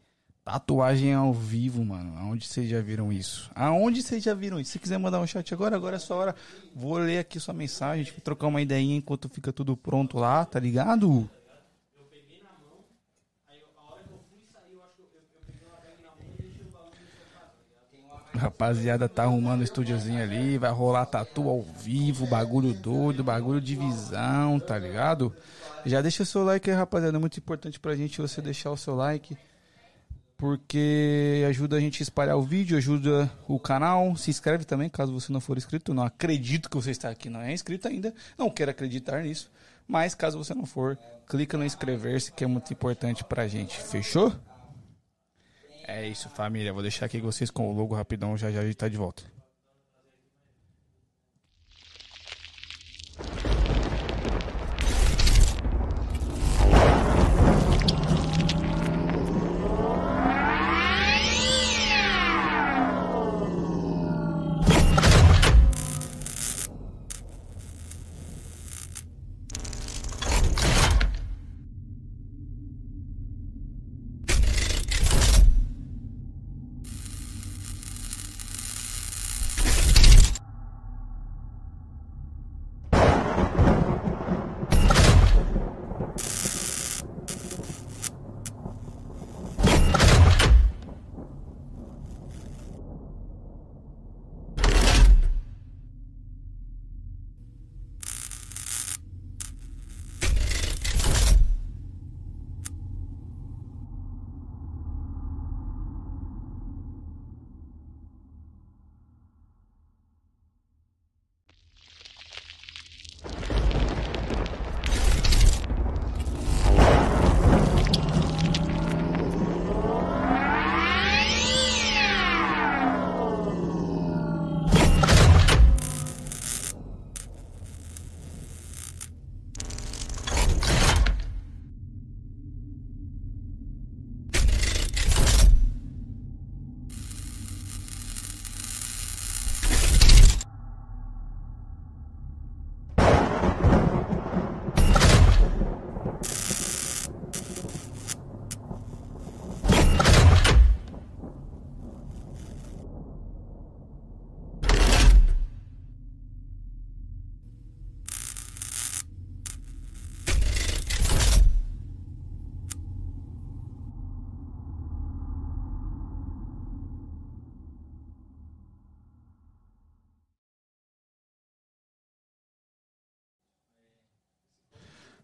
Tatuagem 0.44 1.12
ao 1.12 1.32
vivo, 1.34 1.84
mano. 1.84 2.16
Aonde 2.18 2.46
vocês 2.46 2.68
já 2.68 2.80
viram 2.80 3.12
isso? 3.12 3.50
Aonde 3.54 4.02
vocês 4.02 4.22
já 4.22 4.32
viram 4.32 4.58
isso? 4.58 4.72
Se 4.72 4.78
quiser 4.78 4.98
mandar 4.98 5.20
um 5.20 5.26
chat 5.26 5.52
agora, 5.52 5.76
agora 5.76 5.96
é 5.96 5.98
sua 5.98 6.16
hora. 6.16 6.34
Vou 6.74 6.98
ler 6.98 7.18
aqui 7.18 7.38
sua 7.38 7.52
mensagem, 7.52 8.00
a 8.00 8.04
gente 8.04 8.12
vai 8.12 8.20
trocar 8.20 8.46
uma 8.46 8.62
ideinha 8.62 8.96
enquanto 8.96 9.28
fica 9.28 9.52
tudo 9.52 9.76
pronto 9.76 10.18
lá, 10.18 10.44
tá 10.44 10.58
ligado? 10.58 11.28
Rapaziada, 18.40 19.06
tá 19.06 19.24
arrumando 19.24 19.60
o 19.60 19.64
estúdiozinho 19.64 20.22
ali, 20.22 20.56
vai 20.56 20.70
rolar 20.70 21.04
tatu 21.04 21.46
ao 21.46 21.60
vivo, 21.60 22.26
bagulho 22.26 22.72
doido, 22.72 23.22
bagulho 23.22 23.60
de 23.60 23.76
visão, 23.76 24.58
tá 24.58 24.78
ligado? 24.78 25.34
Já 25.84 26.00
deixa 26.00 26.24
seu 26.24 26.42
like 26.42 26.70
aí, 26.70 26.74
rapaziada, 26.74 27.18
é 27.18 27.20
muito 27.20 27.36
importante 27.36 27.78
pra 27.78 27.94
gente 27.94 28.18
você 28.18 28.40
deixar 28.40 28.70
o 28.70 28.78
seu 28.78 28.94
like, 28.94 29.36
porque 30.38 31.44
ajuda 31.46 31.76
a 31.76 31.80
gente 31.80 32.02
a 32.02 32.04
espalhar 32.04 32.38
o 32.38 32.42
vídeo, 32.42 32.78
ajuda 32.78 33.30
o 33.46 33.60
canal, 33.60 34.16
se 34.16 34.30
inscreve 34.30 34.64
também, 34.64 34.88
caso 34.88 35.12
você 35.12 35.30
não 35.30 35.40
for 35.40 35.58
inscrito, 35.58 35.92
não 35.92 36.02
acredito 36.02 36.70
que 36.70 36.76
você 36.76 36.92
está 36.92 37.10
aqui, 37.10 37.28
não 37.28 37.42
é 37.42 37.52
inscrito 37.52 37.88
ainda, 37.88 38.14
não 38.38 38.48
quero 38.48 38.70
acreditar 38.70 39.22
nisso, 39.22 39.50
mas 39.86 40.14
caso 40.14 40.38
você 40.38 40.54
não 40.54 40.64
for, 40.64 40.98
clica 41.28 41.58
no 41.58 41.64
inscrever-se, 41.64 42.32
que 42.32 42.42
é 42.42 42.46
muito 42.46 42.72
importante 42.72 43.22
pra 43.22 43.46
gente, 43.46 43.78
fechou? 43.78 44.32
É 45.92 46.06
isso, 46.06 46.28
família. 46.30 46.72
Vou 46.72 46.82
deixar 46.82 47.06
aqui 47.06 47.20
vocês 47.20 47.50
com 47.50 47.68
o 47.68 47.72
logo 47.72 47.96
rapidão. 47.96 48.36
Já 48.36 48.48
já 48.52 48.60
a 48.60 48.64
gente 48.64 48.76
tá 48.76 48.88
de 48.88 48.96
volta. 48.96 49.24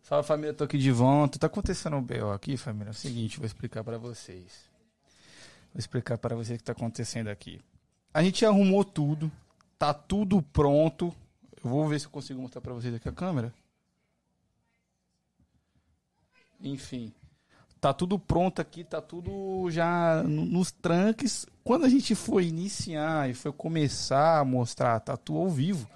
Fala 0.06 0.22
família, 0.22 0.54
tô 0.54 0.62
aqui 0.62 0.78
de 0.78 0.92
volta. 0.92 1.36
Tá 1.36 1.48
acontecendo 1.48 1.96
um 1.96 2.00
BO 2.00 2.30
aqui, 2.32 2.56
família. 2.56 2.90
É 2.90 2.92
o 2.92 2.94
seguinte, 2.94 3.38
vou 3.38 3.46
explicar 3.46 3.82
pra 3.82 3.98
vocês. 3.98 4.70
Vou 5.74 5.80
explicar 5.80 6.16
pra 6.16 6.36
vocês 6.36 6.54
o 6.56 6.58
que 6.60 6.64
tá 6.64 6.70
acontecendo 6.70 7.26
aqui. 7.26 7.60
A 8.14 8.22
gente 8.22 8.46
arrumou 8.46 8.84
tudo, 8.84 9.32
tá 9.76 9.92
tudo 9.92 10.40
pronto. 10.40 11.12
Eu 11.60 11.68
vou 11.68 11.88
ver 11.88 11.98
se 11.98 12.06
eu 12.06 12.10
consigo 12.12 12.40
mostrar 12.40 12.60
pra 12.60 12.72
vocês 12.72 12.94
aqui 12.94 13.08
a 13.08 13.12
câmera. 13.12 13.52
Enfim, 16.60 17.12
tá 17.80 17.92
tudo 17.92 18.16
pronto 18.16 18.62
aqui, 18.62 18.84
tá 18.84 19.00
tudo 19.02 19.68
já 19.72 20.22
no- 20.22 20.46
nos 20.46 20.70
tranques. 20.70 21.46
Quando 21.64 21.84
a 21.84 21.88
gente 21.88 22.14
foi 22.14 22.46
iniciar 22.46 23.28
e 23.28 23.34
foi 23.34 23.52
começar 23.52 24.38
a 24.38 24.44
mostrar 24.44 24.94
a 24.94 25.00
tatu 25.00 25.36
ao 25.36 25.50
vivo, 25.50 25.90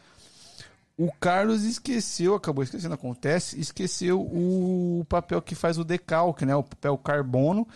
o 1.01 1.11
Carlos 1.19 1.65
esqueceu, 1.65 2.35
acabou 2.35 2.63
esquecendo, 2.63 2.93
acontece, 2.93 3.59
esqueceu 3.59 4.21
o 4.21 5.03
papel 5.09 5.41
que 5.41 5.55
faz 5.55 5.79
o 5.79 5.85
decalque, 5.85 6.45
né? 6.45 6.55
O 6.55 6.63
papel 6.63 6.99
carbono. 6.99 7.67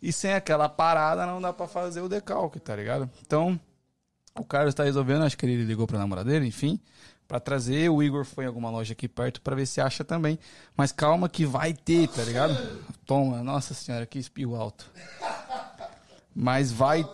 E 0.00 0.12
sem 0.12 0.32
aquela 0.32 0.68
parada 0.68 1.26
não 1.26 1.40
dá 1.40 1.52
pra 1.52 1.66
fazer 1.66 2.00
o 2.02 2.08
decalque, 2.08 2.60
tá 2.60 2.76
ligado? 2.76 3.10
Então, 3.20 3.58
o 4.38 4.44
Carlos 4.44 4.74
tá 4.74 4.84
resolvendo, 4.84 5.24
acho 5.24 5.36
que 5.36 5.44
ele 5.44 5.64
ligou 5.64 5.88
pra 5.88 5.98
namorada 5.98 6.30
dele, 6.30 6.46
enfim, 6.46 6.78
pra 7.26 7.40
trazer. 7.40 7.90
O 7.90 8.00
Igor 8.00 8.24
foi 8.24 8.44
em 8.44 8.46
alguma 8.46 8.70
loja 8.70 8.92
aqui 8.92 9.08
perto 9.08 9.40
pra 9.40 9.56
ver 9.56 9.66
se 9.66 9.80
acha 9.80 10.04
também. 10.04 10.38
Mas 10.76 10.92
calma 10.92 11.28
que 11.28 11.44
vai 11.44 11.74
ter, 11.74 12.06
tá 12.06 12.22
ligado? 12.22 12.56
Toma, 13.04 13.42
nossa 13.42 13.74
senhora, 13.74 14.06
que 14.06 14.20
espirro 14.20 14.54
alto. 14.54 14.88
Mas 16.32 16.70
vai. 16.70 17.04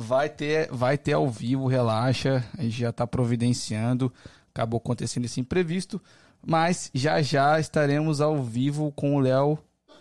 vai 0.00 0.28
ter, 0.28 0.68
vai 0.70 0.96
ter 0.96 1.14
ao 1.14 1.28
vivo, 1.28 1.66
relaxa. 1.66 2.44
A 2.56 2.62
gente 2.62 2.78
já 2.78 2.92
tá 2.92 3.04
providenciando. 3.04 4.12
Acabou 4.54 4.78
acontecendo 4.78 5.24
esse 5.24 5.40
imprevisto. 5.40 6.00
Mas 6.46 6.88
já 6.94 7.20
já 7.20 7.58
estaremos 7.58 8.20
ao 8.20 8.40
vivo 8.40 8.92
com 8.92 9.16
o 9.16 9.18
Léo. 9.18 9.58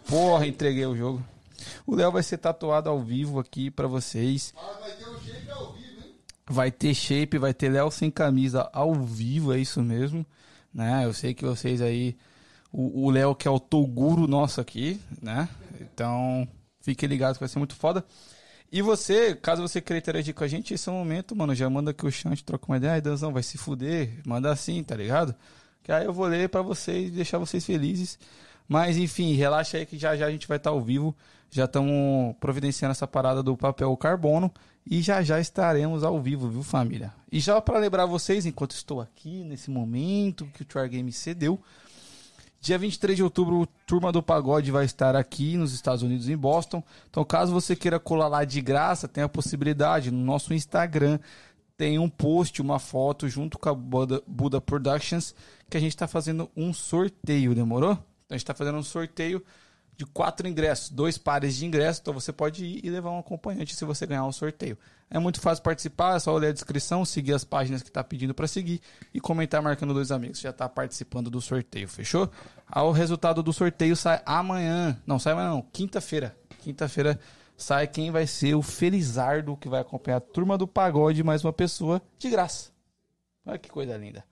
Porra, 0.07 0.45
entreguei 0.45 0.85
o 0.85 0.95
jogo. 0.95 1.25
O 1.85 1.95
Léo 1.95 2.11
vai 2.11 2.21
ser 2.21 2.37
tatuado 2.37 2.91
ao 2.91 2.99
vivo 2.99 3.39
aqui 3.39 3.71
pra 3.71 3.87
vocês. 3.87 4.53
Vai 6.47 6.71
ter 6.71 6.93
shape, 6.93 7.39
vai 7.39 7.53
ter 7.53 7.69
Léo 7.69 7.89
sem 7.89 8.11
camisa 8.11 8.69
ao 8.71 8.93
vivo, 8.93 9.51
é 9.51 9.59
isso 9.59 9.81
mesmo. 9.81 10.23
Né? 10.71 11.05
Eu 11.05 11.13
sei 11.13 11.33
que 11.33 11.43
vocês 11.43 11.81
aí. 11.81 12.15
O 12.71 13.05
o 13.05 13.09
Léo 13.09 13.33
que 13.33 13.47
é 13.47 13.51
o 13.51 13.59
Toguro 13.59 14.27
nosso 14.27 14.61
aqui, 14.61 15.01
né? 15.19 15.49
Então, 15.81 16.47
fiquem 16.81 17.09
ligados 17.09 17.37
que 17.37 17.43
vai 17.43 17.49
ser 17.49 17.57
muito 17.57 17.75
foda. 17.75 18.05
E 18.71 18.81
você, 18.81 19.33
caso 19.35 19.61
você 19.61 19.79
queira 19.79 19.99
interagir 19.99 20.33
com 20.33 20.43
a 20.43 20.47
gente, 20.47 20.73
esse 20.73 20.89
é 20.89 20.91
o 20.91 20.95
momento, 20.95 21.35
mano. 21.35 21.55
Já 21.55 21.69
manda 21.69 21.91
aqui 21.91 22.05
o 22.05 22.11
chat, 22.11 22.43
troca 22.43 22.65
uma 22.67 22.77
ideia. 22.77 22.93
Ai, 22.93 23.01
Danzão, 23.01 23.31
vai 23.31 23.43
se 23.43 23.57
fuder. 23.57 24.19
Manda 24.25 24.51
assim, 24.51 24.83
tá 24.83 24.95
ligado? 24.95 25.33
Que 25.83 25.91
aí 25.91 26.05
eu 26.05 26.13
vou 26.13 26.25
ler 26.25 26.49
pra 26.49 26.61
vocês 26.61 27.07
e 27.07 27.11
deixar 27.11 27.37
vocês 27.37 27.65
felizes. 27.65 28.19
Mas 28.67 28.97
enfim, 28.97 29.33
relaxa 29.35 29.77
aí 29.77 29.85
que 29.85 29.97
já 29.97 30.15
já 30.17 30.25
a 30.25 30.31
gente 30.31 30.47
vai 30.47 30.57
estar 30.57 30.71
ao 30.71 30.81
vivo. 30.81 31.15
Já 31.49 31.63
estamos 31.63 32.35
providenciando 32.41 32.91
essa 32.91 33.07
parada 33.07 33.41
do 33.41 33.55
papel 33.55 33.95
carbono. 33.95 34.51
E 34.89 35.01
já 35.01 35.21
já 35.21 35.39
estaremos 35.39 36.03
ao 36.03 36.21
vivo, 36.21 36.49
viu, 36.49 36.63
família? 36.63 37.13
E 37.31 37.39
já 37.39 37.59
pra 37.59 37.77
lembrar 37.77 38.05
vocês, 38.05 38.45
enquanto 38.45 38.71
estou 38.71 39.01
aqui, 39.01 39.43
nesse 39.43 39.69
momento 39.69 40.47
que 40.53 40.61
o 40.61 40.65
Try 40.65 40.87
Game 40.87 41.11
cedeu, 41.11 41.59
Dia 42.59 42.77
23 42.77 43.15
de 43.15 43.23
outubro, 43.23 43.67
Turma 43.85 44.11
do 44.11 44.21
Pagode 44.21 44.71
vai 44.71 44.83
estar 44.83 45.15
aqui 45.15 45.55
nos 45.55 45.73
Estados 45.73 46.01
Unidos, 46.03 46.27
em 46.27 46.35
Boston. 46.35 46.83
Então, 47.09 47.23
caso 47.23 47.53
você 47.53 47.75
queira 47.75 47.99
colar 47.99 48.27
lá 48.27 48.43
de 48.43 48.61
graça, 48.61 49.07
tem 49.07 49.23
a 49.23 49.29
possibilidade. 49.29 50.11
No 50.11 50.23
nosso 50.23 50.53
Instagram 50.53 51.19
tem 51.77 51.99
um 51.99 52.09
post, 52.09 52.61
uma 52.61 52.79
foto 52.79 53.29
junto 53.29 53.59
com 53.59 53.69
a 53.69 53.73
Buda, 53.73 54.23
Buda 54.25 54.59
Productions, 54.59 55.35
que 55.69 55.77
a 55.77 55.79
gente 55.79 55.91
está 55.91 56.07
fazendo 56.07 56.49
um 56.57 56.73
sorteio, 56.73 57.53
demorou? 57.53 57.91
Então, 57.91 58.05
a 58.31 58.33
gente 58.33 58.43
está 58.43 58.55
fazendo 58.55 58.79
um 58.79 58.83
sorteio 58.83 59.43
de 59.97 60.05
quatro 60.05 60.47
ingressos, 60.47 60.89
dois 60.91 61.17
pares 61.17 61.55
de 61.57 61.65
ingressos. 61.65 61.99
Então, 61.99 62.13
você 62.13 62.31
pode 62.31 62.63
ir 62.63 62.85
e 62.85 62.89
levar 62.89 63.09
um 63.09 63.17
acompanhante 63.17 63.75
se 63.75 63.83
você 63.83 64.05
ganhar 64.05 64.25
o 64.27 64.31
sorteio. 64.31 64.77
É 65.09 65.17
muito 65.17 65.41
fácil 65.41 65.63
participar, 65.63 66.17
é 66.17 66.19
só 66.19 66.37
ler 66.37 66.49
a 66.49 66.53
descrição, 66.53 67.03
seguir 67.03 67.33
as 67.33 67.43
páginas 67.43 67.81
que 67.81 67.91
tá 67.91 68.03
pedindo 68.03 68.33
para 68.33 68.47
seguir 68.47 68.79
e 69.11 69.19
comentar 69.19 69.59
marcando 69.61 69.95
dois 69.95 70.11
amigos. 70.11 70.39
Já 70.39 70.53
tá 70.53 70.69
participando 70.69 71.31
do 71.31 71.41
sorteio, 71.41 71.87
fechou? 71.87 72.29
Ah, 72.67 72.83
O 72.83 72.91
resultado 72.91 73.41
do 73.41 73.51
sorteio 73.51 73.95
sai 73.95 74.21
amanhã. 74.23 75.01
Não, 75.05 75.17
sai 75.17 75.33
amanhã 75.33 75.49
não, 75.49 75.61
quinta-feira. 75.61 76.37
Quinta-feira 76.59 77.19
sai 77.55 77.87
quem 77.87 78.11
vai 78.11 78.27
ser 78.27 78.53
o 78.53 78.61
Felizardo 78.61 79.57
que 79.57 79.67
vai 79.67 79.81
acompanhar 79.81 80.17
a 80.17 80.21
turma 80.21 80.57
do 80.59 80.67
pagode 80.67 81.23
mais 81.23 81.43
uma 81.43 81.53
pessoa 81.53 81.99
de 82.19 82.29
graça. 82.29 82.69
Olha 83.45 83.57
que 83.57 83.69
coisa 83.69 83.97
linda. 83.97 84.23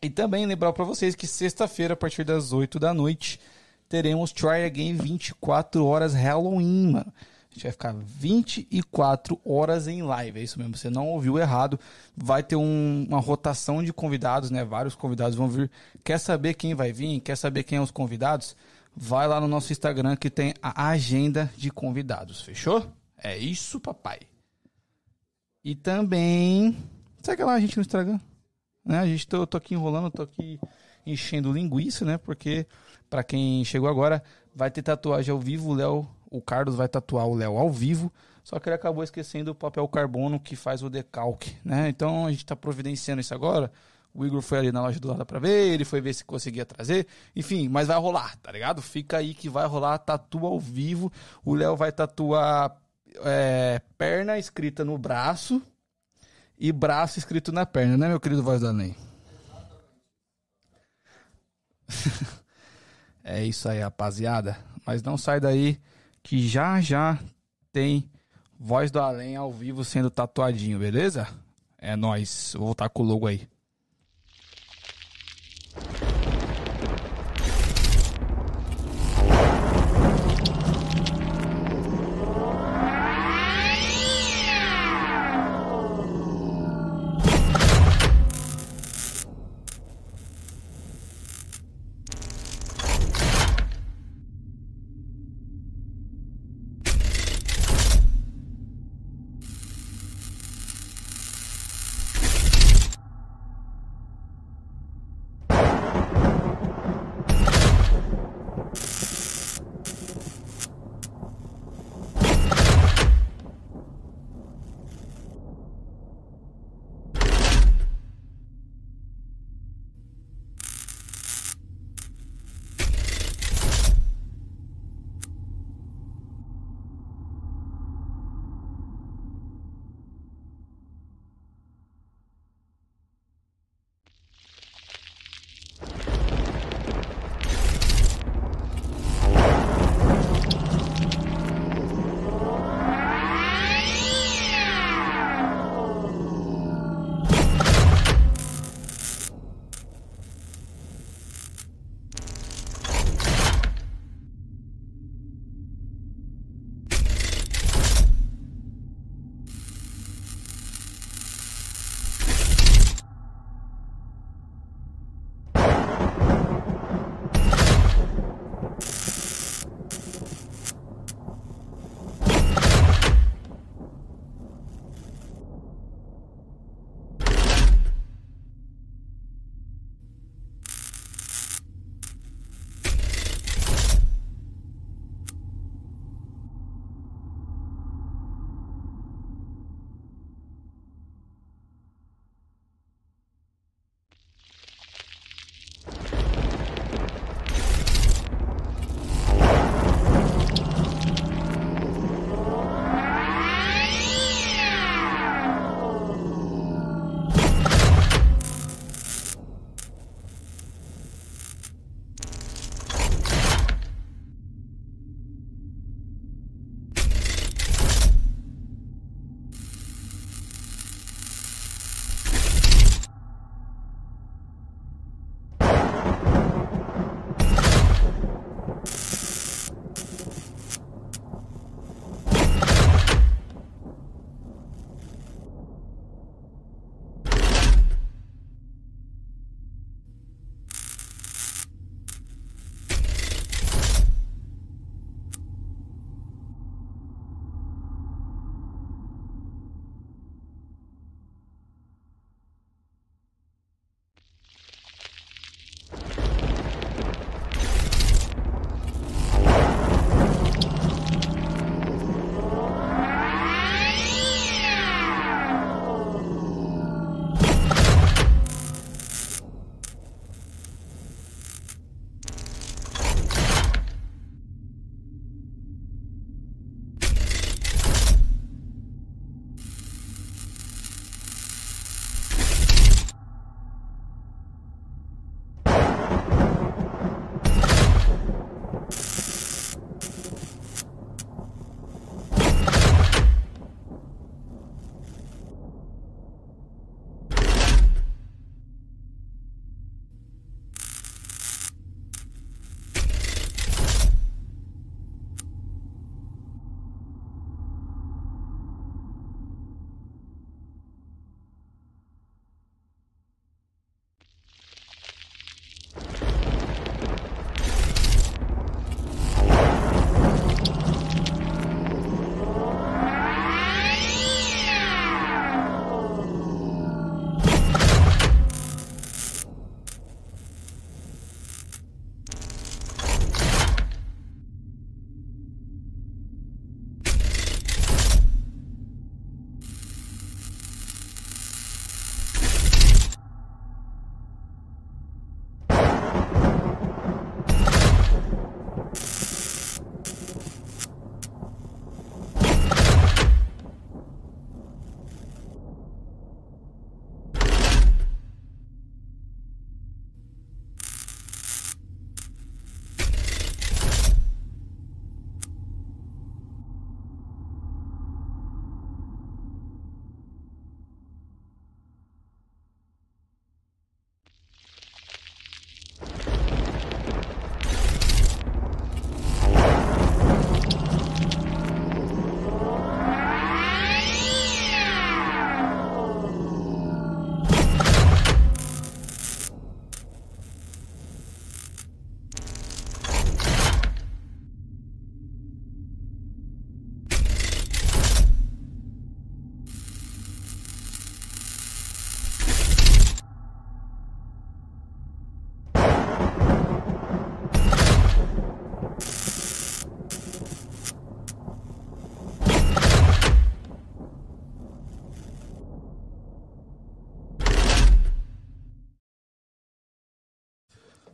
E 0.00 0.10
também 0.10 0.46
lembrar 0.46 0.72
para 0.72 0.84
vocês 0.84 1.14
que 1.16 1.26
sexta-feira, 1.26 1.94
a 1.94 1.96
partir 1.96 2.24
das 2.24 2.52
8 2.52 2.78
da 2.78 2.92
noite, 2.92 3.40
teremos 3.92 4.32
Try 4.32 4.64
Again 4.64 4.94
24 4.96 5.84
horas 5.84 6.14
Halloween, 6.14 6.92
mano. 6.92 7.12
A 7.14 7.54
gente 7.54 7.64
vai 7.64 7.72
ficar 7.72 7.92
24 7.94 9.38
horas 9.44 9.86
em 9.86 10.00
live, 10.00 10.40
é 10.40 10.42
isso 10.42 10.58
mesmo, 10.58 10.74
você 10.74 10.88
não 10.88 11.08
ouviu 11.08 11.38
errado. 11.38 11.78
Vai 12.16 12.42
ter 12.42 12.56
um- 12.56 13.04
uma 13.06 13.20
rotação 13.20 13.82
de 13.84 13.92
convidados, 13.92 14.50
né? 14.50 14.64
Vários 14.64 14.94
convidados 14.94 15.36
vão 15.36 15.46
vir. 15.46 15.70
Quer 16.02 16.16
saber 16.18 16.54
quem 16.54 16.74
vai 16.74 16.90
vir? 16.90 17.20
Quer 17.20 17.36
saber 17.36 17.64
quem 17.64 17.76
são 17.76 17.84
os 17.84 17.90
convidados? 17.90 18.56
Vai 18.96 19.28
lá 19.28 19.38
no 19.38 19.46
nosso 19.46 19.70
Instagram 19.70 20.16
que 20.16 20.30
tem 20.30 20.54
a 20.62 20.88
agenda 20.88 21.52
de 21.54 21.70
convidados, 21.70 22.40
fechou? 22.40 22.90
É 23.18 23.36
isso, 23.36 23.78
papai. 23.78 24.20
E 25.62 25.74
também. 25.74 26.78
Segue 27.22 27.44
lá 27.44 27.52
a 27.52 27.60
gente 27.60 27.76
no 27.76 27.82
Instagram. 27.82 28.18
Né? 28.82 28.98
A 29.00 29.06
gente 29.06 29.26
tô, 29.28 29.46
tô 29.46 29.58
aqui 29.58 29.74
enrolando, 29.74 30.10
tô 30.10 30.22
aqui 30.22 30.58
enchendo 31.06 31.52
linguiça, 31.52 32.06
né? 32.06 32.16
Porque, 32.16 32.66
pra 33.12 33.22
quem 33.22 33.62
chegou 33.62 33.90
agora, 33.90 34.22
vai 34.54 34.70
ter 34.70 34.80
tatuagem 34.80 35.30
ao 35.30 35.38
vivo. 35.38 35.68
O 35.68 35.74
Léo, 35.74 36.08
o 36.30 36.40
Carlos 36.40 36.74
vai 36.74 36.88
tatuar 36.88 37.26
o 37.26 37.34
Léo 37.34 37.58
ao 37.58 37.70
vivo. 37.70 38.10
Só 38.42 38.58
que 38.58 38.70
ele 38.70 38.74
acabou 38.74 39.04
esquecendo 39.04 39.50
o 39.50 39.54
papel 39.54 39.86
carbono 39.86 40.40
que 40.40 40.56
faz 40.56 40.82
o 40.82 40.88
decalque, 40.88 41.54
né? 41.62 41.90
Então 41.90 42.24
a 42.24 42.30
gente 42.30 42.46
tá 42.46 42.56
providenciando 42.56 43.20
isso 43.20 43.34
agora. 43.34 43.70
O 44.14 44.24
Igor 44.24 44.40
foi 44.40 44.60
ali 44.60 44.72
na 44.72 44.80
loja 44.80 44.98
do 44.98 45.08
lado 45.08 45.26
pra 45.26 45.38
ver, 45.38 45.74
ele 45.74 45.84
foi 45.84 46.00
ver 46.00 46.14
se 46.14 46.24
conseguia 46.24 46.64
trazer. 46.64 47.06
Enfim, 47.36 47.68
mas 47.68 47.88
vai 47.88 47.98
rolar, 47.98 48.34
tá 48.38 48.50
ligado? 48.50 48.80
Fica 48.80 49.18
aí 49.18 49.34
que 49.34 49.46
vai 49.46 49.66
rolar 49.66 49.98
tatu 49.98 50.46
ao 50.46 50.58
vivo. 50.58 51.12
O 51.44 51.54
Léo 51.54 51.76
vai 51.76 51.92
tatuar 51.92 52.74
é, 53.16 53.78
perna 53.98 54.38
escrita 54.38 54.86
no 54.86 54.96
braço 54.96 55.60
e 56.58 56.72
braço 56.72 57.18
escrito 57.18 57.52
na 57.52 57.66
perna, 57.66 57.98
né, 57.98 58.08
meu 58.08 58.18
querido 58.18 58.42
Voz 58.42 58.62
da 58.62 58.70
Além? 58.70 58.96
é 63.24 63.44
isso 63.44 63.68
aí, 63.68 63.80
rapaziada. 63.80 64.56
Mas 64.86 65.02
não 65.02 65.16
sai 65.16 65.40
daí 65.40 65.78
que 66.22 66.46
já 66.46 66.80
já 66.80 67.18
tem 67.72 68.08
Voz 68.58 68.92
do 68.92 69.00
Além 69.00 69.34
ao 69.34 69.52
vivo 69.52 69.84
sendo 69.84 70.08
tatuadinho, 70.08 70.78
beleza? 70.78 71.26
É 71.76 71.96
nóis. 71.96 72.52
Vou 72.56 72.66
voltar 72.66 72.88
com 72.88 73.02
o 73.02 73.06
logo 73.06 73.26
aí. 73.26 73.48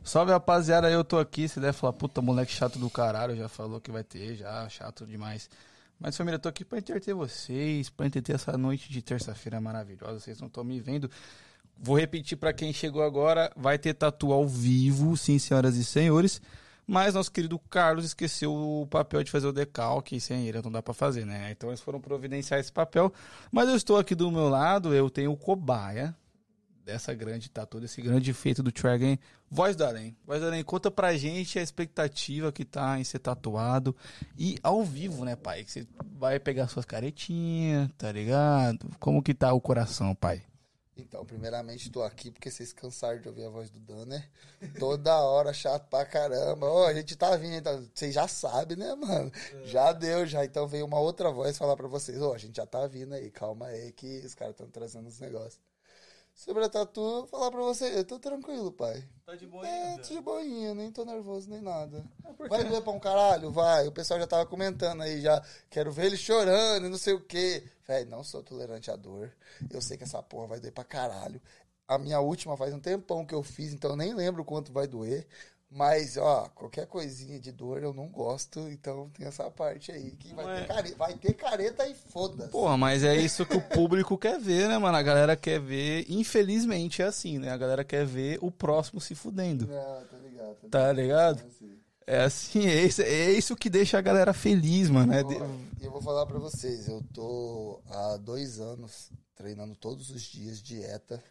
Salve 0.08 0.32
rapaziada, 0.32 0.90
eu 0.90 1.04
tô 1.04 1.18
aqui. 1.18 1.46
Você 1.46 1.60
deve 1.60 1.74
falar, 1.74 1.92
puta, 1.92 2.22
moleque 2.22 2.50
chato 2.50 2.78
do 2.78 2.88
caralho, 2.88 3.36
já 3.36 3.46
falou 3.46 3.78
que 3.78 3.92
vai 3.92 4.02
ter, 4.02 4.36
já, 4.36 4.66
chato 4.70 5.06
demais. 5.06 5.50
Mas 6.00 6.16
família, 6.16 6.36
eu 6.36 6.40
tô 6.40 6.48
aqui 6.48 6.64
pra 6.64 6.78
entreter 6.78 7.12
vocês, 7.12 7.90
pra 7.90 8.06
entreter 8.06 8.34
essa 8.34 8.56
noite 8.56 8.90
de 8.90 9.02
terça-feira 9.02 9.60
maravilhosa. 9.60 10.18
Vocês 10.18 10.40
não 10.40 10.46
estão 10.46 10.64
me 10.64 10.80
vendo. 10.80 11.10
Vou 11.76 11.94
repetir 11.94 12.38
pra 12.38 12.54
quem 12.54 12.72
chegou 12.72 13.02
agora: 13.02 13.52
vai 13.54 13.76
ter 13.76 13.92
tatu 13.92 14.32
ao 14.32 14.48
vivo, 14.48 15.14
sim, 15.14 15.38
senhoras 15.38 15.76
e 15.76 15.84
senhores. 15.84 16.40
Mas 16.86 17.12
nosso 17.12 17.30
querido 17.30 17.58
Carlos 17.58 18.06
esqueceu 18.06 18.50
o 18.50 18.86
papel 18.86 19.22
de 19.22 19.30
fazer 19.30 19.46
o 19.46 19.52
decalque 19.52 20.18
sem 20.18 20.48
ele 20.48 20.62
não 20.62 20.72
dá 20.72 20.80
pra 20.80 20.94
fazer, 20.94 21.26
né? 21.26 21.50
Então 21.50 21.68
eles 21.68 21.82
foram 21.82 22.00
providenciar 22.00 22.58
esse 22.58 22.72
papel. 22.72 23.12
Mas 23.52 23.68
eu 23.68 23.76
estou 23.76 23.98
aqui 23.98 24.14
do 24.14 24.30
meu 24.30 24.48
lado, 24.48 24.94
eu 24.94 25.10
tenho 25.10 25.32
o 25.32 25.36
cobaia 25.36 26.16
dessa 26.88 27.12
grande 27.12 27.50
tatu, 27.50 27.78
desse 27.78 28.00
grande 28.00 28.32
feito 28.32 28.62
do 28.62 28.72
Tragen. 28.72 29.18
Voz 29.50 29.76
do 29.76 29.84
Além. 29.84 30.16
Voz 30.26 30.40
do 30.40 30.46
Além, 30.46 30.64
conta 30.64 30.90
pra 30.90 31.14
gente 31.18 31.58
a 31.58 31.62
expectativa 31.62 32.50
que 32.50 32.64
tá 32.64 32.98
em 32.98 33.04
ser 33.04 33.18
tatuado. 33.18 33.94
E 34.38 34.58
ao 34.62 34.82
vivo, 34.82 35.22
né, 35.22 35.36
pai? 35.36 35.64
Que 35.64 35.70
você 35.70 35.86
vai 36.14 36.40
pegar 36.40 36.66
suas 36.66 36.86
caretinhas, 36.86 37.90
tá 37.98 38.10
ligado? 38.10 38.88
Como 38.98 39.22
que 39.22 39.34
tá 39.34 39.52
o 39.52 39.60
coração, 39.60 40.14
pai? 40.14 40.42
Então, 40.96 41.26
primeiramente, 41.26 41.90
tô 41.90 42.02
aqui 42.02 42.30
porque 42.30 42.50
vocês 42.50 42.72
cansaram 42.72 43.20
de 43.20 43.28
ouvir 43.28 43.44
a 43.44 43.50
voz 43.50 43.68
do 43.68 43.78
Dan, 43.80 44.06
né? 44.06 44.24
Toda 44.78 45.14
hora, 45.20 45.52
chato 45.52 45.90
pra 45.90 46.06
caramba. 46.06 46.66
Ó, 46.66 46.86
a 46.86 46.94
gente 46.94 47.14
tá 47.16 47.36
vindo, 47.36 47.54
então, 47.54 47.86
vocês 47.94 48.14
já 48.14 48.26
sabem, 48.26 48.78
né, 48.78 48.94
mano? 48.94 49.30
Já 49.66 49.92
deu, 49.92 50.26
já. 50.26 50.42
Então 50.42 50.66
veio 50.66 50.86
uma 50.86 50.98
outra 50.98 51.30
voz 51.30 51.58
falar 51.58 51.76
pra 51.76 51.86
vocês, 51.86 52.20
ó, 52.22 52.34
a 52.34 52.38
gente 52.38 52.56
já 52.56 52.64
tá 52.64 52.86
vindo 52.86 53.12
aí, 53.12 53.30
calma 53.30 53.66
aí 53.66 53.92
que 53.92 54.22
os 54.24 54.34
caras 54.34 54.54
estão 54.54 54.68
trazendo 54.68 55.06
os 55.06 55.20
negócios. 55.20 55.67
Sobre 56.38 56.64
a 56.64 56.68
tatu, 56.68 57.26
falar 57.26 57.50
pra 57.50 57.60
você, 57.62 57.98
eu 57.98 58.04
tô 58.04 58.16
tranquilo, 58.16 58.70
pai. 58.70 59.04
Tá 59.26 59.34
de 59.34 59.44
boa 59.44 59.66
É, 59.66 59.96
tô 59.96 60.14
de 60.14 60.20
boinha, 60.20 60.72
nem 60.72 60.92
tô 60.92 61.04
nervoso 61.04 61.50
nem 61.50 61.60
nada. 61.60 62.04
Vai 62.48 62.62
doer 62.62 62.80
pra 62.80 62.92
um 62.92 63.00
caralho? 63.00 63.50
Vai. 63.50 63.88
O 63.88 63.92
pessoal 63.92 64.20
já 64.20 64.26
tava 64.26 64.46
comentando 64.46 65.02
aí, 65.02 65.20
já. 65.20 65.44
Quero 65.68 65.90
ver 65.90 66.06
ele 66.06 66.16
chorando 66.16 66.86
e 66.86 66.88
não 66.88 66.96
sei 66.96 67.12
o 67.12 67.20
quê. 67.20 67.64
Véi, 67.88 68.04
não 68.04 68.22
sou 68.22 68.40
tolerante 68.40 68.88
à 68.88 68.94
dor. 68.94 69.32
Eu 69.68 69.82
sei 69.82 69.96
que 69.96 70.04
essa 70.04 70.22
porra 70.22 70.46
vai 70.46 70.60
doer 70.60 70.72
pra 70.72 70.84
caralho. 70.84 71.42
A 71.88 71.98
minha 71.98 72.20
última 72.20 72.56
faz 72.56 72.72
um 72.72 72.78
tempão 72.78 73.26
que 73.26 73.34
eu 73.34 73.42
fiz, 73.42 73.72
então 73.72 73.90
eu 73.90 73.96
nem 73.96 74.14
lembro 74.14 74.44
quanto 74.44 74.72
vai 74.72 74.86
doer. 74.86 75.26
Mas, 75.70 76.16
ó, 76.16 76.48
qualquer 76.54 76.86
coisinha 76.86 77.38
de 77.38 77.52
dor 77.52 77.82
eu 77.82 77.92
não 77.92 78.08
gosto, 78.08 78.58
então 78.70 79.10
tem 79.10 79.26
essa 79.26 79.50
parte 79.50 79.92
aí 79.92 80.12
que 80.12 80.34
vai, 80.34 80.56
é- 80.56 80.60
ter, 80.62 80.66
careta, 80.66 80.96
vai 80.96 81.14
ter 81.14 81.32
careta 81.34 81.86
e 81.86 81.94
foda-se. 81.94 82.50
Porra, 82.50 82.76
mas 82.78 83.04
é 83.04 83.14
isso 83.14 83.44
que 83.44 83.56
o 83.56 83.60
público 83.60 84.16
quer 84.16 84.40
ver, 84.40 84.66
né, 84.66 84.78
mano? 84.78 84.96
A 84.96 85.02
galera 85.02 85.36
quer 85.36 85.60
ver, 85.60 86.06
infelizmente 86.08 87.02
é 87.02 87.04
assim, 87.04 87.38
né? 87.38 87.50
A 87.50 87.56
galera 87.58 87.84
quer 87.84 88.06
ver 88.06 88.38
o 88.40 88.50
próximo 88.50 88.98
se 88.98 89.14
fudendo. 89.14 89.66
Não, 89.66 90.04
tá 90.06 90.16
ligado. 90.16 90.56
Tá 90.70 90.92
ligado? 90.92 91.42
Assim. 91.46 91.78
É 92.06 92.22
assim, 92.22 92.66
é 92.66 92.84
isso, 92.84 93.02
é 93.02 93.30
isso 93.32 93.54
que 93.54 93.68
deixa 93.68 93.98
a 93.98 94.00
galera 94.00 94.32
feliz, 94.32 94.88
mano. 94.88 95.12
É 95.12 95.22
de- 95.22 95.34
E 95.34 95.84
eu 95.84 95.90
vou 95.90 96.00
falar 96.00 96.24
pra 96.24 96.38
vocês, 96.38 96.88
eu 96.88 97.02
tô 97.12 97.78
há 97.90 98.16
dois 98.16 98.58
anos 98.58 99.10
treinando 99.36 99.76
todos 99.76 100.08
os 100.08 100.22
dias 100.22 100.62
dieta 100.62 101.22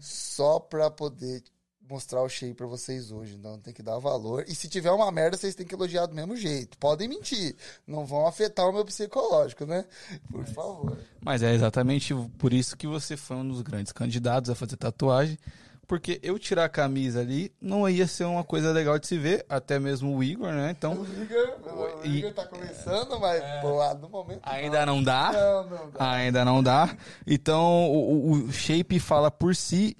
só 0.00 0.58
pra 0.58 0.90
poder 0.90 1.42
mostrar 1.88 2.22
o 2.22 2.28
shape 2.28 2.54
pra 2.54 2.66
vocês 2.66 3.10
hoje. 3.10 3.34
Então 3.34 3.58
tem 3.58 3.72
que 3.74 3.82
dar 3.82 3.98
valor. 3.98 4.44
E 4.48 4.54
se 4.54 4.68
tiver 4.68 4.90
uma 4.90 5.10
merda, 5.12 5.36
vocês 5.36 5.54
têm 5.54 5.66
que 5.66 5.74
elogiar 5.74 6.06
do 6.06 6.14
mesmo 6.14 6.36
jeito. 6.36 6.76
Podem 6.78 7.08
mentir. 7.08 7.54
Não 7.86 8.04
vão 8.06 8.26
afetar 8.26 8.68
o 8.68 8.72
meu 8.72 8.84
psicológico, 8.84 9.64
né? 9.66 9.84
Por 10.30 10.44
favor. 10.46 10.96
Mas 11.20 11.42
é 11.42 11.52
exatamente 11.54 12.14
por 12.38 12.52
isso 12.52 12.76
que 12.76 12.86
você 12.86 13.16
foi 13.16 13.36
um 13.36 13.48
dos 13.48 13.62
grandes 13.62 13.92
candidatos 13.92 14.50
a 14.50 14.54
fazer 14.54 14.76
tatuagem. 14.76 15.38
Porque 15.86 16.18
eu 16.22 16.38
tirar 16.38 16.64
a 16.64 16.68
camisa 16.70 17.20
ali 17.20 17.52
não 17.60 17.86
ia 17.86 18.06
ser 18.06 18.24
uma 18.24 18.42
coisa 18.42 18.72
legal 18.72 18.98
de 18.98 19.06
se 19.06 19.18
ver, 19.18 19.44
até 19.50 19.78
mesmo 19.78 20.16
o 20.16 20.24
Igor, 20.24 20.50
né? 20.50 20.70
Então, 20.70 20.94
O 20.94 21.04
Igor, 21.04 22.00
o 22.02 22.06
E- 22.06 22.18
Igor 22.20 22.32
tá 22.32 22.46
começando, 22.46 23.20
mas 23.20 23.42
pô, 23.60 23.74
lá 23.76 23.92
no 23.92 24.08
momento. 24.08 24.40
ainda 24.44 24.86
não 24.86 25.02
dá. 25.02 25.30
Não, 25.30 25.68
não 25.68 25.90
dá. 25.90 26.10
Ainda 26.12 26.42
não 26.42 26.62
dá. 26.62 26.96
Então, 27.26 27.90
o, 27.92 28.30
o- 28.30 28.32
o 28.46 28.52
shape 28.52 28.98
fala 28.98 29.30
por 29.30 29.54
si. 29.54 29.94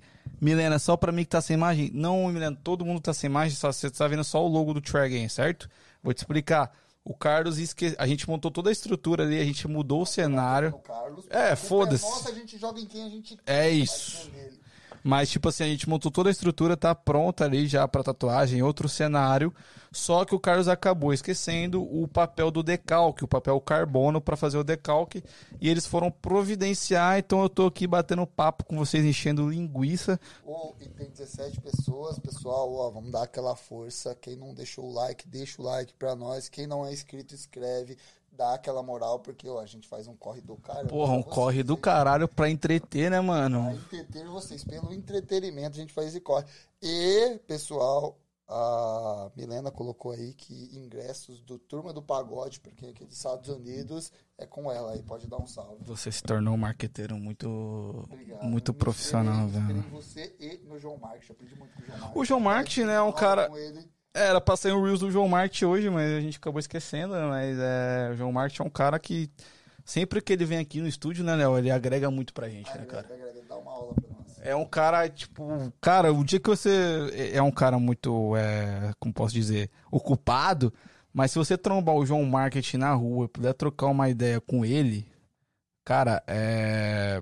Milena, 0.44 0.78
só 0.78 0.94
pra 0.94 1.10
mim 1.10 1.22
que 1.22 1.30
tá 1.30 1.40
sem 1.40 1.54
imagem. 1.54 1.90
Não, 1.94 2.28
Milena, 2.28 2.54
todo 2.62 2.84
mundo 2.84 3.00
tá 3.00 3.14
sem 3.14 3.30
imagem, 3.30 3.56
só 3.56 3.72
você 3.72 3.90
tá 3.90 4.06
vendo 4.06 4.22
só 4.22 4.44
o 4.44 4.48
logo 4.48 4.74
do 4.74 4.80
Tragen, 4.80 5.26
certo? 5.26 5.70
Vou 6.02 6.12
te 6.12 6.18
explicar. 6.18 6.70
O 7.02 7.14
Carlos 7.14 7.58
esque... 7.58 7.94
a 7.98 8.06
gente 8.06 8.28
montou 8.28 8.50
toda 8.50 8.68
a 8.68 8.72
estrutura 8.72 9.24
ali, 9.24 9.40
a 9.40 9.44
gente 9.44 9.66
mudou 9.66 10.02
o 10.02 10.06
cenário. 10.06 10.68
O 10.68 10.78
Carlos. 10.80 11.26
É, 11.30 11.48
culpa 11.48 11.56
foda-se. 11.56 12.04
Nossa, 12.04 12.28
a 12.28 12.34
gente 12.34 12.58
joga 12.58 12.78
em 12.78 12.84
quem 12.84 13.04
a 13.04 13.08
gente 13.08 13.38
É 13.46 13.70
isso. 13.70 14.30
Mas, 15.06 15.28
tipo 15.28 15.50
assim, 15.50 15.64
a 15.64 15.66
gente 15.66 15.86
montou 15.86 16.10
toda 16.10 16.30
a 16.30 16.32
estrutura, 16.32 16.78
tá 16.78 16.94
pronta 16.94 17.44
ali 17.44 17.66
já 17.66 17.86
pra 17.86 18.02
tatuagem, 18.02 18.62
outro 18.62 18.88
cenário. 18.88 19.54
Só 19.92 20.24
que 20.24 20.34
o 20.34 20.40
Carlos 20.40 20.66
acabou 20.66 21.12
esquecendo 21.12 21.82
o 21.82 22.08
papel 22.08 22.50
do 22.50 22.62
decalque, 22.62 23.22
o 23.22 23.28
papel 23.28 23.60
carbono 23.60 24.18
pra 24.18 24.34
fazer 24.34 24.56
o 24.56 24.64
decalque. 24.64 25.22
E 25.60 25.68
eles 25.68 25.84
foram 25.84 26.10
providenciar, 26.10 27.18
então 27.18 27.42
eu 27.42 27.50
tô 27.50 27.66
aqui 27.66 27.86
batendo 27.86 28.26
papo 28.26 28.64
com 28.64 28.78
vocês, 28.78 29.04
enchendo 29.04 29.50
linguiça. 29.50 30.18
Ô, 30.42 30.74
e 30.80 30.88
tem 30.88 31.10
17 31.10 31.60
pessoas, 31.60 32.18
pessoal, 32.18 32.72
ó, 32.72 32.88
vamos 32.88 33.12
dar 33.12 33.24
aquela 33.24 33.54
força. 33.54 34.14
Quem 34.14 34.36
não 34.36 34.54
deixou 34.54 34.86
o 34.86 34.94
like, 34.94 35.28
deixa 35.28 35.60
o 35.60 35.64
like 35.66 35.92
pra 35.92 36.16
nós. 36.16 36.48
Quem 36.48 36.66
não 36.66 36.82
é 36.82 36.90
inscrito, 36.90 37.34
inscreve, 37.34 37.98
dá 38.36 38.54
aquela 38.54 38.82
moral, 38.82 39.20
porque, 39.20 39.48
ó, 39.48 39.60
a 39.60 39.66
gente 39.66 39.86
faz 39.88 40.06
um 40.08 40.16
corre 40.16 40.40
do 40.40 40.56
cara. 40.56 40.86
Porra, 40.86 41.12
um 41.12 41.22
pra 41.22 41.24
vocês, 41.24 41.34
corre 41.34 41.62
do 41.62 41.76
caralho 41.76 42.26
pra 42.28 42.50
entreter, 42.50 43.10
né, 43.10 43.16
Pra 43.18 43.22
mano? 43.22 43.72
entreter 43.72 44.26
vocês, 44.26 44.64
pelo 44.64 44.92
entretenimento, 44.92 45.76
a 45.76 45.80
gente 45.80 45.92
faz 45.92 46.08
esse 46.08 46.20
corre. 46.20 46.44
E, 46.82 47.38
pessoal, 47.46 48.18
a 48.46 49.30
Milena 49.36 49.70
colocou 49.70 50.12
aí 50.12 50.34
que 50.34 50.76
ingressos 50.76 51.40
do 51.40 51.58
Turma 51.58 51.92
do 51.92 52.02
Pagode, 52.02 52.60
porque 52.60 52.86
aqui 52.86 53.04
dos 53.04 53.16
Estados 53.16 53.48
Unidos, 53.48 54.12
é 54.36 54.44
com 54.46 54.70
ela 54.70 54.92
aí, 54.92 55.02
pode 55.02 55.26
dar 55.26 55.38
um 55.38 55.46
salve. 55.46 55.82
Você 55.84 56.12
se 56.12 56.22
tornou 56.22 56.54
um 56.54 56.58
marqueteiro 56.58 57.16
muito, 57.16 57.48
Obrigado. 58.10 58.42
muito 58.44 58.72
Me 58.72 58.78
profissional, 58.78 59.48
velho. 59.48 59.80
você 59.90 60.34
e 60.38 60.58
no 60.68 60.78
João 60.78 60.98
Marques. 60.98 61.28
Eu 61.30 61.34
aprendi 61.34 61.54
muito 61.56 61.72
com 61.74 61.80
o 61.82 61.84
João 61.86 61.98
Marques. 62.00 62.16
O 62.20 62.24
João 62.24 62.40
Marques, 62.40 62.86
né, 62.86 62.94
é 62.94 63.02
um 63.02 63.12
cara- 63.12 63.48
com 63.48 63.56
ele. 63.56 63.93
Era 64.16 64.40
pra 64.40 64.56
sair 64.56 64.72
um 64.72 64.80
Reels 64.80 65.00
do 65.00 65.10
João 65.10 65.26
Marte 65.26 65.66
hoje, 65.66 65.90
mas 65.90 66.12
a 66.12 66.20
gente 66.20 66.38
acabou 66.38 66.60
esquecendo, 66.60 67.14
né? 67.14 67.26
Mas 67.26 67.58
é, 67.58 68.10
o 68.12 68.16
João 68.16 68.30
Marte 68.30 68.62
é 68.62 68.64
um 68.64 68.70
cara 68.70 68.96
que, 68.96 69.28
sempre 69.84 70.22
que 70.22 70.32
ele 70.32 70.44
vem 70.44 70.58
aqui 70.58 70.80
no 70.80 70.86
estúdio, 70.86 71.24
né, 71.24 71.34
Léo? 71.34 71.58
Ele 71.58 71.68
agrega 71.68 72.08
muito 72.12 72.32
pra 72.32 72.48
gente, 72.48 72.70
né, 72.78 72.86
cara? 72.86 73.00
Agrega, 73.00 73.24
agrega, 73.24 73.48
Dá 73.48 73.56
uma 73.56 73.72
aula 73.72 73.94
pra 73.94 74.04
nós. 74.16 74.38
É 74.40 74.54
um 74.54 74.64
cara, 74.64 75.08
tipo, 75.08 75.72
cara, 75.80 76.12
o 76.12 76.24
dia 76.24 76.38
que 76.38 76.48
você 76.48 77.32
é 77.32 77.42
um 77.42 77.50
cara 77.50 77.76
muito, 77.76 78.36
é, 78.36 78.92
como 79.00 79.12
posso 79.12 79.34
dizer, 79.34 79.68
ocupado, 79.90 80.72
mas 81.12 81.32
se 81.32 81.38
você 81.38 81.58
trombar 81.58 81.96
o 81.96 82.06
João 82.06 82.24
Market 82.24 82.74
na 82.74 82.94
rua 82.94 83.24
e 83.24 83.28
puder 83.28 83.52
trocar 83.54 83.86
uma 83.86 84.08
ideia 84.08 84.40
com 84.40 84.64
ele, 84.64 85.08
cara, 85.84 86.22
é. 86.28 87.20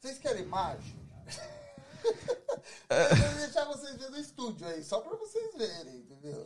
Vocês 0.00 0.18
querem 0.18 0.42
imagem? 0.42 1.03
Eu 2.90 3.16
vou 3.16 3.34
deixar 3.38 3.64
vocês 3.66 3.96
verem 3.96 4.10
no 4.10 4.18
estúdio 4.18 4.66
aí, 4.66 4.82
só 4.82 5.00
pra 5.00 5.16
vocês 5.16 5.50
verem, 5.56 5.96
entendeu? 5.96 6.44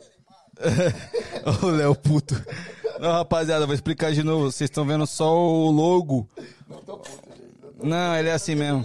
Ô, 1.63 1.67
Léo, 1.67 1.95
puto. 1.95 2.35
Não, 2.99 3.11
rapaziada, 3.11 3.65
vou 3.65 3.75
explicar 3.75 4.11
de 4.11 4.23
novo. 4.23 4.51
Vocês 4.51 4.69
estão 4.69 4.85
vendo 4.85 5.07
só 5.07 5.33
o 5.33 5.71
logo. 5.71 6.27
Não 6.67 6.81
tô 6.81 6.97
puto, 6.97 7.29
gente. 7.29 7.77
Tô 7.77 7.85
Não, 7.85 8.15
ele 8.15 8.29
é 8.29 8.33
assim 8.33 8.55
mesmo. 8.55 8.83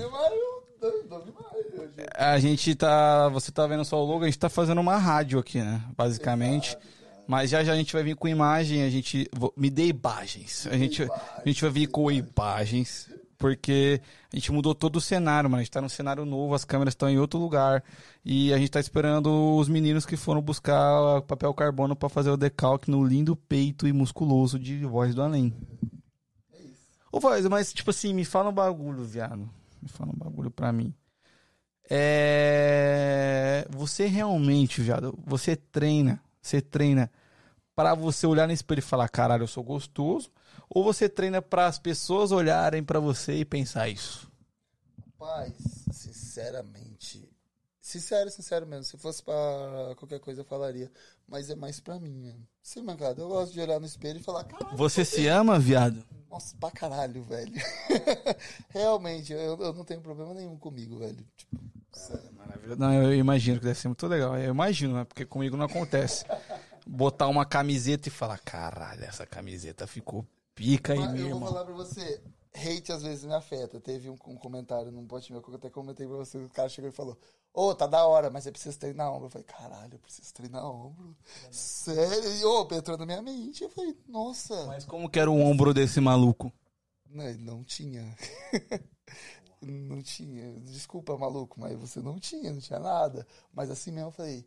A 2.15 2.39
gente 2.39 2.75
tá. 2.75 3.29
Você 3.31 3.51
tá 3.51 3.67
vendo 3.67 3.85
só 3.85 4.01
o 4.01 4.07
logo, 4.07 4.23
a 4.23 4.27
gente 4.27 4.39
tá 4.39 4.49
fazendo 4.49 4.81
uma 4.81 4.97
rádio 4.97 5.39
aqui, 5.39 5.59
né? 5.59 5.83
Basicamente. 5.97 6.79
Mas 7.27 7.51
já 7.51 7.65
já 7.65 7.73
a 7.73 7.77
gente 7.77 7.93
vai 7.93 8.03
vir 8.03 8.15
com 8.17 8.29
imagem, 8.29 8.83
a 8.83 8.91
gente. 8.91 9.29
Me 9.57 9.71
dê 9.71 9.87
imagens. 9.87 10.69
A 10.71 10.77
gente, 10.77 11.03
a 11.03 11.43
gente 11.45 11.63
vai 11.63 11.71
vir 11.71 11.87
com 11.89 12.11
imagens. 12.11 13.09
Porque 13.45 14.01
a 14.33 14.37
gente 14.37 14.51
mudou 14.51 14.75
todo 14.75 14.97
o 14.97 15.01
cenário, 15.03 15.51
mano. 15.51 15.61
A 15.61 15.63
gente 15.63 15.71
tá 15.71 15.83
num 15.83 15.89
cenário 15.91 16.25
novo, 16.25 16.55
as 16.55 16.65
câmeras 16.65 16.93
estão 16.93 17.11
em 17.11 17.19
outro 17.19 17.39
lugar. 17.39 17.85
E 18.25 18.55
a 18.55 18.57
gente 18.57 18.71
tá 18.71 18.81
esperando 18.81 19.59
os 19.59 19.69
meninos 19.69 20.07
que 20.07 20.17
foram 20.17 20.41
buscar 20.41 21.21
papel 21.27 21.53
carbono 21.53 21.95
pra 21.95 22.09
fazer 22.09 22.31
o 22.31 22.39
decalque 22.39 22.91
no 22.91 23.05
lindo 23.05 23.37
peito 23.37 23.87
e 23.87 23.93
musculoso 23.93 24.59
de 24.59 24.87
Voz 24.87 25.15
do 25.15 25.21
Além. 25.21 25.53
Ô, 27.13 27.21
Voz, 27.21 27.47
mas 27.49 27.71
tipo 27.71 27.91
assim, 27.91 28.15
me 28.15 28.25
fala 28.25 28.49
um 28.49 28.55
bagulho, 28.55 29.05
viado. 29.05 29.47
Me 29.83 29.91
fala 29.91 30.11
um 30.11 30.17
bagulho 30.17 30.51
pra 30.51 30.73
mim. 30.73 30.95
É... 31.91 33.69
Você 33.73 34.07
realmente, 34.07 34.81
viado, 34.81 35.19
você 35.23 35.55
treina, 35.55 36.19
você 36.41 36.63
treina 36.63 37.11
pra 37.77 37.95
você 37.95 38.27
olhar 38.27 38.47
no 38.47 38.55
espelho 38.55 38.79
e 38.79 38.83
falar, 38.83 39.07
caralho, 39.11 39.43
eu 39.43 39.49
sou 39.49 39.63
gostoso? 39.63 40.31
Ou 40.69 40.85
você 40.85 41.09
treina 41.09 41.41
para 41.41 41.67
as 41.67 41.79
pessoas 41.79 42.33
olharem 42.33 42.83
pra 42.83 43.01
você 43.01 43.35
e 43.35 43.45
pensar 43.45 43.89
isso? 43.89 44.31
Rapaz, 45.19 45.55
sinceramente. 45.93 47.29
Sincero, 47.81 48.31
sincero 48.31 48.67
mesmo. 48.67 48.85
Se 48.85 48.97
fosse 48.97 49.23
pra 49.23 49.35
qualquer 49.97 50.19
coisa 50.19 50.41
eu 50.41 50.45
falaria. 50.45 50.91
Mas 51.29 51.51
é 51.51 51.55
mais 51.55 51.81
pra 51.81 52.01
mim 52.01 52.15
mesmo. 52.15 52.47
Sem 52.63 52.83
mancada. 52.83 53.21
Eu 53.21 53.29
gosto 53.29 53.53
de 53.53 53.61
olhar 53.61 53.79
no 53.79 53.87
espelho 53.87 54.19
e 54.19 54.23
falar, 54.23 54.45
caralho. 54.45 54.77
Você 54.77 55.05
se 55.05 55.27
ama, 55.27 55.59
viado? 55.59 56.03
Nossa, 56.31 56.57
pra 56.59 56.71
caralho, 56.71 57.23
velho. 57.23 57.53
Realmente, 58.71 59.33
eu, 59.33 59.59
eu 59.61 59.73
não 59.73 59.85
tenho 59.85 60.01
problema 60.01 60.35
nenhum 60.35 60.57
comigo, 60.57 60.99
velho. 60.99 61.25
Tipo, 61.37 61.61
Maravilha. 62.37 62.77
Não, 62.77 62.93
eu 62.93 63.15
imagino 63.15 63.59
que 63.59 63.65
deve 63.65 63.79
ser 63.79 63.89
muito 63.89 64.07
legal. 64.07 64.37
Eu 64.37 64.51
imagino, 64.51 64.95
né? 64.95 65.05
Porque 65.05 65.25
comigo 65.25 65.57
não 65.57 65.67
acontece. 65.67 66.25
Botar 66.87 67.29
uma 67.29 67.47
camiseta 67.47 68.09
e 68.09 68.11
falar, 68.11 68.39
caralho, 68.39 69.05
essa 69.05 69.27
camiseta 69.27 69.87
ficou 69.87 70.27
pica 70.55 70.93
aí, 70.93 70.99
Mas 70.99 71.13
meu 71.13 71.23
eu 71.23 71.29
vou 71.31 71.37
irmão. 71.37 71.49
falar 71.53 71.65
pra 71.65 71.75
você, 71.75 72.23
hate 72.55 72.93
às 72.93 73.03
vezes 73.03 73.25
me 73.25 73.35
afeta. 73.35 73.81
Teve 73.81 74.09
um, 74.09 74.17
um 74.27 74.37
comentário 74.37 74.91
num 74.93 75.07
post 75.07 75.33
meu 75.33 75.43
que 75.43 75.51
eu 75.51 75.55
até 75.57 75.71
comentei 75.71 76.07
pra 76.07 76.17
você, 76.17 76.39
o 76.39 76.49
cara 76.51 76.69
chegou 76.69 76.89
e 76.91 76.93
falou, 76.93 77.19
ô, 77.53 77.75
tá 77.75 77.87
da 77.87 78.07
hora, 78.07 78.31
mas 78.31 78.45
você 78.45 78.53
precisa 78.53 78.79
treinar 78.79 79.13
ombro. 79.13 79.27
Eu 79.27 79.31
falei, 79.31 79.47
caralho, 79.47 79.95
eu 79.95 79.99
preciso 79.99 80.33
treinar 80.33 80.65
ombro. 80.65 81.17
Sério? 81.51 82.31
E, 82.37 82.45
ô, 82.45 82.69
entrou 82.73 82.97
na 82.99 83.07
minha 83.07 83.23
mente. 83.23 83.65
Eu 83.65 83.71
falei, 83.71 83.97
nossa. 84.07 84.67
Mas 84.67 84.85
como 84.85 85.09
que 85.09 85.19
era 85.19 85.31
o 85.31 85.39
ombro 85.41 85.73
desse 85.75 86.01
maluco? 86.01 86.53
Não, 87.09 87.33
não 87.35 87.65
tinha. 87.65 88.17
não 89.63 90.03
tinha. 90.03 90.53
Desculpa, 90.61 91.17
maluco, 91.17 91.59
mas 91.61 91.79
você 91.79 92.01
não 92.01 92.19
tinha, 92.19 92.53
não 92.53 92.61
tinha 92.61 92.79
nada. 92.81 93.27
Mas 93.53 93.71
assim 93.71 93.91
mesmo 93.93 94.09
eu 94.09 94.13
falei, 94.13 94.47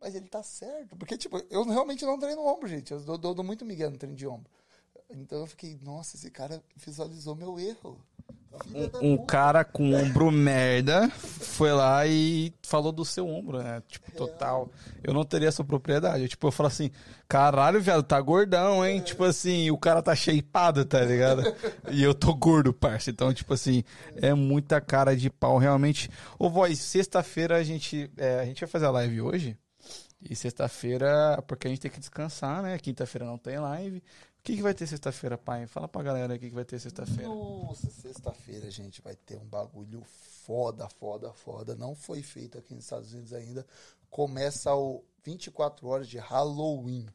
mas 0.00 0.14
ele 0.14 0.28
tá 0.28 0.42
certo. 0.42 0.96
Porque, 0.96 1.16
tipo, 1.16 1.38
eu 1.50 1.62
realmente 1.64 2.04
não 2.04 2.18
treino 2.18 2.44
ombro, 2.44 2.68
gente. 2.68 2.90
Eu 2.92 3.00
dou, 3.00 3.16
dou, 3.18 3.34
dou 3.34 3.44
muito 3.44 3.64
migué 3.64 3.88
no 3.88 3.96
treino 3.98 4.16
de 4.16 4.26
ombro. 4.26 4.50
Então 5.12 5.40
eu 5.40 5.46
fiquei, 5.46 5.78
nossa, 5.82 6.16
esse 6.16 6.30
cara 6.30 6.62
visualizou 6.76 7.34
meu 7.34 7.58
erro. 7.58 8.00
Um 9.00 9.16
puta. 9.16 9.26
cara 9.26 9.64
com 9.64 9.94
ombro 9.94 10.30
merda 10.30 11.08
foi 11.10 11.72
lá 11.72 12.04
e 12.06 12.52
falou 12.62 12.90
do 12.90 13.04
seu 13.04 13.28
ombro, 13.28 13.62
né? 13.62 13.80
Tipo, 13.88 14.10
total. 14.12 14.68
Eu 15.04 15.14
não 15.14 15.24
teria 15.24 15.48
essa 15.48 15.62
propriedade. 15.62 16.24
Eu, 16.24 16.28
tipo, 16.28 16.48
eu 16.48 16.52
falo 16.52 16.66
assim, 16.66 16.90
caralho, 17.28 17.80
viado, 17.80 18.02
tá 18.02 18.20
gordão, 18.20 18.84
hein? 18.84 19.00
Tipo 19.00 19.24
assim, 19.24 19.70
o 19.70 19.78
cara 19.78 20.02
tá 20.02 20.14
shapeado, 20.16 20.84
tá 20.84 21.00
ligado? 21.00 21.42
E 21.90 22.02
eu 22.02 22.14
tô 22.14 22.34
gordo, 22.34 22.72
parça. 22.72 23.10
Então, 23.10 23.32
tipo 23.32 23.54
assim, 23.54 23.82
é 24.16 24.34
muita 24.34 24.80
cara 24.80 25.16
de 25.16 25.30
pau, 25.30 25.58
realmente. 25.58 26.10
Ô, 26.38 26.50
voz, 26.50 26.78
sexta-feira 26.78 27.56
a 27.56 27.62
gente, 27.62 28.10
é, 28.16 28.40
a 28.40 28.44
gente 28.44 28.60
vai 28.60 28.68
fazer 28.68 28.86
a 28.86 28.90
live 28.90 29.20
hoje. 29.20 29.56
E 30.22 30.36
sexta-feira, 30.36 31.42
porque 31.46 31.66
a 31.66 31.70
gente 31.70 31.80
tem 31.80 31.90
que 31.90 31.98
descansar, 31.98 32.62
né? 32.62 32.78
Quinta-feira 32.78 33.24
não 33.24 33.38
tem 33.38 33.58
live. 33.58 34.02
O 34.40 34.42
que, 34.42 34.56
que 34.56 34.62
vai 34.62 34.72
ter 34.72 34.86
sexta-feira, 34.86 35.36
pai? 35.36 35.66
Fala 35.66 35.86
pra 35.86 36.02
galera 36.02 36.38
que, 36.38 36.48
que 36.48 36.54
vai 36.54 36.64
ter 36.64 36.78
sexta-feira. 36.80 37.28
Nossa, 37.28 37.90
sexta-feira, 37.90 38.70
gente, 38.70 39.02
vai 39.02 39.14
ter 39.14 39.36
um 39.36 39.44
bagulho 39.44 40.02
foda, 40.02 40.88
foda, 40.88 41.30
foda. 41.30 41.76
Não 41.76 41.94
foi 41.94 42.22
feito 42.22 42.56
aqui 42.56 42.74
nos 42.74 42.84
Estados 42.84 43.12
Unidos 43.12 43.34
ainda. 43.34 43.66
Começa 44.08 44.74
o 44.74 45.04
24 45.22 45.86
horas 45.86 46.08
de 46.08 46.16
Halloween. 46.16 47.06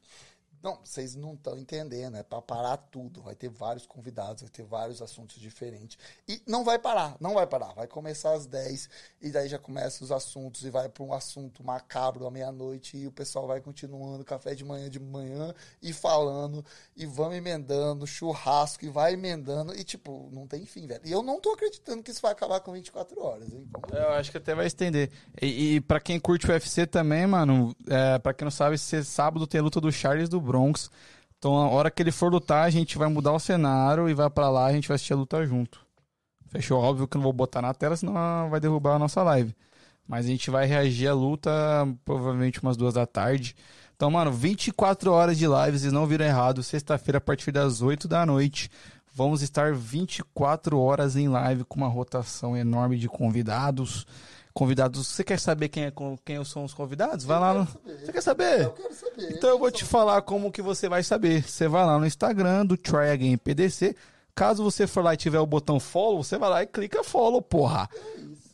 Não, 0.62 0.78
vocês 0.82 1.14
não 1.14 1.34
estão 1.34 1.58
entendendo, 1.58 2.16
é 2.16 2.22
para 2.22 2.42
parar 2.42 2.76
tudo. 2.76 3.22
Vai 3.22 3.34
ter 3.34 3.48
vários 3.48 3.86
convidados, 3.86 4.42
vai 4.42 4.50
ter 4.50 4.64
vários 4.64 5.00
assuntos 5.00 5.36
diferentes. 5.36 5.98
E 6.28 6.42
não 6.46 6.64
vai 6.64 6.78
parar, 6.78 7.16
não 7.20 7.34
vai 7.34 7.46
parar. 7.46 7.72
Vai 7.74 7.86
começar 7.86 8.32
às 8.32 8.46
10 8.46 8.88
e 9.22 9.30
daí 9.30 9.48
já 9.48 9.58
começa 9.58 10.02
os 10.02 10.10
assuntos 10.10 10.64
e 10.64 10.70
vai 10.70 10.88
para 10.88 11.02
um 11.02 11.12
assunto 11.12 11.64
macabro 11.64 12.26
à 12.26 12.30
meia-noite 12.30 12.96
e 12.96 13.06
o 13.06 13.12
pessoal 13.12 13.46
vai 13.46 13.60
continuando, 13.60 14.24
café 14.24 14.54
de 14.54 14.64
manhã 14.64 14.90
de 14.90 14.98
manhã 14.98 15.54
e 15.82 15.92
falando 15.92 16.64
e 16.96 17.06
vamos 17.06 17.36
emendando, 17.36 18.06
churrasco 18.06 18.84
e 18.84 18.88
vai 18.88 19.14
emendando 19.14 19.74
e 19.74 19.84
tipo, 19.84 20.28
não 20.32 20.46
tem 20.46 20.64
fim, 20.64 20.86
velho. 20.86 21.02
E 21.04 21.12
eu 21.12 21.22
não 21.22 21.40
tô 21.40 21.52
acreditando 21.52 22.02
que 22.02 22.10
isso 22.10 22.22
vai 22.22 22.32
acabar 22.32 22.60
com 22.60 22.72
24 22.72 23.20
horas, 23.22 23.52
hein? 23.52 23.66
Vamos 23.70 23.90
Eu 23.90 24.10
acho 24.10 24.30
que 24.30 24.38
até 24.38 24.54
vai 24.54 24.66
estender. 24.66 25.10
E, 25.40 25.76
e 25.76 25.80
para 25.80 26.00
quem 26.00 26.18
curte 26.18 26.46
o 26.46 26.50
UFC 26.50 26.86
também, 26.86 27.26
mano, 27.26 27.74
é, 27.88 28.18
para 28.18 28.34
quem 28.34 28.44
não 28.44 28.50
sabe, 28.50 28.74
esse 28.74 29.04
sábado 29.04 29.46
tem 29.46 29.60
a 29.60 29.64
luta 29.64 29.80
do 29.80 29.92
Charles 29.92 30.28
do 30.28 30.40
Bronx. 30.46 30.90
Então, 31.38 31.56
a 31.56 31.68
hora 31.68 31.90
que 31.90 32.02
ele 32.02 32.10
for 32.10 32.32
lutar, 32.32 32.64
a 32.64 32.70
gente 32.70 32.96
vai 32.96 33.08
mudar 33.08 33.32
o 33.32 33.38
cenário 33.38 34.08
e 34.08 34.14
vai 34.14 34.30
pra 34.30 34.48
lá, 34.48 34.66
a 34.66 34.72
gente 34.72 34.88
vai 34.88 34.94
assistir 34.94 35.12
a 35.12 35.16
luta 35.16 35.44
junto. 35.46 35.84
Fechou? 36.48 36.80
Óbvio 36.80 37.06
que 37.06 37.16
não 37.16 37.22
vou 37.22 37.32
botar 37.32 37.60
na 37.60 37.74
tela, 37.74 37.96
senão 37.96 38.48
vai 38.48 38.58
derrubar 38.60 38.94
a 38.94 38.98
nossa 38.98 39.22
live. 39.22 39.54
Mas 40.08 40.24
a 40.24 40.28
gente 40.28 40.50
vai 40.50 40.66
reagir 40.66 41.08
à 41.08 41.14
luta 41.14 41.50
provavelmente 42.04 42.62
umas 42.62 42.76
duas 42.76 42.94
da 42.94 43.06
tarde. 43.06 43.54
Então, 43.94 44.10
mano, 44.10 44.32
24 44.32 45.10
horas 45.10 45.36
de 45.36 45.46
live, 45.46 45.78
vocês 45.78 45.92
não 45.92 46.06
viram 46.06 46.24
errado. 46.24 46.62
Sexta-feira, 46.62 47.18
a 47.18 47.20
partir 47.20 47.50
das 47.50 47.82
8 47.82 48.06
da 48.06 48.24
noite, 48.24 48.70
vamos 49.14 49.42
estar 49.42 49.74
24 49.74 50.78
horas 50.78 51.16
em 51.16 51.28
live 51.28 51.64
com 51.64 51.76
uma 51.78 51.88
rotação 51.88 52.56
enorme 52.56 52.98
de 52.98 53.08
convidados. 53.08 54.06
Convidados, 54.56 55.06
você 55.08 55.22
quer 55.22 55.38
saber 55.38 55.68
quem, 55.68 55.84
é, 55.84 55.92
quem 56.24 56.42
são 56.42 56.64
os 56.64 56.72
convidados? 56.72 57.26
Vai 57.26 57.38
lá 57.38 57.52
no. 57.52 57.66
Você 57.66 58.10
quer 58.10 58.22
saber? 58.22 58.62
Eu 58.62 58.70
quero 58.70 58.94
saber. 58.94 59.32
Então 59.36 59.50
eu 59.50 59.58
vou 59.58 59.70
te 59.70 59.84
falar 59.84 60.22
como 60.22 60.50
que 60.50 60.62
você 60.62 60.88
vai 60.88 61.02
saber. 61.02 61.42
Você 61.42 61.68
vai 61.68 61.84
lá 61.84 61.98
no 61.98 62.06
Instagram 62.06 62.64
do 62.64 62.74
Try 62.74 63.10
Again 63.12 63.36
PDC. 63.36 63.94
Caso 64.34 64.64
você 64.64 64.86
for 64.86 65.04
lá 65.04 65.12
e 65.12 65.18
tiver 65.18 65.38
o 65.40 65.46
botão 65.46 65.78
follow, 65.78 66.24
você 66.24 66.38
vai 66.38 66.48
lá 66.48 66.62
e 66.62 66.66
clica 66.66 67.04
follow, 67.04 67.42
porra. 67.42 67.86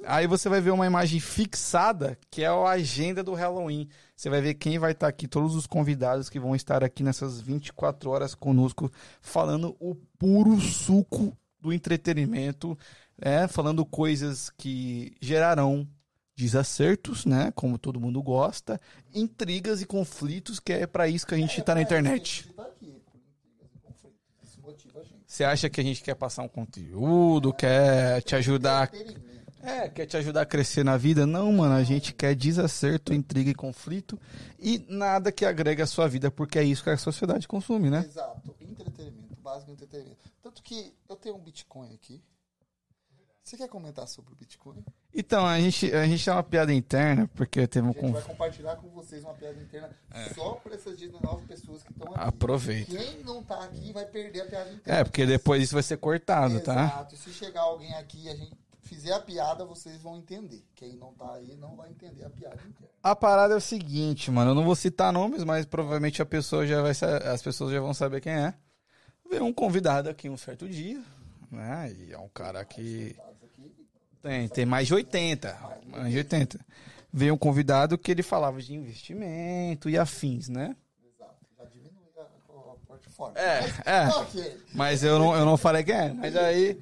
Aí 0.05 0.27
você 0.27 0.49
vai 0.49 0.61
ver 0.61 0.73
uma 0.73 0.87
imagem 0.87 1.21
fixada, 1.21 2.19
que 2.29 2.43
é 2.43 2.49
a 2.49 2.71
agenda 2.71 3.23
do 3.23 3.35
Halloween. 3.35 3.89
Você 4.17 4.29
vai 4.29 4.41
ver 4.41 4.55
quem 4.55 4.81
vai 4.81 4.91
estar 4.91 5.07
aqui, 5.07 5.29
todos 5.29 5.55
os 5.55 5.69
convidados 5.69 6.29
que 6.29 6.41
vão 6.41 6.57
estar 6.57 6.83
aqui 6.83 7.05
nessas 7.05 7.41
24 7.41 8.11
horas 8.11 8.35
conosco, 8.35 8.91
falando 9.21 9.77
o 9.79 9.95
puro 10.19 10.61
suco 10.61 11.33
do 11.61 11.73
entretenimento, 11.73 12.77
né? 13.25 13.49
falando 13.49 13.85
coisas 13.85 14.51
que 14.51 15.15
gerarão 15.21 15.87
desacertos, 16.37 17.25
né? 17.25 17.53
Como 17.55 17.79
todo 17.79 18.01
mundo 18.01 18.23
gosta, 18.23 18.81
intrigas 19.15 19.81
e 19.81 19.87
conflitos, 19.87 20.59
que 20.59 20.73
é 20.73 20.87
pra 20.87 21.09
isso 21.09 21.27
que 21.27 21.35
a 21.35 21.39
gente 21.39 21.61
tá 21.63 21.75
na 21.75 21.83
internet. 21.83 22.49
Tá 22.55 22.65
aqui. 22.65 23.03
Você 25.27 25.45
acha 25.45 25.71
que 25.71 25.81
a 25.81 25.85
gente 25.85 26.03
quer 26.03 26.15
passar 26.15 26.43
um 26.43 26.49
conteúdo, 26.49 27.55
quer 27.55 28.21
te 28.21 28.37
ajudar, 28.37 28.91
é, 29.63 29.89
quer 29.89 30.05
te 30.05 30.15
ajudar 30.19 30.43
a 30.43 30.47
crescer 30.47 30.85
na 30.85 30.99
vida? 30.99 31.27
Não, 31.27 31.51
mano, 31.51 31.75
a 31.75 31.83
gente 31.83 32.13
quer 32.13 32.35
desacerto, 32.35 33.15
intriga 33.15 33.51
e 33.51 33.55
conflito 33.55 34.21
e 34.59 34.85
nada 34.91 35.33
que 35.33 35.47
agregue 35.47 35.81
a 35.81 35.87
sua 35.87 36.07
vida, 36.07 36.31
porque 36.31 36.59
é 36.59 36.63
isso 36.63 36.85
que 36.85 36.91
a 36.91 36.99
sociedade 36.99 37.49
consome, 37.49 37.89
né? 37.89 38.05
Exato. 38.07 38.55
Entretenimento, 38.61 39.35
básico 39.43 39.71
entretenimento. 39.71 40.19
Tanto 40.43 40.63
que 40.63 40.93
eu 41.09 41.17
tenho 41.17 41.37
um 41.37 41.41
Bitcoin 41.41 41.95
aqui. 41.95 42.21
Você 43.45 43.57
quer 43.57 43.69
comentar 43.69 44.07
sobre 44.07 44.33
o 44.33 44.37
Bitcoin? 44.37 44.85
Então, 45.13 45.45
a 45.45 45.59
gente, 45.59 45.93
a 45.93 46.07
gente 46.07 46.25
tem 46.25 46.33
uma 46.33 46.43
piada 46.43 46.73
interna, 46.73 47.29
porque 47.35 47.67
teve 47.67 47.87
um 47.87 47.91
A 47.91 47.93
gente 47.93 48.03
vai 48.03 48.13
conf... 48.13 48.27
compartilhar 48.27 48.77
com 48.77 48.89
vocês 48.91 49.25
uma 49.25 49.35
piada 49.35 49.61
interna 49.61 49.91
só 50.35 50.53
para 50.55 50.75
essas 50.75 50.97
19 50.97 51.47
pessoas 51.47 51.83
que 51.83 51.93
estão 51.93 52.15
aqui. 52.15 52.25
Aproveita. 52.25 52.97
Quem 52.97 53.23
não 53.25 53.43
tá 53.43 53.63
aqui 53.65 53.93
vai 53.93 54.07
perder 54.07 54.43
a 54.43 54.47
piada 54.47 54.73
interna. 54.73 55.01
É, 55.01 55.05
porque 55.05 55.27
depois 55.27 55.63
isso 55.63 55.75
vai 55.75 55.83
ser 55.83 55.97
cortado, 55.99 56.61
tá? 56.61 56.85
Exato. 56.85 57.15
E 57.15 57.19
se 57.19 57.33
chegar 57.33 57.63
alguém 57.63 57.93
aqui 57.95 58.25
e 58.25 58.29
a 58.29 58.37
gente 58.37 58.57
fizer 58.81 59.13
a 59.13 59.21
piada, 59.21 59.65
vocês 59.65 60.01
vão 60.01 60.17
entender. 60.17 60.65
Quem 60.75 60.97
não 60.97 61.13
tá 61.13 61.35
aí 61.35 61.57
não 61.57 61.75
vai 61.75 61.91
entender 61.91 62.25
a 62.25 62.31
piada 62.31 62.57
interna. 62.57 62.93
A 63.03 63.17
parada 63.17 63.55
é 63.55 63.57
o 63.57 63.61
seguinte, 63.61 64.31
mano. 64.31 64.53
Eu 64.53 64.55
não 64.55 64.65
vou 64.65 64.77
citar 64.77 65.13
nomes, 65.13 65.43
mas 65.45 65.67
provavelmente 65.67 66.23
a 66.23 66.27
pessoa 66.27 66.67
já 66.67 66.81
vai 66.81 66.93
as 66.93 67.43
pessoas 67.43 67.73
já 67.73 67.81
vão 67.81 67.93
saber 67.93 68.21
quem 68.21 68.33
é. 68.33 68.55
Veio 69.29 69.45
um 69.45 69.53
convidado 69.53 70.09
aqui 70.11 70.29
um 70.29 70.37
certo 70.37 70.69
dia, 70.69 71.03
né? 71.53 71.93
E 71.99 72.13
é 72.13 72.19
um 72.19 72.29
cara 72.29 72.65
que 72.65 73.15
tem, 74.23 74.49
tem 74.49 74.67
mais 74.67 74.87
de 74.87 74.95
80, 74.95 75.59
mais 75.87 76.11
de 76.11 76.19
80. 76.19 76.59
Veio 77.13 77.35
um 77.35 77.39
convidado 77.39 77.99
que 77.99 78.11
ele 78.11 78.23
falava 78.23 78.61
de 78.63 78.75
investimento 78.75 79.89
e 79.91 79.99
afins, 79.99 80.49
né? 80.49 80.75
Exato. 81.15 81.35
Já 81.59 81.65
diminui 81.67 81.93
a- 82.19 82.23
o 82.53 82.79
portfólio. 82.87 83.37
É, 83.39 83.59
é. 83.85 84.57
Mas 84.75 85.03
eu 85.05 85.19
não, 85.19 85.35
eu 85.35 85.45
não 85.45 85.57
falei 85.59 85.85
quem 85.85 85.95
é. 85.95 86.13
Mas 86.13 86.35
aí 86.35 86.81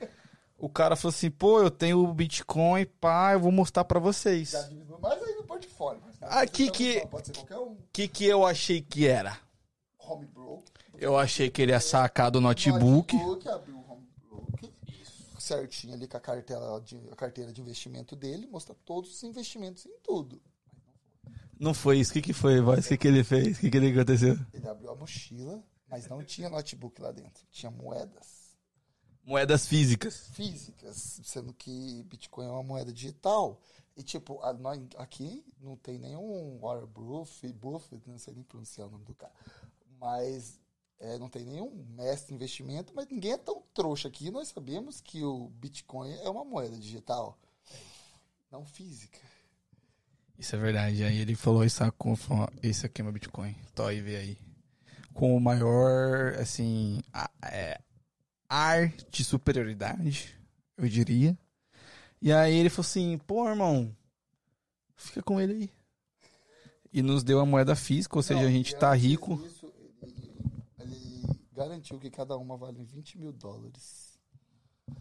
o 0.56 0.68
cara 0.68 0.94
falou 0.94 1.10
assim, 1.12 1.30
pô, 1.30 1.60
eu 1.60 1.70
tenho 1.70 1.98
o 2.04 2.14
Bitcoin, 2.14 2.86
pá, 3.00 3.32
eu 3.32 3.40
vou 3.40 3.50
mostrar 3.50 3.84
pra 3.84 3.98
vocês. 3.98 4.50
Já 4.50 4.62
diminui 4.62 4.98
mais 5.00 5.20
aí 5.22 5.34
no 5.34 5.42
portfólio. 5.44 6.00
Mas 6.06 6.16
Ah, 6.22 6.46
que 6.46 6.70
que- 6.70 7.02
um. 7.56 7.76
Que, 7.92 8.06
que 8.06 8.24
eu 8.24 8.46
achei 8.46 8.80
que 8.80 9.06
era? 9.08 9.36
Eu 10.98 11.16
achei 11.16 11.48
que 11.50 11.62
ele 11.62 11.72
ia 11.72 11.80
sacar 11.80 12.30
do 12.30 12.40
notebook. 12.40 13.16
Notebook, 13.16 13.48
abriu. 13.48 13.79
Certinho 15.40 15.94
ali 15.94 16.06
com 16.06 16.16
a 16.16 16.20
carteira, 16.20 16.80
de, 16.80 16.96
a 17.10 17.16
carteira 17.16 17.52
de 17.52 17.60
investimento 17.60 18.14
dele, 18.14 18.46
mostra 18.46 18.74
todos 18.84 19.10
os 19.10 19.22
investimentos 19.22 19.86
em 19.86 19.98
tudo. 20.02 20.40
Não 21.58 21.74
foi 21.74 21.98
isso. 21.98 22.10
O 22.10 22.14
que, 22.14 22.22
que 22.22 22.32
foi, 22.32 22.60
voz? 22.60 22.86
O 22.86 22.88
que, 22.88 22.96
que 22.98 23.08
ele 23.08 23.24
fez? 23.24 23.56
O 23.58 23.60
que, 23.60 23.70
que 23.70 23.76
ele 23.76 23.90
aconteceu? 23.92 24.36
Ele 24.52 24.68
abriu 24.68 24.90
a 24.90 24.94
mochila, 24.96 25.62
mas 25.88 26.06
não 26.08 26.22
tinha 26.24 26.48
notebook 26.48 27.00
lá 27.00 27.10
dentro. 27.12 27.44
Tinha 27.50 27.70
moedas 27.70 28.40
Moedas 29.22 29.66
físicas. 29.66 30.28
físicas, 30.32 31.20
sendo 31.22 31.52
que 31.52 32.02
Bitcoin 32.04 32.46
é 32.46 32.50
uma 32.50 32.62
moeda 32.62 32.92
digital. 32.92 33.60
E 33.96 34.02
tipo, 34.02 34.40
a- 34.42 34.52
nós- 34.54 34.80
aqui 34.96 35.44
não 35.60 35.76
tem 35.76 35.98
nenhum 35.98 36.58
Warren 36.60 36.86
Buffett, 36.86 37.52
Buffett, 37.54 38.08
não 38.08 38.18
sei 38.18 38.34
nem 38.34 38.42
pronunciar 38.42 38.88
o 38.88 38.90
nome 38.90 39.04
do 39.04 39.14
cara. 39.14 39.32
Mas 40.00 40.58
é, 41.00 41.18
não 41.18 41.28
tem 41.28 41.44
nenhum 41.44 41.84
mestre 41.96 42.32
em 42.32 42.36
investimento, 42.36 42.92
mas 42.94 43.08
ninguém 43.08 43.32
é 43.32 43.38
tão 43.38 43.62
trouxa 43.74 44.06
aqui. 44.08 44.30
Nós 44.30 44.48
sabemos 44.48 45.00
que 45.00 45.24
o 45.24 45.48
Bitcoin 45.54 46.12
é 46.22 46.28
uma 46.30 46.44
moeda 46.44 46.76
digital, 46.76 47.38
não 48.52 48.64
física. 48.64 49.18
Isso 50.38 50.54
é 50.54 50.58
verdade. 50.58 51.02
Aí 51.04 51.18
ele 51.18 51.34
falou. 51.34 51.62
Falou, 52.16 52.48
esse 52.62 52.86
aqui 52.86 53.00
é 53.00 53.04
meu 53.04 53.12
Bitcoin. 53.12 53.54
Tô 53.74 53.84
aí, 53.84 54.00
vê 54.00 54.16
aí. 54.16 54.38
Com 55.12 55.36
o 55.36 55.40
maior, 55.40 56.34
assim, 56.38 57.02
a- 57.12 57.30
é, 57.42 57.80
ar 58.48 58.88
de 59.10 59.24
superioridade, 59.24 60.34
eu 60.76 60.88
diria. 60.88 61.36
E 62.22 62.32
aí 62.32 62.54
ele 62.54 62.70
falou 62.70 62.86
assim, 62.88 63.18
pô, 63.18 63.48
irmão, 63.48 63.94
fica 64.96 65.22
com 65.22 65.40
ele 65.40 65.52
aí. 65.52 65.70
E 66.92 67.02
nos 67.02 67.22
deu 67.22 67.38
a 67.40 67.46
moeda 67.46 67.76
física, 67.76 68.16
ou 68.16 68.22
seja, 68.22 68.40
a 68.40 68.50
gente 68.50 68.74
tá 68.74 68.92
rico. 68.94 69.40
Isso, 69.46 69.59
garantiu 71.60 71.98
que 71.98 72.10
cada 72.10 72.38
uma 72.38 72.56
vale 72.56 72.82
20 72.82 73.18
mil 73.18 73.32
dólares. 73.32 74.18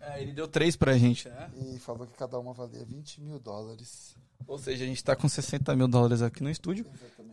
É, 0.01 0.21
ele 0.21 0.33
deu 0.33 0.47
três 0.47 0.75
pra 0.75 0.97
gente, 0.97 1.27
né? 1.29 1.49
E 1.55 1.79
falou 1.79 2.05
que 2.05 2.13
cada 2.13 2.37
uma 2.37 2.53
valia 2.53 2.83
20 2.85 3.21
mil 3.21 3.39
dólares. 3.39 4.15
Ou 4.45 4.57
seja, 4.59 4.83
a 4.83 4.87
gente 4.87 5.03
tá 5.03 5.15
com 5.15 5.27
60 5.27 5.73
mil 5.75 5.87
dólares 5.87 6.21
aqui 6.21 6.43
no 6.43 6.49
estúdio. 6.49 6.85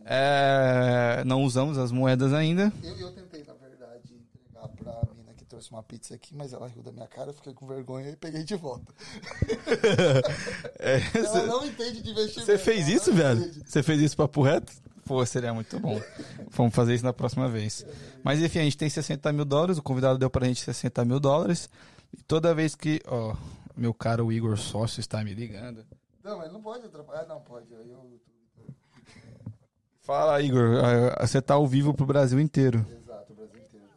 É, 0.05 1.23
não 1.25 1.43
usamos 1.43 1.77
as 1.77 1.91
moedas 1.91 2.33
ainda. 2.33 2.71
Eu, 2.81 2.97
eu 2.97 3.11
tentei, 3.11 3.43
na 3.43 3.53
verdade, 3.53 4.15
entregar 4.15 4.67
pra 4.69 5.13
mina 5.15 5.33
que 5.33 5.45
trouxe 5.45 5.71
uma 5.71 5.83
pizza 5.83 6.15
aqui, 6.15 6.33
mas 6.33 6.53
ela 6.53 6.67
riu 6.67 6.81
da 6.81 6.91
minha 6.91 7.07
cara, 7.07 7.29
eu 7.29 7.33
fiquei 7.33 7.53
com 7.53 7.67
vergonha 7.67 8.09
e 8.09 8.15
peguei 8.15 8.43
de 8.43 8.55
volta. 8.55 8.93
É, 10.79 11.01
Ela 11.17 11.45
não 11.47 11.65
entende 11.65 12.01
de 12.01 12.11
investimento. 12.11 12.45
Você 12.45 12.57
fez 12.57 12.87
isso, 12.87 13.11
velho? 13.11 13.51
Você 13.65 13.83
fez 13.83 13.99
isso 14.01 14.15
papo 14.15 14.41
reto? 14.41 14.71
Pô, 15.07 15.25
seria 15.25 15.53
muito 15.53 15.79
bom. 15.79 16.01
Vamos 16.49 16.75
fazer 16.75 16.93
isso 16.93 17.05
na 17.05 17.13
próxima 17.13 17.47
vez. 17.47 17.85
Mas 18.23 18.41
enfim, 18.41 18.59
a 18.59 18.63
gente 18.63 18.77
tem 18.77 18.89
60 18.89 19.31
mil 19.31 19.45
dólares. 19.45 19.77
O 19.77 19.83
convidado 19.83 20.19
deu 20.19 20.29
pra 20.29 20.45
gente 20.45 20.61
60 20.61 21.05
mil 21.05 21.19
dólares. 21.19 21.69
E 22.17 22.21
toda 22.23 22.53
vez 22.53 22.75
que, 22.75 23.01
ó, 23.07 23.35
meu 23.75 23.93
caro 23.93 24.31
Igor 24.31 24.57
sócio 24.57 24.99
está 24.99 25.23
me 25.23 25.33
ligando. 25.33 25.85
Não, 26.23 26.37
mas 26.37 26.51
não 26.51 26.61
pode 26.61 26.85
atrapalhar. 26.85 27.21
Ah, 27.21 27.25
não, 27.25 27.41
pode. 27.41 27.71
Eu... 27.71 28.19
Fala, 30.01 30.41
Igor. 30.41 30.83
ah, 31.17 31.25
Você 31.25 31.41
tá 31.41 31.53
ao 31.53 31.65
vivo 31.65 31.93
pro 31.93 32.05
Brasil 32.05 32.39
inteiro. 32.39 32.85
Exato, 32.91 33.31
o 33.31 33.35
Brasil 33.35 33.59
inteiro. 33.61 33.87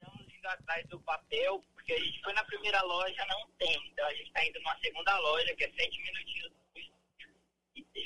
Estamos 0.00 0.26
indo 0.36 0.48
atrás 0.48 0.86
do 0.88 0.98
papel, 1.00 1.62
porque 1.74 1.92
a 1.92 1.98
gente 2.00 2.20
foi 2.22 2.32
na 2.32 2.44
primeira 2.44 2.82
loja, 2.82 3.24
não 3.28 3.46
tem. 3.58 3.76
Então 3.92 4.04
a 4.06 4.14
gente 4.14 4.26
está 4.26 4.44
indo 4.44 4.58
numa 4.60 4.76
segunda 4.78 5.16
loja, 5.20 5.54
que 5.56 5.64
é 5.64 5.70
sete 5.70 6.00
minutinhos 6.02 6.52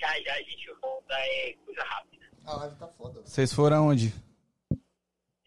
já 0.00 0.20
já 0.22 0.34
a 0.34 0.38
gente 0.42 0.70
volta, 0.80 1.14
é 1.14 1.52
coisa 1.64 1.82
rápida. 1.82 2.26
A 2.44 2.56
live 2.56 2.76
tá 2.76 2.88
foda. 2.88 3.20
Vocês 3.24 3.52
foram 3.52 3.76
aonde? 3.78 4.12
A 4.72 4.74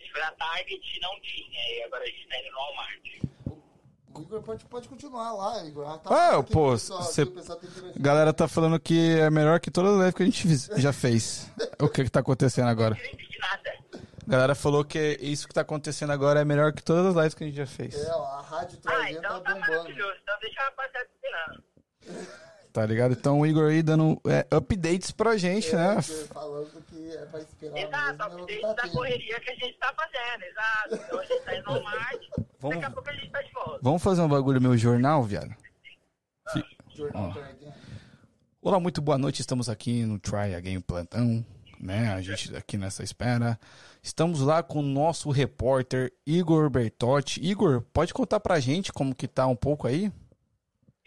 gente 0.02 0.12
foi 0.12 0.22
na 0.22 0.32
Target 0.34 0.98
e 0.98 1.00
não 1.02 1.20
tinha, 1.22 1.78
e 1.78 1.84
agora 1.84 2.04
a 2.04 2.08
gente 2.08 2.22
está 2.24 2.38
indo 2.40 2.52
no 2.52 2.58
Walmart. 2.58 3.00
O 4.16 4.22
Igor 4.22 4.41
pode, 4.44 4.66
pode 4.66 4.90
continuar 4.90 5.32
lá, 5.34 5.64
Igor. 5.66 5.88
Ah, 5.88 5.98
tá 5.98 6.10
Ah, 6.40 6.44
pô, 6.44 6.72
pessoal, 6.72 7.04
cê- 7.04 7.24
Galera 7.96 8.34
tá 8.34 8.48
falando 8.50 8.78
que 8.80 9.18
é 9.20 9.30
melhor 9.30 9.60
que 9.62 9.72
todas 9.72 9.94
as 9.94 10.00
lives 10.00 10.14
que 10.16 10.24
a 10.24 10.26
gente 10.26 10.82
já 10.82 10.91
fez. 10.91 11.50
O 11.80 11.88
que 11.88 12.04
que 12.04 12.10
tá 12.10 12.20
acontecendo 12.20 12.68
agora? 12.68 12.98
Nada. 13.40 13.80
Galera 14.28 14.56
falou 14.56 14.84
que 14.84 15.18
isso 15.22 15.48
que 15.48 15.54
tá 15.54 15.62
acontecendo 15.62 16.12
agora 16.12 16.41
é 16.41 16.46
melhor 16.46 16.74
que 16.74 16.84
todas 16.84 17.06
as 17.06 17.16
lives 17.16 17.34
que 17.34 17.44
a 17.46 17.48
gente 17.48 17.56
já 17.56 17.66
fez. 17.66 17.96
É, 17.96 18.14
ó, 18.14 18.26
a 18.26 18.41
rádio 18.41 18.78
Ah, 18.86 19.10
então 19.12 19.22
tá 19.22 19.30
tá 19.41 19.54
bombando. 19.54 19.60
maravilhoso. 19.72 20.20
Então 20.22 20.40
deixa 20.41 20.62
a 20.62 20.66
rapaziada 20.66 21.10
esperando. 21.16 21.64
Tá 22.80 22.85
ligado? 22.85 23.11
Então 23.11 23.41
o 23.41 23.45
Igor 23.45 23.69
aí 23.69 23.84
dando 23.84 24.22
é, 24.26 24.47
updates 24.56 25.11
pra 25.11 25.35
gente, 25.35 25.76
né? 25.76 26.01
Falando 26.01 26.81
que 26.88 27.11
é 27.11 27.26
pra 27.26 27.41
esperar 27.41 27.77
Exato, 27.77 28.30
mesmo, 28.30 28.39
é 28.39 28.43
o 28.43 28.45
que 28.45 28.53
update 28.53 28.61
tá 28.61 28.68
da 28.73 28.81
tendo. 28.84 28.91
correria 28.93 29.39
que 29.41 29.49
a 29.51 29.56
gente 29.56 29.73
tá 29.77 29.93
fazendo, 29.97 30.43
exato. 30.45 30.95
Então 31.06 31.19
a 31.19 31.26
gente 31.26 31.43
tá 31.43 31.56
indo 31.57 31.65
no 31.65 31.72
Walmart, 31.73 32.22
Vamos- 32.61 32.76
daqui 32.77 32.85
a 32.85 32.91
pouco 32.91 33.10
a 33.10 33.14
gente 33.14 33.30
tá 33.31 33.41
de 33.41 33.51
volta. 33.51 33.80
Vamos 33.81 34.01
fazer 34.01 34.22
um 34.22 34.30
bagulho 34.30 34.61
meu 34.61 34.77
jornal, 34.77 35.23
viado? 35.23 35.53
Jornal 36.95 37.34
Trajan. 37.34 37.73
Olá, 38.61 38.80
muito 38.80 39.01
boa 39.01 39.18
noite. 39.18 39.41
Estamos 39.41 39.68
aqui 39.68 40.06
no 40.06 40.18
Try 40.18 40.56
Again 40.56 40.80
Plantão, 40.80 41.45
né? 41.81 42.14
A 42.14 42.22
gente 42.22 42.56
aqui 42.56 42.77
nessa 42.77 43.03
espera. 43.03 43.60
Estamos 44.01 44.39
lá 44.39 44.64
com 44.64 44.80
o 44.80 44.84
nosso 44.84 45.30
repórter 45.31 46.14
Igor 46.26 46.69
Bertotti. 46.69 47.41
Igor, 47.45 47.81
pode 47.93 48.14
contar 48.14 48.39
pra 48.39 48.57
gente 48.61 48.93
como 48.93 49.14
que 49.14 49.27
tá 49.27 49.47
um 49.47 49.56
pouco 49.56 49.85
aí? 49.85 50.10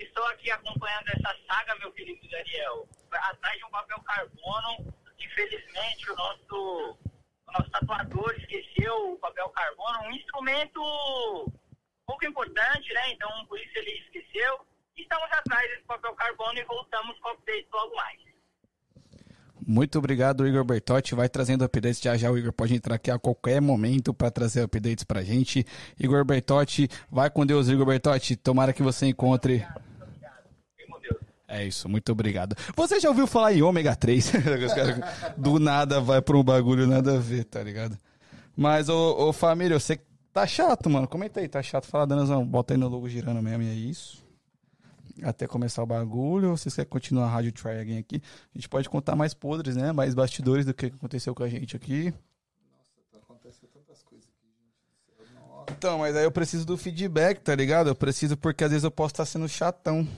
Estou 0.03 0.25
aqui 0.27 0.51
acompanhando 0.51 1.09
essa 1.11 1.37
saga, 1.47 1.77
meu 1.79 1.93
querido 1.93 2.29
Daniel. 2.29 2.89
Atrás 3.13 3.57
de 3.57 3.65
um 3.65 3.71
papel 3.71 4.01
carbono, 4.01 4.93
infelizmente 5.19 6.11
o 6.11 6.17
nosso, 6.17 6.99
o 7.47 7.53
nosso 7.53 7.71
tatuador 7.71 8.35
esqueceu 8.37 9.13
o 9.13 9.19
papel 9.19 9.49
carbono, 9.51 10.09
um 10.09 10.11
instrumento 10.11 10.81
pouco 12.05 12.25
importante, 12.27 12.93
né? 12.93 13.13
Então 13.13 13.47
por 13.47 13.61
isso 13.61 13.71
ele 13.77 13.93
esqueceu. 13.93 14.67
Estamos 14.97 15.31
atrás 15.31 15.71
desse 15.71 15.85
papel 15.85 16.15
carbono 16.15 16.59
e 16.59 16.65
voltamos 16.65 17.19
com 17.21 17.29
o 17.29 17.33
update 17.33 17.69
logo 17.73 17.95
mais. 17.95 18.21
Muito 19.65 19.97
obrigado, 19.99 20.47
Igor 20.47 20.65
Bertotti. 20.65 21.15
Vai 21.15 21.29
trazendo 21.29 21.65
updates. 21.65 22.01
Já 22.01 22.17
já 22.17 22.29
o 22.29 22.37
Igor 22.37 22.53
pode 22.53 22.75
entrar 22.75 22.97
aqui 22.97 23.11
a 23.11 23.19
qualquer 23.21 23.61
momento 23.61 24.13
para 24.13 24.33
trazer 24.33 24.63
updates 24.63 25.05
pra 25.05 25.23
gente. 25.23 25.65
Igor 25.99 26.25
Bertotti, 26.25 26.89
vai 27.09 27.31
com 27.31 27.47
Deus, 27.47 27.69
Igor 27.69 27.87
Bertotti. 27.87 28.35
Tomara 28.35 28.73
que 28.73 28.83
você 28.83 29.07
encontre. 29.07 29.59
Deus. 29.59 29.92
É 31.53 31.67
isso, 31.67 31.87
muito 31.87 32.11
obrigado. 32.11 32.57
Você 32.75 32.99
já 32.99 33.11
ouviu 33.11 33.27
falar 33.27 33.53
em 33.53 33.61
ômega 33.61 33.95
3? 33.95 34.33
Os 34.67 34.73
caras 34.73 34.99
do 35.37 35.59
nada 35.59 36.01
vai 36.01 36.23
pra 36.23 36.35
um 36.35 36.43
bagulho 36.43 36.87
nada 36.87 37.17
a 37.17 37.19
ver, 37.19 37.45
tá 37.45 37.63
ligado? 37.63 37.99
Mas, 38.57 38.89
ô, 38.89 39.29
ô 39.29 39.35
família, 39.35 39.79
que 39.79 40.01
tá 40.33 40.47
chato, 40.47 40.89
mano. 40.89 41.07
Comenta 41.07 41.41
aí, 41.41 41.49
tá 41.49 41.63
chato. 41.63 41.87
Fala, 41.87 42.07
Danazão, 42.07 42.43
bota 42.47 42.73
aí 42.73 42.79
no 42.79 42.89
logo 42.89 43.07
girando 43.07 43.43
mesmo 43.43 43.65
e 43.65 43.69
é 43.69 43.75
isso. 43.75 44.25
Até 45.23 45.47
começar 45.47 45.83
o 45.83 45.87
bagulho. 45.87 46.57
Vocês 46.57 46.75
querem 46.75 46.89
continuar 46.89 47.27
a 47.27 47.29
Rádio 47.29 47.53
Try 47.53 47.81
Again 47.81 47.99
aqui? 47.99 48.23
A 48.55 48.59
gente 48.59 48.71
pode 48.71 48.89
contar 48.89 49.15
mais 49.15 49.35
podres, 49.35 49.77
né? 49.77 49.93
Mais 49.93 50.15
bastidores 50.15 50.65
do 50.65 50.73
que 50.73 50.87
aconteceu 50.87 51.35
com 51.35 51.43
a 51.43 51.51
gente 51.51 51.77
aqui. 51.77 52.15
Então, 55.71 55.99
mas 55.99 56.17
aí 56.17 56.25
eu 56.25 56.33
preciso 56.33 56.65
do 56.65 56.79
feedback, 56.79 57.41
tá 57.41 57.55
ligado? 57.55 57.89
Eu 57.89 57.95
preciso 57.95 58.39
porque 58.39 58.65
às 58.65 58.71
vezes 58.71 58.85
eu 58.85 58.91
posso 58.91 59.13
estar 59.13 59.27
sendo 59.27 59.47
chatão, 59.47 60.09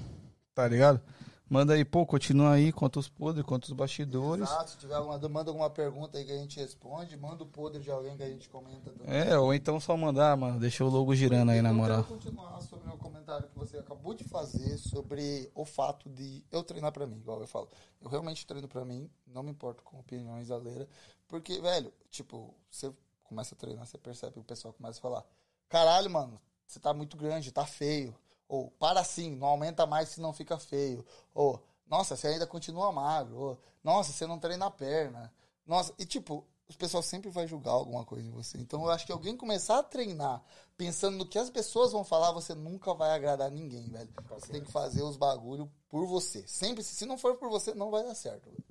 tá 0.55 0.69
ligado? 0.69 1.01
Manda 1.49 1.75
aí, 1.75 1.85
pô, 1.85 2.07
continua 2.07 2.53
aí, 2.53 2.73
conta 2.73 2.99
os 2.99 3.09
podres, 3.09 3.45
conta 3.45 3.67
os 3.67 3.73
bastidores. 3.73 4.49
Exato, 4.49 4.71
se 4.71 4.79
tiver 4.79 4.95
alguma, 4.95 5.19
manda 5.29 5.51
alguma 5.51 5.69
pergunta 5.69 6.17
aí 6.17 6.25
que 6.25 6.33
a 6.33 6.37
gente 6.39 6.59
responde, 6.59 7.17
manda 7.19 7.43
o 7.45 7.47
podre 7.47 7.83
de 7.83 7.91
alguém 7.91 8.17
que 8.17 8.23
a 8.23 8.29
gente 8.29 8.49
comenta 8.49 8.91
também. 8.91 9.15
É, 9.15 9.39
ou 9.39 9.53
então 9.53 9.79
só 9.79 9.95
mandar, 9.95 10.35
mano. 10.39 10.59
Deixa 10.59 10.83
o 10.85 10.89
logo 10.89 11.15
girando 11.15 11.51
aí, 11.51 11.61
na 11.61 11.69
eu 11.69 11.75
moral. 11.75 12.03
quero 12.03 12.15
continuar 12.17 12.61
sobre 12.63 12.89
o 12.91 12.97
comentário 12.97 13.47
que 13.47 13.59
você 13.59 13.77
acabou 13.77 14.15
de 14.15 14.25
fazer 14.25 14.79
sobre 14.79 15.51
o 15.55 15.67
fato 15.67 16.09
de 16.09 16.43
eu 16.51 16.63
treinar 16.65 16.93
pra 16.93 17.07
mim, 17.07 17.19
igual 17.19 17.41
eu 17.41 17.47
falo. 17.47 17.69
Eu 18.01 18.09
realmente 18.09 18.47
treino 18.47 18.67
pra 18.67 18.85
mim, 18.85 19.11
não 19.27 19.43
me 19.43 19.51
importo 19.51 19.83
com 19.83 19.99
opiniões 19.99 20.51
alheiras, 20.51 20.89
porque, 21.29 21.61
velho, 21.61 21.93
tipo, 22.11 22.55
você 22.71 22.91
começa 23.23 23.55
a 23.55 23.59
treinar, 23.59 23.87
você 23.87 23.99
percebe 23.99 24.39
o 24.39 24.45
pessoal 24.45 24.73
começa 24.73 24.99
a 24.99 25.03
falar: 25.03 25.25
caralho, 25.69 26.11
mano, 26.11 26.41
você 26.67 26.81
tá 26.81 26.95
muito 26.95 27.19
grande, 27.19 27.53
tá 27.53 27.67
feio. 27.67 28.17
Ou, 28.49 28.71
para 28.73 29.01
assim, 29.01 29.35
não 29.37 29.49
aumenta 29.49 29.87
mais 29.87 30.09
se 30.11 30.21
não 30.21 30.33
fica 30.33 30.59
feio. 30.59 31.05
Ou, 31.35 31.63
nossa, 31.89 32.17
você 32.17 32.29
ainda 32.29 32.47
continua 32.47 32.93
magro. 32.93 33.37
Ou, 33.37 33.59
nossa, 33.83 34.13
você 34.13 34.27
não 34.27 34.39
treina 34.39 34.67
a 34.67 34.71
perna. 34.71 35.33
Nossa, 35.67 35.93
e 35.99 36.05
tipo, 36.05 36.45
o 36.69 36.77
pessoal 36.77 37.03
sempre 37.03 37.31
vai 37.31 37.47
julgar 37.47 37.73
alguma 37.73 38.05
coisa 38.05 38.27
em 38.27 38.31
você. 38.31 38.59
Então 38.59 38.83
eu 38.85 38.91
acho 38.91 39.07
que 39.07 39.13
alguém 39.13 39.37
começar 39.37 39.79
a 39.79 39.83
treinar 39.83 40.43
pensando 40.77 41.17
no 41.17 41.27
que 41.27 41.39
as 41.39 41.49
pessoas 41.51 41.93
vão 41.93 42.05
falar, 42.05 42.33
você 42.33 42.55
nunca 42.55 42.93
vai 42.95 43.11
agradar 43.13 43.51
ninguém, 43.51 43.89
velho. 43.89 44.09
Você 44.31 44.53
tem 44.53 44.63
que 44.63 44.71
fazer 44.73 45.03
os 45.03 45.17
bagulho 45.17 45.71
por 45.89 46.07
você. 46.07 46.43
Sempre, 46.47 46.83
se 46.83 47.07
não 47.07 47.17
for 47.17 47.37
por 47.37 47.49
você, 47.49 47.75
não 47.75 47.91
vai 47.91 48.03
dar 48.03 48.15
certo. 48.15 48.45
velho. 48.51 48.63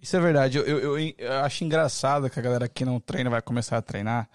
Isso 0.00 0.16
é 0.16 0.20
verdade. 0.20 0.58
Eu, 0.58 0.64
eu- 0.80 0.98
eu 0.98 1.32
acho 1.44 1.62
engraçado 1.62 2.28
que 2.28 2.38
a 2.38 2.42
galera 2.42 2.68
que 2.68 2.84
não 2.84 2.98
treina 2.98 3.30
vai 3.30 3.40
começar 3.42 3.76
a 3.76 3.82
treinar. 3.82 4.28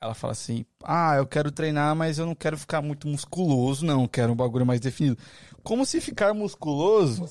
Ela 0.00 0.14
fala 0.14 0.32
assim: 0.32 0.64
Ah, 0.82 1.16
eu 1.16 1.26
quero 1.26 1.50
treinar, 1.50 1.94
mas 1.94 2.18
eu 2.18 2.24
não 2.24 2.34
quero 2.34 2.56
ficar 2.56 2.80
muito 2.80 3.06
musculoso, 3.06 3.84
não. 3.84 4.08
Quero 4.08 4.32
um 4.32 4.36
bagulho 4.36 4.64
mais 4.64 4.80
definido. 4.80 5.18
Como 5.62 5.84
se 5.84 6.00
ficar 6.00 6.32
musculoso 6.32 7.28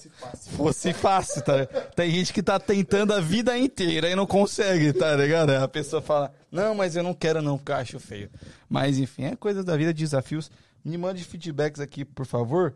fosse 0.56 0.94
fácil, 0.94 1.42
tá? 1.42 1.66
Tem 1.96 2.12
gente 2.12 2.32
que 2.32 2.44
tá 2.44 2.60
tentando 2.60 3.12
a 3.12 3.20
vida 3.20 3.58
inteira 3.58 4.08
e 4.08 4.16
não 4.16 4.28
consegue, 4.28 4.94
tá 4.94 5.16
ligado? 5.16 5.50
A 5.50 5.68
pessoa 5.68 6.00
fala: 6.00 6.32
Não, 6.52 6.76
mas 6.76 6.96
eu 6.96 7.02
não 7.02 7.14
quero, 7.14 7.42
não, 7.42 7.58
porque 7.58 7.72
eu 7.72 7.76
acho 7.76 8.00
feio. 8.00 8.30
Mas 8.70 9.00
enfim, 9.00 9.24
é 9.24 9.36
coisa 9.36 9.64
da 9.64 9.76
vida, 9.76 9.92
desafios. 9.92 10.52
Me 10.86 10.96
mande 10.96 11.24
feedbacks 11.24 11.82
aqui, 11.82 12.06
por 12.06 12.26
favor. 12.26 12.76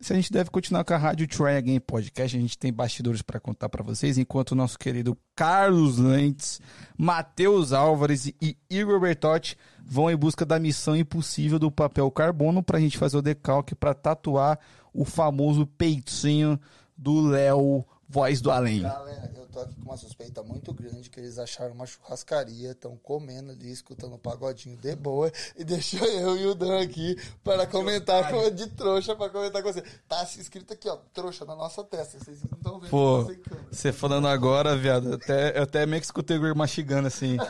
Se 0.00 0.12
a 0.12 0.16
gente 0.16 0.30
deve 0.30 0.48
continuar 0.48 0.84
com 0.84 0.94
a 0.94 0.96
Rádio 0.96 1.26
Try 1.26 1.56
Again 1.56 1.80
Podcast, 1.80 2.36
a 2.36 2.40
gente 2.40 2.56
tem 2.56 2.72
bastidores 2.72 3.20
para 3.20 3.40
contar 3.40 3.68
para 3.68 3.82
vocês, 3.82 4.16
enquanto 4.16 4.52
o 4.52 4.54
nosso 4.54 4.78
querido 4.78 5.18
Carlos 5.34 5.98
Lentes, 5.98 6.60
Matheus 6.96 7.72
Álvares 7.72 8.26
e 8.26 8.56
Igor 8.70 9.00
Bertotti 9.00 9.56
vão 9.84 10.08
em 10.08 10.16
busca 10.16 10.46
da 10.46 10.58
missão 10.58 10.94
impossível 10.94 11.58
do 11.58 11.68
papel 11.68 12.08
carbono 12.12 12.62
para 12.62 12.78
a 12.78 12.80
gente 12.80 12.96
fazer 12.96 13.16
o 13.16 13.22
decalque 13.22 13.74
para 13.74 13.92
tatuar 13.92 14.60
o 14.94 15.04
famoso 15.04 15.66
peitinho 15.66 16.60
do 16.96 17.20
Léo 17.20 17.84
Voz 18.08 18.40
do 18.40 18.50
Além. 18.50 18.82
Galera, 18.82 19.30
eu 19.36 19.46
tô 19.46 19.60
aqui 19.60 19.74
com 19.74 19.82
uma 19.82 19.96
suspeita 19.98 20.42
muito 20.42 20.72
grande 20.72 21.10
que 21.10 21.20
eles 21.20 21.38
acharam 21.38 21.74
uma 21.74 21.84
churrascaria, 21.84 22.70
estão 22.70 22.96
comendo 22.96 23.50
ali, 23.50 23.70
escutando 23.70 24.14
um 24.14 24.18
pagodinho 24.18 24.78
de 24.78 24.96
boa, 24.96 25.30
e 25.56 25.62
deixou 25.62 26.06
eu 26.06 26.34
e 26.36 26.46
o 26.46 26.54
Dan 26.54 26.80
aqui 26.80 27.16
para 27.44 27.66
comentar 27.66 28.30
com, 28.30 28.50
de 28.50 28.66
trouxa, 28.68 29.14
para 29.14 29.28
comentar 29.28 29.62
com 29.62 29.70
você. 29.70 29.82
Tá 30.08 30.22
escrito 30.22 30.72
aqui, 30.72 30.88
ó, 30.88 30.96
trouxa 31.12 31.44
na 31.44 31.54
nossa 31.54 31.84
testa, 31.84 32.18
vocês 32.18 32.42
não 32.50 32.56
estão 32.56 32.80
vendo 32.80 32.90
Pô, 32.90 33.26
sem 33.26 33.36
câmera. 33.36 33.66
você 33.70 33.92
falando 33.92 34.26
agora, 34.26 34.74
viado, 34.74 35.12
até, 35.12 35.58
eu 35.58 35.64
até 35.64 35.84
meio 35.84 36.00
que 36.00 36.06
escutei 36.06 36.38
o 36.38 36.40
Igor 36.40 36.56
mastigando 36.56 37.08
assim. 37.08 37.36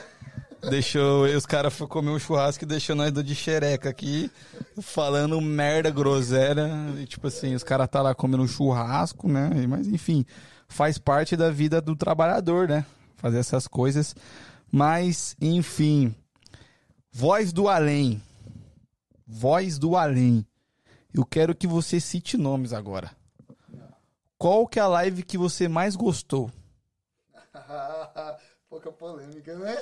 Deixou. 0.63 1.25
Os 1.25 1.47
caras 1.47 1.75
comer 1.77 2.11
um 2.11 2.19
churrasco 2.19 2.65
e 2.65 2.67
deixou 2.67 2.97
nós 2.97 3.13
do 3.13 3.23
de 3.23 3.35
xereca 3.35 3.89
aqui, 3.89 4.31
falando 4.81 5.41
merda, 5.41 5.91
groselha. 5.91 6.69
E, 6.99 7.07
tipo 7.07 7.27
assim, 7.27 7.55
os 7.55 7.63
caras 7.63 7.89
tá 7.89 8.03
lá 8.03 8.15
comendo 8.15 8.43
um 8.43 8.49
churrasco, 8.49 9.29
né? 9.29 9.51
Mas 9.69 9.87
enfim, 9.87 10.25
faz 10.69 10.99
parte 10.99 11.37
da 11.37 11.51
vida 11.51 11.81
do 11.81 11.95
trabalhador, 11.95 12.69
né? 12.69 12.85
Fazer 13.17 13.39
essas 13.39 13.67
coisas. 13.67 14.15
Mas, 14.71 15.37
enfim. 15.41 16.15
Voz 17.13 17.53
do 17.53 17.69
além. 17.69 18.23
Voz 19.27 19.79
do 19.79 19.97
além. 19.97 20.47
Eu 21.15 21.25
quero 21.25 21.55
que 21.55 21.67
você 21.67 22.01
cite 22.01 22.37
nomes 22.37 22.73
agora. 22.73 23.11
Qual 24.37 24.67
que 24.69 24.79
é 24.79 24.83
a 24.83 24.87
live 24.87 25.23
que 25.23 25.37
você 25.37 25.67
mais 25.67 25.97
gostou? 25.97 26.51
Pouca 28.69 28.93
polêmica, 28.93 29.57
né? 29.59 29.74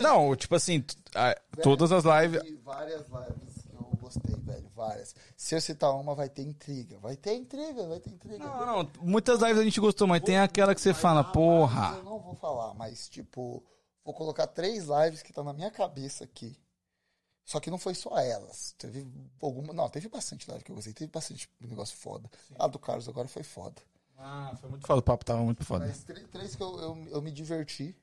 Não, 0.00 0.36
tipo 0.36 0.54
assim, 0.54 0.84
a- 1.14 1.34
todas 1.62 1.90
as 1.92 2.04
lives. 2.04 2.42
Várias 2.62 3.06
lives 3.08 3.62
que 3.70 3.74
eu 3.74 3.98
gostei, 3.98 4.34
velho. 4.36 4.70
Várias. 4.74 5.14
Se 5.36 5.54
eu 5.54 5.60
citar 5.62 5.90
uma, 5.94 6.14
vai 6.14 6.28
ter 6.28 6.42
intriga. 6.42 6.98
Vai 6.98 7.16
ter 7.16 7.34
intriga, 7.34 7.86
vai 7.88 8.00
ter 8.00 8.10
intriga. 8.10 8.38
Não, 8.38 8.66
não, 8.82 8.90
muitas 9.00 9.40
lives 9.40 9.58
a 9.58 9.64
gente 9.64 9.80
gostou, 9.80 10.06
mas 10.06 10.22
tem 10.22 10.38
aquela 10.38 10.74
que 10.74 10.80
você 10.80 10.92
fala, 10.92 11.24
porra. 11.24 11.96
Eu 11.96 12.02
não 12.04 12.18
vou 12.18 12.34
falar, 12.34 12.74
mas, 12.74 13.08
tipo, 13.08 13.64
vou 14.04 14.12
colocar 14.12 14.46
três 14.46 14.84
lives 14.84 15.22
que 15.22 15.30
estão 15.30 15.42
na 15.44 15.54
minha 15.54 15.70
cabeça 15.70 16.24
aqui. 16.24 16.54
Só 17.46 17.60
que 17.60 17.70
não 17.70 17.78
foi 17.78 17.94
só 17.94 18.18
elas. 18.18 18.74
Teve 18.76 19.06
alguma. 19.40 19.72
Não, 19.72 19.88
teve 19.88 20.08
bastante 20.08 20.48
live 20.50 20.64
que 20.64 20.70
eu 20.70 20.74
gostei. 20.76 20.92
Teve 20.92 21.10
bastante 21.10 21.48
negócio 21.60 21.96
foda. 21.96 22.30
A 22.58 22.66
do 22.66 22.78
Carlos 22.78 23.08
agora 23.08 23.28
foi 23.28 23.42
foda. 23.42 23.80
Ah, 24.18 24.54
foi 24.60 24.70
muito 24.70 24.86
foda, 24.86 25.00
o 25.00 25.02
papo 25.02 25.24
tava 25.24 25.42
muito 25.42 25.64
foda. 25.64 25.86
Mas 25.86 26.04
três, 26.04 26.26
três 26.30 26.54
que 26.56 26.62
eu, 26.62 26.78
eu, 26.80 27.06
eu 27.10 27.22
me 27.22 27.30
diverti. 27.30 27.94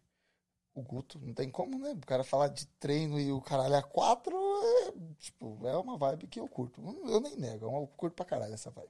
O 0.74 0.82
Guto, 0.82 1.20
não 1.20 1.34
tem 1.34 1.50
como, 1.50 1.78
né? 1.78 1.92
O 1.92 2.06
cara 2.06 2.24
falar 2.24 2.48
de 2.48 2.66
treino 2.80 3.20
e 3.20 3.32
o 3.32 3.42
caralho 3.42 3.76
a 3.76 3.84
quatro, 3.84 4.34
é, 4.34 4.94
tipo, 5.20 5.60
é 5.68 5.76
uma 5.76 5.98
vibe 5.98 6.28
que 6.28 6.40
eu 6.40 6.48
curto. 6.48 6.82
Eu 7.06 7.20
nem 7.20 7.36
nego, 7.36 7.66
eu 7.66 7.90
curto 7.98 8.16
pra 8.16 8.24
caralho 8.26 8.54
essa 8.54 8.72
vibe. 8.72 8.90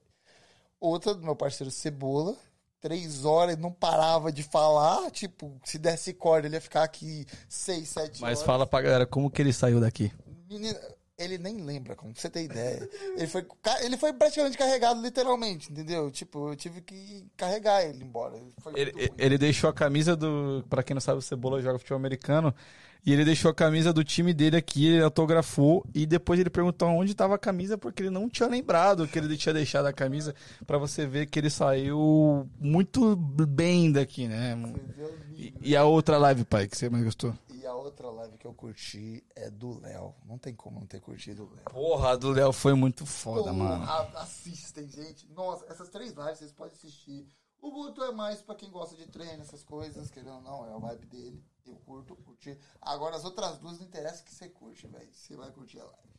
Outra 0.80 1.16
do 1.16 1.24
meu 1.24 1.35
parceiro 1.35 1.72
Cebola, 1.72 2.35
três 2.80 3.26
horas 3.26 3.56
e 3.56 3.60
não 3.60 3.72
parava 3.72 4.32
de 4.32 4.43
falar, 4.43 5.10
tipo, 5.11 5.60
se 5.64 5.80
desse 5.80 6.14
corda 6.14 6.48
ele 6.48 6.56
ia 6.56 6.61
ficar 6.61 6.84
aqui 6.84 7.26
seis, 7.50 7.90
sete 7.90 8.22
Mas 8.22 8.40
horas. 8.40 8.43
fala 8.43 8.68
pra 8.68 8.82
galera 8.82 9.06
como 9.08 9.30
que 9.32 9.42
ele 9.42 9.53
saiu 9.53 9.80
daqui. 9.80 10.11
Menina, 10.48 10.80
ele 11.24 11.38
nem 11.38 11.58
lembra, 11.58 11.95
como 11.95 12.14
você 12.16 12.30
ter 12.30 12.43
ideia. 12.43 12.88
Ele 13.16 13.27
foi, 13.27 13.45
ele 13.82 13.98
foi 13.98 14.14
praticamente 14.14 14.58
carregado, 14.58 15.01
literalmente, 15.01 15.72
entendeu? 15.72 16.09
Tipo, 16.11 16.50
eu 16.50 16.56
tive 16.56 16.82
que 16.82 17.25
carregar 17.38 17.83
ele 17.83 18.03
embora. 18.03 18.38
Ele, 18.75 18.91
ruim. 18.91 19.09
ele 19.17 19.38
deixou 19.38 19.69
a 19.69 19.74
camisa 19.74 20.16
do. 20.16 20.66
Pra 20.69 20.83
quem 20.83 20.93
não 20.93 21.01
sabe, 21.01 21.19
o 21.19 21.22
Cebola 21.22 21.61
joga 21.61 21.80
futebol 21.80 21.98
americano. 21.98 22.53
E 23.03 23.11
ele 23.11 23.25
deixou 23.25 23.50
a 23.50 23.53
camisa 23.53 23.91
do 23.91 24.03
time 24.03 24.32
dele 24.32 24.58
aqui, 24.58 24.85
ele 24.85 25.03
autografou. 25.03 25.83
E 25.93 26.06
depois 26.06 26.40
ele 26.40 26.51
perguntou 26.51 26.88
onde 26.90 27.16
tava 27.16 27.33
a 27.33 27.40
camisa, 27.40 27.77
porque 27.77 28.03
ele 28.03 28.11
não 28.11 28.30
tinha 28.30 28.48
lembrado 28.48 29.08
que 29.08 29.17
ele 29.17 29.35
tinha 29.38 29.53
deixado 29.53 29.88
a 29.88 29.93
camisa. 29.93 30.35
Pra 30.67 30.77
você 30.77 31.08
ver 31.08 31.25
que 31.25 31.40
ele 31.40 31.50
saiu 31.50 32.48
muito 32.59 33.16
bem 33.16 33.91
daqui, 33.91 34.27
né? 34.27 34.56
E, 35.35 35.53
e 35.61 35.75
a 35.75 35.83
outra 35.83 36.17
live, 36.19 36.45
pai, 36.45 36.67
que 36.67 36.77
você 36.77 36.90
mais 36.90 37.03
gostou? 37.03 37.33
E 37.61 37.67
a 37.67 37.75
outra 37.75 38.09
live 38.09 38.40
que 38.40 38.48
eu 38.48 38.56
curti 38.56 39.23
é 39.35 39.48
do 39.48 39.80
Léo. 39.80 40.15
Não 40.25 40.40
tem 40.40 40.56
como 40.56 40.80
não 40.80 40.88
ter 40.88 40.99
curtido 40.99 41.43
o 41.43 41.53
Léo. 41.53 41.65
Porra, 41.65 42.14
a 42.14 42.15
do 42.15 42.31
Léo 42.31 42.51
foi 42.51 42.73
muito 42.73 43.06
foda, 43.06 43.53
Porra, 43.53 43.53
mano. 43.53 44.17
Assistem, 44.17 44.90
gente. 44.90 45.27
Nossa, 45.31 45.64
essas 45.67 45.88
três 45.90 46.14
lives 46.14 46.40
vocês 46.40 46.51
podem 46.51 46.73
assistir. 46.73 47.27
O 47.61 47.69
Guto 47.69 48.03
é 48.03 48.11
mais 48.11 48.41
pra 48.41 48.56
quem 48.56 48.72
gosta 48.72 48.95
de 48.95 49.06
treino, 49.06 49.43
essas 49.43 49.61
coisas, 49.61 50.09
querendo 50.09 50.38
ou 50.38 50.41
não, 50.41 50.65
é 50.65 50.73
a 50.73 50.77
vibe 50.80 51.06
dele. 51.06 51.45
Eu 51.64 51.75
curto, 51.75 52.15
curti. 52.15 52.57
Agora 52.81 53.15
as 53.15 53.23
outras 53.23 53.59
duas 53.59 53.77
não 53.77 53.85
interessa 53.85 54.23
que 54.23 54.33
você 54.33 54.49
curte, 54.49 54.88
velho. 54.88 55.14
Você 55.14 55.35
vai 55.35 55.51
curtir 55.51 55.80
a 55.80 55.83
live. 55.83 56.09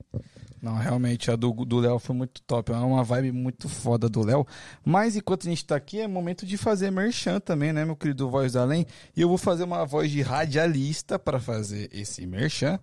Não, 0.61 0.77
realmente, 0.77 1.31
a 1.31 1.35
do 1.35 1.79
Léo 1.81 1.99
foi 1.99 2.15
muito 2.15 2.41
top. 2.43 2.71
É 2.71 2.77
uma 2.77 3.03
vibe 3.03 3.33
muito 3.33 3.69
foda 3.69 4.09
do 4.09 4.25
Léo. 4.25 4.47
Mas 4.85 5.17
enquanto 5.17 5.47
a 5.47 5.51
gente 5.51 5.65
tá 5.65 5.75
aqui, 5.75 6.01
é 6.01 6.07
momento 6.07 6.47
de 6.47 6.57
fazer 6.57 6.91
merchan 6.93 7.41
também, 7.41 7.73
né, 7.73 7.85
meu 7.85 7.97
querido 7.97 8.31
Voz 8.31 8.53
do 8.53 8.61
Além? 8.61 8.87
E 9.17 9.21
eu 9.21 9.29
vou 9.29 9.39
fazer 9.39 9.65
uma 9.65 9.85
voz 9.85 10.11
de 10.11 10.23
radialista 10.23 11.19
para 11.19 11.41
fazer 11.41 11.91
esse 11.93 12.25
merchan. 12.27 12.79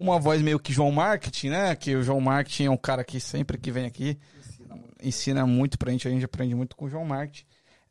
Uma 0.00 0.18
voz 0.18 0.40
meio 0.40 0.58
que 0.58 0.72
João 0.72 0.90
Marketing, 0.90 1.50
né? 1.50 1.76
Que 1.76 1.94
o 1.94 2.02
João 2.02 2.20
Marketing 2.20 2.64
é 2.64 2.70
um 2.70 2.78
cara 2.78 3.04
que 3.04 3.20
sempre 3.20 3.58
que 3.58 3.70
vem 3.70 3.84
aqui 3.84 4.18
ensina 5.02 5.44
muito 5.44 5.76
pra 5.76 5.90
gente, 5.90 6.06
a 6.06 6.10
gente 6.10 6.24
aprende 6.24 6.54
muito 6.54 6.76
com 6.76 6.84
o 6.84 6.88
João 6.88 7.04
Marketing. 7.04 7.44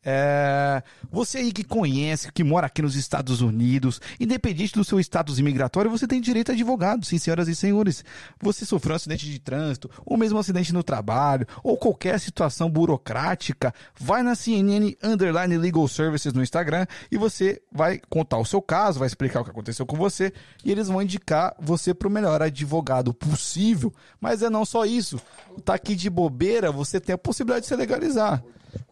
É, 0.04 0.82
você 1.10 1.38
aí 1.38 1.52
que 1.52 1.62
conhece, 1.62 2.32
que 2.32 2.42
mora 2.42 2.66
aqui 2.66 2.82
nos 2.82 2.96
Estados 2.96 3.40
Unidos, 3.40 4.00
independente 4.18 4.74
do 4.74 4.84
seu 4.84 4.98
status 4.98 5.38
imigratório, 5.38 5.90
você 5.90 6.08
tem 6.08 6.20
direito 6.20 6.50
a 6.50 6.54
advogado, 6.54 7.06
sim, 7.06 7.18
senhoras 7.18 7.46
e 7.46 7.54
senhores. 7.54 8.04
Você 8.40 8.64
sofreu 8.64 8.94
um 8.94 8.96
acidente 8.96 9.30
de 9.30 9.38
trânsito, 9.38 9.88
ou 10.04 10.16
mesmo 10.16 10.38
um 10.38 10.40
acidente 10.40 10.72
no 10.72 10.82
trabalho, 10.82 11.46
ou 11.62 11.76
qualquer 11.76 12.18
situação 12.18 12.68
burocrática, 12.68 13.72
vai 13.98 14.22
na 14.22 14.34
CNN 14.34 14.96
Underline 15.02 15.56
Legal 15.56 15.86
Services 15.86 16.32
no 16.32 16.42
Instagram 16.42 16.86
e 17.10 17.16
você 17.16 17.62
vai 17.70 18.00
contar 18.08 18.38
o 18.38 18.44
seu 18.44 18.60
caso, 18.60 18.98
vai 18.98 19.06
explicar 19.06 19.40
o 19.40 19.44
que 19.44 19.50
aconteceu 19.50 19.86
com 19.86 19.96
você 19.96 20.32
e 20.64 20.72
eles 20.72 20.88
vão 20.88 21.00
indicar 21.00 21.54
você 21.60 21.94
para 21.94 22.08
o 22.08 22.10
melhor 22.10 22.42
advogado 22.42 23.14
possível. 23.14 23.92
Mas 24.20 24.42
é 24.42 24.50
não 24.50 24.64
só 24.64 24.84
isso. 24.84 25.20
Tá 25.64 25.74
aqui 25.74 25.94
de 25.94 26.10
bobeira, 26.10 26.72
você 26.72 27.00
tem 27.00 27.14
a 27.14 27.18
possibilidade 27.18 27.62
de 27.62 27.68
se 27.68 27.76
legalizar. 27.76 28.42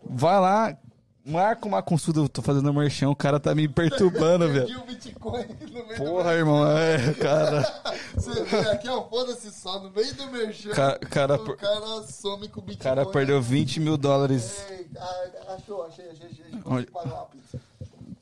Vai 0.03 0.41
lá, 0.41 0.77
marca 1.25 1.67
uma 1.67 1.83
consulta. 1.83 2.21
Eu 2.21 2.29
tô 2.29 2.43
fazendo 2.43 2.73
merchan, 2.73 3.09
o 3.11 3.17
cara 3.17 3.39
tá 3.41 3.55
me 3.55 3.69
perturbando, 3.69 4.47
Perdi 4.47 4.73
velho. 4.73 4.81
o 4.81 4.87
Bitcoin 4.87 5.47
no 5.73 5.87
meio 5.87 5.97
Porra, 5.97 6.33
irmão, 6.35 6.67
é, 6.67 7.15
cara. 7.15 7.63
Você 8.15 8.43
vê 8.45 8.57
aqui, 8.71 8.89
ó, 8.89 9.03
foda-se 9.09 9.51
só, 9.51 9.79
no 9.81 9.91
meio 9.91 10.15
do 10.15 10.27
merchan. 10.31 10.71
Ca- 10.71 10.99
cara 10.99 11.35
o 11.37 11.57
cara 11.57 12.03
some 12.03 12.49
com 12.49 12.61
o 12.61 12.63
O 12.63 12.67
Bitcoin. 12.67 12.85
cara 12.85 13.07
perdeu 13.07 13.41
20 13.41 13.81
mil 13.81 13.97
dólares. 13.97 14.65
Ei, 14.71 14.87
ah, 14.97 15.55
achou, 15.55 15.85
achei, 15.87 16.09
achei, 16.11 16.27
achei. 16.27 16.45
Onde? 16.65 16.89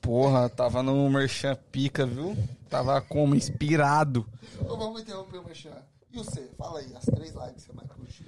Porra, 0.00 0.48
tava 0.48 0.82
no 0.82 1.08
merchan 1.10 1.56
pica, 1.70 2.06
viu? 2.06 2.36
Tava 2.70 3.00
como? 3.00 3.34
Inspirado. 3.34 4.26
Ô, 4.66 4.76
vamos 4.76 5.02
interromper 5.02 5.38
o 5.38 5.44
merchan. 5.44 5.70
E 6.12 6.16
você? 6.16 6.48
Fala 6.56 6.78
aí, 6.80 6.86
as 6.96 7.04
três 7.04 7.34
lives 7.34 7.52
que 7.54 7.60
você 7.62 7.72
mais 7.74 7.88
curtiu. 7.90 8.26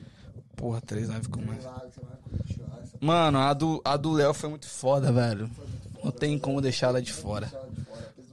Porra, 0.61 0.81
três 0.83 1.09
lives 1.09 1.27
com 1.27 1.41
mais. 1.43 1.65
Mano, 3.01 3.39
a 3.39 3.53
do, 3.55 3.81
a 3.85 3.97
do 3.97 4.13
Léo 4.13 4.35
foi 4.35 4.51
muito 4.51 4.69
foda, 4.69 5.11
velho. 5.11 5.51
Não 6.05 6.11
tem 6.13 6.39
como 6.39 6.61
deixar 6.61 6.89
ela 6.89 7.01
de 7.03 7.13
fora. 7.13 7.51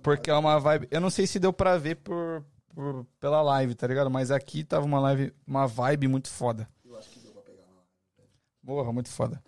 Porque 0.03 0.29
é 0.29 0.33
uma 0.35 0.59
vibe. 0.59 0.87
Eu 0.91 0.99
não 1.01 1.09
sei 1.09 1.25
se 1.25 1.39
deu 1.39 1.53
pra 1.53 1.77
ver 1.77 1.95
por, 1.95 2.43
por- 2.75 3.05
pela 3.19 3.41
live, 3.41 3.75
tá 3.75 3.87
ligado? 3.87 4.09
Mas 4.11 4.29
aqui 4.29 4.63
tava 4.63 4.85
uma 4.85 4.99
live, 4.99 5.33
uma 5.47 5.65
vibe 5.67 6.07
muito 6.09 6.29
foda. 6.29 6.67
Eu 6.85 6.97
acho 6.97 7.09
que 7.09 7.19
deu 7.19 7.31
pra 7.31 7.41
pegar 7.43 7.61
na 7.63 7.75
live. 7.75 8.31
Porra, 8.65 8.91
muito 8.93 9.09
foda. 9.09 9.41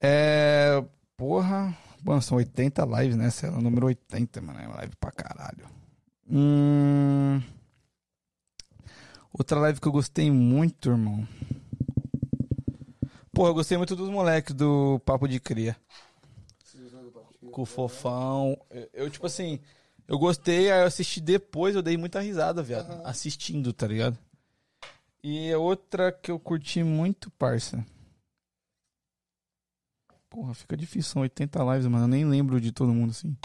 É. 0.00 0.82
Porra. 1.16 1.76
Mano, 2.02 2.20
são 2.22 2.36
80 2.38 2.84
lives, 2.84 3.16
né? 3.16 3.26
Essa 3.26 3.46
é 3.46 3.50
o 3.50 3.60
número 3.60 3.86
80, 3.86 4.40
mano. 4.40 4.58
É 4.58 4.66
uma 4.66 4.76
live 4.76 4.96
pra 4.96 5.12
caralho. 5.12 5.66
Hum. 6.28 7.40
Outra 9.32 9.60
live 9.60 9.80
que 9.80 9.86
eu 9.88 9.92
gostei 9.92 10.30
muito, 10.30 10.90
irmão. 10.90 11.26
Pô, 13.32 13.46
eu 13.46 13.54
gostei 13.54 13.78
muito 13.78 13.96
dos 13.96 14.10
moleques 14.10 14.54
do 14.54 15.00
Papo 15.06 15.26
de 15.26 15.40
Cria. 15.40 15.74
Com 17.50 17.62
o 17.62 17.66
Fofão. 17.66 18.58
Eu, 18.92 19.10
tipo 19.10 19.26
assim, 19.26 19.58
eu 20.06 20.18
gostei, 20.18 20.70
aí 20.70 20.80
eu 20.80 20.86
assisti 20.86 21.20
depois, 21.20 21.74
eu 21.74 21.82
dei 21.82 21.96
muita 21.96 22.20
risada, 22.20 22.62
viado. 22.62 22.92
Uhum. 22.92 23.06
Assistindo, 23.06 23.72
tá 23.72 23.86
ligado? 23.86 24.18
E 25.22 25.48
é 25.48 25.56
outra 25.56 26.12
que 26.12 26.30
eu 26.30 26.38
curti 26.38 26.82
muito, 26.82 27.30
parça. 27.30 27.84
Porra, 30.28 30.52
fica 30.52 30.76
difícil, 30.76 31.12
são 31.12 31.22
80 31.22 31.62
lives, 31.72 31.86
mano. 31.86 32.04
Eu 32.04 32.08
nem 32.08 32.24
lembro 32.26 32.60
de 32.60 32.70
todo 32.72 32.92
mundo 32.92 33.10
assim. 33.10 33.36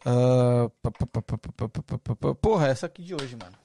Uh, 0.00 0.70
porra, 2.40 2.68
essa 2.68 2.86
aqui 2.86 3.02
de 3.02 3.14
hoje, 3.14 3.36
mano. 3.36 3.56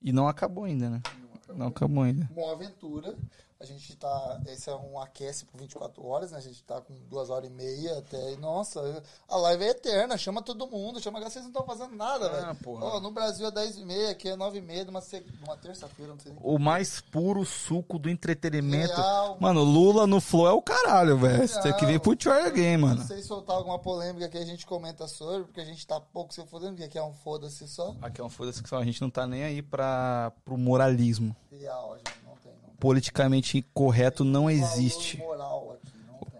E 0.00 0.12
não 0.12 0.26
acabou 0.26 0.64
ainda, 0.64 0.90
né? 0.90 1.00
Não 1.04 1.34
acabou, 1.34 1.56
não 1.56 1.66
acabou 1.66 2.02
ainda. 2.02 2.28
Uma 2.36 2.52
aventura. 2.52 3.16
A 3.62 3.64
gente 3.64 3.94
tá. 3.94 4.40
Esse 4.48 4.68
é 4.68 4.74
um 4.74 4.98
aquece 4.98 5.44
por 5.44 5.56
24 5.60 6.04
horas, 6.04 6.32
né? 6.32 6.38
A 6.38 6.40
gente 6.40 6.60
tá 6.64 6.80
com 6.80 6.94
duas 7.08 7.30
horas 7.30 7.48
e 7.48 7.52
meia 7.52 7.98
até. 7.98 8.32
E, 8.32 8.36
nossa, 8.36 9.04
a 9.28 9.36
live 9.36 9.62
é 9.62 9.68
eterna. 9.68 10.18
Chama 10.18 10.42
todo 10.42 10.66
mundo. 10.66 11.00
Chama. 11.00 11.20
Vocês 11.20 11.44
não 11.44 11.52
estão 11.52 11.64
fazendo 11.64 11.94
nada, 11.94 12.26
Ah, 12.26 12.52
velho. 12.52 12.78
Ó, 12.80 12.98
no 12.98 13.12
Brasil 13.12 13.46
é 13.46 13.52
10 13.52 13.76
e 13.78 13.84
meia, 13.84 14.10
aqui 14.10 14.28
é 14.30 14.34
9 14.34 14.58
e 14.58 14.60
meia, 14.60 14.84
numa, 14.84 15.00
numa 15.40 15.56
terça-feira, 15.56 16.12
não 16.12 16.18
sei. 16.18 16.32
O 16.40 16.58
mais 16.58 17.00
puro 17.00 17.44
suco 17.44 18.00
do 18.00 18.10
entretenimento. 18.10 18.94
Real. 18.94 19.36
Mano, 19.38 19.62
Lula 19.62 20.08
no 20.08 20.20
Flow 20.20 20.48
é 20.48 20.52
o 20.52 20.60
caralho, 20.60 21.16
velho. 21.16 21.46
Você 21.46 21.60
tem 21.62 21.76
que 21.76 21.86
vir 21.86 22.00
pro 22.00 22.16
Try 22.16 22.32
Again, 22.46 22.78
mano. 22.78 22.96
Não 22.96 23.06
sei 23.06 23.22
se 23.22 23.28
soltar 23.28 23.54
alguma 23.54 23.78
polêmica 23.78 24.28
que 24.28 24.38
a 24.38 24.44
gente 24.44 24.66
comenta 24.66 25.06
sobre, 25.06 25.44
porque 25.44 25.60
a 25.60 25.64
gente 25.64 25.86
tá 25.86 26.00
pouco 26.00 26.34
se 26.34 26.44
fodendo, 26.46 26.72
porque 26.72 26.84
aqui 26.84 26.98
é 26.98 27.02
um 27.04 27.14
foda-se 27.14 27.68
só. 27.68 27.94
Aqui 28.02 28.20
é 28.20 28.24
um 28.24 28.28
foda-se 28.28 28.60
que 28.60 28.68
só 28.68 28.78
a 28.78 28.84
gente 28.84 29.00
não 29.00 29.08
tá 29.08 29.24
nem 29.24 29.44
aí 29.44 29.62
pra, 29.62 30.32
pro 30.44 30.58
moralismo. 30.58 31.36
Real, 31.50 31.96
gente 31.96 32.16
não 32.24 32.34
tem, 32.36 32.52
não 32.62 32.70
tem. 32.70 32.71
Politicamente 32.82 33.64
correto 33.72 34.24
não 34.24 34.50
existe. 34.50 35.16
Tem. 35.16 35.26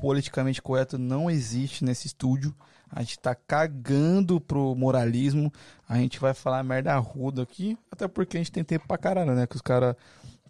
politicamente 0.00 0.60
correto 0.60 0.98
não 0.98 1.30
existe 1.30 1.84
nesse 1.84 2.08
estúdio. 2.08 2.52
A 2.90 3.00
gente 3.00 3.16
tá 3.20 3.32
cagando 3.32 4.40
pro 4.40 4.74
moralismo. 4.74 5.52
A 5.88 5.98
gente 5.98 6.18
vai 6.18 6.34
falar 6.34 6.64
merda 6.64 6.98
ruda 6.98 7.42
aqui. 7.42 7.78
Até 7.88 8.08
porque 8.08 8.36
a 8.36 8.40
gente 8.40 8.50
tem 8.50 8.64
tempo 8.64 8.88
pra 8.88 8.98
caralho, 8.98 9.36
né? 9.36 9.46
Que 9.46 9.54
os 9.54 9.62
caras. 9.62 9.94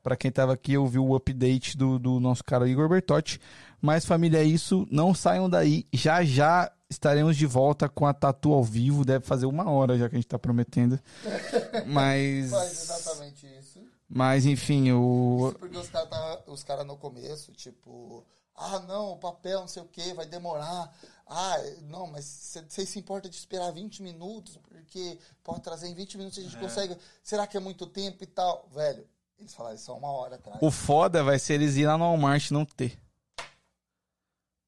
Pra 0.03 0.17
quem 0.17 0.33
tava 0.33 0.55
aqui, 0.55 0.79
ouviu 0.79 1.07
o 1.07 1.15
update 1.15 1.77
do, 1.77 1.99
do 1.99 2.19
nosso 2.19 2.43
cara 2.43 2.67
Igor 2.67 2.89
Bertotti. 2.89 3.39
Mas, 3.79 4.07
família, 4.07 4.39
é 4.39 4.45
isso. 4.45 4.89
Não 4.91 5.15
saiam 5.15 5.49
daí. 5.49 5.85
Já 5.93 6.25
já 6.25 6.73
estaremos 6.89 7.37
de 7.37 7.45
volta 7.45 7.87
com 7.87 8.07
a 8.07 8.15
Tatu 8.15 8.55
ao 8.55 8.65
vivo. 8.65 9.05
Deve 9.05 9.27
fazer 9.27 9.45
uma 9.45 9.71
hora 9.71 9.99
já 9.99 10.09
que 10.09 10.15
a 10.15 10.19
gente 10.19 10.27
tá 10.27 10.39
prometendo. 10.39 10.99
Mas. 11.87 12.51
Faz 12.51 12.73
exatamente 12.73 13.47
isso. 13.61 13.72
Mas, 14.15 14.45
enfim, 14.45 14.93
o. 14.93 15.49
Isso 15.49 15.59
porque 15.59 15.79
os 15.79 15.89
caras 15.89 16.11
tá, 16.11 16.43
os 16.47 16.63
cara 16.63 16.85
no 16.85 16.99
começo, 16.99 17.51
tipo, 17.53 18.23
ah, 18.55 18.79
não, 18.81 19.13
o 19.13 19.17
papel, 19.17 19.61
não 19.61 19.69
sei 19.69 19.83
o 19.83 19.89
que, 19.89 20.13
vai 20.13 20.27
demorar. 20.27 20.95
Ah, 21.27 21.57
não, 21.85 22.07
mas 22.07 22.25
você 22.69 22.85
se 22.85 22.99
importa 22.99 23.27
de 23.27 23.37
esperar 23.37 23.73
20 23.73 24.03
minutos, 24.03 24.59
porque 24.59 25.19
pode 25.43 25.63
trazer 25.63 25.89
em 25.89 25.95
20 25.95 26.19
minutos 26.19 26.39
a 26.39 26.43
gente 26.43 26.59
consegue. 26.59 26.95
Será 27.23 27.47
que 27.47 27.57
é 27.57 27.61
muito 27.61 27.87
tempo 27.87 28.23
e 28.23 28.27
tal? 28.27 28.69
Velho, 28.71 29.09
eles 29.39 29.55
falaram 29.55 29.77
isso 29.77 29.91
há 29.91 29.95
uma 29.95 30.11
hora 30.11 30.35
atrás. 30.35 30.59
O 30.61 30.71
foda 30.71 31.25
vai 31.25 31.39
ser 31.39 31.55
eles 31.55 31.77
ir 31.77 31.87
lá 31.87 31.97
no 31.97 32.05
Walmart 32.05 32.51
e 32.51 32.53
não 32.53 32.67
ter. 32.67 33.01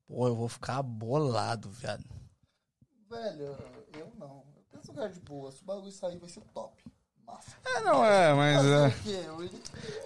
Pô, 0.06 0.26
eu 0.26 0.34
vou 0.34 0.48
ficar 0.48 0.82
bolado, 0.82 1.68
viado. 1.68 2.05
Velho, 3.10 3.58
eu 3.92 4.10
não. 4.16 4.42
Eu 4.56 4.64
penso 4.73 4.90
lugar 4.90 5.10
de 5.10 5.20
boa. 5.20 5.52
Se 5.52 5.60
o 5.60 5.66
bagulho 5.66 5.92
sair, 5.92 6.16
vai 6.16 6.31
ser 6.31 6.40
top. 6.55 6.82
Massa. 7.26 7.56
É, 7.64 7.80
não 7.80 8.04
é, 8.04 8.34
mas 8.34 8.64
é, 8.64 8.94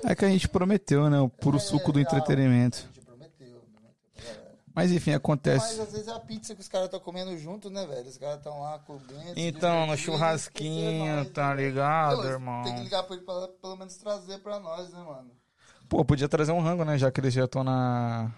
é 0.04 0.14
que 0.14 0.24
a 0.24 0.28
gente 0.28 0.48
prometeu, 0.48 1.08
né? 1.10 1.20
O 1.20 1.28
puro 1.28 1.56
É, 1.56 1.60
suco 1.60 1.92
do 1.92 2.00
entretenimento. 2.00 2.78
A 2.78 2.80
gente 2.94 3.04
prometeu, 3.04 3.46
prometeu 3.46 4.00
pra 4.12 4.20
galera. 4.32 4.54
Mas 4.74 4.92
enfim, 4.92 5.10
Mas 5.10 5.16
acontece. 5.18 5.80
às 5.80 5.92
vezes 5.92 6.08
é 6.08 6.12
a 6.12 6.20
pizza 6.20 6.54
que 6.54 6.60
os 6.60 6.68
caras 6.68 6.86
estão 6.86 7.00
comendo 7.00 7.36
junto, 7.38 7.68
né, 7.70 7.84
velho? 7.86 8.08
Os 8.08 8.16
caras 8.18 8.38
estão 8.38 8.60
lá 8.60 8.78
comendo. 8.80 9.32
Então, 9.36 9.86
no 9.86 9.96
churrasquinho, 9.96 11.20
esquecer 11.20 11.32
tá 11.32 11.48
nós, 11.48 11.56
né? 11.56 11.64
ligado, 11.64 12.16
Não, 12.18 12.24
irmão? 12.30 12.62
Tem 12.62 12.74
que 12.76 12.82
ligar 12.82 13.02
pra 13.02 13.16
ele 13.16 13.24
pra 13.24 13.48
pelo 13.60 13.76
menos 13.76 13.96
trazer 13.96 14.38
pra 14.38 14.58
nós, 14.60 14.90
né, 14.92 15.02
mano? 15.02 15.30
Pô, 15.88 16.04
podia 16.04 16.28
trazer 16.28 16.52
um 16.52 16.60
rango, 16.60 16.84
né? 16.84 16.98
Já 16.98 17.10
que 17.10 17.20
eles 17.20 17.32
já 17.34 17.44
estão 17.46 17.64
na. 17.64 18.30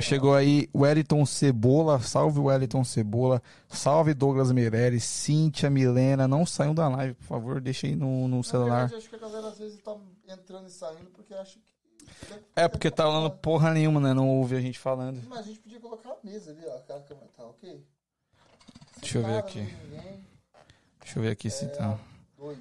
Chegou 0.00 0.34
aí 0.34 0.68
o 0.72 0.80
Wellington 0.80 1.24
Cebola. 1.24 1.98
Salve 2.00 2.38
Wellington 2.38 2.84
Cebola. 2.84 3.42
Salve 3.68 4.14
Douglas 4.14 4.52
Meirelles. 4.52 5.04
Cíntia, 5.04 5.70
Milena. 5.70 6.28
Não 6.28 6.44
saiam 6.44 6.74
da 6.74 6.88
live, 6.88 7.14
por 7.14 7.24
favor. 7.24 7.60
Deixa 7.60 7.86
aí 7.86 7.96
no, 7.96 8.28
no 8.28 8.44
celular. 8.44 8.88
verdade, 8.88 8.96
acho 8.96 9.08
que 9.08 9.16
a 9.16 9.18
galera 9.18 9.48
às 9.48 9.58
vezes 9.58 9.78
tá 9.82 9.96
entrando 10.28 10.66
e 10.68 10.70
saindo 10.70 11.10
porque 11.10 11.34
acha 11.34 11.58
que. 11.58 11.78
É 12.54 12.68
porque 12.68 12.90
tá 12.90 13.04
falando 13.04 13.30
porra 13.30 13.72
nenhuma, 13.72 14.00
né? 14.00 14.14
Não 14.14 14.28
ouve 14.28 14.56
a 14.56 14.60
gente 14.60 14.78
falando. 14.78 15.22
Mas 15.28 15.40
a 15.40 15.42
gente 15.42 15.60
podia 15.60 15.80
colocar 15.80 16.10
a 16.10 16.16
mesa 16.24 16.50
ali, 16.50 16.64
ó. 16.66 16.76
Aquela 16.76 17.00
câmera 17.00 17.28
tá 17.36 17.44
ok? 17.44 17.84
Deixa 19.00 19.18
eu 19.18 19.24
ver 19.24 19.38
aqui. 19.38 19.60
ninguém. 19.60 20.26
Deixa 21.00 21.18
eu 21.18 21.22
ver 21.22 21.30
aqui 21.30 21.50
se 21.50 21.66
tá. 21.68 21.98
Dois. 22.36 22.58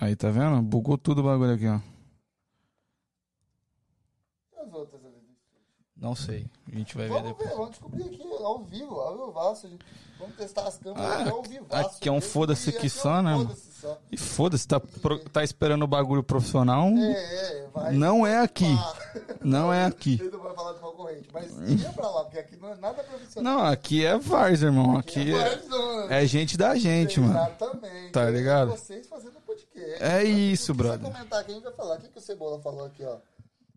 Aí, 0.00 0.14
tá 0.14 0.30
vendo? 0.30 0.62
Bugou 0.62 0.96
tudo 0.96 1.20
o 1.20 1.24
bagulho 1.24 1.54
aqui, 1.54 1.66
ó. 1.66 1.80
E 4.54 4.60
as 4.60 4.72
outras? 4.72 5.07
Não 6.00 6.14
sei. 6.14 6.46
A 6.72 6.76
gente 6.78 6.96
vai 6.96 7.06
ver 7.08 7.14
Vamos 7.14 7.28
depois. 7.28 7.48
ver, 7.48 7.54
vamos 7.56 7.70
descobrir 7.70 8.02
aqui 8.04 8.22
ao 8.44 8.58
vivo, 8.60 9.00
ao 9.00 9.26
vivaço. 9.28 9.68
Vamos 10.18 10.36
testar 10.36 10.66
as 10.66 10.76
câmeras 10.78 11.04
Ah, 11.10 11.18
aqui 11.20 11.30
ao 11.30 11.42
vivo. 11.42 11.66
aqui 11.70 12.08
é 12.08 12.12
um 12.12 12.20
foda-se 12.20 12.72
que 12.72 12.88
só, 12.88 13.20
né? 13.22 13.34
Foda-se 13.36 13.72
só. 13.80 13.98
E 14.10 14.16
foda-se, 14.16 14.66
tá, 14.66 14.80
pro- 14.80 15.18
tá 15.30 15.42
esperando 15.44 15.82
o 15.82 15.86
bagulho 15.88 16.22
profissional? 16.22 16.88
É, 16.88 17.12
é, 17.12 17.66
vai. 17.72 17.92
Não 17.94 18.26
é 18.26 18.38
aqui. 18.40 18.66
Ah, 18.78 18.94
Não 19.42 19.72
é 19.72 19.84
aqui. 19.84 20.18
ele 20.20 20.30
não 20.30 20.40
vai 20.40 20.54
falar 20.54 20.72
do 20.72 20.80
concorrente, 20.80 21.28
mas 21.32 21.52
ia 21.82 21.88
pra 21.90 22.08
lá, 22.10 22.24
porque 22.24 22.38
aqui 22.38 22.56
não 22.56 22.68
é 22.70 22.76
nada 22.76 23.02
profissional. 23.02 23.54
Não, 23.58 23.64
aqui 23.64 24.04
é 24.04 24.16
Vars, 24.18 24.62
irmão. 24.62 24.96
Aqui 24.96 25.32
é, 25.32 25.36
Warzone. 25.36 26.12
é 26.12 26.26
gente 26.26 26.56
da 26.56 26.74
gente, 26.76 27.18
mano. 27.20 27.34
Exatamente. 27.34 28.12
Tá 28.12 28.28
ligado? 28.30 28.70
Vocês 28.72 29.06
fazendo 29.08 29.40
podcast. 29.46 30.02
É 30.02 30.22
isso, 30.24 30.66
Se 30.66 30.72
brother. 30.72 31.00
você 31.00 31.12
comentar 31.12 31.40
aqui, 31.40 31.50
a 31.52 31.54
gente 31.54 31.64
vai 31.64 31.72
falar. 31.72 31.96
O 31.96 32.00
que, 32.00 32.08
que 32.08 32.18
o 32.18 32.20
Cebola 32.20 32.60
falou 32.60 32.84
aqui, 32.86 33.04
ó? 33.04 33.16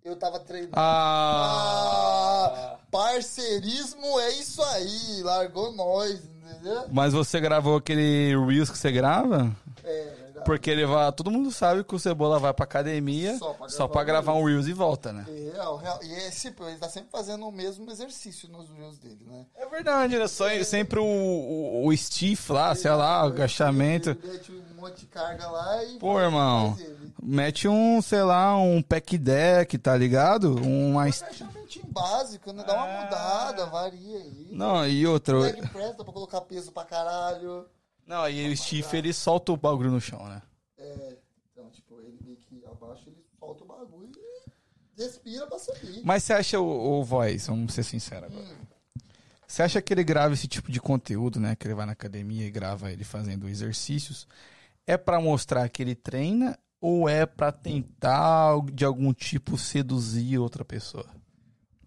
Eu 0.03 0.15
tava 0.15 0.39
treinando. 0.39 0.73
Ah, 0.75 2.51
Ah, 2.53 2.77
parceirismo 2.89 4.19
é 4.19 4.31
isso 4.33 4.61
aí. 4.63 5.21
Largou 5.23 5.71
nós, 5.73 6.19
entendeu? 6.43 6.85
mas 6.91 7.13
você 7.13 7.39
gravou 7.39 7.77
aquele 7.77 8.35
Reels 8.47 8.69
que 8.69 8.77
você 8.77 8.91
grava? 8.91 9.51
É. 9.83 10.20
Porque 10.45 10.69
ele 10.69 10.85
vai. 10.85 11.11
Todo 11.11 11.31
mundo 11.31 11.51
sabe 11.51 11.83
que 11.83 11.95
o 11.95 11.99
Cebola 11.99 12.39
vai 12.39 12.53
pra 12.53 12.63
academia 12.63 13.37
Só 13.37 13.53
pra 13.53 13.69
só 13.69 13.87
gravar 13.87 13.91
pra 13.91 14.01
um 14.01 14.05
gravar 14.05 14.33
um 14.33 14.43
Reels 14.45 14.67
e 14.67 14.73
volta, 14.73 15.13
né? 15.13 15.25
Real, 15.27 15.77
real. 15.77 15.99
E 16.03 16.13
é, 16.13 16.29
tipo, 16.31 16.63
ele 16.63 16.77
tá 16.77 16.89
sempre 16.89 17.09
fazendo 17.11 17.47
o 17.47 17.51
mesmo 17.51 17.89
exercício 17.91 18.49
nos 18.49 18.69
reels 18.69 18.97
dele, 18.97 19.19
né? 19.25 19.45
É 19.55 19.65
verdade, 19.67 20.17
né? 20.17 20.27
Só, 20.27 20.45
sempre 20.63 20.99
o, 20.99 21.03
o, 21.03 21.87
o 21.87 21.97
stiff 21.97 22.51
lá, 22.51 22.73
sei 22.75 22.91
lá, 22.91 23.23
o 23.23 23.27
agachamento. 23.27 24.11
Ele 24.11 24.31
mete 24.31 24.51
um 24.51 24.81
monte 24.81 25.01
de 25.01 25.05
carga 25.07 25.47
lá 25.49 25.83
e. 25.83 25.99
Pô, 25.99 26.19
irmão. 26.19 26.77
Mete 27.21 27.67
um, 27.67 28.01
sei 28.01 28.23
lá, 28.23 28.57
um 28.57 28.81
pack 28.81 29.17
deck, 29.17 29.77
tá 29.77 29.95
ligado? 29.95 30.55
Um 30.65 30.93
mais. 30.93 31.21
Agachamentinho 31.21 31.85
básico, 31.87 32.51
né? 32.51 32.63
Dá 32.65 32.73
uma 32.73 33.03
mudada, 33.03 33.65
varia 33.67 34.17
aí. 34.17 34.47
Não, 34.51 34.87
e 34.87 35.05
outra. 35.05 35.37
Leg 35.37 35.67
press 35.67 35.95
dá 35.95 36.03
pra 36.03 36.13
colocar 36.13 36.41
peso 36.41 36.71
pra 36.71 36.83
caralho. 36.83 37.65
Não, 38.11 38.29
e 38.29 38.51
o 38.51 38.57
stiff 38.57 38.93
ele 38.93 39.13
solta 39.13 39.53
o 39.53 39.57
bagulho 39.57 39.89
no 39.89 40.01
chão, 40.01 40.21
né? 40.27 40.41
É, 40.77 41.17
então, 41.49 41.69
tipo, 41.69 41.97
ele 42.01 42.19
meio 42.21 42.35
que 42.35 42.61
abaixo, 42.65 43.07
ele 43.07 43.23
solta 43.39 43.63
o 43.63 43.67
bagulho 43.67 44.11
e 44.97 45.01
respira 45.01 45.47
pra 45.47 45.57
subir. 45.57 46.01
Mas 46.03 46.25
você 46.25 46.33
acha, 46.33 46.59
o, 46.59 46.99
o 46.99 47.05
Voice, 47.05 47.47
vamos 47.47 47.73
ser 47.73 47.83
sinceros 47.83 48.25
agora. 48.25 48.45
Você 49.47 49.63
acha 49.63 49.81
que 49.81 49.93
ele 49.93 50.03
grava 50.03 50.33
esse 50.33 50.45
tipo 50.45 50.69
de 50.69 50.81
conteúdo, 50.81 51.39
né? 51.39 51.55
Que 51.55 51.65
ele 51.65 51.73
vai 51.73 51.85
na 51.85 51.93
academia 51.93 52.45
e 52.45 52.51
grava 52.51 52.91
ele 52.91 53.05
fazendo 53.05 53.47
exercícios. 53.47 54.27
É 54.85 54.97
pra 54.97 55.21
mostrar 55.21 55.69
que 55.69 55.81
ele 55.81 55.95
treina 55.95 56.59
ou 56.81 57.07
é 57.07 57.25
pra 57.25 57.49
tentar, 57.49 58.59
de 58.73 58.83
algum 58.83 59.13
tipo, 59.13 59.57
seduzir 59.57 60.37
outra 60.37 60.65
pessoa? 60.65 61.05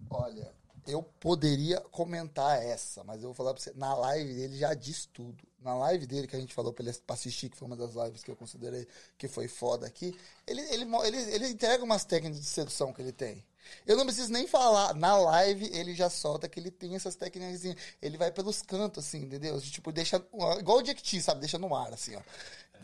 Olha, 0.09 0.51
eu 0.87 1.03
poderia 1.03 1.81
comentar 1.81 2.63
essa, 2.63 3.05
mas 3.05 3.23
eu 3.23 3.29
vou 3.29 3.35
falar 3.35 3.53
pra 3.53 3.63
você, 3.63 3.75
na 3.75 3.95
live 3.95 4.33
dele 4.33 4.57
já 4.57 4.73
diz 4.73 5.05
tudo. 5.05 5.45
Na 5.65 5.75
live 5.75 6.07
dele 6.07 6.27
que 6.27 6.37
a 6.37 6.39
gente 6.39 6.53
falou 6.53 6.75
pra 6.75 6.85
ele 6.85 6.95
assistir, 7.09 7.49
que 7.49 7.57
foi 7.57 7.67
uma 7.67 7.77
das 7.77 7.95
lives 7.95 8.23
que 8.23 8.31
eu 8.31 8.37
considerei 8.37 8.87
que 9.17 9.27
foi 9.27 9.49
foda 9.49 9.87
aqui, 9.87 10.15
ele, 10.47 10.61
ele, 10.61 10.85
ele, 11.07 11.17
ele 11.35 11.49
entrega 11.49 11.83
umas 11.83 12.05
técnicas 12.05 12.39
de 12.39 12.47
sedução 12.47 12.93
que 12.93 13.01
ele 13.01 13.13
tem. 13.13 13.43
Eu 13.87 13.97
não 13.97 14.05
preciso 14.05 14.31
nem 14.31 14.47
falar. 14.47 14.95
Na 14.95 15.17
live, 15.17 15.71
ele 15.73 15.95
já 15.95 16.11
solta 16.11 16.49
que 16.49 16.61
ele 16.61 16.71
tem 16.71 16.95
essas 16.95 17.17
técnicas. 17.17 17.65
Ele 18.01 18.19
vai 18.19 18.31
pelos 18.31 18.61
cantos, 18.61 19.07
assim, 19.07 19.23
entendeu? 19.23 19.59
Tipo, 19.61 19.91
deixa. 19.91 20.17
Igual 20.59 20.79
o 20.79 20.85
Jequiti, 20.85 21.23
sabe? 21.23 21.41
Deixa 21.41 21.59
no 21.59 21.75
ar, 21.75 21.93
assim, 21.93 22.15
ó. 22.15 22.21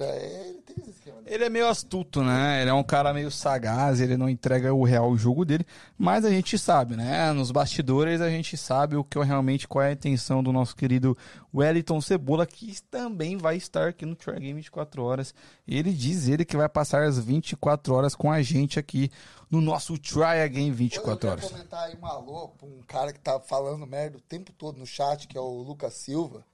É, 0.05 0.49
Ele 0.51 0.63
tem 0.63 0.77
esse 0.81 0.91
esquema. 0.91 1.23
dele. 1.23 1.35
Ele 1.35 1.45
é 1.45 1.49
meio 1.49 1.69
astuto, 1.69 2.23
né? 2.23 2.61
Ele 2.61 2.71
é 2.71 2.75
um 2.75 2.83
cara 2.83 3.13
meio 3.13 3.31
sagaz, 3.31 4.01
ele 4.01 4.17
não 4.17 4.29
entrega 4.29 4.73
o 4.73 4.85
real 4.85 5.17
jogo 5.17 5.45
dele, 5.45 5.67
mas 5.99 6.25
a 6.25 6.31
gente 6.31 6.59
sabe, 6.59 6.97
né? 6.97 7.33
Nos 7.33 7.51
bastidores 7.51 8.21
a 8.21 8.31
gente 8.31 8.57
sabe 8.57 8.97
o 8.97 9.05
que 9.05 9.19
é 9.19 9.23
realmente 9.25 9.69
qual 9.69 9.83
é 9.85 9.89
a 9.89 9.93
intenção 9.93 10.43
do 10.43 10.53
nosso 10.53 10.75
querido 10.77 11.17
Wellington 11.55 12.01
Cebola, 12.01 12.47
que 12.47 12.81
também 12.91 13.37
vai 13.37 13.57
estar 13.57 13.89
aqui 13.89 14.07
no 14.07 14.15
Try 14.15 14.35
Game 14.41 14.55
24 14.55 15.03
horas. 15.03 15.35
Ele 15.67 15.93
diz 15.93 16.29
ele 16.29 16.45
que 16.45 16.57
vai 16.57 16.69
passar 16.69 17.03
as 17.05 17.19
24 17.19 17.95
horas 17.95 18.15
com 18.15 18.31
a 18.31 18.41
gente 18.43 18.79
aqui 18.79 19.11
no 19.51 19.61
nosso 19.61 19.99
Try 19.99 20.43
Again 20.45 20.71
24 20.71 21.11
eu 21.13 21.19
quero 21.19 21.33
horas. 21.33 21.45
comentar 21.51 21.85
aí 21.85 21.97
um 22.01 22.07
alô 22.07 22.49
pra 22.49 22.69
um 22.69 22.81
cara 22.87 23.13
que 23.13 23.19
tá 23.19 23.41
falando 23.41 23.85
merda 23.87 24.17
o 24.19 24.21
tempo 24.21 24.53
todo 24.53 24.79
no 24.79 24.87
chat, 24.87 25.27
que 25.27 25.37
é 25.37 25.41
o 25.41 25.63
Lucas 25.63 25.95
Silva. 25.95 26.45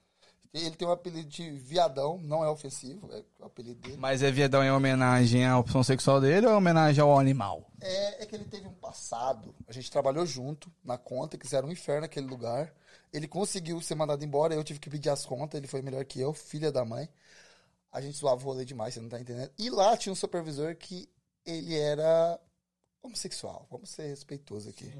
Ele 0.58 0.76
tem 0.76 0.86
um 0.88 0.90
apelido 0.92 1.28
de 1.28 1.50
viadão, 1.50 2.18
não 2.18 2.42
é 2.44 2.48
ofensivo, 2.48 3.08
é 3.12 3.22
o 3.40 3.44
apelido 3.46 3.80
dele. 3.80 3.96
Mas 3.98 4.22
é 4.22 4.30
viadão 4.30 4.62
em 4.64 4.70
homenagem 4.70 5.44
à 5.44 5.58
opção 5.58 5.82
sexual 5.82 6.20
dele 6.20 6.46
ou 6.46 6.52
é 6.52 6.56
homenagem 6.56 7.02
ao 7.02 7.18
animal? 7.18 7.70
É, 7.80 8.22
é 8.22 8.26
que 8.26 8.34
ele 8.34 8.44
teve 8.46 8.66
um 8.66 8.72
passado. 8.74 9.54
A 9.68 9.72
gente 9.72 9.90
trabalhou 9.90 10.24
junto 10.24 10.72
na 10.84 10.96
conta, 10.96 11.36
que 11.36 11.44
fizeram 11.46 11.68
um 11.68 11.72
inferno 11.72 12.06
aquele 12.06 12.26
lugar. 12.26 12.72
Ele 13.12 13.28
conseguiu 13.28 13.80
ser 13.80 13.94
mandado 13.94 14.24
embora, 14.24 14.54
eu 14.54 14.64
tive 14.64 14.78
que 14.78 14.90
pedir 14.90 15.10
as 15.10 15.24
contas, 15.26 15.58
ele 15.58 15.66
foi 15.66 15.82
melhor 15.82 16.04
que 16.04 16.20
eu, 16.20 16.32
filha 16.32 16.72
da 16.72 16.84
mãe. 16.84 17.08
A 17.92 18.00
gente 18.00 18.16
zoava 18.18 18.42
o 18.42 18.44
rolê 18.44 18.64
demais, 18.64 18.94
você 18.94 19.00
não 19.00 19.08
tá 19.08 19.20
entendendo. 19.20 19.50
E 19.58 19.70
lá 19.70 19.96
tinha 19.96 20.12
um 20.12 20.16
supervisor 20.16 20.74
que 20.76 21.08
ele 21.44 21.74
era 21.78 22.38
homossexual, 23.02 23.66
vamos 23.70 23.90
ser 23.90 24.08
respeitosos 24.08 24.68
aqui. 24.68 24.92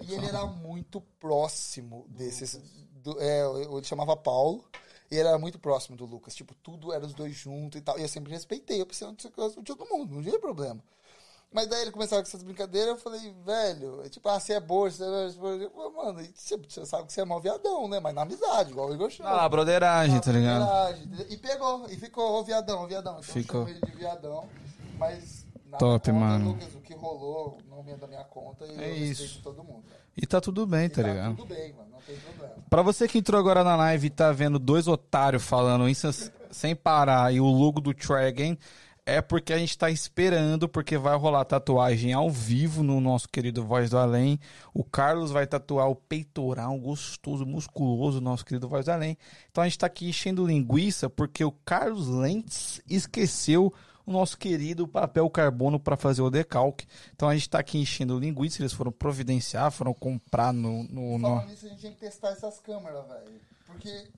E 0.00 0.12
ele 0.14 0.26
era 0.26 0.44
muito 0.46 1.00
próximo 1.20 2.06
desses. 2.08 2.58
do- 3.02 3.20
é, 3.20 3.42
ele 3.62 3.84
chamava 3.84 4.16
Paulo. 4.16 4.64
E 5.12 5.18
ele 5.18 5.28
era 5.28 5.38
muito 5.38 5.58
próximo 5.58 5.94
do 5.94 6.06
Lucas. 6.06 6.34
Tipo, 6.34 6.54
tudo 6.54 6.90
era 6.90 7.04
os 7.04 7.12
dois 7.12 7.34
juntos 7.34 7.78
e 7.78 7.84
tal. 7.84 7.98
E 7.98 8.02
eu 8.02 8.08
sempre 8.08 8.32
respeitei. 8.32 8.80
Eu 8.80 8.86
pensei 8.86 9.06
de 9.12 9.28
todo 9.28 9.84
mundo, 9.84 10.14
não 10.14 10.22
tinha 10.22 10.40
problema. 10.40 10.82
Mas 11.52 11.66
daí 11.66 11.82
ele 11.82 11.90
começava 11.90 12.22
com 12.22 12.28
essas 12.28 12.42
brincadeiras, 12.42 12.88
eu 12.88 12.96
falei, 12.96 13.34
velho, 13.44 14.02
é 14.02 14.08
tipo, 14.08 14.26
ah, 14.26 14.40
você 14.40 14.54
é 14.54 14.60
boa, 14.60 14.90
você 14.90 15.04
é. 15.04 15.26
Eu 15.26 15.32
falei, 15.34 15.70
Mano, 15.94 16.28
você, 16.34 16.56
você 16.56 16.86
sabe 16.86 17.08
que 17.08 17.12
você 17.12 17.20
é 17.20 17.24
mó 17.26 17.38
viadão, 17.38 17.86
né? 17.88 18.00
Mas 18.00 18.14
na 18.14 18.22
amizade, 18.22 18.70
igual 18.70 18.88
o 18.88 18.94
Igor 18.94 19.10
chama. 19.10 19.28
Ah 19.28 19.46
broderagem, 19.50 20.18
tá 20.18 20.32
ligado? 20.32 20.66
E 21.28 21.36
pegou, 21.36 21.86
e 21.90 21.96
ficou, 21.98 22.40
ô 22.40 22.42
viadão, 22.42 22.82
ô 22.82 22.86
viadão. 22.86 23.18
Então 23.20 23.34
Ficou. 23.34 23.60
eu 23.60 23.66
chamo 23.66 23.78
ele 23.84 23.92
de 23.92 23.98
viadão, 23.98 24.48
mas 24.98 25.41
Na 25.72 25.78
Top, 25.78 26.10
conta, 26.10 26.12
mano. 26.12 26.50
Lucas, 26.52 26.74
o 26.74 26.80
que 26.80 26.94
rolou 26.94 27.58
vem 27.84 27.96
da 27.96 28.06
minha 28.06 28.22
conta 28.24 28.64
e 28.66 28.80
É 28.80 28.90
eu 28.90 28.96
isso. 28.96 29.40
todo 29.42 29.64
mundo. 29.64 29.82
velho. 29.88 30.02
E 30.16 30.26
tá 30.26 30.40
tudo 30.40 30.66
bem, 30.66 30.84
E 30.84 30.88
tá 30.90 31.02
ligado? 31.02 31.36
tudo 31.36 31.48
bem, 31.52 31.72
mano. 31.72 31.88
Não 31.90 31.98
tem 32.00 32.16
problema. 32.16 32.54
Pra 32.70 32.82
você 32.82 33.08
que 33.08 33.18
entrou 33.18 33.40
agora 33.40 33.64
na 33.64 33.74
live 33.74 34.06
e 34.06 34.10
tá 34.10 34.30
vendo 34.30 34.58
dois 34.58 34.86
otários 34.86 35.42
falando 35.42 35.88
isso 35.88 36.08
sem 36.50 36.76
parar 36.76 37.32
e 37.34 37.40
o 37.40 37.46
logo 37.46 37.80
do 37.80 37.92
Tragen, 37.94 38.56
é 39.04 39.20
porque 39.20 39.52
a 39.52 39.58
gente 39.58 39.76
tá 39.76 39.90
esperando, 39.90 40.68
porque 40.68 40.96
vai 40.96 41.16
rolar 41.16 41.44
tatuagem 41.44 42.12
ao 42.12 42.30
vivo 42.30 42.82
no 42.84 43.00
nosso 43.00 43.28
querido 43.28 43.64
Voz 43.64 43.90
do 43.90 43.98
Além. 43.98 44.38
O 44.72 44.84
Carlos 44.84 45.32
vai 45.32 45.44
tatuar 45.46 45.88
o 45.88 45.96
peitoral 45.96 46.78
gostoso, 46.78 47.44
musculoso, 47.44 48.20
nosso 48.20 48.44
querido 48.44 48.68
Voz 48.68 48.84
do 48.84 48.92
Além. 48.92 49.16
Então 49.50 49.64
a 49.64 49.66
gente 49.66 49.78
tá 49.78 49.86
aqui 49.86 50.08
enchendo 50.08 50.46
linguiça 50.46 51.10
porque 51.10 51.42
o 51.44 51.50
Carlos 51.64 52.06
Lentz 52.08 52.80
esqueceu 52.88 53.72
o 54.06 54.12
nosso 54.12 54.36
querido 54.36 54.86
papel 54.86 55.28
carbono 55.30 55.78
para 55.78 55.96
fazer 55.96 56.22
o 56.22 56.30
decalque. 56.30 56.86
Então 57.14 57.28
a 57.28 57.34
gente 57.34 57.48
tá 57.48 57.58
aqui 57.58 57.78
enchendo 57.78 58.18
linguiça, 58.18 58.60
eles 58.62 58.72
foram 58.72 58.92
providenciar, 58.92 59.70
foram 59.70 59.94
comprar 59.94 60.52
no... 60.52 60.84
no, 60.84 61.18
no... 61.18 61.44
Nisso, 61.46 61.66
a 61.66 61.68
gente 61.68 61.80
tinha 61.80 61.92
que 61.92 61.98
testar 61.98 62.30
essas 62.30 62.58
câmeras, 62.60 63.06
velho. 63.06 63.40
Porque. 63.66 64.08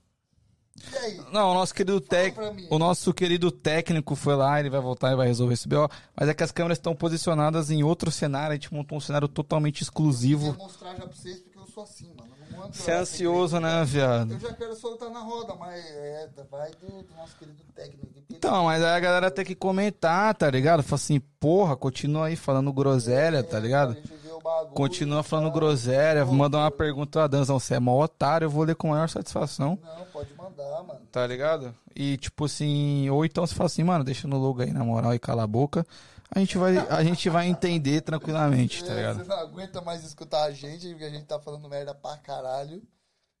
E 0.91 0.97
aí? 0.97 1.21
Não, 1.31 1.51
o 1.51 1.53
nosso 1.53 1.73
querido 1.73 2.01
tec... 2.01 2.35
o 2.69 2.77
nosso 2.77 3.13
querido 3.13 3.49
técnico 3.49 4.13
foi 4.15 4.35
lá, 4.35 4.59
ele 4.59 4.69
vai 4.69 4.81
voltar 4.81 5.13
e 5.13 5.15
vai 5.15 5.27
resolver 5.27 5.53
esse 5.53 5.67
BO. 5.67 5.89
Mas 6.15 6.27
é 6.27 6.33
que 6.33 6.43
as 6.43 6.51
câmeras 6.51 6.77
estão 6.77 6.93
posicionadas 6.95 7.71
em 7.71 7.81
outro 7.81 8.11
cenário, 8.11 8.51
a 8.51 8.55
gente 8.55 8.73
montou 8.73 8.97
um 8.97 9.01
cenário 9.01 9.27
totalmente 9.27 9.81
Eu 9.81 9.85
exclusivo. 9.85 10.51
queria 10.51 10.65
mostrar 10.65 10.95
já 10.95 11.03
pra 11.07 11.15
vocês 11.15 11.39
porque 11.39 11.57
eu 11.57 11.65
sou 11.67 11.83
assim, 11.83 12.13
mano. 12.13 12.34
Você 12.71 12.91
é 12.91 12.97
ansioso, 12.97 13.59
né, 13.59 13.83
viado? 13.85 14.33
Eu 14.33 14.39
já 14.39 14.53
quero 14.53 14.75
soltar 14.75 15.09
na 15.09 15.19
roda, 15.19 15.53
mas 15.55 15.83
é, 15.85 16.29
vai 16.49 16.71
do, 16.71 17.03
do 17.03 17.15
nosso 17.15 17.35
querido 17.37 17.61
técnico. 17.75 18.05
Então, 18.29 18.65
mas 18.65 18.83
aí 18.83 18.95
a 18.95 18.99
galera 18.99 19.31
tem 19.31 19.45
que 19.45 19.55
comentar, 19.55 20.33
tá 20.35 20.49
ligado? 20.49 20.83
Fala 20.83 20.95
assim, 20.95 21.19
porra, 21.39 21.75
continua 21.75 22.27
aí 22.27 22.35
falando 22.35 22.71
groselha, 22.73 23.43
tá 23.43 23.57
A 23.57 23.59
ligado? 23.59 23.95
o 24.31 24.41
bagulho 24.41 24.73
Continua 24.73 25.21
e 25.21 25.23
falando 25.23 25.45
tal. 25.45 25.53
groselha, 25.53 26.25
manda 26.25 26.57
uma 26.57 26.71
pergunta 26.71 27.23
a 27.23 27.27
Danzão, 27.27 27.59
você 27.59 27.75
é 27.75 27.79
mó 27.79 28.03
otário, 28.03 28.45
eu 28.45 28.49
vou 28.49 28.63
ler 28.63 28.75
com 28.75 28.89
maior 28.89 29.07
satisfação. 29.09 29.79
Não, 29.81 30.05
pode 30.05 30.33
mandar, 30.35 30.83
mano. 30.83 30.99
Tá 31.11 31.25
ligado? 31.25 31.73
E 31.95 32.17
tipo 32.17 32.45
assim, 32.45 33.09
ou 33.09 33.23
então 33.25 33.45
você 33.45 33.55
fala 33.55 33.67
assim, 33.67 33.83
mano, 33.83 34.03
deixa 34.03 34.27
no 34.27 34.37
logo 34.37 34.61
aí 34.61 34.71
na 34.73 34.83
moral 34.83 35.13
e 35.13 35.19
cala 35.19 35.43
a 35.43 35.47
boca. 35.47 35.85
A 36.31 36.39
gente 36.39 36.57
vai, 36.57 36.77
a 36.77 37.03
gente 37.03 37.29
vai 37.29 37.47
entender 37.47 38.01
tranquilamente, 38.01 38.83
tá 38.83 38.91
É, 38.91 38.95
ligado? 38.95 39.17
Você 39.19 39.23
não 39.29 39.39
aguenta 39.39 39.81
mais 39.81 40.03
escutar 40.03 40.43
a 40.43 40.51
gente, 40.51 40.87
porque 40.89 41.03
a 41.05 41.09
gente 41.09 41.25
tá 41.25 41.39
falando 41.39 41.69
merda 41.69 41.93
pra 41.93 42.17
caralho. 42.17 42.81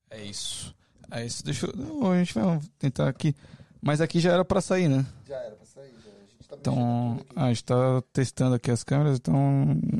É 0.09 0.21
isso. 0.23 0.73
É 1.11 1.25
isso. 1.25 1.43
Deixa 1.43 1.65
eu. 1.65 1.75
não, 1.75 2.11
A 2.11 2.17
gente 2.17 2.33
vai 2.33 2.59
tentar 2.79 3.09
aqui. 3.09 3.35
Mas 3.81 4.01
aqui 4.01 4.19
já 4.19 4.31
era 4.33 4.45
pra 4.45 4.61
sair, 4.61 4.87
né? 4.87 5.05
Já 5.27 5.35
era 5.37 5.55
pra 5.55 5.65
sair, 5.65 5.91
já. 6.03 6.09
A 6.11 6.21
gente 6.31 6.47
tá 6.47 6.55
Então, 6.59 7.19
a 7.35 7.47
gente 7.49 7.63
tá 7.63 8.01
testando 8.13 8.55
aqui 8.55 8.71
as 8.71 8.83
câmeras, 8.83 9.17
então 9.17 9.35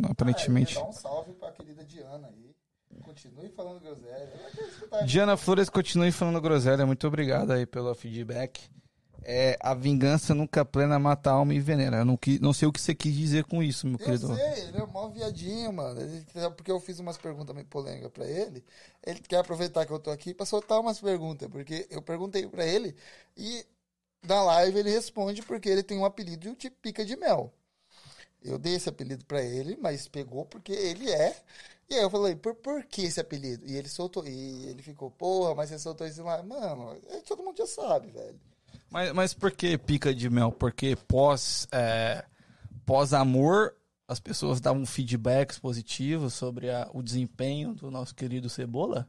Ah, 0.04 0.12
aparentemente. 0.12 0.76
eu 0.76 0.82
ia 0.82 0.86
dar 0.86 0.90
um 0.90 0.94
salve 0.94 1.34
pra 1.34 1.52
querida 1.52 1.84
Diana 1.84 2.28
aí. 2.28 2.56
Continue 3.04 3.50
falando 3.50 3.80
groselha. 3.82 4.32
Diana 5.06 5.38
Flores, 5.38 5.70
continue 5.70 6.12
falando 6.12 6.40
groselha. 6.42 6.86
Muito 6.86 7.06
obrigado 7.08 7.52
aí 7.52 7.66
pelo 7.66 7.94
feedback. 7.94 8.62
É, 9.28 9.58
a 9.60 9.74
vingança 9.74 10.36
nunca 10.36 10.64
plena 10.64 11.00
mata 11.00 11.32
a 11.32 11.34
alma 11.34 11.52
e 11.54 11.60
venera. 11.60 11.98
Eu 11.98 12.06
não, 12.06 12.20
não 12.42 12.54
sei 12.54 12.68
o 12.68 12.72
que 12.72 12.80
você 12.80 12.94
quis 12.94 13.12
dizer 13.14 13.44
com 13.46 13.64
isso, 13.64 13.88
meu 13.88 13.98
Eu 14.00 14.06
querido. 14.06 14.28
sei, 14.36 14.68
ele 14.68 14.78
é 14.78 14.86
mó 14.86 15.08
viadinho, 15.10 15.74
mano. 15.74 16.00
Ele- 16.00 16.24
porque 16.56 16.72
eu 16.72 16.80
fiz 16.80 17.00
umas 17.00 17.18
perguntas 17.18 17.56
meio 17.56 17.66
polêmicas 17.68 18.12
pra 18.12 18.26
ele. 18.26 18.64
Ele 19.04 19.20
quer 19.22 19.38
aproveitar 19.38 19.84
que 19.86 19.92
eu 19.92 20.00
tô 20.00 20.12
aqui 20.12 20.32
pra 20.34 20.46
soltar 20.46 20.80
umas 20.80 21.00
perguntas. 21.00 21.50
Porque 21.50 21.88
eu 21.90 22.02
perguntei 22.04 22.46
pra 22.48 22.66
ele 22.66 22.96
e 23.36 23.66
na 24.28 24.44
live 24.44 24.80
ele 24.80 24.92
responde 24.92 25.42
porque 25.44 25.70
ele 25.70 25.84
tem 25.84 25.98
um 25.98 26.06
apelido 26.06 26.56
de 26.56 26.70
pica 26.70 27.04
de 27.06 27.16
mel. 27.16 27.52
Eu 28.44 28.58
dei 28.60 28.76
esse 28.76 28.90
apelido 28.90 29.26
pra 29.26 29.42
ele, 29.42 29.78
mas 29.82 30.08
pegou 30.08 30.46
porque 30.46 30.72
ele 30.72 31.12
é. 31.12 31.36
E 31.90 31.96
aí 31.96 32.02
eu 32.04 32.10
falei, 32.10 32.36
por, 32.36 32.56
por 32.56 32.84
que 32.86 33.04
esse 33.04 33.20
apelido? 33.20 33.66
E 33.68 33.76
ele 33.76 33.90
soltou. 33.90 34.26
E 34.28 34.68
ele 34.68 34.82
ficou, 34.84 35.10
porra, 35.12 35.56
mas 35.56 35.70
você 35.70 35.80
soltou 35.80 36.06
isso 36.08 36.24
lá. 36.24 36.42
Mano, 36.44 36.98
é, 37.10 37.20
todo 37.22 37.44
mundo 37.44 37.58
já 37.58 37.68
sabe, 37.68 38.12
velho. 38.12 38.40
Mas, 38.90 39.12
mas 39.14 39.34
por 39.34 39.52
que 39.52 39.78
pica 39.78 40.14
de 40.14 40.30
mel? 40.30 40.52
Porque 40.52 40.96
pós, 41.08 41.68
é, 41.72 42.24
pós-amor, 42.86 43.74
as 44.08 44.20
pessoas 44.20 44.62
davam 44.62 44.86
feedbacks 44.86 45.58
positivos 45.60 46.34
sobre 46.34 46.70
a- 46.70 46.90
o 46.94 47.02
desempenho 47.02 47.74
do 47.74 47.90
nosso 47.92 48.14
querido 48.16 48.50
Cebola? 48.50 49.08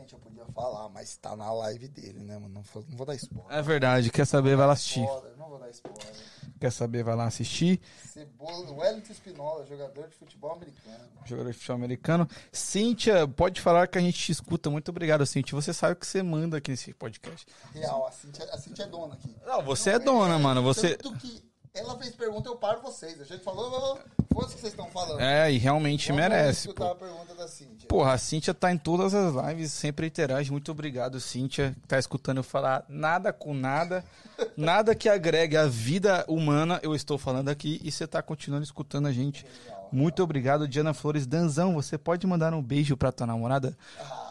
Gente, 0.00 0.12
eu 0.14 0.18
podia 0.18 0.44
falar, 0.46 0.88
mas 0.88 1.16
tá 1.16 1.36
na 1.36 1.52
live 1.52 1.88
dele, 1.88 2.20
né, 2.20 2.34
mano? 2.38 2.48
Não, 2.54 2.62
vou- 2.62 2.84
não 2.88 2.96
vou 2.96 3.06
dar 3.06 3.14
spoiler. 3.14 3.52
É 3.52 3.62
verdade. 3.62 4.10
Quer 4.10 4.26
saber, 4.26 4.56
vai 4.56 4.66
lá 4.66 4.72
assistir. 4.72 5.02
Spoiler, 5.04 5.36
Não 5.36 5.48
vou 5.48 5.58
dar 5.58 5.70
spoiler. 5.70 6.14
Quer 6.58 6.70
saber, 6.72 7.02
vai 7.04 7.16
lá 7.16 7.24
assistir. 7.26 7.80
Cebola, 8.06 8.70
Wellington 8.72 9.12
Espinola, 9.12 9.64
jogador 9.66 10.08
de 10.08 10.14
futebol 10.14 10.52
americano. 10.52 11.08
Jogador 11.24 11.50
de 11.50 11.56
futebol 11.56 11.76
americano. 11.76 12.28
Cíntia, 12.52 13.26
pode 13.28 13.60
falar 13.60 13.86
que 13.88 13.96
a 13.98 14.00
gente 14.00 14.18
te 14.18 14.32
escuta. 14.32 14.68
Muito 14.70 14.90
obrigado, 14.90 15.24
Cíntia. 15.26 15.54
Você 15.54 15.72
sabe 15.72 15.94
o 15.94 15.96
que 15.96 16.06
você 16.06 16.22
manda 16.22 16.56
aqui 16.58 16.70
nesse 16.70 16.92
podcast. 16.92 17.46
Real, 17.72 18.06
a 18.06 18.12
Cintia, 18.12 18.44
a 18.52 18.58
Cintia 18.58 18.84
é 18.84 18.88
dona 18.88 19.14
aqui. 19.14 19.34
Não, 19.46 19.62
você 19.62 19.90
é 19.90 19.98
dona, 19.98 20.38
mano. 20.38 20.62
Você. 20.62 20.96
Tanto 20.96 21.18
que 21.18 21.49
ela 21.74 21.96
fez 21.98 22.14
pergunta, 22.14 22.48
eu 22.48 22.56
paro 22.56 22.80
vocês. 22.82 23.20
A 23.20 23.24
gente 23.24 23.42
falou, 23.44 23.98
fosse 24.32 24.52
o 24.52 24.54
que 24.54 24.60
vocês 24.60 24.72
estão 24.72 24.86
falando. 24.90 25.20
É, 25.20 25.50
e 25.52 25.58
realmente 25.58 26.08
Vamos 26.08 26.22
merece, 26.22 26.72
pô. 26.72 26.84
a 26.84 26.94
pergunta 26.94 27.34
da 27.34 27.46
Cintia. 27.48 27.88
Porra, 27.88 28.12
a 28.12 28.18
Cíntia 28.18 28.52
tá 28.52 28.72
em 28.72 28.78
todas 28.78 29.14
as 29.14 29.34
lives, 29.34 29.72
sempre 29.72 30.06
interage. 30.06 30.50
Muito 30.50 30.70
obrigado, 30.72 31.20
Cíntia, 31.20 31.74
que 31.80 31.88
tá 31.88 31.98
escutando 31.98 32.38
eu 32.38 32.42
falar 32.42 32.84
nada 32.88 33.32
com 33.32 33.54
nada. 33.54 34.04
Nada 34.56 34.94
que 34.94 35.06
agregue 35.06 35.54
a 35.54 35.66
vida 35.66 36.24
humana, 36.26 36.80
eu 36.82 36.94
estou 36.94 37.18
falando 37.18 37.50
aqui 37.50 37.78
e 37.84 37.92
você 37.92 38.06
tá 38.06 38.22
continuando 38.22 38.64
escutando 38.64 39.06
a 39.06 39.12
gente. 39.12 39.44
Muito 39.92 40.22
obrigado, 40.22 40.66
Diana 40.66 40.94
Flores. 40.94 41.26
Danzão, 41.26 41.74
você 41.74 41.98
pode 41.98 42.26
mandar 42.26 42.54
um 42.54 42.62
beijo 42.62 42.96
pra 42.96 43.12
tua 43.12 43.26
namorada? 43.26 43.76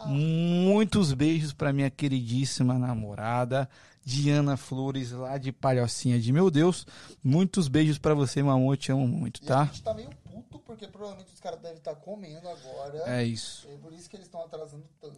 Muitos 0.06 1.12
beijos 1.12 1.52
pra 1.52 1.72
minha 1.72 1.90
queridíssima 1.90 2.78
namorada, 2.78 3.68
Diana 4.04 4.56
Flores, 4.56 5.12
lá 5.12 5.36
de 5.38 5.52
Palhocinha 5.52 6.18
de 6.18 6.32
Meu 6.32 6.50
Deus. 6.50 6.86
Muitos 7.22 7.68
beijos 7.68 7.98
pra 7.98 8.14
você, 8.14 8.40
amor. 8.40 8.72
Eu 8.74 8.76
te 8.76 8.92
amo 8.92 9.06
muito, 9.06 9.40
E 9.42 9.44
a 9.44 9.48
tá? 9.48 9.64
gente 9.66 9.82
tá 9.82 9.94
meio 9.94 10.10
puto, 10.24 10.58
porque 10.60 10.86
provavelmente 10.88 11.32
os 11.32 11.40
caras 11.40 11.60
devem 11.60 11.76
estar 11.78 11.94
comendo 11.96 12.48
agora. 12.48 13.02
É 13.06 13.22
isso. 13.24 13.68
É 13.70 13.76
por 13.76 13.92
isso 13.92 14.08
que 14.08 14.16
eles 14.16 14.26
estão 14.26 14.42
atrasando 14.42 14.84
tanto. 15.00 15.16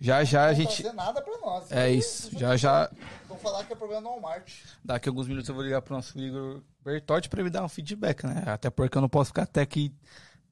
Já 0.00 0.22
já 0.24 0.44
a 0.44 0.48
Não 0.48 0.54
gente. 0.54 0.82
fazer 0.82 0.94
nada 0.94 1.20
pra 1.22 1.38
nós. 1.38 1.72
É 1.72 1.90
isso. 1.90 2.30
Já 2.38 2.56
já. 2.56 2.90
Vão 3.28 3.38
falar 3.38 3.64
que 3.64 3.72
é 3.72 3.76
problema 3.76 4.02
no 4.02 4.10
Walmart. 4.10 4.52
Daqui 4.84 5.08
a 5.08 5.10
alguns 5.10 5.26
minutos 5.26 5.48
eu 5.48 5.54
vou 5.54 5.64
ligar 5.64 5.80
pro 5.82 5.94
nosso 5.94 6.18
Igor 6.18 6.62
Bertotti 6.84 7.28
pra 7.28 7.40
ele 7.40 7.50
dar 7.50 7.64
um 7.64 7.68
feedback, 7.68 8.24
né? 8.24 8.44
Até 8.46 8.70
porque 8.70 8.96
eu 8.96 9.02
não 9.02 9.08
posso 9.08 9.28
ficar 9.28 9.42
até 9.42 9.62
aqui 9.62 9.92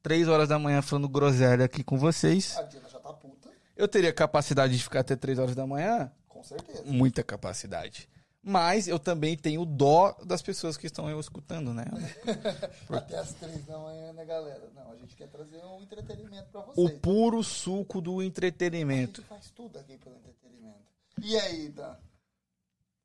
três 0.02 0.28
horas 0.28 0.48
da 0.48 0.58
manhã 0.58 0.80
falando 0.82 1.08
groselha 1.08 1.64
aqui 1.66 1.84
com 1.84 1.98
vocês. 1.98 2.56
A 2.56 2.62
Diana 2.62 2.88
já 2.88 2.98
tá 2.98 3.12
puta, 3.12 3.50
Eu 3.76 3.86
teria 3.86 4.12
capacidade 4.12 4.76
de 4.76 4.82
ficar 4.82 5.00
até 5.00 5.14
três 5.16 5.38
horas 5.38 5.54
da 5.54 5.66
manhã? 5.66 6.10
Com 6.36 6.44
certeza. 6.44 6.82
Muita 6.84 7.22
capacidade. 7.22 8.08
Mas 8.42 8.86
eu 8.86 8.98
também 8.98 9.36
tenho 9.36 9.64
dó 9.64 10.12
das 10.24 10.40
pessoas 10.40 10.76
que 10.76 10.86
estão 10.86 11.10
eu 11.10 11.18
escutando, 11.18 11.74
né? 11.74 11.84
Até 12.88 13.18
as 13.18 13.32
três 13.34 13.64
da 13.64 13.76
manhã, 13.78 14.12
né, 14.12 14.24
galera? 14.24 14.70
Não, 14.72 14.92
a 14.92 14.96
gente 14.96 15.16
quer 15.16 15.28
trazer 15.28 15.64
um 15.64 15.82
entretenimento 15.82 16.48
pra 16.50 16.60
O 16.60 16.72
vocês. 16.86 17.00
puro 17.00 17.42
suco 17.42 18.00
do 18.00 18.20
A 18.20 18.24
entretenimento. 18.24 19.20
gente 19.20 19.28
faz 19.28 19.50
tudo 19.50 19.78
aqui 19.78 19.98
pelo 19.98 20.14
entretenimento. 20.16 20.86
E 21.20 21.36
aí, 21.40 21.68
Dan? 21.70 21.96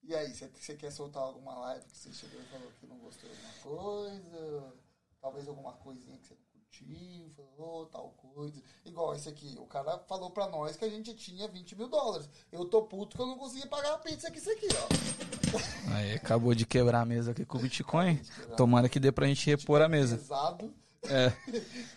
E 0.04 0.14
aí, 0.16 0.32
você 0.34 0.76
quer 0.76 0.92
soltar 0.92 1.24
alguma 1.24 1.56
live 1.60 1.86
que 1.86 1.98
você 1.98 2.12
chegou 2.14 2.40
e 2.40 2.46
falou 2.46 2.72
que 2.80 2.86
não 2.86 2.98
gostou 3.00 3.30
de 3.30 3.36
alguma 3.36 3.54
coisa? 3.80 4.74
Talvez 5.22 5.48
alguma 5.48 5.74
coisinha 5.74 6.18
que 6.18 6.28
você 6.28 6.36
não 6.72 7.28
curtiu, 7.28 7.30
falou 7.36 7.86
tal 7.88 8.14
coisa. 8.18 8.62
Igual 8.86 9.14
esse 9.14 9.28
aqui, 9.28 9.56
o 9.60 9.66
cara 9.66 10.00
falou 10.08 10.30
pra 10.30 10.48
nós 10.48 10.78
que 10.78 10.86
a 10.86 10.90
gente 10.90 11.14
tinha 11.14 11.48
20 11.48 11.76
mil 11.76 11.88
dólares. 11.88 12.30
Eu 12.52 12.66
tô 12.66 12.84
puto 12.84 13.16
que 13.16 13.22
eu 13.22 13.28
não 13.28 13.38
consegui 13.38 13.68
pagar 13.68 13.96
a 13.96 13.98
pizza 13.98 14.32
com 14.32 14.38
isso 14.38 14.50
aqui, 14.50 14.68
ó. 14.74 15.92
Aí 15.94 16.14
acabou 16.14 16.56
de 16.56 16.66
quebrar 16.66 17.02
a 17.02 17.06
mesa 17.06 17.32
aqui 17.32 17.46
com 17.46 17.58
o 17.58 17.62
Bitcoin. 17.62 18.20
Tomara 18.56 18.88
que 18.88 19.00
dê 19.00 19.12
pra 19.12 19.28
gente 19.28 19.46
repor 19.50 19.82
a 19.82 19.90
mesa. 19.90 20.18
Pesado. 20.18 20.74
É. 21.04 21.34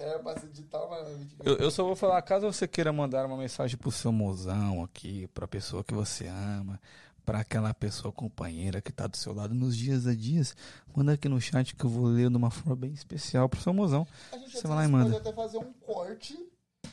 Era 0.00 0.18
pra 0.24 0.38
se 0.38 0.46
editar, 0.46 0.86
mas... 0.88 1.08
Eu, 1.44 1.56
eu 1.56 1.70
só 1.70 1.84
vou 1.84 1.94
falar, 1.94 2.20
caso 2.22 2.46
você 2.50 2.66
queira 2.66 2.92
mandar 2.92 3.26
uma 3.26 3.36
mensagem 3.36 3.76
pro 3.76 3.92
seu 3.92 4.10
mozão 4.10 4.82
aqui, 4.82 5.28
pra 5.28 5.46
pessoa 5.46 5.84
que 5.84 5.94
você 5.94 6.26
ama, 6.26 6.80
pra 7.24 7.40
aquela 7.40 7.72
pessoa 7.72 8.12
companheira 8.12 8.80
que 8.80 8.92
tá 8.92 9.06
do 9.06 9.16
seu 9.16 9.32
lado 9.34 9.54
nos 9.54 9.76
dias 9.76 10.06
a 10.06 10.14
dias, 10.14 10.54
manda 10.94 11.12
aqui 11.12 11.28
no 11.28 11.40
chat 11.40 11.74
que 11.74 11.84
eu 11.84 11.90
vou 11.90 12.04
ler 12.06 12.28
de 12.30 12.36
uma 12.36 12.50
forma 12.50 12.76
bem 12.76 12.92
especial 12.92 13.48
pro 13.48 13.60
seu 13.60 13.72
mozão. 13.72 14.06
A 14.32 14.36
gente 14.38 14.52
Você 14.58 14.66
vai 14.66 14.76
lá 14.76 14.84
e 14.84 14.88
manda. 14.88 15.10
pode 15.10 15.28
até 15.28 15.32
fazer 15.32 15.58
um 15.58 15.72
corte 15.86 16.38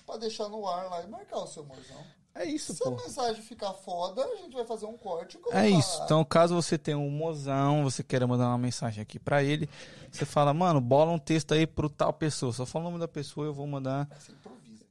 pra 0.06 0.18
deixar 0.18 0.48
no 0.50 0.68
ar 0.68 0.90
lá 0.90 1.04
e 1.04 1.08
marcar 1.08 1.38
o 1.40 1.48
seu 1.48 1.64
morzão. 1.66 1.98
É 2.34 2.46
isso, 2.46 2.74
Se 2.74 2.82
a 2.82 2.86
pô. 2.90 2.96
mensagem 2.96 3.42
ficar 3.44 3.74
foda, 3.74 4.24
a 4.24 4.36
gente 4.38 4.54
vai 4.56 4.64
fazer 4.66 4.86
um 4.86 4.98
corte 4.98 5.38
É 5.52 5.70
isso. 5.70 6.00
lá. 6.00 6.06
Então, 6.06 6.24
caso 6.24 6.56
você 6.56 6.78
tenha 6.78 6.98
um 6.98 7.10
mozão, 7.10 7.84
você 7.84 8.02
queira 8.02 8.26
mandar 8.26 8.48
uma 8.48 8.58
mensagem 8.58 9.02
aqui 9.02 9.20
pra 9.20 9.44
ele, 9.44 9.70
você 10.10 10.24
fala, 10.26 10.54
mano, 10.54 10.80
bola 10.80 11.12
um 11.12 11.20
texto 11.20 11.54
aí 11.54 11.68
pro 11.68 11.90
tal 11.90 12.14
pessoa. 12.14 12.54
Só 12.54 12.66
fala 12.66 12.86
o 12.86 12.88
nome 12.88 13.00
da 13.02 13.08
pessoa, 13.08 13.46
eu 13.48 13.54
vou 13.54 13.68
mandar. 13.68 14.08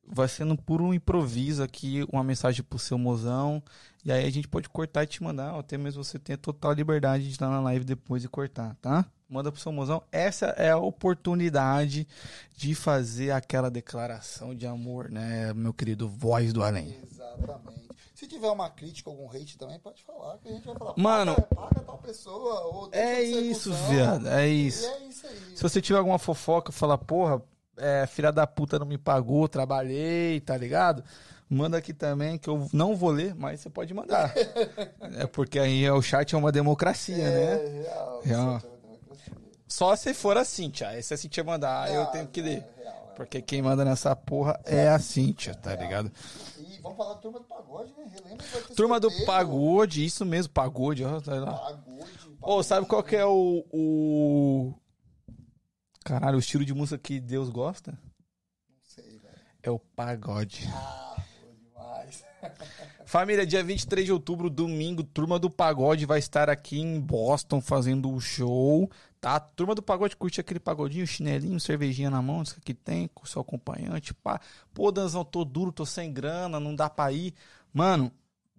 Vai 0.07 0.29
sendo 0.29 0.55
por 0.55 0.83
um 0.83 0.93
improviso 0.93 1.63
aqui, 1.63 2.05
uma 2.13 2.23
mensagem 2.23 2.63
pro 2.63 2.79
seu 2.79 2.99
mozão. 2.99 3.63
E 4.05 4.11
aí 4.11 4.27
a 4.27 4.31
gente 4.31 4.49
pode 4.49 4.69
cortar 4.69 5.05
e 5.05 5.07
te 5.07 5.23
mandar, 5.23 5.53
ou 5.55 5.61
até 5.61 5.77
mesmo 5.77 6.03
você 6.03 6.19
tem 6.19 6.37
total 6.37 6.73
liberdade 6.73 7.25
de 7.25 7.31
estar 7.31 7.49
na 7.49 7.61
live 7.61 7.85
depois 7.85 8.25
e 8.25 8.29
cortar, 8.29 8.75
tá? 8.81 9.05
Manda 9.29 9.53
pro 9.53 9.61
seu 9.61 9.71
mozão. 9.71 10.03
Essa 10.11 10.47
é 10.47 10.71
a 10.71 10.79
oportunidade 10.79 12.09
de 12.57 12.75
fazer 12.75 13.31
aquela 13.31 13.71
declaração 13.71 14.55
de 14.55 14.67
amor, 14.67 15.11
né, 15.11 15.53
meu 15.55 15.73
querido 15.73 16.09
voz 16.09 16.53
do 16.53 16.63
além. 16.63 16.97
Exatamente. 17.03 17.91
Se 18.15 18.27
tiver 18.27 18.51
uma 18.51 18.69
crítica, 18.69 19.09
algum 19.09 19.31
hate 19.31 19.57
também, 19.57 19.79
pode 19.79 20.03
falar, 20.03 20.37
que 20.39 20.49
a 20.49 20.53
gente 20.53 20.67
vai 20.67 20.77
falar. 20.77 20.95
Mano, 20.97 21.35
paga, 21.35 21.55
paga 21.55 21.81
tal 21.81 21.99
pessoa, 21.99 22.61
ou 22.67 22.89
É 22.93 23.23
isso, 23.23 23.73
viado, 23.89 24.29
é 24.29 24.47
isso. 24.47 24.87
é 24.87 25.05
isso 25.09 25.27
aí. 25.27 25.57
Se 25.57 25.63
você 25.63 25.81
tiver 25.81 25.99
alguma 25.99 26.19
fofoca, 26.19 26.71
fala, 26.71 26.99
porra, 26.99 27.41
é, 27.81 28.07
filha 28.07 28.31
da 28.31 28.47
puta 28.47 28.79
não 28.79 28.87
me 28.87 28.99
pagou, 28.99 29.49
trabalhei, 29.49 30.41
tá 30.41 30.57
ligado? 30.57 31.03
Manda 31.49 31.77
aqui 31.79 31.93
também, 31.93 32.39
que 32.39 32.49
eu 32.49 32.69
não 32.73 32.95
vou 32.95 33.11
ler, 33.11 33.35
mas 33.35 33.61
você 33.61 33.69
pode 33.69 33.93
mandar. 33.93 34.33
é 35.19 35.27
porque 35.27 35.59
aí 35.59 35.91
o 35.91 36.01
chat 36.01 36.33
é 36.35 36.39
uma 36.39 36.53
democracia, 36.53 37.17
né? 37.17 37.53
É 37.55 37.83
real. 37.83 38.21
Real. 38.23 38.57
isso 38.59 38.67
é 38.67 38.71
democracia. 38.87 39.33
Só 39.67 39.97
se 39.97 40.15
for 40.15 40.37
a 40.39 40.45
Cintia. 40.45 40.89
Aí 40.89 41.03
se 41.03 41.13
a 41.13 41.17
Cintia 41.17 41.43
mandar, 41.43 41.89
eu 41.89 42.03
Real, 42.03 42.13
tenho 42.13 42.27
que 42.29 42.41
ler. 42.41 42.59
é 42.79 42.83
real, 42.83 43.09
é. 43.11 43.15
Porque 43.17 43.43
quem 43.43 43.61
manda 43.63 43.85
nessa 43.85 44.15
porra 44.15 44.61
é 44.65 44.89
a 44.89 44.99
Cintia, 45.01 45.55
tá 45.55 45.75
ligado? 45.75 46.11
E 46.59 46.79
vamos 46.81 46.97
falar 46.97 47.15
da 47.15 47.21
turma 47.21 47.39
do 47.41 47.45
pagode, 47.47 47.93
né? 47.99 48.05
Relembra 48.15 48.47
Turma 48.77 49.01
do 49.01 49.09
sorteio. 49.09 49.27
pagode, 49.27 50.05
isso 50.05 50.25
mesmo, 50.25 50.53
pagode, 50.53 51.05
ó, 51.05 51.21
tá 51.21 51.35
lá. 51.35 51.53
Pagode. 51.53 52.11
Ô, 52.41 52.63
sabe 52.63 52.87
qual 52.87 53.03
que 53.03 53.17
é 53.17 53.27
o, 53.27 53.65
o. 53.73 54.73
Caralho, 56.05 56.37
o 56.37 56.41
estilo 56.41 56.65
de 56.65 56.75
música 56.75 56.99
que 56.99 57.21
Deus 57.21 57.51
gosta? 57.51 57.93
Não 57.93 58.77
sei, 58.83 59.19
velho. 59.19 59.41
É 59.63 59.71
o 59.71 59.79
pagode. 59.79 60.67
Ah, 60.73 61.17
foi 61.41 61.53
demais. 61.53 62.25
Família, 63.05 63.45
dia 63.45 63.63
23 63.63 64.07
de 64.07 64.13
outubro, 64.13 64.49
domingo, 64.49 65.03
Turma 65.03 65.37
do 65.37 65.51
Pagode 65.51 66.07
vai 66.07 66.21
estar 66.21 66.49
aqui 66.49 66.79
em 66.79 67.01
Boston 67.01 67.61
fazendo 67.61 68.09
o 68.09 68.21
show, 68.21 68.89
tá? 69.21 69.41
Turma 69.41 69.75
do 69.75 69.83
Pagode 69.83 70.17
curte 70.17 70.41
aquele 70.41 70.61
pagodinho, 70.61 71.05
chinelinho, 71.07 71.59
cervejinha 71.59 72.09
na 72.09 72.23
mão, 72.23 72.41
isso 72.41 72.61
que 72.61 72.73
tem, 72.73 73.09
com 73.09 73.27
seu 73.27 73.43
acompanhante, 73.43 74.15
pá. 74.15 74.41
Pô, 74.73 74.93
Danzão, 74.93 75.25
tô 75.25 75.45
duro, 75.45 75.73
tô 75.73 75.85
sem 75.85 76.13
grana, 76.13 76.61
não 76.61 76.73
dá 76.73 76.89
pra 76.89 77.11
ir. 77.11 77.35
Mano, 77.73 78.13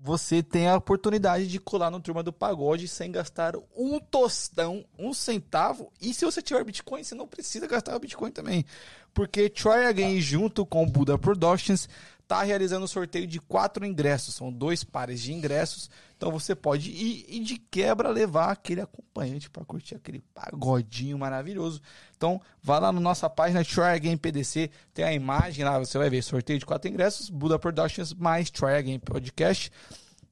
você 0.03 0.41
tem 0.41 0.67
a 0.67 0.77
oportunidade 0.77 1.47
de 1.47 1.59
colar 1.59 1.91
no 1.91 1.99
Turma 1.99 2.23
do 2.23 2.33
Pagode 2.33 2.87
sem 2.87 3.11
gastar 3.11 3.53
um 3.77 3.99
tostão, 3.99 4.83
um 4.97 5.13
centavo. 5.13 5.91
E 6.01 6.11
se 6.11 6.25
você 6.25 6.41
tiver 6.41 6.63
Bitcoin, 6.63 7.03
você 7.03 7.13
não 7.13 7.27
precisa 7.27 7.67
gastar 7.67 7.95
o 7.95 7.99
Bitcoin 7.99 8.31
também. 8.31 8.65
Porque 9.13 9.47
Try 9.47 9.85
Again, 9.87 10.19
junto 10.19 10.65
com 10.65 10.89
Buda 10.89 11.19
Productions, 11.19 11.87
tá 12.31 12.43
realizando 12.43 12.85
um 12.85 12.87
sorteio 12.87 13.27
de 13.27 13.41
quatro 13.41 13.85
ingressos. 13.85 14.35
São 14.35 14.49
dois 14.49 14.85
pares 14.85 15.19
de 15.21 15.33
ingressos. 15.33 15.89
Então 16.15 16.31
você 16.31 16.55
pode 16.55 16.89
ir 16.89 17.25
e 17.27 17.41
de 17.41 17.57
quebra 17.57 18.07
levar 18.07 18.51
aquele 18.51 18.79
acompanhante 18.79 19.49
para 19.49 19.65
curtir 19.65 19.95
aquele 19.95 20.23
pagodinho 20.33 21.19
maravilhoso. 21.19 21.81
Então 22.15 22.39
vá 22.63 22.79
lá 22.79 22.89
na 22.89 23.01
nossa 23.01 23.29
página 23.29 23.65
Try 23.65 23.95
Again 23.95 24.15
PDC, 24.15 24.71
tem 24.93 25.03
a 25.03 25.11
imagem 25.11 25.65
lá, 25.65 25.77
você 25.77 25.97
vai 25.97 26.09
ver 26.09 26.21
sorteio 26.21 26.57
de 26.57 26.65
quatro 26.65 26.89
ingressos, 26.89 27.29
Buda 27.29 27.59
Productions 27.59 28.13
mais 28.13 28.49
Try 28.49 28.75
Again 28.75 28.99
Podcast. 28.99 29.69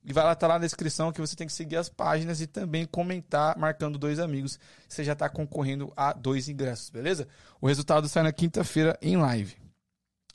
E 0.05 0.13
vai 0.13 0.23
lá, 0.23 0.33
tá 0.35 0.47
lá 0.47 0.53
na 0.53 0.61
descrição 0.61 1.11
que 1.11 1.19
você 1.19 1.35
tem 1.35 1.47
que 1.47 1.51
seguir 1.51 1.75
as 1.75 1.89
páginas 1.89 2.39
e 2.39 2.47
também 2.47 2.85
comentar, 2.85 3.57
marcando 3.57 3.99
dois 3.99 4.19
amigos. 4.19 4.57
Você 4.87 5.03
já 5.03 5.15
tá 5.15 5.27
concorrendo 5.27 5.91
a 5.97 6.13
dois 6.13 6.47
ingressos, 6.47 6.89
beleza? 6.89 7.27
O 7.59 7.67
resultado 7.67 8.07
sai 8.07 8.23
na 8.23 8.31
quinta-feira 8.31 8.97
em 9.01 9.17
live. 9.17 9.68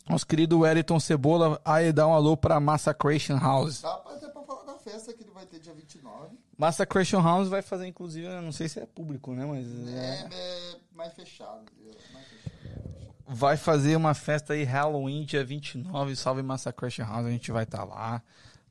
Nosso 0.09 0.27
querido 0.27 0.61
Wellington 0.61 1.01
Cebola, 1.01 1.61
aí 1.65 1.93
dá 1.93 2.07
um 2.07 2.13
alô 2.13 2.37
pra 2.37 2.61
Massacration 2.61 3.39
House. 3.39 3.81
Dá 3.81 3.95
até 3.95 4.29
pra 4.29 4.43
falar 4.43 4.65
da 4.65 4.79
festa 4.79 5.13
que 5.15 5.23
ele 5.23 5.31
vai 5.31 5.47
ter 5.47 5.59
dia 5.59 5.73
29. 5.73 6.37
Massacration 6.59 7.23
House 7.23 7.49
vai 7.49 7.63
fazer, 7.63 7.87
inclusive, 7.87 8.27
eu 8.27 8.43
não 8.43 8.53
sei 8.53 8.69
se 8.69 8.79
é 8.79 8.87
público, 8.87 9.33
né? 9.33 9.47
Mas 9.47 9.67
É, 9.89 10.29
é, 10.31 10.73
é 10.73 10.77
mais 10.95 11.13
fechado. 11.15 11.63
entendeu? 11.73 11.95
Mais 12.13 12.27
fechado. 12.27 13.15
vai 13.27 13.57
fazer 13.57 13.97
uma 13.97 14.13
festa 14.13 14.53
aí, 14.53 14.63
Halloween, 14.63 15.25
dia 15.25 15.43
29. 15.45 16.15
Salve 16.17 16.43
Massacration 16.43 17.05
House, 17.05 17.25
a 17.27 17.31
gente 17.31 17.51
vai 17.51 17.65
estar 17.65 17.85
lá, 17.85 18.23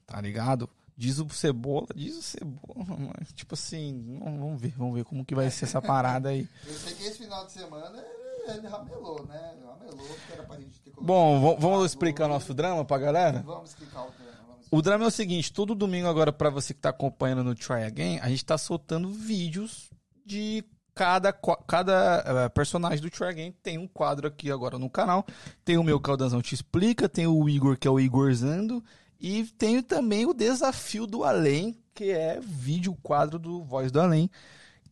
tá 0.05 0.21
ligado? 0.21 0.69
Diz 0.95 1.17
o 1.17 1.27
Cebola, 1.29 1.87
diz 1.95 2.15
o 2.15 2.21
Cebola, 2.21 2.85
mas, 3.17 3.33
tipo 3.33 3.55
assim, 3.55 4.19
vamos 4.23 4.61
ver, 4.61 4.75
vamos 4.77 4.93
ver 4.93 5.03
como 5.03 5.25
que 5.25 5.33
vai 5.33 5.49
ser 5.49 5.65
essa 5.65 5.81
parada 5.81 6.29
aí. 6.29 6.47
Eu 6.67 6.73
sei 6.75 6.93
que 6.93 7.03
esse 7.05 7.17
final 7.17 7.43
de 7.47 7.51
semana 7.53 7.99
ele, 8.47 8.57
ele 8.59 8.67
ramelou, 8.67 9.25
né? 9.27 9.53
Ramelou, 9.65 10.07
porque 10.07 10.33
era 10.33 10.43
pra 10.43 10.57
gente 10.57 10.79
ter 10.79 10.91
colocado- 10.91 11.05
Bom, 11.05 11.57
vamos 11.59 11.85
explicar 11.85 12.27
nosso 12.27 12.53
drama 12.53 12.83
pra 12.85 12.97
galera? 12.97 13.43
Vamos 13.45 13.69
explicar 13.69 14.01
o. 14.01 14.11
Vamos 14.47 14.67
O 14.71 14.81
drama 14.81 15.05
é 15.05 15.07
o 15.07 15.11
seguinte, 15.11 15.51
todo 15.53 15.75
domingo 15.75 16.07
agora, 16.07 16.31
pra 16.31 16.49
você 16.49 16.73
que 16.73 16.79
tá 16.81 16.89
acompanhando 16.89 17.43
no 17.43 17.55
Try 17.55 17.83
Again, 17.83 18.19
a 18.19 18.29
gente 18.29 18.43
tá 18.45 18.57
soltando 18.57 19.09
vídeos 19.09 19.89
de 20.25 20.63
cada, 20.95 21.33
cada 21.67 22.23
eh, 22.25 22.49
personagem 22.49 22.99
do 23.01 23.09
Try 23.09 23.27
Again. 23.27 23.51
Tem 23.63 23.77
um 23.77 23.87
quadro 23.87 24.27
aqui 24.27 24.51
agora 24.51 24.77
no 24.79 24.89
canal. 24.89 25.25
Tem 25.65 25.77
o 25.77 25.83
meu 25.83 25.99
Caldanzão 25.99 26.41
Te 26.41 26.53
Explica, 26.55 27.09
tem 27.09 27.25
o 27.27 27.49
Igor, 27.49 27.77
que 27.77 27.87
é 27.87 27.91
o 27.91 27.99
Igorzando, 27.99 28.83
e 29.19 29.43
tem 29.57 29.81
também 29.81 30.25
o 30.25 30.33
Desafio 30.33 31.05
do 31.07 31.23
Além, 31.23 31.75
que 31.93 32.11
é 32.11 32.39
vídeo 32.41 32.95
quadro 33.03 33.37
do 33.39 33.63
Voz 33.63 33.91
do 33.91 33.99
Além, 34.01 34.29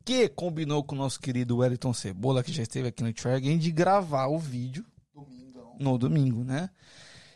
que 0.03 0.27
combinou 0.29 0.83
com 0.83 0.95
o 0.95 0.97
nosso 0.97 1.19
querido 1.19 1.57
Wellington 1.57 1.93
Cebola, 1.93 2.43
que 2.43 2.51
já 2.51 2.63
esteve 2.63 2.87
aqui 2.87 3.03
no 3.03 3.13
Try 3.13 3.31
Again, 3.33 3.57
de 3.57 3.71
gravar 3.71 4.27
o 4.27 4.37
vídeo 4.39 4.85
Domingão. 5.13 5.75
no 5.79 5.97
domingo, 5.97 6.43
né? 6.43 6.69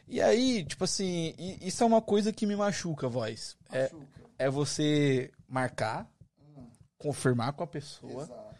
E 0.07 0.21
aí, 0.21 0.63
tipo 0.65 0.83
assim, 0.83 1.33
isso 1.61 1.83
é 1.83 1.87
uma 1.87 2.01
coisa 2.01 2.31
que 2.31 2.45
me 2.45 2.55
machuca, 2.55 3.07
voz. 3.09 3.57
É, 3.71 3.83
Machuca. 3.83 4.07
é 4.37 4.49
você 4.49 5.31
marcar, 5.47 6.07
confirmar 6.97 7.53
com 7.53 7.63
a 7.63 7.67
pessoa 7.67 8.23
Exato. 8.23 8.55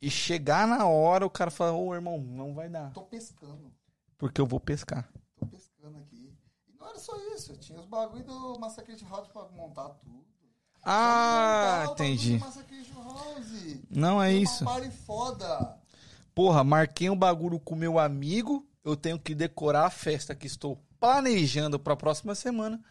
e 0.00 0.10
chegar 0.10 0.66
na 0.68 0.86
hora 0.86 1.26
o 1.26 1.30
cara 1.30 1.50
fala, 1.50 1.72
ô 1.72 1.94
irmão, 1.94 2.18
não 2.20 2.54
vai 2.54 2.68
dar, 2.68 2.92
Tô 2.92 3.02
pescando. 3.02 3.72
porque 4.18 4.40
eu 4.40 4.46
vou 4.46 4.60
pescar. 4.60 5.08
Tô 5.36 5.46
pescando 5.46 5.98
aqui. 5.98 6.32
E 6.68 6.76
não 6.78 6.88
era 6.88 6.98
só 6.98 7.16
isso. 7.34 7.56
Tinha 7.56 7.78
os 7.80 7.86
bagulho 7.86 8.24
do 8.24 8.58
Massacration 8.58 9.08
House 9.08 9.28
pra 9.28 9.48
montar 9.48 9.88
tudo. 9.90 10.24
Ah, 10.84 11.86
entendi. 11.90 12.40
Não 13.90 14.22
é 14.22 14.32
isso. 14.32 14.64
Porra, 16.34 16.64
marquei 16.64 17.08
um 17.08 17.16
bagulho 17.16 17.60
com 17.60 17.76
meu 17.76 17.98
amigo, 17.98 18.66
eu 18.84 18.96
tenho 18.96 19.18
que 19.18 19.34
decorar 19.34 19.86
a 19.86 19.90
festa 19.90 20.34
que 20.34 20.46
estou 20.46 20.78
planejando 20.98 21.78
pra 21.78 21.94
próxima 21.94 22.34
semana, 22.34 22.82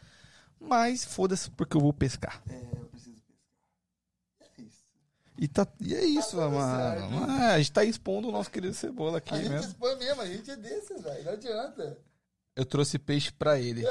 mas 0.59 1.03
foda-se 1.03 1.49
porque 1.51 1.75
eu 1.75 1.81
vou 1.81 1.91
pescar. 1.91 2.41
É, 2.49 2.55
eu 2.55 2.85
preciso 2.85 3.17
pescar. 3.27 4.47
É 4.57 4.61
isso. 4.61 4.77
E, 5.37 5.47
tá, 5.47 5.67
e 5.81 5.93
é 5.93 6.05
isso, 6.05 6.37
Tá 6.37 6.49
mano. 6.49 7.31
É, 7.41 7.51
a 7.55 7.57
gente 7.57 7.71
tá 7.73 7.83
expondo 7.83 8.29
o 8.29 8.31
nosso 8.31 8.49
querido 8.49 8.73
Cebola 8.73 9.17
aqui 9.17 9.33
a 9.33 9.37
gente 9.37 9.49
mesmo. 9.49 9.67
expõe 9.71 9.95
mesmo, 9.97 10.21
a 10.21 10.25
gente 10.25 10.49
é 10.49 10.55
desses, 10.55 11.01
velho. 11.01 11.25
Não 11.25 11.33
adianta. 11.33 11.97
Eu 12.55 12.65
trouxe 12.65 12.99
peixe 12.99 13.31
pra 13.31 13.59
ele. 13.59 13.83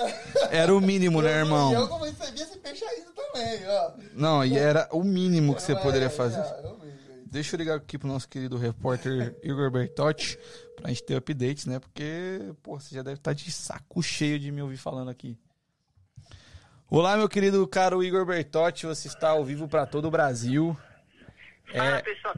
Era 0.51 0.75
o 0.75 0.81
mínimo, 0.81 1.21
né, 1.21 1.31
E 1.31 1.33
eu 1.33 1.39
irmão? 1.41 1.89
como 1.89 2.05
recebi 2.05 2.41
esse 2.41 2.59
peixe 2.59 2.85
ainda 2.85 3.11
também, 3.11 3.67
ó. 3.69 3.93
Não, 4.15 4.45
e 4.45 4.57
era 4.57 4.89
o 4.93 5.03
mínimo 5.03 5.55
que 5.55 5.63
você 5.63 5.73
É, 5.73 5.77
poderia 5.77 6.07
é, 6.07 6.11
fazer. 6.11 6.41
velho. 6.43 6.81
Deixa 7.27 7.57
eu 7.57 7.59
ligar 7.59 7.77
aqui 7.79 7.99
pro 7.99 8.07
nosso 8.07 8.29
querido 8.29 8.57
repórter 8.59 9.35
Igor 9.43 9.71
Bertotti 9.71 10.39
pra 10.77 10.91
gente 10.91 11.03
ter 11.03 11.17
updates, 11.17 11.67
né? 11.67 11.81
Porque, 11.81 12.55
pô, 12.63 12.79
você 12.79 12.95
já 12.95 13.03
deve 13.03 13.17
estar 13.17 13.33
de 13.33 13.51
saco 13.51 14.01
cheio 14.03 14.39
de 14.39 14.53
me 14.53 14.63
ouvir 14.63 14.77
falando 14.77 15.11
aqui. 15.11 15.37
Olá, 16.89 17.17
meu 17.17 17.29
querido 17.29 17.67
caro 17.67 18.05
Igor 18.05 18.25
Bertotti, 18.27 18.85
você 18.87 19.09
está 19.09 19.31
ao 19.31 19.45
vivo 19.45 19.67
pra 19.67 19.87
todo 19.87 20.07
o 20.07 20.11
Brasil. 20.11 20.77
Fala, 21.73 21.85
É, 21.97 22.03
pessoal. 22.03 22.35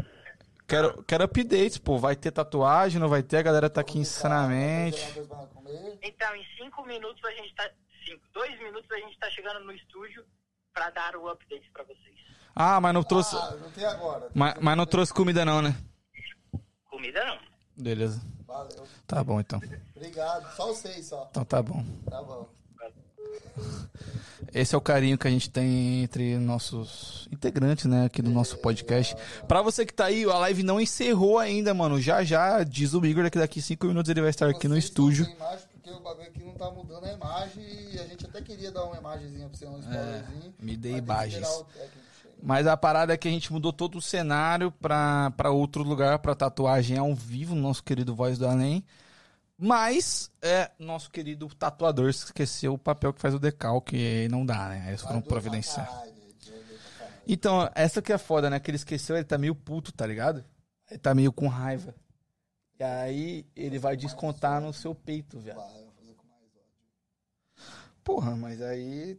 quero, 0.67 1.03
quero 1.03 1.25
updates, 1.25 1.77
pô. 1.77 1.99
Vai 1.99 2.15
ter 2.15 2.31
tatuagem, 2.31 3.01
não 3.01 3.09
vai 3.09 3.23
ter? 3.23 3.39
A 3.39 3.43
galera 3.43 3.69
tá 3.69 3.81
aqui 3.81 3.99
insanamente. 3.99 5.21
Comer. 5.65 5.99
Então, 6.03 6.37
em 6.37 6.45
cinco 6.59 6.85
minutos 6.85 7.25
a 7.25 7.31
gente 7.33 7.55
tá. 7.55 7.71
Cinco, 8.05 8.23
dois 8.33 8.59
minutos 8.61 8.91
a 8.93 8.99
gente 8.99 9.19
tá 9.19 9.31
chegando 9.31 9.65
no 9.65 9.73
estúdio 9.73 10.25
pra 10.75 10.91
dar 10.91 11.17
o 11.17 11.29
update 11.29 11.71
pra 11.71 11.85
vocês. 11.85 12.15
Ah, 12.55 12.81
mas 12.81 12.93
não 12.93 13.03
trouxe. 13.03 13.35
Ah, 13.35 13.53
não 13.53 13.71
tem 13.71 13.85
agora. 13.85 14.31
Mas, 14.35 14.55
mas 14.61 14.77
não 14.77 14.87
trouxe 14.87 15.13
comida, 15.15 15.45
não, 15.45 15.63
né? 15.63 15.75
Comida 16.91 17.25
não. 17.25 17.39
Beleza. 17.77 18.21
Valeu. 18.47 18.87
Tá 19.07 19.25
bom, 19.25 19.41
então. 19.41 19.61
Obrigado. 19.97 20.55
Só 20.55 20.71
os 20.71 20.79
seis, 20.79 21.07
só. 21.07 21.27
Então 21.31 21.45
tá 21.45 21.63
bom. 21.63 21.85
Tá 22.09 22.23
bom. 22.23 22.49
Esse 24.53 24.75
é 24.75 24.79
o 24.79 24.81
carinho 24.81 25.19
que 25.19 25.27
a 25.27 25.31
gente 25.31 25.51
tem 25.51 26.05
entre 26.05 26.39
nossos 26.39 27.29
integrantes, 27.33 27.87
né, 27.87 28.05
aqui 28.05 28.23
do 28.23 28.31
nosso 28.31 28.57
podcast. 28.59 29.17
Pra 29.49 29.61
você 29.61 29.85
que 29.85 29.93
tá 29.93 30.05
aí, 30.05 30.25
a 30.25 30.39
live 30.39 30.63
não 30.63 30.81
encerrou 30.81 31.39
ainda, 31.39 31.75
mano. 31.75 32.01
Já 32.01 32.23
já, 32.23 32.63
diz 32.63 32.95
o 32.95 33.05
Igor, 33.05 33.25
daqui 33.25 33.39
daqui 33.39 33.61
cinco 33.61 33.87
minutos 33.87 34.09
ele 34.09 34.21
vai 34.21 34.31
estar 34.31 34.49
aqui 34.49 34.69
no 34.69 34.79
estúdio. 34.79 35.25
imagem 35.25 35.67
porque 35.75 35.91
o 35.91 36.01
bagulho 36.01 36.29
aqui 36.29 36.43
não 36.43 36.55
tá 36.55 36.71
mudando 36.71 37.05
a 37.05 37.13
imagem 37.13 37.63
e 37.93 37.99
a 37.99 38.05
gente 38.05 38.25
até 38.25 38.41
queria 38.41 38.73
dar 38.73 38.85
uma 38.85 38.97
imagenzinha 38.97 39.49
pra 39.49 39.59
você, 39.59 39.67
um 39.67 39.79
spoilerzinho. 39.81 40.55
me 40.59 40.77
dê 40.77 40.93
mas 40.93 40.93
tem 40.93 40.93
que 40.93 40.99
imagens. 40.99 41.65
Mas 42.43 42.67
a 42.67 42.77
parada 42.77 43.13
é 43.13 43.17
que 43.17 43.29
a 43.29 43.31
gente 43.31 43.53
mudou 43.53 43.73
todo 43.73 43.99
o 43.99 44.03
cenário 44.03 44.71
pra, 44.71 45.31
pra 45.37 45.51
outro 45.51 45.83
lugar, 45.83 46.19
pra 46.21 46.35
tatuagem 46.35 46.97
ao 46.97 47.15
vivo, 47.15 47.55
nosso 47.55 47.83
querido 47.83 48.15
Voz 48.15 48.39
do 48.39 48.47
Além. 48.47 48.85
Mas, 49.67 50.31
é, 50.43 50.71
nosso 50.79 51.11
querido 51.11 51.49
tatuador 51.55 52.11
esqueceu 52.11 52.75
o 52.75 52.79
papel 52.79 53.15
que 53.15 53.21
faz 53.21 53.33
o 53.33 53.39
decalque 53.39 53.97
e 53.97 54.29
não 54.29 54.45
dá, 54.45 54.69
né? 54.69 54.85
Eles 54.89 55.01
foram 55.01 55.23
providenciar. 55.23 55.87
caralho. 55.87 56.13
Então, 57.27 57.71
essa 57.75 58.03
que 58.03 58.13
é 58.13 58.19
foda, 58.19 58.51
né? 58.51 58.61
Que 58.61 58.71
ele 58.71 58.77
esqueceu, 58.77 59.17
ele 59.17 59.25
tá 59.25 59.39
meio 59.39 59.55
puto, 59.55 59.91
tá 59.91 60.07
ligado? 60.07 60.45
Ele 60.91 60.99
tá 60.99 61.15
meio 61.15 61.33
com 61.33 61.49
raiva. 61.49 61.95
E 62.79 62.85
aí 62.85 63.47
ele 63.57 63.79
vai 63.79 63.97
descontar 63.97 64.61
no 64.61 64.71
seu 64.71 64.95
peito, 64.95 65.39
ódio. 65.39 65.55
Porra, 68.05 68.37
mas 68.37 68.61
aí. 68.61 69.19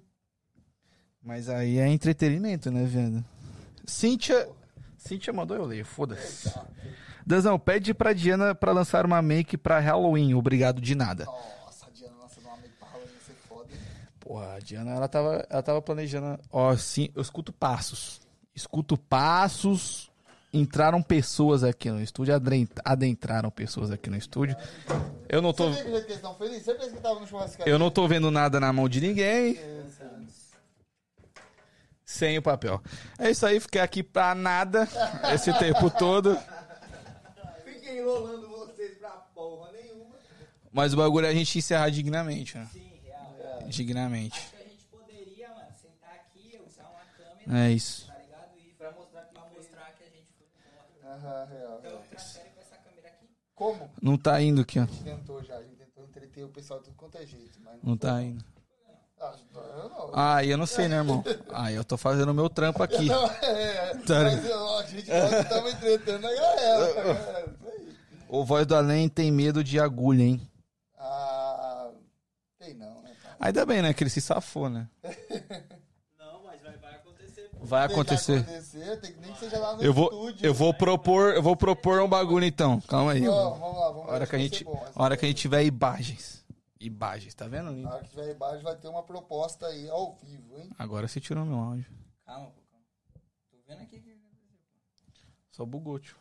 Mas 1.23 1.49
aí 1.49 1.79
é 1.79 1.87
entretenimento, 1.87 2.69
né, 2.69 2.85
viado? 2.85 3.25
Cíntia. 3.83 4.47
Cíntia 4.95 5.33
mandou 5.33 5.57
eu 5.57 5.65
ler, 5.65 5.83
foda-se. 5.83 6.53
Danzão, 7.25 7.57
pede 7.57 7.93
pra 7.93 8.13
Diana 8.13 8.53
pra 8.53 8.71
lançar 8.71 9.05
uma 9.05 9.21
make 9.21 9.57
pra 9.57 9.79
Halloween. 9.79 10.33
Obrigado 10.35 10.79
de 10.79 10.93
nada. 10.95 11.25
Nossa, 11.25 11.87
a 11.87 11.89
Diana 11.89 12.15
lançando 12.21 12.45
uma 12.45 12.57
make 12.57 12.73
pra 12.77 12.87
Halloween 12.87 13.13
ia 13.13 13.19
ser 13.21 13.33
foda. 13.49 13.73
hein? 13.73 13.79
Porra, 14.19 14.53
a 14.55 14.59
Diana, 14.59 14.91
ela 14.91 15.07
tava, 15.07 15.45
ela 15.49 15.63
tava 15.63 15.81
planejando. 15.81 16.39
Ó, 16.51 16.75
sim, 16.77 17.09
eu 17.15 17.21
escuto 17.21 17.51
passos. 17.51 18.21
Escuto 18.53 18.97
passos. 18.97 20.11
Entraram 20.53 21.01
pessoas 21.01 21.65
aqui 21.65 21.91
no 21.91 22.01
estúdio, 22.01 22.33
adentraram 22.85 23.51
pessoas 23.51 23.91
aqui 23.91 24.09
no 24.09 24.15
estúdio. 24.15 24.55
Eu 25.27 25.41
não 25.41 25.51
tô, 25.51 25.69
Você 25.69 25.83
vê 25.83 25.89
que 25.89 26.05
eles 26.05 26.15
estão 26.15 26.33
felizes? 26.35 26.63
Você 26.63 26.75
pensa 26.75 26.91
que 26.91 27.01
tava 27.01 27.19
no 27.19 27.27
churrascaria? 27.27 27.73
eu 27.73 27.77
não 27.77 27.91
tô 27.91 28.07
vendo 28.07 28.31
nada 28.31 28.57
na 28.57 28.71
mão 28.71 28.87
de 28.87 29.01
ninguém. 29.01 29.59
Sem 32.05 32.37
o 32.37 32.41
papel. 32.41 32.81
É 33.19 33.31
isso 33.31 33.45
aí, 33.45 33.59
fiquei 33.59 33.81
aqui 33.81 34.01
pra 34.01 34.33
nada 34.33 34.87
esse 35.33 35.51
tempo 35.59 35.89
todo. 35.89 36.37
Fiquei 37.65 37.99
enrolando 37.99 38.47
vocês 38.47 38.97
pra 38.97 39.09
porra 39.33 39.71
nenhuma. 39.73 40.15
Mas 40.75 40.93
o 40.93 40.97
bagulho 40.97 41.25
é 41.25 41.29
a 41.29 41.33
gente 41.33 41.57
encerrar 41.57 41.89
dignamente, 41.89 42.57
né? 42.57 42.67
Sim, 42.73 42.91
real. 43.01 43.59
Dignamente. 43.69 44.37
Acho 44.37 44.49
que 44.51 44.55
a 44.57 44.67
gente 44.67 44.85
poderia, 44.91 45.47
mano, 45.47 45.67
sentar 45.81 46.13
aqui, 46.15 46.59
usar 46.67 46.83
uma 46.83 47.05
câmera, 47.45 47.65
É 47.65 47.71
isso. 47.71 48.07
tá 48.07 48.13
ligado? 48.19 48.49
E 48.59 48.73
pra 48.77 48.91
mostrar 48.91 49.21
que, 49.21 49.33
pra 49.33 49.43
mostrar 49.55 49.93
que 49.97 50.03
a 50.03 50.07
gente 50.07 50.33
foi. 50.37 51.09
Aham, 51.09 51.45
real, 51.45 51.77
Então, 51.79 51.91
real. 51.91 52.03
transfere 52.09 52.49
com 52.49 52.59
essa 52.61 52.75
câmera 52.75 53.07
aqui. 53.07 53.25
Como? 53.55 53.89
Não 54.01 54.17
tá 54.17 54.41
indo 54.41 54.61
aqui, 54.61 54.77
ó. 54.79 54.83
A 54.83 54.85
gente 54.85 55.03
tentou 55.03 55.41
já, 55.43 55.55
a 55.55 55.63
gente 55.63 55.75
tentou 55.77 56.03
entreter 56.03 56.43
o 56.43 56.49
pessoal 56.49 56.79
de 56.79 56.85
tudo 56.85 56.95
quanto 56.97 57.17
é 57.19 57.25
jeito. 57.25 57.57
Mas 57.63 57.75
Não 57.81 57.97
foi. 57.97 57.97
tá 57.97 58.21
indo. 58.21 58.43
Ah, 59.21 59.33
eu 59.55 59.89
não. 59.89 60.11
Ah, 60.13 60.43
eu 60.45 60.57
não 60.57 60.65
sei, 60.65 60.89
né, 60.89 60.97
irmão? 60.97 61.23
Ah, 61.53 61.71
eu 61.71 61.85
tô 61.85 61.95
fazendo 61.95 62.29
o 62.29 62.33
meu 62.33 62.49
trampo 62.49 62.83
aqui. 62.83 63.05
Não, 63.07 63.25
é, 63.27 63.95
Tá 64.05 64.23
mas 64.23 64.51
ó, 64.51 64.79
a 64.79 64.83
gente 64.87 65.05
pode 65.09 65.35
estar 65.35 65.69
entretendo 65.69 66.27
a 66.27 66.33
galera. 66.35 67.15
tá 67.15 67.37
aí. 67.37 67.95
O 68.27 68.43
Voz 68.43 68.65
do 68.67 68.75
Além 68.75 69.07
tem 69.07 69.31
medo 69.31 69.63
de 69.63 69.79
agulha, 69.79 70.21
hein? 70.21 70.41
Ah, 71.07 71.91
tem 72.57 72.73
não, 72.73 73.01
né? 73.03 73.15
cara? 73.21 73.35
Ainda 73.39 73.65
bem, 73.65 73.81
né? 73.81 73.93
Que 73.93 74.03
ele 74.03 74.09
se 74.09 74.21
safou, 74.21 74.69
né? 74.69 74.89
Não, 76.17 76.43
mas 76.43 76.59
vai, 76.61 76.77
vai 76.77 76.95
acontecer. 76.95 77.49
pô. 77.49 77.65
Vai 77.65 77.87
Tem 77.87 77.95
que 77.95 78.01
acontecer. 78.01 78.39
acontecer, 78.39 79.01
tem 79.01 79.13
que 79.13 79.19
nem 79.19 79.33
que 79.33 79.39
seja 79.39 79.59
lá 79.59 79.75
no 79.75 79.83
Eu 79.83 79.93
vou, 79.93 80.05
estúdio. 80.05 80.45
eu 80.47 80.53
vou 80.53 80.73
propor, 80.73 81.35
eu 81.35 81.43
vou 81.43 81.55
propor 81.55 82.01
um 82.01 82.09
bagulho 82.09 82.45
então. 82.45 82.81
Calma 82.81 83.11
aí. 83.11 83.25
A 83.25 83.29
vamos 83.29 83.59
lá, 83.77 83.91
vamos 83.91 84.07
lá. 84.07 84.13
hora 84.13 84.25
que 84.27 84.35
a 84.35 84.39
vai 84.39 84.47
gente, 84.47 84.63
bom, 84.63 84.73
vai 84.75 84.91
a 84.95 85.03
hora 85.03 85.17
que 85.17 85.25
a 85.25 85.27
gente 85.27 85.37
tiver 85.41 85.63
imagens. 85.63 86.43
Imagens, 86.79 87.33
tá 87.35 87.47
vendo? 87.47 87.71
Na 87.71 87.93
hora 87.95 88.03
que 88.03 88.09
tiver 88.09 88.33
embaixo 88.33 88.63
vai 88.63 88.75
ter 88.75 88.87
uma 88.87 89.03
proposta 89.03 89.67
aí 89.67 89.87
ao 89.89 90.15
vivo, 90.15 90.57
hein? 90.57 90.69
Agora 90.79 91.07
você 91.07 91.19
tirou 91.21 91.45
meu 91.45 91.57
áudio. 91.59 91.85
Calma, 92.25 92.47
pô, 92.49 92.61
calma. 92.71 92.85
Tô 93.51 93.57
vendo 93.67 93.81
aqui. 93.83 93.99
que- 94.01 94.15
Só 95.51 95.65
bugou, 95.65 95.99
tio. 95.99 96.15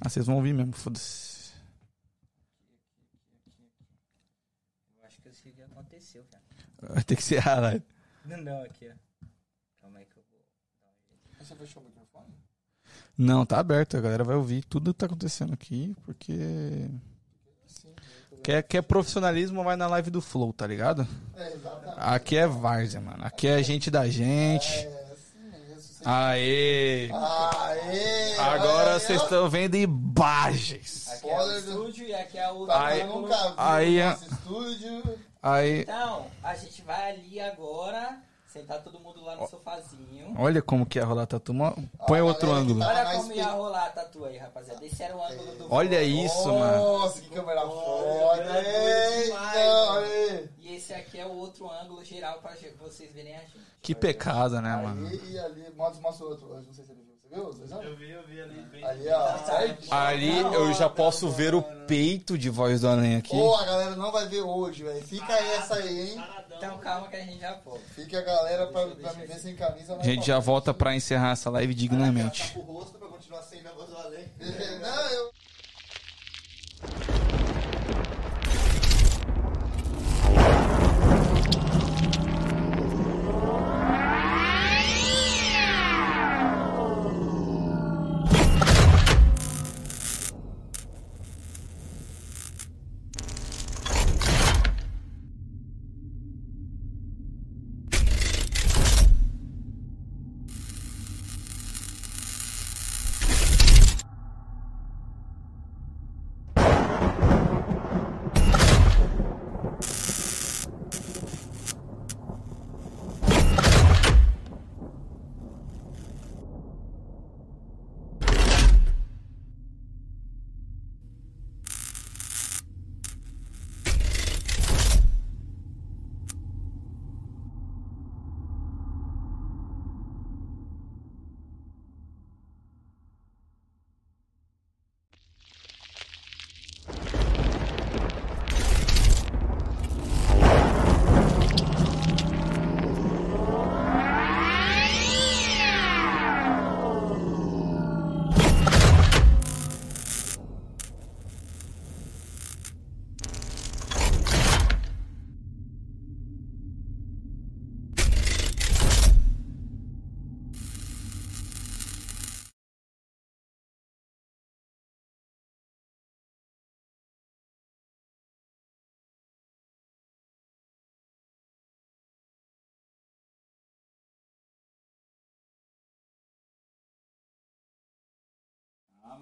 Ah, 0.00 0.08
vocês 0.08 0.26
vão 0.26 0.36
ouvir 0.36 0.52
mesmo, 0.54 0.72
foda-se. 0.72 1.52
Eu 4.96 5.04
acho 5.04 5.20
que 5.20 5.28
eu 5.28 5.34
sei 5.34 5.50
o 5.52 5.54
que 5.56 5.62
aconteceu, 5.62 6.24
cara. 6.30 6.42
Vai 6.80 7.02
ter 7.02 7.16
que 7.16 7.22
ser 7.22 7.46
a 7.46 7.58
live. 7.60 7.82
Não, 8.24 8.36
não, 8.38 8.62
aqui, 8.62 8.88
ó. 8.88 9.26
Calma 9.80 9.98
aí 9.98 10.04
que 10.06 10.18
eu 10.18 10.22
vou. 10.30 11.46
Você 11.46 11.54
fechou 11.54 11.82
o 11.82 11.86
microfone? 11.86 12.34
Não, 13.16 13.44
tá 13.44 13.58
aberto, 13.58 13.96
a 13.96 14.00
galera 14.00 14.22
vai 14.24 14.36
ouvir 14.36 14.64
tudo 14.64 14.92
que 14.94 14.98
tá 15.00 15.06
acontecendo 15.06 15.52
aqui, 15.52 15.96
porque. 16.04 16.88
Sim. 17.66 17.92
Quer, 18.44 18.62
quer 18.62 18.82
profissionalismo, 18.82 19.64
vai 19.64 19.74
na 19.76 19.88
live 19.88 20.10
do 20.10 20.20
Flow, 20.20 20.52
tá 20.52 20.66
ligado? 20.66 21.06
É, 21.36 21.52
exatamente. 21.54 21.94
Aqui 21.98 22.36
é 22.36 22.46
Várzea, 22.46 23.00
mano. 23.00 23.24
Aqui 23.24 23.48
é 23.48 23.62
gente 23.62 23.90
da 23.90 24.08
gente. 24.08 24.68
É, 24.72 25.08
assim. 25.76 26.02
Aê! 26.04 27.10
Aê! 27.12 28.36
Agora 28.38 29.00
vocês 29.00 29.20
estão 29.20 29.50
vendo 29.50 29.74
imagens. 29.76 31.08
Aqui 31.08 31.28
é 31.28 31.42
o 31.42 31.58
estúdio 31.58 32.06
e 32.06 32.14
aqui 32.14 32.38
é 32.38 32.52
o 32.52 32.70
Aí- 32.70 33.02
aí, 33.02 33.06
nunca 33.08 33.36
viu 33.36 33.54
aí, 33.56 34.04
nosso 34.04 34.24
estúdio. 34.32 35.18
Aí, 35.42 35.80
Então, 35.82 36.26
a 36.42 36.54
gente 36.54 36.82
vai 36.82 37.12
ali 37.12 37.40
agora, 37.40 38.20
sentar 38.46 38.82
todo 38.82 38.98
mundo 38.98 39.22
lá 39.24 39.36
no 39.36 39.46
sofazinho. 39.46 40.34
olha 40.38 40.60
como 40.60 40.84
que 40.84 40.98
ia 40.98 41.04
rolar 41.04 41.22
a 41.22 41.26
tatu. 41.26 41.54
Mo- 41.54 41.74
Põe 42.06 42.20
Ó, 42.20 42.26
outro 42.26 42.48
galera 42.48 42.62
ângulo. 42.64 42.80
tá- 42.80 42.88
Olha 42.88 43.04
como 43.18 43.32
ia 43.32 43.46
rolar 43.46 43.84
a 43.86 43.90
tatu 43.90 44.24
aí, 44.24 44.36
rapaziada. 44.38 44.84
Esse 44.84 45.02
era 45.02 45.16
o 45.16 45.22
ângulo 45.24 45.54
do 45.54 45.72
Olha 45.72 46.02
isso, 46.02 46.48
mano. 46.52 46.98
Nossa, 47.00 47.20
que 47.20 47.30
câmera 47.30 47.60
foda. 47.60 48.62
Eita. 48.62 50.48
E 50.58 50.74
esse 50.76 50.92
aqui 50.94 51.18
é 51.18 51.26
o 51.26 51.32
outro 51.32 51.70
ângulo 51.70 52.04
geral 52.04 52.40
pra 52.40 52.52
vocês 52.80 53.12
verem 53.12 53.36
a 53.36 53.40
gente. 53.40 53.58
Que 53.80 53.94
pecado, 53.94 54.60
né, 54.60 54.76
mano? 54.76 55.06
Aí 55.06 55.30
e 55.32 55.38
ali, 55.38 55.70
mostra, 55.76 56.00
mostra 56.02 56.26
o 56.26 56.30
outro. 56.30 56.48
Eu 56.54 56.62
não 56.62 56.72
sei 56.74 56.84
se 56.84 56.92
viu. 57.30 57.52
Você 57.52 57.66
viu? 57.66 57.96
Viram? 57.96 57.96
vi, 57.96 58.10
eu 58.10 58.22
vi 58.26 58.40
ali. 58.40 58.62
Bem... 58.70 58.84
Ali, 58.84 59.08
ó. 59.08 59.38
certinho. 59.38 59.94
Ali 59.94 60.38
eu 60.38 60.72
já 60.72 60.88
posso 60.88 61.28
ver 61.30 61.54
o 61.54 61.62
peito 61.62 62.36
de 62.36 62.50
voz 62.50 62.80
do 62.80 62.88
além 62.88 63.16
aqui. 63.16 63.36
Ô, 63.36 63.54
a 63.54 63.64
galera 63.64 63.96
não 63.96 64.10
vai 64.12 64.26
ver 64.26 64.42
hoje, 64.42 64.82
velho. 64.82 65.02
Fica 65.04 65.32
essa 65.32 65.74
aí, 65.74 66.10
hein? 66.10 66.24
Então 66.56 66.78
calma 66.78 67.08
que 67.08 67.16
a 67.16 67.20
gente 67.20 67.38
já 67.38 67.54
volta. 67.64 67.80
Fica 67.94 68.18
a 68.18 68.22
galera 68.22 68.66
pra, 68.66 68.86
pra 68.86 69.12
me 69.14 69.26
ver 69.26 69.38
sem 69.38 69.54
camisa. 69.54 69.96
A 69.96 70.02
gente 70.02 70.26
já 70.26 70.38
volta 70.38 70.74
pra 70.74 70.94
encerrar 70.94 71.32
essa 71.32 71.50
live 71.50 71.74
dignamente. 71.74 72.52
Tá 72.52 72.60
pro 72.60 72.72
rosto 72.72 72.98
pra 72.98 73.08
continuar 73.08 73.42
sem 73.42 73.60
a 73.66 73.72
voz 73.72 73.88
do 73.88 73.96
além. 73.96 74.24
Não, 74.80 75.10
eu... 75.10 75.30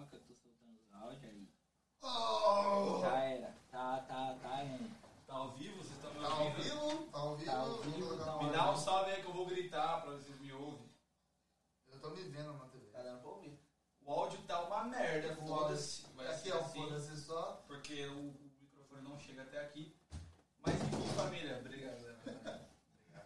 Calma 0.07 0.11
que 0.11 0.17
eu 0.17 0.21
tô 0.21 0.35
soltando 0.35 0.79
os 0.81 0.93
áudios 0.95 1.25
aí. 1.25 1.49
Já 3.01 3.19
era. 3.25 3.55
Tá, 3.71 3.99
tá, 4.01 4.35
tá. 4.43 4.65
indo. 4.65 4.91
Tá 5.27 5.35
ao 5.35 5.51
vivo? 5.53 5.77
Vocês 5.79 5.93
estão 5.97 6.13
me 6.15 6.21
Tá 6.21 6.29
ao 6.29 6.45
ouvindo? 6.45 6.63
vivo? 6.63 7.07
Tá 7.11 7.19
ao 7.19 7.37
vivo? 7.37 7.51
Tá 7.51 7.59
ao 7.59 7.75
vivo, 7.83 8.17
tá 8.25 8.43
Me 8.43 8.51
dá 8.51 8.71
um 8.71 8.77
salve 8.77 9.11
aí 9.11 9.23
que 9.23 9.29
eu 9.29 9.33
vou 9.35 9.47
gritar 9.47 10.03
pra 10.03 10.13
vocês 10.13 10.39
me 10.41 10.53
ouvem. 10.53 10.89
Eu 11.89 12.01
tô 12.01 12.11
me 12.11 12.23
vendo 12.23 12.53
na 12.55 12.67
TV. 12.67 12.87
Tá 12.93 13.03
dando 13.03 13.21
pra 13.21 13.31
ouvir. 13.31 13.59
O 14.03 14.13
áudio 14.13 14.39
tá 14.43 14.63
uma 14.63 14.85
merda, 14.85 15.35
foda-se. 15.37 16.07
Vai 16.15 16.29
Aqui, 16.29 16.39
ser 16.43 16.53
ó, 16.55 16.61
assim, 16.61 16.81
foda-se 16.81 17.17
só. 17.21 17.65
porque 17.67 18.07
o, 18.07 18.19
o 18.31 18.51
microfone 18.61 19.03
não 19.03 19.19
chega 19.19 19.43
até 19.43 19.59
aqui. 19.61 19.97
Mas 20.65 20.75
enfim, 20.81 21.09
família, 21.17 21.59
obrigado. 21.59 22.05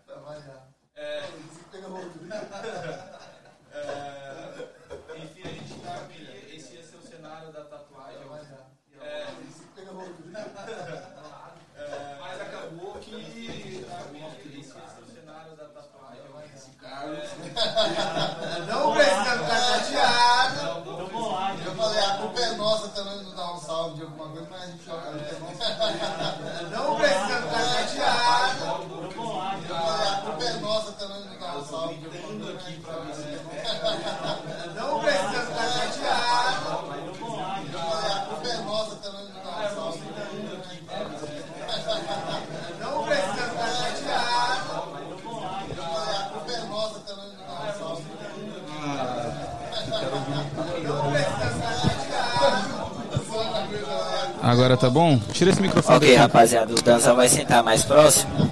Tá, 0.06 0.14
vai 0.20 0.40
já. 0.42 0.66
É, 0.94 1.20
Você 1.26 1.62
pega 1.70 1.86
outro. 1.92 2.20
é, 3.72 5.18
enfim, 5.22 5.42
a 5.42 5.48
gente 5.48 5.80
tá 5.82 5.94
aqui. 6.00 6.39
O 7.50 7.52
cenário 7.52 7.68
da 7.68 7.78
tatuagem. 7.78 8.20
É, 9.00 9.26
Você 9.50 9.64
pega 9.74 9.90
outro. 9.90 10.24
é, 11.76 12.16
mas 12.20 12.40
acabou 12.40 12.94
que. 13.00 13.14
Esse 13.16 14.70
o 14.70 15.06
cenário 15.12 15.56
da 15.56 15.64
tatuagem. 15.64 16.22
Esse 16.54 16.70
Carlos. 16.76 17.28
Não 18.68 18.92
precisa 18.92 19.38
ficar 19.38 19.60
chateado. 19.60 20.60
Eu 21.66 21.74
falei, 21.74 22.00
a 22.00 22.18
culpa 22.18 22.40
é 22.40 22.54
nossa 22.54 22.88
também 22.90 23.22
não 23.24 23.34
dar 23.34 23.52
um 23.54 23.58
salve 23.58 23.96
de 23.96 24.02
alguma 24.02 24.28
coisa, 24.28 24.48
mas 24.48 24.62
a 24.62 24.66
gente 24.66 24.84
joga. 24.84 25.08
É. 25.08 25.38
Não 26.70 26.96
precisa 26.96 27.42
ficar 27.42 27.64
chateado. 27.64 28.64
Eu 29.02 29.10
falei, 29.10 30.08
a 30.08 30.16
culpa 30.24 30.44
é 30.44 30.52
nossa 30.60 30.92
também 30.92 31.24
não 31.24 31.38
dar 31.38 31.56
um 31.58 31.64
salve 31.64 31.94
de 31.96 32.06
alguma 32.06 32.26
coisa. 32.28 32.52
aqui 32.58 32.80
pra 32.80 32.92
você. 32.92 33.40
Não 34.76 35.00
precisa 35.00 35.40
ficar 35.46 35.68
chateado. 35.68 36.70
Eu 37.06 37.14
falei, 37.14 37.40
a 38.10 38.26
culpa 38.28 38.48
é 38.48 38.56
nossa 38.58 38.96
também 38.96 39.24
não 39.28 39.42
dar 39.42 39.56
um 39.60 39.74
salve. 39.74 40.00
Não 42.80 43.02
precisa 43.04 43.44
ficar 43.50 43.70
chateado. 43.70 44.70
Eu 45.00 45.18
falei, 45.18 46.16
a 46.16 46.18
culpa 46.30 46.50
é 46.52 46.58
nossa 46.64 46.98
também 47.00 47.28
não 47.32 47.44
dar 47.46 47.60
um 47.62 47.78
salve. 47.78 48.04
Não 50.82 51.10
precisa 51.10 51.48
ficar 51.50 51.74
chateado. 51.74 52.80
Agora 54.42 54.76
tá 54.76 54.88
bom? 54.88 55.18
Tira 55.32 55.50
esse 55.50 55.60
microfone 55.60 55.96
Ok, 55.96 56.16
rapaziada, 56.16 56.72
o 56.72 56.82
Dança 56.82 57.12
vai 57.14 57.28
sentar 57.28 57.62
mais 57.62 57.82
próximo. 57.84 58.50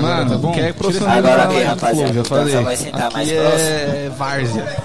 Mano, 0.00 0.30
tá 0.30 0.38
bom? 0.38 0.52
Quer 0.52 0.74
Agora 1.06 1.44
aqui, 1.44 1.62
rapaziada, 1.62 2.12
já 2.12 2.20
o 2.20 2.24
falei. 2.24 2.44
Dança 2.46 2.62
vai 2.62 2.76
sentar 2.76 3.12
mais 3.12 3.28
Aqui 3.28 3.38
próximo. 3.38 3.68
é 3.68 4.10
várzea. 4.16 4.76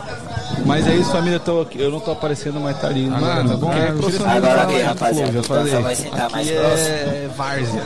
Mas 0.65 0.87
é 0.87 0.95
isso, 0.95 1.11
família, 1.11 1.39
tô 1.39 1.61
aqui. 1.61 1.79
Eu 1.81 1.89
não 1.89 1.99
tô 1.99 2.11
aparecendo, 2.11 2.59
mas 2.59 2.79
tá 2.79 2.87
ali. 2.87 3.07
Mano, 3.07 3.49
tá 3.49 3.57
bom? 3.57 3.69
Quer 3.71 3.89
Agora 4.29 4.61
aqui, 4.63 4.81
rapaziada, 4.81 5.31
já 5.31 5.39
o 5.39 5.43
falei. 5.43 5.63
Dança 5.63 5.81
vai 5.81 5.95
sentar 5.95 6.29
mais 6.29 6.47
Aqui 6.47 6.57
próximo. 6.57 6.87
é 6.87 7.29
várzea. 7.35 7.83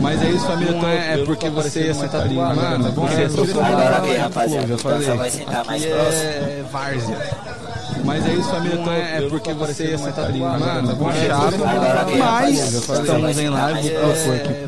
Mas 0.00 0.22
é 0.22 0.30
isso, 0.30 0.46
família, 0.46 0.72
tô, 0.80 0.86
é 0.86 1.24
porque 1.26 1.50
você 1.50 1.80
ia 1.82 1.94
sentar 1.94 2.22
ali. 2.22 2.34
Mano, 2.34 2.84
tá 2.84 2.90
bom? 2.90 3.06
Você 3.06 3.20
é 3.58 3.64
Agora 3.66 3.96
aqui, 3.98 4.16
rapaziada, 4.16 4.66
já 4.66 4.74
o 4.74 4.78
falei. 4.78 4.98
Dança 5.00 5.14
vai 5.16 5.30
sentar 5.30 5.64
mais 5.66 5.82
Aqui 5.82 5.92
próximo. 5.92 6.22
é 6.22 6.64
várzea. 6.72 7.39
Mas 8.10 8.26
é 8.26 8.34
isso, 8.34 8.50
família, 8.50 8.76
tô, 8.78 8.90
é 8.90 9.20
porque 9.28 9.54
você 9.54 9.84
ia. 9.84 9.94
Agora 9.94 10.30
aqui, 12.00 12.16
Mas 12.18 12.58
o 12.58 12.62
Dança 12.72 13.02
estamos 13.02 13.38
em 13.38 13.48
live 13.48 13.72
mais 13.72 13.84
do 13.84 13.90
próximo. 14.00 14.34
aqui. 14.34 14.66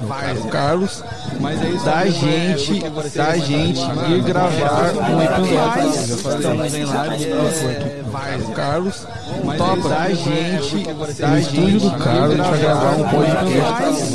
Carlos. 0.48 1.02
Mas 1.40 1.60
é 1.60 1.68
isso, 1.70 1.84
da 1.84 2.06
gente, 2.06 2.84
é 2.84 2.90
da 3.18 3.36
gente 3.38 3.80
ir 3.80 4.22
gravar 4.22 4.92
um 4.94 5.20
episódio. 5.22 5.90
Estamos 6.36 6.72
em 6.74 6.84
live 6.84 7.24
do 7.24 8.10
Várzea. 8.12 8.54
Carlos. 8.54 9.06
Mas 9.44 9.54
é 9.54 9.58
Topa, 9.64 9.88
da 9.88 10.08
gente, 10.10 10.88
é 10.88 10.94
da 10.94 11.06
sentar 11.06 11.32
ali. 11.32 11.80
Carlos, 12.04 12.38
a 12.38 12.42
gente 12.44 12.48
vai 12.48 12.60
gravar 12.60 12.92
um 12.92 13.08
podcast. 13.08 14.14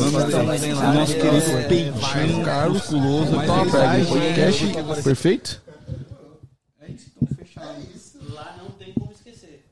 Nosso 0.95 1.15
querido 1.15 1.67
peitinho 1.67 2.45
Carlos. 2.45 2.77
musculoso, 2.77 3.35
Mas 3.35 3.43
é 3.43 3.47
top, 3.47 3.67
isso, 3.67 3.77
da 3.77 3.87
um 3.87 3.91
gente, 3.93 4.07
podcast 4.07 4.77
é 4.77 4.83
perfeito. 5.01 5.67
Lá 8.33 8.55
não 8.61 8.69
tem 8.71 8.93
como 8.93 9.11
esquecer. 9.11 9.65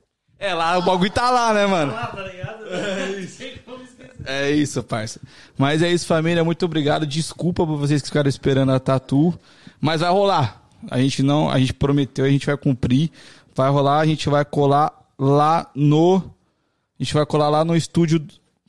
É, 0.46 0.54
lá 0.54 0.78
o 0.78 0.84
bagulho 0.84 1.10
tá 1.10 1.32
lá, 1.32 1.54
né, 1.56 1.66
mano? 1.66 1.92
Lá, 1.92 2.06
tá 2.06 2.22
ligado? 2.22 2.66
Como 3.66 3.84
esquecer. 3.84 4.14
É 4.26 4.52
isso, 4.52 4.84
parça. 4.84 5.20
Mas 5.58 5.82
é 5.82 5.92
isso, 5.92 6.06
família. 6.06 6.44
Muito 6.44 6.64
obrigado. 6.64 7.06
Desculpa 7.08 7.66
por 7.66 7.78
vocês 7.78 8.00
que 8.00 8.10
ficaram 8.10 8.30
esperando 8.30 8.72
a 8.72 8.80
tatu. 8.80 9.34
Mas 9.82 10.02
vai 10.02 10.12
rolar. 10.12 10.62
A 10.92 11.00
gente 11.00 11.24
não. 11.24 11.50
A 11.50 11.58
gente 11.58 11.74
prometeu, 11.74 12.26
a 12.26 12.30
gente 12.30 12.46
vai 12.46 12.56
cumprir. 12.56 13.10
Vai 13.56 13.72
rolar, 13.72 14.00
a 14.02 14.06
gente 14.06 14.30
vai 14.30 14.46
colar 14.46 14.94
lá 15.18 15.68
no. 15.74 16.18
A 16.18 17.04
gente 17.04 17.14
vai 17.16 17.26
colar 17.26 17.50
lá 17.50 17.66
no 17.66 17.76
estúdio. 17.76 18.24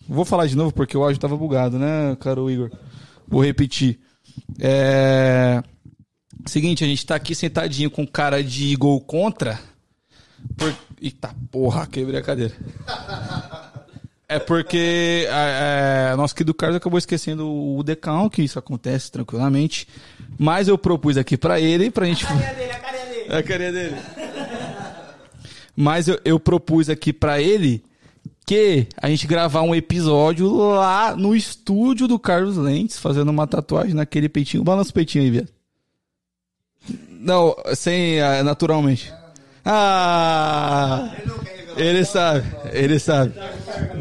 Vou 0.08 0.24
falar 0.24 0.46
de 0.46 0.56
novo 0.56 0.72
porque 0.72 0.96
o 0.96 1.02
áudio 1.02 1.20
tava 1.20 1.36
bugado, 1.36 1.78
né, 1.78 2.16
caro 2.20 2.50
Igor? 2.50 2.70
Vou 3.28 3.44
repetir. 3.44 4.00
É. 4.58 5.62
Seguinte, 6.46 6.84
a 6.84 6.86
gente 6.86 7.05
tá 7.05 7.16
aqui 7.16 7.34
sentadinho 7.34 7.90
com 7.90 8.06
cara 8.06 8.42
de 8.42 8.74
gol 8.76 8.98
contra. 9.00 9.60
Por... 10.56 10.72
Eita 11.00 11.34
porra, 11.50 11.86
quebrei 11.86 12.20
a 12.20 12.23
cadeira. 12.23 12.55
É 14.28 14.41
porque 14.41 15.26
é, 15.28 16.10
é, 16.12 16.16
nosso 16.16 16.34
querido 16.34 16.52
Carlos 16.52 16.76
acabou 16.76 16.99
esquecendo 16.99 17.49
o 17.49 17.83
decão, 17.84 18.28
que 18.28 18.42
isso 18.42 18.58
acontece 18.58 19.10
tranquilamente. 19.10 19.86
Mas 20.36 20.66
eu 20.66 20.76
propus 20.76 21.16
aqui 21.16 21.36
pra 21.36 21.60
ele, 21.60 21.91
pra 21.91 22.07
gente. 22.07 22.26
A 23.28 23.42
carinha 23.42 23.73
dele. 23.73 23.97
Mas 25.76 26.08
eu, 26.08 26.18
eu 26.25 26.41
propus 26.41 26.91
aqui 26.91 27.12
pra 27.12 27.41
ele 27.41 27.84
que 28.44 28.86
a 28.97 29.08
gente 29.08 29.26
gravar 29.26 29.62
um 29.62 29.75
episódio 29.75 30.52
lá 30.57 31.15
no 31.15 31.34
estúdio 31.34 32.08
do 32.08 32.18
Carlos 32.18 32.57
Lentes, 32.57 32.99
fazendo 32.99 33.28
uma 33.28 33.47
tatuagem 33.47 33.94
naquele 33.94 34.28
peitinho. 34.28 34.65
Balança 34.65 34.91
o 34.91 34.94
peitinho 34.94 35.25
aí, 35.25 35.31
viado. 35.31 35.49
Não, 37.10 37.57
sem, 37.75 38.20
ah, 38.20 38.42
naturalmente. 38.42 39.12
Ah! 39.67 41.11
Ele 41.77 42.05
sabe, 42.07 42.47
ele 42.73 42.99
sabe. 42.99 43.35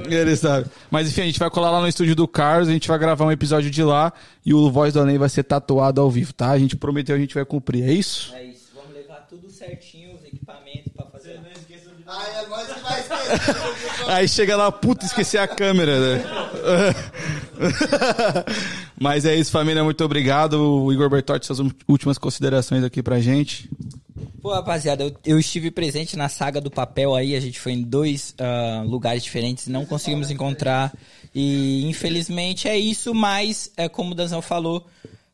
Ele 0.08 0.36
sabe. 0.38 0.68
Mas 0.90 1.10
enfim, 1.10 1.22
a 1.22 1.26
gente 1.26 1.40
vai 1.40 1.50
colar 1.50 1.72
lá 1.72 1.82
no 1.82 1.88
estúdio 1.88 2.16
do 2.16 2.28
Carlos, 2.28 2.70
a 2.70 2.72
gente 2.72 2.88
vai 2.88 2.98
gravar 2.98 3.26
um 3.26 3.32
episódio 3.32 3.70
de 3.70 3.84
lá 3.84 4.14
e 4.46 4.54
o 4.54 4.72
Voz 4.72 4.94
do 4.94 5.02
Além 5.02 5.18
vai 5.18 5.28
ser 5.28 5.44
tatuado 5.44 6.00
ao 6.00 6.10
vivo, 6.10 6.32
tá? 6.32 6.52
A 6.52 6.60
gente 6.60 6.78
prometeu, 6.78 7.16
a 7.16 7.20
gente 7.20 7.36
vai 7.36 7.44
cumprir, 7.44 7.84
é 7.84 7.92
isso? 7.92 8.34
É 8.34 8.46
isso, 8.46 8.70
vamos 8.74 8.94
levar 8.94 9.26
tudo 9.30 9.50
certinho, 9.50 10.16
os 10.16 10.24
equipamentos 10.24 10.94
pra 10.96 11.06
fazer. 11.08 11.42
Ah, 12.08 12.24
é 12.30 12.48
nós 12.48 12.68
que 12.68 12.80
vai 12.82 13.00
esquecer. 13.02 13.56
Aí 14.08 14.28
chega 14.28 14.56
lá, 14.56 14.72
puta, 14.72 15.06
esqueci 15.06 15.38
a 15.38 15.48
câmera, 15.48 16.00
né? 16.00 16.24
Mas 19.02 19.26
é 19.26 19.36
isso, 19.36 19.52
família, 19.52 19.84
muito 19.84 20.06
obrigado. 20.06 20.54
O 20.54 20.94
Igor 20.94 21.10
Bertotti, 21.10 21.48
suas 21.48 21.60
últimas 21.88 22.18
considerações 22.20 22.84
aqui 22.84 23.02
pra 23.02 23.20
gente. 23.20 23.70
Pô, 24.42 24.54
rapaziada, 24.54 25.04
eu, 25.04 25.16
eu 25.26 25.40
estive 25.40 25.72
presente 25.72 26.16
na 26.16 26.30
saga 26.30 26.62
do 26.62 26.72
papel 26.72 27.16
aí, 27.16 27.36
a 27.36 27.40
gente 27.40 27.60
foi 27.60 27.74
em 27.74 27.82
dois 27.82 28.34
ah, 28.38 28.84
lugares 28.86 29.24
diferentes, 29.24 29.68
não 29.68 29.86
conseguimos 29.86 30.32
encontrar. 30.32 30.94
E 31.34 31.86
infelizmente 31.86 32.68
é 32.68 32.78
isso, 32.78 33.14
mas 33.14 33.72
é 33.76 33.90
como 33.90 34.12
o 34.12 34.16
Danzão 34.16 34.42
falou, 34.42 34.88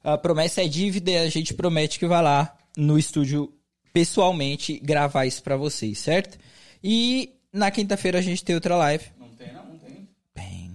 a 0.04 0.18
promessa 0.18 0.64
é 0.64 0.68
dívida 0.68 1.12
e 1.12 1.18
a 1.18 1.30
gente 1.30 1.54
promete 1.54 2.00
que 2.00 2.08
vai 2.08 2.24
lá 2.24 2.58
no 2.76 2.98
estúdio 2.98 3.54
pessoalmente 3.94 4.80
gravar 4.80 5.26
isso 5.26 5.44
pra 5.44 5.58
vocês, 5.58 6.00
certo? 6.00 6.40
E 6.84 7.36
na 7.54 7.70
quinta-feira 7.70 8.18
a 8.18 8.22
gente 8.22 8.44
tem 8.44 8.56
outra 8.56 8.76
live. 8.78 9.06
Não 9.20 9.30
tem, 9.30 9.54
não, 9.54 9.66
não 9.66 9.78
tem. 9.78 10.08
Tem. 10.34 10.72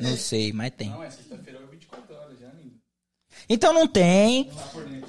Não 0.00 0.16
sei, 0.16 0.52
mas 0.52 0.72
tem. 0.72 0.90
Não, 0.90 1.02
é 1.02 1.10
sexta-feira, 1.10 1.60
é 1.60 1.66
24 1.70 2.14
horas 2.14 2.40
já, 2.40 2.48
lindo. 2.48 2.74
Então 3.48 3.72
não 3.72 3.86
tem. 3.86 4.50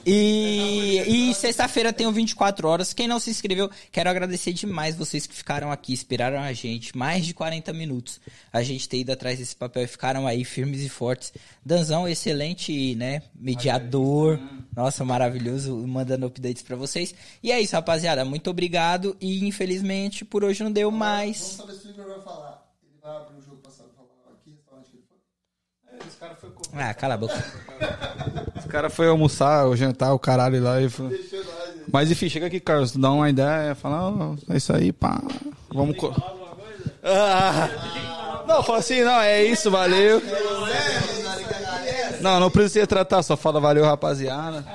E, 0.05 1.29
e 1.29 1.33
sexta-feira 1.33 1.91
tem 1.91 2.05
o 2.05 2.11
24 2.11 2.67
horas. 2.67 2.93
Quem 2.93 3.07
não 3.07 3.19
se 3.19 3.29
inscreveu, 3.31 3.69
quero 3.91 4.09
agradecer 4.09 4.53
demais 4.53 4.95
vocês 4.95 5.25
que 5.25 5.33
ficaram 5.33 5.71
aqui, 5.71 5.93
esperaram 5.93 6.39
a 6.39 6.53
gente. 6.53 6.95
Mais 6.95 7.25
de 7.25 7.33
40 7.33 7.73
minutos 7.73 8.19
a 8.53 8.61
gente 8.61 8.87
ter 8.87 8.97
ido 8.99 9.11
atrás 9.11 9.39
desse 9.39 9.55
papel 9.55 9.83
e 9.83 9.87
ficaram 9.87 10.27
aí 10.27 10.43
firmes 10.45 10.81
e 10.81 10.89
fortes. 10.89 11.33
Danzão, 11.65 12.07
excelente, 12.07 12.93
né? 12.95 13.23
Mediador. 13.33 14.39
Nossa, 14.75 15.03
maravilhoso, 15.03 15.75
mandando 15.87 16.27
updates 16.27 16.61
pra 16.61 16.75
vocês. 16.75 17.15
E 17.41 17.51
é 17.51 17.59
isso, 17.59 17.75
rapaziada. 17.75 18.23
Muito 18.23 18.49
obrigado. 18.49 19.15
E 19.19 19.45
infelizmente 19.47 20.23
por 20.23 20.43
hoje 20.43 20.63
não 20.63 20.71
deu 20.71 20.89
Vamos 20.91 20.99
mais. 20.99 21.37
saber 21.37 21.73
se 21.73 21.87
o 21.87 21.91
Igor 21.91 22.05
vai 22.07 22.21
falar. 22.21 22.65
Ele 22.83 22.99
vai 23.01 23.15
abrir 23.17 23.37
o 23.37 23.41
jogo 23.41 23.57
passado 23.57 23.89
e 23.91 23.95
falar 23.95 24.07
aqui, 24.33 24.51
restaurante 24.51 24.91
que 24.91 24.97
ele 24.97 25.94
foi. 26.05 26.07
Esse 26.07 26.17
cara 26.17 26.35
foi, 26.35 26.49
Ah, 26.73 26.93
cala 26.93 27.13
a 27.13 27.17
boca. 27.17 27.33
Esse 28.57 28.67
cara 28.67 28.89
foi 28.89 29.07
almoçar, 29.07 29.65
ou 29.65 29.75
jantar, 29.75 30.13
o 30.13 30.19
caralho 30.19 30.61
lá. 30.61 30.81
E 30.81 30.89
foi... 30.89 31.19
Mas 31.91 32.09
enfim, 32.11 32.29
chega 32.29 32.47
aqui, 32.47 32.59
Carlos, 32.59 32.95
dá 32.95 33.11
uma 33.11 33.29
ideia, 33.29 33.75
fala, 33.75 34.09
ó, 34.09 34.35
é 34.49 34.57
isso 34.57 34.73
aí, 34.73 34.91
pá. 34.91 35.21
Vamos. 35.73 35.97
Co... 35.97 36.13
Ah, 37.03 38.43
não, 38.47 38.63
fala 38.63 38.79
assim, 38.79 39.03
não, 39.03 39.21
é 39.21 39.43
isso, 39.45 39.69
valeu. 39.69 40.21
Não, 42.21 42.39
não 42.39 42.49
precisa 42.49 42.87
tratar, 42.87 43.21
só 43.21 43.37
fala 43.37 43.59
valeu, 43.59 43.85
rapaziada. 43.85 44.65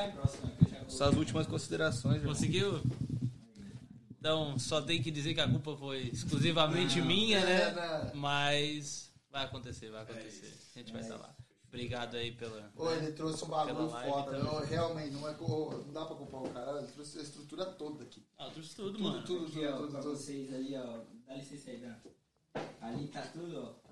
Suas 0.87 1.17
últimas 1.17 1.47
considerações. 1.47 2.23
Conseguiu? 2.23 2.81
Então, 4.19 4.59
só 4.59 4.83
tem 4.83 5.03
que 5.03 5.11
dizer 5.11 5.35
que 5.35 5.41
a 5.41 5.49
culpa 5.49 5.75
foi 5.77 6.11
exclusivamente 6.13 7.01
minha, 7.01 7.41
né? 7.41 7.73
né? 7.75 8.11
Mas 8.15 9.10
vai 9.31 9.45
acontecer, 9.45 9.91
vai 9.91 10.03
acontecer. 10.03 10.53
A 10.75 10.79
gente 10.79 10.93
vai 10.93 11.03
estar 11.03 11.17
lá. 11.17 11.35
Obrigado 11.69 12.17
aí 12.17 12.33
pela. 12.33 12.73
Ô, 12.77 12.91
ele 12.91 13.13
trouxe 13.13 13.45
um 13.45 13.49
bagulho 13.49 13.89
foda. 13.89 14.37
então. 14.39 14.59
Eu, 14.61 14.67
realmente, 14.67 15.13
não, 15.13 15.29
é, 15.29 15.33
não 15.37 15.93
dá 15.93 16.05
pra 16.05 16.17
culpar 16.17 16.43
o 16.43 16.51
cara. 16.51 16.79
Ele 16.79 16.89
trouxe 16.89 17.19
a 17.21 17.23
estrutura 17.23 17.65
toda 17.65 18.03
aqui. 18.03 18.27
Ah, 18.37 18.47
eu 18.47 18.51
trouxe 18.51 18.75
tudo, 18.75 18.93
Tudo, 18.93 19.05
mano. 19.05 19.25
tudo, 19.25 19.45
Aqui, 19.47 19.55
tudo, 19.55 19.69
ó, 19.69 19.77
tudo, 19.79 19.91
pra 19.93 20.01
tudo. 20.03 20.17
vocês 20.17 20.53
ali, 20.53 20.75
ó. 20.77 21.05
Dá 21.27 21.35
licença 21.37 21.71
aí, 21.71 21.79
Dan. 21.79 21.95
Ali 22.81 23.07
tá 23.09 23.23
tudo, 23.29 23.57
ó. 23.57 23.91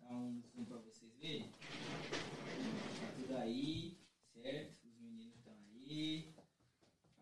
Dá 0.00 0.14
um 0.14 0.40
zoom 0.54 0.64
pra 0.64 0.76
vocês 0.78 1.12
verem. 1.20 1.50
Tá 1.50 3.12
tudo 3.16 3.36
aí, 3.36 3.98
certo? 4.32 4.78
Os 4.86 5.00
meninos 5.00 5.34
estão 5.34 5.54
aí. 5.72 6.32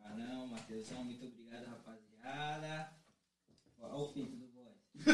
Arão, 0.04 0.46
Matheusão, 0.48 1.04
muito 1.04 1.24
obrigado, 1.24 1.64
rapaziada. 1.64 2.92
Ó, 3.80 4.02
o 4.10 4.12
do 4.12 4.24
boy. 4.26 4.45
É 5.06 5.12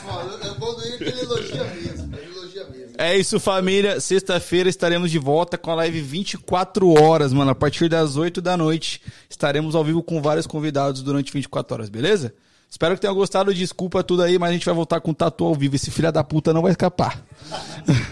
foda. 0.00 0.46
É 0.46 0.54
bom 0.54 0.74
do 0.74 0.84
ele 0.84 0.98
que 0.98 1.04
ele 1.04 1.20
elogia 1.20 1.64
mesmo. 1.64 2.16
Ele 2.16 2.32
elogia 2.32 2.66
mesmo. 2.66 2.94
É 2.96 3.16
isso, 3.16 3.40
família. 3.40 4.00
Sexta-feira 4.00 4.68
estaremos 4.68 5.10
de 5.10 5.18
volta 5.18 5.58
com 5.58 5.70
a 5.70 5.74
live 5.76 6.00
24 6.00 7.02
horas, 7.02 7.32
mano. 7.32 7.50
A 7.50 7.54
partir 7.54 7.88
das 7.88 8.16
8 8.16 8.40
da 8.40 8.56
noite 8.56 9.00
estaremos 9.28 9.74
ao 9.74 9.84
vivo 9.84 10.02
com 10.02 10.22
vários 10.22 10.46
convidados 10.46 11.02
durante 11.02 11.32
24 11.32 11.74
horas, 11.74 11.88
beleza? 11.88 12.32
Espero 12.70 12.94
que 12.94 13.00
tenham 13.00 13.14
gostado. 13.14 13.54
Desculpa 13.54 14.02
tudo 14.02 14.22
aí, 14.22 14.38
mas 14.38 14.50
a 14.50 14.52
gente 14.52 14.66
vai 14.66 14.74
voltar 14.74 15.00
com 15.00 15.10
o 15.10 15.14
Tatu 15.14 15.44
ao 15.44 15.54
vivo. 15.54 15.74
Esse 15.74 15.90
filho 15.90 16.12
da 16.12 16.22
puta 16.22 16.52
não 16.52 16.62
vai 16.62 16.72
escapar. 16.72 17.24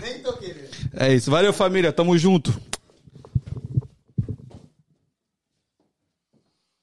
Nem 0.03 0.19
tô 0.21 0.33
querendo. 0.35 0.67
É 0.95 1.13
isso. 1.15 1.31
Valeu, 1.31 1.53
família. 1.53 1.93
Tamo 1.93 2.17
junto. 2.17 2.59